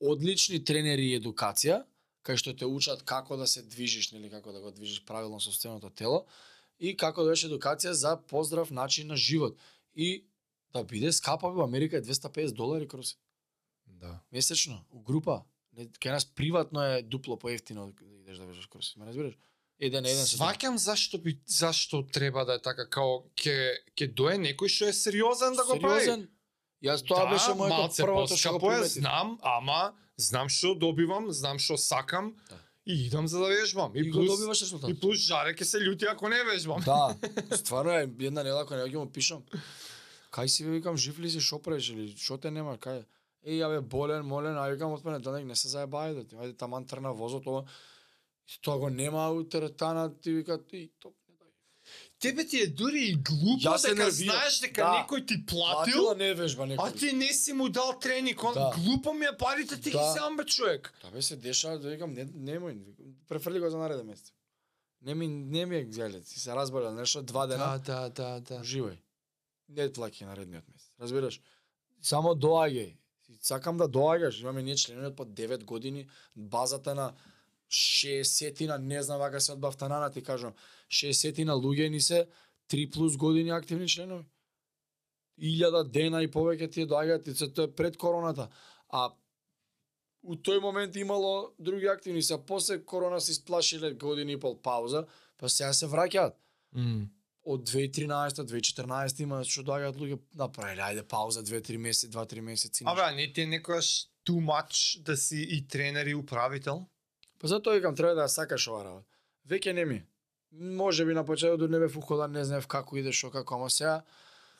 одлични 0.00 0.64
тренери 0.64 1.12
и 1.12 1.18
едукација, 1.20 1.82
кај 2.22 2.38
што 2.38 2.54
те 2.56 2.66
учат 2.66 3.02
како 3.02 3.36
да 3.36 3.46
се 3.46 3.62
движиш, 3.62 4.12
нели 4.12 4.30
како 4.30 4.52
да 4.52 4.60
го 4.60 4.70
движиш 4.70 5.04
правилно 5.04 5.40
собственото 5.40 5.90
тело 5.90 6.26
и 6.78 6.96
како 6.96 7.22
да 7.22 7.34
беше 7.34 7.48
едукација 7.50 7.90
за 7.90 8.16
поздрав 8.16 8.70
начин 8.70 9.06
на 9.06 9.16
живот. 9.16 9.58
И 9.94 10.24
да 10.72 10.84
биде 10.84 11.12
скапа 11.12 11.50
во 11.50 11.64
Америка 11.64 11.96
е 11.96 12.02
250 12.02 12.52
долари 12.52 12.88
кросфит 12.88 13.18
Да. 13.86 14.20
месечно 14.32 14.84
у 14.90 15.00
група. 15.00 15.42
Не, 15.72 15.86
кај 15.86 16.12
нас 16.12 16.24
приватно 16.24 16.82
е 16.82 17.02
дупло 17.02 17.38
поевтино 17.38 17.92
да 17.92 18.14
идеш 18.14 18.38
да 18.38 18.46
вежбаш 18.46 18.66
кросфит. 18.66 18.96
Ме 18.96 19.06
разбираш? 19.06 19.34
Еден 19.80 20.02
на 20.02 20.10
еден 20.10 20.26
се 20.26 20.36
Сваќам 20.36 20.76
зашто 20.76 21.18
би 21.18 21.40
зашто 21.46 22.06
треба 22.06 22.44
да 22.44 22.54
е 22.54 22.62
така 22.62 22.86
као 22.88 23.24
ќе 23.34 23.54
ќе 23.96 24.12
дое 24.14 24.36
некој 24.38 24.68
што 24.68 24.88
е 24.88 24.92
сериозен 24.92 25.56
да 25.56 25.64
го 25.64 25.78
прави. 25.80 26.28
Јас 26.82 27.06
тоа 27.06 27.26
беше 27.30 27.54
моето 27.54 27.94
првото 27.96 28.36
што 28.36 28.58
го 28.58 28.72
е, 28.72 28.74
приметив. 28.74 28.92
знам, 28.92 29.38
ама 29.42 29.92
знам 30.16 30.48
што 30.48 30.74
добивам, 30.74 31.30
знам 31.32 31.58
што 31.58 31.76
сакам 31.76 32.34
Да. 32.50 32.56
и 32.86 33.06
идам 33.06 33.28
за 33.28 33.38
да 33.38 33.46
вежбам. 33.48 33.92
И, 33.94 34.00
И, 34.00 34.10
плюс, 34.10 34.26
добиваш 34.26 34.62
резултат. 34.62 34.90
и 34.90 34.94
плюс 34.94 35.18
жаре 35.18 35.54
ќе 35.54 35.62
се 35.64 35.78
љути 35.78 36.10
ако 36.10 36.28
не 36.28 36.44
вежбам. 36.44 36.80
Да, 36.80 37.16
стварно 37.56 37.90
е 37.92 38.08
една 38.20 38.42
недела 38.42 38.66
кога 38.66 38.82
ќе 38.82 38.96
му 38.96 39.06
пишам. 39.06 39.42
Кај 40.30 40.46
си 40.46 40.64
викам 40.64 40.96
жив 40.96 41.18
ли 41.18 41.30
си 41.30 41.40
шо 41.40 41.58
правиш 41.58 41.90
или 41.90 42.16
шо 42.18 42.38
те 42.38 42.50
нема 42.50 42.78
кај? 42.78 43.04
Еј 43.46 43.58
ја 43.58 43.68
бе 43.68 43.80
болен, 43.80 44.24
молен, 44.24 44.56
а 44.56 44.66
викам 44.66 44.92
од 44.92 45.02
понеделник 45.02 45.46
не 45.46 45.56
се 45.56 45.68
заебај 45.68 46.14
да 46.14 46.24
ти 46.24 46.34
ајде 46.36 46.56
таман 46.56 46.86
трна 46.86 47.12
возот 47.12 47.46
ова. 47.46 47.64
И 48.48 48.58
тоа 48.62 48.78
го 48.78 48.88
нема 48.90 49.30
у 49.30 49.44
теретана, 49.44 50.10
ти 50.20 50.32
вика 50.32 50.58
ти 50.58 50.76
не 50.76 50.88
дај. 50.98 51.12
Тебе 52.20 52.46
ти 52.46 52.60
е 52.60 52.66
дури 52.68 53.00
и 53.00 53.14
глупо 53.14 53.78
се 53.78 53.88
дека 53.88 53.94
нервирам. 53.96 54.10
знаеш 54.30 54.58
дека 54.58 54.80
Да. 54.80 54.90
некој 54.98 55.28
ти 55.28 55.46
платил, 55.46 55.74
Платила 55.94 56.14
не 56.16 56.34
вежба 56.34 56.62
а 56.62 56.66
некој. 56.66 56.98
ти 56.98 57.12
не 57.12 57.26
си 57.28 57.52
му 57.52 57.68
дал 57.68 57.98
тренинг. 57.98 58.44
Он 58.44 58.54
Да. 58.54 58.70
глупо 58.76 59.12
ми 59.12 59.24
е 59.24 59.36
парите 59.38 59.76
ти 59.76 59.90
ги 59.90 59.96
Да. 59.96 60.12
сам 60.12 60.36
бе 60.36 60.44
човек. 60.44 60.94
Тоа 61.00 61.10
бе 61.10 61.22
се 61.22 61.36
дешава 61.36 61.78
да 61.78 61.90
викам 61.90 62.12
не 62.12 62.26
немој, 62.26 62.72
викам, 62.76 63.04
префрли 63.28 63.60
го 63.60 63.70
за 63.70 63.78
нареден 63.78 64.06
месец. 64.06 64.32
Не 65.02 65.14
ми 65.14 65.28
не 65.28 65.66
ми 65.66 65.76
е 65.76 65.84
гзеле, 65.84 66.22
си 66.22 66.40
се 66.40 66.52
разболел 66.52 66.92
нешто 66.92 67.22
два 67.22 67.46
дена. 67.46 67.78
да, 67.78 68.08
да, 68.08 68.40
да. 68.40 68.60
Живај. 68.62 68.96
Не 69.68 69.88
плаќај 69.88 70.24
наредниот 70.24 70.64
месец. 70.68 70.90
Разбираш? 71.00 71.40
Само 72.02 72.28
доаѓај. 72.28 72.96
Сакам 73.40 73.76
да 73.76 73.88
доаѓаш. 73.88 74.40
Имаме 74.40 74.62
ние 74.62 74.76
членови 74.76 75.16
по 75.16 75.24
9 75.24 75.64
години, 75.64 76.06
базата 76.36 76.94
на 76.94 77.12
60 77.72 78.78
не 78.78 79.02
знам 79.02 79.18
вака 79.18 79.40
се 79.40 79.52
од 79.52 79.60
Бафтанана 79.60 80.10
ти 80.10 80.22
кажам, 80.22 80.52
60 80.90 81.40
луѓе 81.48 81.88
ни 81.88 82.00
се 82.00 82.26
3 82.68 82.90
плюс 82.92 83.16
години 83.16 83.50
активни 83.50 83.88
членови. 83.88 84.24
Илјада 85.40 85.88
дена 85.90 86.22
и 86.22 86.28
повеќе 86.28 86.70
ти 86.70 86.86
доаѓаат 86.86 87.28
и 87.28 87.34
се 87.34 87.48
тоа 87.48 87.64
е 87.64 87.72
пред 87.72 87.96
короната. 87.96 88.48
А 88.92 89.08
у 90.22 90.36
тој 90.36 90.60
момент 90.60 90.96
имало 90.96 91.54
други 91.58 91.86
активни, 91.86 92.22
се 92.22 92.36
после 92.46 92.84
корона 92.84 93.20
се 93.20 93.32
исплашиле 93.32 93.94
години 93.94 94.32
и 94.32 94.40
пол 94.40 94.60
пауза, 94.62 95.06
па 95.38 95.48
сега 95.48 95.72
се 95.72 95.86
враќаат 95.86 96.36
Mm. 96.72 97.08
од 97.44 97.66
2013 97.68 98.46
2014 98.48 99.20
има 99.20 99.42
што 99.44 99.60
доаѓаат 99.62 99.98
луѓе 100.00 100.18
направиле 100.40 100.80
ајде 100.80 101.02
пауза 101.04 101.42
2-3 101.42 101.76
месеци, 101.76 102.08
2-3 102.08 102.40
месеци. 102.40 102.84
Абе, 102.86 103.10
не 103.16 103.32
ти 103.32 103.42
е 103.42 103.46
некојаш 103.46 104.08
too 104.24 104.40
much 104.40 105.02
да 105.02 105.16
си 105.16 105.36
и 105.36 105.66
тренер 105.68 106.06
и 106.06 106.14
управител? 106.14 106.86
Па 107.42 107.48
затоа 107.48 107.74
викам 107.74 107.96
треба 107.96 108.14
да 108.14 108.28
сакаш 108.28 108.68
ова 108.68 108.84
работа. 108.84 109.08
Веќе 109.48 109.72
не 109.72 109.84
ми. 109.84 110.02
Може 110.52 111.04
би 111.04 111.14
на 111.14 111.24
почетокот 111.24 111.70
не 111.70 111.78
бев 111.78 111.96
уходан, 111.96 112.32
не 112.32 112.44
знаев 112.44 112.66
како 112.66 112.96
иде 112.96 113.12
шо 113.12 113.30
како, 113.30 113.54
ама 113.54 113.70
сега 113.70 114.02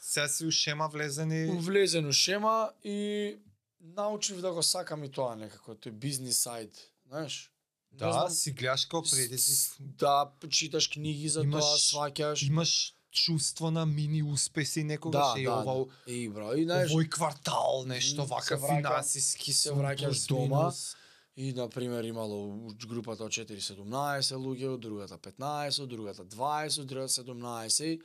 Сега 0.00 0.28
си 0.28 0.46
у 0.46 0.50
шема 0.50 0.88
влезени. 0.88 1.58
влезен 1.60 2.06
у 2.06 2.12
шема 2.12 2.70
и 2.84 3.36
научив 3.80 4.40
да 4.40 4.52
го 4.52 4.62
сакам 4.62 5.04
и 5.04 5.08
тоа 5.08 5.36
некако, 5.36 5.74
тој 5.74 5.90
бизнис 5.90 6.38
сайд, 6.38 6.74
знаеш? 7.06 7.50
Да, 7.92 8.12
знам, 8.12 8.30
си 8.30 8.52
гледаш 8.52 8.84
како 8.84 9.02
предизвик. 9.02 9.76
Да, 9.78 10.32
читаш 10.50 10.88
книги 10.88 11.28
за 11.28 11.40
Имаш- 11.40 11.60
тоа, 11.60 11.78
сваќаш. 11.78 12.46
Имаш 12.48 12.94
чувство 13.12 13.70
на 13.70 13.86
мини 13.86 14.22
успеси 14.22 14.84
некогаш 14.84 15.34
Да, 15.34 15.40
е 15.40 15.44
да, 15.44 15.52
ова 15.52 15.84
да. 15.84 16.12
И 16.12 16.28
бро, 16.28 16.54
и 16.54 16.64
знаеш, 16.64 16.90
овој 16.90 17.08
квартал 17.08 17.84
нешто 17.86 18.24
вака 18.26 18.58
финансиски 18.58 19.52
се 19.52 19.70
враќаш 19.70 20.28
дома, 20.28 20.56
минус. 20.58 20.96
И, 21.36 21.52
на 21.52 21.68
пример, 21.68 22.04
имало 22.04 22.68
групата 22.88 23.24
од 23.24 23.32
4-17 23.32 24.36
луѓе, 24.36 24.74
од 24.74 24.80
другата 24.80 25.16
15, 25.16 25.82
од 25.82 25.88
другата 25.88 26.24
20, 26.24 26.80
од 26.82 26.86
другата 26.86 27.12
17 27.22 27.86
и 27.86 28.00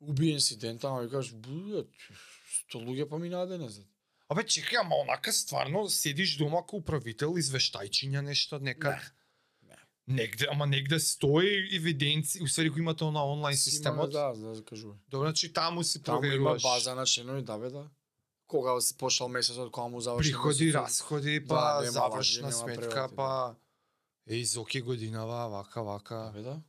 уби 0.00 0.34
инцидент, 0.34 0.84
ама 0.84 1.00
викаш, 1.06 1.32
бујат, 1.32 1.88
сто 2.58 2.82
луѓе 2.84 3.08
поминаа 3.08 3.48
денес. 3.48 3.80
Абе, 4.28 4.44
чекај, 4.44 4.82
ама 4.82 5.00
онака 5.00 5.32
стварно 5.32 5.86
седиш 5.88 6.36
дома 6.36 6.60
како 6.64 6.82
управител, 6.82 7.36
извештајчиња 7.40 8.20
нешто 8.24 8.60
некад. 8.60 9.00
Не, 9.00 9.80
Негде, 10.06 10.46
ама 10.52 10.66
негде 10.66 10.98
стои 11.00 11.76
евиденци, 11.76 12.42
усвари 12.44 12.68
го 12.68 12.78
имате 12.78 13.04
на 13.04 13.24
онлайн 13.24 13.56
Си 13.56 13.70
системот. 13.70 14.12
имаме, 14.12 14.36
Да, 14.40 14.54
да 14.54 14.64
кажувам. 14.64 14.98
Добро, 15.08 15.26
значи 15.26 15.52
таму 15.52 15.84
си 15.84 16.02
Таму 16.02 16.18
има 16.18 16.20
проверуваш 16.20 16.62
база 16.62 16.94
на 16.94 17.06
членови, 17.06 17.42
да 17.42 17.58
бе, 17.58 17.70
да. 17.70 17.88
Кога 18.46 18.80
се 18.80 18.94
почнал 18.94 19.28
месецот, 19.28 19.70
кога 19.70 19.88
му 19.88 20.00
заврши 20.00 20.30
приходи, 20.30 20.64
месецот. 20.64 20.82
расходи, 20.82 21.40
Да, 21.40 21.46
па 21.48 21.80
нема 21.80 21.92
завршна 21.92 22.16
лажи, 22.16 22.40
нема 22.40 22.52
сметка, 22.52 23.08
па 23.16 23.54
еј 24.28 24.44
зоки 24.44 24.80
годинава, 24.80 25.48
вака, 25.48 25.80
Да, 25.80 25.82
вака. 25.82 26.30
бе, 26.34 26.42
да. 26.42 26.60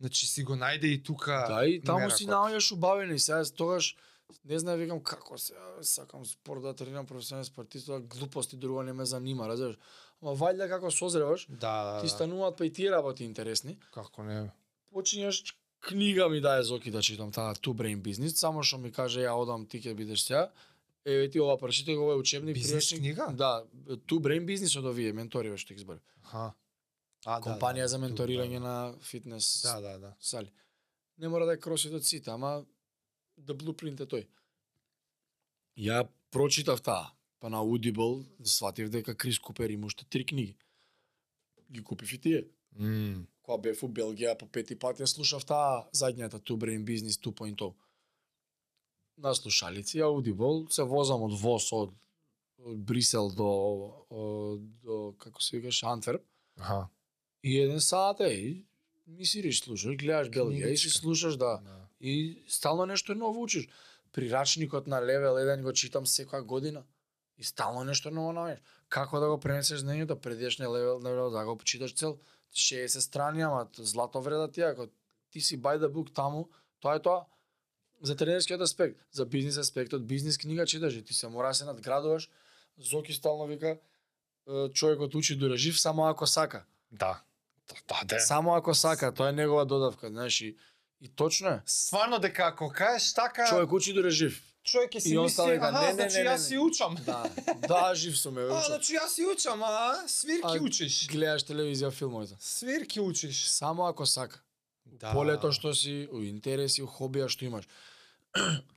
Значи 0.00 0.26
си 0.26 0.44
го 0.44 0.52
најде 0.54 0.84
и 0.86 1.02
тука. 1.02 1.44
Да, 1.48 1.66
и 1.66 1.80
таму 1.80 2.10
си 2.10 2.26
наоѓаш 2.26 2.72
убавени. 2.72 3.18
Сега 3.18 3.44
тогаш 3.44 3.96
не 4.44 4.58
знам 4.58 4.76
викам 4.78 5.00
како 5.02 5.38
се 5.38 5.54
сакам 5.82 6.26
спорт 6.26 6.62
да 6.62 6.74
тренирам 6.74 7.06
професионален 7.06 7.44
спортист, 7.44 7.86
тоа 7.86 8.00
глупости 8.00 8.56
друго 8.56 8.82
не 8.82 8.92
ме 8.92 9.04
занима, 9.04 9.48
разбираш. 9.48 9.76
Ама 10.22 10.36
вајде 10.36 10.68
како 10.68 10.90
созреваш, 10.90 11.46
Да, 11.48 11.84
да, 11.84 12.00
ти 12.00 12.06
да. 12.06 12.10
стануваат 12.10 12.56
па 12.56 12.66
и 12.66 12.72
тие 12.72 12.90
работи 12.90 13.24
интересни. 13.24 13.78
Како 13.90 14.22
не? 14.22 14.50
Почињаш 14.94 15.54
книга 15.80 16.28
ми 16.28 16.40
дае 16.40 16.62
Зоки 16.62 16.90
да 16.90 17.02
читам 17.02 17.32
таа 17.32 17.54
Two 17.54 17.74
Brain 17.74 18.02
Business, 18.02 18.36
само 18.36 18.62
што 18.62 18.78
ми 18.78 18.92
каже 18.92 19.20
ја 19.20 19.32
одам 19.32 19.66
ти 19.66 19.80
ќе 19.80 19.94
бидеш 19.94 20.22
сега. 20.22 20.50
Еве 21.04 21.28
ти 21.30 21.40
ова 21.40 21.56
прочитај 21.56 21.96
го, 21.96 22.04
ова 22.04 22.12
е 22.12 22.22
учебник 22.22 22.54
Бизнес 22.54 22.90
книга? 22.94 23.30
Да, 23.32 23.64
Two 24.06 24.20
Brain 24.20 24.44
Business 24.44 24.78
од 24.78 24.84
овие 24.84 25.12
ментори 25.12 25.52
што 25.56 25.74
ги 25.74 25.80
избори. 25.80 26.00
Аха. 26.24 26.52
А, 27.24 27.40
Компанија 27.42 27.86
за 27.86 27.98
ту, 27.98 28.04
менторирање 28.06 28.60
да. 28.60 28.66
на 28.66 28.74
фитнес 29.02 29.62
Да, 29.62 29.80
да, 29.80 29.98
да. 29.98 30.14
сали. 30.20 30.52
Не 31.18 31.28
мора 31.28 31.46
да 31.46 31.54
е 31.54 31.60
кросфит 31.60 31.92
од 31.92 32.04
сите, 32.04 32.30
ама 32.30 32.64
да 33.36 33.54
блупринт 33.54 34.00
е 34.00 34.06
тој. 34.06 34.26
Ја 35.78 36.06
прочитав 36.30 36.82
таа, 36.82 37.10
па 37.40 37.50
на 37.50 37.62
Audible 37.62 38.24
сватив 38.44 38.90
дека 38.90 39.14
Крис 39.14 39.38
Купер 39.38 39.70
има 39.70 39.86
уште 39.86 40.04
три 40.04 40.24
книги. 40.24 40.56
Ги 41.72 41.82
купив 41.82 42.12
и 42.12 42.18
тие. 42.18 42.44
Мм. 42.78 43.26
Кога 43.42 43.62
бев 43.62 43.82
у 43.82 43.88
Белгија 43.88 44.36
по 44.38 44.46
пети 44.46 44.76
пат 44.78 45.00
ја 45.00 45.06
слушав 45.06 45.44
таа 45.44 45.88
задњата 45.92 46.40
Two 46.40 46.56
Brain 46.56 46.84
Business 46.84 47.18
2.0. 47.18 47.74
На 49.18 49.34
слушалици, 49.34 49.98
Audible, 49.98 50.70
се 50.70 50.82
возам 50.86 51.24
од 51.26 51.34
ВОС 51.40 51.72
од, 51.74 51.94
Брисел 52.58 53.30
до, 53.34 53.50
до 54.82 54.98
како 55.18 55.42
се 55.42 55.58
викаш, 55.58 55.82
Антверп. 55.82 56.22
Аха. 56.58 56.86
И 57.42 57.58
еден 57.58 57.80
саат 57.80 58.20
е, 58.20 58.32
и 58.34 58.66
ми 59.06 59.26
сириш 59.26 59.62
слушаш, 59.62 59.96
гледаш 59.96 60.30
Белгија 60.34 60.72
и 60.74 60.76
си 60.76 60.90
слушаш, 60.90 61.36
да. 61.36 61.58
Да. 61.64 61.78
И 62.00 62.44
стално 62.48 62.86
нешто 62.86 63.14
ново 63.14 63.42
учиш. 63.42 63.68
Прирачникот 64.12 64.86
на 64.86 65.00
левел 65.02 65.34
1 65.34 65.62
го 65.62 65.72
читам 65.72 66.06
секоја 66.06 66.42
година. 66.42 66.84
И 67.38 67.44
стално 67.44 67.84
нешто 67.84 68.10
ново 68.10 68.32
наоѓаш. 68.34 68.58
Како 68.88 69.20
да 69.20 69.28
го 69.28 69.38
пренесеш 69.38 69.82
знаењето, 69.82 70.18
предиш 70.18 70.58
на 70.58 70.70
левел, 70.72 70.98
на 70.98 71.10
левел 71.10 71.30
да 71.30 71.44
го 71.44 71.58
читаш 71.64 71.94
цел 71.94 72.18
60 72.54 72.98
страни, 72.98 73.42
ама 73.42 73.68
злато 73.76 74.22
вреда 74.22 74.50
ти 74.50 74.60
ако 74.60 74.88
ти 75.30 75.40
си 75.40 75.62
by 75.62 75.78
the 75.78 75.92
book 75.92 76.14
таму, 76.14 76.48
тоа 76.80 76.96
е 76.96 77.02
тоа. 77.02 77.26
За 78.02 78.16
тренерскиот 78.16 78.60
аспект, 78.60 79.00
за 79.12 79.26
бизнис 79.26 79.56
аспектот, 79.56 80.06
бизнис 80.06 80.38
книга 80.38 80.66
читаш 80.66 80.94
и 80.94 81.02
ти 81.04 81.14
се 81.14 81.28
мора 81.28 81.48
да 81.48 81.54
се 81.54 81.64
надградуваш. 81.64 82.30
Зоки 82.78 83.12
стално 83.12 83.46
вика, 83.46 83.78
е, 84.48 84.68
човекот 84.68 85.14
учи 85.14 85.36
дури 85.36 85.56
жив 85.56 85.80
само 85.80 86.06
ако 86.06 86.26
сака. 86.26 86.64
Да. 86.92 87.20
Да, 87.88 88.00
да. 88.04 88.20
Само 88.20 88.54
ако 88.54 88.74
сака, 88.74 89.14
тоа 89.14 89.28
е 89.28 89.32
негова 89.32 89.66
додавка, 89.66 90.08
знаеш, 90.08 90.40
и, 90.40 90.56
и 91.00 91.08
точно 91.08 91.48
е. 91.48 91.62
Стварно 91.66 92.18
дека 92.18 92.42
ако 92.42 92.68
кажеш 92.68 93.14
така, 93.14 93.46
Човек 93.48 93.72
учи 93.72 93.92
дури 93.92 94.10
жив. 94.10 94.42
човек 94.64 94.92
ќе 94.92 94.98
си 94.98 95.14
И 95.14 95.18
мисли, 95.18 95.56
аха, 95.56 95.72
не, 95.72 95.86
не, 95.86 95.94
значи 95.94 96.16
не, 96.16 96.24
јас 96.24 96.36
си 96.36 96.58
учам. 96.58 96.96
Да, 97.06 97.30
да, 97.68 97.94
жив 97.94 98.18
сум, 98.18 98.38
е, 98.38 98.42
А, 98.42 98.44
учам. 98.44 98.62
значи 98.66 98.92
јас 98.96 99.08
си 99.08 99.24
учам, 99.26 99.62
а 99.62 100.08
свирки 100.08 100.58
А, 100.58 100.62
учиш. 100.62 101.08
Гледаш 101.08 101.42
телевизија, 101.44 101.90
филмовите. 101.90 102.36
Свирки 102.40 103.00
учиш. 103.00 103.48
Само 103.48 103.86
ако 103.86 104.06
сака. 104.06 104.40
Да. 104.86 105.12
Полето 105.12 105.52
што 105.52 105.74
си, 105.74 106.08
у 106.12 106.22
интереси, 106.24 106.82
у 106.82 106.86
хобија 106.88 107.28
што 107.28 107.44
имаш. 107.44 107.64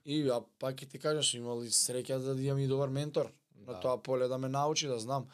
И 0.05 0.29
а 0.29 0.41
пак 0.59 0.75
ќе 0.75 0.89
ти 0.89 0.99
кажам, 0.99 1.23
сум 1.23 1.39
имал 1.41 1.61
среќа 1.61 2.17
да 2.19 2.41
имам 2.41 2.59
и 2.59 2.67
добар 2.67 2.89
ментор 2.89 3.31
на 3.55 3.73
Да. 3.73 3.79
тоа 3.79 4.03
поле 4.03 4.27
да 4.27 4.37
ме 4.37 4.49
научи 4.49 4.87
да 4.87 4.99
знам. 4.99 5.27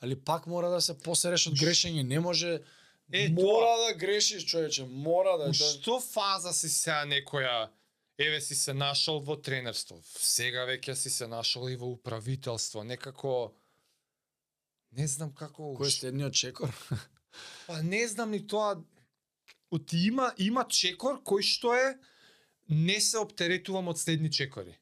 Али 0.00 0.16
пак 0.16 0.46
мора 0.46 0.70
да 0.70 0.80
се 0.80 0.98
посереш 0.98 1.46
од 1.46 1.54
грешење, 1.54 2.02
не 2.02 2.20
може 2.20 2.60
Е, 3.12 3.28
мора 3.28 3.76
тоа. 3.76 3.92
да 3.92 3.94
грешиш, 3.98 4.46
човече, 4.46 4.84
мора 4.84 5.38
да 5.38 5.50
У 5.50 5.52
што 5.52 6.00
фаза 6.00 6.52
си 6.52 6.68
сега 6.68 7.04
некоја 7.06 7.68
Еве 8.18 8.40
си 8.40 8.54
се 8.54 8.72
нашол 8.74 9.20
во 9.20 9.34
тренерство. 9.36 9.98
Сега 10.04 10.62
веќе 10.66 10.94
си 10.94 11.10
се 11.10 11.26
нашол 11.26 11.68
и 11.68 11.76
во 11.76 11.86
управителство. 11.90 12.84
Некако 12.84 13.52
не 14.92 15.06
знам 15.06 15.32
како 15.34 15.74
кој 15.74 15.86
е 15.86 15.90
следниот 15.90 16.32
чекор? 16.32 16.70
Па 17.66 17.82
не 17.82 18.08
знам 18.08 18.30
ни 18.30 18.46
тоа 18.46 18.76
От 19.70 19.92
има 19.92 20.32
има 20.38 20.62
чекор 20.68 21.18
кој 21.26 21.42
што 21.42 21.74
е 21.74 21.98
не 22.68 23.00
се 23.00 23.18
оптеретувам 23.18 23.88
од 23.88 23.98
следни 23.98 24.30
чекори. 24.30 24.74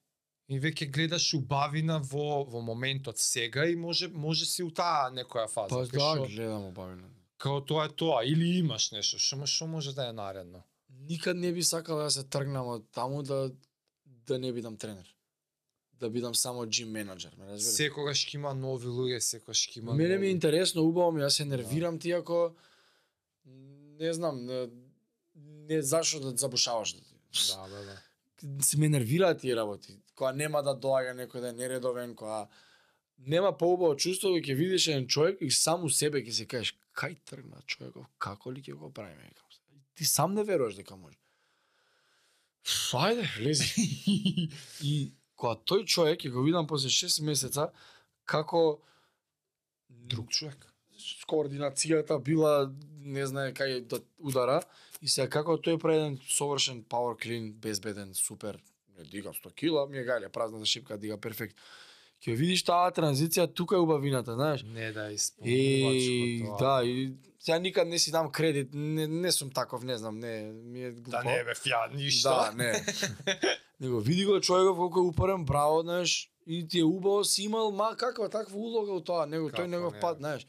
И 0.49 0.61
веќе 0.61 0.91
гледаш 0.91 1.35
убавина 1.35 1.99
во 1.99 2.45
во 2.45 2.61
моментот 2.61 3.19
сега 3.19 3.65
и 3.67 3.77
може 3.77 4.09
може 4.09 4.47
си 4.47 4.63
у 4.63 4.71
таа 4.71 5.11
некоја 5.11 5.49
фаза. 5.49 5.69
Па 5.69 5.87
да, 5.87 6.27
гледам 6.27 6.65
обавено. 6.67 7.09
Као 7.39 7.61
тоа 7.61 7.85
е 7.85 7.89
тоа 7.89 8.25
или 8.25 8.59
имаш 8.59 8.91
нешто 8.91 9.19
што 9.19 9.47
што 9.47 9.67
може 9.67 9.95
да 9.95 10.09
е 10.09 10.13
наредно. 10.13 10.63
Никад 10.91 11.37
не 11.37 11.53
би 11.53 11.63
сакал 11.63 11.99
да 11.99 12.11
се 12.11 12.23
тргнам 12.25 12.67
од 12.67 12.85
таму 12.93 13.23
да 13.23 13.51
да 14.27 14.39
не 14.39 14.53
бидам 14.53 14.77
тренер. 14.77 15.09
Да 16.01 16.11
бидам 16.11 16.35
само 16.35 16.67
джим 16.67 16.89
менаџер, 16.91 17.31
ме 17.39 17.47
разбираш? 17.47 17.77
Секогаш 17.77 18.27
ќе 18.27 18.35
има 18.35 18.55
нови 18.55 18.87
луѓе, 18.87 19.19
секогаш 19.19 19.69
ќе 19.69 19.79
има. 19.79 19.95
Мене 19.95 20.19
ми 20.19 20.27
е 20.27 20.29
нови- 20.29 20.31
интересно, 20.31 20.83
убаво 20.83 21.13
ми, 21.13 21.23
јас 21.23 21.29
се 21.31 21.45
нервирам 21.45 21.99
ти 21.99 22.11
ако 22.11 22.55
не 23.99 24.13
знам, 24.13 24.47
не, 24.47 24.69
не 25.69 25.83
зашо 25.83 26.21
да 26.21 26.37
забушаваш. 26.37 26.97
Да, 27.33 27.69
да, 27.69 27.85
да. 27.85 28.63
Се 28.63 28.79
ме 28.79 28.89
нервираат 28.89 29.41
тие 29.41 29.57
работи. 29.57 30.01
Кога 30.15 30.33
нема 30.33 30.63
да 30.63 30.75
доаѓа 30.75 31.15
некој 31.17 31.41
да 31.41 31.49
е 31.53 31.59
нередовен, 31.59 32.15
кога 32.15 32.49
нема 33.19 33.53
поубаво 33.59 33.97
чувство 33.97 34.33
кога 34.33 34.43
ќе 34.43 34.57
видиш 34.59 34.89
еден 34.89 35.07
човек 35.09 35.41
и 35.41 35.51
сам 35.51 35.85
у 35.85 35.91
себе 35.91 36.23
ќе 36.23 36.33
се 36.33 36.47
кажеш 36.47 36.75
кај 36.99 37.17
тргна 37.25 37.63
човеков, 37.67 38.07
како 38.19 38.53
ли 38.53 38.63
ќе 38.63 38.75
го 38.75 38.91
правиме? 38.93 39.31
Ти 39.95 40.05
сам 40.05 40.35
не 40.35 40.45
веруваш 40.45 40.75
дека 40.75 40.97
може. 40.97 41.19
Ајде, 42.93 43.27
лези. 43.43 43.69
и 44.91 45.13
кога 45.37 45.57
тој 45.67 45.87
човек 45.87 46.23
ќе 46.23 46.31
го 46.31 46.43
видам 46.43 46.67
после 46.67 46.91
6 46.91 47.23
месеца 47.23 47.71
како 48.25 48.83
Друг 49.89 50.31
човек. 50.31 50.67
координацијата 51.29 52.19
била 52.23 52.73
не 53.01 53.27
знае 53.27 53.53
кај 53.55 53.81
да 53.87 54.01
удара 54.19 54.63
и 55.03 55.11
сега 55.11 55.29
како 55.29 55.59
тој 55.59 55.81
прави 55.83 55.99
еден 55.99 56.19
совршен 56.31 56.85
power 56.91 57.17
clean, 57.19 57.53
безбеден, 57.53 58.15
супер, 58.15 58.61
не 58.99 59.05
дига 59.05 59.33
100 59.35 59.55
кила, 59.55 59.87
ми 59.91 59.99
е 59.99 60.07
гајле, 60.07 60.29
празната 60.29 60.67
шипка 60.67 60.99
дига 60.99 61.19
перфект. 61.19 61.59
Ќе 62.23 62.37
видиш 62.39 62.63
таа 62.63 62.93
транзиција, 62.95 63.49
тука 63.51 63.75
е 63.75 63.83
убавината, 63.83 64.37
знаеш. 64.39 64.63
Не 64.63 64.93
да 64.95 65.09
И 65.43 66.45
да, 66.61 66.85
и 66.85 67.13
сега 67.41 67.59
никад 67.59 67.89
не 67.89 67.99
си 67.99 68.11
дам 68.11 68.31
кредит, 68.31 68.69
не, 68.73 69.07
не 69.07 69.33
сум 69.33 69.51
таков, 69.51 69.83
не 69.83 69.99
знам, 69.99 70.19
не, 70.19 70.53
ми 70.53 70.85
е 70.85 70.91
глупо. 70.91 71.11
Да 71.11 71.25
не 71.25 71.43
бе 71.45 71.57
ја 71.67 71.83
ништо. 71.95 72.29
Да, 72.29 72.53
не. 72.55 72.73
Него 73.81 74.01
види 74.01 74.25
го 74.25 74.41
човеков 74.41 74.77
колку 74.77 75.01
е 75.01 75.03
упорен, 75.03 75.45
браво, 75.45 75.83
знаеш, 75.83 76.31
и 76.47 76.69
ти 76.69 76.79
е 76.81 76.85
убаво 76.85 77.25
си 77.25 77.43
имал 77.43 77.73
ма 77.73 77.97
каква 77.99 78.29
таква 78.29 78.59
улога 78.59 78.93
у 78.93 79.01
тоа, 79.01 79.27
него 79.27 79.51
тој 79.51 79.67
негов 79.67 79.95
не, 79.95 80.01
пат, 80.01 80.19
знаеш. 80.19 80.47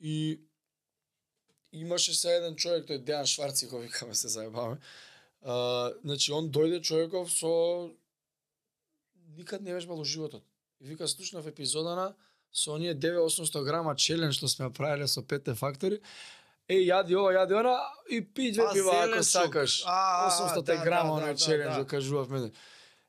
И 0.00 0.40
имаше 1.80 2.14
се 2.14 2.36
еден 2.38 2.56
човек, 2.56 2.86
тој 2.88 3.02
Дејан 3.04 3.26
Шварци, 3.26 3.68
кој 3.70 3.88
викаме 3.88 4.14
се 4.14 4.28
заебаваме. 4.28 4.78
А, 5.42 5.92
значи 6.04 6.32
он 6.32 6.50
дојде 6.50 6.80
човеков 6.80 7.32
со 7.32 7.90
никад 9.36 9.62
не 9.62 9.74
вежбал 9.74 10.00
у 10.00 10.04
животот. 10.04 10.42
И 10.80 10.86
вика 10.86 11.08
слушнав 11.08 11.46
епизодана 11.46 12.14
со 12.52 12.72
оние 12.72 12.94
9-800 12.94 13.64
грама 13.64 13.96
челен 13.96 14.32
што 14.32 14.48
сме 14.48 14.70
правиле 14.70 15.08
со 15.08 15.22
петте 15.22 15.54
фактори. 15.54 16.00
Е, 16.68 16.78
јади 16.86 17.16
ова, 17.18 17.32
јади 17.34 17.58
она 17.60 17.76
и 18.08 18.20
пи 18.20 18.52
две 18.52 18.70
пива 18.72 19.04
ако 19.04 19.22
сакаш. 19.22 19.82
А, 19.86 20.30
800 20.30 20.62
да, 20.62 20.76
грама 20.84 21.20
да, 21.20 21.26
да, 21.26 21.36
челен, 21.36 21.72
да. 21.74 21.84
кажувавме. 21.86 22.50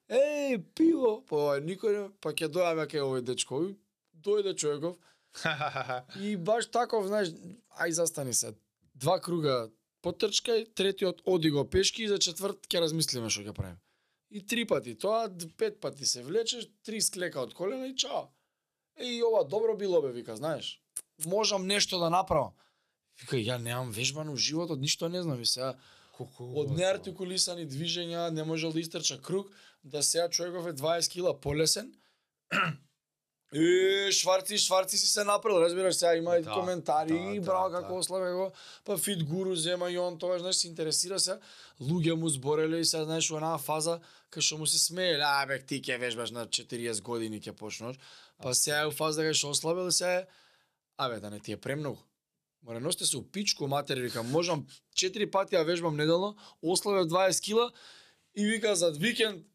Еј, 0.10 0.62
пиво, 0.76 1.22
па 1.30 1.62
никој 1.62 1.94
не, 1.96 2.10
па 2.22 2.34
ќе 2.34 2.50
дојаме 2.52 2.86
кај 2.90 3.06
овој 3.06 3.22
дечко. 3.22 3.64
И 3.64 3.76
дојде 4.14 4.58
човеков 4.58 4.98
и 6.22 6.36
баш 6.38 6.70
таков, 6.72 7.08
знаеш, 7.08 7.34
ај 7.80 7.92
застани 7.92 8.34
се. 8.34 8.54
Два 8.96 9.20
круга 9.20 9.70
потрчкај, 10.06 10.74
третиот 10.76 11.22
оди 11.26 11.50
го 11.52 11.66
пешки 11.70 12.06
и 12.06 12.08
за 12.08 12.20
четврт 12.20 12.68
ќе 12.70 12.84
размислиме 12.86 13.30
што 13.30 13.44
ќе 13.44 13.56
правиме. 13.58 13.82
И 14.30 14.42
три 14.46 14.66
пати 14.66 14.96
тоа, 14.96 15.30
пет 15.58 15.80
пати 15.82 16.06
се 16.06 16.24
влечеш, 16.24 16.70
три 16.84 17.02
склека 17.02 17.42
од 17.42 17.54
колена 17.54 17.88
и 17.88 17.96
чао. 17.96 18.30
Еј, 19.00 19.22
ова 19.28 19.44
добро 19.44 19.76
било 19.76 20.02
бе, 20.02 20.12
вика, 20.12 20.36
знаеш. 20.36 20.80
Можам 21.26 21.68
нешто 21.68 22.00
да 22.00 22.10
направам. 22.10 22.56
Вика, 23.22 23.38
ја 23.38 23.58
немам 23.58 23.92
вежбано 23.92 24.34
у 24.34 24.38
животот, 24.38 24.80
ништо 24.80 25.10
не 25.10 25.22
знам 25.24 25.42
и 25.42 25.46
сега 25.46 25.76
Колку 26.16 26.48
од 26.62 26.72
неартикулисани 26.72 27.66
движења, 27.68 28.30
не 28.32 28.44
можел 28.48 28.72
да 28.72 28.80
истрча 28.80 29.18
круг, 29.22 29.52
да 29.84 30.04
сега 30.04 30.30
човеков 30.30 30.68
е 30.68 30.74
20 30.74 31.12
кила 31.12 31.34
полесен. 31.40 31.92
Е, 33.56 34.12
Шварци, 34.12 34.58
Шварци 34.58 34.98
си 34.98 35.08
се 35.08 35.24
направил, 35.24 35.62
разбираш, 35.62 35.96
сега 35.96 36.16
има 36.16 36.38
и 36.38 36.42
Да, 36.42 36.52
коментари, 36.52 37.14
да, 37.14 37.32
и 37.32 37.40
да, 37.40 37.46
браво 37.46 37.70
да. 37.70 37.82
како 37.82 37.98
ославе 37.98 38.34
го, 38.34 38.52
па 38.84 38.98
Фит 38.98 39.24
Гуру 39.24 39.56
зема 39.56 39.92
и 39.92 39.98
он 39.98 40.18
тоа, 40.20 40.40
знаеш, 40.40 40.56
се 40.56 40.68
интересира 40.68 41.20
се, 41.20 41.40
луѓе 41.82 42.14
му 42.14 42.30
збореле 42.30 42.80
и 42.80 42.86
сега, 42.86 43.06
знаеш, 43.06 43.32
онаа 43.32 43.58
фаза, 43.58 44.00
кај 44.28 44.44
што 44.44 44.58
му 44.60 44.68
се 44.68 44.80
смееле, 44.80 45.24
а 45.24 45.46
бе, 45.48 45.62
ти 45.64 45.80
ќе 45.80 46.00
вежбаш 46.00 46.36
на 46.36 46.44
40 46.48 47.02
години 47.02 47.40
ќе 47.40 47.56
почнеш, 47.56 47.96
па 48.44 48.52
сега 48.52 48.84
е 48.84 48.92
у 48.92 48.92
фаза 48.92 49.24
кај 49.24 49.34
што 49.34 49.56
ослабел, 49.56 49.88
сега 49.92 50.20
е, 50.20 50.28
а 50.98 51.10
бе, 51.10 51.20
да 51.24 51.30
не 51.30 51.40
ти 51.40 51.56
е 51.56 51.58
премногу. 51.58 52.04
Море 52.66 52.80
носите 52.80 53.06
се 53.06 53.18
у 53.18 53.24
пичку 53.24 53.68
матери, 53.68 54.02
викам, 54.02 54.32
можам 54.32 54.66
4 54.98 55.32
пати 55.32 55.56
ја 55.56 55.64
вежбам 55.64 55.96
неделно, 55.96 56.36
ослабев 56.62 57.08
20 57.08 57.40
кила 57.40 57.72
и 58.36 58.46
вика 58.46 58.76
за 58.76 58.92
викенд 58.92 59.46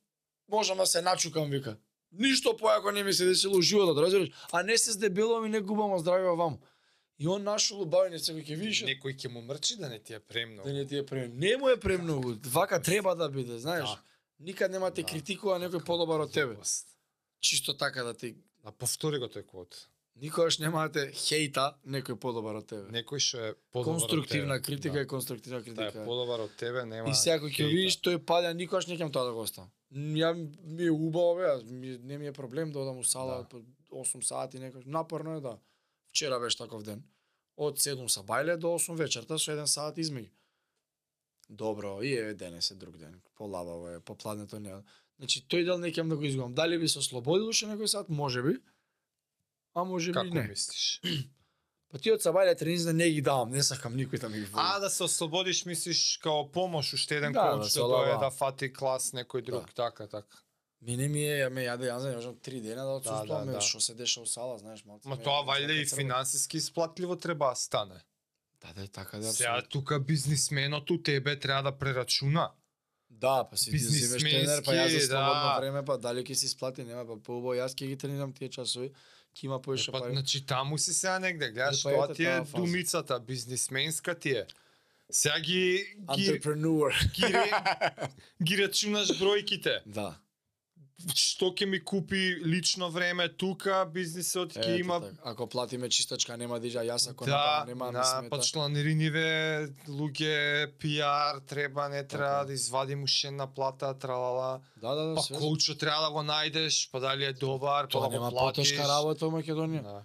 можам 0.49 0.79
да 0.79 0.87
се 0.87 1.03
начукам, 1.03 1.51
вика. 1.51 1.77
Ништо 2.13 2.53
појако 2.53 2.91
не 2.91 3.03
ми 3.03 3.13
се 3.13 3.25
десило 3.25 3.59
у 3.59 3.63
животот, 3.63 3.99
разбираш? 3.99 4.29
А 4.53 4.63
не 4.63 4.79
се 4.79 4.93
здебелувам 4.93 5.47
и 5.47 5.49
не 5.49 5.61
губам 5.61 5.91
здравје 5.93 6.37
ваму. 6.37 6.59
И 7.19 7.27
он 7.29 7.43
нашол 7.45 7.83
убавење, 7.85 8.19
секој 8.19 8.43
ќе 8.43 8.57
видиш, 8.57 8.83
Некој 8.83 9.15
ќе 9.15 9.29
му 9.29 9.43
мрчи 9.43 9.77
да 9.77 9.89
не 9.89 9.99
ти 9.99 10.15
е 10.15 10.21
премногу. 10.21 10.69
да 10.69 10.73
не 10.75 10.87
ти 10.87 10.97
е 10.97 11.07
премногу. 11.07 11.37
Не 11.37 11.57
му 11.57 11.69
е 11.69 11.77
премногу, 11.77 12.35
вака 12.47 12.83
треба 12.83 13.15
да 13.15 13.29
биде, 13.29 13.59
знаеш? 13.59 13.85
Да. 13.85 14.03
Никад 14.41 14.71
нема 14.73 14.91
те 14.91 15.03
Да. 15.03 15.09
критикува 15.09 15.59
некој 15.61 15.85
подобар 15.85 16.21
од 16.21 16.33
тебе. 16.33 16.57
Чисто 17.41 17.77
така 17.77 18.03
да 18.03 18.15
ти 18.15 18.35
А 18.65 18.73
повтори 18.73 19.19
го 19.19 19.25
тој 19.25 19.45
код. 19.47 19.89
Никогаш 20.21 20.59
нема 20.59 20.89
да 20.89 20.93
те 20.93 21.13
хејта 21.13 21.75
некој 21.87 22.17
подобар 22.17 22.57
од 22.61 22.67
тебе. 22.67 22.91
Некој 22.93 23.19
што 23.19 23.39
е 23.39 23.55
подобар 23.73 23.95
од 23.95 24.01
Конструктивна 24.01 24.55
тебе. 24.55 24.65
критика 24.67 24.95
да. 24.95 25.01
и 25.01 25.07
конструктивна 25.07 25.63
критика. 25.63 26.03
е 26.03 26.05
подобар 26.05 26.41
од 26.41 26.57
тебе, 26.57 26.85
нема. 26.85 27.09
И 27.09 27.15
сега 27.15 27.39
кој 27.39 27.51
ќе 27.51 27.67
видиш 27.67 28.01
тој 28.01 28.19
паѓа, 28.19 28.53
никогаш 28.55 28.87
не 28.87 28.97
ќе 28.97 29.11
тоа 29.13 29.25
да 29.25 29.33
го 29.33 29.41
оставам. 29.41 29.71
Ја 29.93 30.31
ми 30.65 30.85
е 30.85 30.91
убаво 30.91 31.35
бе, 31.37 31.65
ми, 31.65 31.99
не 31.99 32.19
ми 32.19 32.27
е 32.27 32.33
проблем 32.33 32.73
да 32.73 32.79
одам 32.79 32.99
у 32.99 33.05
сала 33.05 33.43
Да. 33.43 33.49
по 33.49 33.63
8 33.97 34.23
сати 34.23 34.59
некој. 34.59 34.87
Напорно 34.87 35.37
е 35.37 35.41
да. 35.41 35.59
Вчера 36.09 36.41
беше 36.41 36.59
таков 36.59 36.83
ден. 36.83 37.03
Од 37.57 37.79
7 37.79 38.09
са 38.09 38.21
бајле 38.23 38.57
до 38.57 38.69
8 38.69 38.97
вечерта 38.97 39.39
со 39.39 39.51
1 39.51 39.65
сат 39.67 39.97
измеѓу. 39.97 40.31
Добро, 41.51 42.03
и 42.03 42.15
е 42.15 42.35
денес 42.35 42.71
е 42.71 42.75
друг 42.75 42.97
ден. 42.97 43.21
Полабаво 43.35 43.89
е, 43.89 44.01
попладнето 44.01 44.61
не. 44.61 44.71
е. 44.71 44.83
Значи 45.19 45.43
тој 45.43 45.65
дел 45.65 45.79
не 45.79 45.91
ќе 45.91 46.09
да 46.09 46.17
го 46.17 46.25
изгубам. 46.25 46.55
Дали 46.55 46.79
би 46.79 46.89
се 46.89 46.99
ослободил 46.99 47.49
уште 47.49 47.67
некој 47.67 47.87
сат? 47.87 48.09
Може 48.09 48.43
би. 48.43 48.55
А 49.75 49.85
може 49.85 50.11
би 50.11 50.15
Како 50.15 50.35
не. 50.35 50.43
мислиш? 50.45 51.01
Па 51.91 51.99
ти 51.99 52.13
од 52.13 52.23
сабајле 52.23 52.55
тренинзи 52.55 52.85
да 52.85 52.93
не 52.93 53.09
ги 53.11 53.21
давам, 53.21 53.51
не 53.51 53.63
сакам 53.63 53.97
никој 53.97 54.21
да 54.21 54.29
ми 54.29 54.39
ги 54.39 54.45
води. 54.45 54.63
А 54.65 54.79
да 54.79 54.91
се 54.91 55.03
ослободиш, 55.03 55.65
мислиш 55.65 56.19
као 56.19 56.45
помош 56.47 56.93
уште 56.95 57.17
еден 57.17 57.33
Да, 57.33 57.45
да 57.45 57.57
коуч 57.57 57.71
се 57.71 57.79
да 57.79 57.85
дое 57.85 57.95
олава. 58.07 58.19
да 58.21 58.31
фати 58.31 58.73
клас 58.73 59.11
некој 59.13 59.43
друг, 59.43 59.67
Да. 59.67 59.73
така, 59.75 60.07
така. 60.09 60.39
Мене 60.83 61.09
ми 61.09 61.25
е, 61.25 61.49
ме 61.49 61.61
јаде, 61.63 61.91
јас 61.91 62.05
не 62.05 62.15
можам 62.17 62.37
три 62.37 62.61
дена 62.61 62.85
да 62.85 62.91
отсуствувам, 62.93 63.47
да, 63.47 63.53
да. 63.53 63.61
што 63.61 63.81
се 63.81 63.95
деша 63.95 64.21
у 64.21 64.27
сала, 64.27 64.59
знаеш, 64.59 64.85
малце. 64.85 65.09
Ма 65.09 65.19
тоа 65.19 65.43
ме 65.43 65.51
вајде 65.51 65.73
и 65.73 65.87
финансиски 65.87 66.57
исплатливо 66.57 67.17
треба 67.17 67.51
да 67.51 67.55
стане. 67.57 68.01
Да, 68.61 68.73
да, 68.73 68.89
така 68.89 69.19
да. 69.19 69.33
Сега 69.33 69.51
апсолутно. 69.51 69.71
тука 69.71 70.01
бизнисменот 70.01 70.91
у 70.91 71.03
тебе 71.03 71.39
треба 71.39 71.63
да 71.63 71.79
прерачуна. 71.79 72.51
Да, 73.11 73.45
па 73.45 73.57
си 73.57 73.79
земеш 73.79 74.23
тренер, 74.23 74.63
па 74.65 74.73
јас 74.73 74.77
за 74.79 74.85
Бизнисменски, 74.87 75.07
слободно 75.07 75.43
да. 75.45 75.59
време, 75.59 75.85
па 75.85 75.99
дали 75.99 76.23
ќе 76.23 76.35
си 76.35 76.49
сплати, 76.49 76.85
нема, 76.85 77.05
па 77.05 77.17
поубаво 77.19 77.55
јас 77.55 77.75
ќе 77.75 77.87
ги 77.87 77.97
тренирам 77.97 78.33
тие 78.33 78.49
часови, 78.49 78.93
ќе 79.35 79.45
има 79.45 79.63
поише 79.63 79.93
Па, 79.93 80.01
пари. 80.01 80.13
значи 80.13 80.47
таму 80.47 80.79
си 80.79 80.95
сега 80.95 81.19
негде, 81.19 81.51
гледаш, 81.51 81.83
па 81.83 81.91
тоа 81.91 82.13
ти 82.15 82.25
е 82.25 82.41
думицата, 82.55 83.21
бизнисменска 83.21 84.15
ти 84.19 84.31
е. 84.31 84.47
Сега 85.11 85.41
ги, 85.41 85.85
ги, 86.17 86.41
ги, 87.17 87.23
ги 88.45 88.59
рачунаш 88.63 89.09
бројките. 89.09 89.81
Да. 89.87 90.19
Што 91.11 91.49
ќе 91.51 91.65
ми 91.65 91.81
купи 91.81 92.17
лично 92.45 92.91
време 92.91 93.29
тука, 93.31 93.87
бизнисот 93.87 94.53
ќе 94.53 94.79
има 94.79 95.01
така. 95.01 95.17
Ако 95.25 95.47
платиме 95.47 95.89
чистачка 95.89 96.37
нема 96.37 96.59
иđа, 96.59 96.81
јас 96.81 97.11
ако 97.11 97.25
Да, 97.25 97.65
нема 97.67 97.93
да, 97.93 98.05
смета. 98.05 98.31
па 98.31 98.39
чланериниве, 98.41 99.29
луѓе, 99.89 100.35
пиар, 100.73 101.41
треба, 101.41 101.89
не 101.89 102.05
треба 102.05 102.25
Така. 102.27 102.45
да 102.45 102.53
извадим 102.53 103.03
уште 103.03 103.27
една 103.27 103.47
плата, 103.49 103.95
тралала. 103.95 104.61
Да, 104.77 104.95
да, 104.95 105.05
да, 105.05 105.15
Па 105.15 105.39
коучот 105.39 105.79
треба 105.79 106.01
да 106.01 106.11
го 106.11 106.23
најдеш, 106.23 106.91
па 106.91 107.01
дали 107.01 107.25
е 107.25 107.33
добар, 107.33 107.89
па 107.89 108.01
да 108.01 108.09
нема 108.09 108.31
платиш. 108.31 108.71
потешка 108.71 108.89
работа 108.89 109.25
во 109.25 109.33
Македонија. 109.33 109.83
Да. 109.83 110.05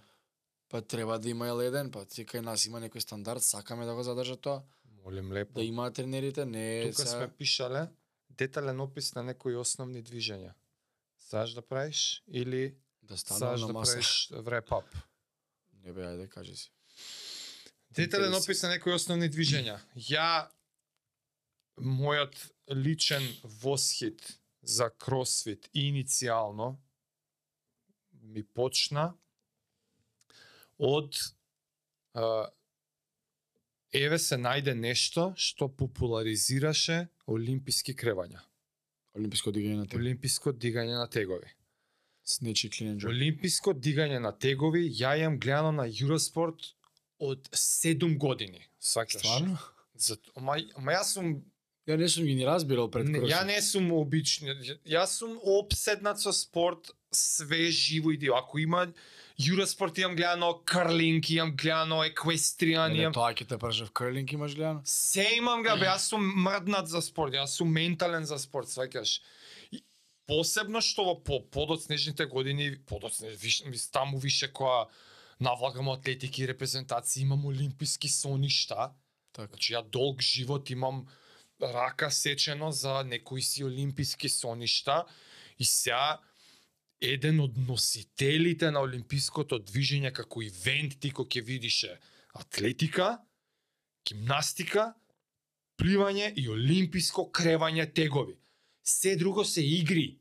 Па 0.69 0.81
треба 0.81 1.19
да 1.19 1.29
има 1.29 1.47
еледен, 1.47 1.91
па 1.91 2.05
ти 2.05 2.25
кај 2.25 2.39
нас 2.41 2.65
има 2.65 2.79
некој 2.79 2.99
стандард, 2.99 3.43
сакаме 3.43 3.85
да 3.85 3.93
го 3.93 4.03
задржат 4.03 4.41
тоа, 4.41 4.61
Молим 5.03 5.31
лепо. 5.31 5.53
да 5.53 5.63
има 5.63 5.91
тренерите, 5.91 6.45
не 6.45 6.83
Тука 6.85 7.01
се 7.01 7.07
сме 7.07 7.27
пишале 7.29 7.87
детален 8.29 8.79
опис 8.79 9.15
на 9.15 9.23
некои 9.23 9.55
основни 9.55 10.03
движења. 10.03 10.51
Саш 11.25 11.53
да 11.53 11.61
правиш 11.61 12.23
или 12.27 12.77
да 13.01 13.17
станам 13.17 13.59
на 13.61 13.67
да 13.67 13.73
маса. 13.73 13.91
правиш 13.91 14.29
wrap 14.31 14.69
up? 14.69 14.85
Не 15.83 15.93
бе, 15.93 16.01
ајде, 16.01 16.27
кажи 16.29 16.55
си. 16.55 16.71
Детален 17.89 18.25
Интересно. 18.25 18.43
опис 18.43 18.63
на 18.63 18.69
некои 18.69 18.93
основни 18.93 19.29
движења. 19.29 19.79
Ја 19.97 20.47
мојот 21.81 22.37
личен 22.69 23.25
восхит 23.43 24.37
за 24.61 24.89
кросфит 24.89 25.69
иницијално 25.73 26.77
ми 28.21 28.43
почна 28.43 29.13
од 30.77 31.17
а, 32.13 32.49
еве 33.93 34.19
се 34.19 34.37
најде 34.37 34.73
нешто 34.77 35.33
што 35.37 35.69
популаризираше 35.69 37.07
олимписки 37.27 37.95
кревања. 37.95 38.41
Олимписко 39.15 39.51
дигање 39.51 39.77
на 39.77 39.85
тегови. 39.87 40.05
Олимписко 40.05 40.53
дигање 40.53 40.97
на 40.99 41.07
тегови. 41.09 41.51
Снечи 42.25 42.69
клинен 42.69 42.97
джок. 42.97 43.09
Олимписко 43.13 43.73
дигање 43.73 44.19
на 44.19 44.31
тегови 44.31 44.87
ја 44.89 45.15
имам 45.21 45.39
гледано 45.39 45.71
на 45.71 45.87
Eurosport 45.87 46.73
од 47.19 47.49
7 47.51 48.17
години. 48.17 48.65
Сваќаш? 48.81 49.21
Стварно? 49.23 49.57
За, 49.95 50.17
ама, 50.35 50.57
ама 50.75 50.97
јас 50.97 51.15
сум 51.15 51.37
Ја 51.85 51.99
не 52.01 52.07
сум 52.09 52.25
ги 52.25 52.33
ни 52.33 52.45
разбирал 52.45 52.89
пред 52.89 53.11
кросот. 53.13 53.29
ја 53.29 53.43
не 53.45 53.59
сум 53.61 53.91
обични. 53.93 54.49
Јас 54.89 55.19
сум 55.21 55.37
обседнат 55.37 56.17
со 56.19 56.33
спорт 56.33 56.89
све 57.15 57.71
живо 57.71 58.11
и 58.11 58.17
диво. 58.17 58.35
Ако 58.37 58.59
има 58.59 58.87
Eurosport 59.39 59.99
имам 59.99 60.15
гледано 60.15 60.61
карлинг, 60.65 61.29
имам 61.29 61.55
гледано 61.55 62.03
еквестријан, 62.07 62.93
Не, 62.93 63.01
имам 63.03 63.13
тоа 63.13 63.33
ќе 63.35 63.47
те 63.47 63.57
пржев 63.59 63.91
крлинг 63.91 64.31
имаш 64.31 64.55
гледано? 64.55 64.81
Се 64.85 65.25
имам 65.35 65.63
га, 65.63 65.75
бе, 65.75 65.89
јас 65.91 66.07
сум 66.07 66.23
мрднат 66.23 66.87
за 66.87 67.01
спорт, 67.03 67.35
јас 67.35 67.59
сум 67.59 67.73
ментален 67.75 68.23
за 68.23 68.39
спорт, 68.39 68.71
сваќаш. 68.71 69.19
Посебно 70.25 70.79
што 70.81 71.03
во 71.03 71.15
по 71.19 71.41
подоцнежните 71.43 72.25
години, 72.31 72.77
подоцнеж, 72.87 73.35
виш, 73.37 73.59
мис, 73.67 73.89
таму 73.91 74.17
више 74.23 74.47
која 74.47 74.87
навлагам 75.39 75.91
атлетики 75.91 76.43
и 76.43 76.47
репрезентации, 76.47 77.27
имам 77.27 77.45
олимписки 77.45 78.07
соништа. 78.07 78.93
Така. 79.35 79.51
Значи 79.51 79.75
ја 79.75 79.83
долг 79.83 80.23
живот 80.23 80.71
имам 80.71 81.05
рака 81.61 82.11
сечено 82.11 82.71
за 82.71 83.03
некои 83.03 83.41
си 83.41 83.63
олимписки 83.63 84.29
соништа 84.29 85.05
и 85.59 85.65
сега 85.65 86.19
еден 87.13 87.39
од 87.39 87.57
носителите 87.67 88.71
на 88.71 88.81
олимпиското 88.81 89.59
движење 89.59 90.11
како 90.13 90.41
ивент 90.41 90.99
ти 90.99 91.11
кој 91.11 91.27
ќе 91.31 91.43
видише 91.45 91.95
атлетика, 92.35 93.17
гимнастика, 94.07 94.93
пливање 95.79 96.33
и 96.35 96.47
олимписко 96.49 97.29
кревање 97.31 97.87
тегови. 97.93 98.37
Се 98.83 99.15
друго 99.15 99.45
се 99.45 99.63
игри. 99.65 100.19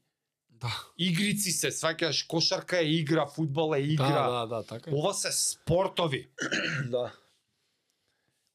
Да. 0.49 0.73
Игрици 0.99 1.53
се, 1.53 1.69
сваќаш, 1.75 2.27
кошарка 2.31 2.79
е 2.81 2.95
игра, 3.01 3.27
фудбал 3.27 3.75
е 3.77 3.83
игра. 3.83 4.09
Да, 4.09 4.31
да, 4.31 4.47
да, 4.47 4.63
така. 4.67 4.91
е. 4.91 4.95
Ова 4.95 5.15
се 5.15 5.33
спортови. 5.33 6.29
Да. 6.91 7.13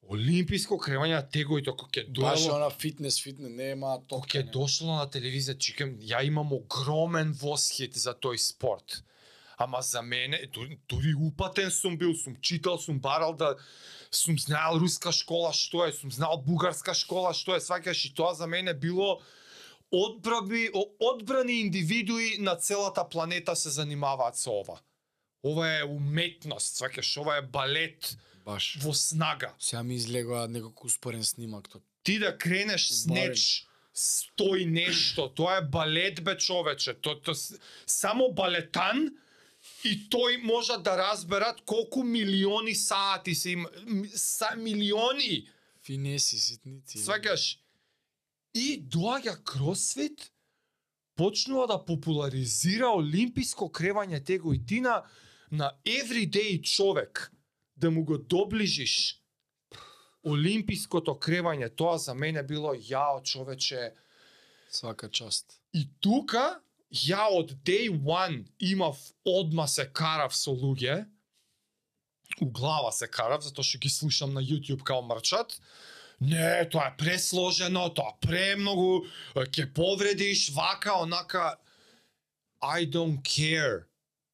Олимписко 0.09 0.77
кревање 0.81 1.13
на 1.19 1.25
тегови, 1.29 1.61
тоа 1.63 1.75
кога 1.77 2.01
ќе 2.01 2.07
Баш 2.17 2.47
она 2.49 2.69
фитнес, 2.69 3.19
фитнес, 3.21 3.51
нема 3.53 3.99
топка. 4.07 4.39
ќе 4.39 4.51
дошло 4.51 4.95
на 4.97 5.05
телевизија, 5.05 5.57
чекам, 5.57 5.93
ја 6.01 6.23
имам 6.25 6.53
огромен 6.53 7.33
восхит 7.33 7.93
за 7.93 8.15
тој 8.17 8.37
спорт. 8.37 9.03
Ама 9.57 9.81
за 9.81 10.01
мене, 10.01 10.39
дури, 10.89 11.13
упатен 11.13 11.69
сум 11.71 11.97
бил, 11.97 12.15
сум 12.15 12.37
читал, 12.41 12.77
сум 12.79 12.99
барал 12.99 13.33
да 13.35 13.55
сум 14.11 14.39
знаел 14.39 14.79
руска 14.79 15.11
школа 15.11 15.51
што 15.53 15.85
е, 15.85 15.91
сум 15.93 16.11
знаел 16.11 16.41
бугарска 16.41 16.93
школа 16.93 17.33
што 17.33 17.53
е, 17.55 17.59
сваќаш 17.61 18.05
и 18.09 18.13
тоа 18.15 18.33
за 18.33 18.47
мене 18.47 18.73
било 18.73 19.19
одбраби, 19.91 20.69
о- 20.73 20.89
одбрани 20.99 21.59
индивидуи 21.59 22.37
на 22.39 22.55
целата 22.55 23.03
планета 23.09 23.55
се 23.55 23.69
занимаваат 23.69 24.37
со 24.37 24.51
ова. 24.51 24.79
Ова 25.43 25.67
е 25.79 25.83
уметност, 25.83 26.79
сваќаш, 26.81 27.19
ова 27.21 27.37
е 27.37 27.41
балет 27.41 28.17
Баш. 28.49 28.77
во 28.81 28.93
снага. 28.93 29.53
Сега 29.59 29.83
ми 29.83 29.95
излегува 29.95 30.47
некој 30.49 30.85
успорен 30.85 31.23
снимак 31.23 31.69
тоа. 31.69 31.81
ти 32.03 32.19
да 32.19 32.37
кренеш 32.37 32.89
с 32.89 33.05
Барем. 33.05 33.29
неч 33.29 33.65
стои 33.93 34.65
нешто, 34.65 35.29
тоа 35.29 35.57
е 35.57 35.61
балет 35.61 36.23
бе 36.23 36.37
човече, 36.37 36.93
то, 36.93 37.15
то, 37.15 37.33
само 37.85 38.31
балетан 38.31 39.11
и 39.83 40.09
тој 40.09 40.41
може 40.41 40.77
да 40.79 40.97
разберат 40.97 41.61
колку 41.61 42.03
милиони 42.03 42.75
сати 42.75 43.35
се 43.35 43.49
има, 43.49 43.69
м- 43.85 44.07
са, 44.15 44.55
милиони, 44.57 45.47
Финеси, 45.83 46.39
ситници. 46.39 46.97
сваќаш. 46.97 47.57
И 48.53 48.81
доаѓа 48.83 49.43
кросфит, 49.43 50.31
почнува 51.15 51.67
да 51.67 51.85
популаризира 51.85 52.87
олимписко 52.89 53.69
кревање 53.69 54.23
tego 54.23 54.53
и 54.53 54.65
ти 54.65 54.81
на, 54.81 55.03
на 55.51 55.71
everyday 55.85 56.61
човек 56.63 57.31
да 57.79 57.91
му 57.91 58.03
го 58.03 58.17
доближиш 58.17 59.19
олимпиското 60.23 61.15
кревање, 61.15 61.69
тоа 61.75 61.97
за 61.97 62.13
мене 62.13 62.43
било 62.43 62.73
јао 62.75 63.23
човече. 63.23 63.93
Свака 64.69 65.09
част. 65.09 65.59
И 65.73 65.87
тука 66.01 66.59
ја 66.91 67.29
од 67.31 67.53
day 67.63 67.89
one 67.89 68.45
имав 68.59 68.97
одма 69.25 69.67
се 69.67 69.85
карав 69.85 70.35
со 70.35 70.51
луѓе, 70.51 71.05
у 72.41 72.45
глава 72.45 72.91
се 72.91 73.07
карав, 73.07 73.41
затоа 73.43 73.63
што 73.65 73.79
ги 73.79 73.89
слушам 73.89 74.33
на 74.33 74.41
YouTube 74.41 74.83
као 74.83 75.01
мрчат. 75.01 75.59
Не, 76.19 76.65
тоа 76.69 76.91
е 76.91 76.97
пресложено, 76.97 77.89
тоа 77.95 78.13
премногу, 78.21 79.07
ќе 79.35 79.71
повредиш, 79.73 80.49
вака, 80.53 80.99
онака. 80.99 81.57
I 82.61 82.85
don't 82.85 83.23
care. 83.23 83.88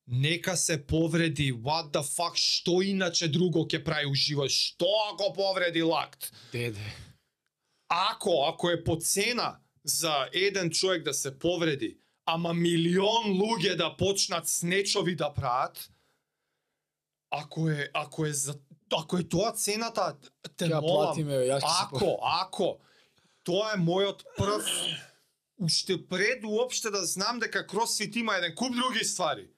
Нека 0.08 0.58
се 0.58 0.86
повреди, 0.86 1.54
what 1.54 1.92
the 1.92 2.04
fuck, 2.04 2.36
што 2.38 2.82
иначе 2.86 3.28
друго 3.28 3.66
ќе 3.66 3.84
прави 3.84 4.06
у 4.06 4.14
живот, 4.14 4.54
што 4.54 4.86
ако 5.14 5.34
повреди 5.34 5.82
лакт? 5.82 6.32
Деде. 6.52 6.94
ако 7.90 8.46
ако 8.50 8.70
е 8.70 8.84
по 8.84 8.98
цена 8.98 9.60
за 9.84 10.30
еден 10.34 10.70
човек 10.70 11.04
да 11.04 11.14
се 11.14 11.40
повреди, 11.40 11.98
ама 12.26 12.54
милион 12.54 13.34
луѓе 13.34 13.76
да 13.76 13.96
почнат 13.98 14.48
снечови 14.50 15.16
да 15.16 15.34
прават, 15.34 15.90
ако 17.32 17.70
е 17.70 17.90
ако 17.94 18.26
е 18.26 18.34
за 18.34 18.56
ако 18.94 19.18
е 19.18 19.24
тоа 19.24 19.52
цената, 19.52 20.16
те 20.58 20.66
ја 20.66 20.82
молам. 20.82 21.16
платиме, 21.16 21.46
се 21.46 21.66
Ако, 21.82 22.20
ако 22.22 22.78
тоа 23.44 23.74
е 23.74 23.82
мојот 23.82 24.22
прв 24.38 24.66
уште 25.58 26.08
пред 26.08 26.44
уопште 26.44 26.92
да 26.92 27.06
знам 27.06 27.40
дека 27.40 27.68
кросфит 27.68 28.16
има 28.16 28.36
еден 28.36 28.56
куп 28.56 28.76
други 28.76 29.06
ствари. 29.06 29.50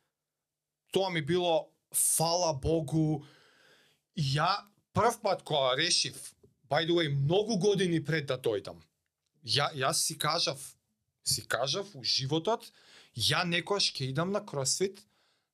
Тоа 0.92 1.10
ми 1.10 1.22
било 1.22 1.70
фала 1.94 2.54
Богу. 2.54 3.26
Ја 4.18 4.50
прв 4.94 5.22
пат 5.22 5.44
кога 5.44 5.76
решив, 5.78 6.34
by 6.70 6.88
the 6.88 6.94
way, 6.94 7.10
многу 7.10 7.58
години 7.58 8.04
пред 8.04 8.28
да 8.28 8.38
дојдам. 8.38 8.82
Ја 9.46 9.72
јас 9.76 10.06
си 10.08 10.18
кажав, 10.18 10.60
си 11.24 11.48
кажав 11.48 11.96
у 11.96 12.04
животот, 12.04 12.72
ја 13.16 13.46
некојаш 13.46 13.94
ќе 13.94 14.10
идам 14.10 14.32
на 14.32 14.46
кросфит 14.46 15.06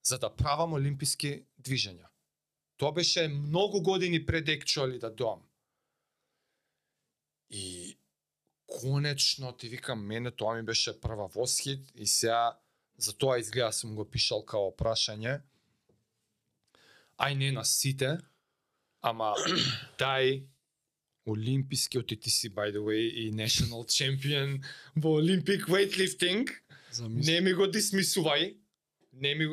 за 0.04 0.18
да 0.18 0.30
правам 0.30 0.74
олимписки 0.74 1.46
движења. 1.62 2.08
Тоа 2.78 2.92
беше 2.92 3.28
многу 3.28 3.82
години 3.82 4.26
пред 4.26 4.50
екчуали 4.50 5.00
да 5.00 5.10
доам. 5.10 5.44
И 7.50 7.98
конечно 8.82 9.52
ти 9.52 9.70
викам 9.70 10.06
мене 10.06 10.32
тоа 10.32 10.56
ми 10.56 10.64
беше 10.64 11.00
прва 11.02 11.28
восхит 11.28 11.92
и 11.96 12.08
сега 12.08 12.60
за 12.98 13.14
тоа 13.14 13.40
изгледа 13.40 13.72
сум 13.74 13.96
го 13.96 14.06
пишал 14.06 14.46
као 14.46 14.72
прашање. 14.76 15.42
Ај 17.18 17.38
не 17.38 17.52
на 17.52 17.64
сите, 17.66 18.18
ама 19.02 19.34
дај 20.02 20.44
олимпискиот 21.26 22.12
и 22.12 22.20
ти 22.20 22.30
си 22.30 22.50
by 22.50 22.72
the 22.72 22.84
way 22.84 23.08
и 23.08 23.32
national 23.32 23.88
champion 23.88 24.64
во 24.96 25.20
Olympic 25.22 25.68
weightlifting. 25.68 26.50
Замисли. 26.92 27.32
Не 27.32 27.42
ми 27.42 27.54
го 27.54 27.68
дисмисувај. 27.68 28.58
Не 29.14 29.36
ми 29.36 29.48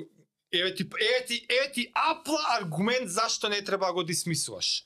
Еве 0.52 0.75
ти 0.75 0.83
еве 0.83 1.25
ти 1.27 1.47
еве 1.49 1.73
ти 1.73 1.93
апла 1.94 2.39
аргумент 2.60 3.10
зашто 3.10 3.49
не 3.49 3.65
треба 3.65 3.86
да 3.86 3.93
го 3.93 4.02
дисмисуваш. 4.02 4.85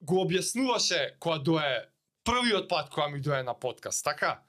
Го 0.00 0.24
објаснуваше 0.24 1.18
кога 1.18 1.38
дое 1.38 1.90
првиот 2.24 2.68
пат 2.68 2.90
кога 2.90 3.08
ми 3.08 3.20
дое 3.20 3.42
на 3.42 3.54
подкаст, 3.58 4.04
така? 4.04 4.42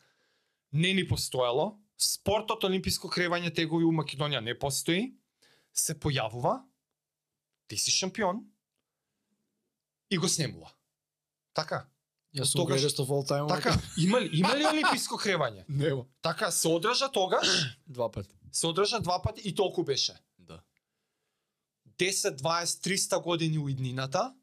Не 0.74 0.94
ни 0.94 1.08
постоело. 1.08 1.81
Спортот 2.02 2.64
олимписко 2.64 3.10
кревање 3.10 3.54
тегови 3.54 3.86
у 3.86 3.92
Македонија 3.92 4.40
не 4.40 4.58
постои. 4.58 5.12
Се 5.74 5.94
појавува. 5.96 6.64
Ти 7.68 7.78
си 7.78 7.92
шампион. 7.92 8.42
И 10.10 10.18
го 10.18 10.28
снемува. 10.28 10.72
Така. 11.54 11.86
Јас 12.34 12.44
сум 12.46 12.62
тогаш- 12.62 12.82
greatest 12.82 13.00
of 13.00 13.08
all 13.08 13.24
time. 13.24 13.48
Така, 13.48 13.76
има 13.98 14.20
ли, 14.22 14.30
има 14.40 14.56
ли 14.56 14.66
олимписко 14.66 15.16
кревање? 15.16 15.64
Нема. 15.70 16.06
Така, 16.22 16.52
се 16.52 16.68
одржа 16.68 17.12
тогаш, 17.12 17.48
Два 17.88 18.12
пати. 18.12 18.36
се 18.52 18.68
одржа 18.68 19.00
два 19.00 19.22
пати 19.22 19.42
и 19.46 19.56
толку 19.56 19.84
беше. 19.84 20.14
Да. 20.38 20.62
10, 21.98 22.38
20, 22.38 22.66
300 22.88 23.24
години 23.24 23.58
у 23.58 23.70
иднината, 23.70 24.36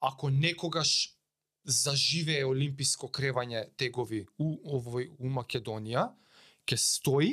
ако 0.00 0.30
некогаш 0.30 1.17
заживее 1.68 2.46
олимписко 2.48 3.10
кревање 3.12 3.66
тегови 3.76 4.24
у 4.40 4.54
овој 4.78 5.10
у 5.20 5.28
Македонија, 5.28 6.08
ќе 6.64 6.78
стои 6.80 7.32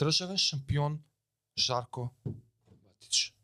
државен 0.00 0.40
шампион 0.40 0.96
Жарко 1.60 2.08
Батич. 2.24 3.34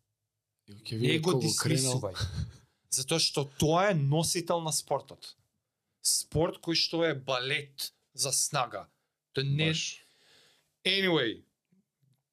Не 0.97 1.19
го 1.21 1.37
дисмисувај. 1.43 2.17
Затоа 2.97 3.21
што 3.21 3.45
тоа 3.61 3.91
е 3.91 3.99
носител 4.01 4.65
на 4.65 4.73
спортот. 4.73 5.35
Спорт 6.01 6.63
кој 6.65 6.81
што 6.81 7.05
е 7.05 7.13
балет 7.15 7.93
за 8.15 8.33
снага. 8.33 8.87
Тоа 9.37 9.45
не 9.45 9.69
Баш. 9.75 10.01
Anyway, 10.87 11.43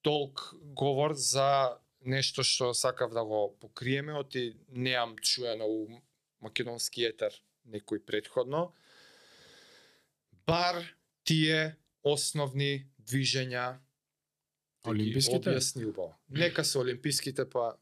толк 0.02 0.54
говор 0.62 1.18
за 1.20 1.80
нешто 2.06 2.44
што 2.48 2.72
сакав 2.74 3.12
да 3.12 3.26
го 3.26 3.58
покриеме, 3.60 4.14
оти 4.14 4.54
неам 4.70 5.18
чуено 5.20 5.68
у 5.68 6.02
македонски 6.40 7.04
етер 7.04 7.34
некој 7.66 8.04
предходно. 8.06 8.72
Бар 10.48 10.84
тие 11.24 11.76
основни 12.04 12.90
движења 13.00 13.80
да 14.84 14.90
Олимписките? 14.92 15.50
Објасни 15.50 15.86
убаво. 15.88 16.16
Нека 16.30 16.64
се 16.64 16.80
олимписките 16.80 17.46
па 17.50 17.74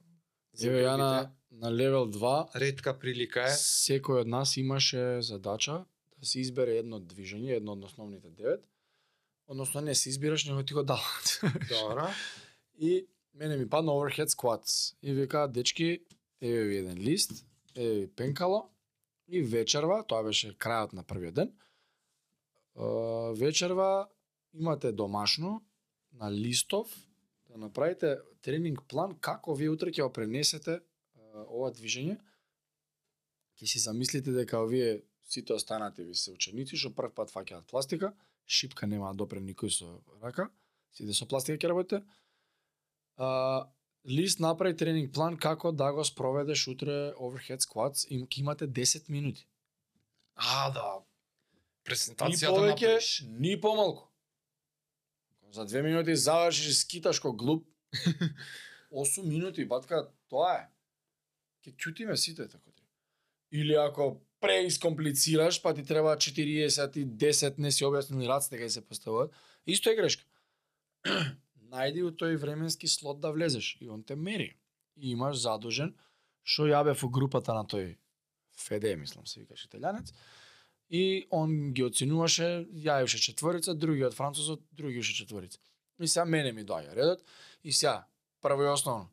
Еве 0.59 0.83
ја 0.83 0.97
на, 0.99 1.31
на 1.51 1.71
левел 1.71 2.09
2 2.11 2.59
ретка 2.59 2.93
прилика 2.99 3.47
е. 3.47 3.55
секој 3.55 4.25
од 4.25 4.27
нас 4.27 4.57
имаше 4.57 5.21
задача 5.23 5.85
да 6.17 6.27
се 6.27 6.41
избере 6.41 6.77
едно 6.81 6.99
движење, 6.99 7.55
едно 7.57 7.73
од 7.73 7.85
основните 7.87 8.29
девет. 8.29 8.65
Односно 9.47 9.81
не 9.81 9.95
се 9.95 10.09
избираш, 10.09 10.45
него 10.45 10.63
ти 10.63 10.73
го 10.73 10.83
дават. 10.83 11.41
Добро. 11.69 12.07
И 12.79 13.07
мене 13.33 13.57
ми 13.57 13.69
падна 13.69 13.91
overhead 13.91 14.27
squats. 14.27 14.95
И 15.01 15.13
вика, 15.13 15.47
дечки, 15.47 16.03
еве 16.41 16.63
ви 16.63 16.77
еден 16.77 16.97
лист, 16.97 17.45
еве 17.75 17.93
ви 17.93 18.07
пенкало, 18.07 18.69
и 19.31 19.41
вечерва, 19.41 20.01
тоа 20.03 20.23
беше 20.27 20.51
крајот 20.59 20.93
на 20.93 21.03
првиот 21.07 21.37
ден, 21.39 21.51
вечерва 23.39 24.09
имате 24.53 24.91
домашно, 24.91 25.61
на 26.13 26.31
листов, 26.31 26.91
да 27.49 27.57
направите 27.57 28.17
тренинг 28.41 28.81
план 28.87 29.15
како 29.19 29.55
вие 29.55 29.71
утре 29.71 29.91
ќе 29.91 30.03
го 30.03 30.11
пренесете 30.13 30.79
ова 31.47 31.71
движење. 31.71 32.17
Ќе 33.59 33.69
си 33.73 33.79
замислите 33.79 34.33
дека 34.35 34.63
вие 34.67 35.01
сите 35.23 35.53
останати 35.53 36.03
ви 36.03 36.15
се 36.15 36.33
ученици 36.35 36.75
што 36.75 36.91
прв 36.95 37.13
пат 37.15 37.31
фаќаат 37.31 37.67
пластика, 37.71 38.11
шипка 38.45 38.87
нема 38.87 39.11
да 39.13 39.23
допре 39.23 39.39
никој 39.39 39.71
со 39.71 40.01
рака, 40.23 40.49
сите 40.91 41.15
со 41.15 41.27
пластика 41.27 41.59
ќе 41.59 41.71
работите. 41.71 42.03
А, 43.15 43.67
лист 44.09 44.39
направи 44.39 44.77
тренинг 44.77 45.13
план 45.13 45.37
како 45.37 45.71
да 45.71 45.91
го 45.93 46.05
спроведеш 46.05 46.67
утре 46.67 47.13
overhead 47.13 47.61
squats 47.61 48.07
и 48.07 48.27
имате 48.39 48.67
10 48.67 49.09
минути. 49.09 49.47
А, 50.35 50.71
да. 50.71 50.99
Ни 50.99 51.85
Презентацијата 51.85 52.55
повеќе, 52.55 52.71
направиш. 52.71 53.23
ни 53.27 53.61
помалку. 53.61 54.07
За 55.51 55.65
две 55.65 55.81
минути 55.81 56.15
завршиш 56.15 56.67
и 56.67 56.73
скиташ 56.73 57.19
ко 57.19 57.33
глуп. 57.33 57.67
8 58.91 59.23
минути, 59.23 59.65
батка, 59.65 60.09
тоа 60.29 60.53
е. 60.55 60.67
Ке 61.63 61.71
ќутиме 61.71 62.15
сите 62.15 62.47
така 62.47 62.71
ти. 62.71 62.83
Или 63.51 63.73
ако 63.73 64.21
преискомплицираш, 64.39 65.61
па 65.61 65.73
ти 65.73 65.83
треба 65.83 66.15
40 66.17 66.97
и 66.97 67.05
10 67.05 67.59
не 67.59 67.71
си 67.71 67.85
објаснили 67.85 68.27
раците 68.27 68.57
кај 68.57 68.67
се 68.67 68.81
поставуваат, 68.81 69.31
исто 69.65 69.91
е 69.91 69.95
грешка. 69.95 70.25
Најди 71.71 72.03
у 72.03 72.11
тој 72.11 72.35
временски 72.35 72.87
слот 72.91 73.21
да 73.23 73.31
влезеш 73.31 73.77
и 73.79 73.89
он 73.89 74.03
те 74.03 74.15
мери. 74.15 74.57
И 74.95 75.11
имаш 75.15 75.37
задужен, 75.39 75.95
што 76.43 76.67
ја 76.67 76.83
бев 76.83 76.99
во 77.03 77.09
групата 77.09 77.55
на 77.55 77.63
тој 77.63 77.95
ФД, 78.59 78.95
мислам 78.99 79.25
се 79.25 79.41
викаш 79.41 79.67
италјанец, 79.69 80.11
и 80.89 81.27
он 81.31 81.71
ги 81.73 81.85
оценуваше, 81.87 82.67
ја 82.67 82.99
јавеше 82.99 83.21
четворица, 83.23 83.73
другиот 83.73 84.13
французот, 84.13 84.65
други 84.71 84.99
еше 84.99 85.15
четворица. 85.15 85.59
И 85.99 86.07
сега 86.07 86.25
мене 86.25 86.51
ми 86.51 86.65
доаѓа 86.65 86.95
редот, 86.95 87.23
и 87.63 87.71
сега, 87.71 88.05
прво 88.41 88.63
и 88.63 88.67
основно, 88.67 89.09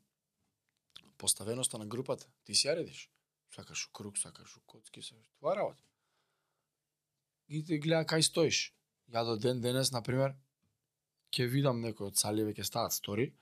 поставеноста 1.19 1.79
на 1.79 1.87
групата, 1.87 2.27
ти 2.45 2.55
си 2.55 2.69
ја 2.69 2.77
редиш. 2.81 3.11
Сакаш 3.55 3.87
у 3.87 3.93
круг, 3.93 4.19
сакаш 4.19 4.57
у 4.57 4.61
коцки, 4.67 5.03
сакаш 5.03 5.31
това 5.39 5.57
работа. 5.57 5.83
И 7.49 7.65
ти 7.65 7.79
гледа 7.79 8.05
кај 8.05 8.21
стоиш. 8.21 8.75
Ја 9.09 9.25
до 9.25 9.37
ден 9.37 9.61
денес, 9.61 9.93
например, 9.93 10.35
ќе 11.33 11.49
видам 11.49 11.83
некој 11.85 12.13
од 12.13 12.17
саливе 12.17 12.55
ќе 12.57 12.65
стават 12.65 12.97
стори 12.97 13.33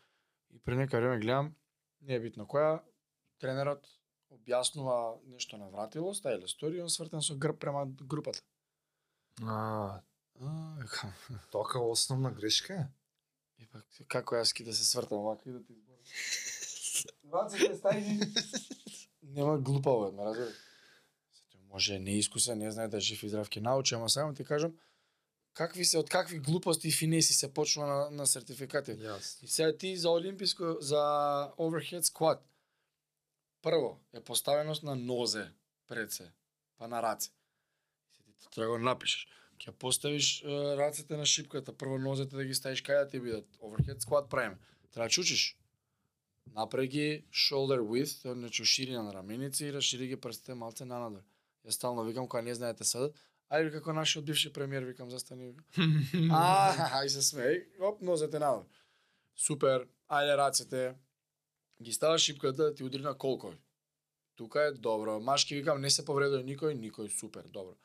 и 0.51 0.59
пред 0.59 0.79
нека 0.79 0.99
време 0.99 1.21
гледам, 1.21 1.55
не 2.01 2.17
е 2.17 2.21
битно 2.21 2.47
која, 2.47 2.81
тренерот 3.43 3.87
објаснува 4.31 5.21
нешто 5.31 5.59
на 5.61 5.71
вратило, 5.71 6.13
стајле 6.15 6.49
стори, 6.51 6.83
он 6.83 6.91
свртен 6.91 7.23
со 7.23 7.37
грб 7.37 7.61
према 7.61 7.87
групата. 7.87 8.43
А, 9.43 10.01
А, 10.41 10.85
тока 11.51 11.81
основна 11.81 12.31
грешка 12.31 12.75
е. 12.75 12.87
и 13.63 13.67
пак, 13.67 13.85
како 14.09 14.37
јас 14.37 14.53
ки 14.53 14.65
да 14.65 14.75
се 14.77 14.85
свртам 14.85 15.25
вака 15.25 15.49
и 15.49 15.53
да 15.53 15.63
ти 15.65 15.73
изборам. 15.73 16.03
Рацете 17.33 17.77
стајни. 17.81 18.27
Нема 19.23 19.59
глупаво, 19.59 20.13
ме. 20.13 20.35
Сето 21.33 21.59
може 21.69 21.99
неискусен, 21.99 22.59
не 22.59 22.71
знае 22.71 22.89
да 22.89 23.01
жив 23.01 23.23
и 23.23 23.29
здрав 23.33 23.49
ќе 23.49 23.61
научи, 23.61 23.95
ама 23.95 24.11
само 24.11 24.35
ти 24.35 24.45
кажам, 24.45 24.77
какви 25.57 25.85
се 25.85 25.99
од 25.99 26.11
какви 26.13 26.39
глупости 26.39 26.89
и 26.89 26.93
финеси 26.93 27.35
се 27.35 27.49
почнува 27.55 27.89
на, 27.89 28.11
на 28.11 28.27
сертификати. 28.27 28.93
Јас. 29.01 29.45
И 29.45 29.49
сега 29.49 29.73
ти 29.77 29.97
за 29.97 30.11
олимписко, 30.11 30.77
за 30.81 31.01
overhead 31.59 32.05
squat, 32.05 32.39
прво 33.63 33.97
е 34.13 34.21
поставеност 34.21 34.83
на 34.83 34.97
нозе 34.97 35.49
пред 35.89 36.13
се, 36.13 36.31
па 36.79 36.89
на 36.89 37.03
раце. 37.03 37.31
Се 38.11 38.23
ти 38.23 38.51
треба 38.51 38.73
да 38.73 38.79
го 38.79 38.85
напишеш. 38.85 39.29
Ќе 39.57 39.73
поставиш 39.73 40.43
е, 40.45 40.77
рацете 40.77 41.17
на 41.17 41.27
шипката, 41.27 41.73
прво 41.73 41.99
нозете 41.99 42.37
да 42.37 42.45
ги 42.45 42.55
ставиш 42.55 42.83
кај 42.85 43.05
да 43.05 43.09
ти 43.09 43.21
бидат. 43.21 43.49
Overhead 43.61 44.05
squat 44.05 44.29
правиме. 44.29 44.59
Треба 44.93 45.07
да 45.07 45.11
чучиш. 45.11 45.57
Направи 46.53 46.89
ги 46.89 47.25
shoulder 47.33 47.81
width, 47.81 48.33
значи 48.33 48.65
ширина 48.65 49.03
на 49.03 49.15
раменици 49.15 49.65
и 49.65 49.73
расшири 49.73 50.07
ги 50.07 50.21
прстите 50.21 50.55
малце 50.55 50.85
нанадвор. 50.85 51.25
Ја 51.65 51.71
стално 51.71 52.05
викам 52.05 52.29
кога 52.29 52.43
не 52.43 52.55
знаете 52.55 52.85
седат, 52.85 53.17
ајде 53.51 53.73
како 53.79 53.93
нашиот 53.93 54.25
бивши 54.25 54.53
премиер 54.53 54.85
викам 54.85 55.11
застани. 55.11 55.53
А, 56.31 56.99
ај 57.01 57.09
се 57.13 57.23
смеј, 57.23 57.61
оп, 57.81 58.03
нозете 58.03 58.39
надвор. 58.43 58.67
Супер, 59.37 59.87
ајде 60.09 60.37
рацете, 60.37 60.83
ги 61.83 61.93
ставаш 61.93 62.23
шипката 62.23 62.75
ти 62.75 62.85
удри 62.85 63.03
на 63.03 63.15
колкови. 63.15 63.57
Тука 64.37 64.63
е 64.69 64.73
добро. 64.73 65.21
Машки 65.21 65.55
викам 65.55 65.81
не 65.81 65.91
се 65.91 66.05
повредува 66.05 66.45
никој, 66.45 66.77
никој 66.77 67.09
супер, 67.09 67.49
добро. 67.49 67.77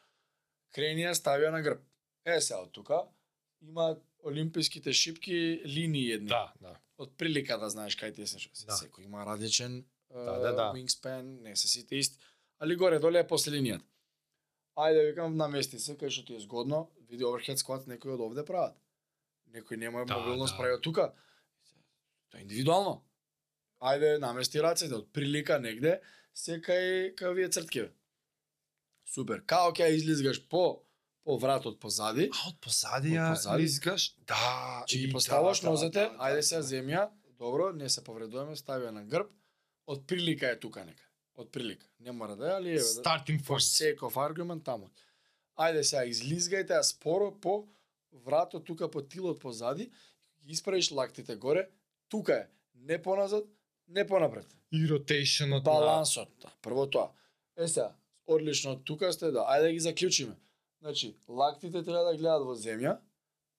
Крени 0.75 1.05
ја 1.07 1.15
ставија 1.15 1.51
на 1.51 1.61
грб. 1.61 1.81
Е 2.25 2.41
се 2.41 2.55
од 2.55 2.71
тука 2.71 3.03
има 3.61 3.95
олимписките 4.25 4.93
шипки 4.93 5.61
линии 5.65 6.11
едни. 6.11 6.27
Да, 6.27 6.53
да. 6.61 6.75
Од 6.97 7.15
прилика 7.17 7.57
да 7.57 7.69
знаеш 7.69 7.95
кај 7.97 8.13
ти 8.15 8.27
се. 8.27 8.37
Да. 8.65 8.75
Секој 8.77 9.05
има 9.05 9.25
различен 9.25 9.83
Да, 10.11 10.39
да, 10.39 10.51
да. 10.51 10.71
wingspan, 10.75 11.21
не 11.41 11.55
се 11.55 11.67
сите 11.67 11.95
исти. 11.95 12.17
Али 12.59 12.75
горе 12.75 12.99
доле 12.99 13.19
е 13.19 13.27
после 13.27 13.51
линијата. 13.51 13.85
Ајде 14.81 15.03
викам 15.11 15.35
намести 15.37 15.79
се 15.79 15.93
кај 15.99 16.09
што 16.09 16.25
ти 16.25 16.35
е 16.35 16.41
згодно, 16.41 16.87
види 17.09 17.23
overhead 17.27 17.59
squat 17.61 17.85
некој 17.89 18.15
од 18.15 18.23
овде 18.27 18.45
прават. 18.47 18.75
Некој 19.53 19.77
нема 19.77 20.05
Да, 20.05 20.17
мобилност 20.17 20.55
да. 20.55 20.57
прави 20.57 20.73
од 20.79 20.81
тука. 20.81 21.11
Тоа 22.31 22.39
е 22.39 22.45
индивидуално. 22.45 23.01
Ајде 23.81 24.17
намести 24.19 24.61
рацете 24.61 24.95
од 24.95 25.09
прилика 25.13 25.59
негде, 25.59 25.99
се 26.33 26.59
кај 26.61 27.13
кај 27.15 27.29
овие 27.31 27.49
црткиве. 27.49 27.91
Супер. 29.05 29.43
Као 29.45 29.73
ќе 29.73 29.91
излизгаш 29.91 30.47
по 30.47 30.81
по 31.23 31.37
вратот 31.37 31.79
позади, 31.79 32.31
А 32.33 32.49
од 32.49 32.55
позади 32.59 33.11
ја 33.13 33.27
позади? 33.35 33.63
изгаш? 33.63 34.15
Да. 34.25 34.81
Ќе 34.87 34.97
ги 34.97 35.03
и 35.03 35.11
поставаш 35.13 35.59
да, 35.59 35.65
да, 35.65 35.69
нозете, 35.69 35.99
да, 35.99 36.17
ајде 36.17 36.35
да, 36.35 36.43
сега 36.43 36.61
да. 36.61 36.67
земја, 36.67 37.03
добро, 37.37 37.71
не 37.73 37.89
се 37.89 38.03
повредуваме, 38.03 38.55
стави 38.55 38.85
ја 38.85 38.91
на 38.91 39.03
грб, 39.05 39.29
од 39.85 40.07
прилика 40.07 40.49
е 40.49 40.59
тука 40.59 40.85
нека. 40.85 41.03
Отприлика. 41.35 41.85
Не 41.99 42.11
мора 42.11 42.35
да 42.35 42.47
е, 42.47 42.51
али 42.51 42.69
еве. 42.69 42.77
да- 42.77 42.83
Starting 42.83 43.39
for 43.39 43.59
sake 43.59 43.99
of 43.99 44.13
argument 44.13 44.63
таму. 44.63 44.89
Ајде 45.57 45.81
сега 45.81 46.05
излизгајте 46.05 46.69
ја 46.69 46.81
споро 46.81 47.31
по 47.33 47.67
врато 48.13 48.59
тука 48.59 48.87
по 48.87 49.01
тилот 49.01 49.39
позади, 49.39 49.91
ги 50.41 50.51
исправиш 50.51 50.91
лактите 50.91 51.35
горе, 51.35 51.69
тука 52.09 52.33
е, 52.33 52.47
не 52.75 53.01
поназад, 53.01 53.45
не 53.87 54.07
понапред. 54.07 54.45
И 54.71 54.87
ротейшнот 54.87 55.49
на... 55.65 55.71
Балансот, 55.71 56.29
да, 56.41 56.49
прво 56.61 56.87
тоа. 56.87 57.09
Е 57.57 57.67
сега, 57.67 57.93
одлично, 58.27 58.79
тука 58.79 59.13
сте, 59.13 59.25
да, 59.27 59.39
ајде 59.41 59.61
да 59.61 59.71
ги 59.71 59.79
заклучиме. 59.79 60.35
Значи, 60.81 61.15
лактите 61.29 61.83
треба 61.83 62.03
да 62.03 62.17
гледат 62.17 62.43
во 62.43 62.55
земја, 62.55 62.97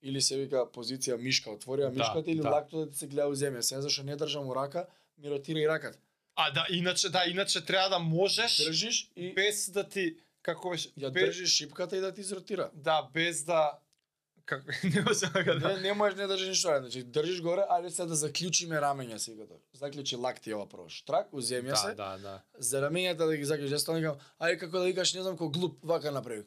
или 0.03 0.21
се 0.21 0.37
вика 0.37 0.57
позиција 0.67 1.17
мишка, 1.17 1.51
отворија 1.51 1.81
Да, 1.83 1.91
мишката, 1.93 2.31
или 2.31 2.41
да. 2.41 2.51
лактот 2.51 2.91
да 2.91 2.97
се 2.97 3.07
гледа 3.07 3.29
у 3.29 3.35
земја. 3.35 3.61
Сега 3.61 3.81
зашто 3.81 4.03
не 4.03 4.17
држам 4.17 4.49
у 4.49 4.55
рака, 4.55 4.87
ми 5.19 5.31
ротира 5.31 5.61
и 5.61 5.69
раката. 5.69 5.99
А 6.37 6.51
да, 6.51 6.67
иначе 6.71 7.11
да, 7.11 7.25
иначе 7.27 7.65
треба 7.65 7.89
да 7.89 7.99
можеш 7.99 8.57
Држиш 8.57 9.11
и 9.17 9.35
без 9.35 9.71
да 9.71 9.89
ти 9.89 10.17
како 10.43 10.71
беше 10.71 10.89
ја 10.99 11.13
без, 11.13 11.29
држиш 11.37 11.57
шипката 11.57 11.97
и 11.97 12.01
да 12.01 12.13
ти 12.15 12.21
изротира. 12.21 12.71
да 12.75 13.09
без 13.15 13.45
да 13.45 13.79
како 14.47 14.65
не 14.95 15.03
може 15.03 15.27
да 15.27 15.69
Не, 15.69 15.81
не 15.81 15.93
можеш 15.93 16.17
не 16.19 16.27
држиш 16.27 16.49
ништо, 16.49 16.79
значи 16.81 17.03
држиш 17.05 17.41
горе, 17.41 17.67
ајде 17.71 17.89
сега 17.89 18.07
да 18.07 18.17
заклучиме 18.17 18.81
рамења 18.81 19.19
се 19.19 19.33
вика 19.33 19.47
тоа. 19.47 19.61
Заклучи 19.75 20.17
лакти 20.17 20.55
ова 20.55 20.67
прво. 20.67 20.89
Штрак 20.89 21.33
у 21.33 21.41
земја 21.41 21.77
да, 21.77 21.77
се, 21.77 21.95
да, 21.95 22.19
да. 22.19 22.41
за 22.59 22.83
рамењата 22.83 23.27
да 23.27 23.37
ги 23.37 23.45
заклучиш. 23.45 23.77
Јас 23.77 23.87
тоа 23.87 24.01
викам, 24.01 24.19
ајде 24.41 24.59
како 24.59 24.79
да 24.79 24.85
викаш, 24.89 25.15
не 25.15 25.23
знам 25.23 25.39
кој 25.39 25.53
глуп 25.53 25.79
вака 25.85 26.11
направи. 26.11 26.47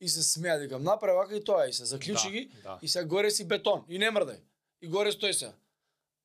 И 0.00 0.08
се 0.08 0.22
смеа, 0.22 0.58
викам, 0.58 0.82
направи 0.82 1.16
вака 1.16 1.36
и 1.36 1.44
тоа 1.44 1.68
и 1.68 1.72
се 1.72 1.84
заклучи 1.84 2.26
да, 2.26 2.30
ги 2.30 2.50
Да. 2.62 2.78
и 2.82 2.88
сега 2.88 3.04
горе 3.04 3.30
си 3.30 3.44
бетон 3.44 3.84
и 3.88 3.98
не 3.98 4.10
мрдај. 4.10 4.40
И 4.82 4.88
горе 4.88 5.12
стои 5.12 5.34
се. 5.34 5.52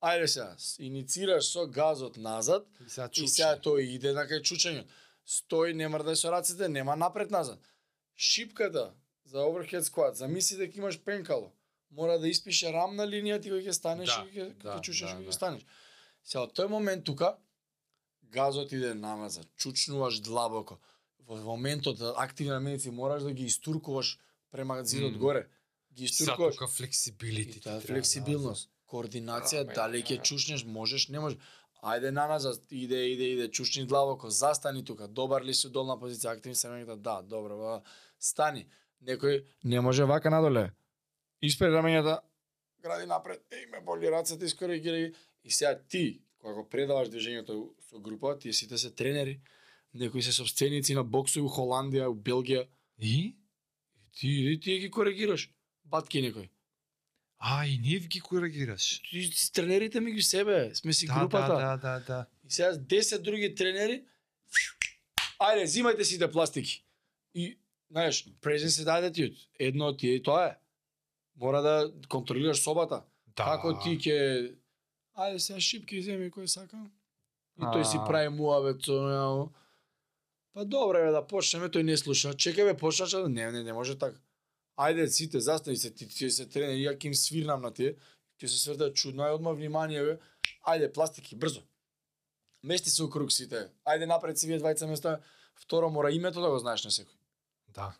Ајде 0.04 0.26
сега, 0.28 0.56
иницираш 0.78 1.46
со 1.48 1.66
газот 1.66 2.16
назад 2.16 2.66
И 2.86 2.90
сега 2.90 3.08
и 3.16 3.28
сега 3.28 3.52
тој 3.56 3.86
иде 3.96 4.12
на 4.12 4.26
кај 4.28 4.42
чучењето. 4.44 4.88
Стои, 5.24 5.72
не 5.72 5.88
мрдај 5.88 6.16
со 6.20 6.30
раците, 6.30 6.68
нема 6.68 6.96
напред 6.96 7.30
назад. 7.30 7.60
Шипката 8.16 8.92
за 9.24 9.38
overhead 9.38 9.86
squat, 9.88 10.12
замисли 10.12 10.56
дека 10.56 10.78
имаш 10.78 11.00
пенкало. 11.00 11.52
Мора 11.90 12.18
да 12.18 12.28
испише 12.28 12.72
рамна 12.72 13.06
линија 13.06 13.40
ти 13.42 13.48
кој 13.54 13.64
ќе 13.64 13.72
станеш 13.72 14.10
Да, 14.12 14.26
и 14.28 14.36
ќе 14.36 14.46
да, 14.62 14.80
чучеш 14.80 15.08
да, 15.10 15.20
и 15.20 15.24
ќе 15.24 15.32
да. 15.32 15.32
станеш. 15.32 15.62
Сега 16.24 16.42
од 16.44 16.52
тој 16.58 16.68
момент 16.68 17.04
тука 17.04 17.36
газот 18.34 18.72
иде 18.72 18.94
намаза, 18.94 19.44
чучнуваш 19.56 20.20
длабоко. 20.20 20.78
Во 21.24 21.38
моментот 21.40 21.98
да 21.98 22.12
активна 22.18 22.60
медици 22.60 22.90
мораш 22.90 23.22
да 23.22 23.32
ги 23.32 23.44
истуркуваш 23.44 24.18
према 24.50 24.84
зидот 24.84 25.12
Мм. 25.12 25.18
горе. 25.18 25.48
Ги 25.94 26.04
истуркуваш. 26.04 26.54
тука 26.54 26.68
флексибилити. 26.68 27.60
Тоа 27.60 27.76
е 27.76 27.80
флексибилност. 27.80 28.70
Координација, 28.94 29.64
Аме, 29.64 29.74
дали 29.74 30.02
ќе 30.02 30.18
аме. 30.18 30.24
чучнеш, 30.30 30.64
можеш, 30.64 31.08
не 31.08 31.20
можеш. 31.20 31.38
Ајде 31.82 32.10
на 32.10 32.28
назад, 32.28 32.62
иде, 32.70 33.00
иде, 33.12 33.26
иде, 33.34 33.48
чучни 33.50 33.84
длабоко, 33.86 34.30
застани 34.30 34.84
тука, 34.84 35.08
добар 35.08 35.42
ли 35.44 35.54
си 35.54 35.68
долна 35.68 35.98
позиција, 36.00 36.36
активни 36.36 36.54
се 36.54 36.68
да, 36.96 37.22
добро, 37.22 37.58
ба, 37.58 37.82
стани. 38.18 38.66
Некој 39.02 39.44
не 39.64 39.80
може 39.80 40.04
вака 40.04 40.30
надоле. 40.30 40.70
Испре 41.42 41.68
рамењата, 41.68 42.20
гради 42.80 43.06
напред, 43.06 43.42
еј 43.50 43.70
ме 43.72 43.80
боли 43.80 44.08
рацете, 44.08 44.46
искоригирај 44.46 45.08
ги. 45.08 45.14
И 45.44 45.50
сега 45.50 45.78
ти, 45.88 46.22
кога 46.38 46.54
го 46.54 46.68
предаваш 46.68 47.08
движењето 47.08 47.74
со 47.90 48.00
група, 48.00 48.38
тие 48.38 48.52
сите 48.52 48.78
се 48.78 48.90
тренери, 48.90 49.40
некои 49.94 50.22
се 50.22 50.32
собственици 50.32 50.94
на 50.94 51.04
боксу 51.04 51.44
у 51.44 51.48
Холандија, 51.48 52.08
у 52.08 52.14
Белгија, 52.16 52.68
И? 52.98 53.14
и 53.14 53.36
ти, 54.12 54.28
и 54.28 54.60
ти 54.60 54.78
ги 54.78 54.90
коригираш. 54.90 55.50
Батки 55.84 56.22
некој. 56.22 56.48
А, 57.38 57.66
и 57.66 57.78
ние 57.78 57.98
ги 57.98 58.20
коригираш. 58.20 59.00
Ти- 59.10 59.30
ти- 59.30 59.52
тренерите 59.52 60.00
ми 60.00 60.12
ги 60.12 60.22
себе, 60.22 60.74
сме 60.74 60.92
си 60.92 61.06
Да, 61.06 61.14
групата. 61.14 61.54
да, 61.54 61.76
да, 61.76 61.76
да, 61.76 62.04
да. 62.06 62.26
И 62.46 62.50
сега 62.50 62.72
10 62.72 63.18
други 63.22 63.54
тренери, 63.54 64.04
ајде, 65.40 65.64
зимајте 65.64 66.02
сите 66.02 66.30
пластики. 66.30 66.84
И, 67.34 67.58
знаеш, 67.90 68.28
презен 68.40 68.70
се 68.70 68.84
даде 68.84 69.12
ти 69.12 69.36
едно 69.58 69.86
од 69.86 69.98
тие 69.98 70.14
и 70.14 70.22
тоа 70.22 70.46
е. 70.46 70.56
Мора 71.36 71.62
да 71.62 71.92
контролираш 72.08 72.62
собата. 72.62 73.02
Да. 73.36 73.44
Како 73.44 73.78
ти 73.82 73.98
ќе 73.98 74.54
Ајде 75.14 75.38
сега 75.38 75.60
шипки 75.60 76.02
земи 76.02 76.30
кој 76.30 76.46
сака. 76.46 76.90
И 77.58 77.62
тој 77.62 77.84
си 77.84 77.98
прави 78.06 78.28
со 78.82 78.92
него. 79.06 79.52
Па 80.54 80.64
добре 80.64 81.04
бе 81.04 81.10
да 81.10 81.26
почнеме, 81.26 81.68
тој 81.68 81.82
не 81.82 81.96
слуша. 81.96 82.34
Чекај 82.34 82.64
бе 82.64 82.76
почнача, 82.76 83.28
не, 83.28 83.50
не, 83.52 83.62
не 83.62 83.72
може 83.72 83.98
така. 83.98 84.18
Ајде 84.76 85.06
сите 85.06 85.40
застани 85.40 85.76
се 85.76 85.90
ти, 85.90 86.08
ти 86.08 86.30
се 86.30 86.46
тренери, 86.46 86.82
ја 86.86 86.96
ќе 86.98 87.06
им 87.06 87.14
свирнам 87.14 87.62
на 87.62 87.70
тие. 87.74 87.94
Ќе 88.40 88.50
се 88.50 88.58
сврта 88.58 88.90
чудно, 88.92 89.22
ај 89.22 89.36
одма 89.38 89.52
внимание 89.54 90.02
бе. 90.02 90.16
Ајде 90.66 90.92
пластики 90.92 91.36
брзо. 91.36 91.62
Мести 92.62 92.90
се 92.90 93.04
у 93.04 93.10
круг 93.10 93.32
сите. 93.32 93.68
Ајде 93.86 94.06
напред 94.10 94.38
си 94.38 94.46
вие 94.50 94.58
двајца 94.58 94.88
места. 94.90 95.20
Второ 95.54 95.90
мора 95.90 96.10
името 96.10 96.40
да 96.40 96.50
го 96.50 96.58
знаеш 96.58 96.84
на 96.84 96.90
секој. 96.90 97.14
Да. 97.74 97.92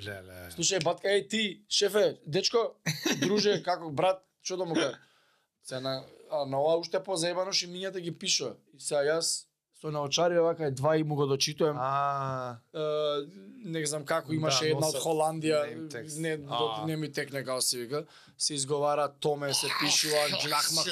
Леле. 0.00 0.48
Слушај, 0.56 0.84
батка, 0.84 1.08
еј 1.08 1.28
ти, 1.28 1.42
шефе, 1.68 2.20
дечко, 2.26 2.80
друже, 3.20 3.60
како 3.68 3.90
брат, 3.90 4.24
што 4.40 4.56
да 4.56 4.64
му 4.64 4.74
кажа? 4.74 4.96
Се 5.62 5.80
на 5.80 6.00
на 6.30 6.60
ова 6.62 6.76
уште 6.78 7.02
позаебано 7.02 7.52
ше 7.52 7.66
мињата 7.66 8.00
ги 8.00 8.12
пишува. 8.14 8.54
И 8.74 8.80
сега 8.80 9.02
јас 9.02 9.49
со 9.80 9.88
наочари 9.88 10.34
вака 10.36 10.64
е 10.64 10.70
два 10.72 10.96
и 10.96 11.02
му 11.02 11.14
го 11.14 11.26
дочитувам. 11.26 11.76
А, 11.78 12.56
Е, 12.74 12.80
не 13.64 13.86
знам 13.86 14.04
како 14.04 14.32
имаше 14.32 14.64
Да, 14.64 14.70
една 14.70 14.86
од 14.88 14.94
Холандија, 14.96 15.60
не 16.18 16.38
А. 16.48 16.86
не 16.86 16.96
ми 16.96 17.08
текне 17.10 17.44
како 17.44 17.60
се 17.60 17.78
вика. 17.78 18.04
Се 18.38 18.54
изговара 18.54 19.12
Томе, 19.20 19.54
се 19.54 19.66
пишува 19.80 20.16
Джахмах. 20.38 20.86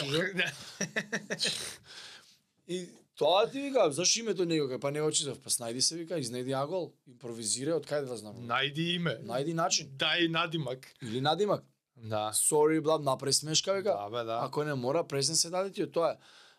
И 2.68 2.86
тоа 3.17 3.47
ти 3.47 3.60
вика, 3.60 3.91
зашо 3.91 4.20
името 4.20 4.44
него 4.44 4.68
кај 4.68 4.78
па 4.78 4.91
не 4.91 5.00
го 5.00 5.10
читав, 5.10 5.39
па 5.41 5.50
снајди 5.50 5.81
се 5.81 5.97
вика, 5.97 6.18
изнеди 6.18 6.52
агол, 6.52 6.92
импровизира, 7.08 7.76
од 7.76 7.86
каде 7.86 8.07
да 8.07 8.17
знам. 8.17 8.36
Најди 8.36 8.94
име. 8.94 9.17
Најди 9.23 9.55
начин 9.55 9.89
Дај 9.97 10.28
надимак. 10.28 10.86
или 11.02 11.20
надимак. 11.20 11.65
Да. 11.97 12.31
Sorry, 12.33 12.81
блам, 12.81 13.02
направи 13.02 13.33
смешка 13.33 13.73
вика. 13.75 13.91
Да, 13.92 14.10
бе, 14.10 14.25
да. 14.25 14.41
Ако 14.42 14.65
не 14.65 14.75
мора, 14.75 15.05
презен 15.05 15.36
се 15.36 15.50
даде 15.50 15.70
ти 15.73 15.91
тоа. 15.91 16.10
е. 16.10 16.17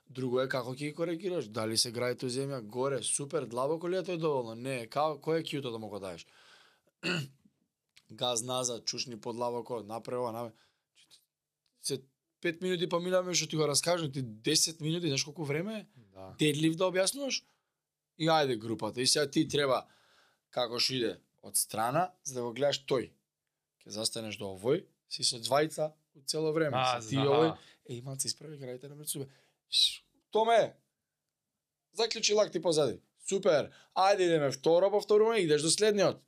Друго 0.10 0.42
е 0.42 0.50
како 0.50 0.74
ќе 0.74 0.90
ги 0.90 0.94
коригираш. 0.98 1.50
Дали 1.54 1.78
се 1.78 1.92
гради 1.94 2.18
тој 2.24 2.34
земја 2.34 2.62
горе, 2.66 3.04
супер, 3.06 3.46
длабоко 3.46 3.88
ли 3.88 4.00
е 4.00 4.06
тој 4.08 4.18
доволно? 4.18 4.56
Не, 4.58 4.88
како 4.90 5.20
кој 5.22 5.42
е 5.42 5.46
кјуто 5.46 5.72
да 5.72 5.78
му 5.78 5.90
го 5.90 6.00
даеш? 6.02 6.26
Газ 8.22 8.42
назад, 8.42 8.86
чушни 8.90 9.20
подлабоко, 9.22 9.84
направи 9.86 10.18
ова, 10.18 10.32
направи. 10.32 10.56
Се 11.82 12.02
5 12.42 12.62
минути 12.62 12.90
поминавме 12.90 13.36
што 13.38 13.50
ти 13.52 13.60
го 13.60 13.68
раскажам, 13.68 14.12
ти 14.12 14.24
10 14.24 14.82
минути, 14.82 15.08
знаеш 15.08 15.24
колку 15.24 15.46
време 15.46 15.80
е? 15.80 15.86
Да. 16.16 16.34
Дедлив 16.40 16.76
да 16.76 16.90
објаснуваш? 16.90 17.44
И 18.18 18.28
ајде 18.28 18.58
групата. 18.58 19.02
И 19.02 19.08
сега 19.08 19.30
ти 19.30 19.48
треба, 19.48 19.86
како 20.50 20.80
што 20.80 20.96
иде, 20.98 21.12
од 21.46 21.56
страна, 21.56 22.10
за 22.24 22.40
да 22.40 22.48
го 22.48 22.54
гледаш 22.54 22.82
тој. 22.90 23.12
Ке 23.84 23.94
застанеш 23.94 24.42
до 24.42 24.56
овој, 24.58 24.88
си 25.10 25.24
со 25.24 25.38
двајца 25.38 25.92
цело 26.26 26.52
време. 26.52 26.76
А, 26.76 26.98
Си 27.02 27.14
ти 27.14 27.22
овој, 27.22 27.54
а. 27.54 27.58
Еј, 27.90 28.02
малце 28.04 28.28
исправи 28.28 28.58
граѓате 28.58 28.90
на 28.90 29.06
себе. 29.06 29.30
Томе, 30.32 30.76
заклучи 31.94 32.34
лакти 32.34 32.62
позади. 32.62 33.00
Супер. 33.30 33.72
Ајде 33.96 34.26
идеме 34.26 34.52
второ, 34.52 34.92
повторуваме, 34.92 35.40
идеш 35.40 35.62
до 35.62 35.70
следниот. 35.70 36.22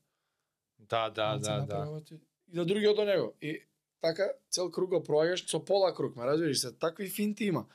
Да, 0.79 1.09
да, 1.09 1.37
да, 1.37 1.65
да. 1.65 2.01
ти. 2.03 2.13
И 2.51 2.55
до 2.55 2.65
другиот 2.65 2.95
до 2.95 3.05
него. 3.05 3.33
И 3.41 3.63
така 4.01 4.31
цел 4.49 4.71
круг 4.71 4.89
го 4.89 5.03
проаѓаш 5.03 5.49
со 5.49 5.59
пола 5.59 5.93
круг, 5.95 6.15
ме 6.15 6.25
разбираш 6.25 6.59
се, 6.59 6.71
такви 6.71 7.09
финти 7.09 7.45
има. 7.45 7.65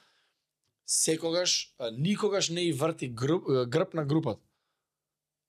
Секогаш, 0.87 1.75
никогаш 1.93 2.49
не 2.49 2.63
и 2.63 2.73
врти 2.73 3.09
груп, 3.09 3.45
грб 3.69 3.95
на 3.95 4.05
групата. 4.05 4.41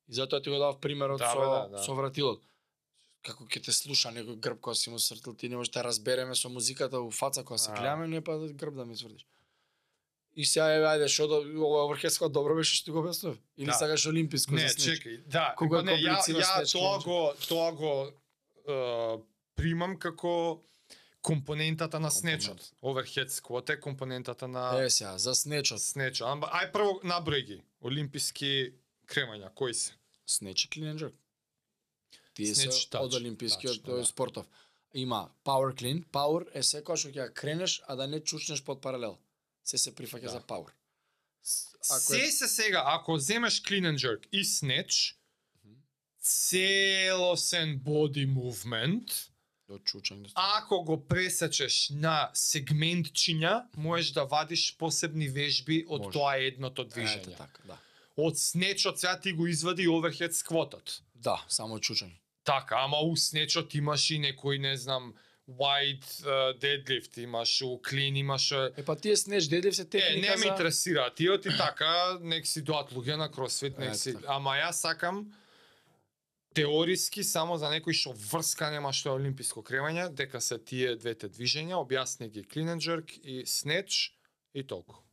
И 0.09 0.13
затоа 0.13 0.41
ти 0.41 0.49
го 0.49 0.57
дав 0.57 0.79
примерот 0.79 1.19
Да, 1.19 1.31
со, 1.31 1.39
да, 1.39 1.67
да. 1.67 1.83
со 1.83 1.93
вратилот. 1.93 2.41
Како 3.21 3.43
ќе 3.43 3.59
те 3.65 3.71
слуша 3.75 4.09
некој 4.09 4.39
грб 4.39 4.61
кога 4.61 4.75
си 4.75 4.89
му 4.89 4.99
свртил, 4.99 5.35
ти 5.35 5.49
не 5.49 5.57
можеш 5.57 5.73
да 5.73 5.83
разбереме 5.83 6.35
со 6.35 6.49
музиката 6.49 7.01
у 7.01 7.11
фаца 7.11 7.43
кога 7.43 7.57
се 7.57 7.71
гледаме, 7.71 8.07
не 8.07 8.23
па 8.23 8.37
да 8.37 8.53
грб 8.53 8.75
да 8.75 8.85
ми 8.85 8.97
свртиш. 8.97 9.25
И 10.37 10.45
сега 10.45 10.67
еве 10.69 10.85
ајде 10.85 11.07
што 11.09 11.25
до 11.25 11.37
ова 11.57 11.87
врхеско 11.87 12.29
добро 12.29 12.53
беше 12.55 12.75
што 12.75 12.93
го 12.93 13.01
објаснив. 13.01 13.37
Или 13.57 13.65
Да. 13.65 13.73
сакаш 13.73 14.05
олимписко 14.05 14.53
Не, 14.53 14.61
за 14.61 14.69
снеч? 14.69 14.99
чекај, 14.99 15.17
да, 15.27 15.55
Кога 15.57 15.77
па 15.77 15.83
не, 15.83 15.91
ја, 15.93 16.21
ја 16.21 16.71
тоа 16.71 16.99
го, 17.01 17.33
тоа 17.41 17.71
го 17.71 17.93
е, 18.67 19.17
примам 19.55 19.97
како 19.97 20.61
компонентата 21.21 21.99
на 21.99 22.09
Компонент. 22.09 22.41
снечот. 22.43 22.71
Overhead 22.83 23.29
squat 23.29 23.69
е 23.69 23.79
компонентата 23.79 24.47
на 24.47 24.77
Е 24.77 24.89
сега, 24.89 25.17
за 25.17 25.35
снечот. 25.35 25.81
снечот. 25.81 26.27
Ама, 26.27 26.47
Ај 26.47 26.71
прво 26.71 27.01
наброј 27.03 27.41
ги. 27.43 27.61
Олимписки 27.81 28.73
кремања, 29.07 29.49
кои 29.53 29.73
се? 29.73 29.91
Снеч 30.27 30.65
и 30.65 30.69
клин 30.69 30.83
and 30.87 30.99
jerk. 30.99 31.13
Тие 32.35 32.55
Снеч, 32.55 32.73
се 32.85 32.97
од 32.97 33.13
олимпискиот 33.13 33.81
да. 33.83 34.05
спортов. 34.05 34.45
Има 34.93 35.29
power 35.43 35.73
clean, 35.73 36.05
power 36.05 36.45
е 36.53 36.59
секоја 36.61 36.95
што 36.95 37.09
ќе 37.09 37.33
кренеш, 37.33 37.81
а 37.87 37.95
да 37.95 38.07
не 38.07 38.19
чучнеш 38.19 38.63
под 38.63 38.81
паралел. 38.81 39.17
Се 39.67 39.77
се 39.77 39.91
прифаќа 39.91 40.21
Да. 40.21 40.29
за 40.29 40.41
power. 40.41 40.71
С- 41.43 41.67
Се 41.99 42.19
е, 42.19 42.31
се 42.31 42.47
сега, 42.47 42.83
ако 42.87 43.17
земеш 43.19 43.61
clean 43.61 43.85
and 43.85 43.97
jerk 43.97 44.27
и 44.31 44.43
snatch, 44.45 45.15
целосен 46.21 47.79
body 47.79 48.27
movement, 48.29 49.29
до 49.69 49.79
ако 50.35 50.83
го 50.83 51.07
пресечеш 51.07 51.89
на 51.89 52.31
сегментчиња, 52.33 53.65
можеш 53.77 54.11
да 54.11 54.23
вадиш 54.23 54.77
посебни 54.77 55.27
вежби 55.29 55.85
од 55.89 56.01
Може. 56.01 56.13
тоа 56.13 56.35
едното 56.37 56.81
Ете 56.81 56.89
движење. 56.91 57.37
така, 57.37 57.63
да. 57.65 57.77
од 58.17 58.39
снечот 58.39 58.99
сега 58.99 59.19
ти 59.19 59.33
го 59.33 59.47
извади 59.47 59.87
оверхед 59.87 60.35
сквотот. 60.35 61.01
Да, 61.15 61.45
само 61.47 61.79
чучање. 61.79 62.15
Така, 62.43 62.75
ама 62.79 62.97
у 62.99 63.15
снечот 63.17 63.75
имаш 63.75 64.09
и 64.09 64.19
некој, 64.19 64.57
не 64.59 64.77
знам, 64.77 65.13
wide 65.47 66.05
uh, 66.23 66.53
deadlift, 66.59 67.17
имаш 67.17 67.61
у 67.61 67.81
клин, 67.81 68.15
имаш... 68.15 68.51
Е 68.51 68.83
па 68.85 68.95
тие 68.95 69.17
снеж 69.17 69.47
дедлив 69.47 69.75
се 69.75 69.81
Е, 69.81 69.85
техника 69.85 70.29
не 70.29 70.35
ме 70.35 70.37
за... 70.37 70.47
интересира. 70.47 71.13
Тие 71.15 71.41
ти 71.41 71.49
така, 71.57 72.17
нек 72.21 72.47
си 72.47 72.61
доат 72.61 72.91
луѓе 72.91 73.15
на 73.15 73.31
кросфит, 73.31 73.77
нек 73.77 73.95
си... 73.95 74.15
Ама 74.27 74.59
јас 74.59 74.71
сакам 74.71 75.31
теориски 76.53 77.23
само 77.23 77.57
за 77.57 77.69
некој 77.69 77.93
што 77.93 78.11
врска 78.11 78.71
нема 78.73 78.91
што 78.93 79.13
е 79.13 79.19
олимписко 79.21 79.61
кремање, 79.63 80.09
дека 80.09 80.41
се 80.41 80.57
тие 80.57 80.95
двете 80.97 81.29
движења, 81.29 81.77
објасни 81.79 82.29
ги 82.33 82.43
clean 82.43 82.73
and 82.73 82.81
jerk 82.81 83.13
и 83.23 83.45
snatch 83.45 84.11
и 84.53 84.63
толку. 84.63 85.03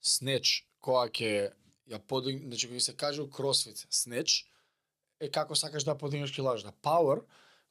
снеч 0.00 0.64
кога 0.80 1.08
ќе 1.08 1.52
ја 1.90 1.98
подиг, 1.98 2.40
значи 2.44 2.68
кога 2.68 2.80
се 2.80 2.96
каже 2.96 3.22
у 3.22 3.28
кросфит 3.30 3.86
снеч 3.90 4.46
е 5.20 5.28
како 5.28 5.54
сакаш 5.54 5.84
да 5.84 5.98
подигнеш 5.98 6.32
килажа. 6.32 6.72
Power 6.82 7.24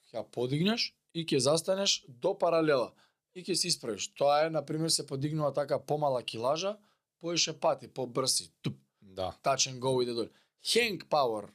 ќе 0.09 0.19
ја 0.19 0.25
подигнеш 0.29 0.93
и 1.13 1.25
ќе 1.25 1.37
застанеш 1.37 2.05
до 2.07 2.37
паралела 2.37 2.91
и 3.35 3.43
ќе 3.43 3.53
се 3.53 3.67
исправиш. 3.67 4.07
Тоа 4.13 4.45
е 4.45 4.49
на 4.49 4.65
пример 4.65 4.89
се 4.89 5.05
подигнува 5.07 5.53
така 5.53 5.79
помала 5.79 6.23
килажа, 6.23 6.77
поише 7.19 7.59
пати, 7.59 7.87
побрси, 7.87 8.51
туп, 8.61 8.77
Да. 9.01 9.33
and 9.43 9.79
go 9.79 10.03
иде 10.03 10.13
доле. 10.13 10.29
Hang 10.63 11.03
power 11.09 11.49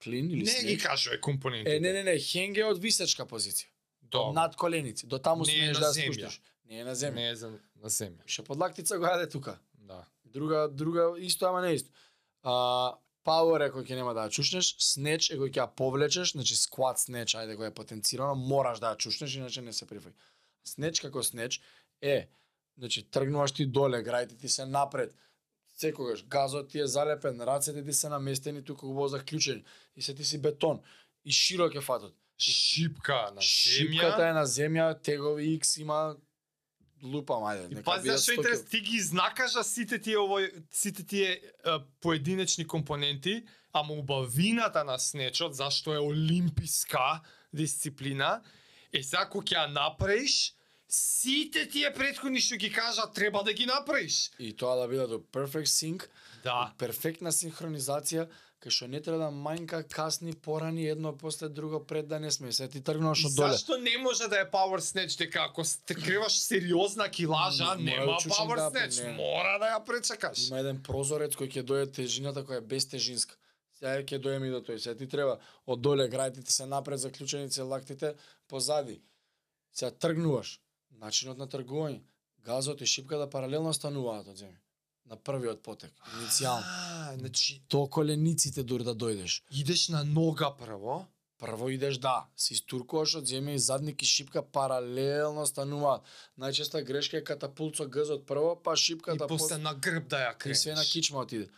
clean 0.00 0.26
или 0.30 0.44
Не 0.44 0.44
ги 0.44 0.50
снеч. 0.50 0.82
кажуве 0.82 1.20
компонентите. 1.20 1.76
Е, 1.76 1.80
не, 1.80 1.92
не, 1.92 2.02
не, 2.02 2.18
hang 2.18 2.58
е 2.58 2.64
од 2.64 2.78
висечка 2.78 3.26
позиција. 3.26 3.66
Добро. 4.02 4.32
Над 4.32 4.56
коленици, 4.56 5.06
до 5.06 5.18
таму 5.18 5.44
смееш 5.44 5.78
да 5.78 5.92
спуштиш. 5.92 6.40
Не 6.64 6.80
е 6.80 6.84
на 6.84 6.94
земја. 6.94 7.14
Не 7.14 7.28
е 7.30 7.34
за 7.36 7.50
на 7.76 7.90
земја. 7.90 8.22
Ше 8.26 8.42
под 8.44 8.58
лактица 8.58 8.98
го 8.98 9.04
јаде 9.04 9.30
тука. 9.30 9.58
Да. 9.74 10.04
Друга, 10.24 10.68
друга, 10.68 11.14
исто, 11.18 11.46
ама 11.46 11.60
не 11.60 11.72
исто. 11.74 11.90
А, 12.42 12.94
Power 13.26 13.60
е 13.66 13.70
кој 13.74 13.86
ќе 13.88 13.98
нема 13.98 14.14
да 14.14 14.28
ја 14.28 14.34
чушнеш, 14.38 14.72
снеч 14.78 15.30
е 15.34 15.38
кој 15.40 15.50
ќе 15.50 15.60
ја 15.64 15.68
повлечеш, 15.80 16.32
значи 16.36 16.54
squat 16.54 17.02
снеч, 17.02 17.34
ајде 17.34 17.56
кој 17.58 17.72
е 17.72 17.74
потенцирано, 17.74 18.34
мораш 18.38 18.78
да 18.82 18.94
ја 18.94 19.00
чушнеш, 19.02 19.36
иначе 19.40 19.64
не 19.66 19.74
се 19.74 19.88
прифаќа. 19.90 20.14
Снеч 20.64 21.00
како 21.02 21.22
снеч 21.22 21.60
е, 22.00 22.28
значи 22.78 23.02
тргнуваш 23.10 23.56
ти 23.58 23.66
доле, 23.66 24.02
грајте 24.06 24.38
ти 24.38 24.48
се 24.48 24.66
напред, 24.66 25.14
секогаш 25.76 26.24
газот 26.26 26.68
ти 26.68 26.80
е 26.80 26.86
залепен, 26.86 27.40
рацете 27.40 27.84
ти 27.84 27.92
се 27.92 28.08
наместени 28.08 28.64
тука 28.64 28.86
во 28.86 29.08
заклучени 29.08 29.64
и 29.96 30.02
се 30.02 30.14
ти 30.14 30.24
си 30.24 30.38
бетон 30.38 30.80
и 31.24 31.32
широк 31.32 31.74
е 31.74 31.80
фатот. 31.80 32.14
Шипка 32.38 33.32
на 33.34 33.40
Шипката 33.40 34.20
земја. 34.20 34.30
е 34.30 34.32
на 34.32 34.46
земја, 34.46 35.02
тегови 35.02 35.58
X 35.58 35.80
има 35.80 36.16
лупам, 37.02 37.42
ајде. 37.44 37.68
Нека 37.68 37.82
пази 37.82 38.08
зашто 38.08 38.32
100 38.32 38.36
интерес, 38.36 38.64
ти 38.64 38.80
ги 38.80 39.00
знакаш 39.00 39.56
а 39.56 39.64
сите 39.64 39.98
тие 39.98 40.16
овој 40.16 40.50
сите 40.70 41.04
тие 41.06 41.40
а, 41.64 41.80
поединечни 42.00 42.66
компоненти, 42.66 43.44
ама 43.72 43.94
убавината 43.94 44.84
на 44.84 44.98
снечот 44.98 45.54
зашто 45.54 45.94
е 45.94 45.98
олимписка 45.98 47.20
дисциплина, 47.52 48.42
е 48.92 49.02
сега 49.02 49.28
кога 49.28 49.44
ќе 49.44 49.56
ја 49.56 49.72
направиш, 49.72 50.54
сите 50.88 51.66
тие 51.68 51.92
претходни 51.94 52.40
што 52.40 52.56
ги 52.56 52.70
кажа 52.72 53.06
треба 53.14 53.42
да 53.42 53.52
ги 53.52 53.66
направиш. 53.66 54.30
И 54.38 54.52
тоа 54.56 54.76
да 54.76 54.88
биде 54.88 55.06
до 55.06 55.18
perfect 55.18 55.68
sync, 55.68 56.08
Да. 56.44 56.72
перфектна 56.78 57.32
синхронизација, 57.32 58.28
кај 58.62 58.70
што 58.72 58.86
не 58.88 59.00
треба 59.04 59.18
да 59.18 59.30
мањка 59.30 59.82
касни 59.88 60.32
порани 60.32 60.86
едно 60.88 61.12
после 61.16 61.48
друго 61.48 61.82
пред 61.86 62.08
да 62.08 62.18
не 62.20 62.30
сме. 62.30 62.52
Се 62.52 62.68
ти 62.68 62.80
тргнуваш 62.80 63.24
од 63.24 63.34
доле. 63.36 63.52
зашто 63.52 63.76
не 63.78 63.98
може 63.98 64.28
да 64.28 64.40
е 64.40 64.50
power 64.50 64.80
snatch 64.80 65.18
дека 65.18 65.44
ако 65.50 65.64
стркриваш 65.64 66.32
сериозна 66.40 67.08
килажа, 67.10 67.74
Не, 67.76 67.84
нема 67.84 68.16
да 68.16 68.30
power 68.30 68.56
да, 68.56 68.70
snatch, 68.70 69.04
не. 69.04 69.12
мора 69.12 69.58
да 69.58 69.66
ја 69.76 69.84
пречекаш. 69.84 70.48
Има 70.48 70.58
еден 70.58 70.82
прозорец 70.82 71.36
кој 71.36 71.52
ќе 71.52 71.62
дојде 71.62 71.92
тежината 71.92 72.44
која 72.44 72.58
е 72.58 72.66
безтежинска. 72.66 73.36
Сега 73.76 74.00
ќе 74.02 74.18
дојдеме 74.18 74.48
и 74.48 74.50
до 74.50 74.60
тој. 74.64 74.78
Сега 74.78 74.96
ти 74.96 75.06
треба 75.08 75.38
од 75.66 75.80
доле 75.80 76.08
грајтите 76.08 76.48
се 76.50 76.66
напред, 76.66 76.98
заклученици 76.98 77.60
лактите 77.62 78.14
позади. 78.48 79.02
Сега 79.72 79.90
тргнуваш. 79.90 80.60
Начинот 80.96 81.36
на 81.38 81.46
тргување. 81.46 82.00
Газот 82.44 82.80
и 82.80 82.86
шипката 82.86 83.26
паралелно 83.30 83.72
стануваат 83.74 84.28
од 84.28 84.36
земја. 84.38 84.56
На 85.06 85.16
првиот 85.16 85.62
потек, 85.62 85.92
иницијално. 86.18 87.18
Значи 87.18 87.62
До 87.70 87.86
колениците 87.86 88.62
дур 88.62 88.82
да 88.82 88.94
дојдеш. 88.94 89.42
идеш 89.50 89.88
на 89.88 90.04
нога 90.04 90.50
прво, 90.56 91.06
Прво 91.38 91.68
идеш 91.68 91.98
да, 92.00 92.26
се 92.36 92.54
истуркуваш 92.54 93.18
од 93.20 93.26
земја 93.28 93.54
и 93.54 93.60
задник 93.60 94.02
и 94.02 94.06
шипка 94.08 94.40
паралелно 94.42 95.44
стануваат. 95.46 96.06
Најчеста 96.40 96.80
грешка 96.80 97.18
е 97.20 97.24
катапулт 97.24 97.76
со 97.76 97.84
гзот 97.84 98.24
прво, 98.26 98.54
па 98.56 98.72
и 98.72 98.80
шипката 98.80 99.28
после 99.28 99.58
на 99.58 99.74
грб 99.74 100.08
да 100.08 100.22
ја 100.22 100.32
и 100.32 100.38
кренеш. 100.38 100.58
све 100.58 100.74
на 100.74 100.84
кичма 100.84 101.20
отиде. 101.20 101.48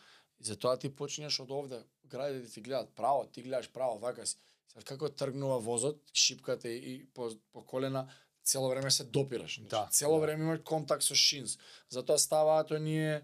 И 0.40 0.44
затоа 0.44 0.76
ти 0.76 0.90
почнеш 0.90 1.38
од 1.40 1.50
овде, 1.50 1.78
граѓаните 2.10 2.52
ти 2.54 2.60
гледат 2.60 2.90
право, 2.96 3.28
ти 3.32 3.42
гледаш 3.42 3.70
право, 3.70 3.98
вака 3.98 4.26
си. 4.26 4.36
Сега 4.72 4.84
како 4.84 5.08
тргнува 5.08 5.58
возот, 5.58 6.02
шипката 6.12 6.68
и, 6.68 6.76
и 6.94 7.06
по, 7.14 7.30
по 7.52 7.62
колена, 7.62 8.08
цело 8.48 8.68
време 8.68 8.90
се 8.90 9.04
допираш. 9.04 9.54
Значи, 9.54 9.68
Да, 9.70 9.88
цело 9.90 10.14
да. 10.14 10.20
време 10.20 10.44
имаш 10.44 10.60
контакт 10.64 11.02
со 11.02 11.14
шинс. 11.14 11.58
Затоа 11.90 12.18
ставаат 12.18 12.70
оние 12.70 13.22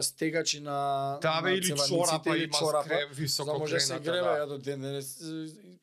стегачи 0.00 0.60
на 0.60 1.18
Да, 1.22 1.40
бе, 1.42 1.50
на 1.50 1.56
или 1.56 1.76
чорапа 1.88 2.36
или 2.36 2.50
чорапа, 2.50 2.94
високо 3.12 3.50
за 3.52 3.58
може 3.58 3.80
се 3.80 3.86
крената, 3.88 4.04
гребе, 4.04 4.28
да. 4.28 4.36
ја 4.36 4.46
до 4.46 4.58
ден 4.58 4.80
денес 4.80 5.08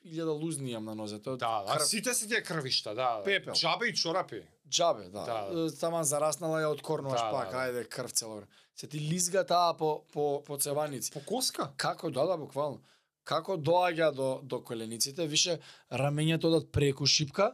илјада 0.04 0.34
лузни 0.34 0.72
имам 0.72 0.86
на 0.86 0.96
нозете. 0.96 1.30
од 1.30 1.40
Да, 1.40 1.64
да, 1.64 1.74
крв. 1.74 1.86
сите 1.86 2.14
се 2.14 2.28
тие 2.28 2.42
крвишта, 2.42 2.90
да. 2.90 3.18
да. 3.18 3.24
Пепел. 3.24 3.54
Джабе 3.54 3.86
и 3.88 3.94
чорапи. 3.94 4.42
Джабе, 4.70 5.04
да. 5.04 5.24
Да, 5.24 5.38
да. 5.46 5.78
Таман 5.78 6.04
зараснала 6.04 6.62
ја 6.62 6.74
откорнуваш 6.74 7.22
Да, 7.22 7.32
пак, 7.32 7.52
да, 7.52 7.58
да. 7.58 7.64
ајде 7.64 7.88
крв 7.88 8.12
цело 8.12 8.32
време. 8.36 8.48
Се 8.76 8.88
ти 8.88 9.00
лизга 9.00 9.44
таа 9.44 9.78
по 9.78 10.04
по 10.14 10.44
по 10.44 10.58
цеваници. 10.58 11.12
По 11.12 11.20
коска? 11.22 11.72
Како 11.78 12.10
да 12.12 12.26
да 12.26 12.38
буквално. 12.38 12.82
Како 13.24 13.58
доаѓа 13.58 14.12
до 14.12 14.40
до 14.44 14.60
колениците, 14.62 15.28
више 15.28 15.60
рамењето 15.92 16.46
одат 16.46 16.72
преку 16.72 17.06
шипка, 17.06 17.54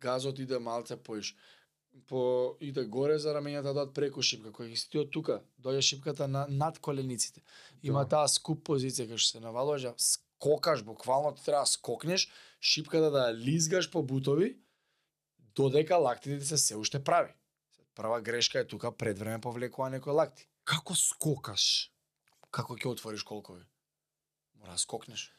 газот 0.00 0.38
иде 0.38 0.58
малце 0.58 0.96
поиш. 0.96 1.36
По 2.06 2.56
иде 2.60 2.84
горе 2.84 3.18
за 3.18 3.32
рамењата 3.32 3.72
одат 3.72 3.94
преку 3.94 4.22
шипка, 4.22 4.50
кој 4.52 4.68
ги 4.68 4.98
од 4.98 5.10
тука, 5.10 5.40
доаѓа 5.62 5.80
шипката 5.80 6.28
на 6.28 6.46
над 6.48 6.78
колениците. 6.78 7.40
Има 7.82 8.04
Да. 8.04 8.08
таа 8.08 8.28
скуп 8.28 8.68
позиција 8.68 9.16
што 9.16 9.38
се 9.38 9.40
навалуваш, 9.40 9.82
да 9.82 9.94
скокаш 9.96 10.82
буквално 10.82 11.34
ти 11.34 11.44
треба 11.44 11.60
да 11.60 11.66
скокнеш, 11.66 12.28
шипката 12.60 13.10
да 13.10 13.34
лизгаш 13.34 13.90
по 13.90 14.02
бутови, 14.02 14.58
додека 15.54 15.96
лактите 15.96 16.38
ти 16.38 16.46
се 16.46 16.58
се 16.58 16.76
уште 16.76 17.04
прави. 17.04 17.32
Прва 17.94 18.20
грешка 18.20 18.60
е 18.60 18.66
тука 18.66 18.92
пред 18.92 19.18
време 19.18 19.40
повлекува 19.40 19.88
некој 19.88 20.12
лакти. 20.12 20.48
Како 20.64 20.94
скокаш? 20.94 21.92
Како 22.50 22.76
ќе 22.76 22.92
отвориш 22.92 23.22
колкови? 23.22 23.64
Мора 24.60 24.72
да 24.72 24.78
скокнеш. 24.78 25.32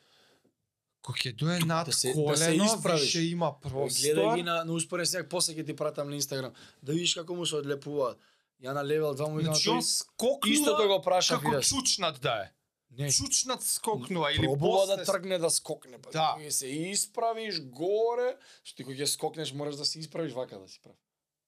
Кога 1.01 1.17
ќе 1.17 1.32
дое 1.34 1.59
над 1.61 1.85
Да 1.85 1.93
се- 1.93 2.08
да 2.08 2.14
колено, 2.16 2.38
се 2.38 2.76
исправиш. 2.76 3.01
више 3.03 3.22
има 3.22 3.45
Гледај 3.53 3.69
простор. 3.69 4.35
ги 4.35 4.43
на, 4.43 4.64
на 4.64 4.74
успорен 4.74 5.06
снег, 5.06 5.30
после 5.30 5.53
ќе 5.53 5.66
ти 5.66 5.76
пратам 5.76 6.09
на 6.09 6.16
Инстаграм. 6.16 6.51
Да 6.84 6.93
видиш 6.93 7.14
како 7.14 7.35
му 7.35 7.45
се 7.45 7.56
одлепуваат. 7.56 8.17
Ја 8.59 8.74
на 8.74 8.84
левел 8.84 9.14
2 9.14 9.30
му 9.30 9.40
Значи 9.42 9.69
он 9.69 9.77
тој 9.77 9.82
скокнува 9.84 10.53
истото 10.53 10.88
го 10.88 11.01
праша 11.01 11.34
како 11.35 11.50
видеш. 11.51 11.69
чучнат 11.69 12.22
да 12.22 12.34
е. 12.35 12.51
Не, 12.93 13.11
Чучнат 13.11 13.64
скокнува 13.64 14.32
или 14.32 14.43
пробува 14.43 14.77
после 14.80 14.95
да 14.95 15.03
тргне 15.03 15.38
да 15.38 15.50
скокне. 15.50 15.98
Па, 16.00 16.09
Да. 16.11 16.34
Кога 16.35 16.51
се 16.51 16.67
исправиш 16.67 17.61
горе, 17.61 18.35
што 18.64 18.76
ти 18.76 18.84
кога 18.84 18.95
ќе 18.95 19.06
скокнеш 19.06 19.53
мораш 19.53 19.76
да 19.76 19.85
се 19.85 20.00
исправиш 20.00 20.34
вака 20.34 20.58
да 20.58 20.67
си 20.67 20.80
прав. 20.82 20.95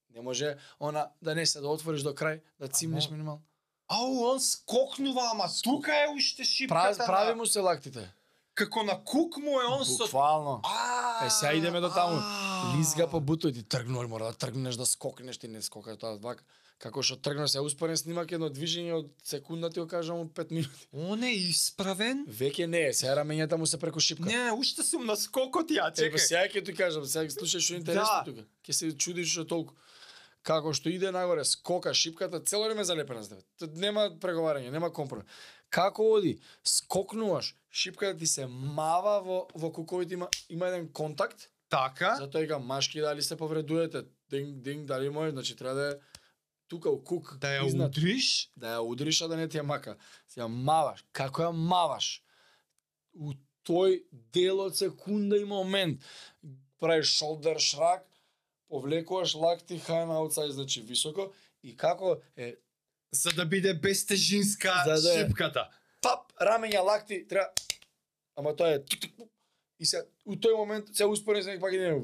Не 0.09 0.21
може 0.21 0.55
она 0.79 1.09
да 1.21 1.35
не 1.35 1.45
се 1.45 1.59
да 1.59 1.67
отвориш 1.69 2.01
до 2.01 2.09
крај, 2.11 2.41
да 2.59 2.67
цимнеш 2.69 3.05
Ама- 3.05 3.11
минимално. 3.11 3.41
Ау, 3.87 4.23
он 4.25 4.39
скокнува, 4.39 5.29
ама 5.31 5.49
тука 5.63 5.91
е 5.93 6.07
уште 6.09 6.37
Прави, 6.37 6.47
шипката. 6.47 7.05
прави 7.07 7.29
на... 7.29 7.35
му 7.35 7.45
се 7.45 7.59
лактите. 7.59 8.11
Како 8.59 8.83
на 8.83 8.97
кук 9.01 9.37
му 9.37 9.55
е 9.57 9.65
он 9.67 9.85
со... 9.85 10.03
Буквално. 10.03 10.59
А, 10.65 11.25
Е, 11.25 11.29
сега 11.29 11.53
идеме 11.53 11.79
до 11.79 11.89
таму. 11.89 12.19
Лизга 12.75 13.07
по 13.07 13.19
бутој, 13.19 13.53
ти 13.53 13.63
тргнуваш, 13.63 14.07
мора 14.07 14.25
да 14.25 14.33
тргнеш 14.35 14.75
да 14.75 14.85
скокнеш, 14.85 15.37
ти 15.37 15.47
не 15.47 15.61
скокаш 15.61 15.97
тоа 15.97 16.17
вака. 16.17 16.43
Како 16.79 17.03
што 17.03 17.17
тргнеш, 17.17 17.51
се 17.51 17.59
успорен 17.59 17.97
снимак 17.97 18.31
едно 18.31 18.47
движење 18.47 18.93
од 18.93 19.07
секунда 19.21 19.67
ти 19.69 19.79
го 19.79 19.87
кажам 19.87 20.21
од 20.21 20.29
5 20.31 20.51
минути. 20.51 20.87
Он 20.93 21.23
е 21.23 21.31
исправен? 21.33 22.23
Веќе 22.25 22.65
не 22.65 22.85
е, 22.87 22.93
сега 22.93 23.15
рамењата 23.15 23.55
му 23.55 23.67
се 23.67 23.75
преку 23.77 23.99
шипка. 23.99 24.23
Не, 24.25 24.51
уште 24.51 24.83
сум 24.83 25.03
на 25.05 25.15
скокот 25.15 25.67
ја, 25.69 25.87
Е, 25.89 26.11
па 26.11 26.15
чекај. 26.15 26.17
сега 26.19 26.43
ќе 26.49 26.65
ти 26.65 26.73
кажам, 26.73 27.03
сега 27.05 27.27
слушаш 27.29 27.63
што 27.63 27.73
е 27.73 27.77
интересно 27.77 28.15
Да. 28.15 28.23
тука. 28.25 28.43
Ќе 28.63 28.71
се 28.71 28.91
чудиш 28.93 29.27
што 29.29 29.43
толку. 29.45 29.75
Како 30.41 30.71
што 30.73 30.87
иде 30.87 31.11
нагоре, 31.11 31.43
скока 31.43 31.91
шипката, 31.93 32.39
цело 32.39 32.63
време 32.63 32.83
залепена 32.83 33.23
за 33.23 33.29
тебе. 33.29 33.43
Нема 33.75 34.07
преговарање, 34.15 34.71
нема 34.71 34.87
компромис. 34.89 35.27
Како 35.69 36.03
оди, 36.17 36.39
скокнуваш, 36.63 37.55
шипката 37.71 38.17
ти 38.17 38.27
се 38.27 38.47
мава 38.47 39.19
во 39.21 39.47
во 39.55 39.71
куковите 39.71 40.13
има 40.13 40.29
има 40.49 40.67
еден 40.67 40.89
контакт, 40.93 41.49
Така? 41.69 42.15
затоа 42.15 42.41
ига 42.43 42.59
машки 42.59 43.01
дали 43.01 43.21
се 43.21 43.37
повредуете, 43.37 44.03
динг 44.29 44.61
динг 44.63 44.85
дали 44.85 45.09
може, 45.09 45.31
значи 45.31 45.55
треба 45.55 45.73
да 45.73 45.91
е 45.91 45.93
тука 46.67 46.89
у 46.89 47.03
кук. 47.03 47.37
Да 47.37 47.47
ја 47.47 47.67
изнад. 47.67 47.97
удриш? 47.97 48.51
да 48.57 48.77
ја 48.77 48.79
удриш, 48.81 49.21
а 49.21 49.27
да 49.27 49.37
не 49.37 49.47
ти 49.47 49.57
ја 49.57 49.61
мака. 49.61 49.97
Се 50.27 50.41
ја 50.41 50.47
маваш. 50.47 51.05
Како 51.11 51.41
ја 51.41 51.51
маваш? 51.51 52.23
У 53.13 53.33
тој 53.65 54.03
дел 54.33 54.61
од 54.65 54.77
секунда 54.77 55.37
и 55.37 55.45
момент 55.45 56.01
правиш 56.79 57.13
shoulder 57.19 57.57
shrug, 57.59 58.01
повлекуваш 58.69 59.35
лакти 59.35 59.77
high 59.79 60.07
outside, 60.07 60.49
значи 60.49 60.81
високо, 60.81 61.33
и 61.63 61.75
како 61.77 62.21
е 62.35 62.55
За 63.11 63.29
да 63.31 63.45
биде 63.45 63.73
безтежинска 63.73 64.83
За 64.87 65.01
да 65.01 65.13
е. 65.13 65.17
шипката. 65.19 65.67
пап, 66.01 66.33
рамења, 66.35 66.79
лакти, 66.81 67.27
треба 67.27 67.49
Ама 68.35 68.55
тоа 68.55 68.69
е 68.69 68.79
тук, 68.79 68.99
тук, 69.01 69.11
тук. 69.17 69.29
и 69.79 69.85
се 69.85 69.97
у 70.25 70.35
тој 70.35 70.55
момент 70.55 70.87
се 70.93 71.05
успорен 71.05 71.43
се 71.43 71.59
пак 71.59 71.73
иде 71.73 72.01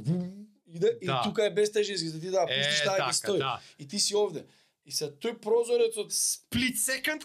иде 0.68 0.98
и 1.02 1.06
Да. 1.06 1.22
тука 1.24 1.46
е 1.46 1.50
безтежински 1.52 2.10
за 2.10 2.20
ти 2.20 2.30
да 2.30 2.42
Е, 2.42 2.58
пуштиш 2.58 2.84
таа 2.84 2.98
така, 2.98 3.08
ги 3.08 3.14
стои. 3.14 3.38
да. 3.40 3.60
И 3.80 3.88
ти 3.88 4.00
си 4.00 4.16
овде. 4.16 4.46
И 4.86 4.92
се 4.92 5.06
тој 5.12 5.40
прозорец 5.40 5.98
од 5.98 6.12
Сплит 6.12 6.78
секонд, 6.78 7.24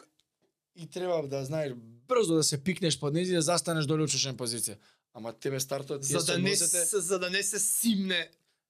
и 0.77 0.87
треба 0.87 1.23
да 1.25 1.45
знаеш 1.45 1.73
брзо 2.07 2.35
да 2.35 2.43
се 2.43 2.59
пикнеш 2.59 2.99
под 2.99 3.15
нези 3.15 3.33
и 3.33 3.37
да 3.37 3.43
застанеш 3.43 3.87
доле 3.87 4.03
учешен 4.03 4.37
позиција. 4.37 4.77
Ама 5.15 5.33
тебе 5.35 5.61
стартот 5.61 6.01
е 6.01 6.07
за 6.07 6.25
да 6.25 6.39
не 6.39 6.51
носете, 6.51 6.85
се, 6.85 7.01
за 7.01 7.19
да 7.19 7.31
не 7.31 7.43
се 7.43 7.59
симне 7.59 8.19
да 8.19 8.21
и 8.21 8.29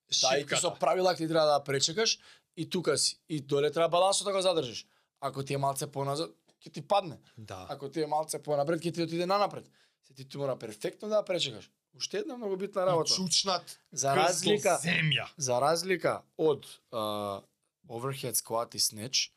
ти 0.08 0.14
со 0.14 0.28
шипката. 0.30 0.74
правила 0.76 1.14
ти 1.14 1.28
треба 1.28 1.46
да 1.48 1.64
пречекаш 1.64 2.18
и 2.56 2.70
тука 2.70 2.98
си. 2.98 3.18
И 3.28 3.40
доле 3.40 3.70
треба 3.70 3.88
балансот 3.88 4.24
да 4.24 4.32
го 4.32 4.40
задржиш. 4.40 4.86
Ако 5.20 5.44
ти 5.44 5.54
е 5.54 5.58
малце 5.58 5.86
поназад, 5.86 6.30
ќе 6.60 6.72
ти 6.72 6.82
падне. 6.82 7.18
Да. 7.38 7.66
Ако 7.68 7.90
ти 7.90 8.02
е 8.02 8.06
малце 8.06 8.42
понапред, 8.42 8.80
ќе 8.80 8.94
ти 8.94 9.02
отиде 9.02 9.26
нанапред. 9.26 9.70
Се 10.02 10.14
ти 10.14 10.38
мора 10.38 10.58
перфектно 10.58 11.08
да 11.08 11.24
пречекаш. 11.24 11.70
Уште 11.96 12.18
една 12.18 12.36
многу 12.36 12.56
битна 12.56 12.86
работа. 12.86 13.14
Чучнат 13.14 13.78
За 13.92 14.16
разлика 14.16 14.78
земја. 14.84 15.26
за 15.36 15.60
разлика 15.60 16.22
од 16.38 16.66
uh, 16.92 17.42
overhead 17.88 18.34
squat 18.34 18.74
и 18.74 18.78
snatch, 18.78 19.30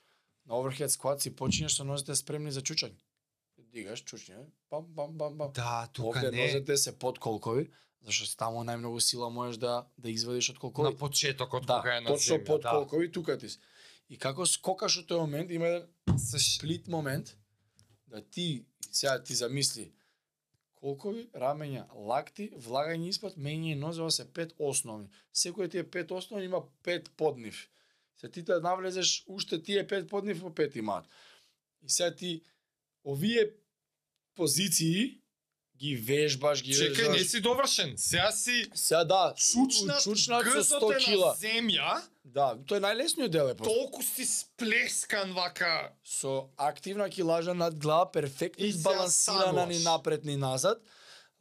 на 0.45 0.53
overhead 0.55 0.87
squat 0.87 1.19
си 1.19 1.35
починеш 1.35 1.73
со 1.73 1.83
нозете 1.83 2.15
спремни 2.15 2.51
за 2.51 2.61
чучање. 2.61 2.95
Дигаш, 3.57 4.03
чучње, 4.03 4.45
пам, 4.69 4.85
пам, 4.95 5.17
пам, 5.17 5.37
пам. 5.37 5.51
Да, 5.53 5.87
тука 5.93 6.07
Овде 6.19 6.31
не. 6.31 6.45
нозете 6.45 6.77
се 6.77 6.99
под 6.99 7.19
колкови, 7.19 7.71
зашто 8.01 8.37
таму 8.37 8.61
најмногу 8.63 8.99
сила 8.99 9.29
можеш 9.29 9.57
да 9.57 9.85
да 9.97 10.09
извадиш 10.11 10.49
од 10.49 10.55
На 10.55 10.59
колкови. 10.59 10.97
почетокот 10.97 11.65
да, 11.65 11.77
кога 11.81 11.97
е 11.97 12.01
на 12.01 12.07
точно 12.07 12.35
земја. 12.35 12.45
под 12.45 12.61
да. 12.61 12.69
колкови 12.69 13.11
тука 13.11 13.37
ти 13.37 13.49
си. 13.49 13.59
И 14.09 14.17
како 14.17 14.45
скокаш 14.45 14.99
од 15.03 15.09
тој 15.09 15.19
момент, 15.19 15.51
има 15.51 15.67
еден 15.67 16.17
Се 16.19 16.39
сплит 16.39 16.87
момент 16.87 17.37
да 18.07 18.21
ти 18.21 18.65
сега 18.91 19.23
ти 19.23 19.35
замисли 19.35 19.91
колкови, 20.83 21.29
рамења, 21.33 21.85
лакти, 21.95 22.49
влагање 22.59 23.07
испод, 23.13 23.37
мење 23.39 23.71
и 23.71 23.79
нозе, 23.79 24.03
се 24.11 24.25
пет 24.35 24.51
основни. 24.59 25.07
Секој 25.31 25.71
тие 25.71 25.83
пет 25.87 26.11
основни 26.11 26.49
има 26.49 26.59
пет 26.83 27.09
поднив. 27.17 27.69
Се 28.19 28.29
ти 28.29 28.43
да 28.43 28.59
навлезеш 28.59 29.23
уште 29.27 29.61
тие 29.63 29.87
пет 29.87 30.09
поднив 30.09 30.41
по 30.41 30.53
пет 30.53 30.75
имаат. 30.75 31.05
И 31.81 31.89
сега 31.89 32.15
ти 32.15 32.41
овие 33.05 33.49
позиции 34.35 35.21
ги 35.77 35.95
вежбаш, 35.95 36.63
ги 36.63 36.73
Чекај, 36.73 37.07
не 37.07 37.17
вежбаш. 37.17 37.31
си 37.31 37.41
довршен. 37.41 37.93
Сега 37.97 38.31
си 38.31 38.65
Сега 38.75 39.03
да, 39.03 39.33
чучнат, 39.37 40.03
чучнат 40.03 40.43
со 40.43 40.51
грзот 40.51 40.81
100 40.81 40.95
е 40.95 40.99
кила. 41.05 41.27
на 41.27 41.35
земја, 41.35 42.01
Да, 42.23 42.53
тој 42.55 42.79
е 42.79 42.83
најлесниот 42.85 43.31
дел 43.31 43.49
е 43.51 43.55
толку 43.59 44.01
си 44.03 44.23
сплескан 44.25 45.33
вака. 45.35 45.91
со 46.03 46.49
активна 46.57 47.09
килажа 47.09 47.53
над 47.53 47.75
глава, 47.75 48.11
перфектно 48.11 48.65
избалансирана 48.65 49.65
ни 49.65 49.79
напред 49.83 50.23
ни 50.25 50.37
назад. 50.37 50.79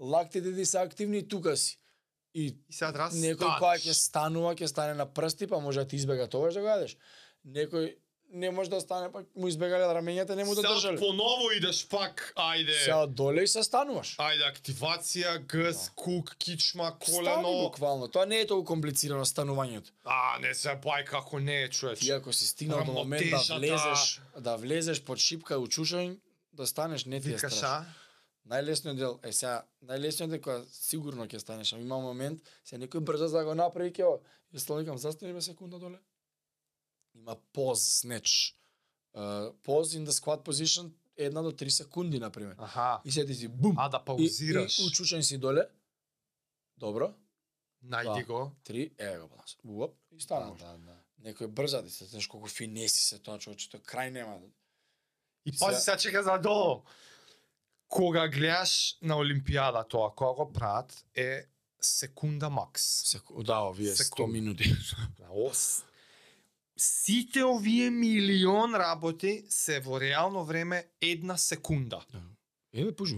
Лактите 0.01 0.55
ти 0.55 0.65
се 0.65 0.79
активни 0.79 1.29
тука 1.29 1.57
си. 1.57 1.79
И 2.35 2.47
И 2.47 2.75
сега 2.75 3.09
некој 3.13 3.59
која 3.61 3.79
ќе 3.79 3.93
станува, 3.93 4.55
ќе 4.57 4.67
стане 4.67 4.95
на 4.95 5.07
прсти, 5.07 5.47
па 5.47 5.61
може 5.61 5.85
да 5.85 5.89
ти 5.89 5.97
избега 5.97 6.27
тоа 6.27 6.51
да 6.51 6.61
го 6.61 6.67
јадеш. 6.67 6.97
Некој 7.47 7.97
не 8.33 8.51
може 8.51 8.71
да 8.71 8.81
стане, 8.81 9.13
па 9.13 9.25
му 9.37 9.49
избегале 9.49 9.85
рамењата, 9.85 10.35
не 10.35 10.45
му 10.45 10.55
да 10.55 10.61
Сега 10.61 10.75
држале. 10.75 10.99
поново 10.99 11.51
идеш 11.57 11.89
пак, 11.89 12.33
ајде. 12.37 12.85
Сега 12.85 13.07
доле 13.07 13.43
и 13.43 13.49
се 13.49 13.63
стануваш. 13.63 14.17
Ајде, 14.17 14.45
активација, 14.49 15.39
гъс, 15.39 15.91
кук, 15.97 16.37
кичма, 16.39 16.97
Стани 17.03 17.19
колено. 17.19 17.63
буквално. 17.63 18.09
Тоа 18.09 18.27
не 18.27 18.41
е 18.41 18.47
толку 18.47 18.65
комплицирано 18.65 19.25
станувањето. 19.25 19.91
А, 20.05 20.39
не 20.41 20.55
се 20.55 20.69
бај 20.69 21.05
како 21.05 21.41
не 21.41 21.63
е, 21.63 21.69
човеч. 21.69 22.01
Ти 22.01 22.11
ако 22.11 22.33
си 22.33 22.47
стигнал 22.47 22.85
до 22.85 22.93
момент 22.93 23.31
да 23.31 23.57
влезеш, 23.59 24.21
да 24.41 24.57
влезеш 24.57 25.03
под 25.05 25.19
шипка 25.19 25.59
у 25.59 25.67
чушање, 25.67 26.17
да 26.53 26.67
станеш 26.67 27.05
не 27.05 27.21
ти 27.21 27.33
е 27.33 27.39
страшно. 27.39 27.85
Најлесниот 28.49 28.97
дел, 28.97 29.21
е 29.23 29.33
сега, 29.33 29.63
најлесниот 29.87 30.27
дел 30.27 30.41
кога 30.41 30.65
сигурно 30.73 31.27
ќе 31.27 31.39
станеш, 31.39 31.73
ама 31.73 31.83
има 31.83 31.99
момент, 31.99 32.41
се 32.65 32.79
некој 32.79 33.01
брза 33.01 33.29
за 33.29 33.39
да 33.39 33.45
го 33.45 33.55
направи 33.55 33.93
ќе, 33.93 34.19
ја 34.55 34.97
застани 34.97 35.33
бе 35.33 35.41
секунда 35.41 35.79
доле. 35.79 35.99
Има 37.15 37.37
поз, 37.53 38.03
snatch. 38.03 38.55
Uh, 39.15 39.53
pause 39.65 39.99
in 39.99 40.07
the 40.07 40.11
squat 40.11 40.43
position 40.43 40.91
една 41.17 41.43
до 41.43 41.53
3 41.53 41.69
секунди, 41.69 42.19
например. 42.21 42.55
Аха. 42.59 43.01
И 43.05 43.13
се 43.13 43.27
ти 43.27 43.35
си 43.35 43.49
бум. 43.49 43.75
А 43.79 43.89
да 43.89 44.01
и, 44.03 44.05
паузираш. 44.05 44.79
и 44.79 44.83
учучен 44.87 45.23
си 45.23 45.39
доле. 45.39 45.69
Добро. 46.77 47.15
Најди 47.85 48.27
го. 48.27 48.53
Три, 48.65 48.91
е 48.99 49.19
го 49.19 49.29
баланс. 49.29 49.57
Уоп, 49.65 49.97
и 50.17 50.21
стануваш. 50.21 50.61
да, 50.61 50.79
да. 50.79 50.97
Некој 51.23 51.47
брза 51.47 51.83
ти 51.85 51.91
се, 51.91 52.05
знаеш 52.05 52.27
колку 52.27 52.49
финеси 52.49 53.05
се 53.05 53.19
тоа 53.19 53.39
човече, 53.39 53.71
тоа 53.71 53.81
крај 53.81 54.11
нема. 54.11 54.39
И 55.47 55.53
пази 55.59 55.81
сега 55.81 55.97
чека 55.97 56.23
за 56.23 56.39
долу. 56.39 56.83
Кога 57.89 58.29
гледаш 58.29 58.99
на 59.03 59.15
Олимпијада 59.15 59.89
тоа, 59.89 60.15
кога 60.15 60.33
го 60.45 60.53
прават, 60.53 61.05
е 61.15 61.47
секунда 61.81 62.51
макс. 62.51 62.83
Секу... 62.83 63.43
Да, 63.43 63.61
овие 63.61 63.93
100 63.93 64.03
Секунди. 64.03 64.41
минути. 64.41 64.65
Ос- 65.31 65.85
Сите 66.83 67.45
овие 67.45 67.91
милион 67.91 68.75
работи 68.75 69.45
се 69.49 69.81
во 69.81 70.01
реално 70.01 70.45
време 70.45 70.89
една 71.01 71.37
секунда. 71.39 72.01
Еве 72.75 72.93
пуш. 72.97 73.15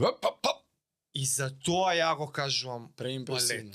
И 1.14 1.26
за 1.26 1.50
тоа 1.64 1.94
ја 1.94 2.16
го 2.16 2.26
кажувам 2.26 2.92
Преимпресивно. 2.96 3.72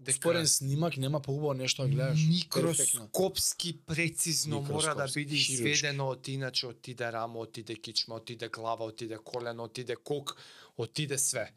Дека 0.00 0.16
Спорен 0.16 0.46
снимак 0.46 0.96
нема 0.96 1.20
поубаво 1.20 1.54
нешто 1.54 1.82
да 1.82 1.88
гледаш. 1.88 2.20
Микроскопски 2.28 3.78
прецизно 3.86 4.60
мора 4.60 4.94
да 4.94 5.06
биде 5.14 5.36
изведено 5.36 6.08
од 6.08 6.28
иначе 6.28 6.66
отиде 6.66 7.12
рамо, 7.12 7.40
отиде 7.40 7.74
кичма, 7.74 8.14
отиде 8.14 8.48
глава, 8.48 8.84
отиде 8.84 9.18
колено, 9.24 9.64
отиде 9.64 9.96
кок, 9.96 10.36
отиде 10.76 11.18
све. 11.18 11.52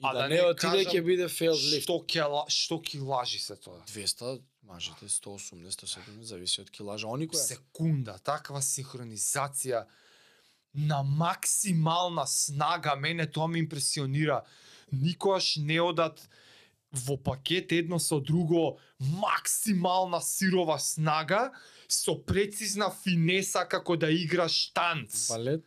И 0.00 0.04
А 0.04 0.12
да, 0.12 0.22
да 0.22 0.28
не 0.28 0.34
не 0.34 0.42
отиде 0.42 0.84
ќе 0.84 1.00
биде 1.04 1.28
failed 1.28 1.62
lift. 1.72 1.86
Што 1.86 2.04
ќе 2.04 2.50
што 2.52 2.82
ки 2.82 2.98
лажи 2.98 3.38
се 3.38 3.56
тоа? 3.56 3.80
200, 3.88 4.42
мажите 4.66 5.08
180, 5.08 5.70
170, 5.70 6.22
зависи 6.22 6.60
од 6.60 6.70
килажа. 6.70 7.08
Они 7.08 7.28
која? 7.30 7.42
секунда, 7.42 8.18
таква 8.18 8.60
синхронизација 8.62 9.86
на 10.74 11.02
максимална 11.02 12.26
снага, 12.26 12.96
мене 12.96 13.26
тоа 13.26 13.46
ме 13.48 13.62
импресионира. 13.62 14.42
Никогаш 14.92 15.56
не 15.56 15.80
одат 15.80 16.20
во 16.92 17.16
пакет 17.16 17.72
едно 17.72 17.98
со 17.98 18.20
друго 18.20 18.78
максимална 18.98 20.20
сирова 20.20 20.78
снага 20.78 21.52
со 21.88 22.14
прецизна 22.14 22.90
финеса 22.90 23.64
како 23.64 23.96
да 23.96 24.10
играш 24.10 24.72
танц. 24.74 25.30
Балет. 25.30 25.64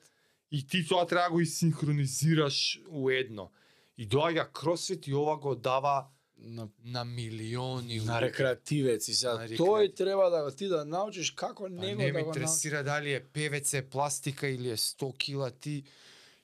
И 0.51 0.65
ти 0.67 0.83
тоа 0.87 1.05
треба 1.05 1.29
да 1.29 1.35
го 1.35 1.45
синхронизираш 1.45 2.81
уедно. 2.87 3.51
И 3.97 4.07
доаѓа 4.07 4.51
кросфит 4.51 5.07
и 5.07 5.13
ова 5.13 5.37
го 5.37 5.55
дава 5.55 6.09
На, 6.41 6.69
на 6.83 7.03
милиони 7.05 7.99
на 7.99 8.21
рекреативец 8.21 9.07
и 9.07 9.13
сега 9.13 9.33
На 9.33 9.47
тој 9.59 9.95
треба 9.95 10.29
да 10.29 10.55
ти 10.55 10.67
да 10.67 10.85
научиш 10.85 11.31
како 11.31 11.63
Па 11.63 11.69
него 11.69 12.01
не 12.01 12.11
да 12.11 12.13
ме 12.13 12.23
го 12.23 12.29
интересира 12.29 12.83
дали 12.83 13.13
е 13.13 13.23
ПВЦ, 13.23 13.83
пластика 13.91 14.47
или 14.47 14.69
е 14.69 14.77
100 14.77 15.17
кила, 15.17 15.51
ти 15.51 15.83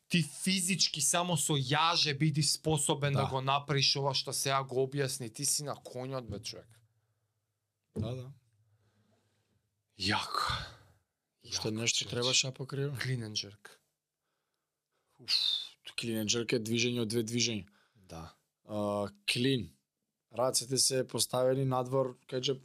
ти 0.08 0.22
физички 0.44 1.02
само 1.02 1.38
со 1.38 1.58
јаже 1.58 2.14
биди 2.18 2.44
способен 2.44 3.14
да, 3.14 3.22
Да. 3.22 3.30
го 3.30 3.42
направиш 3.42 3.96
ова 3.96 4.14
што 4.14 4.34
сега 4.34 4.64
го 4.64 4.86
објасни. 4.86 5.34
Ти 5.34 5.46
си 5.46 5.64
на 5.64 5.76
конјот, 5.76 6.30
бе, 6.30 6.40
човек. 6.40 6.68
Да, 7.96 8.16
да. 8.16 8.32
Јако. 10.00 10.46
Што 11.52 11.72
нешто 11.72 12.06
требаше 12.10 12.48
да 12.48 12.54
покрива? 12.54 12.98
Клинен 12.98 13.34
джерк. 13.34 13.80
Клинен 16.00 16.28
джерк 16.28 16.54
е 16.54 16.60
движење 16.60 17.02
од 17.02 17.08
две 17.10 17.24
движења. 17.24 17.66
Да. 17.96 18.34
Клин. 19.32 19.75
Рацете 20.38 20.78
се 20.78 21.04
поставени 21.08 21.66
надвор, 21.66 22.16
кај 22.30 22.42
джеп, 22.42 22.64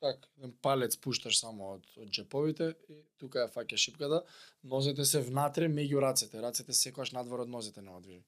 так, 0.00 0.28
еден 0.36 0.52
палец 0.62 0.96
пушташ 0.96 1.38
само 1.40 1.76
од, 1.76 1.86
од 1.96 2.10
джеповите 2.12 2.72
и 2.92 3.02
тука 3.20 3.44
ја 3.44 3.52
фаќа 3.52 3.78
шипката, 3.80 4.22
нозете 4.62 5.04
се 5.04 5.22
внатре 5.24 5.70
меѓу 5.72 6.02
рацете, 6.04 6.40
рацете 6.44 6.76
секогаш 6.76 7.14
надвор 7.16 7.46
од 7.46 7.52
нозете 7.52 7.82
нема 7.82 8.02
движење. 8.04 8.26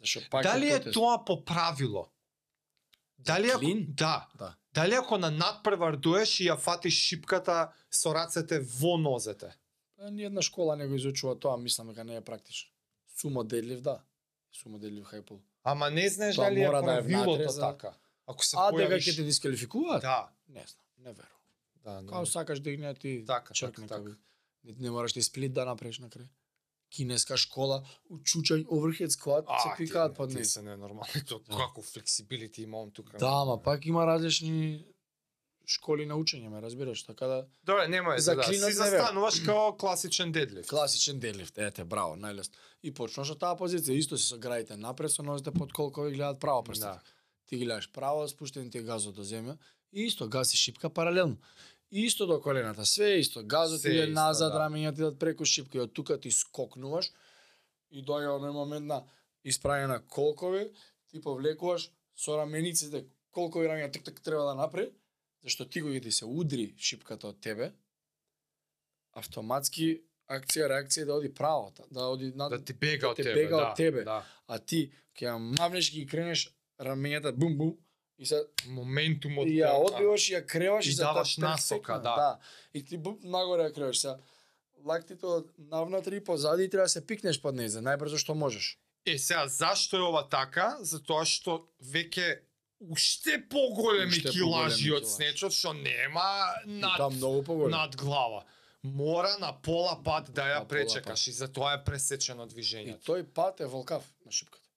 Зашо 0.00 0.22
пак 0.30 0.46
Дали 0.46 0.70
е 0.72 0.80
тоа 0.90 1.24
по 1.24 1.44
правило? 1.44 2.08
Дали 3.18 3.50
ако, 3.50 3.66
да. 3.88 4.28
Да. 4.38 4.54
Дали 4.74 4.94
ако 4.94 5.18
на 5.18 5.30
надпревар 5.30 5.96
доеш 5.96 6.40
и 6.40 6.48
ја 6.48 6.56
фатиш 6.56 6.94
шипката 6.94 7.72
со 7.90 8.14
рацете 8.14 8.60
во 8.60 8.96
нозете? 8.96 9.50
Па, 9.96 10.10
Ни 10.10 10.22
една 10.22 10.42
школа 10.42 10.76
не 10.76 10.86
го 10.86 10.94
изучува 10.94 11.34
тоа, 11.34 11.56
мислам 11.56 11.88
дека 11.88 12.04
не 12.04 12.16
е 12.16 12.20
практично. 12.20 12.70
Сумо 13.18 13.44
дедлив, 13.44 13.80
да. 13.80 14.00
Сумо 14.52 14.78
дедлив 14.78 15.06
хајпул. 15.10 15.40
Ама 15.68 15.90
не 15.90 16.08
знаеш 16.08 16.36
Тоа 16.36 16.44
дали 16.44 16.60
е 16.60 16.66
да 16.66 16.70
правилото 16.72 17.48
за- 17.50 17.60
така. 17.62 17.92
Ако 18.26 18.44
се 18.44 18.56
А 18.58 18.72
дека 18.72 18.78
појавиш... 18.90 19.04
ќе 19.04 19.16
те 19.16 19.22
дисквалификуваат? 19.24 20.02
Да, 20.02 20.28
Не 20.48 20.60
знам, 20.62 20.84
не 20.98 21.12
верувам. 21.12 22.04
да, 22.04 22.06
Као 22.08 22.26
сакаш 22.26 22.60
да 22.60 22.70
игне 22.70 22.94
ти 22.96 23.24
Така, 23.26 23.54
черкне 23.54 23.86
така, 23.86 24.04
како- 24.04 24.16
Не, 24.64 24.74
не 24.78 24.90
мораш 24.90 25.12
ти 25.12 25.22
сплит 25.22 25.52
да 25.52 25.64
направиш 25.64 25.98
на 25.98 26.08
крај. 26.08 26.26
Кинеска 26.90 27.36
школа, 27.36 27.82
учучањ, 28.10 28.64
overhead 28.66 29.08
squat, 29.08 29.44
се 29.62 29.76
пикаат 29.78 30.16
под 30.16 30.30
Ти 30.30 30.36
нес. 30.36 30.52
се 30.52 30.62
ненормални, 30.62 31.12
то 31.28 31.38
Да. 31.40 31.56
како 31.56 31.82
флексибилити 31.82 32.62
имам 32.62 32.90
тука. 32.90 33.18
Да, 33.18 33.30
ама 33.32 33.62
пак 33.62 33.86
има 33.86 34.06
различни 34.06 34.84
школи 35.68 36.06
на 36.08 36.16
учење, 36.16 36.48
ме 36.48 36.62
разбираш, 36.64 37.02
така 37.04 37.26
да 37.26 37.46
Добре, 37.64 37.88
нема 37.88 38.14
е 38.14 38.20
За 38.20 38.34
да. 38.34 38.42
клинот 38.42 38.68
Си 38.68 38.74
застануваш 38.74 39.40
као 39.44 39.76
класичен 39.76 40.32
дедлифт. 40.32 40.68
класичен 40.68 41.20
дедлифт, 41.20 41.58
ете, 41.58 41.84
браво, 41.84 42.16
најлесно. 42.16 42.56
И 42.82 42.92
почнаш 42.94 43.30
од 43.36 43.40
таа 43.40 43.56
позиција, 43.56 43.98
исто 43.98 44.16
си 44.16 44.24
со 44.28 44.38
граите 44.38 44.76
напред, 44.76 45.12
со 45.12 45.22
нозите 45.22 45.52
под 45.52 45.72
колкови 45.72 46.12
гледаат 46.16 46.40
право 46.40 46.64
прстите. 46.64 46.88
Да. 46.88 47.00
Ти 47.46 47.56
ги 47.56 47.64
гледаш 47.64 47.92
право, 47.92 48.28
спуштен 48.28 48.70
ти 48.70 48.78
е 48.78 48.82
газот 48.82 49.14
до 49.14 49.22
земја, 49.24 49.58
и 49.92 50.06
исто 50.06 50.28
гаси 50.28 50.56
шипка 50.56 50.90
паралелно. 50.90 51.36
И 51.90 52.04
исто 52.04 52.26
до 52.26 52.40
колената, 52.40 52.86
све 52.86 53.12
е 53.12 53.18
исто, 53.18 53.42
газот 53.44 53.80
Се 53.80 53.90
иде 53.90 54.02
исто, 54.02 54.12
назад, 54.12 54.52
да. 54.52 54.58
рамењата 54.60 54.98
идат 54.98 55.18
преку 55.18 55.44
шипка 55.44 55.78
и 55.78 55.80
од 55.80 55.92
тука 55.92 56.20
ти 56.20 56.30
скокнуваш 56.30 57.12
и 57.90 58.04
доаѓа 58.04 58.36
оној 58.36 58.52
момент 58.52 58.86
на 58.86 59.02
испрањена 59.44 60.00
колкови, 60.08 60.68
ти 61.08 61.20
повлекуваш 61.20 61.90
со 62.16 62.36
рамениците 62.36 63.04
колкови 63.32 63.68
рамења 63.68 63.92
тик 63.92 64.04
тик 64.04 64.20
треба 64.20 64.42
да 64.42 64.54
направи, 64.54 64.90
зашто 65.48 65.64
ти 65.64 65.80
кога 65.80 66.00
ти 66.00 66.12
се 66.12 66.24
удри 66.24 66.74
шипката 66.78 67.28
од 67.28 67.40
тебе, 67.40 67.72
автоматски 69.12 69.88
акција 70.28 70.68
реакција 70.68 71.06
да 71.08 71.14
оди 71.14 71.30
право, 71.34 71.72
да 71.90 72.06
оди 72.06 72.32
над, 72.36 72.50
Да 72.50 72.58
ти 72.60 72.72
бега 72.74 73.08
од 73.08 73.16
те 73.16 73.22
тебе, 73.22 73.34
бега 73.34 73.56
да. 73.56 73.68
од 73.68 73.76
тебе. 73.76 74.04
Да. 74.04 74.24
а 74.46 74.58
ти 74.58 74.90
ќе 75.16 75.24
ја 75.24 75.36
мавнеш 75.58 75.92
ги 75.92 76.06
кренеш 76.06 76.48
раменјата 76.78 77.32
бум 77.32 77.56
бум 77.58 77.76
и 78.18 78.26
се 78.26 78.42
Моментумот 78.66 79.46
и 79.46 79.56
ја 79.58 79.72
кој- 79.72 79.86
одбиваш 79.86 80.28
и 80.28 80.34
ја 80.34 80.42
креваш 80.46 80.86
И 80.86 80.92
и, 80.92 80.96
даваш 80.96 81.36
насока, 81.38 81.92
да. 81.94 82.14
да. 82.16 82.38
И 82.74 82.84
ти 82.84 82.96
бум 82.98 83.18
нагоре 83.22 83.62
ја 83.62 83.74
креваш 83.74 83.98
се. 83.98 84.14
Лактите 84.84 85.26
од 85.26 85.48
навнатре 85.58 86.16
и 86.16 86.24
позади 86.24 86.64
и 86.64 86.70
треба 86.70 86.84
да 86.84 86.88
се 86.88 87.06
пикнеш 87.06 87.40
под 87.40 87.54
незе, 87.54 87.80
најбрзо 87.80 88.18
што 88.18 88.34
можеш. 88.34 88.78
Е, 89.06 89.18
сега, 89.18 89.48
зашто 89.48 89.96
е 89.96 90.02
ова 90.02 90.28
така? 90.28 90.76
Затоа 90.80 91.24
што 91.24 91.64
веќе 91.82 92.38
уште 92.80 93.48
поголеми 93.48 94.16
Уште 94.16 94.30
килажи 94.30 94.92
од 94.92 95.08
снечот, 95.08 95.52
што 95.52 95.72
нема 95.72 96.54
И 96.66 96.78
над, 96.80 96.98
над 97.70 97.96
глава. 97.96 98.44
Мора 98.82 99.38
на 99.38 99.52
пола 99.62 100.02
пат 100.04 100.30
да 100.30 100.42
ја 100.42 100.58
На 100.62 100.68
пречекаш 100.68 101.26
и 101.26 101.32
затоа 101.32 101.74
е 101.74 101.84
пресечено 101.84 102.44
И 102.44 102.48
движењето. 102.48 103.02
тој 103.04 103.24
пат 103.34 103.60
е 103.60 103.66
волкав 103.66 104.04
на 104.24 104.32
шипката. 104.32 104.68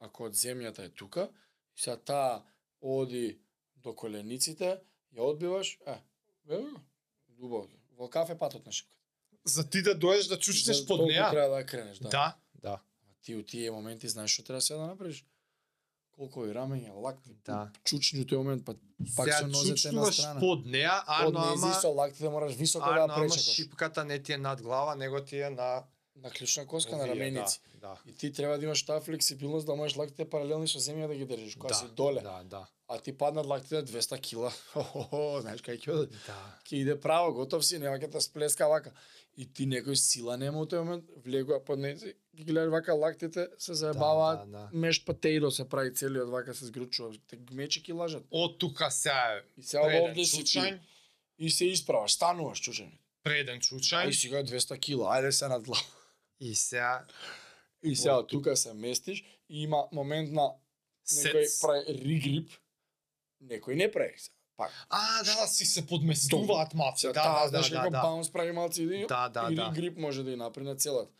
Ако 0.00 0.24
од 0.24 0.34
земјата 0.34 0.84
е 0.84 0.88
тука, 0.88 1.28
и 1.76 1.80
сега 1.80 1.96
таа 1.96 2.42
оди 2.80 3.38
до 3.76 3.94
колениците, 3.94 4.80
ја 5.16 5.20
одбиваш, 5.20 5.78
е, 5.86 5.96
го, 6.44 6.80
дубоко. 7.28 7.72
Волкав 7.96 8.30
е 8.30 8.38
патот 8.38 8.66
на 8.66 8.72
шипката. 8.72 8.96
За 9.44 9.70
ти 9.70 9.82
да 9.82 9.94
доеш 9.94 10.26
да 10.26 10.38
чучнеш 10.38 10.86
под 10.86 11.06
неа. 11.08 11.30
Треба 11.30 11.56
да 11.56 11.66
кренеш, 11.66 11.98
да. 11.98 12.08
Да, 12.08 12.36
да. 12.54 12.80
А 13.08 13.14
ти 13.22 13.34
у 13.36 13.42
тие 13.42 13.70
моменти 13.70 14.08
знаеш 14.08 14.30
што 14.30 14.44
треба 14.44 14.60
сега 14.60 14.78
да 14.78 14.86
направиш. 14.86 15.24
Колко 16.16 16.46
и 16.46 16.52
рамења, 16.52 16.94
лакти, 16.96 17.30
Да. 17.44 17.68
чучни 17.84 18.24
тој 18.24 18.36
момент, 18.36 18.64
па 18.64 18.74
пак 19.16 19.28
со 19.30 19.46
нозете 19.46 19.92
на 19.92 20.12
страна. 20.12 20.40
под 20.40 20.64
неа, 20.66 21.02
арно 21.06 21.38
ама, 21.38 21.74
со 21.74 21.88
лактите 21.88 22.28
мораш 22.28 22.54
високо 22.54 22.86
да 22.86 23.02
арно 23.02 23.14
пречекаш. 23.16 23.54
шипката 23.54 24.04
не 24.04 24.18
ти 24.18 24.32
е 24.32 24.38
над 24.38 24.62
глава, 24.62 24.94
него 24.94 25.20
ти 25.20 25.40
е 25.40 25.50
на 25.50 25.84
На 26.16 26.30
клучна 26.30 26.66
коска 26.66 26.96
на 26.96 27.02
овие, 27.02 27.14
раменици. 27.14 27.60
Да, 27.74 27.88
да. 27.88 27.96
И 28.06 28.14
ти 28.14 28.32
треба 28.32 28.58
да 28.58 28.64
имаш 28.64 28.82
таа 28.82 29.00
флексибилност 29.00 29.66
да 29.66 29.74
можеш 29.76 29.96
лактите 29.96 30.24
паралелни 30.24 30.68
со 30.68 30.78
земја 30.78 31.06
да 31.06 31.14
ги 31.14 31.26
држиш, 31.26 31.54
кога 31.56 31.74
си 31.74 31.84
доле. 31.92 32.20
Да, 32.20 32.40
да. 32.44 32.66
А 32.88 32.98
ти 32.98 33.12
паднат 33.12 33.46
лактите 33.46 33.84
200 33.84 34.20
кила. 34.20 34.50
Хо-хо-хо, 34.72 35.40
знаеш 35.40 35.60
кај 35.60 35.76
ќе? 35.76 36.08
Да. 36.26 36.40
Ќе 36.64 36.74
иде 36.74 36.96
право, 37.00 37.34
готов 37.34 37.60
си, 37.64 37.78
нема 37.78 37.98
ќе 37.98 38.08
те 38.10 38.20
сплеска 38.20 38.64
вака. 38.66 38.92
И 39.36 39.44
ти 39.52 39.66
некој 39.68 39.94
сила 40.00 40.36
нема 40.40 40.62
у 40.62 40.66
тој 40.66 40.80
момент, 40.80 41.08
влегува 41.24 41.58
под 41.64 41.78
нези, 41.78 42.14
ги 42.32 42.44
гледаш 42.44 42.70
вака 42.72 42.94
лактите 42.94 43.48
се 43.58 43.74
заебаваат, 43.74 44.46
да, 44.50 44.58
да. 44.58 44.70
меш 44.72 45.02
потејдо 45.04 45.50
се 45.52 45.68
прави 45.68 45.92
целиот 45.94 46.30
вака 46.32 46.54
се 46.54 46.66
згручува, 46.66 47.12
те 47.28 47.36
гмечи 47.36 47.82
ги 47.82 47.92
лажат. 47.92 48.24
Од 48.30 48.58
тука 48.58 48.90
сега 48.90 49.42
И 49.56 49.62
преден 49.62 50.02
овде 50.02 50.24
чучањ, 50.24 50.78
И 51.38 51.50
се 51.50 51.66
исправаш, 51.68 52.12
стануваш 52.16 52.60
чучен. 52.60 52.92
преден 53.22 53.60
чучањ 53.60 54.12
сега 54.12 54.42
200 54.42 54.78
кила, 54.80 55.12
ајде 55.18 55.30
се 55.30 55.48
над 55.48 55.64
глава. 55.64 55.84
и 56.40 56.54
сега 56.54 57.06
И 57.82 57.96
сега 57.96 58.18
од 58.18 58.28
тука 58.28 58.56
се 58.56 58.72
местиш 58.74 59.20
и 59.48 59.62
има 59.62 59.84
момент 59.92 60.32
на 60.32 60.48
некој 61.12 61.44
прави 61.60 61.92
ригрип, 61.92 62.50
некој 63.42 63.74
не 63.74 63.90
прави. 63.92 64.16
Пак. 64.56 64.72
А, 64.90 65.22
да, 65.24 65.40
да, 65.40 65.46
си 65.46 65.66
се 65.66 65.86
подместуваат 65.86 66.74
маци. 66.74 67.06
Да, 67.06 67.12
таа, 67.12 67.42
да, 67.42 67.48
знаеш 67.48 67.68
да, 67.68 67.76
како 67.76 67.90
да. 67.90 68.00
баунс 68.02 68.32
прави 68.32 68.52
малци 68.52 68.82
и, 68.82 69.06
Да, 69.06 69.28
да, 69.28 69.48
и 69.50 69.54
да. 69.54 69.70
ригрип 69.70 69.98
може 69.98 70.24
да 70.24 70.30
ја 70.30 70.36
направи 70.36 70.66
на 70.66 70.76
целата. 70.76 71.12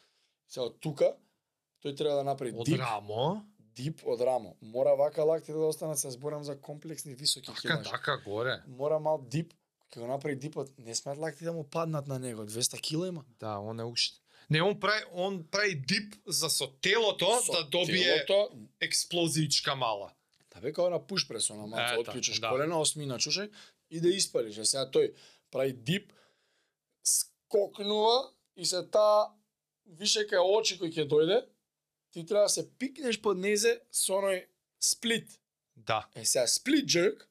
Сега 0.48 0.70
тука 0.80 1.12
тој 1.84 1.96
треба 1.96 2.14
да 2.16 2.24
направи 2.24 2.52
Од 2.56 2.66
дип, 2.66 2.80
рамо, 2.80 3.44
дип 3.58 4.00
од 4.06 4.20
рамо. 4.20 4.56
Мора 4.62 4.96
вака 4.96 5.24
лактите 5.24 5.52
да 5.52 5.66
останат, 5.66 5.98
се 5.98 6.10
зборам 6.10 6.44
за 6.44 6.60
комплексни 6.60 7.14
високи 7.14 7.46
така, 7.46 7.60
килажи. 7.60 7.90
така, 7.90 8.16
горе. 8.24 8.62
Мора 8.66 8.98
мал 8.98 9.18
дип, 9.30 9.52
ќе 9.92 10.00
го 10.00 10.06
направи 10.06 10.36
дипот, 10.36 10.72
не 10.78 10.94
смеат 10.94 11.18
лакти 11.18 11.44
да 11.44 11.52
му 11.52 11.64
паднат 11.64 12.06
на 12.06 12.18
него, 12.18 12.46
200 12.46 12.80
кила 12.80 13.08
има. 13.08 13.24
Да, 13.40 13.58
он 13.58 13.80
е 13.80 13.84
уште. 13.84 14.20
Не, 14.50 14.62
он 14.62 14.80
прави, 14.80 15.04
он 15.12 15.44
прави 15.50 15.74
дип 15.74 16.14
за 16.26 16.48
со 16.50 16.66
телото 16.80 17.26
Со 17.42 17.52
да 17.52 17.64
добие 17.64 18.26
телото, 18.26 18.56
експлозиичка 18.80 19.74
мала. 19.76 20.12
Бе 20.60 20.72
као 20.72 20.90
на 20.90 20.98
пуш 20.98 21.26
прес, 21.28 21.50
она 21.50 21.66
малце, 21.66 21.94
Ета, 21.94 22.00
отклучиш 22.00 22.40
да. 22.40 22.50
колена, 22.50 22.80
осмина 22.80 23.18
чушај 23.18 23.50
и 23.90 24.00
да 24.00 24.08
испалиш. 24.08 24.58
А 24.58 24.64
сега 24.64 24.86
тој 24.90 25.12
прави 25.50 25.72
дип, 25.72 26.12
скокнува 27.04 28.32
и 28.56 28.64
се 28.64 28.82
таа 28.82 29.32
више 29.86 30.26
кај 30.26 30.42
очи 30.42 30.78
кој 30.80 30.92
ќе 30.92 31.08
дојде, 31.08 31.44
ти 32.12 32.26
треба 32.26 32.46
да 32.46 32.48
се 32.48 32.66
пикнеш 32.78 33.20
под 33.22 33.38
незе 33.38 33.80
со 33.90 34.20
оној 34.20 34.46
сплит. 34.80 35.40
Да. 35.76 36.08
Е 36.14 36.24
сега 36.24 36.46
сплит 36.46 36.86
джерк 36.86 37.28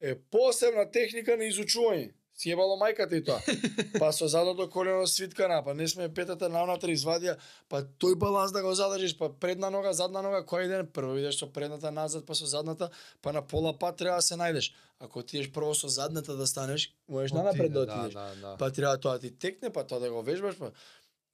е 0.00 0.18
посебна 0.18 0.90
техника 0.90 1.36
на 1.36 1.44
изучување. 1.48 2.12
Си 2.42 2.50
ебало 2.50 2.74
мајката 2.74 3.14
и 3.14 3.22
тоа. 3.22 3.38
Па 4.02 4.08
со 4.10 4.26
задното 4.26 4.66
колено 4.70 5.06
свиткана, 5.06 5.60
па 5.62 5.74
не 5.78 5.86
сме 5.88 6.08
петата 6.10 6.48
навнатре 6.50 6.96
извадија, 6.96 7.36
па 7.70 7.84
тој 8.02 8.16
баланс 8.18 8.50
да 8.50 8.64
го 8.64 8.72
задржиш, 8.74 9.14
па 9.18 9.28
предна 9.30 9.70
нога, 9.70 9.92
задна 9.94 10.24
нога, 10.26 10.40
кој 10.42 10.66
ден 10.66 10.88
прво 10.90 11.14
идеш 11.20 11.38
со 11.38 11.46
предната 11.46 11.92
назад, 11.94 12.26
па 12.26 12.34
со 12.34 12.48
задната, 12.50 12.90
па 13.22 13.30
на 13.32 13.44
пола 13.46 13.76
пат 13.78 14.00
треба 14.02 14.18
да 14.18 14.26
се 14.26 14.34
најдеш. 14.34 14.72
Ако 14.98 15.22
ти 15.22 15.38
еш 15.38 15.52
прво 15.54 15.70
со 15.74 15.86
задната 15.86 16.34
да 16.36 16.46
станеш, 16.46 16.90
можеш 17.08 17.32
напред 17.32 17.72
да 17.72 17.86
отидеш. 17.86 18.18
Да, 18.18 18.26
да, 18.34 18.34
да. 18.40 18.56
Па 18.58 18.72
треба 18.72 18.98
тоа 18.98 19.20
да 19.20 19.28
ти 19.28 19.30
текне, 19.38 19.70
па 19.70 19.86
тоа 19.86 20.02
да 20.02 20.10
го 20.10 20.22
вежбаш, 20.22 20.58
па 20.58 20.72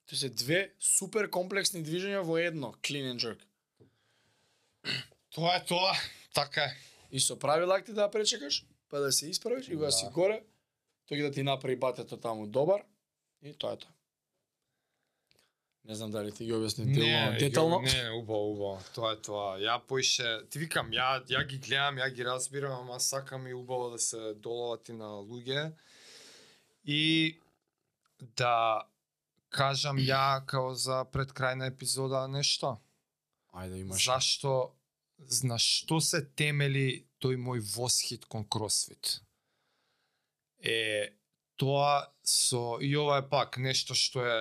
Тоа 0.09 0.17
се 0.17 0.29
две 0.29 0.73
супер 0.81 1.27
комплексни 1.29 1.83
движења 1.85 2.21
во 2.25 2.37
едно, 2.41 2.71
clean 2.81 3.09
and 3.13 3.21
jerk. 3.21 3.41
Тоа 5.35 5.57
е 5.57 5.65
тоа. 5.65 5.93
Така 6.33 6.63
е. 6.65 6.77
И 7.11 7.19
со 7.19 7.37
прави 7.37 7.65
лакти 7.65 7.93
да 7.93 8.09
пречекаш, 8.09 8.65
па 8.89 8.99
да 8.99 9.11
се 9.11 9.29
исправиш 9.29 9.67
и 9.67 9.73
кога 9.73 9.85
Да. 9.85 9.91
си 9.91 10.05
горе, 10.13 10.41
тој 11.09 11.19
ќе 11.19 11.29
да 11.29 11.31
ти 11.31 11.43
направи 11.43 11.75
батето 11.75 12.17
таму 12.17 12.47
добар 12.47 12.85
и 13.41 13.53
тоа 13.53 13.73
е 13.73 13.81
тоа. 13.81 13.93
Не 15.89 15.95
знам 15.95 16.11
дали 16.11 16.31
ти 16.31 16.45
ги 16.45 16.53
објасни 16.53 16.85
делно, 16.85 17.37
детално. 17.39 17.79
Не, 17.81 17.93
не, 18.03 18.09
убаво, 18.11 18.51
убаво. 18.51 18.81
Тоа 18.93 19.15
е 19.15 19.21
тоа. 19.25 19.55
Ја 19.57 19.79
поише, 19.81 20.43
ти 20.51 20.59
викам, 20.61 20.91
ја 20.93 21.23
ја 21.25 21.41
ги 21.47 21.57
гледам, 21.57 21.97
ја 21.97 22.09
ги 22.13 22.25
разбирам, 22.27 22.83
ама 22.83 22.99
сакам 22.99 23.47
и 23.47 23.53
убаво 23.53 23.89
да 23.89 23.99
се 23.99 24.33
доловати 24.35 24.93
на 24.93 25.17
луѓе. 25.23 25.71
И 26.85 27.39
да 28.37 28.83
кажам 29.49 29.97
ја 29.97 30.45
као 30.45 30.75
за 30.75 31.05
пред 31.09 31.33
крајна 31.33 31.71
епизода 31.71 32.27
нешто. 32.27 32.77
Ајде 33.55 33.81
имаш. 33.81 34.05
Зашто 34.05 34.75
на 35.43 35.57
што 35.57 35.99
се 36.03 36.21
темели 36.35 37.07
тој 37.23 37.39
мој 37.39 37.63
восхит 37.73 38.29
кон 38.29 38.45
кросфит? 38.45 39.23
Е 40.59 41.15
тоа 41.59 42.07
со 42.23 42.79
и 42.81 42.95
ова 42.97 43.19
е 43.19 43.29
пак 43.29 43.57
нешто 43.57 43.95
што 43.95 44.23
е 44.23 44.37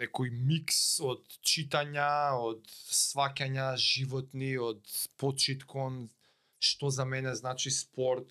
некој 0.00 0.30
микс 0.32 1.00
од 1.04 1.24
читања, 1.44 2.36
од 2.40 2.64
сваќања 2.96 3.74
животни, 3.76 4.56
од 4.56 4.80
почит 5.20 5.66
кон 5.68 6.08
што 6.60 6.90
за 6.90 7.04
мене 7.04 7.34
значи 7.34 7.70
спорт. 7.72 8.28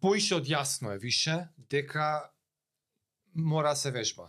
Поише 0.00 0.36
од 0.40 0.48
јасно 0.48 0.94
е 0.96 1.00
више 1.00 1.36
дека 1.72 2.30
мора 3.34 3.76
се 3.76 3.90
вежба 3.90 4.28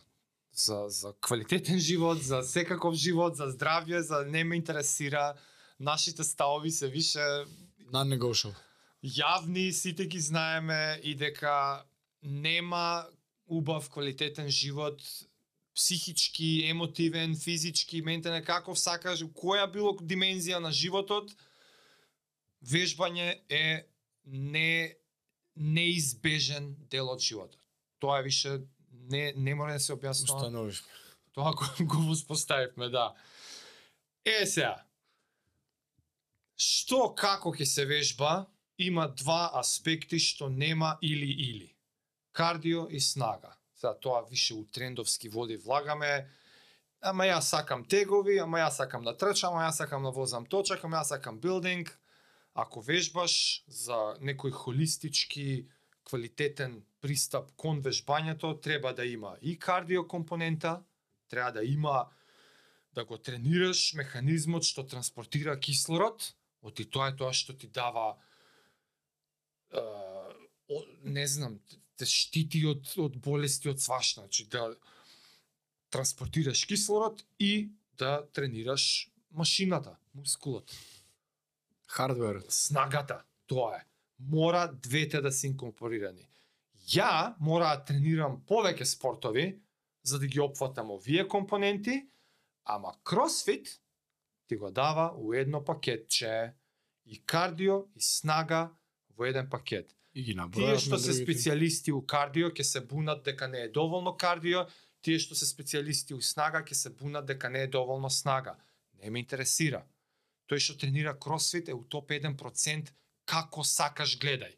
за 0.53 0.85
за 0.89 1.13
квалитетен 1.21 1.79
живот, 1.79 2.21
за 2.23 2.43
секаков 2.43 2.95
живот, 2.95 3.35
за 3.35 3.47
здравје, 3.51 3.99
за 3.99 4.25
не 4.25 4.43
ме 4.43 4.55
интересира 4.55 5.33
нашите 5.79 6.23
ставови 6.23 6.71
се 6.71 6.87
више 6.87 7.45
Non-negotiable. 7.91 8.55
јавни, 9.03 9.71
сите 9.71 10.05
ги 10.05 10.19
знаеме 10.19 10.99
и 11.03 11.15
дека 11.15 11.83
нема 12.21 13.07
убав 13.47 13.89
квалитетен 13.89 14.49
живот 14.49 15.01
психички, 15.75 16.63
емотивен, 16.65 17.35
физички, 17.35 18.01
ментален, 18.01 18.43
каков 18.43 18.79
сакаш, 18.79 19.23
која 19.33 19.65
било 19.71 19.95
димензија 19.97 20.59
на 20.59 20.71
животот, 20.71 21.31
вежбање 22.61 23.41
е 23.49 23.87
не 24.25 24.95
неизбежен 25.55 26.75
дел 26.89 27.09
од 27.09 27.19
животот. 27.19 27.59
Тоа 27.99 28.19
е 28.19 28.23
више 28.23 28.61
не 28.91 29.33
не 29.35 29.55
мора 29.55 29.73
да 29.73 29.79
се 29.79 29.93
објаснува. 29.93 30.35
Установив. 30.35 30.83
Тоа 31.33 31.53
го, 31.53 31.65
го 31.91 32.01
воспоставивме, 32.07 32.89
да. 32.89 33.13
Е 34.25 34.45
сега. 34.45 34.83
Што 36.61 37.15
како 37.17 37.49
ќе 37.57 37.65
се 37.65 37.87
вежба, 37.89 38.45
има 38.77 39.07
два 39.07 39.49
аспекти 39.57 40.19
што 40.21 40.49
нема 40.49 40.97
или 41.01 41.29
или. 41.49 41.69
Кардио 42.31 42.85
и 42.89 42.99
снага. 42.99 43.55
За 43.81 43.93
тоа 43.97 44.21
више 44.29 44.53
у 44.53 44.65
трендовски 44.65 45.29
води 45.29 45.57
влагаме. 45.57 46.29
Ама 47.01 47.25
јас 47.25 47.49
сакам 47.49 47.81
тегови, 47.85 48.37
ама 48.37 48.59
јас 48.61 48.77
сакам 48.77 49.03
да 49.03 49.15
трчам, 49.17 49.55
ама 49.57 49.65
јас 49.71 49.81
сакам 49.81 50.03
да 50.05 50.11
возам 50.13 50.45
точак, 50.45 50.85
ама 50.85 51.01
јас 51.01 51.15
сакам 51.15 51.39
билдинг. 51.41 51.89
Ако 52.53 52.81
вежбаш 52.85 53.63
за 53.65 54.17
некој 54.21 54.53
холистички, 54.53 55.65
квалитетен 56.05 56.83
пристап 57.01 57.49
кон 57.57 57.81
вежбањето, 57.81 58.53
треба 58.61 58.93
да 58.93 59.05
има 59.05 59.37
и 59.41 59.57
кардио 59.57 60.05
компонента, 60.07 60.83
треба 61.29 61.51
да 61.51 61.63
има 61.63 62.05
да 62.93 63.05
го 63.05 63.17
тренираш 63.17 63.93
механизмот 63.95 64.67
што 64.67 64.83
транспортира 64.83 65.57
кислород, 65.59 66.35
оти 66.61 66.85
тоа 66.85 67.09
е 67.11 67.15
тоа 67.15 67.33
што 67.33 67.53
ти 67.57 67.67
дава 67.67 68.17
е, 69.73 69.81
о, 70.69 70.81
не 71.03 71.27
знам, 71.27 71.59
те 71.97 72.05
штити 72.05 72.63
од 72.65 72.93
од 72.97 73.17
болести 73.21 73.69
од 73.69 73.81
свашна, 73.81 74.23
значи 74.23 74.47
да 74.49 74.71
транспортираш 75.91 76.65
кислород 76.65 77.23
и 77.39 77.69
да 77.97 78.25
тренираш 78.33 79.11
машината, 79.31 79.97
мускулот, 80.13 80.71
Хардвер. 81.87 82.43
снагата, 82.49 83.23
тоа 83.47 83.75
е. 83.75 83.85
Мора 84.19 84.71
двете 84.73 85.21
да 85.21 85.31
се 85.31 85.47
инкорпорирани. 85.47 86.27
Ја 86.87 87.35
мора 87.39 87.75
да 87.75 87.85
тренирам 87.85 88.41
повеќе 88.47 88.83
спортови 88.83 89.59
за 90.03 90.19
да 90.19 90.27
ги 90.27 90.39
опфатам 90.39 90.91
овие 90.91 91.27
компоненти, 91.27 92.07
ама 92.65 92.93
кросфит 93.03 93.80
ти 94.51 94.57
го 94.57 94.71
дава 94.71 95.13
у 95.17 95.33
едно 95.33 95.63
пакетче 95.65 96.53
и 97.05 97.25
кардио 97.25 97.87
и 97.95 98.01
снага 98.01 98.71
во 99.15 99.25
еден 99.25 99.47
пакет. 99.49 99.95
И 100.13 100.23
ги 100.23 100.33
Тие 100.51 100.75
што 100.75 100.97
се 100.99 101.13
специјалисти 101.15 101.93
у 101.95 102.01
кардио 102.03 102.49
ќе 102.51 102.65
се 102.67 102.81
бунат 102.83 103.23
дека 103.23 103.47
не 103.47 103.61
е 103.63 103.69
доволно 103.71 104.11
кардио, 104.17 104.65
тие 104.99 105.23
што 105.23 105.39
се 105.39 105.47
специјалисти 105.47 106.11
у 106.11 106.19
снага 106.19 106.59
ќе 106.67 106.75
се 106.75 106.91
бунат 106.91 107.29
дека 107.31 107.47
не 107.47 107.61
е 107.63 107.69
доволно 107.71 108.11
снага. 108.11 108.57
Не 108.99 109.07
ме 109.07 109.23
интересира. 109.23 109.85
Тој 110.51 110.59
што 110.59 110.75
тренира 110.83 111.15
кросфит 111.15 111.71
е 111.71 111.77
у 111.77 111.87
топ 111.87 112.11
1% 112.11 112.91
како 113.23 113.63
сакаш 113.63 114.17
гледај. 114.19 114.51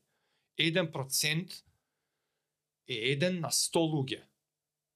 1% 0.57 1.61
е 2.89 2.97
1 3.13 3.39
на 3.45 3.53
100 3.53 3.85
луѓе. 3.93 4.25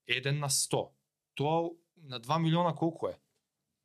1 0.10 0.42
на 0.42 0.50
100. 0.50 0.84
Тоа 1.38 1.70
на 2.02 2.18
2 2.20 2.42
милиона 2.42 2.74
колку 2.74 3.14
е? 3.14 3.18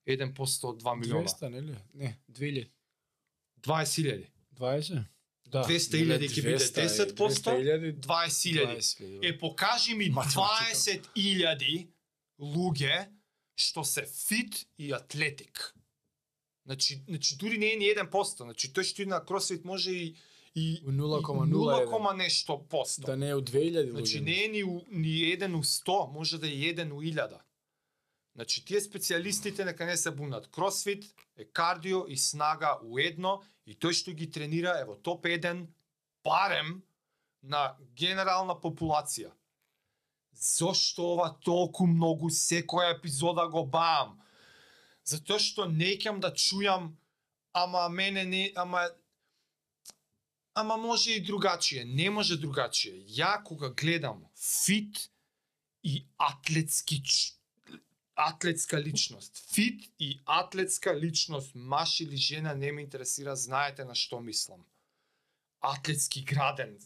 1% 0.07 0.65
од 0.65 0.83
2 0.83 0.95
милиона. 0.97 1.23
200, 1.23 1.49
нели? 1.49 1.77
Не, 1.95 2.19
2000. 2.29 2.71
20.000. 3.61 4.27
20? 4.53 5.05
Да. 5.47 5.65
200.000 5.65 6.29
ќе 6.29 6.43
биде 6.43 6.59
10%, 6.59 7.15
200.000, 7.15 8.01
20.000. 8.01 8.77
20.000. 8.77 9.19
Е, 9.25 9.39
покажи 9.39 9.95
ми 9.95 10.09
Математика. 10.09 11.01
20.000 11.17 11.87
луѓе 12.41 13.09
што 13.57 13.85
се 13.85 14.07
фит 14.07 14.67
и 14.79 14.93
атлетик. 14.93 15.75
Значи, 16.67 17.03
значи 17.09 17.37
дури 17.37 17.59
не 17.59 17.73
е 17.73 17.77
ни 17.77 17.85
1%, 17.87 18.43
значи 18.43 18.69
тој 18.69 18.83
што 18.83 19.03
иде 19.03 19.11
на 19.11 19.25
кросфит 19.25 19.65
може 19.65 19.91
и 19.91 20.15
и 20.55 20.83
У 20.85 20.91
0,01. 20.91 21.49
0, 21.49 22.17
нешто 22.17 22.59
посто. 22.69 23.03
Да 23.03 23.17
не 23.17 23.29
е 23.29 23.35
у 23.35 23.41
2000 23.41 23.91
Значи 23.91 24.19
луѓе. 24.19 24.25
не 24.25 24.45
е 24.45 24.49
ни, 24.49 24.65
у- 24.65 24.85
ни 24.91 25.33
1 25.33 25.55
у 25.55 25.63
100, 25.63 26.13
може 26.13 26.39
да 26.39 26.47
е 26.47 26.53
1 26.53 26.93
у 26.93 27.03
1000. 27.03 27.41
Значи 28.35 28.65
тие 28.65 28.81
специјалистите 28.81 29.65
нека 29.65 29.87
не 29.87 29.97
се 29.97 30.11
бунат. 30.11 30.49
Кросфит 30.51 31.05
е 31.37 31.45
кардио 31.45 32.07
и 32.09 32.17
снага 32.17 32.79
у 32.83 32.99
едно 32.99 33.43
и 33.67 33.77
тој 33.77 33.93
што 33.93 34.17
ги 34.17 34.31
тренира 34.31 34.79
е 34.81 34.89
во 34.89 34.97
топ 34.97 35.29
1 35.29 35.67
барем 36.25 36.81
на 37.43 37.77
генерална 37.95 38.57
популација. 38.57 39.33
Зошто 40.33 41.13
ова 41.13 41.29
толку 41.45 41.87
многу 41.87 42.31
секоја 42.31 42.97
епизода 42.97 43.47
го 43.53 43.67
баам? 43.67 44.17
Затоа 45.05 45.39
што 45.39 45.69
не 45.69 45.97
да 46.21 46.33
чујам 46.33 46.97
ама 47.53 47.89
мене 47.89 48.25
не 48.25 48.53
ама 48.57 48.89
ама 50.55 50.77
може 50.77 51.13
и 51.13 51.21
другачие, 51.21 51.85
не 51.85 52.11
може 52.11 52.37
другачие. 52.37 53.05
Ја 53.09 53.43
кога 53.45 53.71
гледам 53.71 54.25
фит 54.37 55.11
и 55.83 56.07
атлетски 56.17 57.03
атлетска 58.29 58.81
личност, 58.81 59.37
фит 59.53 59.91
и 59.99 60.21
атлетска 60.27 60.95
личност, 61.01 61.55
маш 61.55 62.01
или 62.01 62.17
жена, 62.17 62.55
не 62.55 62.73
ме 62.73 62.83
интересира, 62.83 63.37
знаете 63.37 63.85
на 63.85 63.95
што 63.95 64.21
мислам. 64.21 64.65
Атлетски 65.61 66.23
граден, 66.25 66.79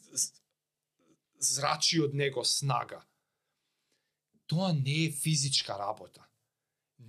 зрачи 1.39 2.01
од 2.01 2.15
него 2.15 2.45
снага. 2.45 3.03
Тоа 4.47 4.73
не 4.73 5.07
е 5.07 5.13
физичка 5.13 5.77
работа. 5.79 6.23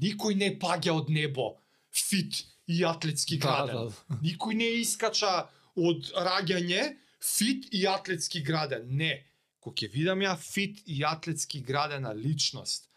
Никој 0.01 0.35
не 0.35 0.51
паѓа 0.59 0.91
од 0.97 1.09
небо 1.09 1.57
фит 1.91 2.43
и 2.67 2.83
атлетски 2.83 3.37
Да, 3.37 3.47
граден. 3.65 3.75
да. 4.09 4.15
Никој 4.21 4.53
не 4.55 4.69
искача 4.81 5.49
од 5.75 6.11
раѓање 6.15 6.97
фит 7.21 7.69
и 7.71 7.85
атлетски 7.87 8.41
граден. 8.41 8.87
Не. 8.97 9.23
Кога 9.59 9.75
ќе 9.85 9.91
видам 9.91 10.19
ја 10.19 10.35
фит 10.37 10.81
и 10.85 11.03
атлетски 11.03 11.61
градена 11.61 12.15
личност, 12.15 12.89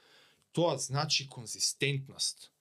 тоа 0.52 0.78
значи 0.78 1.28
конзистентност. 1.28 2.52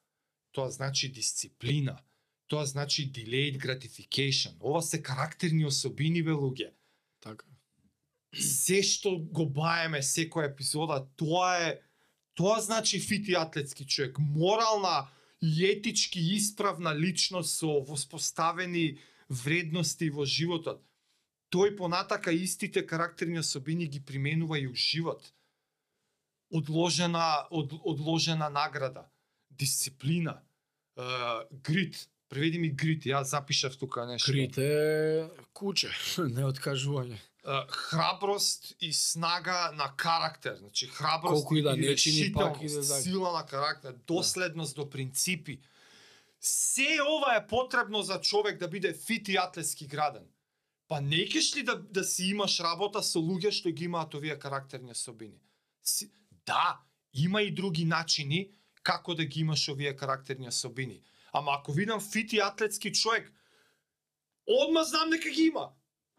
Тоа 0.52 0.70
значи 0.70 1.12
дисциплина. 1.12 2.00
Тоа 2.48 2.66
значи 2.66 3.12
delayed 3.12 3.58
gratification. 3.58 4.56
Ова 4.60 4.82
се 4.82 5.04
карактерни 5.04 5.66
особини 5.66 6.24
бе 6.24 6.32
луѓе. 6.32 6.74
Така. 7.22 7.46
Се 8.34 8.82
што 8.86 9.18
го 9.18 9.46
баеме 9.50 10.02
секоја 10.06 10.52
епизода, 10.52 11.02
тоа 11.18 11.58
е 11.66 11.80
тоа 12.38 12.62
значи 12.62 13.00
фит 13.00 13.28
и 13.28 13.36
атлетски 13.36 13.86
човек. 13.86 14.18
Морална 14.20 15.10
и 15.42 15.66
етички 15.66 16.20
исправна 16.20 16.96
личност 16.96 17.58
со 17.58 17.82
воспоставени 17.82 19.00
вредности 19.30 20.10
во 20.10 20.26
животот. 20.26 20.84
Тој 21.50 21.76
понатака 21.78 22.32
истите 22.32 22.86
карактерни 22.86 23.40
особини 23.40 23.88
ги 23.88 24.00
применува 24.06 24.60
и 24.60 24.68
у 24.68 24.76
живот. 24.76 25.34
Одложена, 26.54 27.48
од, 27.50 27.74
одложена 27.84 28.50
награда, 28.50 29.06
дисциплина, 29.50 30.42
е, 30.98 31.02
грит. 31.64 32.10
Преведи 32.30 32.60
ми 32.60 32.70
грит, 32.70 33.06
ја 33.06 33.22
запишав 33.24 33.78
тука 33.78 34.06
нешто. 34.06 34.32
Крит 34.32 34.58
е 34.58 35.30
куче, 35.54 35.90
не 36.18 36.46
откажување. 36.46 37.18
Е, 37.18 37.62
храброст 37.70 38.76
и 38.82 38.94
снага 38.94 39.72
на 39.74 39.94
карактер, 39.98 40.56
значи 40.56 40.88
храброст 40.88 41.34
Колку 41.34 41.56
и 41.56 41.62
да 41.62 41.78
не 41.78 41.96
чини, 41.96 42.34
пак 42.34 42.62
решителност, 42.62 42.64
иде 42.64 42.82
за- 42.82 43.02
сила 43.02 43.34
на 43.34 43.46
карактер, 43.46 43.96
доследност 44.08 44.76
до 44.76 44.90
принципи. 44.90 45.60
Се 46.42 47.00
ова 47.10 47.36
е 47.36 47.48
потребно 47.48 48.02
за 48.02 48.22
човек 48.22 48.60
да 48.60 48.68
биде 48.68 48.94
фит 48.94 49.28
и 49.28 49.36
атлетски 49.36 49.88
граден. 49.88 50.24
Па 50.88 51.02
не 51.02 51.26
кеш 51.26 51.56
ли 51.56 51.64
да, 51.64 51.76
да 51.76 52.04
си 52.04 52.26
имаш 52.26 52.60
работа 52.60 53.04
со 53.04 53.20
луѓе 53.22 53.52
што 53.54 53.70
ги 53.70 53.86
имаат 53.86 54.14
овие 54.14 54.40
карактерни 54.40 54.92
особини? 54.92 55.38
Си, 55.84 56.10
да, 56.50 56.80
има 57.14 57.42
и 57.42 57.52
други 57.52 57.86
начини 57.86 58.50
како 58.84 59.16
да 59.16 59.26
ги 59.26 59.42
имаш 59.46 59.68
овие 59.70 59.96
карактерни 59.96 60.48
особини. 60.48 61.02
Ама 61.34 61.58
ако 61.60 61.74
видам 61.74 62.02
фит 62.02 62.34
и 62.34 62.40
атлетски 62.40 62.94
човек, 62.94 63.34
одма 64.48 64.84
знам 64.84 65.10
дека 65.10 65.30
ги 65.30 65.52
има. 65.52 65.70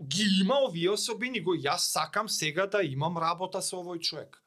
Ги 0.02 0.26
има 0.40 0.60
овие 0.66 0.90
особини, 0.90 1.40
го 1.40 1.56
јас 1.56 1.90
сакам 1.92 2.28
сега 2.28 2.66
да 2.66 2.82
имам 2.82 3.18
работа 3.18 3.62
со 3.62 3.82
овој 3.82 4.00
човек. 4.00 4.38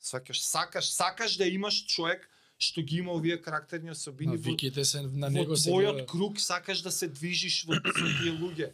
Сваќаш, 0.00 0.44
сакаш, 0.44 0.92
сакаш 0.92 1.36
да 1.36 1.48
имаш 1.48 1.84
човек 1.86 2.28
што 2.60 2.82
ги 2.84 3.00
има 3.00 3.12
овие 3.16 3.38
карактерни 3.40 3.90
особини 3.90 4.36
во, 4.36 4.44
Навиките 4.44 4.84
се 4.84 5.00
на 5.02 5.28
во 5.28 5.32
него 5.32 5.56
се 5.56 5.70
твојот 5.70 6.04
круг, 6.06 6.40
сакаш 6.40 6.82
да 6.84 6.92
се 6.92 7.08
движиш 7.08 7.64
во 7.64 7.80
тие 8.20 8.36
луѓе. 8.36 8.72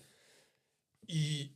И 1.09 1.53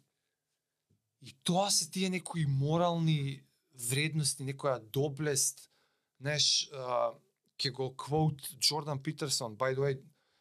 и 1.20 1.34
тоа 1.44 1.70
се 1.70 1.90
тие 1.90 2.08
некои 2.10 2.46
морални 2.46 3.42
вредности, 3.88 4.44
некоја 4.44 4.78
доблест, 4.92 5.68
знаеш, 6.20 6.68
ќе 7.60 7.72
го 7.76 7.90
квоут 7.96 8.42
Джордан 8.58 9.02
Питерсон, 9.02 9.56
by 9.56 9.74
the 9.74 9.84
way, 9.84 10.00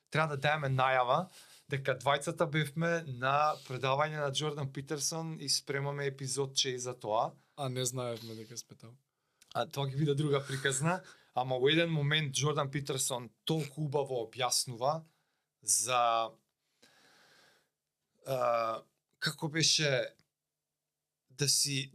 треба 0.10 0.36
да 0.36 0.50
даеме 0.50 0.70
најава 0.70 1.28
дека 1.70 1.96
двајцата 2.02 2.48
бевме 2.50 3.04
на 3.22 3.54
предавање 3.68 4.20
на 4.24 4.32
Джордан 4.32 4.72
Питерсон 4.74 5.38
и 5.40 5.50
спремаме 5.50 6.08
епизодче 6.10 6.74
и 6.76 6.80
за 6.80 6.94
тоа. 6.94 7.32
А 7.56 7.70
не 7.70 7.86
знаевме 7.86 8.36
дека 8.36 8.58
сме 8.58 8.76
таму. 8.76 8.98
А 9.54 9.66
тоа 9.66 9.90
ќе 9.90 9.98
биде 9.98 10.16
друга 10.16 10.42
приказна, 10.46 11.00
ама 11.36 11.60
во 11.62 11.70
еден 11.70 11.92
момент 11.94 12.34
Джордан 12.34 12.72
Питерсон 12.72 13.30
толку 13.46 13.86
убаво 13.86 14.24
објаснува 14.26 15.02
за 15.62 16.30
а, 18.26 18.82
како 19.20 19.50
беше 19.50 19.90
да 21.30 21.50
си 21.50 21.92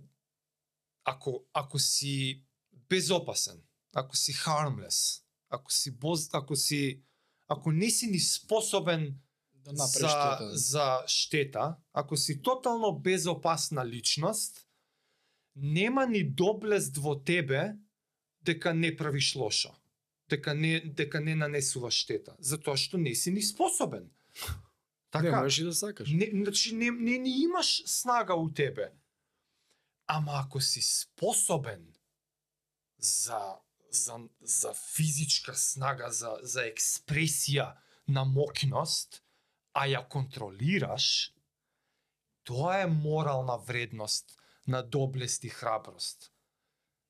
ако 1.04 1.44
ако 1.52 1.78
си 1.78 2.42
безопасен, 2.88 3.62
ако 3.94 4.16
си 4.16 4.32
harmless, 4.32 5.22
ако 5.48 5.72
си 5.72 5.98
боз, 5.98 6.28
ако 6.32 6.56
си 6.56 7.02
ако 7.48 7.72
не 7.72 7.90
си 7.90 8.06
ни 8.06 8.20
способен 8.20 9.18
Да 9.54 9.86
за, 9.86 10.08
штета. 10.08 10.38
да. 10.44 10.56
за 10.56 11.02
штета, 11.06 11.76
ако 11.92 12.16
си 12.16 12.42
тотално 12.42 12.98
безопасна 12.98 13.86
личност, 13.86 14.66
нема 15.56 16.06
ни 16.06 16.24
доблест 16.24 16.96
во 16.96 17.22
тебе 17.22 17.72
дека 18.42 18.74
не 18.74 18.96
правиш 18.96 19.34
лошо. 19.34 19.74
Дека 20.28 20.54
не, 20.54 20.80
дека 20.80 21.20
не 21.20 21.34
нанесуваш 21.34 21.94
штета. 21.94 22.36
Затоа 22.38 22.76
што 22.76 22.98
не 22.98 23.14
си 23.14 23.30
ни 23.30 23.42
способен. 23.42 24.10
Не 25.22 25.30
можеш 25.30 25.58
и 25.58 25.64
да 25.64 25.74
сакаш. 25.74 26.10
Не, 26.10 26.30
значи 26.34 26.74
не, 26.74 26.90
не, 26.90 27.18
не 27.18 27.42
имаш 27.42 27.82
снага 27.86 28.34
у 28.34 28.50
тебе. 28.50 28.90
Ама 30.06 30.32
ако 30.44 30.60
си 30.60 30.82
способен 30.82 31.94
за 32.98 33.56
за 33.90 34.18
за 34.40 34.74
физичка 34.74 35.54
снага, 35.54 36.10
за 36.10 36.36
за 36.42 36.66
експресија 36.68 37.74
на 38.08 38.24
моќност, 38.24 39.20
а 39.72 39.86
ја 39.86 40.02
контролираш, 40.08 41.32
тоа 42.44 42.80
е 42.82 42.86
морална 42.86 43.56
вредност 43.56 44.36
на 44.66 44.82
доблест 44.82 45.44
и 45.44 45.48
храброст. 45.48 46.32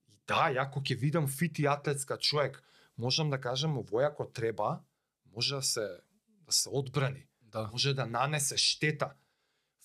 И 0.08 0.18
да, 0.26 0.50
ја 0.54 0.68
ако 0.68 0.80
ќе 0.80 0.98
видам 0.98 1.28
фит 1.28 1.58
и 1.58 1.66
атлетска 1.66 2.18
човек, 2.18 2.62
можам 2.96 3.30
да 3.30 3.40
кажам 3.40 3.78
овој 3.78 4.10
ако 4.12 4.30
треба, 4.30 4.84
може 5.34 5.54
да 5.54 5.62
се 5.62 5.86
да 6.46 6.52
се 6.52 6.68
одбрани 6.68 7.26
Да. 7.40 7.68
може 7.72 7.94
да 7.94 8.06
нанесе 8.06 8.56
штета. 8.56 9.14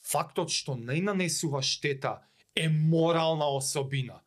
Фактот 0.01 0.49
што 0.49 0.75
не 0.75 1.01
нанесува 1.01 1.61
штета 1.61 2.28
е 2.56 2.69
морална 2.69 3.45
особина. 3.45 4.19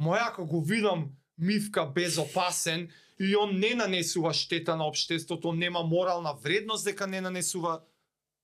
Моја 0.00 0.28
ако 0.28 0.46
го 0.46 0.62
видам 0.62 1.10
Мивка 1.38 1.86
безопасен 1.86 2.90
и 3.20 3.36
он 3.36 3.58
не 3.58 3.74
нанесува 3.74 4.32
штета 4.34 4.76
на 4.76 4.86
општеството, 4.86 5.52
нема 5.52 5.82
морална 5.82 6.34
вредност 6.34 6.84
дека 6.84 7.06
не 7.06 7.20
нанесува 7.20 7.80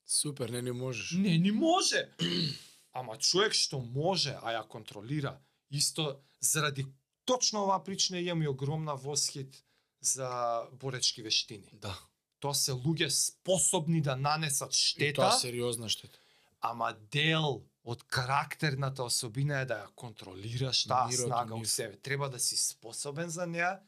Супер, 0.07 0.49
не 0.49 0.63
не 0.63 0.73
можеш. 0.73 1.11
Не, 1.13 1.39
не 1.39 1.53
може. 1.53 2.09
Ама 2.93 3.19
човек 3.19 3.53
што 3.53 3.79
може, 3.79 4.39
а 4.43 4.53
ја 4.57 4.67
контролира, 4.67 5.39
исто 5.71 6.17
заради 6.41 6.87
точно 7.25 7.65
оваа 7.65 7.85
причина 7.85 8.19
имам 8.21 8.43
и 8.43 8.49
огромна 8.49 8.97
восхит 8.97 9.65
за 10.01 10.63
боречки 10.73 11.23
вештини. 11.23 11.69
Да. 11.73 11.99
Тоа 12.41 12.55
се 12.55 12.73
луѓе 12.73 13.09
способни 13.09 14.01
да 14.01 14.17
нанесат 14.17 14.73
И 14.73 14.77
штета, 14.77 15.15
тоа 15.15 15.31
сериозна 15.33 15.89
штета. 15.89 16.19
ама 16.61 16.97
дел 17.13 17.63
од 17.89 18.03
карактерната 18.03 19.05
особина 19.05 19.63
е 19.63 19.67
да 19.69 19.77
ја 19.81 19.93
контролираш 19.97 20.83
таа 20.91 21.09
снага 21.13 21.57
у 21.57 21.65
себе. 21.65 21.97
Треба 21.97 22.29
да 22.29 22.39
си 22.39 22.57
способен 22.57 23.31
за 23.33 23.47
неа, 23.49 23.79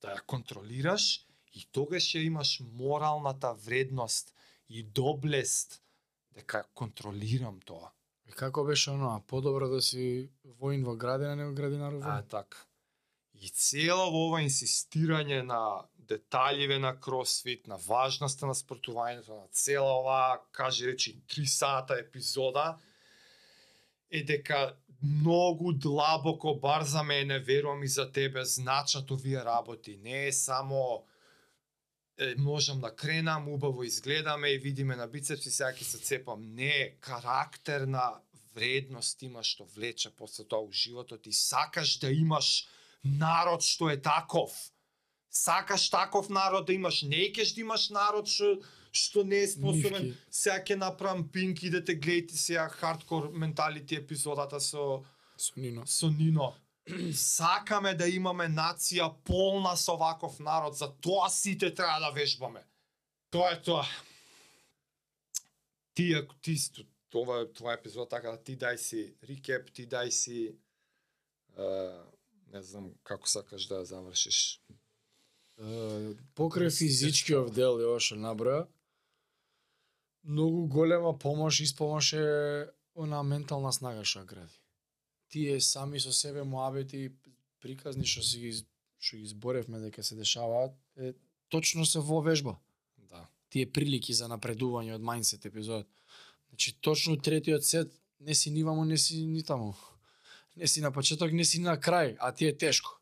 да 0.00 0.14
ја 0.16 0.22
контролираш 0.24 1.26
и 1.52 1.66
тогаш 1.72 2.08
ќе 2.14 2.24
имаш 2.24 2.60
моралната 2.72 3.52
вредност 3.66 4.32
и 4.68 4.82
доблест 4.82 5.82
дека 6.32 6.62
ја 6.62 6.70
контролирам 6.74 7.60
тоа. 7.60 7.92
И 8.24 8.32
како 8.32 8.64
беше 8.64 8.90
оно, 8.90 9.12
подобро 9.28 9.68
да 9.68 9.82
си 9.82 10.30
воин 10.44 10.84
во 10.84 10.96
градина 10.96 11.36
него 11.36 11.52
градинар 11.52 11.92
во 11.92 12.00
А 12.00 12.14
воин? 12.16 12.28
така. 12.28 12.64
И 13.34 13.50
цело 13.50 14.08
во 14.08 14.24
ова 14.30 14.40
инсистирање 14.40 15.42
на 15.44 15.84
детаљиве 15.98 16.78
на 16.78 16.94
кросфит, 17.00 17.66
на 17.68 17.76
важноста 17.76 18.46
на 18.46 18.54
спортувањето, 18.54 19.36
на 19.36 19.48
цела 19.52 20.00
оваа, 20.00 20.40
кажи 20.52 20.86
речи, 20.86 21.20
3 21.28 21.44
сата 21.44 22.00
епизода, 22.00 22.78
е 24.14 24.22
дека 24.22 24.76
многу 25.02 25.72
длабоко, 25.72 26.54
бар 26.54 26.82
за 26.82 27.02
мене, 27.02 27.38
верувам 27.38 27.82
и 27.82 27.88
за 27.88 28.12
тебе, 28.12 28.44
значат 28.44 29.10
овие 29.10 29.44
работи. 29.44 29.98
Не 30.02 30.26
е 30.26 30.32
само 30.32 31.04
е, 32.18 32.34
можам 32.38 32.80
да 32.80 32.96
кренам, 32.96 33.48
убаво 33.48 33.82
изгледаме 33.82 34.48
и 34.48 34.58
видиме 34.58 34.96
на 34.96 35.06
бицепси, 35.06 35.50
сега 35.50 35.72
ќе 35.74 35.82
се 35.82 35.98
цепам. 35.98 36.46
Не, 36.54 36.96
карактерна 37.00 38.22
вредност 38.54 39.22
има 39.22 39.42
што 39.42 39.66
влече 39.66 40.14
после 40.14 40.46
тоа 40.46 40.62
у 40.62 40.70
животот 40.72 41.26
и 41.26 41.32
сакаш 41.32 41.98
да 41.98 42.12
имаш 42.12 42.68
народ 43.04 43.66
што 43.66 43.90
е 43.90 43.98
таков. 43.98 44.54
Сакаш 45.30 45.90
таков 45.90 46.30
народ 46.30 46.66
да 46.66 46.72
имаш, 46.72 47.02
не 47.02 47.32
кеш 47.34 47.54
да 47.54 47.60
имаш 47.60 47.90
народ 47.90 48.30
што 48.30 48.62
што 48.94 49.24
не 49.24 49.42
е 49.42 49.48
способен. 49.48 50.10
Нивки. 50.10 50.20
Сега 50.30 50.58
ќе 50.64 50.76
направам 50.76 51.28
пинк, 51.28 51.62
идете 51.62 51.94
гледайте 51.94 52.36
сега 52.36 52.68
хардкор 52.68 53.30
менталити 53.32 53.96
епизодата 53.96 54.60
со 54.60 55.04
Со 55.36 55.52
Нино. 55.56 55.86
со 55.86 56.10
Нино. 56.10 56.54
Сакаме 57.12 57.94
да 57.94 58.06
имаме 58.08 58.44
нација 58.48 59.08
полна 59.24 59.76
со 59.76 59.96
ваков 59.96 60.38
народ, 60.38 60.76
за 60.76 60.92
тоа 61.00 61.28
сите 61.30 61.74
треба 61.74 62.00
да 62.00 62.10
вежбаме. 62.10 62.62
Тоа 63.30 63.52
е 63.52 63.62
тоа. 63.62 63.84
Ти 65.94 66.12
ако 66.14 66.34
ти 66.34 66.52
е 66.52 66.84
твоја 67.14 67.78
епизод 67.78 68.10
така 68.10 68.30
да 68.30 68.42
ти 68.42 68.56
дај 68.56 68.76
си 68.76 69.14
рекеп, 69.22 69.70
ти 69.72 69.86
дај 69.86 70.10
си 70.10 70.56
е, 71.56 71.66
не 72.52 72.62
знам 72.62 72.90
како 73.02 73.28
сакаш 73.28 73.66
да 73.70 73.82
ја 73.82 73.84
завршиш. 73.84 74.60
Е, 75.58 76.14
Покрај 76.34 76.70
физичкиот 76.70 77.54
дел 77.54 77.78
и 77.78 77.86
ова 77.86 78.00
што 78.02 78.18
наброја, 78.18 78.66
многу 80.24 80.66
голема 80.66 81.18
помош 81.18 81.60
и 81.60 81.64
испомош 81.64 82.12
е 82.12 82.70
она 82.94 83.22
ментална 83.22 83.72
снага 83.72 84.04
што 84.04 84.24
гради. 84.24 84.54
Тие 85.28 85.60
сами 85.60 85.98
со 86.00 86.12
себе 86.12 86.44
муабети 86.44 87.12
приказни 87.60 88.04
што 88.04 88.22
си 88.22 88.40
ги 88.40 88.52
што 88.98 89.16
ги 89.16 89.26
зборевме 89.26 89.80
дека 89.80 90.02
се 90.02 90.16
дешаваат, 90.16 90.72
е 90.96 91.12
точно 91.48 91.84
се 91.86 92.00
во 92.00 92.20
вежба. 92.22 92.56
Да. 92.96 93.26
Тие 93.50 93.66
прилики 93.66 94.14
за 94.14 94.28
напредување 94.32 94.94
од 94.96 95.02
мајнсет 95.02 95.44
епизод. 95.46 95.88
Значи 96.48 96.76
точно 96.80 97.16
третиот 97.16 97.64
сет 97.64 97.92
не 98.20 98.34
си 98.34 98.50
ни 98.50 98.62
вамо, 98.64 98.84
не 98.84 98.98
си 98.98 99.26
ни 99.26 99.42
таму. 99.42 99.74
Не 100.56 100.66
си 100.66 100.80
на 100.80 100.92
почеток, 100.92 101.32
не 101.32 101.44
си 101.44 101.60
на 101.60 101.76
крај, 101.76 102.16
а 102.20 102.32
ти 102.32 102.46
е 102.46 102.56
тешко. 102.56 103.00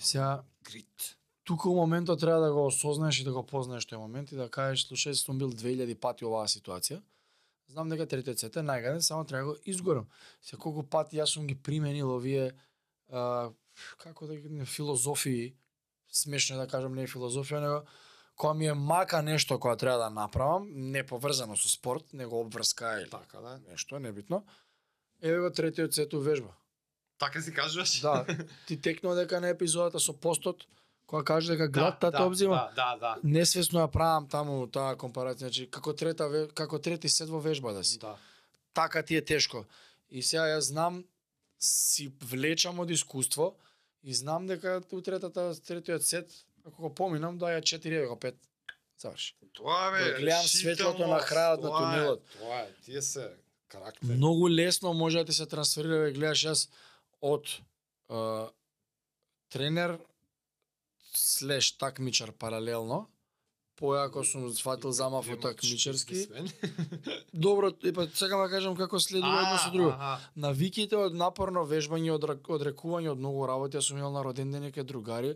Сега 0.00 0.44
Грит. 0.62 1.16
Тука 1.44 1.68
у 1.68 1.74
моментот 1.74 2.20
треба 2.20 2.40
да 2.40 2.52
го 2.52 2.66
осознаеш 2.66 3.20
и 3.20 3.24
да 3.24 3.32
го 3.32 3.42
познаеш 3.46 3.86
тој 3.86 4.00
момент 4.00 4.32
и 4.32 4.36
да 4.36 4.48
кажеш 4.48 4.88
слушај 4.88 5.12
сум 5.12 5.38
бил 5.38 5.52
2000 5.52 5.94
пати 6.00 6.24
оваа 6.24 6.48
ситуација. 6.48 7.02
Знам 7.68 7.88
дека 7.88 8.06
третиот 8.06 8.38
сет 8.38 8.56
е 8.56 8.64
најгаден, 8.64 9.00
само 9.00 9.24
треба 9.24 9.46
да 9.46 9.52
го 9.52 9.56
изгорам. 9.64 10.08
Се 10.40 10.56
колку 10.56 10.82
пати 10.82 11.20
јас 11.20 11.36
сум 11.36 11.46
ги 11.46 11.54
применил 11.54 12.10
овие 12.16 12.52
а, 13.12 13.50
како 13.98 14.26
да 14.26 14.36
ги 14.36 14.48
не 14.48 14.64
филозофии, 14.64 15.54
смешно 16.08 16.56
да 16.56 16.66
кажам 16.66 16.94
не 16.94 17.04
е 17.04 17.08
филозофија, 17.08 17.60
него 17.60 17.84
кога 18.36 18.54
ми 18.54 18.66
е 18.66 18.74
мака 18.74 19.22
нешто 19.22 19.60
кога 19.60 19.76
треба 19.76 19.98
да 19.98 20.10
направам, 20.10 20.68
не 20.74 21.06
поврзано 21.06 21.56
со 21.56 21.68
спорт, 21.68 22.12
него 22.12 22.40
обврска 22.40 23.00
или 23.00 23.10
Така 23.10 23.40
да. 23.40 23.60
нешто, 23.70 23.98
небитно. 23.98 24.44
Еве 25.22 25.40
го 25.40 25.50
третиот 25.50 25.94
сет 25.94 26.12
вежба. 26.12 26.54
Така 27.18 27.42
си 27.42 27.52
кажуваш? 27.52 28.00
Да, 28.00 28.26
ти 28.66 28.80
текнува 28.80 29.14
дека 29.14 29.40
на 29.40 29.48
епизодата 29.48 30.00
со 30.00 30.12
постот, 30.12 30.66
кога 31.06 31.24
кажа 31.24 31.52
дека 31.52 31.68
глад 31.68 31.98
да, 32.00 32.10
тата 32.10 32.24
обзима, 32.24 32.70
Да, 32.76 32.96
да, 32.96 32.98
да. 32.98 33.16
несвесно 33.22 33.80
ја 33.80 33.90
правам 33.90 34.28
таму 34.28 34.66
таа 34.66 34.96
компарација, 34.96 35.48
значи 35.48 35.66
како 35.70 35.92
трета 35.92 36.48
како 36.54 36.78
трети 36.78 37.08
сет 37.08 37.28
во 37.28 37.40
вежба 37.40 37.72
да 37.72 37.84
си. 37.84 37.98
Да. 37.98 38.16
Така 38.72 39.02
ти 39.02 39.16
е 39.16 39.24
тешко. 39.24 39.64
И 40.10 40.22
сега 40.22 40.48
ја 40.48 40.58
знам 40.58 41.04
си 41.58 42.12
влечам 42.22 42.80
од 42.80 42.90
искуство 42.90 43.54
и 44.02 44.14
знам 44.14 44.46
дека 44.46 44.82
у 44.92 45.00
третата 45.00 45.54
третиот 45.66 46.02
сет 46.02 46.30
ако 46.66 46.82
го 46.82 46.94
поминам 46.94 47.38
да 47.38 47.46
ја 47.46 47.60
4 47.60 47.86
еве 47.86 48.06
го 48.06 48.16
5 48.16 48.34
заврши. 48.98 49.34
Тоа 49.52 49.90
бе, 49.92 50.12
Го 50.12 50.20
гледам 50.20 50.46
светлото 50.48 51.06
на 51.06 51.20
крајот 51.20 51.62
на 51.62 51.70
тунелот. 51.70 52.22
Тоа 52.38 52.60
е, 52.64 52.68
тие 52.84 53.02
се 53.02 53.30
карактери. 53.68 54.16
Многу 54.16 54.50
лесно 54.50 54.92
може 54.94 55.18
да 55.18 55.24
ти 55.24 55.32
се 55.32 55.46
трансферира, 55.46 56.10
гледаш 56.10 56.44
јас 56.44 56.68
од 57.20 57.48
е, 58.10 58.50
тренер 59.52 59.98
слеш 61.16 61.72
такмичар 61.78 62.32
паралелно, 62.32 63.06
појако 63.78 64.22
сум 64.24 64.46
сватил 64.54 64.92
замав 64.92 65.28
од 65.30 65.40
такмичарски. 65.42 66.26
Добро, 67.32 67.72
епа 67.82 68.06
сакам 68.14 68.44
да 68.44 68.48
кажам 68.48 68.76
како 68.76 69.00
следува 69.00 69.42
едно 69.42 69.58
со 69.58 69.70
друго. 69.74 69.94
Навиките 70.34 70.96
од 70.96 71.16
напорно 71.18 71.64
вежбање, 71.68 72.12
од 72.14 72.28
одрекување 72.56 73.12
од 73.14 73.22
многу 73.22 73.46
работи, 73.50 73.78
јас 73.78 73.90
сум 73.90 73.98
имал 73.98 74.14
на 74.14 74.22
роден 74.22 74.52
ден 74.54 74.68
неке 74.68 74.84
другари, 74.84 75.34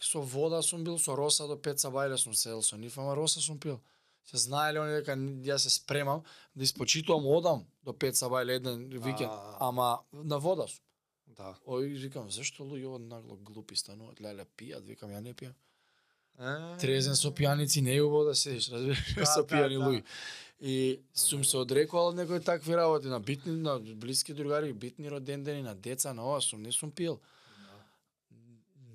со 0.00 0.20
вода 0.20 0.62
сум 0.62 0.84
бил, 0.84 0.98
со 0.98 1.16
роса 1.16 1.48
до 1.48 1.56
пет 1.56 1.78
бајле 1.78 2.18
сум 2.18 2.34
седел 2.34 2.62
со 2.62 2.76
нив, 2.76 2.98
ама 2.98 3.16
роса 3.16 3.40
сум 3.40 3.58
пил. 3.58 3.80
Се 4.28 4.36
знаеле 4.36 4.80
они 4.80 5.00
дека 5.00 5.16
јас 5.48 5.64
се 5.64 5.70
спремам 5.70 6.22
да 6.54 6.64
испочитувам 6.64 7.26
одам 7.26 7.64
до 7.82 7.92
пет 7.92 8.14
бајле 8.14 8.60
еден 8.60 8.88
викенд, 8.90 9.32
ама 9.60 10.00
на 10.12 10.38
вода 10.38 10.68
сум. 10.68 10.84
Да. 11.36 11.54
Ој, 11.66 11.94
викам, 12.02 12.30
зашто 12.30 12.64
луѓе 12.64 12.94
од 12.98 13.04
нагло 13.06 13.36
глупи 13.36 13.76
стануваат, 13.76 14.20
леле 14.20 14.46
пијат, 14.58 14.84
викам, 14.88 15.12
ја 15.14 15.20
не 15.22 15.34
пијам. 15.34 15.54
Е, 16.38 16.78
Трезен 16.80 17.16
со 17.18 17.30
пијаници 17.34 17.82
не 17.82 17.96
е 17.96 18.02
убаво 18.02 18.30
да 18.30 18.34
седиш, 18.34 18.70
разбираш, 18.72 19.14
Да, 19.14 19.26
со 19.26 19.42
да, 19.42 19.48
пијани 19.50 19.78
да. 19.78 19.86
луѓе. 19.86 20.02
И 20.60 21.00
сум 21.14 21.44
се 21.44 21.60
одрекувал 21.60 22.10
од 22.10 22.18
некои 22.18 22.40
такви 22.42 22.74
работи, 22.74 23.06
на 23.06 23.20
битни, 23.20 23.54
на 23.54 23.78
блиски 23.78 24.34
другари, 24.34 24.72
битни 24.72 25.10
родендени, 25.10 25.62
на 25.62 25.74
деца, 25.74 26.14
на 26.14 26.26
ова, 26.26 26.40
сум 26.42 26.62
не 26.62 26.72
сум 26.72 26.90
пил. 26.90 27.20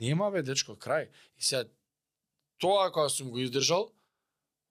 Нема 0.01 0.31
бе, 0.31 0.43
дечко, 0.43 0.75
крај. 0.75 1.07
И 1.39 1.43
сега, 1.43 1.69
тоа 2.59 2.91
кога 2.91 3.09
сум 3.09 3.31
го 3.31 3.39
издржал, 3.39 3.91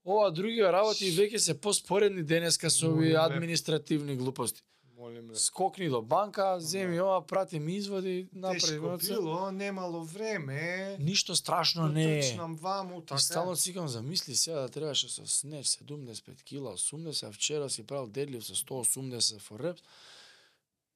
Ова 0.05 0.31
други 0.35 0.63
работи 0.67 1.13
веќе 1.15 1.39
се 1.39 1.55
поспоредни 1.55 2.25
денеска 2.27 2.71
со 2.71 2.89
овие 2.91 3.15
административни 3.23 4.17
глупости. 4.19 4.63
Молим 4.99 5.31
ле. 5.31 5.35
Скокни 5.37 5.89
до 5.89 6.03
банка, 6.03 6.61
земи 6.61 7.01
ова, 7.01 7.27
прати 7.27 7.61
ми 7.61 7.77
изводи, 7.77 8.29
направи 8.33 8.61
Тешко 8.61 8.77
ноце. 8.77 9.07
било, 9.07 9.53
немало 9.53 10.05
време. 10.05 10.97
Ништо 11.01 11.37
страшно 11.37 11.89
не 11.89 12.19
е. 12.19 12.21
Трчнам 12.21 12.55
ваму, 12.55 12.99
И 12.99 13.07
така. 13.07 13.19
стално 13.21 13.57
сикам, 13.57 13.89
замисли 13.89 14.37
сега 14.37 14.61
да 14.61 14.69
требаше 14.69 15.09
со 15.09 15.27
снеж 15.27 15.67
75 15.67 16.43
кила, 16.43 16.73
80, 16.73 17.29
а 17.29 17.33
вчера 17.33 17.71
си 17.71 17.87
правил 17.87 18.07
дедлив 18.07 18.45
со 18.45 18.55
180 18.55 19.21
for 19.21 19.63
reps. 19.63 19.81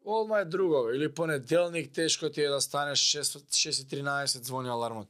Одма 0.05 0.39
е 0.39 0.45
друго, 0.45 0.91
или 0.91 1.15
понеделник 1.15 1.93
тешко 1.93 2.31
ти 2.31 2.43
е 2.43 2.49
да 2.49 2.61
станеш 2.61 2.99
6, 3.01 3.23
6.13 3.23 4.43
звони 4.43 4.69
алармот. 4.69 5.09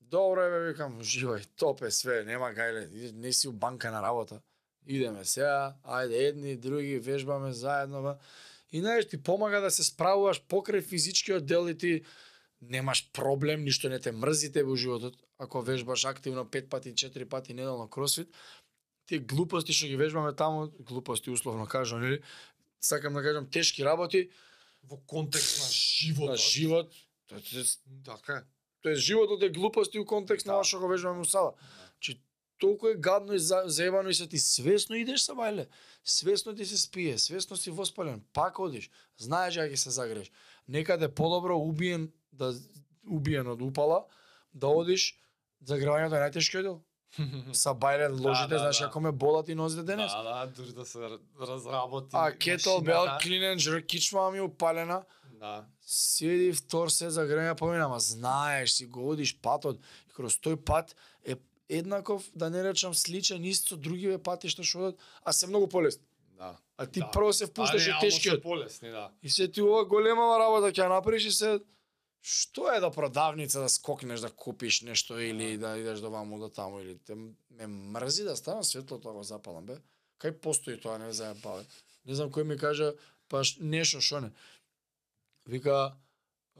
Добро 0.00 0.40
е, 0.40 0.50
бе, 0.50 0.68
викам, 0.68 1.00
живај, 1.00 1.46
топ 1.56 1.82
е 1.82 1.90
све, 1.90 2.24
нема 2.24 2.46
гајле, 2.46 3.12
не 3.12 3.32
си 3.32 3.48
у 3.48 3.52
банка 3.52 3.90
на 3.90 4.02
работа. 4.02 4.40
Идеме 4.86 5.24
сега, 5.24 5.76
ајде 5.84 6.28
едни, 6.28 6.56
други, 6.56 6.98
вежбаме 6.98 7.52
заедно, 7.52 8.02
ба. 8.02 8.18
И 8.72 8.80
знаеш, 8.80 9.08
ти 9.08 9.22
помага 9.22 9.60
да 9.60 9.70
се 9.70 9.84
справуваш 9.84 10.42
покрај 10.50 10.82
физичкиот 10.82 11.46
дел 11.46 11.68
и 11.68 11.78
ти 11.78 12.02
немаш 12.60 13.10
проблем, 13.12 13.64
ништо 13.64 13.88
не 13.88 14.00
те 14.00 14.12
мрзи 14.12 14.52
тебе 14.52 14.64
во 14.64 14.76
животот. 14.76 15.16
Ако 15.38 15.62
вежбаш 15.62 16.04
активно 16.04 16.44
пет 16.50 16.68
пати, 16.70 16.94
четири 16.94 17.24
пати 17.24 17.54
неделно 17.54 17.88
кросфит, 17.88 18.28
тие 19.06 19.18
глупости 19.18 19.72
што 19.72 19.86
ги 19.86 19.96
вежбаме 19.96 20.32
таму, 20.32 20.72
глупости 20.80 21.30
условно 21.30 21.66
кажам, 21.66 22.00
нели? 22.00 22.22
Сакам 22.80 23.14
да 23.14 23.22
кажам 23.22 23.46
тешки 23.46 23.84
работи 23.84 24.30
Во 24.82 24.96
контекст 25.06 25.60
на 25.60 25.68
животот. 25.70 26.30
на 26.30 26.36
живот. 26.36 26.92
Тоа 27.28 27.38
е 27.38 27.64
Така 28.04 28.32
е. 28.32 28.42
Тоест 28.82 29.02
животот 29.02 29.42
е 29.42 29.48
глупости 29.48 29.98
у 29.98 30.04
контекст 30.04 30.46
на 30.46 30.52
Да. 30.52 30.56
ова 30.56 30.64
што 30.64 30.80
го 30.80 30.88
вежбаме 30.88 31.20
у 31.20 31.24
сала. 31.24 31.54
Чи 32.00 32.20
толку 32.64 32.88
е 32.88 32.94
гадно 32.94 33.34
и 33.34 33.38
за- 33.38 33.62
заебано 33.66 34.08
и 34.08 34.14
се 34.14 34.26
ти 34.26 34.38
свесно 34.38 34.96
идеш 34.96 35.20
са 35.20 35.32
бајле. 35.36 35.66
Свесно 36.04 36.54
ти 36.54 36.64
се 36.66 36.78
спие, 36.78 37.18
свесно 37.18 37.56
си 37.56 37.70
воспален, 37.70 38.22
пак 38.32 38.58
одиш. 38.58 38.90
Знаеш 39.18 39.54
дека 39.60 39.74
ќе 39.74 39.80
се 39.84 39.90
загреш. 39.90 40.30
Некаде 40.68 41.08
подобро 41.08 41.58
убиен 41.58 42.08
да 42.32 42.54
убиен 43.10 43.46
од 43.52 43.60
упала 43.62 44.04
да 44.54 44.68
одиш 44.72 45.12
загревањето 45.64 46.16
е 46.16 46.24
најтешкиот 46.24 46.62
дел. 46.62 46.80
Са 47.52 47.70
бајле 47.74 48.08
ложите, 48.10 48.54
да, 48.54 48.58
знаеш 48.58 48.78
да. 48.78 48.84
како 48.88 49.00
ме 49.00 49.12
болат 49.12 49.48
и 49.48 49.54
нозите 49.54 49.82
денес. 49.82 50.12
Да, 50.12 50.22
да, 50.22 50.46
дури 50.46 50.72
да 50.72 50.84
се 50.84 50.98
разработи. 51.40 52.10
А 52.12 52.32
кеттлбел 52.32 53.04
машината. 53.04 53.22
клинен 53.22 53.58
жр 53.58 53.82
кичма 53.86 54.30
ми 54.30 54.40
упалена. 54.40 55.04
Да. 55.38 55.64
Седи 55.80 56.52
втор 56.52 56.88
се 56.88 57.10
за 57.10 57.26
грење 57.28 57.54
помина, 57.58 57.84
ама 57.84 58.00
знаеш 58.00 58.72
си 58.72 58.86
го 58.86 59.10
одиш 59.10 59.36
патот 59.42 59.78
и 60.08 60.12
кроз 60.16 60.38
тој 60.40 60.56
пат 60.64 60.94
еднаков, 61.68 62.30
да 62.34 62.50
не 62.50 62.64
речам 62.64 62.94
сличен 62.94 63.44
ист 63.44 63.68
со 63.68 63.76
другиве 63.76 64.18
патишта 64.18 64.64
што 64.64 64.78
одат, 64.78 64.96
а 65.24 65.32
се 65.32 65.46
многу 65.46 65.66
полесни. 65.68 66.04
Да. 66.38 66.56
А 66.76 66.86
ти 66.86 67.00
Да. 67.00 67.10
прво 67.10 67.32
се 67.32 67.46
впушташ 67.46 67.82
А 67.82 67.84
и 67.84 67.88
реално 67.88 68.00
тешкиот. 68.00 68.34
се 68.34 68.42
полесни, 68.42 68.90
да. 68.90 69.10
И 69.22 69.30
се 69.30 69.48
ти 69.48 69.62
ова 69.62 69.84
голема 69.84 70.38
работа 70.38 70.72
ќе 70.72 70.88
направиш 70.88 71.24
и 71.24 71.30
се 71.32 71.60
што 72.22 72.72
е 72.72 72.80
да 72.80 72.90
продавница 72.90 73.60
да 73.60 73.68
скокнеш 73.68 74.20
да 74.20 74.30
купиш 74.30 74.80
нешто 74.80 75.18
или 75.20 75.58
да 75.58 75.78
идеш 75.78 76.00
до 76.00 76.10
ваму 76.10 76.38
до 76.38 76.48
таму 76.48 76.80
или 76.80 76.98
те 76.98 77.14
ме 77.14 77.66
мрзи 77.66 78.24
да 78.24 78.36
ставам 78.36 78.64
светлото 78.64 79.12
го 79.12 79.22
запалам 79.22 79.66
бе. 79.66 79.76
Кај 80.18 80.32
постои 80.40 80.80
тоа 80.80 80.98
не 80.98 81.12
заебаве. 81.12 81.64
Не 82.06 82.14
знам 82.14 82.30
кој 82.30 82.42
ми 82.42 82.56
кажа 82.56 82.94
па 83.28 83.42
нешто 83.60 84.00
што 84.00 84.20
не. 84.20 84.30
Вика 85.46 85.94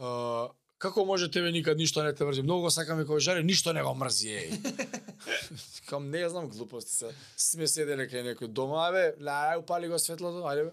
а, 0.00 0.48
како 0.78 1.04
може 1.04 1.30
тебе 1.30 1.52
никад 1.52 1.78
ништо 1.78 2.02
не 2.02 2.12
те 2.14 2.24
мрзи? 2.24 2.42
Многу 2.42 2.62
го 2.62 2.70
сакам 2.70 3.00
и 3.00 3.04
кој 3.04 3.18
жаре, 3.18 3.42
ништо 3.42 3.72
не 3.72 3.82
го 3.82 3.94
мрзи 3.94 4.28
еј. 4.28 4.48
Кам 5.88 6.10
не 6.10 6.28
знам 6.28 6.48
глупости 6.48 6.92
се. 6.92 7.10
Сме 7.36 7.66
седеле 7.66 8.08
кај 8.08 8.24
некој 8.24 8.46
дома, 8.48 8.90
бе, 8.92 9.14
ла, 9.20 9.56
упали 9.58 9.88
го 9.88 9.98
светлото, 9.98 10.44
ајде 10.44 10.64
бе. 10.64 10.72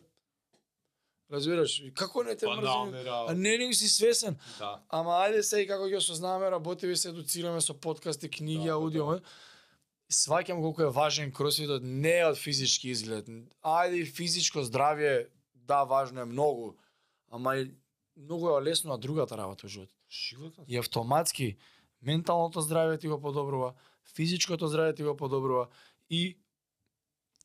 Разбираш? 1.31 1.81
Како 1.95 2.23
не 2.23 2.35
те 2.35 2.45
Па 2.45 2.55
мрзи? 2.55 2.67
намера. 2.67 3.25
А 3.30 3.33
не, 3.33 3.57
не 3.57 3.73
си 3.73 3.88
свесен. 3.89 4.35
Да. 4.59 4.81
Ама 4.89 5.11
ајде 5.23 5.41
се 5.41 5.61
и 5.61 5.67
како 5.67 5.88
ги 5.88 5.95
осознаваме, 5.95 6.51
работиме 6.51 6.95
се 6.95 7.09
едуцираме 7.09 7.61
со 7.61 7.73
подкасти, 7.73 8.30
книги, 8.30 8.65
Да, 8.65 8.73
аудио. 8.73 9.05
ме. 9.05 9.19
Сваќам 10.11 10.59
колку 10.59 10.81
е 10.81 10.89
важен 10.89 11.31
кросфитот 11.31 11.83
не 11.83 12.25
од 12.25 12.35
физички 12.35 12.89
изглед. 12.89 13.30
Ајде 13.63 14.01
и 14.01 14.05
физичко 14.05 14.59
здравје, 14.59 15.27
да, 15.55 15.83
важно 15.83 16.21
е 16.21 16.25
многу. 16.25 16.75
Ама 17.31 17.55
и 17.57 17.71
многу 18.17 18.49
е 18.49 18.61
лесно 18.61 18.93
а 18.93 18.98
другата 18.98 19.38
работа 19.38 19.67
во 19.67 19.69
животот. 19.69 19.93
Животот. 20.09 20.65
И 20.67 20.77
автоматски 20.77 21.57
менталното 22.01 22.61
здравје 22.61 22.99
ти 22.99 23.07
го 23.07 23.22
подобрува, 23.22 23.73
физичкото 24.15 24.67
здравје 24.67 24.95
ти 24.95 25.03
го 25.03 25.17
подобрува 25.17 25.67
и 26.09 26.38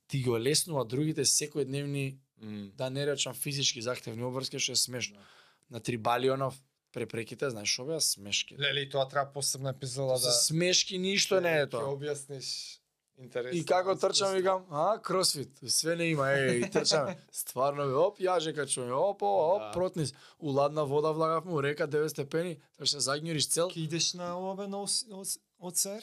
ти 0.09 0.23
го 0.23 0.39
леснува 0.39 0.85
другите 0.85 1.25
секојдневни 1.25 2.19
М. 2.43 2.71
да 2.75 2.91
не 2.91 3.07
речам 3.07 3.35
физички 3.35 3.83
захтевни 3.83 4.25
обврски 4.25 4.59
што 4.59 4.73
е 4.73 4.77
смешно. 4.77 5.17
Да. 5.17 5.25
На 5.71 5.81
Трибалионов 5.81 6.55
препреките, 6.93 7.51
знаеш 7.51 7.69
што 7.69 7.85
беа 7.85 8.01
смешки. 8.01 8.57
Леле, 8.59 8.81
и 8.81 8.89
тоа 8.89 9.09
треба 9.09 9.33
посебна 9.33 9.71
епизода 9.71 10.13
да 10.15 10.33
смешки 10.33 10.99
ништо 10.99 11.41
не 11.41 11.53
е 11.53 11.67
Ќе 11.67 11.71
тоа. 11.71 11.93
објасниш 11.97 12.79
интересно. 13.19 13.51
И 13.53 13.65
како 13.65 13.95
трчам 13.97 14.33
викам, 14.33 14.65
а, 14.71 14.99
кросфит, 14.99 15.51
све 15.65 15.97
не 15.97 16.05
има, 16.07 16.31
е, 16.31 16.57
и 16.57 16.71
трчаме. 16.71 17.17
Стварно 17.33 17.85
бе, 17.85 17.95
оп, 17.95 18.19
јаже 18.19 18.55
качуваме, 18.55 18.93
оп, 18.93 19.23
оп, 19.23 19.29
Да. 19.61 19.67
оп, 19.67 19.75
протниз. 19.75 20.15
Уладна 20.39 20.85
вода 20.85 21.11
влагавме, 21.11 21.53
у 21.53 21.61
река 21.61 21.87
9 21.87 22.09
степени, 22.09 22.57
треш 22.73 22.91
се 22.91 23.01
загњуриш 23.01 23.49
цел. 23.49 23.69
Ке 23.69 23.81
идеш 23.81 24.15
на 24.15 24.35
ова 24.35 24.69
на 24.69 24.77
ос- 24.79 25.07
ос- 25.11 25.39
оцер? 25.61 26.03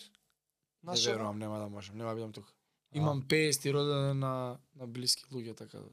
Не 0.84 0.94
верувам, 0.98 1.40
нема 1.40 1.60
да 1.60 1.68
можам, 1.68 1.98
нема 1.98 2.10
да 2.10 2.16
бидам 2.16 2.32
тука. 2.32 2.50
Имам 2.94 3.22
50 3.24 3.74
роден 3.74 4.20
на, 4.20 4.58
на 4.76 4.88
блиски 4.88 5.24
луѓе, 5.26 5.58
така 5.58 5.78
да. 5.80 5.90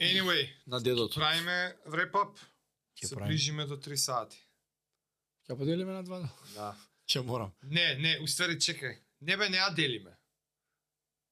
Anyway, 0.00 0.48
На 0.66 0.80
дедото. 0.80 1.14
правиме 1.14 1.76
wrap-up. 1.86 2.34
Ќе 2.96 3.06
Се 3.06 3.16
ближиме 3.16 3.64
до 3.64 3.76
3 3.76 3.94
сати. 3.96 4.36
Ќе 5.48 5.56
поделиме 5.56 5.92
на 5.92 6.02
два? 6.02 6.28
Да. 6.54 6.74
Ќе 7.08 7.20
морам. 7.20 7.52
Не, 7.62 7.94
не, 7.94 8.18
уствари 8.22 8.56
чекај. 8.56 8.96
Не 9.24 9.36
бе, 9.40 9.48
не 9.48 9.58
ја 9.58 9.70
делиме. 9.74 10.14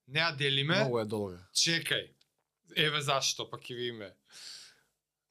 Не 0.09 0.21
ја 0.21 0.33
делиме. 0.37 0.83
Многу 0.83 1.01
е 1.03 1.05
долга. 1.05 1.41
Чекај. 1.53 2.09
Еве 2.77 3.01
зашто, 3.05 3.49
па 3.51 3.61
ќе 3.61 3.77
видиме. 3.77 4.13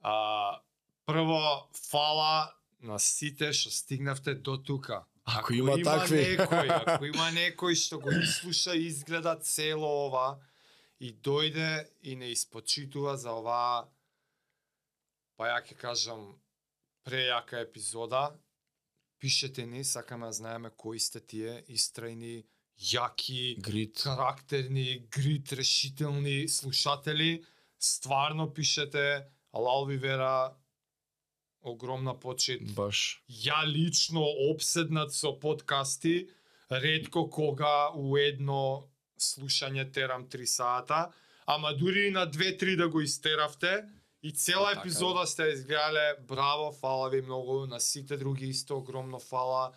А, 0.02 0.62
прво, 1.10 1.42
фала 1.90 2.52
на 2.86 3.00
сите 3.02 3.52
што 3.54 3.74
стигнавте 3.74 4.36
до 4.36 4.58
тука. 4.58 5.04
Ако 5.26 5.54
има 5.54 5.78
такви. 5.84 6.22
некој, 6.34 6.70
ако 6.82 7.10
има 7.10 7.30
некој 7.34 7.78
што 7.78 8.00
го 8.02 8.14
изслуша 8.14 8.76
и 8.78 8.88
изгледа 8.90 9.36
цело 9.42 9.90
ова 10.08 10.40
и 11.00 11.14
дојде 11.14 11.90
и 12.02 12.16
не 12.16 12.32
испочитува 12.34 13.18
за 13.18 13.34
оваа 13.38 13.90
па 15.42 15.48
ја 15.50 15.62
ќе 15.66 15.74
кажам 15.82 16.20
прејака 17.02 17.64
епизода, 17.66 18.28
пишете 19.22 19.66
ни, 19.66 19.84
сакаме 19.84 20.28
да 20.28 20.34
знаеме 20.34 20.70
кои 20.78 21.00
сте 21.00 21.20
тие 21.22 21.62
истрајни, 21.70 22.44
јаки, 22.82 23.62
Грит. 23.62 24.02
карактерни, 24.04 25.06
грит, 25.12 25.54
решителни 25.54 26.48
слушатели. 26.48 27.44
Стварно 27.80 28.50
пишете, 28.54 29.26
Алал 29.54 29.86
ви 29.86 29.98
вера, 29.98 30.54
огромна 31.62 32.20
почит. 32.20 32.74
Баш. 32.74 33.22
Ја 33.30 33.62
лично 33.66 34.26
обседнат 34.50 35.14
со 35.14 35.34
подкасти, 35.40 36.30
ретко 36.72 37.30
кога 37.30 37.92
у 37.94 38.18
едно 38.18 38.90
слушање 39.20 39.92
терам 39.94 40.26
3 40.26 40.46
сата, 40.46 41.12
ама 41.46 41.74
дури 41.78 42.08
и 42.08 42.12
на 42.12 42.26
2-3 42.26 42.78
да 42.78 42.90
го 42.90 43.02
истеравте, 43.02 43.86
и 44.24 44.34
цела 44.34 44.70
Така 44.70 44.80
епизода 44.80 45.28
сте 45.28 45.44
изгледале, 45.44 46.16
браво, 46.28 46.72
фала 46.72 47.10
ви 47.10 47.22
многу, 47.22 47.68
на 47.68 47.80
сите 47.80 48.18
други 48.18 48.46
исто 48.46 48.78
огромно 48.78 49.20
фала. 49.20 49.72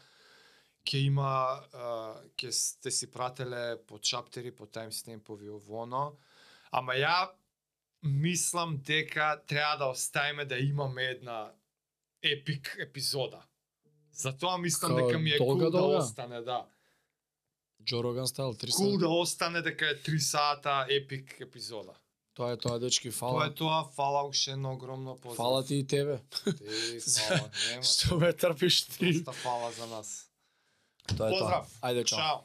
Ке 0.85 0.99
има, 0.99 1.61
ке 2.37 2.53
сте 2.53 2.91
си 2.91 3.11
прателе 3.11 3.77
по 3.87 3.99
чаптери, 3.99 4.55
по 4.55 4.67
таймстемпови 4.67 5.51
овоно, 5.51 6.19
ама 6.71 6.93
ја 6.93 7.31
мислам 8.03 8.77
дека 8.85 9.41
треба 9.47 9.77
да 9.79 9.87
оставиме 9.87 10.45
да 10.45 10.59
имаме 10.59 11.03
една 11.03 11.53
епик 12.23 12.77
епизода. 12.79 13.43
Затоа 14.13 14.59
мислам 14.59 14.97
Као 14.97 15.07
дека 15.07 15.19
ми 15.19 15.31
е 15.31 15.39
долга, 15.39 15.65
кул 15.65 15.71
да 15.71 15.83
остане, 15.83 16.41
да. 16.41 16.67
Джо 17.85 18.05
Роган 18.05 18.27
стайл 18.27 18.55
3 18.55 18.77
Кул 18.77 18.99
да 18.99 19.09
остане 19.09 19.63
дека 19.63 19.91
е 19.91 19.95
3 19.95 20.19
сата 20.19 20.87
епик 20.91 21.41
епизода. 21.41 21.93
Тоа 22.35 22.53
е 22.53 22.57
тоа, 22.57 22.79
дечки, 22.79 23.11
Тоа 23.11 23.19
фала. 23.21 23.47
е 23.47 23.51
тоа, 23.51 23.85
фала 23.87 24.25
уште 24.25 24.51
едно 24.51 24.73
огромно 24.73 25.15
поздрав. 25.15 25.37
Фала 25.37 25.65
ти 25.65 25.75
и 25.77 25.87
тебе. 25.87 26.19
Ти, 26.45 27.01
фала, 27.01 27.51
нема. 27.71 27.83
Што 27.83 28.17
ме 28.17 28.33
трпиш 28.33 28.83
ти. 28.85 29.13
Доста 29.15 29.33
фала 29.35 29.71
за 29.73 29.87
нас. 29.87 30.27
Тоа 31.09 31.29
е 31.29 31.31
тоа. 31.31 31.31
Поздрав. 31.31 31.67
Ајде, 31.83 32.05
чао. 32.05 32.19
Чао. 32.19 32.39